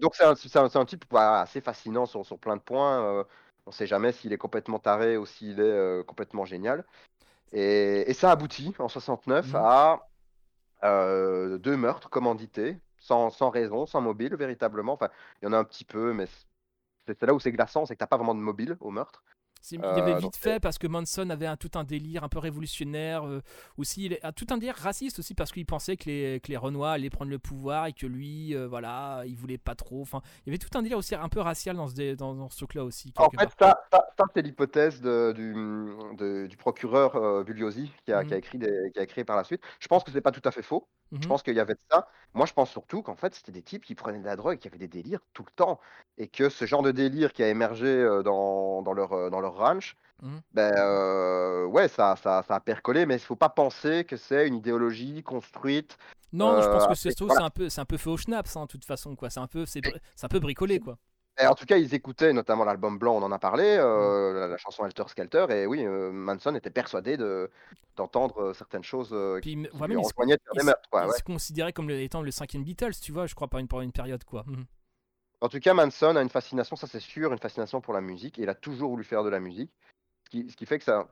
Donc, 0.00 0.14
c'est 0.16 0.24
un, 0.24 0.34
un, 0.64 0.80
un 0.80 0.84
type 0.84 1.04
voilà, 1.10 1.40
assez 1.42 1.60
fascinant 1.60 2.04
sur, 2.04 2.26
sur 2.26 2.38
plein 2.38 2.56
de 2.56 2.62
points. 2.62 3.02
euh, 3.04 3.24
on 3.66 3.70
ne 3.70 3.74
sait 3.74 3.86
jamais 3.86 4.12
s'il 4.12 4.32
est 4.34 4.36
complètement 4.38 4.78
taré 4.78 5.16
ou 5.16 5.24
s'il 5.24 5.58
est 5.60 5.62
euh, 5.62 6.02
complètement 6.02 6.44
génial. 6.44 6.84
Et, 7.52 8.04
et 8.10 8.12
ça 8.12 8.30
aboutit 8.32 8.74
en 8.78 8.88
69 8.88 9.46
Mhm. 9.48 9.56
à 9.56 10.08
euh, 10.84 11.58
deux 11.58 11.76
meurtres 11.76 12.10
commandités, 12.10 12.78
sans, 12.98 13.30
sans 13.30 13.50
raison, 13.50 13.86
sans 13.86 14.00
mobile, 14.00 14.34
véritablement. 14.36 14.94
Enfin, 14.94 15.10
il 15.42 15.46
y 15.46 15.48
en 15.48 15.52
a 15.52 15.58
un 15.58 15.64
petit 15.64 15.84
peu, 15.84 16.12
mais 16.12 16.26
c'est 17.06 17.22
là 17.22 17.34
où 17.34 17.40
c'est 17.40 17.52
glaçant, 17.52 17.86
c'est 17.86 17.94
que 17.94 18.00
t'as 18.00 18.06
pas 18.06 18.16
vraiment 18.16 18.34
de 18.34 18.40
mobile 18.40 18.76
au 18.80 18.90
meurtre. 18.90 19.24
Il 19.72 19.80
avait 19.84 20.12
Euh, 20.12 20.14
vite 20.14 20.22
donc, 20.22 20.36
fait 20.36 20.60
parce 20.60 20.78
que 20.78 20.86
Manson 20.86 21.28
avait 21.30 21.46
un, 21.46 21.56
tout 21.56 21.70
un 21.74 21.84
délire 21.84 22.22
un 22.24 22.28
peu 22.28 22.38
révolutionnaire. 22.38 23.26
euh, 23.26 23.40
aussi, 23.78 24.04
il 24.06 24.18
tout 24.36 24.46
un 24.50 24.58
délire 24.58 24.76
raciste 24.76 25.18
aussi 25.18 25.34
parce 25.34 25.52
qu'il 25.52 25.66
pensait 25.66 25.96
que 25.96 26.04
les, 26.06 26.40
que 26.40 26.48
les 26.48 26.56
Renois 26.56 26.92
allaient 26.92 27.10
prendre 27.10 27.30
le 27.30 27.38
pouvoir 27.38 27.86
et 27.86 27.92
que 27.92 28.06
lui, 28.06 28.54
euh, 28.54 28.66
voilà, 28.68 29.22
il 29.26 29.36
voulait 29.36 29.58
pas 29.58 29.74
trop. 29.74 30.02
Enfin, 30.02 30.20
il 30.44 30.50
y 30.50 30.50
avait 30.50 30.58
tout 30.58 30.76
un 30.76 30.82
délire 30.82 30.98
aussi 30.98 31.14
un 31.14 31.28
peu 31.28 31.40
racial 31.40 31.76
dans 31.76 31.88
ce, 31.88 32.14
dans, 32.14 32.34
dans 32.34 32.48
ce 32.50 32.56
truc-là 32.58 32.84
aussi. 32.84 33.12
En 33.16 33.30
fait, 33.30 33.48
ça, 33.58 33.80
ça, 33.92 34.06
ça, 34.18 34.24
c'est 34.34 34.42
l'hypothèse 34.42 35.00
du, 35.00 35.54
de- 36.16 36.46
du 36.46 36.56
procureur 36.56 37.16
euh, 37.16 37.44
Bugliosi 37.44 37.90
qui 38.04 38.12
a, 38.12 38.22
Mhm. 38.22 38.28
qui, 38.28 38.34
a 38.34 38.36
écrit 38.38 38.58
des- 38.58 38.90
qui 38.92 38.98
a 39.00 39.02
écrit 39.02 39.24
par 39.24 39.36
la 39.36 39.44
suite. 39.44 39.62
Je 39.80 39.88
pense 39.88 40.04
que 40.04 40.10
c'est 40.10 40.20
pas 40.20 40.32
tout 40.32 40.42
à 40.44 40.50
fait 40.50 40.62
faux. 40.62 40.88
Je 41.12 41.18
Mhm. 41.18 41.28
pense 41.28 41.42
qu'il 41.42 41.54
y 41.54 41.60
avait 41.60 41.74
de 41.74 41.80
ça. 41.90 42.08
Moi, 42.32 42.44
je 42.46 42.52
pense 42.52 42.70
surtout 42.70 43.02
qu'en 43.02 43.14
fait, 43.14 43.34
c'était 43.34 43.52
des 43.52 43.62
types 43.62 43.84
qui 43.84 43.94
prenaient 43.94 44.18
de 44.18 44.24
la 44.24 44.34
drogue, 44.36 44.58
qui 44.58 44.66
avaient 44.68 44.78
des 44.78 44.88
délires 44.88 45.20
tout 45.32 45.44
le 45.44 45.50
temps. 45.54 45.78
Et 46.18 46.26
que 46.28 46.48
ce 46.48 46.64
genre 46.66 46.82
de 46.82 46.90
délire 46.90 47.32
qui 47.32 47.42
a 47.42 47.48
émergé 47.48 48.04
dans, 48.24 48.82
dans, 48.82 48.92
leur, 48.92 49.30
dans 49.30 49.40
leur 49.40 49.53
ranch, 49.54 49.96
Mhm. 50.22 50.40
ben, 50.52 50.72
euh, 50.76 51.64
ouais, 51.66 51.88
ça, 51.88 52.16
ça, 52.16 52.42
ça 52.46 52.54
a 52.56 52.60
percolé, 52.60 53.04
mais 53.06 53.14
il 53.16 53.20
faut 53.20 53.36
pas 53.36 53.48
penser 53.48 54.04
que 54.04 54.16
c'est 54.16 54.46
une 54.46 54.54
idéologie 54.56 55.22
construite. 55.22 55.96
Non, 56.32 56.60
je 56.62 56.68
pense 56.68 56.84
euh, 56.84 56.88
que 56.88 56.94
c'est 56.94 57.10
et 57.10 57.14
tout, 57.14 57.26
voilà. 57.26 57.40
c'est 57.40 57.46
un 57.46 57.50
peu, 57.50 57.68
c'est 57.68 57.80
un 57.80 57.84
peu 57.84 57.96
fait 57.96 58.10
au 58.10 58.16
schnaps, 58.16 58.56
hein, 58.56 58.62
de 58.62 58.66
toute 58.68 58.84
façon, 58.84 59.14
quoi. 59.16 59.30
C'est 59.30 59.40
un 59.40 59.46
peu, 59.46 59.66
c'est, 59.66 59.80
c'est 60.16 60.24
un 60.24 60.28
peu 60.28 60.40
bricolé, 60.40 60.80
quoi. 60.80 60.98
Et 61.40 61.46
en 61.48 61.54
tout 61.56 61.66
cas, 61.66 61.76
ils 61.76 61.92
écoutaient 61.94 62.32
notamment 62.32 62.64
l'album 62.64 62.96
blanc, 62.96 63.16
on 63.16 63.22
en 63.22 63.32
a 63.32 63.38
parlé, 63.40 63.64
euh, 63.64 64.32
Mm. 64.32 64.36
la, 64.36 64.48
la 64.48 64.56
chanson 64.56 64.84
Helter 64.86 65.02
Skelter, 65.08 65.46
et 65.50 65.66
oui, 65.66 65.84
euh, 65.84 66.12
Manson 66.12 66.54
était 66.54 66.70
persuadé 66.70 67.16
de, 67.16 67.50
d'entendre 67.96 68.40
euh, 68.40 68.54
certaines 68.54 68.84
choses 68.84 69.10
euh, 69.12 69.40
Puis, 69.40 69.50
qui, 69.50 69.52
m- 69.58 69.68
qui 69.72 69.78
lui 69.88 69.98
il 70.00 70.04
se- 70.04 70.12
il 70.16 70.26
des 70.54 70.60
se- 70.60 70.64
meurtres. 70.66 70.88
quoi, 70.90 71.02
il 71.04 71.08
ouais. 71.10 71.18
se 71.18 71.22
considérait 71.24 71.72
comme 71.72 71.88
le- 71.88 72.00
étant 72.00 72.22
le 72.22 72.30
cinquième 72.30 72.62
Beatles, 72.62 72.94
tu 73.02 73.10
vois, 73.10 73.26
je 73.26 73.34
crois, 73.34 73.48
par 73.48 73.58
une, 73.58 73.66
par 73.66 73.80
une 73.80 73.90
période, 73.92 74.22
quoi. 74.22 74.44
Mhm. 74.46 74.64
En 75.40 75.48
tout 75.48 75.58
cas, 75.60 75.74
Manson 75.74 76.16
a 76.16 76.22
une 76.22 76.28
fascination, 76.28 76.76
ça 76.76 76.86
c'est 76.86 77.00
sûr, 77.00 77.32
une 77.32 77.38
fascination 77.38 77.80
pour 77.80 77.92
la 77.94 78.00
musique, 78.00 78.38
et 78.38 78.42
il 78.42 78.48
a 78.48 78.54
toujours 78.54 78.90
voulu 78.90 79.04
faire 79.04 79.24
de 79.24 79.28
la 79.30 79.40
musique, 79.40 79.70
ce 80.24 80.30
qui, 80.30 80.50
ce 80.50 80.56
qui 80.56 80.66
fait 80.66 80.78
que 80.78 80.84
ça 80.84 81.08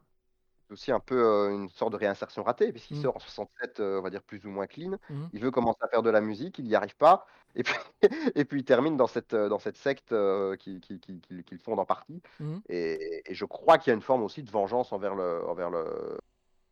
c'est 0.69 0.73
aussi 0.75 0.93
un 0.93 1.01
peu 1.01 1.23
euh, 1.23 1.51
une 1.51 1.69
sorte 1.69 1.93
de 1.93 1.99
réinsertion 1.99 2.43
ratée, 2.45 2.73
puisqu'il 2.73 2.97
Mm. 2.99 3.03
sort 3.03 3.17
en 3.17 3.19
67, 3.19 3.81
euh, 3.81 3.99
on 3.99 4.03
va 4.03 4.09
dire 4.11 4.23
plus 4.23 4.47
ou 4.47 4.49
moins 4.51 4.67
clean. 4.67 4.93
Mhm. 5.11 5.29
Il 5.35 5.41
veut 5.41 5.51
commencer 5.51 5.81
à 5.83 5.89
faire 5.89 6.03
de 6.03 6.09
la 6.09 6.21
musique, 6.23 6.59
il 6.59 6.65
n'y 6.65 6.75
arrive 6.75 6.97
pas, 6.97 7.27
et 7.57 7.63
puis, 7.63 7.75
et 8.37 8.45
puis 8.47 8.61
il 8.61 8.65
termine 8.65 8.97
dans 8.97 9.07
cette, 9.09 9.35
euh, 9.35 9.49
dans 9.51 9.59
cette 9.59 9.77
secte 9.77 10.13
euh, 10.13 10.57
qui, 10.57 10.81
qui, 10.81 10.99
qui, 10.99 11.21
qui- 11.21 11.45
qu'il 11.45 11.59
fonde 11.59 11.79
en 11.79 11.85
partie. 11.85 12.23
Mhm. 12.41 12.63
Et, 12.71 13.23
et 13.31 13.35
je 13.35 13.45
crois 13.45 13.77
qu'il 13.77 13.91
y 13.91 13.93
a 13.93 13.95
une 13.95 14.03
forme 14.03 14.23
aussi 14.23 14.43
de 14.43 14.51
vengeance 14.51 14.93
envers, 14.93 15.15
le, 15.15 15.45
envers, 15.47 15.69
le, 15.69 16.17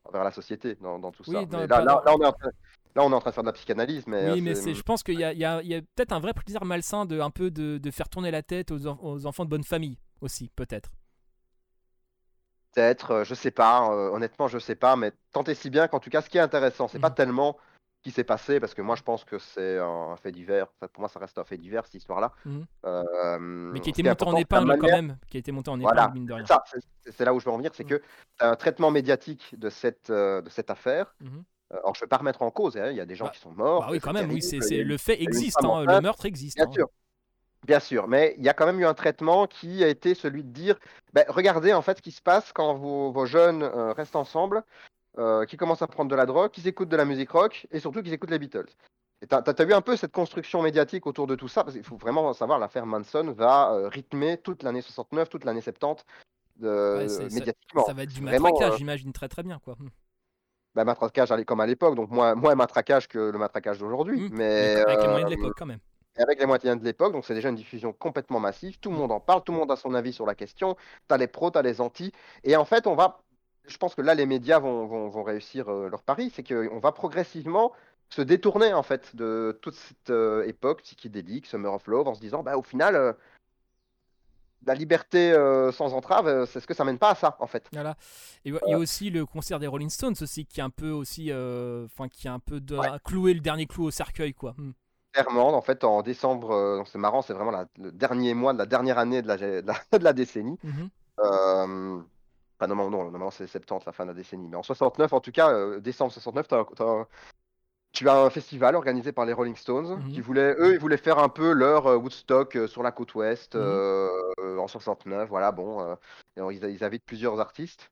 envers 0.05 0.25
la 0.25 0.31
société 0.31 0.77
dans, 0.77 0.99
dans 0.99 1.11
tout 1.13 1.25
Oui, 1.27 1.35
ça. 1.35 1.45
dans- 1.45 1.59
Mais 1.59 1.67
là, 1.67 1.83
là, 1.85 2.03
on 2.07 2.21
est 2.23 2.25
là, 2.95 3.05
on 3.05 3.11
est 3.11 3.15
en 3.15 3.21
train 3.21 3.31
de 3.31 3.35
faire 3.35 3.45
de 3.45 3.49
la 3.49 3.53
psychanalyse, 3.53 4.07
mais, 4.07 4.33
Oui, 4.33 4.39
euh, 4.41 4.63
mais 4.65 4.75
je 4.75 4.83
pense 4.83 5.03
qu'il 5.03 5.19
y 5.19 5.25
a, 5.25 5.61
peut-être 5.95 6.13
un 6.13 6.21
vrai 6.21 6.33
plaisir 6.35 6.65
malsain 6.65 7.07
de 7.07 7.21
un 7.21 7.31
peu 7.31 7.51
de, 7.51 7.79
de 7.79 7.91
faire 7.91 8.09
tourner 8.09 8.31
la 8.31 8.43
tête 8.43 8.71
aux, 8.71 8.87
en- 8.87 8.99
aux 9.03 9.27
enfants 9.27 9.45
de 9.45 9.51
bonne 9.51 9.65
famille 9.65 9.99
aussi, 10.21 10.51
peut-être. 10.57 10.91
peut-être, 12.73 13.11
euh, 13.11 13.25
je 13.25 13.35
sais 13.35 13.51
pas, 13.51 13.91
euh, 13.91 14.11
honnêtement, 14.11 14.47
je 14.47 14.59
sais 14.59 14.77
pas, 14.77 14.95
mais 14.95 15.13
tant 15.33 15.43
et 15.45 15.55
si 15.55 15.71
bien 15.71 15.89
qu'en 15.89 15.99
tout 15.99 16.09
cas, 16.11 16.23
ce 16.23 16.31
qui 16.31 16.39
est 16.39 16.41
intéressant, 16.41 16.87
c'est 16.87 17.01
pas 17.01 17.09
Mhm. 17.09 17.15
tellement 17.17 17.57
ce 17.97 18.03
qui 18.05 18.11
s'est 18.13 18.23
passé, 18.25 18.61
parce 18.61 18.75
que 18.75 18.81
moi, 18.81 18.95
je 18.95 19.03
pense 19.03 19.25
que 19.25 19.39
c'est 19.41 19.79
un 19.79 20.17
fait 20.17 20.31
divers. 20.33 20.69
Pour 20.93 21.01
moi, 21.01 21.09
ça 21.09 21.19
reste 21.19 21.37
un 21.39 21.45
fait 21.45 21.59
divers, 21.59 21.85
cette 21.85 21.95
histoire-là. 21.97 22.33
Euh, 22.87 23.39
Mais 23.73 23.81
qui 23.81 23.89
a 23.89 23.91
été 23.91 24.03
monté 24.05 24.25
en 24.25 24.37
épingle 24.37 24.79
quand 24.79 24.87
même, 24.87 25.19
qui 25.29 25.37
a 25.37 25.41
été 25.41 25.51
monté 25.53 25.69
en 25.71 25.79
Voilà, 25.81 26.03
épingle, 26.05 26.15
mine 26.15 26.27
de 26.27 26.33
rien. 26.35 26.45
C'est- 27.11 27.25
là 27.25 27.35
où 27.35 27.41
je 27.41 27.45
veux 27.45 27.51
en 27.51 27.57
venir, 27.57 27.73
c'est 27.75 27.85
Mm. 27.85 27.89
que 27.89 28.03
un 28.39 28.55
traitement 28.55 28.91
médiatique 28.93 29.59
de 29.59 29.69
cette, 29.69 30.11
euh, 30.11 30.41
de 30.41 30.49
cette 30.49 30.71
affaire. 30.71 31.13
Mhm. 31.21 31.43
Euh, 31.73 31.77
Alors, 31.79 31.95
je 31.95 32.01
ne 32.01 32.05
vais 32.05 32.09
pas 32.09 32.17
remettre 32.19 32.43
en 32.43 32.51
cause, 32.51 32.77
hein, 32.77 32.91
il 32.91 32.97
y 32.97 33.01
a 33.01 33.07
des 33.07 33.15
gens 33.15 33.27
Bah- 33.27 33.31
qui 33.31 33.41
sont 33.41 33.53
morts. 33.53 33.83
Bah 33.83 33.89
oui, 33.91 34.01
quand 34.01 34.13
même, 34.13 34.31
oui, 34.31 34.41
terrible, 34.41 34.89
le 34.89 34.97
fait 34.97 35.23
existe, 35.23 35.61
femme 35.61 35.71
hein, 35.71 35.85
le 35.85 36.01
meurtre 36.01 36.27
existe. 36.27 36.57
Bien 36.57 36.67
hein. 36.67 36.73
sûr. 36.73 36.89
Bien 37.67 37.81
sûr, 37.81 38.09
mais 38.09 38.35
il 38.39 38.45
y 38.45 38.49
a 38.49 38.55
quand 38.55 38.65
même 38.65 38.81
eu 38.81 38.87
un 38.87 38.95
traitement 38.95 39.47
qui 39.47 39.85
a 39.85 39.89
été 39.89 40.15
celui 40.15 40.43
de 40.43 40.49
dire 40.51 40.79
ben, 41.13 41.27
regardez 41.29 41.75
en 41.75 41.83
fait 41.83 41.99
ce 41.99 42.03
qui 42.03 42.11
se 42.11 42.23
passe 42.23 42.53
quand 42.55 42.73
vos, 42.75 43.13
vos 43.13 43.27
jeunes 43.27 43.63
euh, 43.63 43.93
restent 43.93 44.17
ensemble, 44.17 44.65
euh, 45.19 45.45
qui 45.45 45.59
commencent 45.59 45.83
à 45.83 45.87
prendre 45.87 46.11
de 46.11 46.17
la 46.17 46.25
drogue, 46.25 46.51
qui 46.51 46.67
écoutent 46.67 46.89
de 46.89 46.97
la 46.97 47.05
musique 47.05 47.31
rock 47.31 47.67
et 47.71 47.79
surtout 47.79 48.03
qui 48.03 48.13
écoutent 48.13 48.31
les 48.31 48.39
Beatles. 48.39 48.71
Et 49.21 49.27
t'as, 49.27 49.43
t'as 49.43 49.65
vu 49.65 49.75
un 49.75 49.83
peu 49.83 49.97
cette 49.97 50.13
construction 50.13 50.63
médiatique 50.63 51.07
autour 51.07 51.27
de 51.27 51.35
tout 51.35 51.49
ça, 51.49 51.63
parce 51.63 51.77
qu'il 51.77 51.85
faut 51.85 51.99
vraiment 51.99 52.33
savoir, 52.33 52.59
l'affaire 52.59 52.87
Manson 52.87 53.35
va 53.37 53.75
euh, 53.75 53.89
rythmer 53.89 54.39
toute 54.39 54.63
l'année 54.63 54.81
69, 54.81 55.29
toute 55.29 55.45
l'année 55.45 55.61
70 55.61 56.07
de- 56.57 56.97
Ouais, 56.97 57.09
c'est- 57.09 57.29
ça- 57.29 57.35
médiatiquement. 57.35 57.85
Ça 57.85 57.93
va 57.93 58.05
être 58.05 58.13
du 58.15 58.23
matraquage, 58.23 58.73
euh, 58.73 58.77
j'imagine 58.79 59.13
très 59.13 59.29
très 59.29 59.43
bien, 59.43 59.59
quoi. 59.63 59.77
Bah, 60.75 60.85
matraquage 60.85 61.33
comme 61.47 61.61
à 61.61 61.67
l'époque, 61.67 61.97
donc 61.97 62.11
moins, 62.11 62.35
moins 62.35 62.55
matraquage 62.55 63.09
que 63.09 63.19
le 63.19 63.39
matraquage 63.39 63.79
d'aujourd'hui. 63.79 64.21
Mhm. 64.21 64.31
Mais, 64.33 64.77
avec 64.77 65.01
les 65.01 65.09
moyens 65.09 65.31
de 65.31 65.35
euh, 65.35 65.37
l'époque, 65.37 65.55
quand 65.59 65.67
même. 65.67 65.81
avec 66.17 66.39
les 66.39 66.47
moyens 66.47 66.79
de 66.79 66.85
l'époque, 66.85 67.13
donc 67.13 67.25
c'est 67.25 67.35
déjà 67.35 67.49
une 67.49 67.57
diffusion 67.57 67.93
complètement 67.93 68.39
massive. 68.39 68.79
Tout 68.79 68.91
le 68.91 68.97
monde 68.97 69.11
en 69.11 69.21
parle, 69.21 69.43
tout 69.43 69.53
le 69.53 69.59
monde 69.59 69.71
a 69.73 69.77
son 69.77 69.95
avis 69.95 70.13
sur 70.13 70.27
la 70.27 70.35
question. 70.37 70.77
T'as 71.09 71.17
les 71.17 71.27
pros, 71.27 71.51
t'as 71.51 71.63
les 71.63 71.81
antis. 71.81 72.13
Et 72.45 72.57
en 72.57 72.65
fait, 72.65 72.87
on 72.87 72.95
va. 72.95 73.21
Je 73.67 73.77
pense 73.79 73.95
que 73.95 74.03
là, 74.03 74.15
les 74.15 74.27
médias 74.27 74.59
vont, 74.59 74.87
vont, 74.87 75.09
vont 75.09 75.23
réussir 75.23 75.69
euh, 75.69 75.89
leur 75.89 76.03
pari. 76.03 76.33
C'est 76.35 76.43
qu'on 76.43 76.79
va 76.79 76.93
progressivement 76.93 77.73
se 78.11 78.23
détourner 78.23 78.75
en 78.75 78.83
fait 78.83 79.15
de 79.15 79.59
toute 79.63 79.75
cette 79.75 80.11
euh, 80.11 80.45
époque 80.47 80.83
psychédélique, 80.83 81.47
Summer 81.47 81.73
of 81.73 81.87
Love, 81.87 82.09
en 82.09 82.15
se 82.15 82.21
disant, 82.21 82.43
bah 82.43 82.57
au 82.57 82.63
final, 82.63 82.97
euh, 82.97 83.13
la 84.67 84.75
liberté 84.75 85.33
euh, 85.33 85.73
sans 85.73 85.95
entrave, 85.95 86.27
euh, 86.27 86.47
c'est 86.47 86.61
ce 86.61 86.67
que 86.67 86.75
ça 86.75 86.85
mène 86.85 86.99
pas 86.99 87.11
à 87.11 87.15
ça 87.15 87.37
en 87.41 87.47
fait. 87.47 87.69
Voilà. 87.73 87.97
Et 88.45 88.51
il 88.51 88.59
y 88.69 88.75
a 88.75 88.79
aussi 88.79 89.11
le 89.11 89.25
concert 89.27 89.59
des 89.59 89.67
Rolling 89.67 89.91
Stones 89.91 90.15
aussi 90.21 90.45
qui 90.47 90.61
est 90.61 90.63
un 90.63 90.71
peu 90.71 90.91
aussi, 90.91 91.31
euh, 91.31 91.87
enfin 91.87 92.09
qui 92.09 92.29
a 92.29 92.33
un 92.33 92.39
peu 92.39 92.61
de, 92.61 92.77
Ouais. 92.77 92.89
cloué 93.05 93.35
le 93.35 93.41
dernier 93.41 93.67
clou 93.67 93.85
au 93.85 93.91
cercueil, 93.91 94.35
quoi. 94.35 94.55
Mhm. 94.59 94.73
Clairement, 95.13 95.49
en 95.57 95.61
fait, 95.63 95.83
en 95.83 96.03
décembre, 96.03 96.85
c'est 96.87 96.99
marrant, 96.99 97.21
c'est 97.23 97.33
vraiment 97.33 97.51
la- 97.51 97.67
le 97.79 97.91
dernier 97.91 98.33
mois 98.35 98.53
de 98.53 98.59
la 98.59 98.67
dernière 98.67 98.97
année 98.99 99.23
de 99.23 99.27
la, 99.29 99.37
de 99.37 99.67
la, 99.67 99.75
de 99.99 100.05
la 100.05 100.13
décennie. 100.13 100.59
Mhm. 100.63 100.89
Euh, 101.21 102.01
Enfin, 102.63 102.75
non, 102.75 102.91
non, 102.91 103.31
c'est 103.31 103.47
70, 103.47 103.87
la 103.87 103.93
fin 103.93 104.05
de 104.05 104.11
la 104.11 104.15
décennie. 104.15 104.47
Mais 104.47 104.57
en 104.59 104.63
69, 104.63 105.15
en 105.15 105.21
tout 105.21 105.33
cas, 105.33 105.51
euh, 105.51 105.81
décembre 105.81 106.13
69, 106.13 106.47
t'as- 106.47 106.67
t'as- 106.77 107.07
tu 107.93 108.09
as 108.09 108.17
un 108.19 108.31
festival 108.31 108.77
organisé 108.77 109.13
par 109.13 109.25
les 109.27 109.33
Rolling 109.33 109.57
Stones 109.57 110.01
Mhm. 110.05 110.13
qui 110.13 110.21
voulaient, 110.21 110.55
eux, 110.59 110.75
ils 110.75 110.79
voulaient 110.79 110.97
faire 110.97 111.19
un 111.19 111.29
peu 111.29 111.53
leur 111.53 111.87
euh, 111.87 111.97
Woodstock 111.97 112.57
euh, 112.57 112.67
sur 112.67 112.83
la 112.83 112.93
côte 112.93 113.15
ouest 113.15 113.55
Mhm. 113.55 113.63
euh, 113.63 114.59
en 114.59 114.69
69. 114.69 115.29
Voilà, 115.29 115.53
bon, 115.53 115.81
euh, 115.81 116.53
ils, 116.53 116.65
ils 116.65 116.85
invitent 116.85 117.05
plusieurs 117.05 117.41
artistes. 117.41 117.91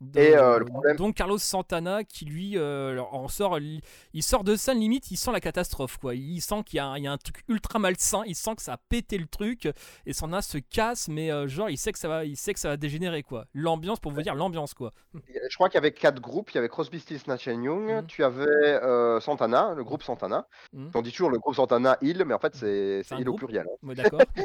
De- 0.00 0.20
Et, 0.20 0.36
euh, 0.36 0.58
le 0.58 0.64
problème- 0.66 0.96
Donc 0.96 1.14
Carlos 1.14 1.38
Santana 1.38 2.04
qui 2.04 2.26
lui 2.26 2.58
euh, 2.58 3.00
en 3.12 3.28
sort, 3.28 3.58
il 3.58 3.80
il 4.12 4.22
sort 4.22 4.44
de 4.44 4.54
scène 4.56 4.78
limite, 4.78 5.10
il 5.10 5.16
sent 5.16 5.32
la 5.32 5.40
catastrophe 5.40 5.96
quoi. 5.98 6.14
Il 6.14 6.40
sent 6.40 6.62
qu'il 6.66 6.76
y, 6.76 6.80
a 6.80 6.86
un- 6.86 6.98
il 6.98 7.04
y 7.04 7.06
a 7.06 7.12
un 7.12 7.16
truc 7.16 7.42
ultra 7.48 7.78
malsain, 7.78 8.22
il 8.26 8.34
sent 8.34 8.56
que 8.56 8.62
ça 8.62 8.74
a 8.74 8.76
pété 8.76 9.16
le 9.18 9.26
truc 9.26 9.68
et 10.04 10.12
Santana 10.12 10.42
se 10.42 10.58
casse, 10.58 11.08
mais 11.08 11.30
euh, 11.32 11.48
genre 11.48 11.70
il 11.70 11.78
sait 11.78 11.92
que 11.92 11.98
ça 11.98 12.08
va, 12.08 12.24
il 12.26 12.36
sait 12.36 12.52
que 12.52 12.60
ça 12.60 12.68
va 12.68 12.76
dégénérer 12.76 13.22
quoi. 13.22 13.46
L'ambiance 13.54 13.98
pour 14.00 14.12
vous 14.12 14.20
dire 14.22 14.34
l'ambiance 14.34 14.74
quoi. 14.74 14.92
Je 15.14 15.54
crois 15.54 15.68
qu'il 15.68 15.76
y 15.76 15.78
avait 15.78 15.92
quatre 15.92 16.20
groupes. 16.20 16.50
Il 16.50 16.56
y 16.56 16.58
avait 16.58 16.68
Crosby, 16.68 17.00
Stills, 17.00 17.20
Nash 17.26 17.46
Young. 17.46 17.66
Mhm. 17.90 18.06
Tu 18.06 18.22
avais 18.22 18.80
Santana, 19.20 19.72
le 19.74 19.82
groupe 19.84 20.02
Santana. 20.02 20.46
Mhm. 20.72 20.90
On 20.94 21.02
dit 21.02 21.10
toujours 21.10 21.30
le 21.30 21.38
groupe 21.38 21.54
Santana 21.54 21.96
Hill, 22.02 22.22
mais 22.26 22.34
en 22.34 22.38
fait 22.38 22.54
c'est 22.54 23.02
Hill 23.18 23.28
au 23.28 23.34
pluriel. 23.34 23.66
hein. 23.66 23.76
Ouais, 23.82 23.94
d'accord, 23.94 24.20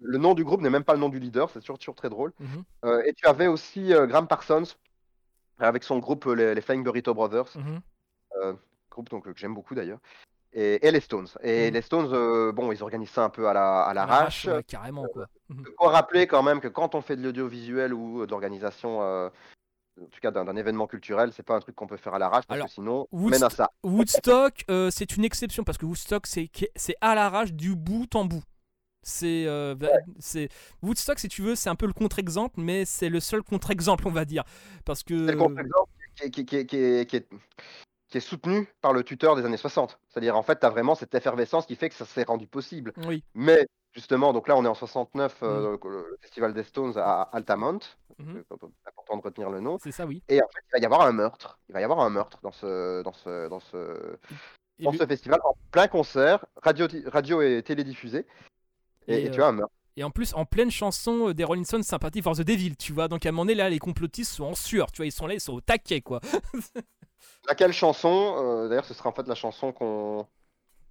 le 0.00 0.18
nom 0.18 0.34
du 0.34 0.44
groupe 0.44 0.60
n'est 0.60 0.70
même 0.70 0.84
pas 0.84 0.94
le 0.94 0.98
nom 1.00 1.08
du 1.08 1.18
leader, 1.20 1.50
c'est 1.50 1.60
toujours, 1.60 1.78
toujours 1.78 1.94
très 1.94 2.08
drôle. 2.10 2.32
Et 3.06 3.12
tu 3.14 3.26
avais 3.26 3.46
aussi 3.46 3.92
Graham 4.08 4.26
Parsons 4.26 4.64
avec 5.58 5.82
son 5.84 5.98
groupe 5.98 6.26
euh, 6.26 6.34
les, 6.34 6.54
les 6.54 6.60
Flying 6.60 6.82
Burrito 6.84 7.14
Brothers, 7.14 7.56
mhm. 7.56 7.80
groupe 8.90 9.08
donc, 9.10 9.26
euh, 9.26 9.32
que 9.32 9.38
j'aime 9.38 9.54
beaucoup 9.54 9.74
d'ailleurs. 9.74 9.98
Et, 10.52 10.86
et 10.86 10.90
les 10.90 11.00
Stones. 11.00 11.28
Et 11.42 11.66
Mhm. 11.68 11.74
les 11.74 11.82
Stones, 11.82 12.10
euh, 12.14 12.52
bon, 12.52 12.72
ils 12.72 12.82
organisent 12.82 13.10
ça 13.10 13.24
un 13.24 13.28
peu 13.30 13.48
à 13.48 13.52
la- 13.52 13.82
à 13.82 13.92
l'arrache. 13.92 14.46
ouais, 14.46 14.62
carrément 14.64 15.06
quoi. 15.12 15.26
Mhm. 15.50 15.64
Il 15.66 15.72
faut 15.78 15.88
rappeler 15.88 16.26
quand 16.26 16.42
même 16.42 16.60
que 16.60 16.68
quand 16.68 16.94
on 16.94 17.02
fait 17.02 17.16
de 17.16 17.22
l'audiovisuel 17.22 17.92
ou 17.92 18.22
euh, 18.22 19.30
en 20.00 20.04
tout 20.06 20.20
cas 20.22 20.30
d'un 20.30 20.56
événement 20.56 20.86
culturel, 20.86 21.32
c'est 21.32 21.42
pas 21.42 21.56
un 21.56 21.60
truc 21.60 21.74
qu'on 21.74 21.86
peut 21.88 21.96
faire 21.96 22.14
à 22.14 22.18
l'arrache 22.18 22.46
parce 22.46 22.56
Alors, 22.56 22.68
que 22.68 22.72
sinon, 22.72 23.08
Woodst- 23.12 23.30
mène 23.30 23.42
à 23.42 23.50
ça. 23.50 23.70
Woodstock, 23.82 24.64
euh, 24.70 24.90
c'est 24.90 25.16
une 25.16 25.24
exception 25.24 25.64
parce 25.64 25.76
que 25.76 25.86
Woodstock, 25.86 26.26
c'est 26.26 26.48
c'est 26.76 26.94
à 27.00 27.14
l'arrache 27.14 27.52
du 27.52 27.74
bout 27.74 28.06
en 28.14 28.24
bout. 28.24 28.42
C'est 29.08 29.46
euh, 29.46 29.74
c'est 30.18 30.48
Woodstock, 30.82 31.18
si 31.18 31.28
tu 31.28 31.42
veux, 31.42 31.54
c'est 31.54 31.70
un 31.70 31.74
peu 31.76 31.86
le 31.86 31.92
contre-exemple, 31.92 32.60
mais 32.60 32.84
c'est 32.84 33.08
le 33.08 33.20
seul 33.20 33.42
contre-exemple, 33.42 34.06
on 34.06 34.10
va 34.12 34.24
dire, 34.24 34.44
parce 34.84 35.02
que 35.02 35.26
C'est 35.26 35.32
le 35.32 35.38
contre-exemple 35.38 35.90
qui, 36.16 36.24
est- 36.24 36.30
qui, 36.30 36.40
est- 36.40 36.66
qui 36.66 36.76
est- 36.76 37.06
qui 37.06 37.16
est- 37.16 37.28
qui 38.08 38.16
est 38.16 38.20
soutenu 38.20 38.66
par 38.80 38.92
le 38.92 39.02
tuteur 39.04 39.36
des 39.36 39.44
années 39.44 39.56
60. 39.58 39.98
C'est-à-dire, 40.08 40.34
en 40.36 40.42
fait, 40.42 40.60
tu 40.60 40.66
as 40.66 40.70
vraiment 40.70 40.94
cette 40.94 41.14
effervescence 41.14 41.66
qui 41.66 41.76
fait 41.76 41.88
que 41.90 41.94
ça 41.94 42.06
s'est 42.06 42.22
rendu 42.24 42.46
possible. 42.46 42.92
Oui. 43.06 43.22
Mais 43.34 43.66
justement, 43.92 44.32
donc 44.32 44.48
là, 44.48 44.56
on 44.56 44.64
est 44.64 44.68
en 44.68 44.74
69, 44.74 45.36
euh, 45.42 45.76
le 45.84 46.16
festival 46.22 46.54
des 46.54 46.62
Stones 46.64 46.96
à 46.96 47.22
Altamont. 47.32 47.80
Mhm. 48.18 48.42
C'est 48.48 48.88
important 48.88 49.16
de 49.18 49.22
retenir 49.22 49.50
le 49.50 49.60
nom. 49.60 49.78
C'est 49.82 49.92
ça, 49.92 50.06
oui. 50.06 50.22
Et 50.28 50.40
en 50.42 50.46
fait, 50.48 50.60
il 50.68 50.72
va 50.72 50.78
y 50.78 50.84
avoir 50.86 51.02
un 51.02 51.12
meurtre. 51.12 51.58
Il 51.68 51.72
va 51.74 51.80
y 51.82 51.84
avoir 51.84 52.00
un 52.00 52.08
meurtre 52.10 52.38
dans 52.42 52.52
ce, 52.52 53.02
dans 53.02 53.12
ce, 53.12 53.48
dans 53.48 53.60
ce, 53.60 54.16
dans 54.80 54.92
ce 54.92 55.06
festival, 55.06 55.40
en 55.44 55.54
plein 55.70 55.86
concert, 55.88 56.46
radio, 56.62 56.86
radio 57.06 57.42
et 57.42 57.62
télédiffusé. 57.62 58.26
Et, 59.08 59.14
Et, 59.14 59.24
et 59.26 59.30
tu 59.30 59.40
euh, 59.42 59.46
un 59.46 59.52
meurtre. 59.52 59.74
Et 59.96 60.04
en 60.04 60.10
plus, 60.10 60.32
en 60.34 60.44
pleine 60.44 60.70
chanson 60.70 61.28
euh, 61.30 61.34
des 61.34 61.42
Rolling 61.44 61.64
Stones, 61.64 61.82
Sympathy 61.82 62.22
for 62.22 62.36
the 62.36 62.42
Devil, 62.42 62.76
tu 62.76 62.92
vois. 62.92 63.08
Donc 63.08 63.26
à 63.26 63.30
un 63.30 63.32
moment 63.32 63.44
donné, 63.46 63.54
là, 63.56 63.68
les 63.68 63.78
complotistes 63.80 64.32
sont 64.32 64.44
en 64.44 64.54
sueur, 64.54 64.92
tu 64.92 64.98
vois. 64.98 65.06
Ils 65.06 65.12
sont 65.12 65.26
là, 65.26 65.34
ils 65.34 65.40
sont 65.40 65.54
au 65.54 65.60
taquet, 65.60 66.00
quoi. 66.02 66.20
Laquelle 67.48 67.72
chanson 67.72 68.36
euh, 68.38 68.68
D'ailleurs, 68.68 68.84
ce 68.84 68.94
sera 68.94 69.08
en 69.08 69.12
fait 69.12 69.26
la 69.26 69.34
chanson 69.34 69.72
qu'on 69.72 70.26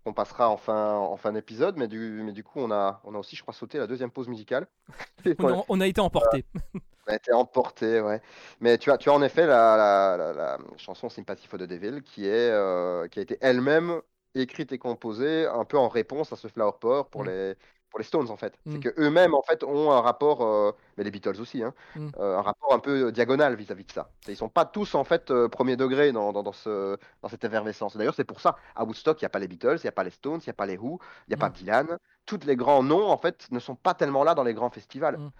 qu'on 0.03 0.14
passera 0.14 0.49
en 0.49 0.56
fin, 0.56 0.94
en 0.94 1.18
fin 1.18 1.34
d'épisode, 1.34 1.76
mais 1.76 1.89
du, 1.89 2.22
mais 2.23 2.31
du 2.31 2.41
coup, 2.41 2.61
on 2.61 2.72
a, 2.72 3.02
on 3.03 3.14
a 3.14 3.18
aussi, 3.18 3.35
je 3.35 3.41
crois, 3.41 3.53
sauté 3.53 3.77
la 3.77 3.88
deuxième 3.88 4.10
pause 4.10 4.30
musicale. 4.30 4.65
On 5.39 5.48
a, 5.60 5.64
on 5.68 5.81
a 5.81 5.85
été 5.88 5.99
emportés. 5.99 6.45
On 6.73 7.11
a 7.11 7.15
été 7.15 7.34
emporté, 7.34 7.99
ouais. 7.99 8.22
Mais 8.61 8.77
tu 8.77 8.89
as, 8.89 8.98
tu 8.98 9.10
as 9.10 9.14
en 9.14 9.22
effet 9.22 9.45
la, 9.45 9.76
la, 9.76 10.15
la- 10.18 10.34
la 10.34 10.57
chanson 10.77 11.10
Sympathy 11.10 11.45
for 11.48 11.60
the 11.60 11.64
Devil 11.64 12.02
qui, 12.03 12.26
est, 12.26 12.52
euh, 12.52 13.10
qui 13.10 13.19
a 13.19 13.22
été 13.22 13.38
elle-même 13.41 13.99
écrite 14.34 14.72
et 14.72 14.77
composée 14.77 15.45
un 15.45 15.65
peu 15.65 15.77
en 15.77 15.89
réponse 15.89 16.31
à 16.31 16.38
ce 16.38 16.48
Flower 16.48 16.72
Power 16.80 17.03
pour, 17.11 17.23
Mm. 17.23 17.27
les, 17.27 17.56
pour 17.89 17.99
les 17.99 18.05
Stones, 18.05 18.30
en 18.30 18.38
fait. 18.38 18.57
Mm. 18.65 18.72
C'est 18.73 18.80
que 18.80 19.01
eux-mêmes, 19.01 19.34
en 19.34 19.41
fait, 19.41 19.64
ont 19.64 19.91
un 19.91 20.01
rapport, 20.01 20.41
euh, 20.43 20.72
mais 20.97 21.03
les 21.03 21.11
Beatles 21.11 21.39
aussi, 21.39 21.64
hein, 21.64 21.73
Mm. 21.95 22.09
euh, 22.19 22.38
un 22.38 22.41
rapport 22.41 22.73
un 22.73 22.80
peu 22.80 23.11
diagonal 23.11 23.55
vis-à-vis 23.55 23.85
de 23.85 23.91
ça. 23.91 24.09
Ils 24.27 24.35
sont 24.35 24.49
pas 24.49 24.65
tous, 24.65 24.93
en 24.95 25.03
fait, 25.03 25.31
euh, 25.31 25.47
premier 25.47 25.76
degré 25.77 26.11
dans, 26.11 26.34
dans, 26.34 26.43
dans 26.43 26.51
ce, 26.53 26.97
dans 27.22 27.30
cette 27.30 27.43
effervescence. 27.43 27.95
D'ailleurs, 27.95 28.15
c'est 28.15 28.23
pour 28.26 28.41
ça, 28.41 28.57
à 28.76 28.84
Woodstock, 28.84 29.22
il 29.22 29.23
n'y 29.23 29.27
a 29.27 29.30
pas 29.30 29.39
les 29.39 29.47
Beatles, 29.47 29.77
il 29.77 29.85
n'y 29.85 29.89
a 29.89 29.93
pas 29.93 30.03
les 30.03 30.09
Stones, 30.11 30.39
il 30.41 30.47
n'y 30.47 30.51
a 30.51 30.53
pas 30.53 30.65
les 30.65 30.77
Who, 30.77 30.99
il 31.27 31.31
n'y 31.31 31.35
a 31.35 31.38
pas 31.38 31.49
Mm. 31.49 31.53
Dylan. 31.53 31.97
Tous 32.26 32.39
les 32.45 32.55
grands 32.55 32.84
noms, 32.84 33.07
en 33.07 33.18
fait, 33.18 33.47
ne 33.51 33.59
sont 33.59 33.76
pas 33.76 33.93
tellement 33.93 34.23
là 34.23 34.35
dans 34.35 34.43
les 34.43 34.53
grands 34.53 34.69
festivals. 34.69 35.18
Mm. 35.18 35.31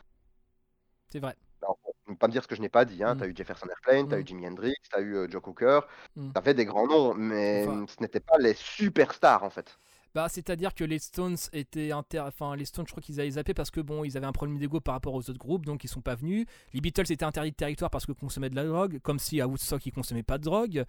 C'est 1.10 1.20
vrai. 1.20 1.36
Alors, 1.62 1.78
ne 2.08 2.16
pas 2.16 2.28
me 2.28 2.32
dire 2.32 2.44
ce 2.44 2.48
que 2.48 2.56
je 2.56 2.62
n'ai 2.62 2.70
pas 2.70 2.86
dit. 2.86 3.04
Hein. 3.04 3.16
Mm. 3.16 3.18
Tu 3.18 3.24
as 3.24 3.28
eu 3.28 3.34
Jefferson 3.36 3.68
Airplane, 3.68 4.08
tu 4.08 4.14
as 4.14 4.18
Mm. 4.18 4.22
eu 4.22 4.26
Jimi 4.28 4.48
Hendrix, 4.48 4.74
tu 4.90 4.96
as 4.96 5.02
eu 5.02 5.16
euh, 5.16 5.28
Joe 5.30 5.42
Cooker. 5.42 5.82
Mm. 6.16 6.32
Tu 6.32 6.38
avais 6.38 6.54
des 6.54 6.66
grands 6.66 6.88
noms, 6.88 7.14
mais 7.14 7.66
Enfin- 7.68 7.86
ce 7.88 8.02
n'étaient 8.02 8.20
pas 8.22 8.38
les 8.38 8.54
superstars 8.54 9.44
en 9.44 9.50
fait. 9.50 9.78
Bah, 10.16 10.28
c'est-à-dire 10.30 10.74
que 10.74 10.84
les 10.84 11.00
Stones 11.00 11.38
étaient 11.54 11.92
inter... 11.92 12.20
Enfin, 12.20 12.56
les 12.56 12.66
Stones, 12.66 12.86
je 12.88 12.92
crois 12.92 13.02
qu'ils 13.02 13.20
avaient 13.20 13.32
zappé 13.32 13.54
parce 13.54 13.72
que 13.72 13.82
bon, 13.82 14.04
ils 14.04 14.18
avaient 14.18 14.26
un 14.26 14.32
problème 14.32 14.58
d'ego 14.58 14.80
par 14.80 14.96
rapport 14.96 15.14
aux 15.14 15.30
autres 15.30 15.38
groupes, 15.38 15.66
donc 15.66 15.84
ils 15.84 15.88
sont 15.88 16.02
pas 16.02 16.16
venus. 16.16 16.46
Les 16.74 16.82
Beatles 16.82 17.12
étaient 17.12 17.26
interdits 17.26 17.52
de 17.52 17.56
territoire 17.56 17.90
parce 17.92 18.06
qu'ils 18.06 18.16
consommaient 18.16 18.50
de 18.50 18.56
la 18.56 18.66
drogue, 18.66 19.00
comme 19.02 19.20
si 19.20 19.42
à 19.42 19.48
Woodstock 19.48 19.86
ils 19.86 19.92
consommaient 19.92 20.24
pas 20.24 20.38
de 20.38 20.44
drogue. 20.44 20.86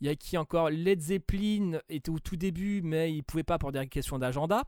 Il 0.00 0.06
y 0.06 0.10
a 0.10 0.16
qui 0.16 0.36
encore? 0.36 0.70
Led 0.70 1.00
Zeppelin 1.00 1.78
était 1.88 2.10
au 2.10 2.18
tout 2.18 2.36
début, 2.36 2.82
mais 2.82 3.12
ils 3.12 3.22
pouvaient 3.22 3.42
pas 3.44 3.58
pour 3.58 3.72
des 3.72 3.86
questions 3.86 4.18
d'agenda. 4.18 4.64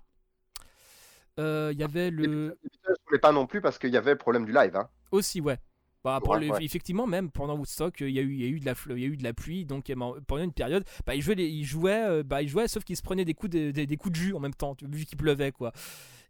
Euh, 1.40 1.70
Il 1.72 1.78
y 1.78 1.82
avait 1.82 2.10
Les 2.10 2.26
le 2.26 2.56
Beatles 2.62 2.90
ne 2.90 2.94
voulaient 3.06 3.18
pas 3.18 3.32
non 3.32 3.46
plus 3.46 3.60
parce 3.60 3.78
qu'il 3.78 3.90
y 3.90 3.96
avait 3.96 4.12
le 4.12 4.18
problème 4.18 4.44
du 4.44 4.52
live. 4.52 4.76
Hein. 4.76 4.88
aussi, 5.10 5.40
ouais. 5.40 5.58
Bah, 6.04 6.20
pour 6.22 6.34
Ouais, 6.34 6.40
le- 6.40 6.50
ouais. 6.52 6.62
Effectivement, 6.64 7.06
même 7.06 7.30
pendant 7.30 7.56
Woodstock, 7.56 8.02
euh, 8.02 8.08
il 8.10 8.14
y, 8.14 8.18
a 8.18 8.22
eu, 8.22 8.32
il 8.34 8.40
y, 8.42 8.44
a 8.44 8.48
eu 8.48 8.60
de 8.60 8.66
la, 8.66 8.74
il 8.90 8.98
y 9.00 9.04
a 9.04 9.08
eu 9.08 9.16
de 9.16 9.24
la 9.24 9.32
pluie, 9.32 9.64
donc 9.64 9.88
euh, 9.88 9.94
pendant 10.26 10.44
une 10.44 10.52
période, 10.52 10.84
bah, 11.06 11.14
ils, 11.14 11.22
jouaient 11.22 11.34
les- 11.34 11.48
ils, 11.48 11.64
jouaient, 11.64 12.04
euh, 12.06 12.22
bah, 12.22 12.42
ils 12.42 12.48
jouaient, 12.48 12.68
sauf 12.68 12.84
qu'ils 12.84 12.96
se 12.96 13.02
prenaient 13.02 13.24
des 13.24 13.32
coups 13.34 13.50
de, 13.52 13.70
des- 13.70 13.86
des 13.86 13.96
coups 13.96 14.12
de 14.12 14.16
jus 14.22 14.34
en 14.34 14.40
même 14.40 14.54
temps, 14.54 14.76
vu 14.82 15.06
qu'il 15.06 15.16
pleuvait. 15.16 15.50
quoi. 15.50 15.72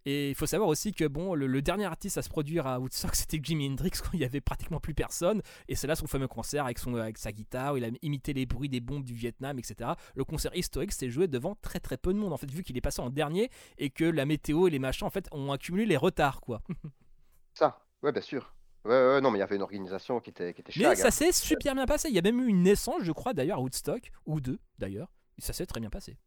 Et 0.06 0.28
il 0.28 0.34
faut 0.34 0.44
savoir 0.46 0.68
aussi 0.68 0.92
que 0.92 1.06
bon, 1.06 1.34
le, 1.34 1.46
le 1.46 1.62
dernier 1.62 1.86
artiste 1.86 2.18
à 2.18 2.22
se 2.22 2.28
produire 2.28 2.66
à 2.66 2.78
Woodstock, 2.78 3.14
c'était 3.16 3.40
Jimi 3.42 3.66
Hendrix, 3.68 3.90
quand 4.02 4.10
il 4.12 4.20
y 4.20 4.24
avait 4.24 4.40
pratiquement 4.42 4.78
plus 4.78 4.94
personne. 4.94 5.40
Et 5.66 5.74
c'est 5.74 5.86
là 5.86 5.96
son 5.96 6.06
fameux 6.06 6.28
concert 6.28 6.66
avec, 6.66 6.78
son, 6.78 6.94
avec 6.96 7.18
sa 7.18 7.32
guitare, 7.32 7.72
où 7.74 7.76
il 7.78 7.84
a 7.84 7.88
imité 8.02 8.32
les 8.32 8.46
bruits 8.46 8.68
des 8.68 8.80
bombes 8.80 9.02
du 9.04 9.14
Vietnam, 9.14 9.58
etc. 9.58 9.90
Le 10.14 10.24
concert 10.24 10.54
historique 10.54 10.92
s'est 10.92 11.10
joué 11.10 11.26
devant 11.26 11.56
très 11.62 11.80
très 11.80 11.96
peu 11.96 12.12
de 12.12 12.18
monde, 12.18 12.32
en 12.32 12.36
fait, 12.36 12.50
vu 12.50 12.62
qu'il 12.62 12.76
est 12.76 12.82
passé 12.82 13.00
en 13.00 13.10
dernier 13.10 13.50
et 13.78 13.90
que 13.90 14.04
la 14.04 14.24
météo 14.26 14.68
et 14.68 14.70
les 14.70 14.78
machins, 14.78 15.06
en 15.06 15.10
fait, 15.10 15.26
ont 15.32 15.50
accumulé 15.52 15.84
les 15.86 15.96
retards, 15.96 16.40
quoi. 16.42 16.60
Ça, 17.54 17.84
ouais, 18.02 18.12
bien 18.12 18.22
sûr. 18.22 18.54
Ouais, 18.84 18.90
ouais, 18.90 19.20
non, 19.20 19.30
mais 19.30 19.38
il 19.38 19.40
y 19.40 19.42
avait 19.44 19.56
une 19.56 19.62
organisation 19.62 20.20
qui 20.20 20.30
était, 20.30 20.52
qui 20.52 20.60
était 20.60 20.72
Mais 20.76 20.84
chag, 20.84 20.96
ça 20.96 21.06
hein. 21.08 21.10
s'est 21.10 21.32
super 21.32 21.74
bien 21.74 21.86
passé. 21.86 22.08
Il 22.08 22.14
y 22.14 22.18
a 22.18 22.22
même 22.22 22.40
eu 22.40 22.46
une 22.48 22.62
naissance, 22.62 23.02
je 23.02 23.12
crois, 23.12 23.32
d'ailleurs, 23.32 23.58
à 23.58 23.60
Woodstock, 23.62 24.10
ou 24.26 24.40
deux, 24.40 24.58
d'ailleurs. 24.78 25.10
Et 25.38 25.40
ça 25.40 25.52
s'est 25.54 25.66
très 25.66 25.80
bien 25.80 25.90
passé. 25.90 26.18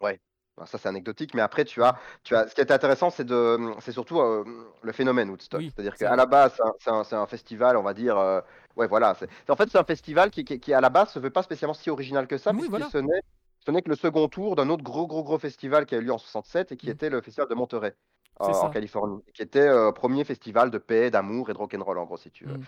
Bon, 0.00 0.66
Ça, 0.66 0.76
c'est 0.78 0.88
anecdotique, 0.88 1.32
mais 1.34 1.40
après, 1.40 1.64
tu 1.64 1.82
as, 1.82 1.98
tu 2.22 2.34
as, 2.36 2.46
ce 2.48 2.54
qui 2.54 2.60
est 2.60 2.70
intéressant, 2.70 3.08
c'est 3.10 3.24
de, 3.24 3.58
c'est 3.80 3.92
surtout 3.92 4.20
euh, 4.20 4.44
le 4.82 4.92
phénomène 4.92 5.30
Woodstock. 5.30 5.58
Oui, 5.60 5.72
C'est-à-dire 5.74 5.94
c'est 5.96 6.04
qu'à 6.04 6.16
la 6.16 6.26
base, 6.26 6.60
c'est 6.80 7.14
un, 7.14 7.26
festival, 7.26 7.76
on 7.78 7.82
va 7.82 7.94
dire, 7.94 8.18
euh, 8.18 8.40
ouais, 8.76 8.86
voilà. 8.86 9.14
c'est- 9.14 9.28
En 9.48 9.56
fait, 9.56 9.70
c'est 9.70 9.78
un 9.78 9.84
festival 9.84 10.30
qui, 10.30 10.44
qui, 10.44 10.60
qui, 10.60 10.74
à 10.74 10.80
la 10.82 10.90
base, 10.90 11.10
se 11.12 11.18
veut 11.18 11.30
pas 11.30 11.42
spécialement 11.42 11.72
si 11.74 11.88
original 11.88 12.26
que 12.26 12.36
ça, 12.36 12.50
Oui, 12.50 12.56
puisqu'il 12.58 12.70
voilà. 12.70 12.90
ce 12.90 12.98
n'est, 12.98 13.22
ce 13.64 13.70
n'est 13.70 13.80
que 13.82 13.88
le 13.88 13.96
second 13.96 14.28
tour 14.28 14.56
d'un 14.56 14.68
autre 14.68 14.82
gros, 14.82 15.06
gros, 15.06 15.22
gros 15.24 15.38
festival 15.38 15.86
qui 15.86 15.94
a 15.94 15.98
eu 15.98 16.02
lieu 16.02 16.12
en 16.12 16.18
67 16.18 16.72
et 16.72 16.76
qui 16.76 16.88
Mm. 16.88 16.90
était 16.90 17.10
le 17.10 17.22
festival 17.22 17.48
de 17.48 17.54
Monterey. 17.54 17.94
C'est 18.44 18.50
en- 18.66 18.70
Californie, 18.70 19.22
qui 19.34 19.42
était 19.42 19.60
euh, 19.68 19.92
premier 19.92 20.24
festival 20.24 20.70
de 20.70 20.78
paix, 20.78 21.10
d'amour 21.10 21.50
et 21.50 21.52
de 21.52 21.58
rock'n'roll 21.58 21.98
en 21.98 22.04
gros 22.04 22.16
si 22.16 22.30
tu 22.30 22.44
veux. 22.44 22.58
Mm. 22.58 22.64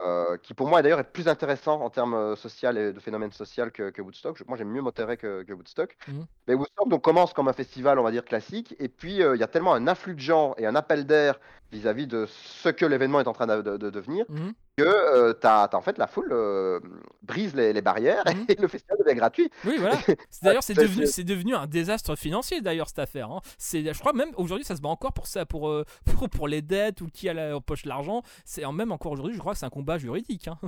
Euh, 0.00 0.36
qui 0.36 0.54
pour 0.54 0.68
moi 0.68 0.80
d'ailleurs 0.80 1.00
est 1.00 1.10
plus 1.12 1.26
intéressant 1.26 1.80
en 1.80 1.90
termes 1.90 2.14
euh, 2.14 2.36
social 2.36 2.78
et 2.78 2.92
de 2.92 3.00
phénomène 3.00 3.32
social 3.32 3.72
que, 3.72 3.90
que 3.90 4.00
Woodstock. 4.00 4.40
Moi 4.46 4.56
j'aime 4.56 4.68
mieux 4.68 4.80
Monterey 4.80 5.16
que, 5.16 5.42
que 5.42 5.52
Woodstock. 5.52 5.96
Mhm. 6.06 6.24
Mais 6.46 6.54
Woodstock 6.54 6.88
donc 6.88 7.02
commence 7.02 7.32
comme 7.32 7.48
un 7.48 7.52
festival 7.52 7.98
on 7.98 8.04
va 8.04 8.12
dire 8.12 8.24
classique 8.24 8.76
et 8.78 8.88
puis 8.88 9.20
euh, 9.24 9.34
il 9.34 9.40
y 9.40 9.42
a 9.42 9.48
tellement 9.48 9.74
un 9.74 9.88
afflux 9.88 10.14
de 10.14 10.20
gens 10.20 10.54
et 10.56 10.66
un 10.66 10.76
appel 10.76 11.04
d'air 11.04 11.40
vis-à-vis 11.72 12.06
de 12.06 12.26
ce 12.28 12.68
que 12.68 12.86
l'événement 12.86 13.18
est 13.20 13.26
en 13.26 13.32
train 13.32 13.48
de, 13.48 13.60
de- 13.60 13.76
de 13.76 13.90
devenir 13.90 14.24
Mhm. 14.28 14.52
Que 14.78 15.32
euh, 15.32 15.34
en 15.72 15.80
fait 15.82 15.98
la 15.98 16.06
foule 16.06 16.28
euh, 16.32 16.80
brise 17.22 17.54
les, 17.54 17.72
les 17.72 17.82
barrières 17.82 18.24
Mhm. 18.26 18.46
et 18.48 18.54
le 18.60 18.68
festival 18.68 18.98
devient 19.04 19.14
gratuit. 19.16 19.50
Oui, 19.64 19.76
voilà. 19.78 19.96
D'ailleurs, 20.42 20.62
c'est 20.62 20.74
devenu, 20.74 21.06
c'est- 21.06 21.12
c'est 21.12 21.24
devenu 21.24 21.54
un 21.54 21.66
désastre 21.66 22.16
financier, 22.16 22.60
d'ailleurs, 22.60 22.88
cette 22.88 22.98
affaire. 23.00 23.30
hein. 23.30 23.40
C'est, 23.58 23.92
je 23.92 23.98
crois 24.00 24.12
même 24.12 24.30
aujourd'hui, 24.36 24.64
ça 24.64 24.76
se 24.76 24.80
bat 24.80 24.88
encore 24.88 25.12
pour 25.12 25.26
ça, 25.26 25.44
pour, 25.46 25.68
euh, 25.68 25.84
pour, 26.18 26.28
pour 26.30 26.48
les 26.48 26.62
dettes 26.62 27.00
ou 27.00 27.08
qui 27.08 27.28
a 27.28 27.34
la, 27.34 27.56
empoche 27.56 27.84
l'argent. 27.84 28.22
C'est 28.44 28.64
en 28.64 28.72
même 28.72 28.92
encore 28.92 29.12
aujourd'hui, 29.12 29.34
je 29.34 29.40
crois 29.40 29.52
que 29.52 29.58
c'est 29.58 29.66
un 29.66 29.70
combat 29.70 29.98
juridique. 29.98 30.48
hein. 30.48 30.58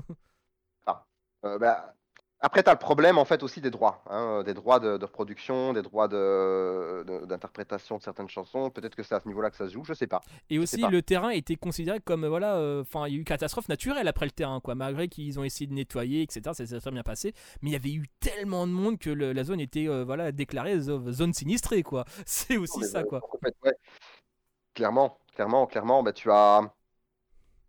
Euh, 1.46 1.58
bah, 1.58 1.94
après, 2.40 2.62
tu 2.62 2.70
as 2.70 2.72
le 2.72 2.78
problème 2.78 3.18
en 3.18 3.24
fait 3.26 3.42
aussi 3.42 3.60
des 3.60 3.70
droits, 3.70 4.02
hein, 4.08 4.42
des 4.44 4.54
droits 4.54 4.80
de, 4.80 4.96
de 4.96 5.04
reproduction, 5.04 5.72
des 5.74 5.82
droits 5.82 6.08
de, 6.08 7.04
de- 7.06 7.26
d'interprétation 7.26 7.98
de 7.98 8.02
certaines 8.02 8.28
chansons. 8.30 8.70
Peut-être 8.70 8.94
que 8.94 9.02
c'est 9.02 9.14
à 9.14 9.20
ce 9.20 9.28
niveau-là 9.28 9.50
que 9.50 9.56
ça 9.56 9.66
se 9.68 9.72
joue, 9.74 9.84
je 9.84 9.92
sais 9.92 10.06
pas. 10.06 10.20
Et 10.48 10.58
aussi, 10.58 10.80
pas. 10.80 10.88
le 10.88 11.02
terrain 11.02 11.30
était 11.30 11.56
considéré 11.56 12.00
comme, 12.00 12.24
euh, 12.24 12.28
voilà, 12.28 12.56
euh, 12.56 12.80
enfin, 12.82 13.06
il 13.08 13.14
y 13.14 13.16
a 13.18 13.20
eu 13.20 13.24
catastrophe 13.24 13.68
naturelle 13.68 14.08
après 14.08 14.24
le 14.26 14.30
terrain, 14.32 14.60
quoi. 14.60 14.74
Malgré 14.74 15.08
qu'ils 15.08 15.38
ont 15.38 15.44
essayé 15.44 15.66
de 15.66 15.74
nettoyer, 15.74 16.22
etc., 16.22 16.54
ça 16.54 16.66
s'est 16.66 16.80
très 16.80 16.90
bien 16.90 17.02
passé. 17.02 17.34
Mais 17.62 17.70
il 17.70 17.72
y 17.74 17.76
avait 17.76 17.92
eu 17.92 18.06
tellement 18.20 18.66
de 18.66 18.72
monde 18.72 18.98
que 18.98 19.10
le- 19.10 19.32
la 19.32 19.44
zone 19.44 19.60
était, 19.60 19.88
euh, 19.88 20.04
voilà, 20.04 20.32
déclarée 20.32 20.80
zo- 20.80 21.10
zone 21.12 21.34
sinistrée, 21.34 21.82
quoi. 21.82 22.04
C'est 22.26 22.56
aussi 22.56 22.84
ça, 22.84 23.00
euh, 23.00 23.04
quoi. 23.04 23.22
en 23.30 23.38
fait, 23.38 23.54
ouais. 23.64 23.74
Clairement, 24.74 25.18
clairement, 25.34 25.66
clairement, 25.66 26.02
bah, 26.02 26.12
tu 26.12 26.30
as, 26.30 26.62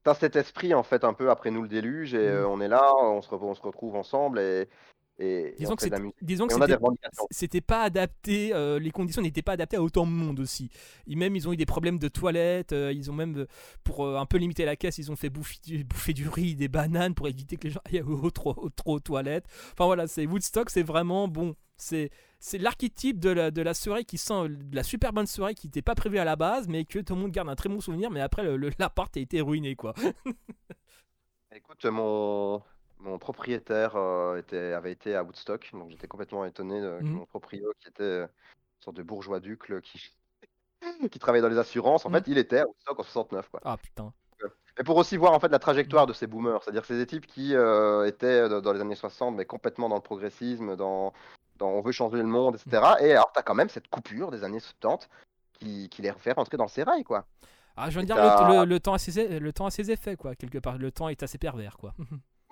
t'as 0.04 0.16
cet 0.16 0.36
esprit 0.36 0.74
en 0.74 0.84
fait 0.84 1.04
un 1.04 1.14
peu 1.14 1.30
après 1.30 1.52
nous 1.52 1.62
le 1.62 1.68
déluge 1.68 2.14
et 2.14 2.18
Mm. 2.18 2.22
euh, 2.22 2.48
on 2.48 2.62
est 2.62 2.68
là, 2.68 2.94
on 2.98 3.22
se, 3.22 3.30
re- 3.30 3.40
on 3.44 3.54
se 3.56 3.62
retrouve 3.62 3.96
ensemble 3.96 4.40
et, 4.40 4.68
Disons 5.60 5.74
on 5.74 5.76
que 5.76 5.84
c'était- 5.84 6.02
disons 6.24 6.48
que 6.48 7.60
pas 7.62 7.84
adapté, 7.84 8.54
euh, 8.56 8.80
les 8.80 8.90
conditions 8.90 9.22
n'étaient 9.22 9.44
pas 9.44 9.52
adaptées 9.52 9.78
à 9.78 9.82
autant 9.84 10.08
de 10.08 10.12
monde 10.12 10.40
aussi. 10.40 10.72
Et 11.06 11.16
même 11.16 11.36
ils 11.36 11.48
ont 11.48 11.54
eu 11.54 11.58
des 11.58 11.68
problèmes 11.68 12.00
de 12.00 12.08
toilettes, 12.08 12.74
euh, 12.74 12.92
ils 12.92 13.12
ont 13.12 13.14
même, 13.14 13.46
pour 13.84 14.04
euh, 14.04 14.18
un 14.18 14.26
peu 14.26 14.38
limiter 14.38 14.66
la 14.66 14.76
caisse, 14.76 14.98
ils 14.98 15.12
ont 15.12 15.16
fait 15.16 15.30
bouffer 15.30 15.58
du, 15.64 15.84
bouffer 15.84 16.14
du 16.14 16.28
riz, 16.28 16.56
des 16.56 16.70
bananes 16.70 17.14
pour 17.14 17.28
éviter 17.28 17.58
que 17.58 17.68
les 17.68 17.74
gens 17.74 17.82
aillent 17.86 18.04
trop, 18.34 18.70
trop 18.76 18.96
aux 18.96 19.00
toilettes. 19.00 19.46
Enfin 19.74 19.86
voilà, 19.86 20.08
c'est 20.08 20.26
Woodstock, 20.26 20.72
c'est 20.72 20.82
vraiment 20.84 21.28
bon. 21.28 21.56
C'est 21.78 22.10
c'est 22.42 22.58
l'archétype 22.58 23.20
de 23.20 23.30
la, 23.30 23.52
de 23.52 23.62
la 23.62 23.74
soirée 23.74 24.04
qui 24.04 24.18
sent 24.18 24.50
de 24.50 24.76
la 24.76 24.84
super 24.84 25.14
bonne 25.14 25.28
soirée 25.28 25.54
qui 25.56 25.68
n'était 25.68 25.82
pas 25.84 25.96
prévue 25.96 26.18
à 26.18 26.26
la 26.26 26.36
base, 26.36 26.68
mais 26.68 26.84
que 26.86 27.00
tout 27.00 27.14
le 27.16 27.22
monde 27.22 27.32
garde 27.32 27.48
un 27.50 27.56
très 27.56 27.70
bon 27.70 27.80
souvenir. 27.80 28.10
Mais 28.12 28.20
après, 28.20 28.44
l'appart 28.80 29.16
a 29.16 29.20
été 29.20 29.40
ruiné 29.42 29.76
quoi. 29.76 29.94
Écoute, 31.54 31.86
mon, 31.86 32.62
mon 33.00 33.20
propriétaire 33.20 33.96
euh, 33.96 34.38
était, 34.38 34.74
avait 34.74 34.92
été 34.92 35.16
à 35.16 35.24
Woodstock, 35.24 35.70
donc 35.74 35.90
j'étais 35.92 36.08
complètement 36.08 36.46
étonné 36.46 36.82
de, 36.82 37.00
que 37.00 37.04
Mhm. 37.04 37.14
mon 37.14 37.26
proprio, 37.26 37.72
qui 37.80 37.90
était 37.90 38.04
euh, 38.04 38.24
une 38.24 38.84
sorte 38.84 38.96
de 38.98 39.04
bourgeois 39.04 39.40
ducle 39.40 39.82
qui, 39.82 40.02
qui 41.12 41.20
travaillait 41.20 41.42
dans 41.42 41.50
les 41.50 41.58
assurances, 41.58 42.06
en 42.06 42.10
Mhm. 42.10 42.16
fait, 42.16 42.32
il 42.32 42.38
était 42.38 42.60
à 42.60 42.68
Woodstock 42.68 43.00
en 43.00 43.04
69. 43.04 43.50
Quoi. 43.50 43.60
Ah 43.64 43.78
putain. 43.78 44.14
Et 44.80 44.84
pour 44.84 44.96
aussi 44.96 45.18
voir 45.18 45.34
en 45.34 45.40
fait 45.40 45.50
la 45.50 45.60
trajectoire 45.60 46.08
de 46.08 46.14
ces 46.14 46.26
boomers, 46.26 46.64
c'est-à-dire 46.64 46.86
ces 46.86 47.06
types 47.06 47.28
qui 47.28 47.54
euh, 47.54 48.06
étaient 48.08 48.48
dans 48.50 48.62
dans 48.62 48.74
les 48.74 48.80
années 48.82 48.96
60, 48.96 49.36
mais 49.36 49.46
complètement 49.46 49.90
dans 49.90 49.98
le 49.98 50.02
progressisme, 50.02 50.76
dans, 50.78 51.14
dans 51.62 51.70
on 51.70 51.82
veut 51.82 51.92
changer 51.94 52.18
le 52.18 52.24
monde, 52.26 52.56
etc. 52.56 52.84
Et 53.00 53.12
alors, 53.14 53.32
tu 53.34 53.40
as 53.40 53.44
quand 53.44 53.56
même 53.56 53.70
cette 53.70 53.88
coupure 53.90 54.30
des 54.32 54.44
années 54.44 54.60
70 54.60 55.08
qui, 55.54 55.88
qui 55.90 56.02
les 56.02 56.12
fait 56.14 56.34
rentrer 56.34 56.58
dans 56.58 56.66
le 56.66 56.70
sérail, 56.70 57.04
quoi. 57.04 57.26
Ah, 57.78 57.90
je 57.90 58.00
viens 58.00 58.02
de 58.02 58.08
dire, 58.08 58.16
le, 58.18 58.22
t'as- 58.30 58.60
le- 58.60 58.66
le 58.66 58.80
temps 58.82 58.94
a 58.94 58.98
ses, 59.00 59.40
le 59.40 59.54
temps 59.54 59.66
a 59.66 59.72
ses 59.72 59.90
effets 59.92 60.18
quoi, 60.18 60.36
quelque 60.36 60.58
part. 60.58 60.78
Le 60.78 60.92
temps 60.92 61.08
est 61.08 61.24
assez 61.24 61.38
pervers 61.38 61.78
quoi. 61.78 61.94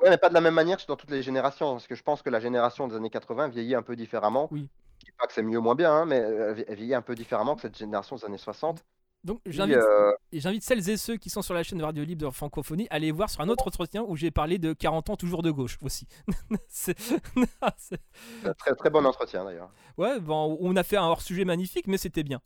Ouais, 0.02 0.10
mais 0.10 0.18
pas 0.18 0.30
de 0.30 0.34
la 0.34 0.40
même 0.40 0.54
manière 0.54 0.78
que 0.78 0.86
dans 0.88 0.96
toutes 0.96 1.12
les 1.12 1.22
générations, 1.22 1.74
parce 1.74 1.86
que 1.86 1.94
je 1.94 2.04
pense 2.04 2.22
que 2.22 2.30
la 2.30 2.40
génération 2.40 2.88
des 2.88 2.96
années 2.96 3.10
80 3.10 3.50
vieillit 3.50 3.76
un 3.76 3.82
peu 3.82 3.98
différemment. 3.98 4.48
Oui. 4.50 4.70
Je 5.00 5.06
dis 5.08 5.12
pas 5.20 5.28
que 5.28 5.34
c'est 5.34 5.44
mieux 5.44 5.58
ou 5.58 5.62
moins 5.62 5.76
bien, 5.76 5.92
hein, 5.92 6.06
mais 6.06 6.22
euh, 6.22 6.56
elle 6.70 6.76
vieillit 6.78 6.96
un 6.96 7.02
peu 7.02 7.16
différemment 7.16 7.56
que 7.56 7.62
cette 7.64 7.78
génération 7.78 8.16
des 8.16 8.24
années 8.24 8.38
60. 8.38 8.82
Donc 9.26 9.42
j'invite 9.46 9.76
euh, 9.76 10.14
j'invite 10.32 10.64
celles 10.64 10.90
et 10.90 10.96
ceux 10.96 11.18
qui 11.18 11.30
sont 11.30 11.42
sur 11.42 11.54
la 11.54 11.62
chaîne 11.64 11.78
de 11.78 11.84
Radio 11.84 12.04
Libre 12.06 12.26
de 12.28 12.32
Francophonie 12.34 12.88
à 12.90 12.96
aller 12.96 13.12
voir 13.12 13.30
sur 13.30 13.42
un 13.42 13.50
autre 13.50 13.68
entretien 13.68 14.04
où 14.08 14.16
j'ai 14.16 14.32
parlé 14.32 14.58
de 14.60 14.72
40 14.74 15.10
ans 15.10 15.18
toujours 15.18 15.42
de 15.44 15.52
gauche 15.52 15.78
aussi. 15.82 16.08
C'est- 16.70 16.96
très, 18.58 18.76
très 18.76 18.90
bon 18.90 19.06
entretien 19.06 19.44
d'ailleurs. 19.44 19.72
ouais, 19.98 20.20
bon, 20.22 20.58
on 20.62 20.76
a 20.76 20.84
fait 20.84 20.98
un 20.98 21.04
hors-sujet 21.04 21.44
magnifique, 21.46 21.88
mais 21.88 21.98
c'était 21.98 22.24
bien. 22.24 22.42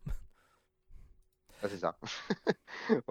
Ah, 1.62 1.70
c'est 1.70 1.78
ça. 1.78 1.96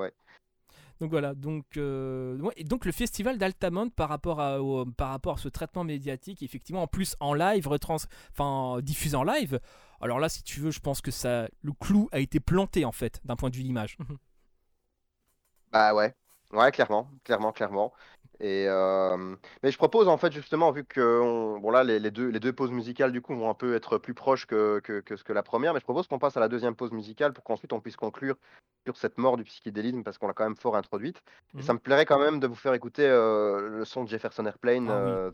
Donc 1.03 1.11
voilà, 1.11 1.35
donc, 1.35 1.67
euh, 1.79 2.39
ouais, 2.39 2.55
et 2.57 2.63
donc 2.65 2.85
le 2.85 2.93
festival 2.93 3.37
d'Altamont 3.37 3.91
par 3.91 4.09
rapport 4.09 4.41
à 4.41 4.63
au- 4.63 4.87
par 4.87 5.11
rapport 5.11 5.35
à 5.35 5.39
ce 5.39 5.49
traitement 5.49 5.83
médiatique, 5.83 6.45
effectivement, 6.45 6.83
en 6.85 6.87
plus 6.87 7.17
en 7.19 7.35
live, 7.35 7.67
retrans, 7.67 7.97
enfin 8.31 8.81
diffusé 8.83 9.17
en 9.17 9.25
live. 9.25 9.59
Alors 10.01 10.21
là, 10.21 10.29
si 10.29 10.45
tu 10.45 10.61
veux, 10.61 10.71
je 10.71 10.79
pense 10.81 11.01
que 11.01 11.11
ça, 11.11 11.49
le 11.63 11.73
clou 11.73 12.09
a 12.13 12.21
été 12.21 12.39
planté 12.41 12.85
en 12.85 12.93
fait, 12.93 13.21
d'un 13.25 13.35
point 13.37 13.51
de 13.51 13.57
vue 13.57 13.65
l'image. 13.65 13.99
Bah 15.73 15.95
ouais, 15.95 16.15
ouais, 16.53 16.71
clairement, 16.73 17.11
clairement, 17.25 17.53
clairement. 17.53 17.93
Et 18.45 18.67
euh, 18.69 19.37
mais 19.63 19.71
je 19.71 19.79
propose 19.79 20.09
en 20.09 20.17
fait 20.19 20.33
justement 20.33 20.73
vu 20.73 20.85
que 20.85 21.21
on- 21.21 21.61
bon 21.61 21.71
là 21.71 21.85
les, 21.85 22.01
les 22.01 22.11
deux 22.11 22.27
les 22.29 22.41
deux 22.41 22.53
pauses 22.53 22.73
musicales 22.73 23.13
du 23.13 23.23
coup 23.23 23.37
vont 23.37 23.49
un 23.49 23.55
peu 23.55 23.77
être 23.77 23.99
plus 23.99 24.15
proches 24.15 24.47
que, 24.47 24.81
que, 24.81 24.99
que 25.01 25.17
ce 25.17 25.23
que 25.23 25.33
la 25.33 25.45
première, 25.45 25.73
mais 25.75 25.79
je 25.79 25.85
propose 25.85 26.09
qu'on 26.09 26.19
passe 26.19 26.37
à 26.37 26.41
la 26.41 26.49
deuxième 26.49 26.75
pause 26.75 26.91
musicale 26.91 27.33
pour 27.33 27.45
qu'ensuite 27.45 27.73
on 27.73 27.81
puisse 27.81 27.95
conclure 27.95 28.35
sur 28.85 28.97
cette 28.97 29.17
mort 29.17 29.37
du 29.37 29.45
psychédélisme 29.45 30.03
parce 30.03 30.19
qu'on 30.19 30.27
l'a 30.27 30.33
quand 30.35 30.43
même 30.43 30.57
fort 30.57 30.77
introduite. 30.77 31.23
Et 31.55 31.59
Mhm. 31.59 31.63
ça 31.63 31.73
me 31.73 31.79
plairait 31.79 32.05
quand 32.05 32.19
même 32.19 32.41
de 32.41 32.49
vous 32.49 32.57
faire 32.57 32.75
écouter 32.75 33.07
euh, 33.07 33.69
le 33.79 33.85
son 33.85 34.03
de 34.03 34.09
Jefferson 34.09 34.45
Airplane, 34.45 34.89
Ah 34.89 35.01
oui. 35.05 35.33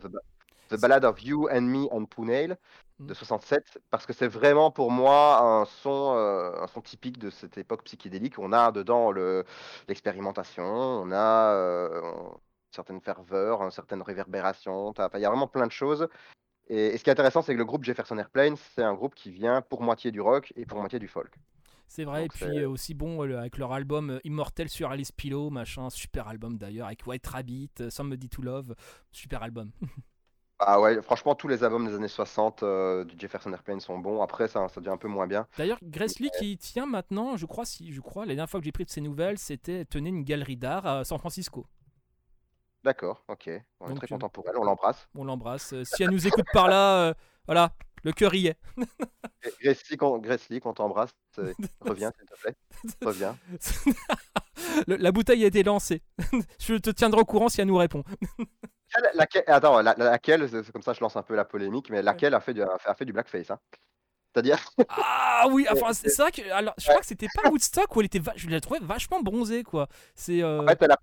The, 0.69 0.75
The 0.75 0.79
Ballad 0.79 1.03
of 1.03 1.23
You 1.23 1.49
and 1.49 1.61
Me 1.61 1.87
and 1.91 2.05
Punale 2.05 2.57
de 3.07 3.13
Mhm. 3.13 3.15
67 3.15 3.79
parce 3.89 4.05
que 4.05 4.13
c'est 4.13 4.27
vraiment 4.27 4.69
pour 4.69 4.91
moi 4.91 5.39
un 5.41 5.65
son, 5.65 6.11
un 6.15 6.67
son 6.67 6.81
typique 6.81 7.17
de 7.17 7.31
cette 7.31 7.57
époque 7.57 7.83
psychédélique. 7.85 8.37
On 8.37 8.53
a 8.53 8.71
dedans 8.71 9.11
le, 9.11 9.45
l'expérimentation, 9.87 10.63
on 10.65 11.11
a 11.11 11.55
certaine 12.75 13.01
ferveur, 13.01 13.61
une 13.61 13.71
certaine 13.71 14.01
réverbération. 14.01 14.93
Il 15.15 15.19
y 15.19 15.25
a 15.25 15.29
vraiment 15.29 15.47
plein 15.47 15.67
de 15.67 15.71
choses. 15.71 16.07
Et, 16.67 16.87
et 16.87 16.97
ce 16.97 17.03
qui 17.03 17.09
est 17.09 17.13
intéressant, 17.13 17.41
c'est 17.41 17.53
que 17.53 17.57
le 17.57 17.65
groupe 17.65 17.83
Jefferson 17.83 18.17
Airplane, 18.17 18.55
c'est 18.75 18.83
un 18.83 18.93
groupe 18.93 19.15
qui 19.15 19.31
vient 19.31 19.61
pour 19.61 19.81
moitié 19.81 20.11
du 20.11 20.21
rock 20.21 20.53
et 20.55 20.65
pour 20.65 20.79
moitié 20.79 20.99
du 20.99 21.07
folk. 21.07 21.33
C'est 21.87 22.03
vrai, 22.03 22.25
et 22.25 22.27
puis 22.27 22.59
euh, 22.59 22.69
aussi 22.69 22.93
bon 22.93 23.19
avec 23.21 23.57
leur 23.57 23.73
album 23.73 24.11
euh, 24.11 24.19
Immortel 24.23 24.69
sur 24.69 24.91
Alice 24.91 25.11
Pillow, 25.11 25.49
machin, 25.49 25.89
super 25.89 26.27
album 26.27 26.55
d'ailleurs, 26.59 26.85
avec 26.85 27.05
White 27.07 27.25
Rabbit, 27.25 27.71
euh, 27.79 27.89
Somebody 27.89 28.29
to 28.29 28.43
Love, 28.43 28.75
super 29.11 29.41
album. 29.41 29.71
Ah 30.61 30.81
ouais, 30.81 31.01
franchement, 31.01 31.35
tous 31.35 31.47
les 31.47 31.63
albums 31.63 31.87
des 31.87 31.95
années 31.95 32.09
60 32.09 32.63
euh, 32.63 33.05
du 33.05 33.15
Jefferson 33.17 33.51
Airplane 33.53 33.79
sont 33.79 33.97
bons. 33.97 34.21
Après, 34.21 34.49
ça, 34.49 34.67
ça 34.67 34.81
devient 34.81 34.91
un 34.91 34.97
peu 34.97 35.07
moins 35.07 35.25
bien. 35.25 35.47
D'ailleurs, 35.57 35.79
Grace 35.81 36.19
Lee 36.19 36.29
qui 36.37 36.57
tient 36.57 36.85
maintenant, 36.85 37.37
je 37.37 37.45
crois, 37.45 37.63
si 37.63 37.93
je 37.93 38.01
crois, 38.01 38.25
la 38.25 38.35
dernière 38.35 38.49
fois 38.49 38.59
que 38.59 38.65
j'ai 38.65 38.73
pris 38.73 38.83
de 38.83 38.89
ses 38.89 38.99
nouvelles, 38.99 39.37
c'était 39.37 39.85
tenait 39.85 40.09
une 40.09 40.25
galerie 40.25 40.57
d'art 40.57 40.85
à 40.85 41.05
San 41.05 41.17
Francisco. 41.17 41.65
D'accord, 42.83 43.23
ok. 43.27 43.49
On 43.81 43.85
est 43.85 43.89
Donc, 43.89 43.97
très 43.99 44.07
content 44.07 44.29
pour 44.29 44.47
elle, 44.49 44.57
on 44.57 44.63
l'embrasse. 44.63 45.07
On 45.15 45.23
l'embrasse. 45.25 45.73
Euh, 45.73 45.83
si 45.83 46.03
elle 46.03 46.11
nous 46.11 46.27
écoute 46.27 46.45
par 46.53 46.67
là, 46.69 47.07
euh, 47.09 47.13
voilà, 47.45 47.71
le 48.03 48.11
cœur 48.13 48.33
y 48.35 48.47
est. 48.47 48.57
Lee, 49.61 49.97
qu'on- 49.97 50.21
qu'on 50.21 50.73
t'embrasse, 50.73 51.11
euh, 51.39 51.53
reviens 51.81 52.11
s'il 52.17 52.25
te 52.27 52.39
plaît. 52.41 52.55
Reviens. 53.05 53.37
Le- 54.87 54.97
la 54.97 55.11
bouteille 55.11 55.43
a 55.43 55.47
été 55.47 55.63
lancée. 55.63 56.01
je 56.59 56.75
te 56.75 56.89
tiendrai 56.89 57.21
au 57.21 57.25
courant 57.25 57.49
si 57.49 57.61
elle 57.61 57.67
nous 57.67 57.77
répond. 57.77 58.03
Laquelle, 58.93 59.11
laquelle- 59.15 59.43
attends, 59.47 59.81
la- 59.81 59.95
la- 59.97 60.11
laquelle, 60.11 60.49
comme 60.71 60.81
ça 60.81 60.93
je 60.93 60.99
lance 61.01 61.15
un 61.15 61.23
peu 61.23 61.35
la 61.35 61.45
polémique, 61.45 61.89
mais 61.89 62.01
laquelle 62.01 62.33
a 62.33 62.39
fait 62.39 62.53
du, 62.53 62.61
a 62.61 62.77
fait, 62.77 62.89
a 62.89 62.95
fait 62.95 63.05
du 63.05 63.13
blackface 63.13 63.51
hein 63.51 63.59
C'est-à-dire, 64.33 64.59
Ah 64.89 65.45
oui, 65.51 65.65
enfin 65.71 65.93
c'est 65.93 66.15
vrai 66.17 66.31
que 66.31 66.49
alors 66.51 66.73
je 66.77 66.87
crois 66.87 66.99
que 66.99 67.05
c'était 67.05 67.27
pas 67.33 67.49
Woodstock 67.49 67.95
où 67.95 67.99
elle 68.01 68.07
était, 68.07 68.21
je 68.35 68.47
l'ai 68.47 68.61
trouvé 68.61 68.79
vachement 68.81 69.21
bronzée 69.21 69.63
quoi. 69.63 69.87
C'est 70.15 70.41
euh, 70.43 70.61
en 70.63 70.67
fait, 70.67 70.81
elle 70.81 70.91
a 70.91 70.97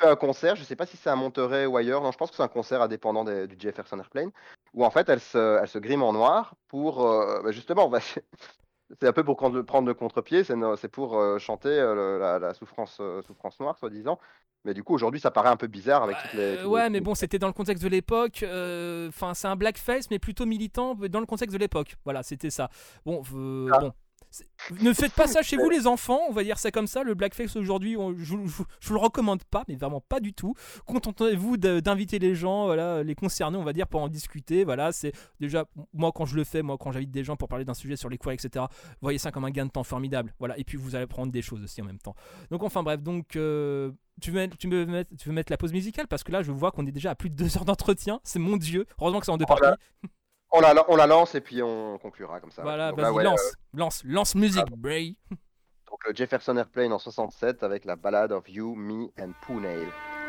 à 0.00 0.10
un 0.10 0.16
concert, 0.16 0.56
je 0.56 0.64
sais 0.64 0.76
pas 0.76 0.86
si 0.86 0.96
c'est 0.96 1.10
à 1.10 1.16
Monterey 1.16 1.66
ou 1.66 1.76
ailleurs, 1.76 2.02
non, 2.02 2.10
je 2.12 2.18
pense 2.18 2.30
que 2.30 2.36
c'est 2.36 2.42
un 2.42 2.48
concert 2.48 2.82
indépendant 2.82 3.24
des- 3.24 3.46
du 3.46 3.56
Jefferson 3.58 3.98
Airplane, 3.98 4.30
où 4.74 4.84
en 4.84 4.90
fait 4.90 5.08
elle 5.08 5.20
se, 5.20 5.58
elle 5.60 5.68
se 5.68 5.78
grime 5.78 6.02
en 6.02 6.12
noir 6.12 6.54
pour, 6.68 7.06
euh, 7.06 7.42
bah, 7.42 7.52
justement, 7.52 7.88
bah, 7.88 8.00
c'est 8.00 9.06
un 9.06 9.12
peu 9.12 9.24
pour 9.24 9.36
prendre 9.36 9.86
le, 9.86 9.94
contre-pied, 9.94 10.44
c'est 10.44 10.88
pour 10.88 11.18
euh, 11.18 11.38
chanter 11.38 11.68
euh, 11.68 12.18
la, 12.18 12.38
la 12.38 12.54
souffrance, 12.54 13.00
souffrance 13.26 13.58
noire, 13.60 13.78
soi-disant. 13.78 14.18
Mais 14.64 14.74
du 14.74 14.84
coup, 14.84 14.94
aujourd'hui, 14.94 15.18
ça 15.18 15.32
paraît 15.32 15.48
un 15.48 15.56
peu 15.56 15.66
bizarre 15.66 16.04
avec 16.04 16.16
toutes 16.18 16.34
les. 16.34 16.64
Ouais, 16.64 16.88
mais 16.88 17.00
bon, 17.00 17.16
c'était 17.16 17.40
dans 17.40 17.48
le 17.48 17.52
contexte 17.52 17.82
de 17.82 17.88
l'époque. 17.88 18.44
Enfin, 19.08 19.34
c'est 19.34 19.48
un 19.48 19.56
blackface, 19.56 20.08
mais 20.08 20.20
plutôt 20.20 20.46
militant 20.46 20.94
dans 20.94 21.18
le 21.18 21.26
contexte 21.26 21.52
de 21.52 21.58
l'époque. 21.58 21.96
Voilà, 22.04 22.22
c'était 22.22 22.50
ça. 22.50 22.68
Bon, 23.04 23.22
Ah. 23.72 23.78
bon. 23.80 23.92
Ne 24.80 24.92
faites 24.92 25.12
pas 25.12 25.26
ça 25.26 25.42
chez 25.42 25.56
vous, 25.56 25.68
les 25.68 25.86
enfants. 25.86 26.20
On 26.28 26.32
va 26.32 26.44
dire 26.44 26.58
ça 26.58 26.70
comme 26.70 26.86
ça. 26.86 27.02
Le 27.02 27.14
blackface 27.14 27.56
aujourd'hui, 27.56 27.96
je, 28.18 28.34
vous 28.34 28.64
le 28.90 28.96
recommande 28.96 29.44
pas, 29.44 29.64
mais 29.68 29.76
vraiment 29.76 30.00
pas 30.00 30.20
du 30.20 30.32
tout. 30.32 30.54
Contentez-vous 30.86 31.56
d'inviter 31.56 32.18
les 32.18 32.34
gens, 32.34 32.66
voilà, 32.66 33.02
les 33.02 33.14
concernés, 33.14 33.58
on 33.58 33.64
va 33.64 33.72
dire, 33.72 33.86
pour 33.86 34.00
en 34.00 34.08
discuter. 34.08 34.64
Voilà, 34.64 34.92
c'est 34.92 35.12
déjà 35.40 35.66
moi 35.92 36.12
quand 36.12 36.26
je 36.26 36.36
le 36.36 36.44
fais, 36.44 36.62
moi 36.62 36.76
quand 36.78 36.92
j'invite 36.92 37.10
des 37.10 37.24
gens 37.24 37.36
pour 37.36 37.48
parler 37.48 37.64
d'un 37.64 37.74
sujet 37.74 37.96
sur 37.96 38.08
les 38.08 38.18
cours, 38.18 38.32
etc. 38.32 38.64
Voyez 39.00 39.18
ça 39.18 39.30
comme 39.30 39.44
un 39.44 39.50
gain 39.50 39.66
de 39.66 39.70
temps 39.70 39.84
formidable. 39.84 40.34
Voilà, 40.38 40.58
et 40.58 40.64
puis 40.64 40.76
vous 40.76 40.94
allez 40.94 41.04
apprendre 41.04 41.32
des 41.32 41.42
choses 41.42 41.62
aussi 41.62 41.82
en 41.82 41.84
même 41.84 41.98
temps. 41.98 42.14
Donc 42.50 42.62
enfin 42.62 42.82
bref, 42.82 43.02
donc 43.02 43.36
euh, 43.36 43.92
tu 44.20 44.30
veux, 44.30 44.40
mettre, 44.40 44.56
tu, 44.56 44.68
veux 44.68 44.86
mettre, 44.86 45.10
tu 45.16 45.28
veux 45.28 45.34
mettre 45.34 45.52
la 45.52 45.56
pause 45.56 45.72
musicale? 45.72 46.06
Parce 46.08 46.22
que 46.22 46.32
là 46.32 46.42
je 46.42 46.52
vois 46.52 46.70
qu'on 46.70 46.86
est 46.86 46.92
déjà 46.92 47.10
à 47.10 47.14
plus 47.14 47.30
de 47.30 47.34
deux 47.34 47.56
heures 47.56 47.64
d'entretien. 47.64 48.20
C'est 48.24 48.38
mon 48.38 48.56
dieu. 48.56 48.86
Heureusement 49.00 49.20
que 49.20 49.26
c'est 49.26 49.32
en 49.32 49.38
deux 49.38 49.46
Oh 49.48 49.54
parties. 49.54 49.78
On 50.52 50.60
la, 50.60 50.90
on 50.90 50.96
la 50.96 51.06
lance 51.06 51.34
et 51.34 51.40
puis 51.40 51.62
on 51.62 51.98
conclura 51.98 52.38
comme 52.40 52.50
ça. 52.50 52.62
Voilà, 52.62 52.92
vas-y, 52.92 53.10
ouais, 53.10 53.24
lance, 53.24 53.40
euh, 53.40 53.78
lance, 53.78 54.02
lance 54.04 54.34
musique, 54.34 54.70
Bray. 54.76 55.16
donc 55.30 56.04
le 56.06 56.14
Jefferson 56.14 56.56
Airplane 56.56 56.92
en 56.92 56.98
67 56.98 57.62
avec 57.62 57.84
la 57.86 57.96
ballade 57.96 58.32
of 58.32 58.48
You, 58.48 58.74
Me 58.74 59.08
and 59.18 59.32
Punale. 59.46 59.80
You 59.80 60.21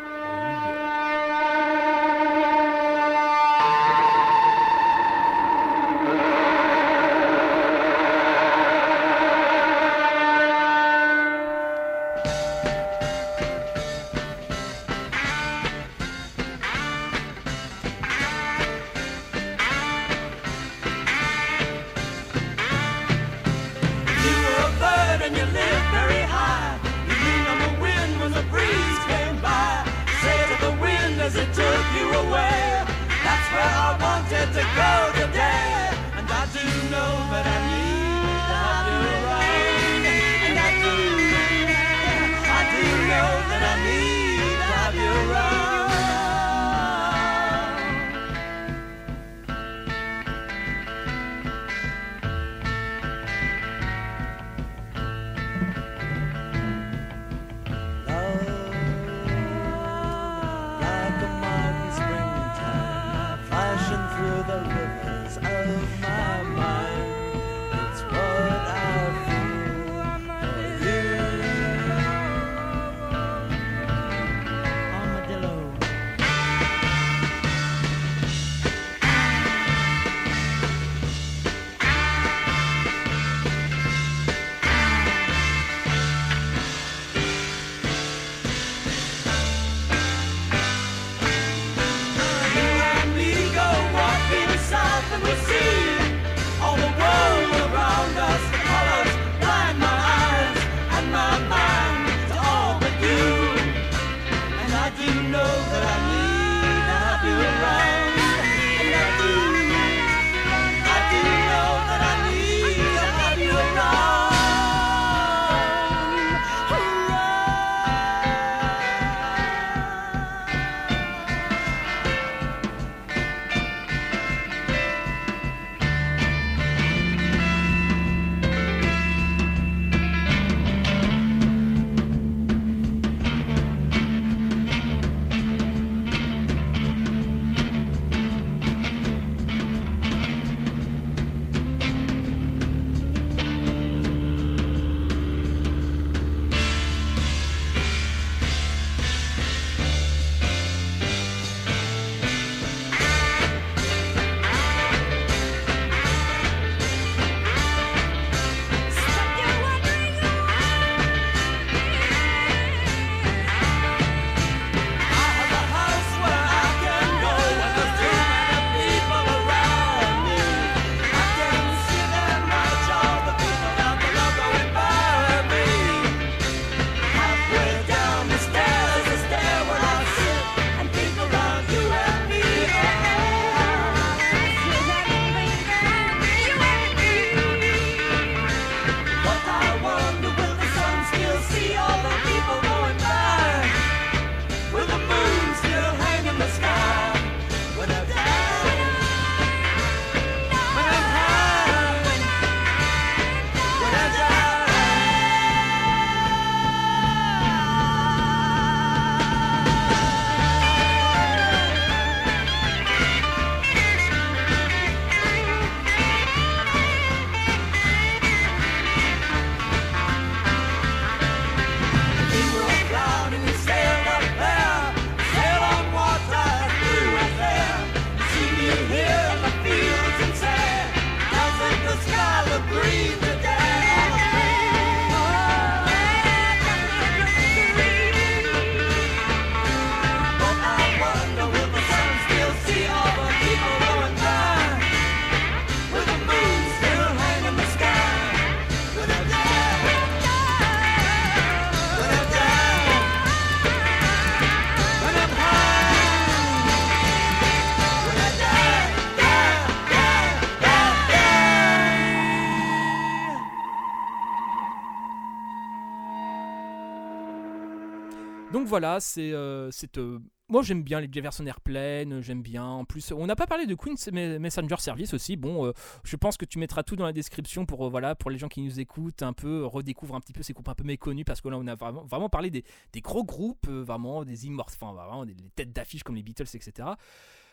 voilà, 268.73 268.99
c'est. 268.99 269.31
euh, 269.33 269.69
euh, 269.97 270.19
moi 270.49 270.63
j'aime 270.63 270.81
bien 270.81 270.99
les 270.99 271.07
Jefferson 271.11 271.45
Airplane, 271.45 272.21
j'aime 272.21 272.41
bien. 272.41 272.65
En 272.65 272.85
plus, 272.85 273.11
on 273.11 273.27
n'a 273.27 273.35
pas 273.35 273.45
parlé 273.45 273.67
de 273.67 273.75
Queen's 273.75 274.07
Me- 274.11 274.39
Messenger 274.39 274.77
Service 274.79 275.13
aussi. 275.13 275.35
Bon, 275.37 275.67
euh, 275.67 275.73
je 276.03 276.15
pense 276.15 276.37
que 276.37 276.45
tu 276.45 276.57
mettras 276.57 276.81
tout 276.81 276.95
dans 276.95 277.05
la 277.05 277.13
description 277.13 277.67
pour, 277.67 277.85
euh, 277.85 277.89
voilà, 277.91 278.15
pour 278.15 278.31
les 278.31 278.39
gens 278.39 278.47
qui 278.47 278.63
nous 278.63 278.79
écoutent, 278.79 279.21
un 279.21 279.33
peu, 279.33 279.63
redécouvrent 279.63 280.15
un 280.15 280.21
petit 280.21 280.33
peu 280.33 280.41
ces 280.41 280.53
groupes 280.53 280.69
un 280.69 280.73
peu 280.73 280.83
méconnus 280.83 281.23
parce 281.23 281.39
que 281.39 281.49
là 281.49 281.57
on 281.59 281.67
a 281.67 281.75
vraiment, 281.75 282.29
parlé 282.29 282.49
des, 282.49 282.63
gros 283.01 283.23
groupes, 283.23 283.67
euh, 283.69 283.83
vraiment 283.83 284.25
des 284.25 284.47
immortels, 284.47 284.77
enfin 284.81 284.93
vraiment 284.93 285.23
des, 285.23 285.35
têtes 285.55 285.71
d'affiche 285.71 286.01
comme 286.01 286.15
les 286.15 286.23
Beatles, 286.23 286.49
etc. 286.55 286.89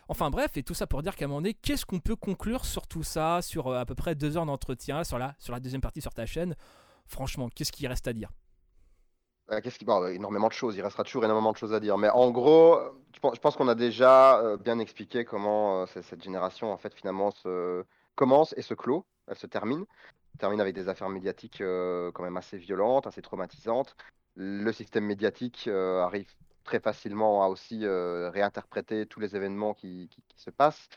Enfin 0.07 0.31
bref, 0.31 0.57
et 0.57 0.63
tout 0.63 0.73
ça 0.73 0.87
pour 0.87 1.03
dire 1.03 1.15
qu'à 1.15 1.25
un 1.25 1.27
moment 1.27 1.41
donné, 1.41 1.53
qu'est-ce 1.53 1.85
qu'on 1.85 1.99
peut 1.99 2.15
conclure 2.15 2.65
sur 2.65 2.87
tout 2.87 3.03
ça, 3.03 3.43
sur 3.43 3.67
euh, 3.67 3.79
à 3.79 3.85
peu 3.85 3.93
près 3.93 4.15
deux 4.15 4.37
heures 4.37 4.47
d'entretien, 4.47 5.03
sur 5.03 5.19
la, 5.19 5.35
sur 5.37 5.53
la 5.53 5.59
deuxième 5.59 5.81
partie 5.81 6.01
sur 6.01 6.15
ta 6.15 6.25
chaîne? 6.25 6.55
Franchement, 7.05 7.47
qu'est-ce 7.53 7.71
qu'il 7.71 7.85
reste 7.87 8.07
à 8.07 8.13
dire? 8.13 8.31
Euh, 8.31 8.40
Qu'est-ce 9.63 9.79
qui... 9.79 9.85
bon, 9.85 10.07
énormément 10.07 10.47
de 10.47 10.53
choses, 10.53 10.75
il 10.75 10.81
restera 10.81 11.03
toujours 11.03 11.25
énormément 11.25 11.51
de 11.51 11.57
choses 11.57 11.73
à 11.73 11.79
dire. 11.79 11.97
Mais 11.97 12.09
en 12.09 12.31
gros, 12.31 12.75
euh, 12.75 12.91
je 13.13 13.39
pense, 13.39 13.55
qu'on 13.55 13.67
a 13.67 13.75
déjà 13.75 14.39
euh, 14.39 14.57
bien 14.57 14.79
expliqué 14.79 15.25
comment 15.25 15.83
euh, 15.83 15.85
cette 15.85 16.23
génération, 16.23 16.71
en 16.71 16.77
fait, 16.77 16.93
finalement, 16.93 17.31
se 17.31 17.83
commence 18.15 18.53
et 18.57 18.61
se 18.61 18.73
clôt. 18.73 19.05
Elle 19.27 19.37
se 19.37 19.47
termine. 19.47 19.85
Elle 20.33 20.39
termine 20.39 20.61
avec 20.61 20.75
des 20.75 20.89
affaires 20.89 21.09
médiatiques 21.09 21.61
euh, 21.61 22.11
quand 22.11 22.23
même 22.23 22.37
assez 22.37 22.57
violentes, 22.57 23.07
assez 23.07 23.21
traumatisantes. 23.21 23.95
Le 24.35 24.71
système 24.71 25.05
médiatique 25.05 25.65
euh, 25.67 26.01
arrive 26.01 26.33
très 26.63 26.79
facilement 26.79 27.43
à 27.43 27.47
aussi 27.47 27.85
euh, 27.85 28.29
réinterpréter 28.29 29.05
tous 29.05 29.19
les 29.19 29.35
événements 29.35 29.73
qui, 29.73 30.09
se 30.35 30.49
passent. 30.49 30.87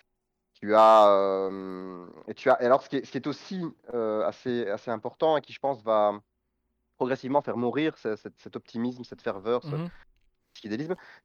Tu 0.55 0.75
as, 0.75 1.09
euh, 1.09 2.07
et 2.29 2.35
tu 2.35 2.49
as, 2.49 2.55
alors 2.55 2.83
ce 2.83 2.89
qui 2.89 2.97
est, 2.97 3.27
aussi 3.27 3.63
euh, 3.93 4.25
assez 4.27 4.91
important 4.91 5.37
et 5.37 5.41
qui, 5.41 5.53
je 5.53 5.59
pense, 5.59 5.83
va 5.83 6.13
progressivement 6.97 7.43
faire 7.43 7.57
mourir 7.57 7.97
ce- 7.99 8.17
cet, 8.17 8.35
cet 8.39 8.57
optimisme, 8.57 9.05
cette 9.05 9.23
ferveur, 9.23 9.63
ce 9.63 9.71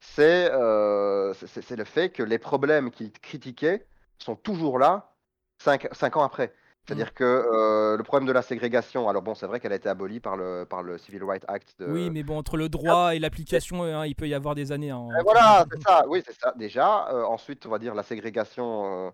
c'est 0.00 0.50
euh, 0.52 1.32
c'est- 1.34 1.76
le 1.76 1.84
fait 1.84 2.10
que 2.10 2.22
les 2.22 2.38
problèmes 2.38 2.90
qu'il 2.90 3.12
critiquait 3.12 3.86
sont 4.18 4.34
toujours 4.36 4.78
là 4.78 5.12
cinq, 5.58 5.88
cinq 5.92 6.16
ans 6.16 6.22
après. 6.24 6.52
C'est-à-dire 6.86 7.14
que 7.14 7.22
euh, 7.24 7.96
le 7.96 8.02
problème 8.02 8.26
de 8.26 8.32
la 8.32 8.42
ségrégation, 8.42 9.08
alors 9.08 9.22
bon, 9.22 9.34
c'est 9.36 9.46
vrai 9.46 9.60
qu'elle 9.60 9.72
a 9.72 9.76
été 9.76 9.88
abolie 9.88 10.18
par 10.18 10.36
le, 10.36 10.64
par 10.68 10.82
le 10.82 10.98
Civil 10.98 11.22
Rights 11.22 11.44
Act. 11.46 11.76
De... 11.78 11.86
Oui, 11.86 12.10
mais 12.10 12.24
bon, 12.24 12.36
entre 12.38 12.56
le 12.56 12.68
droit 12.68 13.14
et 13.14 13.20
l'application, 13.20 13.84
hein, 13.84 14.06
il 14.06 14.16
peut 14.16 14.26
y 14.26 14.34
avoir 14.34 14.54
des 14.56 14.72
années. 14.72 14.90
hein. 14.90 15.06
Et 15.18 15.22
voilà, 15.22 15.64
c'est 15.70 15.80
ça, 15.82 16.04
oui, 16.08 16.22
c'est 16.26 16.34
ça, 16.40 16.52
déjà. 16.56 17.08
Euh, 17.12 17.22
ensuite, 17.24 17.64
on 17.66 17.68
va 17.70 17.78
dire 17.78 17.94
la 17.94 18.02
ségrégation 18.02 19.06
euh, 19.06 19.10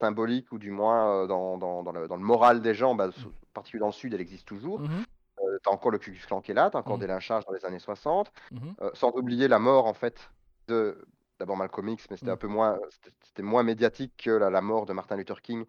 symbolique, 0.00 0.52
ou 0.52 0.58
du 0.58 0.70
moins 0.70 1.22
euh, 1.22 1.26
dans, 1.26 1.56
dans, 1.58 1.82
dans 1.82 1.90
le, 1.92 2.06
dans 2.06 2.16
le 2.16 2.22
moral 2.22 2.60
des 2.60 2.74
gens, 2.74 2.94
bah, 2.94 3.08
particulier 3.54 3.80
dans 3.80 3.86
le 3.86 3.92
Sud, 3.92 4.14
elle 4.14 4.20
existe 4.20 4.46
toujours. 4.46 4.80
Euh, 4.82 4.86
t'as 5.62 5.70
encore 5.70 5.90
le 5.90 5.98
Ku 5.98 6.12
Klan 6.26 6.40
qui 6.40 6.50
est 6.52 6.54
là, 6.54 6.70
t'as 6.70 6.78
encore 6.80 6.94
Mhm. 6.94 7.00
des 7.00 7.06
lynchages 7.08 7.44
dans 7.46 7.52
les 7.52 7.64
années 7.64 7.78
60. 7.78 8.30
mhm. 8.52 8.74
Euh, 8.82 8.90
sans 8.94 9.10
oublier 9.12 9.48
la 9.48 9.58
mort 9.58 9.86
en 9.86 9.94
fait 9.94 10.30
de 10.68 11.04
d'abord 11.38 11.58
Malcolm 11.58 11.86
X, 11.90 12.06
mais 12.10 12.16
c'était 12.16 12.30
Mm. 12.30 12.34
un 12.34 12.36
peu 12.38 12.46
moins 12.48 12.78
c'était- 12.88 13.14
c'était 13.22 13.42
moins 13.42 13.62
médiatique 13.62 14.14
que 14.16 14.30
la, 14.30 14.48
la 14.48 14.62
mort 14.62 14.86
de 14.86 14.94
Martin 14.94 15.16
Luther 15.16 15.42
King 15.42 15.66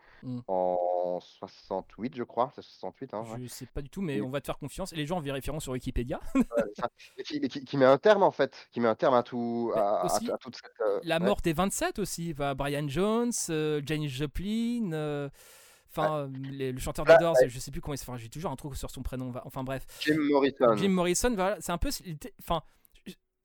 en 0.48 1.20
68 1.20 2.16
je 2.16 2.24
crois, 2.24 2.52
c'est 2.56 2.62
68 2.62 3.14
hein, 3.14 3.24
ouais. 3.30 3.38
Je 3.42 3.48
sais 3.48 3.66
pas 3.66 3.82
du 3.82 3.90
tout, 3.90 4.02
mais 4.02 4.16
Et- 4.18 4.22
on 4.22 4.30
va 4.30 4.40
te 4.40 4.46
faire 4.46 4.58
confiance. 4.58 4.94
Et 4.94 4.96
les 4.96 5.06
gens 5.06 5.20
vérifieront 5.20 5.60
sur 5.60 5.74
Wikipédia. 5.74 6.20
Ouais. 6.36 6.44
Et 7.18 7.24
qui, 7.24 7.36
et 7.38 7.48
qui- 7.50 7.66
qui 7.66 7.76
met 7.78 7.86
un 7.86 7.98
terme 7.98 8.24
en 8.24 8.32
fait, 8.32 8.68
qui 8.72 8.80
met 8.80 8.88
un 8.88 8.96
terme 8.96 9.14
à 9.16 9.24
tout 9.24 9.72
à, 9.76 10.02
à- 10.02 10.06
aussi, 10.06 10.32
à 10.32 10.38
toute 10.38 10.56
cette 10.56 10.72
euh, 10.86 11.00
La 11.04 11.18
ouais. 11.20 11.26
mort 11.26 11.42
des 11.42 11.52
27 11.54 12.00
aussi. 12.00 12.34
Bah, 12.34 12.54
Brian 12.54 12.88
Jones, 12.88 13.32
euh, 13.50 13.82
Janis 13.86 14.10
Joplin. 14.10 14.92
euh, 14.94 15.30
Enfin, 15.98 16.18
euh, 16.18 16.28
les- 16.52 16.72
le 16.72 16.80
chanteur 16.80 17.06
des 17.06 17.14
Là, 17.14 17.18
Doors, 17.20 17.36
je 17.48 17.60
sais 17.60 17.72
plus 17.72 17.82
comment 17.82 17.94
il 17.94 17.98
se 17.98 18.04
enfin, 18.04 18.18
J'ai 18.18 18.30
toujours 18.30 18.52
un 18.52 18.56
truc 18.56 18.76
sur 18.76 18.90
son 18.92 19.02
prénom. 19.02 19.34
Enfin 19.46 19.64
bref. 19.64 19.86
Jim 20.02 20.16
Morrison. 20.18 20.76
Jim 20.78 20.90
Morrison, 20.90 21.34
voilà, 21.34 21.58
c'est 21.60 21.72
un 21.72 21.78
peu. 21.78 21.90
Enfin, 22.42 22.62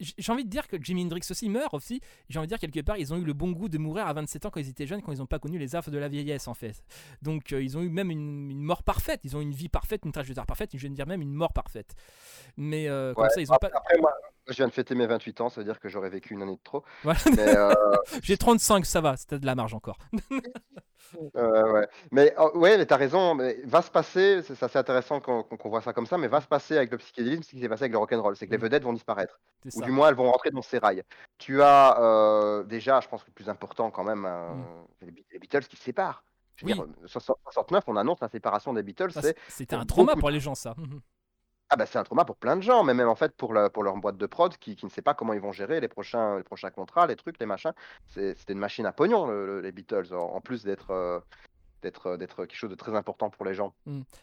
j'ai 0.01 0.33
envie 0.33 0.45
de 0.45 0.51
dire 0.51 0.67
que 0.67 0.83
Jimi 0.83 1.05
Hendrix 1.05 1.21
aussi 1.31 1.49
meurt 1.49 1.73
aussi. 1.75 2.01
J'ai 2.29 2.41
envie 2.41 2.49
de 2.49 2.51
dire 2.51 2.59
quelque 2.59 2.81
part, 2.81 2.97
ils 2.97 3.15
ont 3.15 3.17
eu 3.19 3.25
le 3.25 3.35
bon 3.35 3.53
goût 3.53 3.69
de 3.69 3.79
mourir 3.79 4.05
à 4.09 4.13
27 4.13 4.47
ans 4.47 4.51
quand 4.51 4.59
ils 4.59 4.69
étaient 4.69 4.87
jeunes, 4.87 5.01
quand 5.01 5.13
ils 5.13 5.19
n'ont 5.19 5.27
pas 5.27 5.39
connu 5.39 5.59
les 5.59 5.77
affres 5.77 5.93
de 5.93 5.99
la 5.99 6.09
vieillesse 6.09 6.49
en 6.49 6.55
fait. 6.55 6.83
Donc 7.23 7.53
euh, 7.53 7.63
ils 7.63 7.79
ont 7.79 7.83
eu 7.83 7.89
même 7.89 8.11
une, 8.11 8.51
une 8.51 8.63
mort 8.63 8.83
parfaite. 8.83 9.21
Ils 9.23 9.37
ont 9.37 9.41
une 9.41 9.53
vie 9.53 9.69
parfaite, 9.69 10.01
une 10.05 10.11
trajectoire 10.11 10.45
parfaite. 10.47 10.71
Je 10.75 10.79
viens 10.79 10.91
de 10.91 10.97
dire 10.97 11.07
même 11.07 11.23
une 11.23 11.33
mort 11.33 11.53
parfaite. 11.53 11.95
Mais 12.57 12.89
euh, 12.89 13.15
comme 13.15 13.23
Ouais, 13.25 13.31
ça, 13.31 13.41
ils 13.41 13.53
ont 13.53 13.57
pas. 13.61 13.69
Après 13.73 13.97
moi, 14.01 14.13
je 14.49 14.55
viens 14.55 14.67
de 14.69 14.73
fêter 14.73 14.95
mes 14.95 15.07
28 15.07 15.41
ans, 15.41 15.49
ça 15.49 15.61
veut 15.61 15.65
dire 15.65 15.79
que 15.81 15.89
j'aurais 15.89 16.11
vécu 16.11 16.35
une 16.35 16.43
année 16.43 16.57
de 16.57 16.63
trop. 16.63 16.85
Voilà. 17.05 17.19
Euh, 17.39 17.75
J'ai 18.23 18.37
35, 18.37 18.85
ça 18.87 19.01
va, 19.01 19.17
c'était 19.17 19.39
de 19.39 19.47
la 19.47 19.55
marge 19.55 19.75
encore. 19.75 19.99
Euh, 21.37 21.73
ouais. 21.73 21.89
Mais 22.11 22.35
euh, 22.39 22.57
ouais, 22.57 22.79
mais 22.79 22.87
t'as 22.87 22.97
raison. 22.97 23.35
Mais 23.35 23.59
va 23.65 23.83
se 23.83 23.91
passer, 23.91 24.41
c'est 24.43 24.55
c'est 24.55 24.65
assez 24.65 24.79
intéressant 24.79 25.21
qu'on 25.21 25.43
qu'on 25.43 25.69
voit 25.69 25.83
ça 25.83 25.93
comme 25.93 26.07
ça, 26.07 26.17
mais 26.17 26.27
va 26.27 26.41
se 26.41 26.47
passer 26.47 26.75
avec 26.77 26.91
le 26.91 26.97
psychédélisme 26.97 27.43
ce 27.43 27.51
qui 27.51 27.61
s'est 27.61 27.69
passé 27.69 27.83
avec 27.83 27.93
le 27.93 27.99
rock'n'roll, 27.99 28.35
c'est 28.35 28.47
que 28.47 28.53
les 28.53 28.57
Mm. 28.57 28.63
vedettes 28.63 28.83
vont 28.85 28.95
disparaître, 28.95 29.39
ou 29.75 29.83
du 29.83 29.91
moins 29.91 30.09
elles 30.09 30.15
vont 30.15 30.31
rentrer 30.31 30.51
dans 30.51 30.63
ces 30.63 30.79
rails. 30.79 31.03
Tu 31.37 31.61
as 31.61 32.01
euh, 32.01 32.63
déjà, 32.63 33.01
je 33.03 33.09
pense 33.09 33.23
que 33.25 33.29
le 33.29 33.35
plus 33.35 33.51
important 33.51 33.91
quand 33.91 34.05
même, 34.05 34.25
euh, 34.25 34.55
Mm. 34.55 34.65
les, 35.03 35.11
Be- 35.13 35.25
les 35.33 35.39
Beatles 35.39 35.67
qui 35.67 35.77
se 35.77 35.83
séparent. 35.83 36.25
Je 36.57 36.65
veux 36.65 36.73
Oui. 36.73 36.79
dire, 36.79 36.85
euh, 36.85 37.07
60 37.07 37.37
69, 37.45 37.85
on 37.89 37.97
annonce 37.97 38.21
la 38.23 38.29
séparation 38.31 38.73
des 38.73 38.83
Beatles, 38.83 39.11
C'était 39.49 39.77
un 39.77 39.85
trauma 39.85 40.13
beaucoup 40.13 40.21
pour 40.21 40.31
les 40.31 40.41
gens, 40.41 40.55
ça. 40.55 40.75
Ah 41.75 41.77
bah 41.77 41.87
c'est 41.87 41.99
un 41.99 42.05
trauma 42.05 42.27
pour 42.27 42.37
plein 42.37 42.57
de 42.57 42.63
gens, 42.63 42.85
mais 42.85 42.93
même 42.93 43.09
en 43.09 43.15
fait 43.15 43.35
pour, 43.35 43.55
leur 43.55 43.97
boîte 43.97 44.19
de 44.19 44.27
prod 44.27 44.55
qui, 44.59 44.77
ne 44.85 44.91
sait 44.91 45.01
pas 45.01 45.15
comment 45.15 45.33
ils 45.33 45.41
vont 45.41 45.53
gérer 45.53 45.81
les 45.81 45.89
prochains, 45.89 46.43
contrats, 46.71 47.07
les 47.07 47.17
trucs, 47.17 47.41
les 47.41 47.47
machins. 47.47 47.73
C'était 48.09 48.53
une 48.53 48.59
machine 48.59 48.85
à 48.85 48.93
pognon, 48.93 49.27
le- 49.27 49.47
le- 49.47 49.61
les 49.63 49.73
Beatles, 49.73 50.13
en, 50.13 50.19
en 50.35 50.41
plus 50.43 50.65
d'être 50.65 50.91
euh, 50.91 51.19
d'être 51.83 52.17
d'être 52.17 52.37
quelque 52.47 52.57
chose 52.57 52.71
de 52.71 52.75
très 52.75 52.95
important 52.95 53.29
pour 53.31 53.45
les 53.45 53.55
gens. 53.55 53.75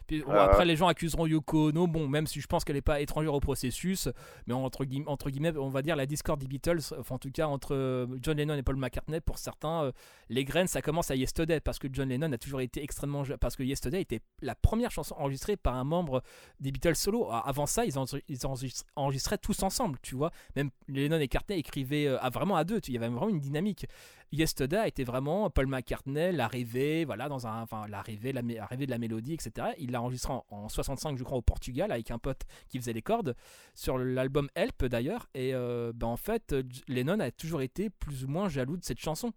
Puis, 0.06 0.22
bon, 0.22 0.32
Euh, 0.32 0.38
Après, 0.44 0.64
les 0.64 0.76
gens 0.76 0.88
accuseront 0.88 1.26
Yoko 1.26 1.68
Ono, 1.68 1.86
bon, 1.86 2.08
même 2.08 2.26
si 2.26 2.40
je 2.40 2.46
pense 2.46 2.64
qu'elle 2.64 2.76
n'est 2.76 2.82
pas 2.82 3.00
étrangère 3.00 3.34
au 3.34 3.40
processus, 3.40 4.08
mais 4.46 4.54
entre, 4.54 4.84
guillemets, 4.84 5.08
entre 5.08 5.30
guillemets, 5.30 5.56
on 5.56 5.68
va 5.68 5.82
dire 5.82 5.96
la 5.96 6.06
discorde 6.06 6.40
des 6.40 6.46
Beatles, 6.48 6.80
enfin 6.98 7.16
en 7.16 7.18
tout 7.18 7.30
cas 7.30 7.46
entre 7.46 7.74
euh, 7.74 8.06
John 8.22 8.36
Lennon 8.36 8.54
et 8.54 8.62
Paul 8.62 8.76
McCartney, 8.76 9.20
pour 9.20 9.38
certains, 9.38 9.84
euh, 9.84 9.92
les 10.28 10.44
graines, 10.44 10.66
ça 10.66 10.82
commence 10.82 11.10
à 11.10 11.16
Yesterday, 11.16 11.60
parce 11.60 11.78
que 11.78 11.88
John 11.92 12.08
Lennon 12.08 12.32
a 12.32 12.38
toujours 12.38 12.60
été 12.60 12.82
extrêmement... 12.82 13.22
Parce 13.40 13.56
que 13.56 13.62
Yesterday 13.62 14.00
était 14.00 14.20
la 14.42 14.54
première 14.54 14.90
chanson 14.90 15.14
enregistrée 15.18 15.56
par 15.56 15.74
un 15.74 15.84
membre 15.84 16.22
des 16.60 16.72
Beatles 16.72 16.96
solo. 16.96 17.28
Avant 17.30 17.66
ça, 17.66 17.84
ils, 17.84 17.92
enregis- 17.98 18.22
ils 18.28 18.46
enregistra- 18.46 18.86
enregistraient 18.96 19.38
tous 19.38 19.62
ensemble, 19.62 19.98
tu 20.02 20.14
vois. 20.14 20.30
Même 20.56 20.70
Lennon 20.88 21.16
et 21.16 21.20
McCartney 21.20 21.58
écrivaient 21.58 22.06
euh, 22.06 22.18
à- 22.20 22.30
vraiment 22.30 22.56
à 22.56 22.64
deux, 22.64 22.80
il 22.88 22.94
y 22.94 22.96
avait 22.96 23.08
vraiment 23.08 23.28
une 23.28 23.40
dynamique. 23.40 23.86
Yesterday 24.32 24.86
était 24.88 25.04
vraiment 25.04 25.50
Paul 25.50 25.66
McCartney, 25.66 26.32
l'arrivée, 26.32 27.04
voilà, 27.04 27.28
dans 27.28 27.46
un, 27.46 27.62
enfin, 27.62 27.86
l'arrivée, 27.88 28.32
la, 28.32 28.42
l'arrivée 28.42 28.86
de 28.86 28.90
la 28.90 28.98
mélodie, 28.98 29.34
etc. 29.34 29.68
Il 29.78 29.90
l'a 29.90 30.00
enregistré 30.00 30.32
en, 30.32 30.44
en 30.50 30.68
65, 30.68 31.18
je 31.18 31.24
crois, 31.24 31.38
au 31.38 31.42
Portugal, 31.42 31.90
avec 31.90 32.10
un 32.10 32.18
pote 32.18 32.42
qui 32.68 32.78
faisait 32.78 32.92
les 32.92 33.02
cordes, 33.02 33.34
sur 33.74 33.98
l'album 33.98 34.48
Help 34.54 34.84
d'ailleurs. 34.84 35.28
Et 35.34 35.52
euh, 35.54 35.92
ben, 35.94 36.06
en 36.06 36.16
fait, 36.16 36.54
Lennon 36.86 37.18
a 37.20 37.30
toujours 37.32 37.60
été 37.62 37.90
plus 37.90 38.24
ou 38.24 38.28
moins 38.28 38.48
jaloux 38.48 38.76
de 38.76 38.84
cette 38.84 39.00
chanson. 39.00 39.32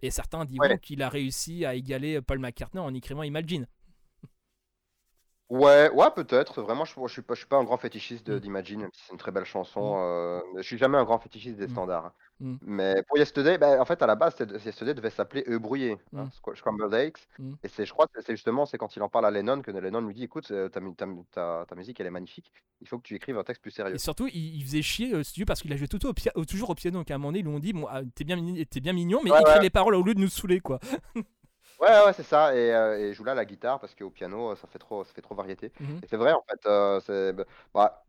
Et 0.00 0.10
certains 0.10 0.44
diront 0.44 0.66
Ouais. 0.66 0.78
qu'il 0.80 1.02
a 1.02 1.08
réussi 1.08 1.64
à 1.64 1.74
égaler 1.76 2.20
Paul 2.20 2.40
McCartney 2.40 2.80
en 2.80 2.92
écrivant 2.94 3.22
Imagine. 3.22 3.66
Ouais, 5.54 5.90
ouais, 5.90 6.06
peut-être. 6.16 6.62
Vraiment, 6.62 6.86
je, 6.86 6.94
je 7.06 7.12
suis 7.12 7.20
pas, 7.20 7.34
je 7.34 7.40
suis 7.40 7.46
pas 7.46 7.58
un 7.58 7.64
grand 7.64 7.76
fétichiste 7.76 8.26
de- 8.26 8.36
Mm. 8.36 8.40
d'Imagine, 8.40 8.80
même 8.80 8.90
si 8.94 9.02
c'est 9.04 9.12
une 9.12 9.18
très 9.18 9.32
belle 9.32 9.44
chanson. 9.44 9.96
euh, 9.98 10.40
je 10.56 10.62
suis 10.62 10.78
jamais 10.78 10.96
un 10.96 11.04
grand 11.04 11.18
fétichiste 11.18 11.56
des 11.58 11.66
Mm. 11.66 11.70
standards. 11.72 12.06
hein. 12.06 12.12
Mm. 12.40 12.54
Mais 12.62 13.02
pour 13.06 13.18
Yesterday, 13.18 13.58
ben, 13.58 13.78
en 13.78 13.84
fait, 13.84 14.00
à 14.02 14.06
la 14.06 14.14
base, 14.14 14.34
Yesterday 14.64 14.94
devait 14.94 15.10
s'appeler 15.10 15.44
E 15.46 15.58
brouillé, 15.58 15.98
hein, 16.16 16.24
Mm. 16.24 16.28
Squ- 16.40 16.56
Scrambled 16.56 16.94
Eggs. 16.94 17.18
Mm. 17.38 17.52
Et 17.64 17.68
c'est, 17.68 17.84
je 17.84 17.92
crois, 17.92 18.06
que 18.06 18.22
c'est 18.22 18.32
justement, 18.32 18.64
c'est 18.64 18.78
quand 18.78 18.96
il 18.96 19.02
en 19.02 19.10
parle 19.10 19.26
à 19.26 19.30
Lennon 19.30 19.60
que 19.60 19.70
Lennon 19.70 20.00
lui 20.00 20.14
dit, 20.14 20.24
écoute, 20.24 20.50
euh, 20.52 20.70
ta, 20.70 20.80
mu- 20.80 20.94
ta, 20.94 21.04
mu- 21.04 21.22
ta- 21.30 21.66
ta 21.68 21.74
musique, 21.74 22.00
elle 22.00 22.06
est 22.06 22.10
magnifique. 22.10 22.50
Il 22.80 22.88
faut 22.88 22.96
que 22.96 23.02
tu 23.04 23.14
écrives 23.14 23.36
un 23.36 23.44
texte 23.44 23.60
plus 23.60 23.70
sérieux. 23.72 23.94
Et 23.94 23.98
surtout, 23.98 24.28
il, 24.28 24.56
il 24.56 24.64
faisait 24.64 24.80
chier 24.80 25.12
euh, 25.14 25.22
veux, 25.36 25.44
parce 25.44 25.60
qu'il 25.60 25.72
a 25.74 25.76
joué 25.76 25.86
tout 25.86 26.04
au 26.06 26.14
pia- 26.14 26.32
euh, 26.38 26.44
toujours 26.44 26.70
au 26.70 26.74
piano. 26.74 26.98
Donc 26.98 27.10
à 27.10 27.14
un 27.14 27.18
moment 27.18 27.28
donné, 27.28 27.40
ils 27.40 27.44
lui 27.46 27.54
ont 27.54 27.58
dit 27.58 27.74
bon, 27.74 27.86
ah, 27.90 28.00
t'es 28.14 28.24
bien, 28.24 28.36
mignon- 28.36 28.64
t'es 28.70 28.80
bien 28.80 28.94
mignon, 28.94 29.20
mais 29.22 29.30
Ouais, 29.30 29.40
écris 29.42 29.60
les 29.60 29.70
paroles 29.70 29.96
au 29.96 30.02
lieu 30.02 30.14
de 30.14 30.20
nous 30.20 30.28
saouler, 30.28 30.60
quoi. 30.60 30.80
Ouais, 31.82 32.04
ouais, 32.06 32.12
c'est 32.12 32.22
ça. 32.22 32.54
Et, 32.54 32.72
euh, 32.72 32.98
et 32.98 33.12
joue 33.12 33.24
là 33.24 33.34
la 33.34 33.44
guitare 33.44 33.80
parce 33.80 33.94
qu'au 33.94 34.10
piano, 34.10 34.54
ça 34.54 34.68
fait 34.68 34.78
trop, 34.78 35.02
ça 35.04 35.12
fait 35.12 35.20
trop 35.20 35.34
variété. 35.34 35.72
Mhm. 35.80 36.00
Et 36.02 36.06
c'est 36.08 36.16
vrai, 36.16 36.32
en 36.32 36.42
fait, 36.48 36.66
euh, 36.66 37.00
c'est, 37.04 37.34
bah, 37.74 38.04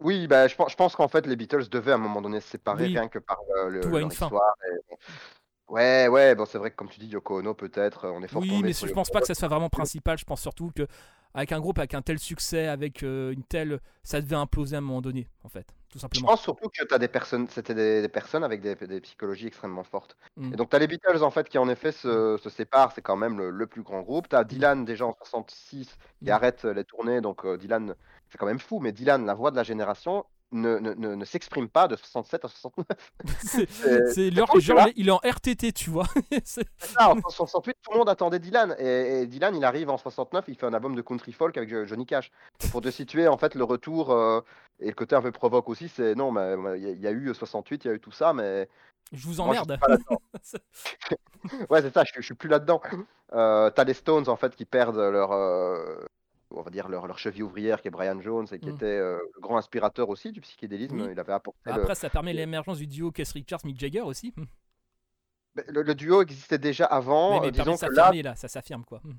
oui, 0.00 0.26
bah, 0.28 0.46
je 0.46 0.54
pense, 0.54 0.70
je 0.70 0.76
pense 0.76 0.94
qu'en 0.94 1.08
fait, 1.08 1.26
les 1.26 1.36
Beatles 1.36 1.68
devaient 1.68 1.92
à 1.92 1.94
un 1.96 1.98
moment 1.98 2.22
donné 2.22 2.40
se 2.40 2.48
séparer 2.48 2.84
Oui. 2.84 2.92
rien 2.98 3.08
que 3.08 3.18
par 3.18 3.38
euh, 3.56 3.68
le, 3.70 3.80
Tout 3.80 3.96
a 3.96 4.00
leur 4.00 4.12
fin. 4.12 4.26
histoire. 4.26 4.54
et 4.70 4.76
bon. 4.88 4.96
Ouais, 5.68 6.06
ouais, 6.06 6.34
bon, 6.36 6.44
c'est 6.44 6.58
vrai 6.58 6.70
que 6.70 6.76
comme 6.76 6.88
tu 6.88 7.00
dis, 7.00 7.08
Yoko 7.08 7.40
Ono, 7.40 7.54
peut-être, 7.54 8.04
euh, 8.04 8.12
on 8.14 8.22
est 8.22 8.28
fort 8.28 8.42
Oui, 8.42 8.60
mais 8.62 8.72
je 8.72 8.86
pense 8.92 9.10
pas 9.10 9.20
que 9.20 9.26
ça 9.26 9.34
soit 9.34 9.48
vraiment 9.48 9.68
principal. 9.68 10.16
Je 10.16 10.24
pense 10.24 10.40
surtout 10.40 10.70
que 10.74 10.86
avec 11.36 11.52
un 11.52 11.60
groupe 11.60 11.78
avec 11.78 11.94
un 11.94 12.02
tel 12.02 12.18
succès, 12.18 12.66
avec 12.68 13.04
euh, 13.04 13.32
une 13.32 13.44
telle, 13.44 13.80
ça 14.02 14.20
devait 14.22 14.36
imploser 14.36 14.76
à 14.76 14.78
un 14.80 14.82
moment 14.82 15.02
donné, 15.02 15.28
en 15.44 15.48
fait, 15.50 15.76
tout 15.90 16.00
Je 16.12 16.18
simplement. 16.18 16.30
pense 16.30 16.42
surtout 16.42 16.68
que 16.68 16.84
t'as 16.84 16.98
des 16.98 17.08
personnes, 17.08 17.48
c'était 17.48 17.74
des, 17.74 18.00
des 18.02 18.08
personnes 18.08 18.44
avec 18.44 18.60
des, 18.60 18.74
des 18.76 19.00
psychologies 19.00 19.46
extrêmement 19.48 19.82
fortes. 19.84 20.16
Mm. 20.36 20.52
Et 20.52 20.56
donc 20.56 20.70
t'as 20.70 20.78
les 20.78 20.86
Beatles 20.86 21.22
en 21.22 21.30
fait 21.30 21.48
qui 21.48 21.58
en 21.58 21.68
effet 21.68 21.90
se, 21.92 22.36
se 22.38 22.48
séparent, 22.50 22.92
c'est 22.92 23.02
quand 23.02 23.16
même 23.16 23.38
le, 23.38 23.50
le 23.50 23.66
plus 23.66 23.82
grand 23.82 24.02
groupe. 24.02 24.28
T'as 24.28 24.44
Dylan 24.44 24.84
déjà 24.84 25.06
en 25.06 25.14
66 25.14 25.96
qui 26.22 26.30
Mm. 26.30 26.30
arrête 26.30 26.64
les 26.64 26.84
tournées, 26.84 27.20
donc 27.20 27.44
euh, 27.44 27.56
Dylan, 27.58 27.94
c'est 28.30 28.38
quand 28.38 28.46
même 28.46 28.60
fou, 28.60 28.78
mais 28.80 28.92
Dylan, 28.92 29.26
la 29.26 29.34
voix 29.34 29.50
de 29.50 29.56
la 29.56 29.62
génération, 29.64 30.24
ne, 30.52 30.78
ne, 30.78 30.94
ne, 30.94 31.14
ne 31.14 31.24
s'exprime 31.24 31.68
pas 31.68 31.88
de 31.88 31.96
67 31.96 32.44
à 32.44 32.48
69. 32.48 33.12
C'est- 34.12 34.30
leur- 34.30 34.48
cool, 34.48 34.60
genre, 34.60 34.88
il 34.96 35.08
est 35.08 35.10
en 35.10 35.18
RTT, 35.24 35.72
tu 35.72 35.90
vois. 35.90 36.06
C'est- 36.44 36.66
C'est 36.78 36.92
ça, 36.92 37.10
en 37.10 37.20
68, 37.28 37.76
tout 37.82 37.92
le 37.92 37.98
monde 37.98 38.08
attendait 38.08 38.38
Dylan. 38.38 38.74
Et, 38.78 39.22
et 39.22 39.26
Dylan, 39.26 39.54
il 39.56 39.64
arrive 39.64 39.90
en 39.90 39.98
69, 39.98 40.44
il 40.48 40.54
fait 40.56 40.66
un 40.66 40.74
album 40.74 40.94
de 40.94 41.02
country 41.02 41.32
folk 41.32 41.56
avec 41.56 41.68
Jo- 41.68 41.84
Johnny 41.86 42.06
Cash. 42.06 42.30
Pour 42.70 42.80
te 42.80 42.90
situer, 42.90 43.28
en 43.28 43.36
fait, 43.36 43.54
le 43.54 43.64
retour 43.64 44.12
euh, 44.12 44.40
et 44.80 44.86
le 44.88 44.94
côté 44.94 45.14
un 45.16 45.22
peu 45.22 45.32
provoque 45.32 45.68
aussi, 45.68 45.88
c'est 45.88 46.14
non, 46.14 46.30
mais 46.32 46.54
il 46.76 46.82
y, 46.82 46.86
a- 46.86 46.90
il 46.92 47.00
y 47.00 47.06
a 47.06 47.10
eu 47.12 47.34
68, 47.34 47.84
il 47.84 47.88
y 47.88 47.90
a 47.90 47.94
eu 47.94 48.00
tout 48.00 48.12
ça, 48.12 48.32
mais 48.32 48.68
Je 49.12 49.26
vous 49.26 49.42
moi, 49.42 49.54
je 49.54 49.60
emmerde. 49.60 49.80
pas 49.80 49.88
là-dedans. 49.88 50.20
ouais, 51.70 51.82
c'est 51.82 51.92
ça, 51.92 52.04
je, 52.04 52.12
suis- 52.12 52.20
je 52.22 52.26
suis 52.26 52.34
plus 52.34 52.48
là-dedans. 52.48 52.80
Euh, 53.32 53.70
T'as 53.70 53.84
les 53.84 53.94
Stones, 53.94 54.28
en 54.28 54.36
fait, 54.36 54.54
qui 54.54 54.64
perdent 54.64 54.96
leur. 54.98 55.32
euh, 55.32 55.96
on 56.50 56.62
va 56.62 56.70
dire 56.70 56.88
leur, 56.88 57.06
leur 57.06 57.18
cheville 57.18 57.42
ouvrière 57.42 57.82
qui 57.82 57.88
est 57.88 57.90
Brian 57.90 58.20
Jones 58.20 58.46
et 58.52 58.58
qui 58.58 58.68
Mm. 58.70 58.74
était 58.76 58.84
euh, 58.86 59.18
le 59.34 59.40
grand 59.40 59.56
inspirateur 59.56 60.08
aussi 60.08 60.32
du 60.32 60.40
psychédélisme. 60.40 61.00
Oui. 61.00 61.08
Il 61.12 61.18
avait 61.20 61.32
apporté 61.32 61.58
le- 61.66 61.72
Après, 61.72 61.94
ça 61.94 62.08
permet 62.10 62.32
l'émergence 62.32 62.78
du 62.78 62.86
duo 62.86 63.10
Keith 63.10 63.32
Richards, 63.32 63.60
Mick 63.64 63.78
Jagger 63.78 64.02
aussi. 64.02 64.32
Mais 65.54 65.64
le, 65.68 65.82
le 65.82 65.94
duo 65.94 66.22
existait 66.22 66.58
déjà 66.58 66.84
avant. 66.84 67.32
Oui, 67.32 67.38
euh, 67.38 67.40
mais 67.46 67.50
disons 67.52 67.76
que 67.76 67.92
là, 67.92 68.12
là, 68.12 68.34
ça 68.36 68.48
s'affirme 68.48 68.84
quoi. 68.84 69.00
Hmm. 69.04 69.14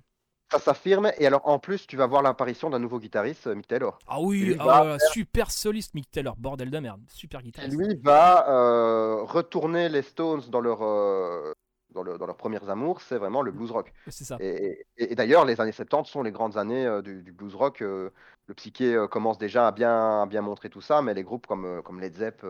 ça 0.51 0.59
s'affirme. 0.59 1.11
Et 1.17 1.25
alors, 1.27 1.41
en 1.47 1.59
plus, 1.59 1.87
tu 1.87 1.97
vas 1.97 2.05
voir 2.05 2.21
l'apparition 2.21 2.69
d'un 2.69 2.79
nouveau 2.79 2.99
guitariste, 2.99 3.47
euh, 3.47 3.55
Mick 3.55 3.67
Taylor. 3.67 3.97
Ah 4.07 4.21
oui, 4.21 4.55
ah 4.59 4.97
super 5.11 5.51
soliste 5.51 5.93
Mick 5.95 6.09
Taylor, 6.11 6.35
bordel 6.37 6.69
de 6.69 6.79
merde, 6.79 7.01
super 7.09 7.41
guitariste. 7.41 7.75
lui 7.77 7.95
va 8.03 8.47
euh, 8.49 9.23
retourner 9.23 9.89
les 9.89 10.03
Stones 10.03 10.43
dans 10.49 10.61
leur 10.61 10.83
euh, 10.83 11.51
dans, 11.97 12.03
le- 12.03 12.17
dans 12.17 12.27
leurs 12.27 12.37
premières 12.37 12.69
amours, 12.69 13.01
c'est 13.01 13.17
vraiment 13.17 13.41
le 13.41 13.51
blues 13.51 13.71
rock. 13.71 13.91
C'est 14.07 14.23
ça. 14.23 14.37
Et, 14.39 14.85
et- 14.97 15.11
et 15.11 15.15
d'ailleurs, 15.15 15.45
les 15.45 15.59
années 15.59 15.71
70 15.71 16.09
sont 16.09 16.21
les 16.23 16.31
grandes 16.31 16.57
années 16.57 16.85
euh, 16.85 17.01
du, 17.01 17.23
du 17.23 17.31
blues 17.31 17.55
rock. 17.55 17.81
euh, 17.81 18.11
le 18.45 18.53
psyché 18.53 18.93
euh, 18.95 19.07
commence 19.07 19.37
déjà 19.37 19.67
à 19.67 19.71
bien, 19.71 20.21
à 20.21 20.25
bien 20.27 20.41
montrer 20.41 20.69
tout 20.69 20.79
ça, 20.81 21.01
mais 21.01 21.13
les 21.13 21.23
groupes 21.23 21.47
comme, 21.47 21.81
comme 21.83 21.99
Led 21.99 22.15
Zepp, 22.15 22.45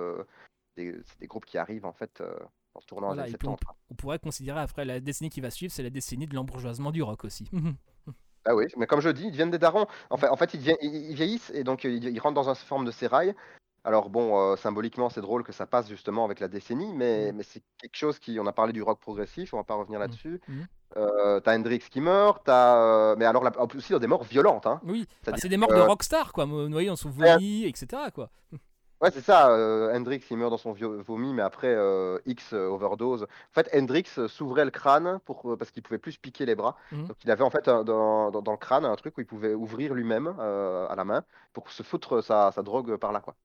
c'est 0.75 0.93
des 1.19 1.27
groupes 1.27 1.45
qui 1.45 1.57
arrivent 1.57 1.85
en 1.85 1.93
fait 1.93 2.21
en 2.75 2.81
tournant 2.81 3.07
Voilà, 3.07 3.23
aux 3.23 3.25
années 3.25 3.33
et 3.33 3.37
puis 3.37 3.47
on, 3.47 3.57
70. 3.57 3.77
on 3.89 3.95
pourrait 3.95 4.19
considérer 4.19 4.59
après 4.59 4.85
la 4.85 4.99
décennie 4.99 5.31
qui 5.31 5.41
va 5.41 5.49
suivre, 5.49 5.73
c'est 5.73 5.81
la 5.81 5.89
décennie 5.89 6.27
de 6.27 6.35
l'embourgeoisement 6.35 6.91
du 6.91 7.01
rock 7.01 7.23
aussi. 7.23 7.49
Ah 8.49 8.55
oui, 8.55 8.63
mais 8.77 8.87
comme 8.87 9.01
je 9.01 9.09
dis, 9.09 9.23
ils 9.25 9.31
deviennent 9.31 9.51
des 9.51 9.57
darons. 9.57 9.87
En 10.09 10.15
fait, 10.15 10.29
en 10.29 10.37
fait 10.37 10.53
ils, 10.53 10.61
vieillissent 10.61 11.49
et 11.53 11.65
donc 11.65 11.83
ils, 11.83 12.05
ils 12.05 12.19
rentrent 12.21 12.35
dans 12.41 12.47
une 12.47 12.55
forme 12.55 12.85
de 12.85 12.91
sérail. 12.91 13.35
Alors 13.87 14.09
bon, 14.09 14.37
euh, 14.37 14.55
symboliquement, 14.57 15.09
c'est 15.09 15.21
drôle 15.21 15.43
que 15.43 15.53
ça 15.53 15.65
passe 15.65 15.87
justement 15.87 16.25
avec 16.25 16.41
la 16.41 16.49
décennie, 16.49 16.91
mais, 16.93 17.31
Mm. 17.31 17.35
mais 17.37 17.43
c'est 17.43 17.63
quelque 17.81 17.95
chose 17.95 18.19
qui... 18.19 18.37
On 18.37 18.45
a 18.45 18.51
parlé 18.51 18.73
du 18.73 18.83
rock 18.83 18.99
progressif, 18.99 19.53
on 19.53 19.57
va 19.57 19.63
pas 19.63 19.75
revenir 19.75 19.97
Mm. 19.99 20.01
là-dessus. 20.01 20.41
Mm. 20.49 20.61
Euh, 20.97 21.39
t'as 21.39 21.55
Hendrix 21.57 21.79
qui 21.79 22.01
meurt, 22.01 22.41
t'as... 22.43 22.75
euh, 22.81 23.15
Mais 23.17 23.23
alors, 23.25 23.43
là, 23.45 23.51
aussi, 23.75 23.93
dans 23.93 23.99
des 23.99 24.07
morts 24.07 24.23
violentes. 24.25 24.67
Hein. 24.67 24.81
Oui, 24.83 25.07
c'est 25.37 25.47
des 25.47 25.55
morts 25.57 25.73
de 25.73 25.79
rockstar 25.79 26.33
quoi, 26.33 26.45
dans 26.45 26.95
son 26.97 27.09
vomi, 27.09 27.63
etc. 27.65 27.87
quoi. 28.13 28.29
Ouais, 28.99 29.11
c'est 29.11 29.21
ça. 29.21 29.49
euh, 29.51 29.93
Hendrix, 29.95 30.21
il 30.31 30.37
meurt 30.37 30.49
dans 30.49 30.57
son 30.57 30.71
vio- 30.73 31.01
vomi, 31.03 31.31
mais 31.33 31.43
après, 31.43 31.67
euh, 31.67 32.17
X 32.25 32.53
euh, 32.53 32.67
overdose. 32.67 33.23
En 33.23 33.53
fait, 33.53 33.69
Hendrix 33.71 34.05
euh, 34.17 34.27
s'ouvrait 34.27 34.65
le 34.65 34.71
crâne 34.71 35.19
pour, 35.23 35.51
euh, 35.51 35.55
parce 35.55 35.69
qu'il 35.69 35.83
pouvait 35.83 35.99
plus 35.99 36.13
se 36.13 36.19
piquer 36.19 36.47
les 36.47 36.55
bras. 36.55 36.75
Mhm. 36.91 37.05
Donc, 37.07 37.17
il 37.23 37.29
avait 37.29 37.43
en 37.43 37.51
fait 37.51 37.67
un- 37.67 37.83
dans, 37.83 38.31
dans- 38.31 38.41
dans 38.41 38.51
le 38.53 38.57
crâne 38.57 38.85
un 38.85 38.95
truc 38.95 39.15
où 39.17 39.21
il 39.21 39.27
pouvait 39.27 39.53
ouvrir 39.53 39.93
lui-même 39.93 40.33
euh, 40.39 40.87
à 40.89 40.95
la 40.95 41.05
main 41.05 41.23
pour 41.53 41.69
se 41.69 41.83
foutre 41.83 42.21
sa, 42.23 42.51
sa 42.51 42.63
drogue 42.63 42.95
par 42.97 43.11
là, 43.11 43.19
quoi. 43.19 43.35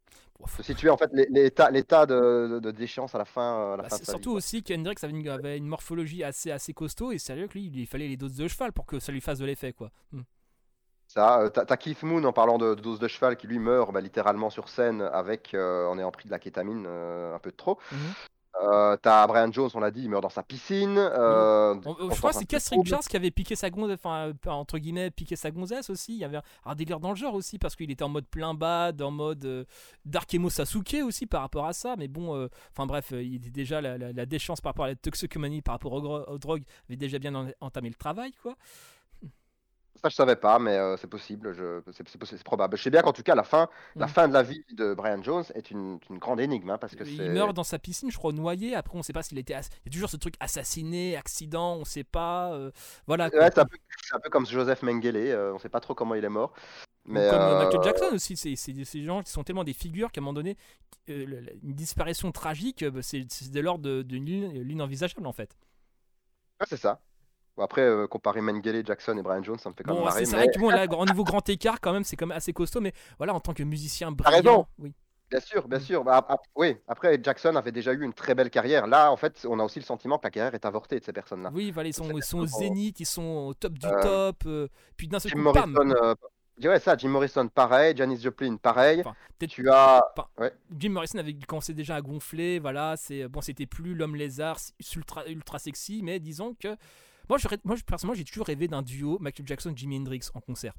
Bon, 0.41 0.47
faut- 0.47 0.63
Se 0.63 0.63
situer 0.63 0.89
en 0.89 0.97
fait 0.97 1.11
l'é- 1.13 1.27
l'état, 1.31 1.71
l'état 1.71 2.07
de, 2.07 2.49
de, 2.53 2.59
de 2.59 2.71
déchéance 2.71 3.15
à 3.15 3.19
la 3.19 3.27
fin, 3.27 3.43
euh, 3.59 3.75
à 3.75 3.77
la 3.77 3.83
Bah, 3.83 3.89
fin 3.91 3.97
c'est 3.97 4.03
de 4.03 4.07
sa 4.07 4.13
surtout 4.13 4.31
vie, 4.31 4.37
aussi 4.37 4.63
qu'Hendrix 4.63 4.95
avait 5.03 5.13
une, 5.13 5.29
avait 5.29 5.59
une 5.59 5.67
morphologie 5.67 6.25
assez, 6.25 6.51
assez 6.51 6.73
costaud 6.73 7.13
et 7.13 7.19
sérieux 7.19 7.47
que 7.47 7.59
lui, 7.59 7.67
il 7.75 7.87
fallait 7.87 8.09
les 8.09 8.17
doses 8.17 8.37
de 8.37 8.49
cheval 8.49 8.73
pour 8.73 8.87
que 8.87 8.99
ça 9.01 9.13
lui 9.13 9.21
fasse 9.21 9.39
de 9.39 9.45
l'effet 9.45 9.75
quoi. 9.75 9.91
Hmm. 10.13 10.23
Ça, 11.15 11.41
euh, 11.41 11.51
t'as, 11.51 11.77
Keith 11.77 12.03
Moon 12.05 12.25
en 12.25 12.33
parlant 12.33 12.57
de, 12.57 12.75
de 12.75 12.81
dose 12.81 12.99
de 12.99 13.07
cheval 13.07 13.37
qui 13.37 13.47
lui 13.47 13.59
meurt 13.59 13.93
bah, 13.93 14.01
littéralement 14.01 14.49
sur 14.49 14.71
scène 14.71 15.03
avec 15.03 15.53
euh, 15.53 15.87
en 15.87 15.99
ayant 15.99 16.11
pris 16.11 16.25
de 16.27 16.31
la 16.31 16.39
kétamine 16.39 16.87
euh, 16.89 17.35
un 17.35 17.39
peu 17.39 17.51
de 17.51 17.57
trop. 17.57 17.79
Mhm. 17.93 17.99
Euh, 18.63 18.97
t'as 18.97 19.27
Brian 19.27 19.53
Jones, 19.53 19.69
on 19.75 19.81
l'a 19.81 19.91
dit, 19.91 20.03
il 20.05 20.09
meurt 20.09 20.23
dans 20.23 20.31
sa 20.31 20.43
piscine. 20.43 20.95
je 20.97 22.17
crois 22.17 22.31
que 22.33 22.37
c'est 22.39 22.47
Keith. 22.47 22.67
Richards 22.71 23.01
qui 23.01 23.17
avait 23.17 23.31
piqué 23.31 23.57
sa 23.57 23.69
gonzesse, 23.69 23.99
enfin 24.03 24.33
entre 24.47 24.79
guillemets 24.79 25.11
piqué 25.11 25.37
sa 25.37 25.51
gonzesse 25.51 25.91
aussi. 25.91 26.15
Il 26.15 26.19
y 26.19 26.25
avait 26.25 26.39
un, 26.65 26.75
délire 26.75 26.99
dans 26.99 27.11
le 27.11 27.17
genre 27.17 27.35
aussi 27.35 27.59
parce 27.59 27.77
qu'il 27.77 27.91
était 27.91 28.05
en 28.05 28.09
mode 28.09 28.27
plein 28.27 28.55
bad, 28.55 29.03
en 29.03 29.11
mode 29.11 29.45
euh, 29.45 29.65
Dark 30.07 30.33
Emo 30.33 30.49
Sasuke 30.49 30.97
aussi 31.05 31.27
par 31.27 31.43
rapport 31.43 31.67
à 31.67 31.75
ça. 31.75 31.95
Mais 31.99 32.09
bon, 32.09 32.49
enfin 32.71 32.87
bref, 32.87 33.11
il 33.13 33.37
était 33.37 33.51
déjà 33.51 33.83
la, 33.83 33.99
la, 33.99 34.13
la 34.13 34.27
déchéance 34.27 34.63
par 34.63 34.71
rapport 34.71 34.87
à 34.87 34.89
la 34.89 34.97
toxicomanie, 34.97 35.61
par 35.61 35.75
rapport 35.75 35.93
aux, 35.93 36.21
aux 36.33 36.39
drogues, 36.39 36.65
avait 36.89 36.97
déjà 36.97 37.19
bien 37.19 37.35
en- 37.35 37.51
entamé 37.61 37.91
le 37.91 37.97
travail 37.97 38.33
quoi. 38.43 38.55
Ça, 40.03 40.09
je 40.09 40.15
savais 40.17 40.35
pas, 40.35 40.59
mais 40.59 40.77
euh, 40.77 40.97
c'est 40.97 41.07
possible, 41.07 41.55
je... 41.55 41.81
c'est, 41.93 42.43
probable. 42.43 42.77
Je 42.77 42.83
sais 42.83 42.91
bien 42.91 43.03
qu'en 43.03 43.13
tout 43.13 43.23
cas, 43.23 43.37
la 43.37 43.45
fin, 43.45 43.69
la 43.95 44.07
Mm. 44.07 44.09
fin 44.09 44.27
de 44.29 44.33
la 44.33 44.43
vie 44.43 44.65
de 44.73 44.95
Brian 44.95 45.23
Jones 45.23 45.45
est 45.55 45.71
une, 45.71 46.01
une 46.11 46.19
grande 46.19 46.41
énigme, 46.41 46.71
hein, 46.71 46.79
parce 46.79 46.97
que 46.97 47.05
il 47.05 47.31
meurt 47.31 47.55
dans 47.55 47.63
sa 47.63 47.79
piscine, 47.79 48.11
je 48.11 48.17
crois 48.19 48.33
noyé. 48.33 48.75
Après, 48.75 48.99
on 48.99 49.03
sait 49.05 49.13
pas 49.13 49.23
s'il 49.23 49.39
était. 49.39 49.55
ass- 49.55 49.71
Il 49.85 49.87
y 49.87 49.89
a 49.91 49.93
toujours 49.93 50.11
ce 50.11 50.17
truc 50.17 50.35
assassiné, 50.41 51.17
accident, 51.17 51.77
on 51.77 51.85
sait 51.85 52.03
pas. 52.03 52.53
euh, 52.53 52.73
voilà. 53.07 53.27
Ouais, 53.27 53.51
c'est, 53.55 53.59
un 53.61 53.65
peu, 53.65 53.77
c'est 54.03 54.15
un 54.17 54.19
peu 54.21 54.29
comme 54.29 54.45
Joseph 54.45 54.83
Mengele, 54.83 55.17
euh, 55.19 55.55
on 55.55 55.59
sait 55.61 55.69
pas 55.69 55.79
trop 55.81 55.95
comment 55.95 56.17
il 56.17 56.25
est 56.25 56.29
mort. 56.29 56.53
Mais, 57.05 57.29
comme 57.31 57.41
euh, 57.41 57.65
Michael 57.65 57.83
Jackson 57.85 58.11
aussi, 58.13 58.37
c'est 58.37 58.57
ces 58.57 59.05
gens 59.05 59.23
qui 59.23 59.31
sont 59.31 59.45
tellement 59.45 59.65
des 59.65 59.73
figures 59.73 60.11
qu'à 60.11 60.21
un 60.21 60.23
moment 60.23 60.33
donné, 60.35 60.57
une 61.07 61.75
disparition 61.75 62.33
tragique, 62.33 62.85
bah, 62.85 63.03
c'est 63.03 63.25
de 63.51 63.61
l'ordre 63.61 63.85
de- 63.85 64.03
d'une 64.03 64.25
ligne- 64.25 64.63
l'inenvisageable 64.63 65.27
en 65.29 65.33
fait. 65.33 65.57
ouais, 66.61 66.67
c'est 66.69 66.77
ça. 66.77 67.01
Bon, 67.57 67.65
après, 67.65 67.83
euh, 67.83 68.07
comparer 68.07 68.41
Mengele, 68.41 68.85
Jackson 68.87 69.17
et 69.19 69.23
Brian 69.23 69.43
Jones, 69.43 69.59
ça 69.59 69.69
me 69.69 69.75
fait 69.75 69.85
quand 69.85 69.95
Bon, 69.95 70.05
même 70.05 70.13
c'est 70.15 70.21
mais- 70.33 70.45
vrai 70.45 70.49
que 70.53 70.59
bon, 70.59 70.71
là, 70.71 70.87
au 70.91 71.05
niveau 71.05 71.23
grand 71.25 71.47
écart, 71.49 71.81
quand 71.81 71.93
même, 71.93 72.05
c'est 72.05 72.17
quand 72.17 72.27
même 72.27 72.37
assez 72.37 72.53
costaud, 72.53 72.81
mais 72.81 72.93
voilà, 73.19 73.35
en 73.35 73.41
tant 73.41 73.53
que 73.53 73.63
musicien 73.63 74.09
raison. 74.09 74.41
brillant, 74.41 74.69
oui. 74.79 74.93
Bien 75.31 75.41
sûr, 75.41 75.67
bien 75.67 75.79
Mm. 75.79 75.83
sûr. 75.83 76.05
Bah, 76.05 76.25
ap- 76.29 76.43
oui, 76.57 76.77
après, 76.87 77.19
Jackson 77.23 77.57
avait 77.57 77.73
déjà 77.73 77.93
eu 77.95 78.03
une 78.03 78.13
très 78.13 78.35
belle 78.35 78.51
carrière. 78.51 78.87
Là, 78.87 79.11
en 79.11 79.17
fait, 79.17 79.47
on 79.49 79.59
a 79.61 79.65
aussi 79.65 79.79
le 79.79 79.85
sentiment 79.85 80.19
que 80.19 80.25
la 80.27 80.31
carrière 80.31 80.55
est 80.55 80.65
avortée 80.67 80.99
de 81.01 81.05
ces 81.05 81.13
personnes-là. 81.13 81.51
Oui, 81.55 81.71
voilà, 81.71 81.89
ils 81.89 81.95
sont, 81.95 82.11
ils 82.11 82.23
sont 82.23 82.41
au 82.41 82.47
zénith, 82.47 83.01
ils 83.01 83.07
sont 83.07 83.23
au 83.49 83.55
top 83.55 83.79
du 83.79 83.87
Euh, 83.87 84.03
top, 84.03 84.43
euh, 84.47 84.69
puis 84.97 85.09
d'un 85.09 85.19
seul 85.19 85.33
Jim 85.33 85.43
coup, 85.43 85.53
pam 85.53 85.71
Morrison, 85.73 85.95
euh, 86.05 86.15
dirais 86.59 86.81
ça, 86.81 86.97
Jim 86.99 87.09
Morrison, 87.09 87.49
pareil. 87.49 87.95
Janis 87.97 88.21
Joplin, 88.21 88.57
pareil. 88.57 89.01
Enfin, 89.01 89.15
tu 89.49 89.71
as. 89.71 90.03
Jim 90.79 90.91
Morrison 90.91 91.19
avait 91.19 91.33
commencé 91.35 91.73
déjà 91.73 91.97
à 91.97 92.03
gonfler, 92.03 92.59
voilà, 92.59 92.97
c'est 92.99 93.27
bon, 93.29 93.41
c'était 93.41 93.67
plus 93.67 93.95
l'homme 93.95 94.17
lézard 94.17 94.59
ultra 94.97 95.27
ultra 95.29 95.59
sexy, 95.59 96.03
mais 96.03 96.21
disons 96.21 96.55
que 96.61 96.77
moi, 97.33 97.39
je, 97.39 97.49
moi 97.65 97.77
personnellement, 97.87 98.15
j'ai 98.19 98.25
toujours 98.25 98.47
rêvé 98.47 98.69
d'un 98.69 98.83
duo 98.83 99.19
Michael 99.21 99.47
Jackson 99.47 99.73
Jimi 99.75 99.97
Hendrix 99.99 100.21
en 100.35 100.41
concert. 100.41 100.75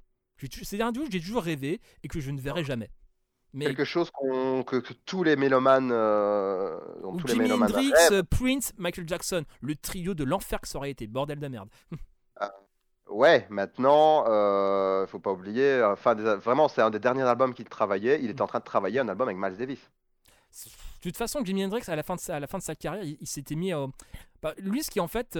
C'est 0.63 0.81
un 0.81 0.91
duo 0.91 1.05
que 1.05 1.11
j'ai 1.11 1.19
toujours 1.21 1.43
rêvé 1.43 1.79
et 2.03 2.07
que 2.07 2.19
je 2.19 2.29
ne 2.31 2.39
verrai 2.39 2.63
jamais. 2.63 2.89
Mais 3.53 3.65
Quelque 3.65 3.85
chose 3.85 4.11
que, 4.11 4.61
que 4.81 4.93
tous 5.05 5.23
les 5.23 5.35
mélomanes, 5.35 5.91
euh, 5.91 6.79
ou 7.03 7.17
tous 7.17 7.27
les 7.27 7.33
Jimi 7.33 7.45
mélomanes 7.45 7.69
Hendrix, 7.71 7.91
rêvent. 7.91 8.13
euh, 8.13 8.23
Prince, 8.23 8.73
Michael 8.77 9.07
Jackson, 9.07 9.45
le 9.61 9.75
trio 9.75 10.13
de 10.13 10.23
l'enfer 10.23 10.59
que 10.61 10.67
ça 10.67 10.77
aurait 10.79 10.91
été, 10.91 11.07
bordel 11.07 11.39
de 11.39 11.47
merde. 11.47 11.69
Ouais, 13.09 13.45
maintenant, 13.49 14.23
euh, 14.27 15.05
faut 15.07 15.19
pas 15.19 15.31
oublier, 15.31 15.61
euh, 15.73 15.91
enfin, 15.91 16.15
des- 16.15 16.23
vraiment, 16.35 16.67
c'est 16.67 16.81
un 16.81 16.89
des 16.89 16.99
derniers 16.99 17.21
albums 17.23 17.53
qu'il 17.53 17.65
travaillait. 17.65 18.19
Il 18.23 18.29
était 18.29 18.41
en 18.41 18.47
train 18.47 18.59
de 18.59 18.63
travailler 18.63 18.99
un 19.01 19.07
album 19.09 19.27
avec 19.27 19.37
Miles 19.37 19.57
Davis. 19.57 19.91
De 20.51 20.69
toute 21.09 21.17
façon, 21.17 21.43
Jimi 21.43 21.65
Hendrix, 21.65 21.83
à 21.87 21.95
la 21.95 22.03
fin 22.03 22.15
de 22.15 22.21
sa, 22.21 22.37
à 22.37 22.39
la 22.39 22.47
fin 22.47 22.57
de 22.57 22.63
sa 22.63 22.75
carrière, 22.75 23.03
il, 23.03 23.17
il 23.19 23.27
s'était 23.27 23.55
mis. 23.55 23.73
euh, 23.73 23.87
bah, 24.41 24.53
lui, 24.57 24.83
ce 24.83 24.89
qui 24.89 24.99
en 24.99 25.07
fait. 25.07 25.37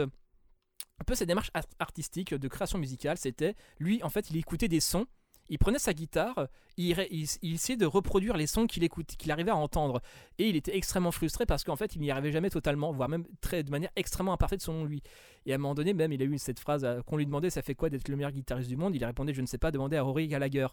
Un 0.99 1.03
peu 1.05 1.15
sa 1.15 1.25
démarche 1.25 1.51
art- 1.53 1.63
artistique 1.79 2.33
de 2.33 2.47
création 2.47 2.77
musicale, 2.77 3.17
c'était. 3.17 3.55
Lui, 3.79 4.01
en 4.03 4.09
fait, 4.09 4.29
il 4.29 4.37
écoutait 4.37 4.67
des 4.67 4.79
sons. 4.79 5.05
Il 5.49 5.57
prenait 5.59 5.77
sa 5.77 5.93
guitare, 5.93 6.47
il, 6.77 6.95
il- 7.11 7.53
essayait 7.53 7.75
de 7.75 7.85
reproduire 7.85 8.37
les 8.37 8.47
sons 8.47 8.65
qu'il 8.65 8.81
écoutait, 8.85 9.17
qu'il 9.17 9.29
arrivait 9.29 9.51
à 9.51 9.57
entendre. 9.57 10.01
Et 10.37 10.47
il 10.47 10.55
était 10.55 10.75
extrêmement 10.77 11.11
frustré 11.11 11.45
parce 11.45 11.65
qu'en 11.65 11.75
fait, 11.75 11.95
il 11.95 12.01
n'y 12.01 12.09
arrivait 12.11 12.31
jamais 12.31 12.49
totalement, 12.49 12.93
voire 12.93 13.09
même 13.09 13.25
très, 13.41 13.61
de 13.61 13.69
manière 13.69 13.89
extrêmement 13.97 14.31
imparfaite 14.31 14.61
selon 14.61 14.85
lui. 14.85 15.03
Et 15.45 15.51
à 15.51 15.55
un 15.55 15.57
moment 15.57 15.75
donné, 15.75 15.93
même, 15.93 16.13
il 16.13 16.21
a 16.21 16.25
eu 16.25 16.37
cette 16.37 16.61
phrase 16.61 16.85
euh, 16.85 17.01
qu'on 17.01 17.17
lui 17.17 17.25
demandait 17.25 17.49
Ça 17.49 17.61
fait 17.61 17.75
quoi 17.75 17.89
d'être 17.89 18.07
le 18.07 18.15
meilleur 18.15 18.31
guitariste 18.31 18.69
du 18.69 18.77
monde? 18.77 18.95
Il 18.95 19.03
a 19.03 19.07
répondu 19.07 19.33
Je 19.33 19.41
ne 19.41 19.45
sais 19.45 19.57
pas, 19.57 19.69
demandez 19.69 19.97
à 19.97 20.01
Rory 20.03 20.29
Gallagher. 20.29 20.67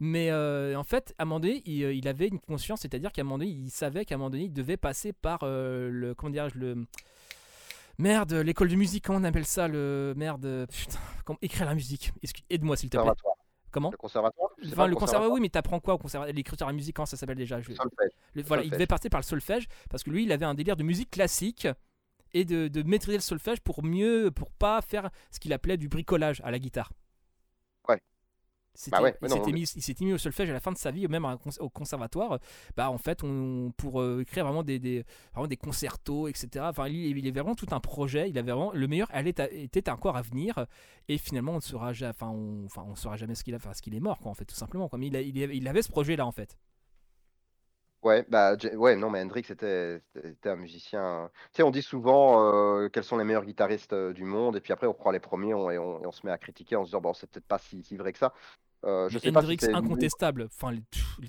Mais 0.00 0.30
euh, 0.30 0.74
en 0.74 0.84
fait, 0.84 1.14
à 1.18 1.24
un 1.24 1.26
moment 1.26 1.40
donné, 1.40 1.62
il, 1.66 1.84
euh, 1.84 1.92
il 1.92 2.08
avait 2.08 2.28
une 2.28 2.40
conscience, 2.40 2.80
c'est-à-dire 2.80 3.12
qu'à 3.12 3.20
un 3.20 3.24
moment 3.24 3.36
donné, 3.38 3.50
il 3.50 3.70
savait 3.70 4.06
qu'à 4.06 4.14
un 4.14 4.18
moment 4.18 4.30
donné, 4.30 4.44
il 4.44 4.52
devait 4.54 4.78
passer 4.78 5.12
par 5.12 5.40
le. 5.42 6.14
Comment 6.16 6.30
dirais-je 6.30 6.58
le... 6.58 6.86
Merde, 7.98 8.32
l'école 8.32 8.68
de 8.68 8.74
musique, 8.74 9.04
comment 9.04 9.18
on 9.20 9.24
appelle 9.24 9.46
ça 9.46 9.68
Le. 9.68 10.14
Merde, 10.16 10.66
putain, 10.70 10.98
comment... 11.24 11.38
écrire 11.42 11.66
la 11.66 11.74
musique. 11.74 12.12
Aide-moi 12.50 12.76
s'il 12.76 12.90
te 12.90 12.96
plaît. 12.96 13.02
Conservatoire. 13.02 13.34
Comment 13.70 13.90
Le 13.90 13.96
conservatoire 13.96 14.50
Enfin, 14.66 14.86
le 14.86 14.94
conservatoire, 14.94 15.32
oui, 15.34 15.40
mais 15.40 15.48
t'apprends 15.48 15.80
quoi 15.80 15.94
au 15.94 15.98
conservatoire 15.98 16.34
L'écriture 16.34 16.66
à 16.66 16.70
la 16.70 16.76
musique, 16.76 16.94
comment 16.96 17.06
ça 17.06 17.16
s'appelle 17.16 17.36
déjà 17.36 17.60
Je- 17.60 17.72
Solfège. 17.72 18.10
le- 18.34 18.42
voilà, 18.42 18.62
il 18.62 18.66
solfège. 18.66 18.78
devait 18.78 18.86
passer 18.86 19.08
par 19.10 19.20
le 19.20 19.24
solfège 19.24 19.66
parce 19.90 20.02
que 20.04 20.10
lui, 20.10 20.24
il 20.24 20.32
avait 20.32 20.44
un 20.44 20.54
délire 20.54 20.76
de 20.76 20.84
musique 20.84 21.10
classique 21.10 21.66
et 22.32 22.44
de, 22.44 22.68
de 22.68 22.82
maîtriser 22.82 23.16
le 23.18 23.22
solfège 23.22 23.60
pour 23.60 23.82
mieux, 23.84 24.30
pour 24.30 24.50
pas 24.52 24.80
faire 24.80 25.10
ce 25.30 25.38
qu'il 25.40 25.52
appelait 25.52 25.76
du 25.76 25.88
bricolage 25.88 26.40
à 26.44 26.50
la 26.50 26.58
guitare. 26.58 26.90
Bah 28.90 29.00
ouais, 29.02 29.16
il 29.22 29.28
mais 29.28 29.28
s'était 29.28 29.52
mais- 29.52 29.52
mis, 29.52 29.66
s'était 29.66 30.04
mis 30.04 30.12
au 30.12 30.18
solfège 30.18 30.50
à 30.50 30.52
la 30.52 30.60
fin 30.60 30.72
de 30.72 30.76
sa 30.78 30.90
vie, 30.90 31.06
même 31.08 31.26
au 31.60 31.68
conservatoire. 31.70 32.38
Bah 32.76 32.90
en 32.90 32.98
fait, 32.98 33.22
on, 33.22 33.72
pour 33.76 34.00
euh, 34.00 34.20
écrire 34.22 34.44
vraiment 34.44 34.62
des, 34.62 34.78
des, 34.78 35.04
vraiment 35.32 35.46
des 35.46 35.56
concertos, 35.56 36.28
etc. 36.28 36.66
Enfin, 36.70 36.88
il, 36.88 37.16
il 37.16 37.26
avait 37.28 37.40
vraiment 37.40 37.54
tout 37.54 37.66
un 37.70 37.80
projet. 37.80 38.28
Il 38.30 38.38
avait 38.38 38.52
vraiment 38.52 38.72
le 38.72 38.86
meilleur 38.88 39.08
à- 39.12 39.22
était 39.22 39.90
encore 39.90 40.16
à 40.16 40.22
venir. 40.22 40.66
Et 41.08 41.18
finalement, 41.18 41.52
on 41.52 41.56
ne 41.56 41.60
saura 41.60 41.92
jamais, 41.92 42.10
enfin, 42.10 42.28
on, 42.30 42.64
enfin, 42.66 42.84
on 42.88 42.94
saura 42.96 43.16
jamais 43.16 43.34
ce 43.34 43.44
qu'il 43.44 43.54
a, 43.54 43.58
enfin, 43.58 43.72
ce 43.74 43.82
qu'il 43.82 43.94
est 43.94 44.00
mort, 44.00 44.18
quoi, 44.18 44.30
en 44.30 44.34
fait, 44.34 44.44
tout 44.44 44.54
simplement. 44.56 44.88
Quoi. 44.88 44.98
Mais 44.98 45.06
il, 45.08 45.16
a- 45.16 45.20
il, 45.22 45.42
avait- 45.42 45.56
il 45.56 45.68
avait 45.68 45.82
ce 45.82 45.90
projet 45.90 46.16
là, 46.16 46.26
en 46.26 46.32
fait. 46.32 46.56
Ouais, 48.02 48.22
bah, 48.28 48.54
ouais, 48.74 48.96
non, 48.96 49.08
mais 49.08 49.22
Hendrix 49.22 49.46
était, 49.48 50.02
était 50.22 50.50
un 50.50 50.56
musicien. 50.56 51.30
Tu 51.52 51.56
sais, 51.56 51.62
on 51.62 51.70
dit 51.70 51.80
souvent 51.80 52.52
euh, 52.84 52.88
quels 52.90 53.02
sont 53.04 53.16
les 53.16 53.24
meilleurs 53.24 53.46
guitaristes 53.46 53.94
euh, 53.94 54.12
du 54.12 54.24
monde, 54.24 54.56
et 54.56 54.60
puis 54.60 54.74
après 54.74 54.86
on 54.86 54.92
prend 54.92 55.10
les 55.10 55.20
premiers 55.20 55.54
on- 55.54 55.70
et, 55.70 55.78
on, 55.78 56.02
et 56.02 56.06
on 56.06 56.12
se 56.12 56.26
met 56.26 56.30
à 56.30 56.36
critiquer 56.36 56.76
en 56.76 56.82
se 56.84 56.88
disant 56.90 57.00
bon, 57.00 57.14
c'est 57.14 57.26
peut-être 57.30 57.46
pas 57.46 57.56
si, 57.58 57.82
si 57.82 57.96
vrai 57.96 58.12
que 58.12 58.18
ça. 58.18 58.34
Euh, 58.84 59.08
je 59.08 59.14
Mais 59.14 59.20
sais 59.20 59.32
pas 59.32 59.40
si 59.40 59.46
Hendrix, 59.46 59.58
incontestable. 59.74 60.48
Enfin, 60.54 60.76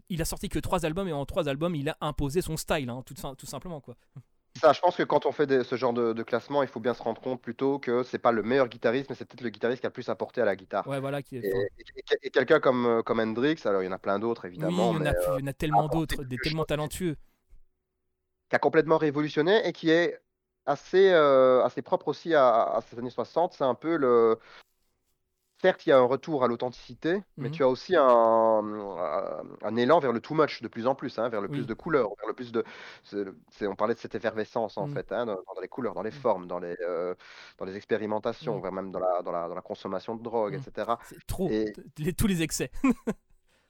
il 0.09 0.21
a 0.21 0.25
sorti 0.25 0.49
que 0.49 0.59
trois 0.59 0.85
albums 0.85 1.07
et 1.07 1.13
en 1.13 1.25
trois 1.25 1.47
albums, 1.47 1.75
il 1.75 1.89
a 1.89 1.97
imposé 2.01 2.41
son 2.41 2.57
style, 2.57 2.89
hein, 2.89 3.01
tout, 3.05 3.15
sim- 3.15 3.35
tout 3.35 3.45
simplement 3.45 3.79
quoi. 3.81 3.95
ça. 4.61 4.73
Je 4.73 4.79
pense 4.81 4.95
que 4.95 5.03
quand 5.03 5.25
on 5.25 5.31
fait 5.31 5.47
des- 5.47 5.63
ce 5.63 5.75
genre 5.75 5.93
de, 5.93 6.13
de 6.13 6.23
classement, 6.23 6.63
il 6.63 6.67
faut 6.69 6.79
bien 6.79 6.93
se 6.93 7.01
rendre 7.01 7.21
compte 7.21 7.41
plutôt 7.41 7.79
que 7.79 8.03
c'est 8.03 8.19
pas 8.19 8.31
le 8.31 8.43
meilleur 8.43 8.67
guitariste, 8.67 9.09
mais 9.09 9.15
c'est 9.15 9.25
peut-être 9.25 9.41
le 9.41 9.49
guitariste 9.49 9.81
qui 9.81 9.85
a 9.85 9.89
le 9.89 9.93
plus 9.93 10.09
apporté 10.09 10.41
à 10.41 10.45
la 10.45 10.55
guitare. 10.55 10.85
Ouais, 10.87 10.99
voilà. 10.99 11.21
Qui 11.21 11.37
est, 11.37 11.45
Et, 11.45 11.53
enfin, 11.53 11.63
et- 11.77 12.27
et 12.27 12.29
quelqu'un 12.29 12.59
comme, 12.59 12.85
euh, 12.85 13.01
comme 13.03 13.19
Hendrix, 13.19 13.59
alors 13.65 13.81
il 13.83 13.85
y 13.85 13.89
en 13.89 13.93
a 13.93 13.99
plein 13.99 14.19
d'autres 14.19 14.43
oui, 14.43 14.49
évidemment, 14.49 14.91
il 14.93 14.97
y 14.97 15.01
en 15.01 15.05
a, 15.05 15.09
euh, 15.09 15.35
il 15.37 15.41
y 15.41 15.43
en 15.43 15.47
a 15.47 15.53
tellement 15.53 15.87
d'autres, 15.87 16.23
des 16.23 16.37
tellement 16.37 16.65
talentueux. 16.65 17.15
qui 18.49 18.55
a 18.55 18.59
complètement 18.59 18.97
révolutionné 18.97 19.65
et 19.67 19.73
qui 19.73 19.89
est 19.89 20.19
assez, 20.65 21.09
euh, 21.11 21.63
assez 21.63 21.81
propre 21.81 22.07
aussi 22.09 22.33
à, 22.33 22.63
à 22.63 22.81
ces 22.81 22.97
années 22.99 23.09
60. 23.09 23.53
C'est 23.53 23.63
un 23.63 23.75
peu 23.75 23.95
le. 23.97 24.39
Certes, 25.61 25.85
il 25.85 25.89
y 25.89 25.91
a 25.93 25.97
un 25.97 26.03
retour 26.03 26.43
à 26.43 26.47
l'authenticité, 26.47 27.23
mais 27.37 27.47
Mhm. 27.47 27.53
tu 27.55 27.63
as 27.63 27.67
aussi 27.69 27.95
un, 27.95 28.61
élan 29.77 29.99
vers 29.99 30.11
le 30.11 30.19
too 30.19 30.35
much 30.35 30.61
de 30.61 30.67
plus 30.67 30.85
en 30.85 30.95
plus, 30.95 31.17
hein, 31.17 31.29
vers 31.29 31.41
le 31.41 31.47
Oui. 31.47 31.53
plus 31.59 31.65
de 31.65 31.73
couleurs, 31.73 32.09
vers 32.19 32.27
le 32.27 32.33
plus 32.33 32.51
de. 32.51 32.63
on 33.61 33.75
parlait 33.75 33.93
de 33.95 33.99
cette 33.99 34.15
effervescence 34.15 34.77
en 34.77 34.87
Mhm. 34.87 34.93
fait, 34.93 35.11
hein, 35.13 35.25
dans, 35.25 35.35
dans 35.35 35.61
les 35.61 35.67
couleurs, 35.69 35.93
dans 35.93 36.03
les 36.03 36.11
formes, 36.11 36.45
dans 36.47 36.59
les, 36.59 36.75
euh, 36.81 37.15
dans 37.57 37.65
les 37.65 37.75
expérimentations, 37.77 38.59
voire 38.59 38.73
même 38.73 38.91
dans 38.91 38.99
la, 38.99 39.21
dans 39.21 39.31
la, 39.31 39.47
dans 39.47 39.55
la 39.55 39.61
consommation 39.61 40.15
de 40.15 40.23
drogue, 40.23 40.55
Mhm. 40.55 40.61
etc. 40.67 40.99
C'est 41.09 41.25
trop. 41.25 41.49
Et- 41.49 41.71
t- 41.73 41.81
les- 41.99 42.13
tous 42.13 42.27
les 42.27 42.41
excès. 42.41 42.69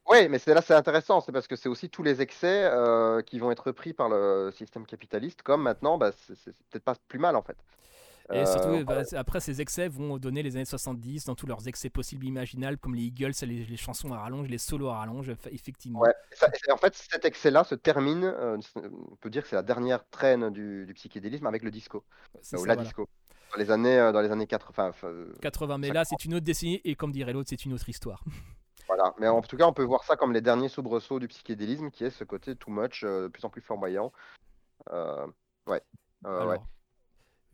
Oui, 0.08 0.28
mais 0.30 0.38
c'est 0.38 0.54
là 0.54 0.62
c'est 0.62 0.76
intéressant, 0.76 1.20
c'est 1.20 1.32
parce 1.32 1.48
que 1.48 1.56
c'est 1.56 1.68
aussi 1.68 1.90
tous 1.90 2.04
les 2.04 2.22
excès 2.22 2.66
euh, 2.66 3.22
qui 3.24 3.40
vont 3.40 3.50
être 3.50 3.72
pris 3.72 3.92
par 3.94 4.08
le 4.08 4.52
système 4.56 4.86
capitaliste, 4.86 5.42
comme 5.42 5.64
maintenant, 5.64 5.98
bah, 5.98 6.12
c'est 6.12 6.36
peut-être 6.70 6.84
pas 6.84 6.94
plus 7.08 7.18
mal 7.18 7.36
en 7.36 7.42
fait. 7.42 7.58
Et 8.34 8.38
Euh, 8.40 8.46
surtout, 8.46 8.70
on 8.70 8.82
bah, 8.84 9.04
après, 9.16 9.40
ces 9.40 9.62
excès 9.62 9.88
vont 9.88 10.18
donner 10.18 10.42
les 10.42 10.56
années 10.56 10.66
70 10.66 11.26
dans 11.26 11.36
tous 11.36 11.46
leurs 11.46 11.68
excès 11.68 11.90
possibles 11.92 12.26
imaginables, 12.26 12.78
comme 12.78 12.96
les 12.96 13.04
Eagles, 13.04 13.34
les, 13.44 13.66
les 13.66 13.78
chansons 13.78 14.12
à 14.14 14.20
rallonge, 14.20 14.48
les 14.48 14.58
solos 14.58 14.90
à 14.90 14.98
rallonge, 14.98 15.32
effectivement. 15.52 16.00
Ouais, 16.00 16.14
ça- 16.32 16.50
en 16.72 16.78
fait, 16.78 16.96
cet 16.96 17.24
excès-là 17.26 17.64
se 17.64 17.76
termine, 17.76 18.24
euh, 18.24 18.58
on 18.78 19.16
peut 19.18 19.30
dire 19.30 19.44
que 19.44 19.50
c'est 19.50 19.56
la 19.56 19.62
dernière 19.64 20.08
traîne 20.10 20.50
du, 20.50 20.86
du 20.88 20.94
psychédélisme 20.96 21.46
avec 21.46 21.62
le 21.62 21.70
disco, 21.70 22.04
ou 22.34 22.40
ça, 22.42 22.58
la 22.58 22.64
voilà. 22.64 22.82
disco. 22.84 23.08
Dans 23.52 23.60
les 23.60 23.70
années, 23.70 24.00
euh, 24.00 24.12
dans 24.12 24.22
les 24.22 24.32
années 24.32 24.48
80. 24.48 24.90
enfin, 24.90 25.08
euh, 25.08 25.32
80, 25.42 25.78
mais 25.78 25.92
là, 25.92 26.04
c'est 26.04 26.26
une 26.26 26.34
autre 26.34 26.46
décennie, 26.46 26.82
et 26.84 26.96
comme 26.96 27.12
dirait 27.12 27.32
l'autre, 27.32 27.50
c'est 27.50 27.64
une 27.64 27.74
autre 27.74 27.88
histoire. 27.88 28.24
voilà. 28.88 29.14
Mais 29.20 29.28
en 29.28 29.42
tout 29.42 29.56
cas, 29.56 29.68
on 29.68 29.74
peut 29.74 29.84
voir 29.84 30.04
ça 30.04 30.16
comme 30.16 30.34
les 30.34 30.42
derniers 30.42 30.68
soubresauts 30.70 31.20
du 31.20 31.28
psychédélisme, 31.28 31.92
qui 31.92 32.04
est 32.04 32.10
ce 32.10 32.24
côté 32.24 32.56
too 32.56 32.72
much, 32.72 33.04
euh, 33.04 33.24
de 33.24 33.28
plus 33.28 33.46
en 33.46 33.50
plus 33.52 33.62
flamboyant. 33.62 34.12
Euh, 34.92 35.28
ouais. 35.68 35.82
Euh, 36.26 36.40
Alors, 36.40 36.48
ouais. 36.50 36.60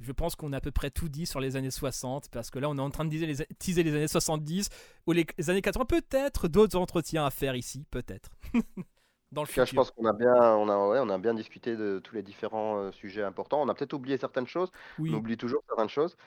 Je 0.02 0.12
pense 0.12 0.36
qu'on 0.36 0.54
a 0.54 0.58
à 0.58 0.62
peu 0.62 0.72
près 0.72 0.90
tout 0.90 1.10
dit 1.10 1.26
sur 1.26 1.40
les 1.40 1.56
années 1.56 1.72
60, 1.72 2.30
parce 2.30 2.50
que 2.50 2.60
là, 2.60 2.70
on 2.70 2.78
est 2.78 2.82
en 2.82 2.90
train 2.90 3.06
de 3.06 3.10
teaser 3.10 3.26
les, 3.26 3.36
teaser 3.60 3.84
les 3.84 3.94
années 3.94 4.08
70, 4.08 4.70
ou 5.08 5.12
les, 5.12 5.26
les 5.38 5.50
années 5.50 5.62
80, 5.62 5.86
peut-être 5.86 6.48
d'autres 6.48 6.78
entretiens 6.78 7.26
à 7.26 7.30
faire 7.30 7.56
ici, 7.56 7.86
peut-être. 7.92 8.30
Dans 9.32 9.44
le 9.44 9.48
cas, 9.48 9.64
je 9.64 9.74
pense 9.74 9.92
qu'on 9.92 10.06
a 10.06 10.14
bien, 10.14 10.36
on 10.36 10.68
a, 10.68 10.90
ouais, 10.90 11.00
on 11.00 11.10
a 11.10 11.18
bien 11.18 11.34
discuté 11.34 11.78
de 11.78 12.00
tous 12.00 12.16
les 12.16 12.22
différents 12.22 12.80
euh, 12.80 12.92
sujets 12.92 13.24
importants. 13.24 13.62
On 13.62 13.70
a 13.70 13.74
peut-être 13.74 13.94
oublié 13.94 14.18
certaines 14.18 14.48
choses. 14.48 14.70
Oui, 15.00 15.10
On 15.14 15.20
oublie 15.20 15.38
toujours 15.38 15.64
certaines 15.70 15.88
choses. 15.88 16.18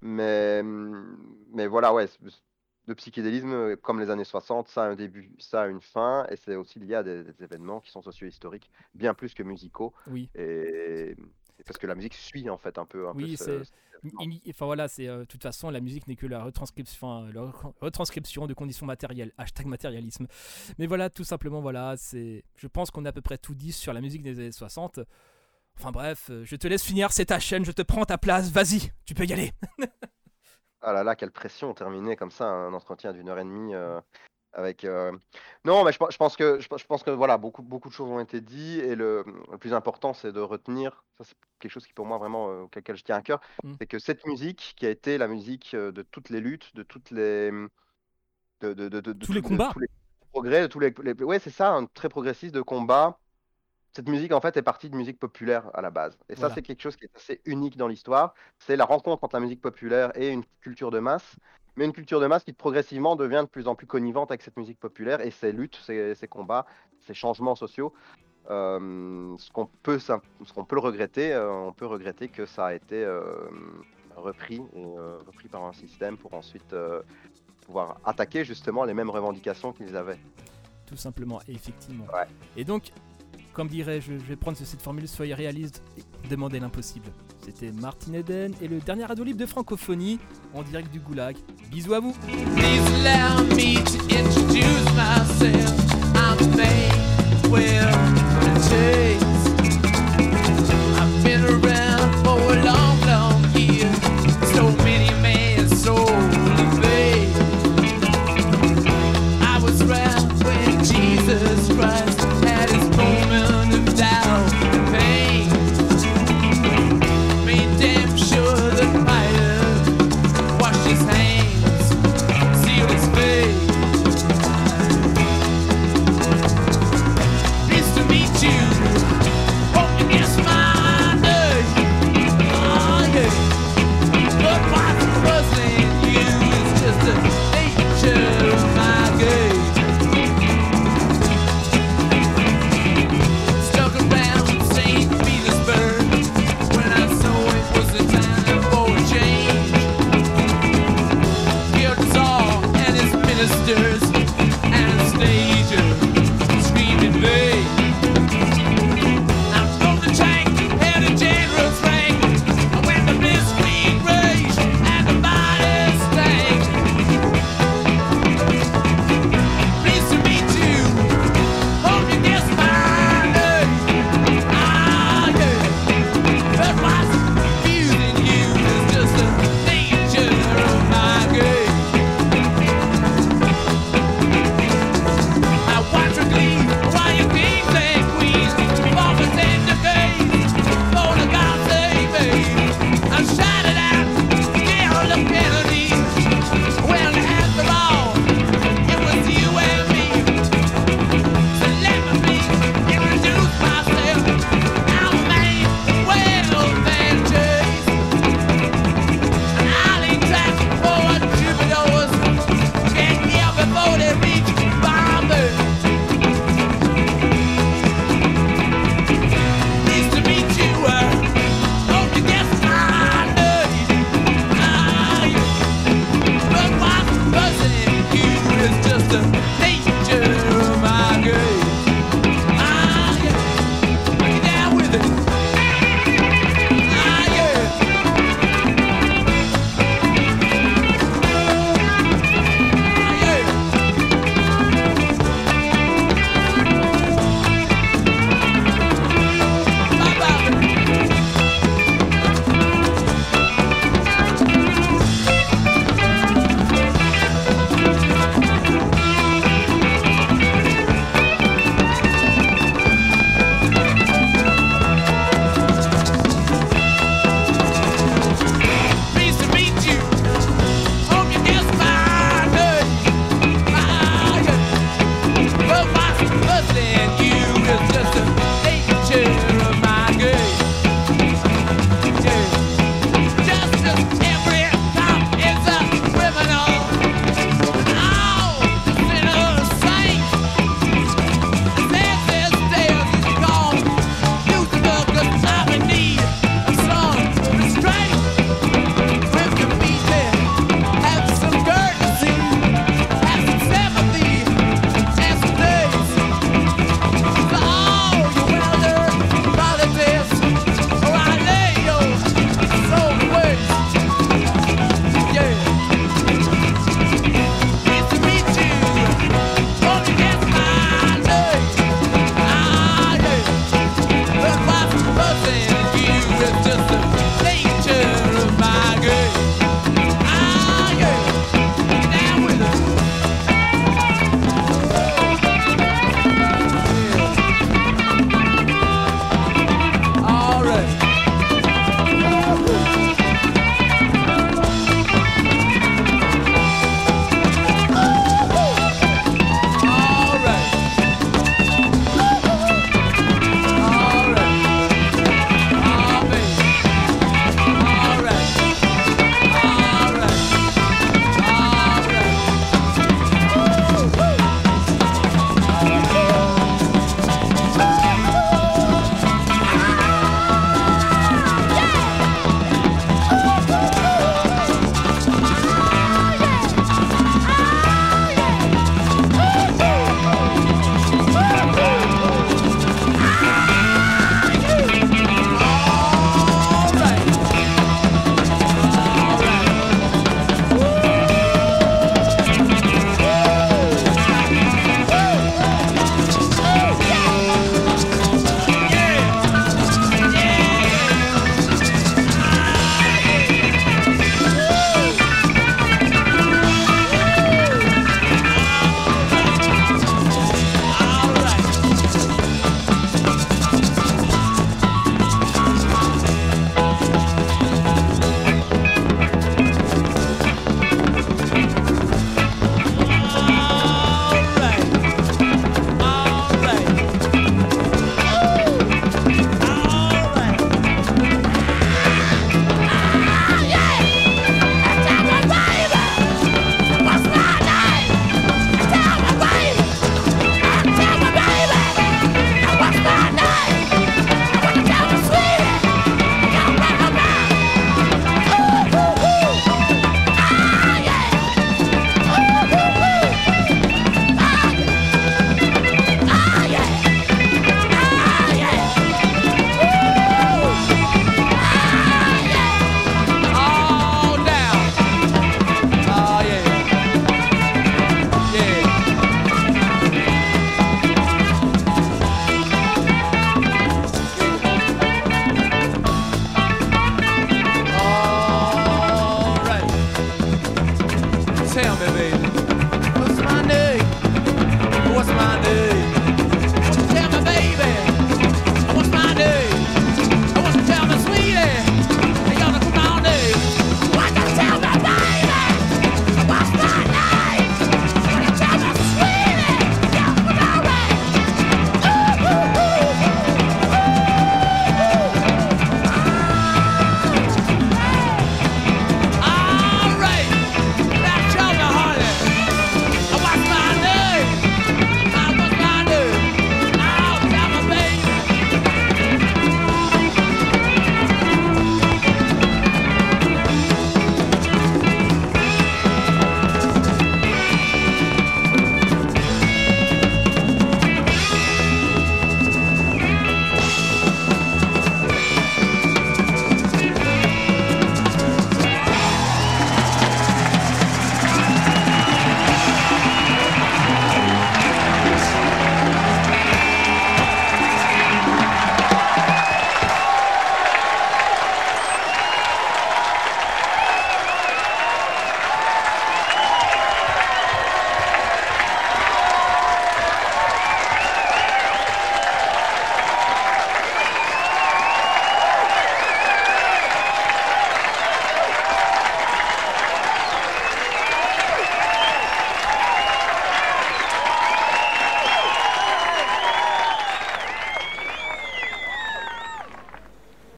Mais, 0.00 0.62
mais 0.62 1.66
voilà, 1.66 1.92
ouais, 1.92 2.06
le 2.86 2.94
psychédélisme, 2.94 3.52
euh, 3.52 3.76
comme 3.76 3.98
les 3.98 4.10
années 4.10 4.22
60, 4.22 4.68
ça 4.68 4.84
a 4.84 4.86
un 4.86 4.94
début, 4.94 5.32
ça 5.38 5.62
a 5.62 5.66
une 5.66 5.80
fin, 5.80 6.24
et 6.30 6.36
c'est 6.36 6.54
aussi 6.54 6.78
lié 6.78 6.94
à 6.94 7.02
des, 7.02 7.24
des 7.24 7.42
événements 7.42 7.80
qui 7.80 7.90
sont 7.90 8.00
socio-historiques, 8.00 8.70
bien 8.94 9.12
plus 9.12 9.34
que 9.34 9.42
musicaux. 9.42 9.92
oui. 10.06 10.30
Et 10.36 11.16
parce 11.66 11.78
que 11.78 11.86
la 11.86 11.94
musique 11.94 12.14
suit 12.14 12.48
en 12.50 12.58
fait 12.58 12.78
un 12.78 12.86
peu. 12.86 13.08
Un 13.08 13.12
Oui, 13.14 13.36
ce- 13.36 13.62
c'est- 13.64 13.72
Enfin 14.50 14.66
voilà, 14.66 14.88
c'est 14.88 15.06
euh, 15.06 15.20
de 15.20 15.24
toute 15.26 15.42
façon 15.44 15.70
la 15.70 15.80
musique 15.80 16.08
n'est 16.08 16.16
que 16.16 16.26
la 16.26 16.42
retranscription, 16.42 17.26
la 17.26 17.40
re- 17.42 17.72
retranscription 17.80 18.46
de 18.48 18.54
conditions 18.54 18.84
matérielles. 18.86 19.32
Hashtag 19.38 19.66
matérialisme. 19.66 20.26
Mais 20.78 20.86
voilà, 20.86 21.08
tout 21.08 21.22
simplement 21.24 21.60
voilà, 21.60 21.96
c'est. 21.96 22.44
Je 22.56 22.66
pense 22.66 22.90
qu'on 22.90 23.04
a 23.04 23.10
à 23.10 23.12
peu 23.12 23.20
près 23.22 23.38
tout 23.38 23.54
dit 23.54 23.70
sur 23.72 23.92
la 23.92 24.00
musique 24.00 24.22
des 24.22 24.38
années 24.40 24.50
60. 24.52 24.98
Enfin 25.78 25.92
bref, 25.92 26.30
euh, 26.30 26.44
je 26.44 26.56
te 26.56 26.66
laisse 26.66 26.82
finir, 26.84 27.12
c'est 27.12 27.26
ta 27.26 27.38
chaîne, 27.38 27.64
je 27.64 27.72
te 27.72 27.82
prends 27.82 28.04
ta 28.04 28.18
place, 28.18 28.50
vas-y, 28.50 28.92
tu 29.04 29.14
peux 29.14 29.24
y 29.24 29.32
aller. 29.32 29.52
Ah 30.84 30.92
là 30.92 31.04
là, 31.04 31.14
quelle 31.14 31.30
pression 31.30 31.72
terminer 31.74 32.16
comme 32.16 32.32
ça 32.32 32.46
un 32.46 32.74
entretien 32.74 33.12
d'une 33.12 33.28
heure 33.28 33.38
et 33.38 33.44
demie 33.44 33.72
euh, 33.72 34.00
avec. 34.52 34.84
euh, 34.84 35.12
Non, 35.64 35.84
mais 35.84 35.92
je, 35.92 35.98
pe- 35.98 36.10
je 36.10 36.16
pense 36.16 36.36
que 36.36 36.60
je, 36.60 36.68
pe- 36.68 36.78
je 36.78 36.86
pense 36.86 37.02
que 37.02 37.10
voilà, 37.10 37.38
beaucoup 37.38 37.62
beaucoup 37.62 37.88
de 37.88 37.94
choses 37.94 38.10
ont 38.10 38.20
été 38.20 38.40
dites 38.40 38.82
et 38.82 38.94
le, 38.94 39.24
le 39.50 39.58
plus 39.58 39.74
important 39.74 40.12
c'est 40.14 40.32
de 40.32 40.40
retenir. 40.40 41.04
Ça 41.18 41.24
c'est 41.24 41.34
quelque 41.58 41.72
chose 41.72 41.86
qui 41.86 41.92
pour 41.92 42.06
moi 42.06 42.18
vraiment 42.18 42.50
euh, 42.50 42.62
auquel 42.62 42.96
je 42.96 43.04
tiens 43.04 43.16
à 43.16 43.22
cœur, 43.22 43.40
Mm. 43.62 43.74
c'est 43.80 43.86
que 43.86 43.98
cette 43.98 44.26
musique 44.26 44.74
qui 44.76 44.86
a 44.86 44.90
été 44.90 45.18
la 45.18 45.28
musique 45.28 45.74
euh, 45.74 45.92
de 45.92 46.02
toutes 46.02 46.30
les 46.30 46.40
luttes, 46.40 46.74
de 46.74 46.82
toutes 46.82 47.10
les 47.10 47.50
de, 48.60 48.72
de- 48.74 48.88
de- 48.88 49.00
de- 49.00 49.12
de 49.12 49.26
Tous 49.26 49.32
les 49.32 49.42
combats. 49.42 49.70
tous 49.72 49.80
les 49.80 49.88
progrès, 50.32 50.62
de 50.62 50.66
tous 50.66 50.78
les, 50.80 50.94
les- 51.02 51.14
ouais 51.24 51.38
c'est 51.38 51.50
ça, 51.50 51.70
un 51.72 51.86
très 51.86 52.08
progressiste 52.08 52.54
de 52.54 52.62
combat. 52.62 53.18
Cette 53.94 54.08
musique 54.08 54.32
en 54.32 54.40
fait 54.40 54.56
est 54.56 54.62
partie 54.62 54.88
de 54.88 54.96
musique 54.96 55.18
populaire 55.18 55.70
à 55.74 55.82
la 55.82 55.90
base 55.90 56.16
et 56.30 56.34
ça 56.36 56.48
c'est 56.54 56.62
quelque 56.62 56.80
chose 56.80 56.96
qui 56.96 57.04
est 57.04 57.14
assez 57.14 57.42
unique 57.44 57.76
dans 57.76 57.88
l'histoire 57.88 58.32
c'est 58.58 58.74
la 58.76 58.86
rencontre 58.86 59.22
entre 59.22 59.36
la 59.36 59.40
musique 59.40 59.60
populaire 59.60 60.16
et 60.18 60.30
une 60.30 60.44
culture 60.62 60.90
de 60.90 60.98
masse, 60.98 61.36
mais 61.76 61.84
une 61.84 61.92
culture 61.92 62.20
de 62.20 62.26
masse 62.26 62.44
qui 62.44 62.52
progressivement 62.52 63.16
devient 63.16 63.42
de 63.44 63.48
plus 63.50 63.68
en 63.68 63.74
plus 63.74 63.86
connivente 63.86 64.30
avec 64.30 64.42
cette 64.42 64.56
musique 64.56 64.78
populaire 64.78 65.20
et 65.20 65.30
ses 65.30 65.52
luttes, 65.52 65.76
ses, 65.84 66.14
ses 66.14 66.28
combats, 66.28 66.66
ses 67.00 67.14
changements 67.14 67.54
sociaux. 67.54 67.92
Euh, 68.50 69.36
ce 69.38 69.50
qu'on 69.50 69.66
peut, 69.82 69.98
ce 69.98 70.12
qu'on 70.54 70.64
peut 70.64 70.74
le 70.74 70.80
regretter, 70.80 71.32
euh, 71.32 71.50
on 71.50 71.72
peut 71.72 71.86
regretter 71.86 72.28
que 72.28 72.44
ça 72.44 72.66
a 72.66 72.74
été 72.74 73.04
euh, 73.04 73.22
repris, 74.16 74.60
et, 74.74 74.84
repris 75.26 75.48
par 75.48 75.64
un 75.64 75.72
système 75.72 76.16
pour 76.16 76.34
ensuite 76.34 76.74
pouvoir 77.64 77.98
attaquer 78.04 78.44
justement 78.44 78.84
les 78.84 78.94
mêmes 78.94 79.10
revendications 79.10 79.72
qu'ils 79.72 79.96
avaient. 79.96 80.18
Tout 80.86 80.96
simplement, 80.96 81.40
effectivement. 81.48 82.04
Ouais. 82.12 82.26
Et 82.56 82.64
donc, 82.64 82.92
comme 83.52 83.68
dirais 83.68 84.00
je, 84.00 84.12
vais 84.12 84.36
prendre 84.36 84.56
cette 84.56 84.82
formule, 84.82 85.06
soyez 85.06 85.34
réaliste 85.34 85.82
demandez 86.28 86.60
l'impossible. 86.60 87.06
C'était 87.44 87.72
Martin 87.72 88.14
Eden 88.14 88.54
et 88.60 88.68
le 88.68 88.78
dernier 88.78 89.04
radio 89.04 89.24
libre 89.24 89.40
de 89.40 89.46
francophonie 89.46 90.18
en 90.54 90.62
direct 90.62 90.92
du 90.92 91.00
Goulag. 91.00 91.36
Bisous 91.70 91.94
à 91.94 92.00
vous. 92.00 92.14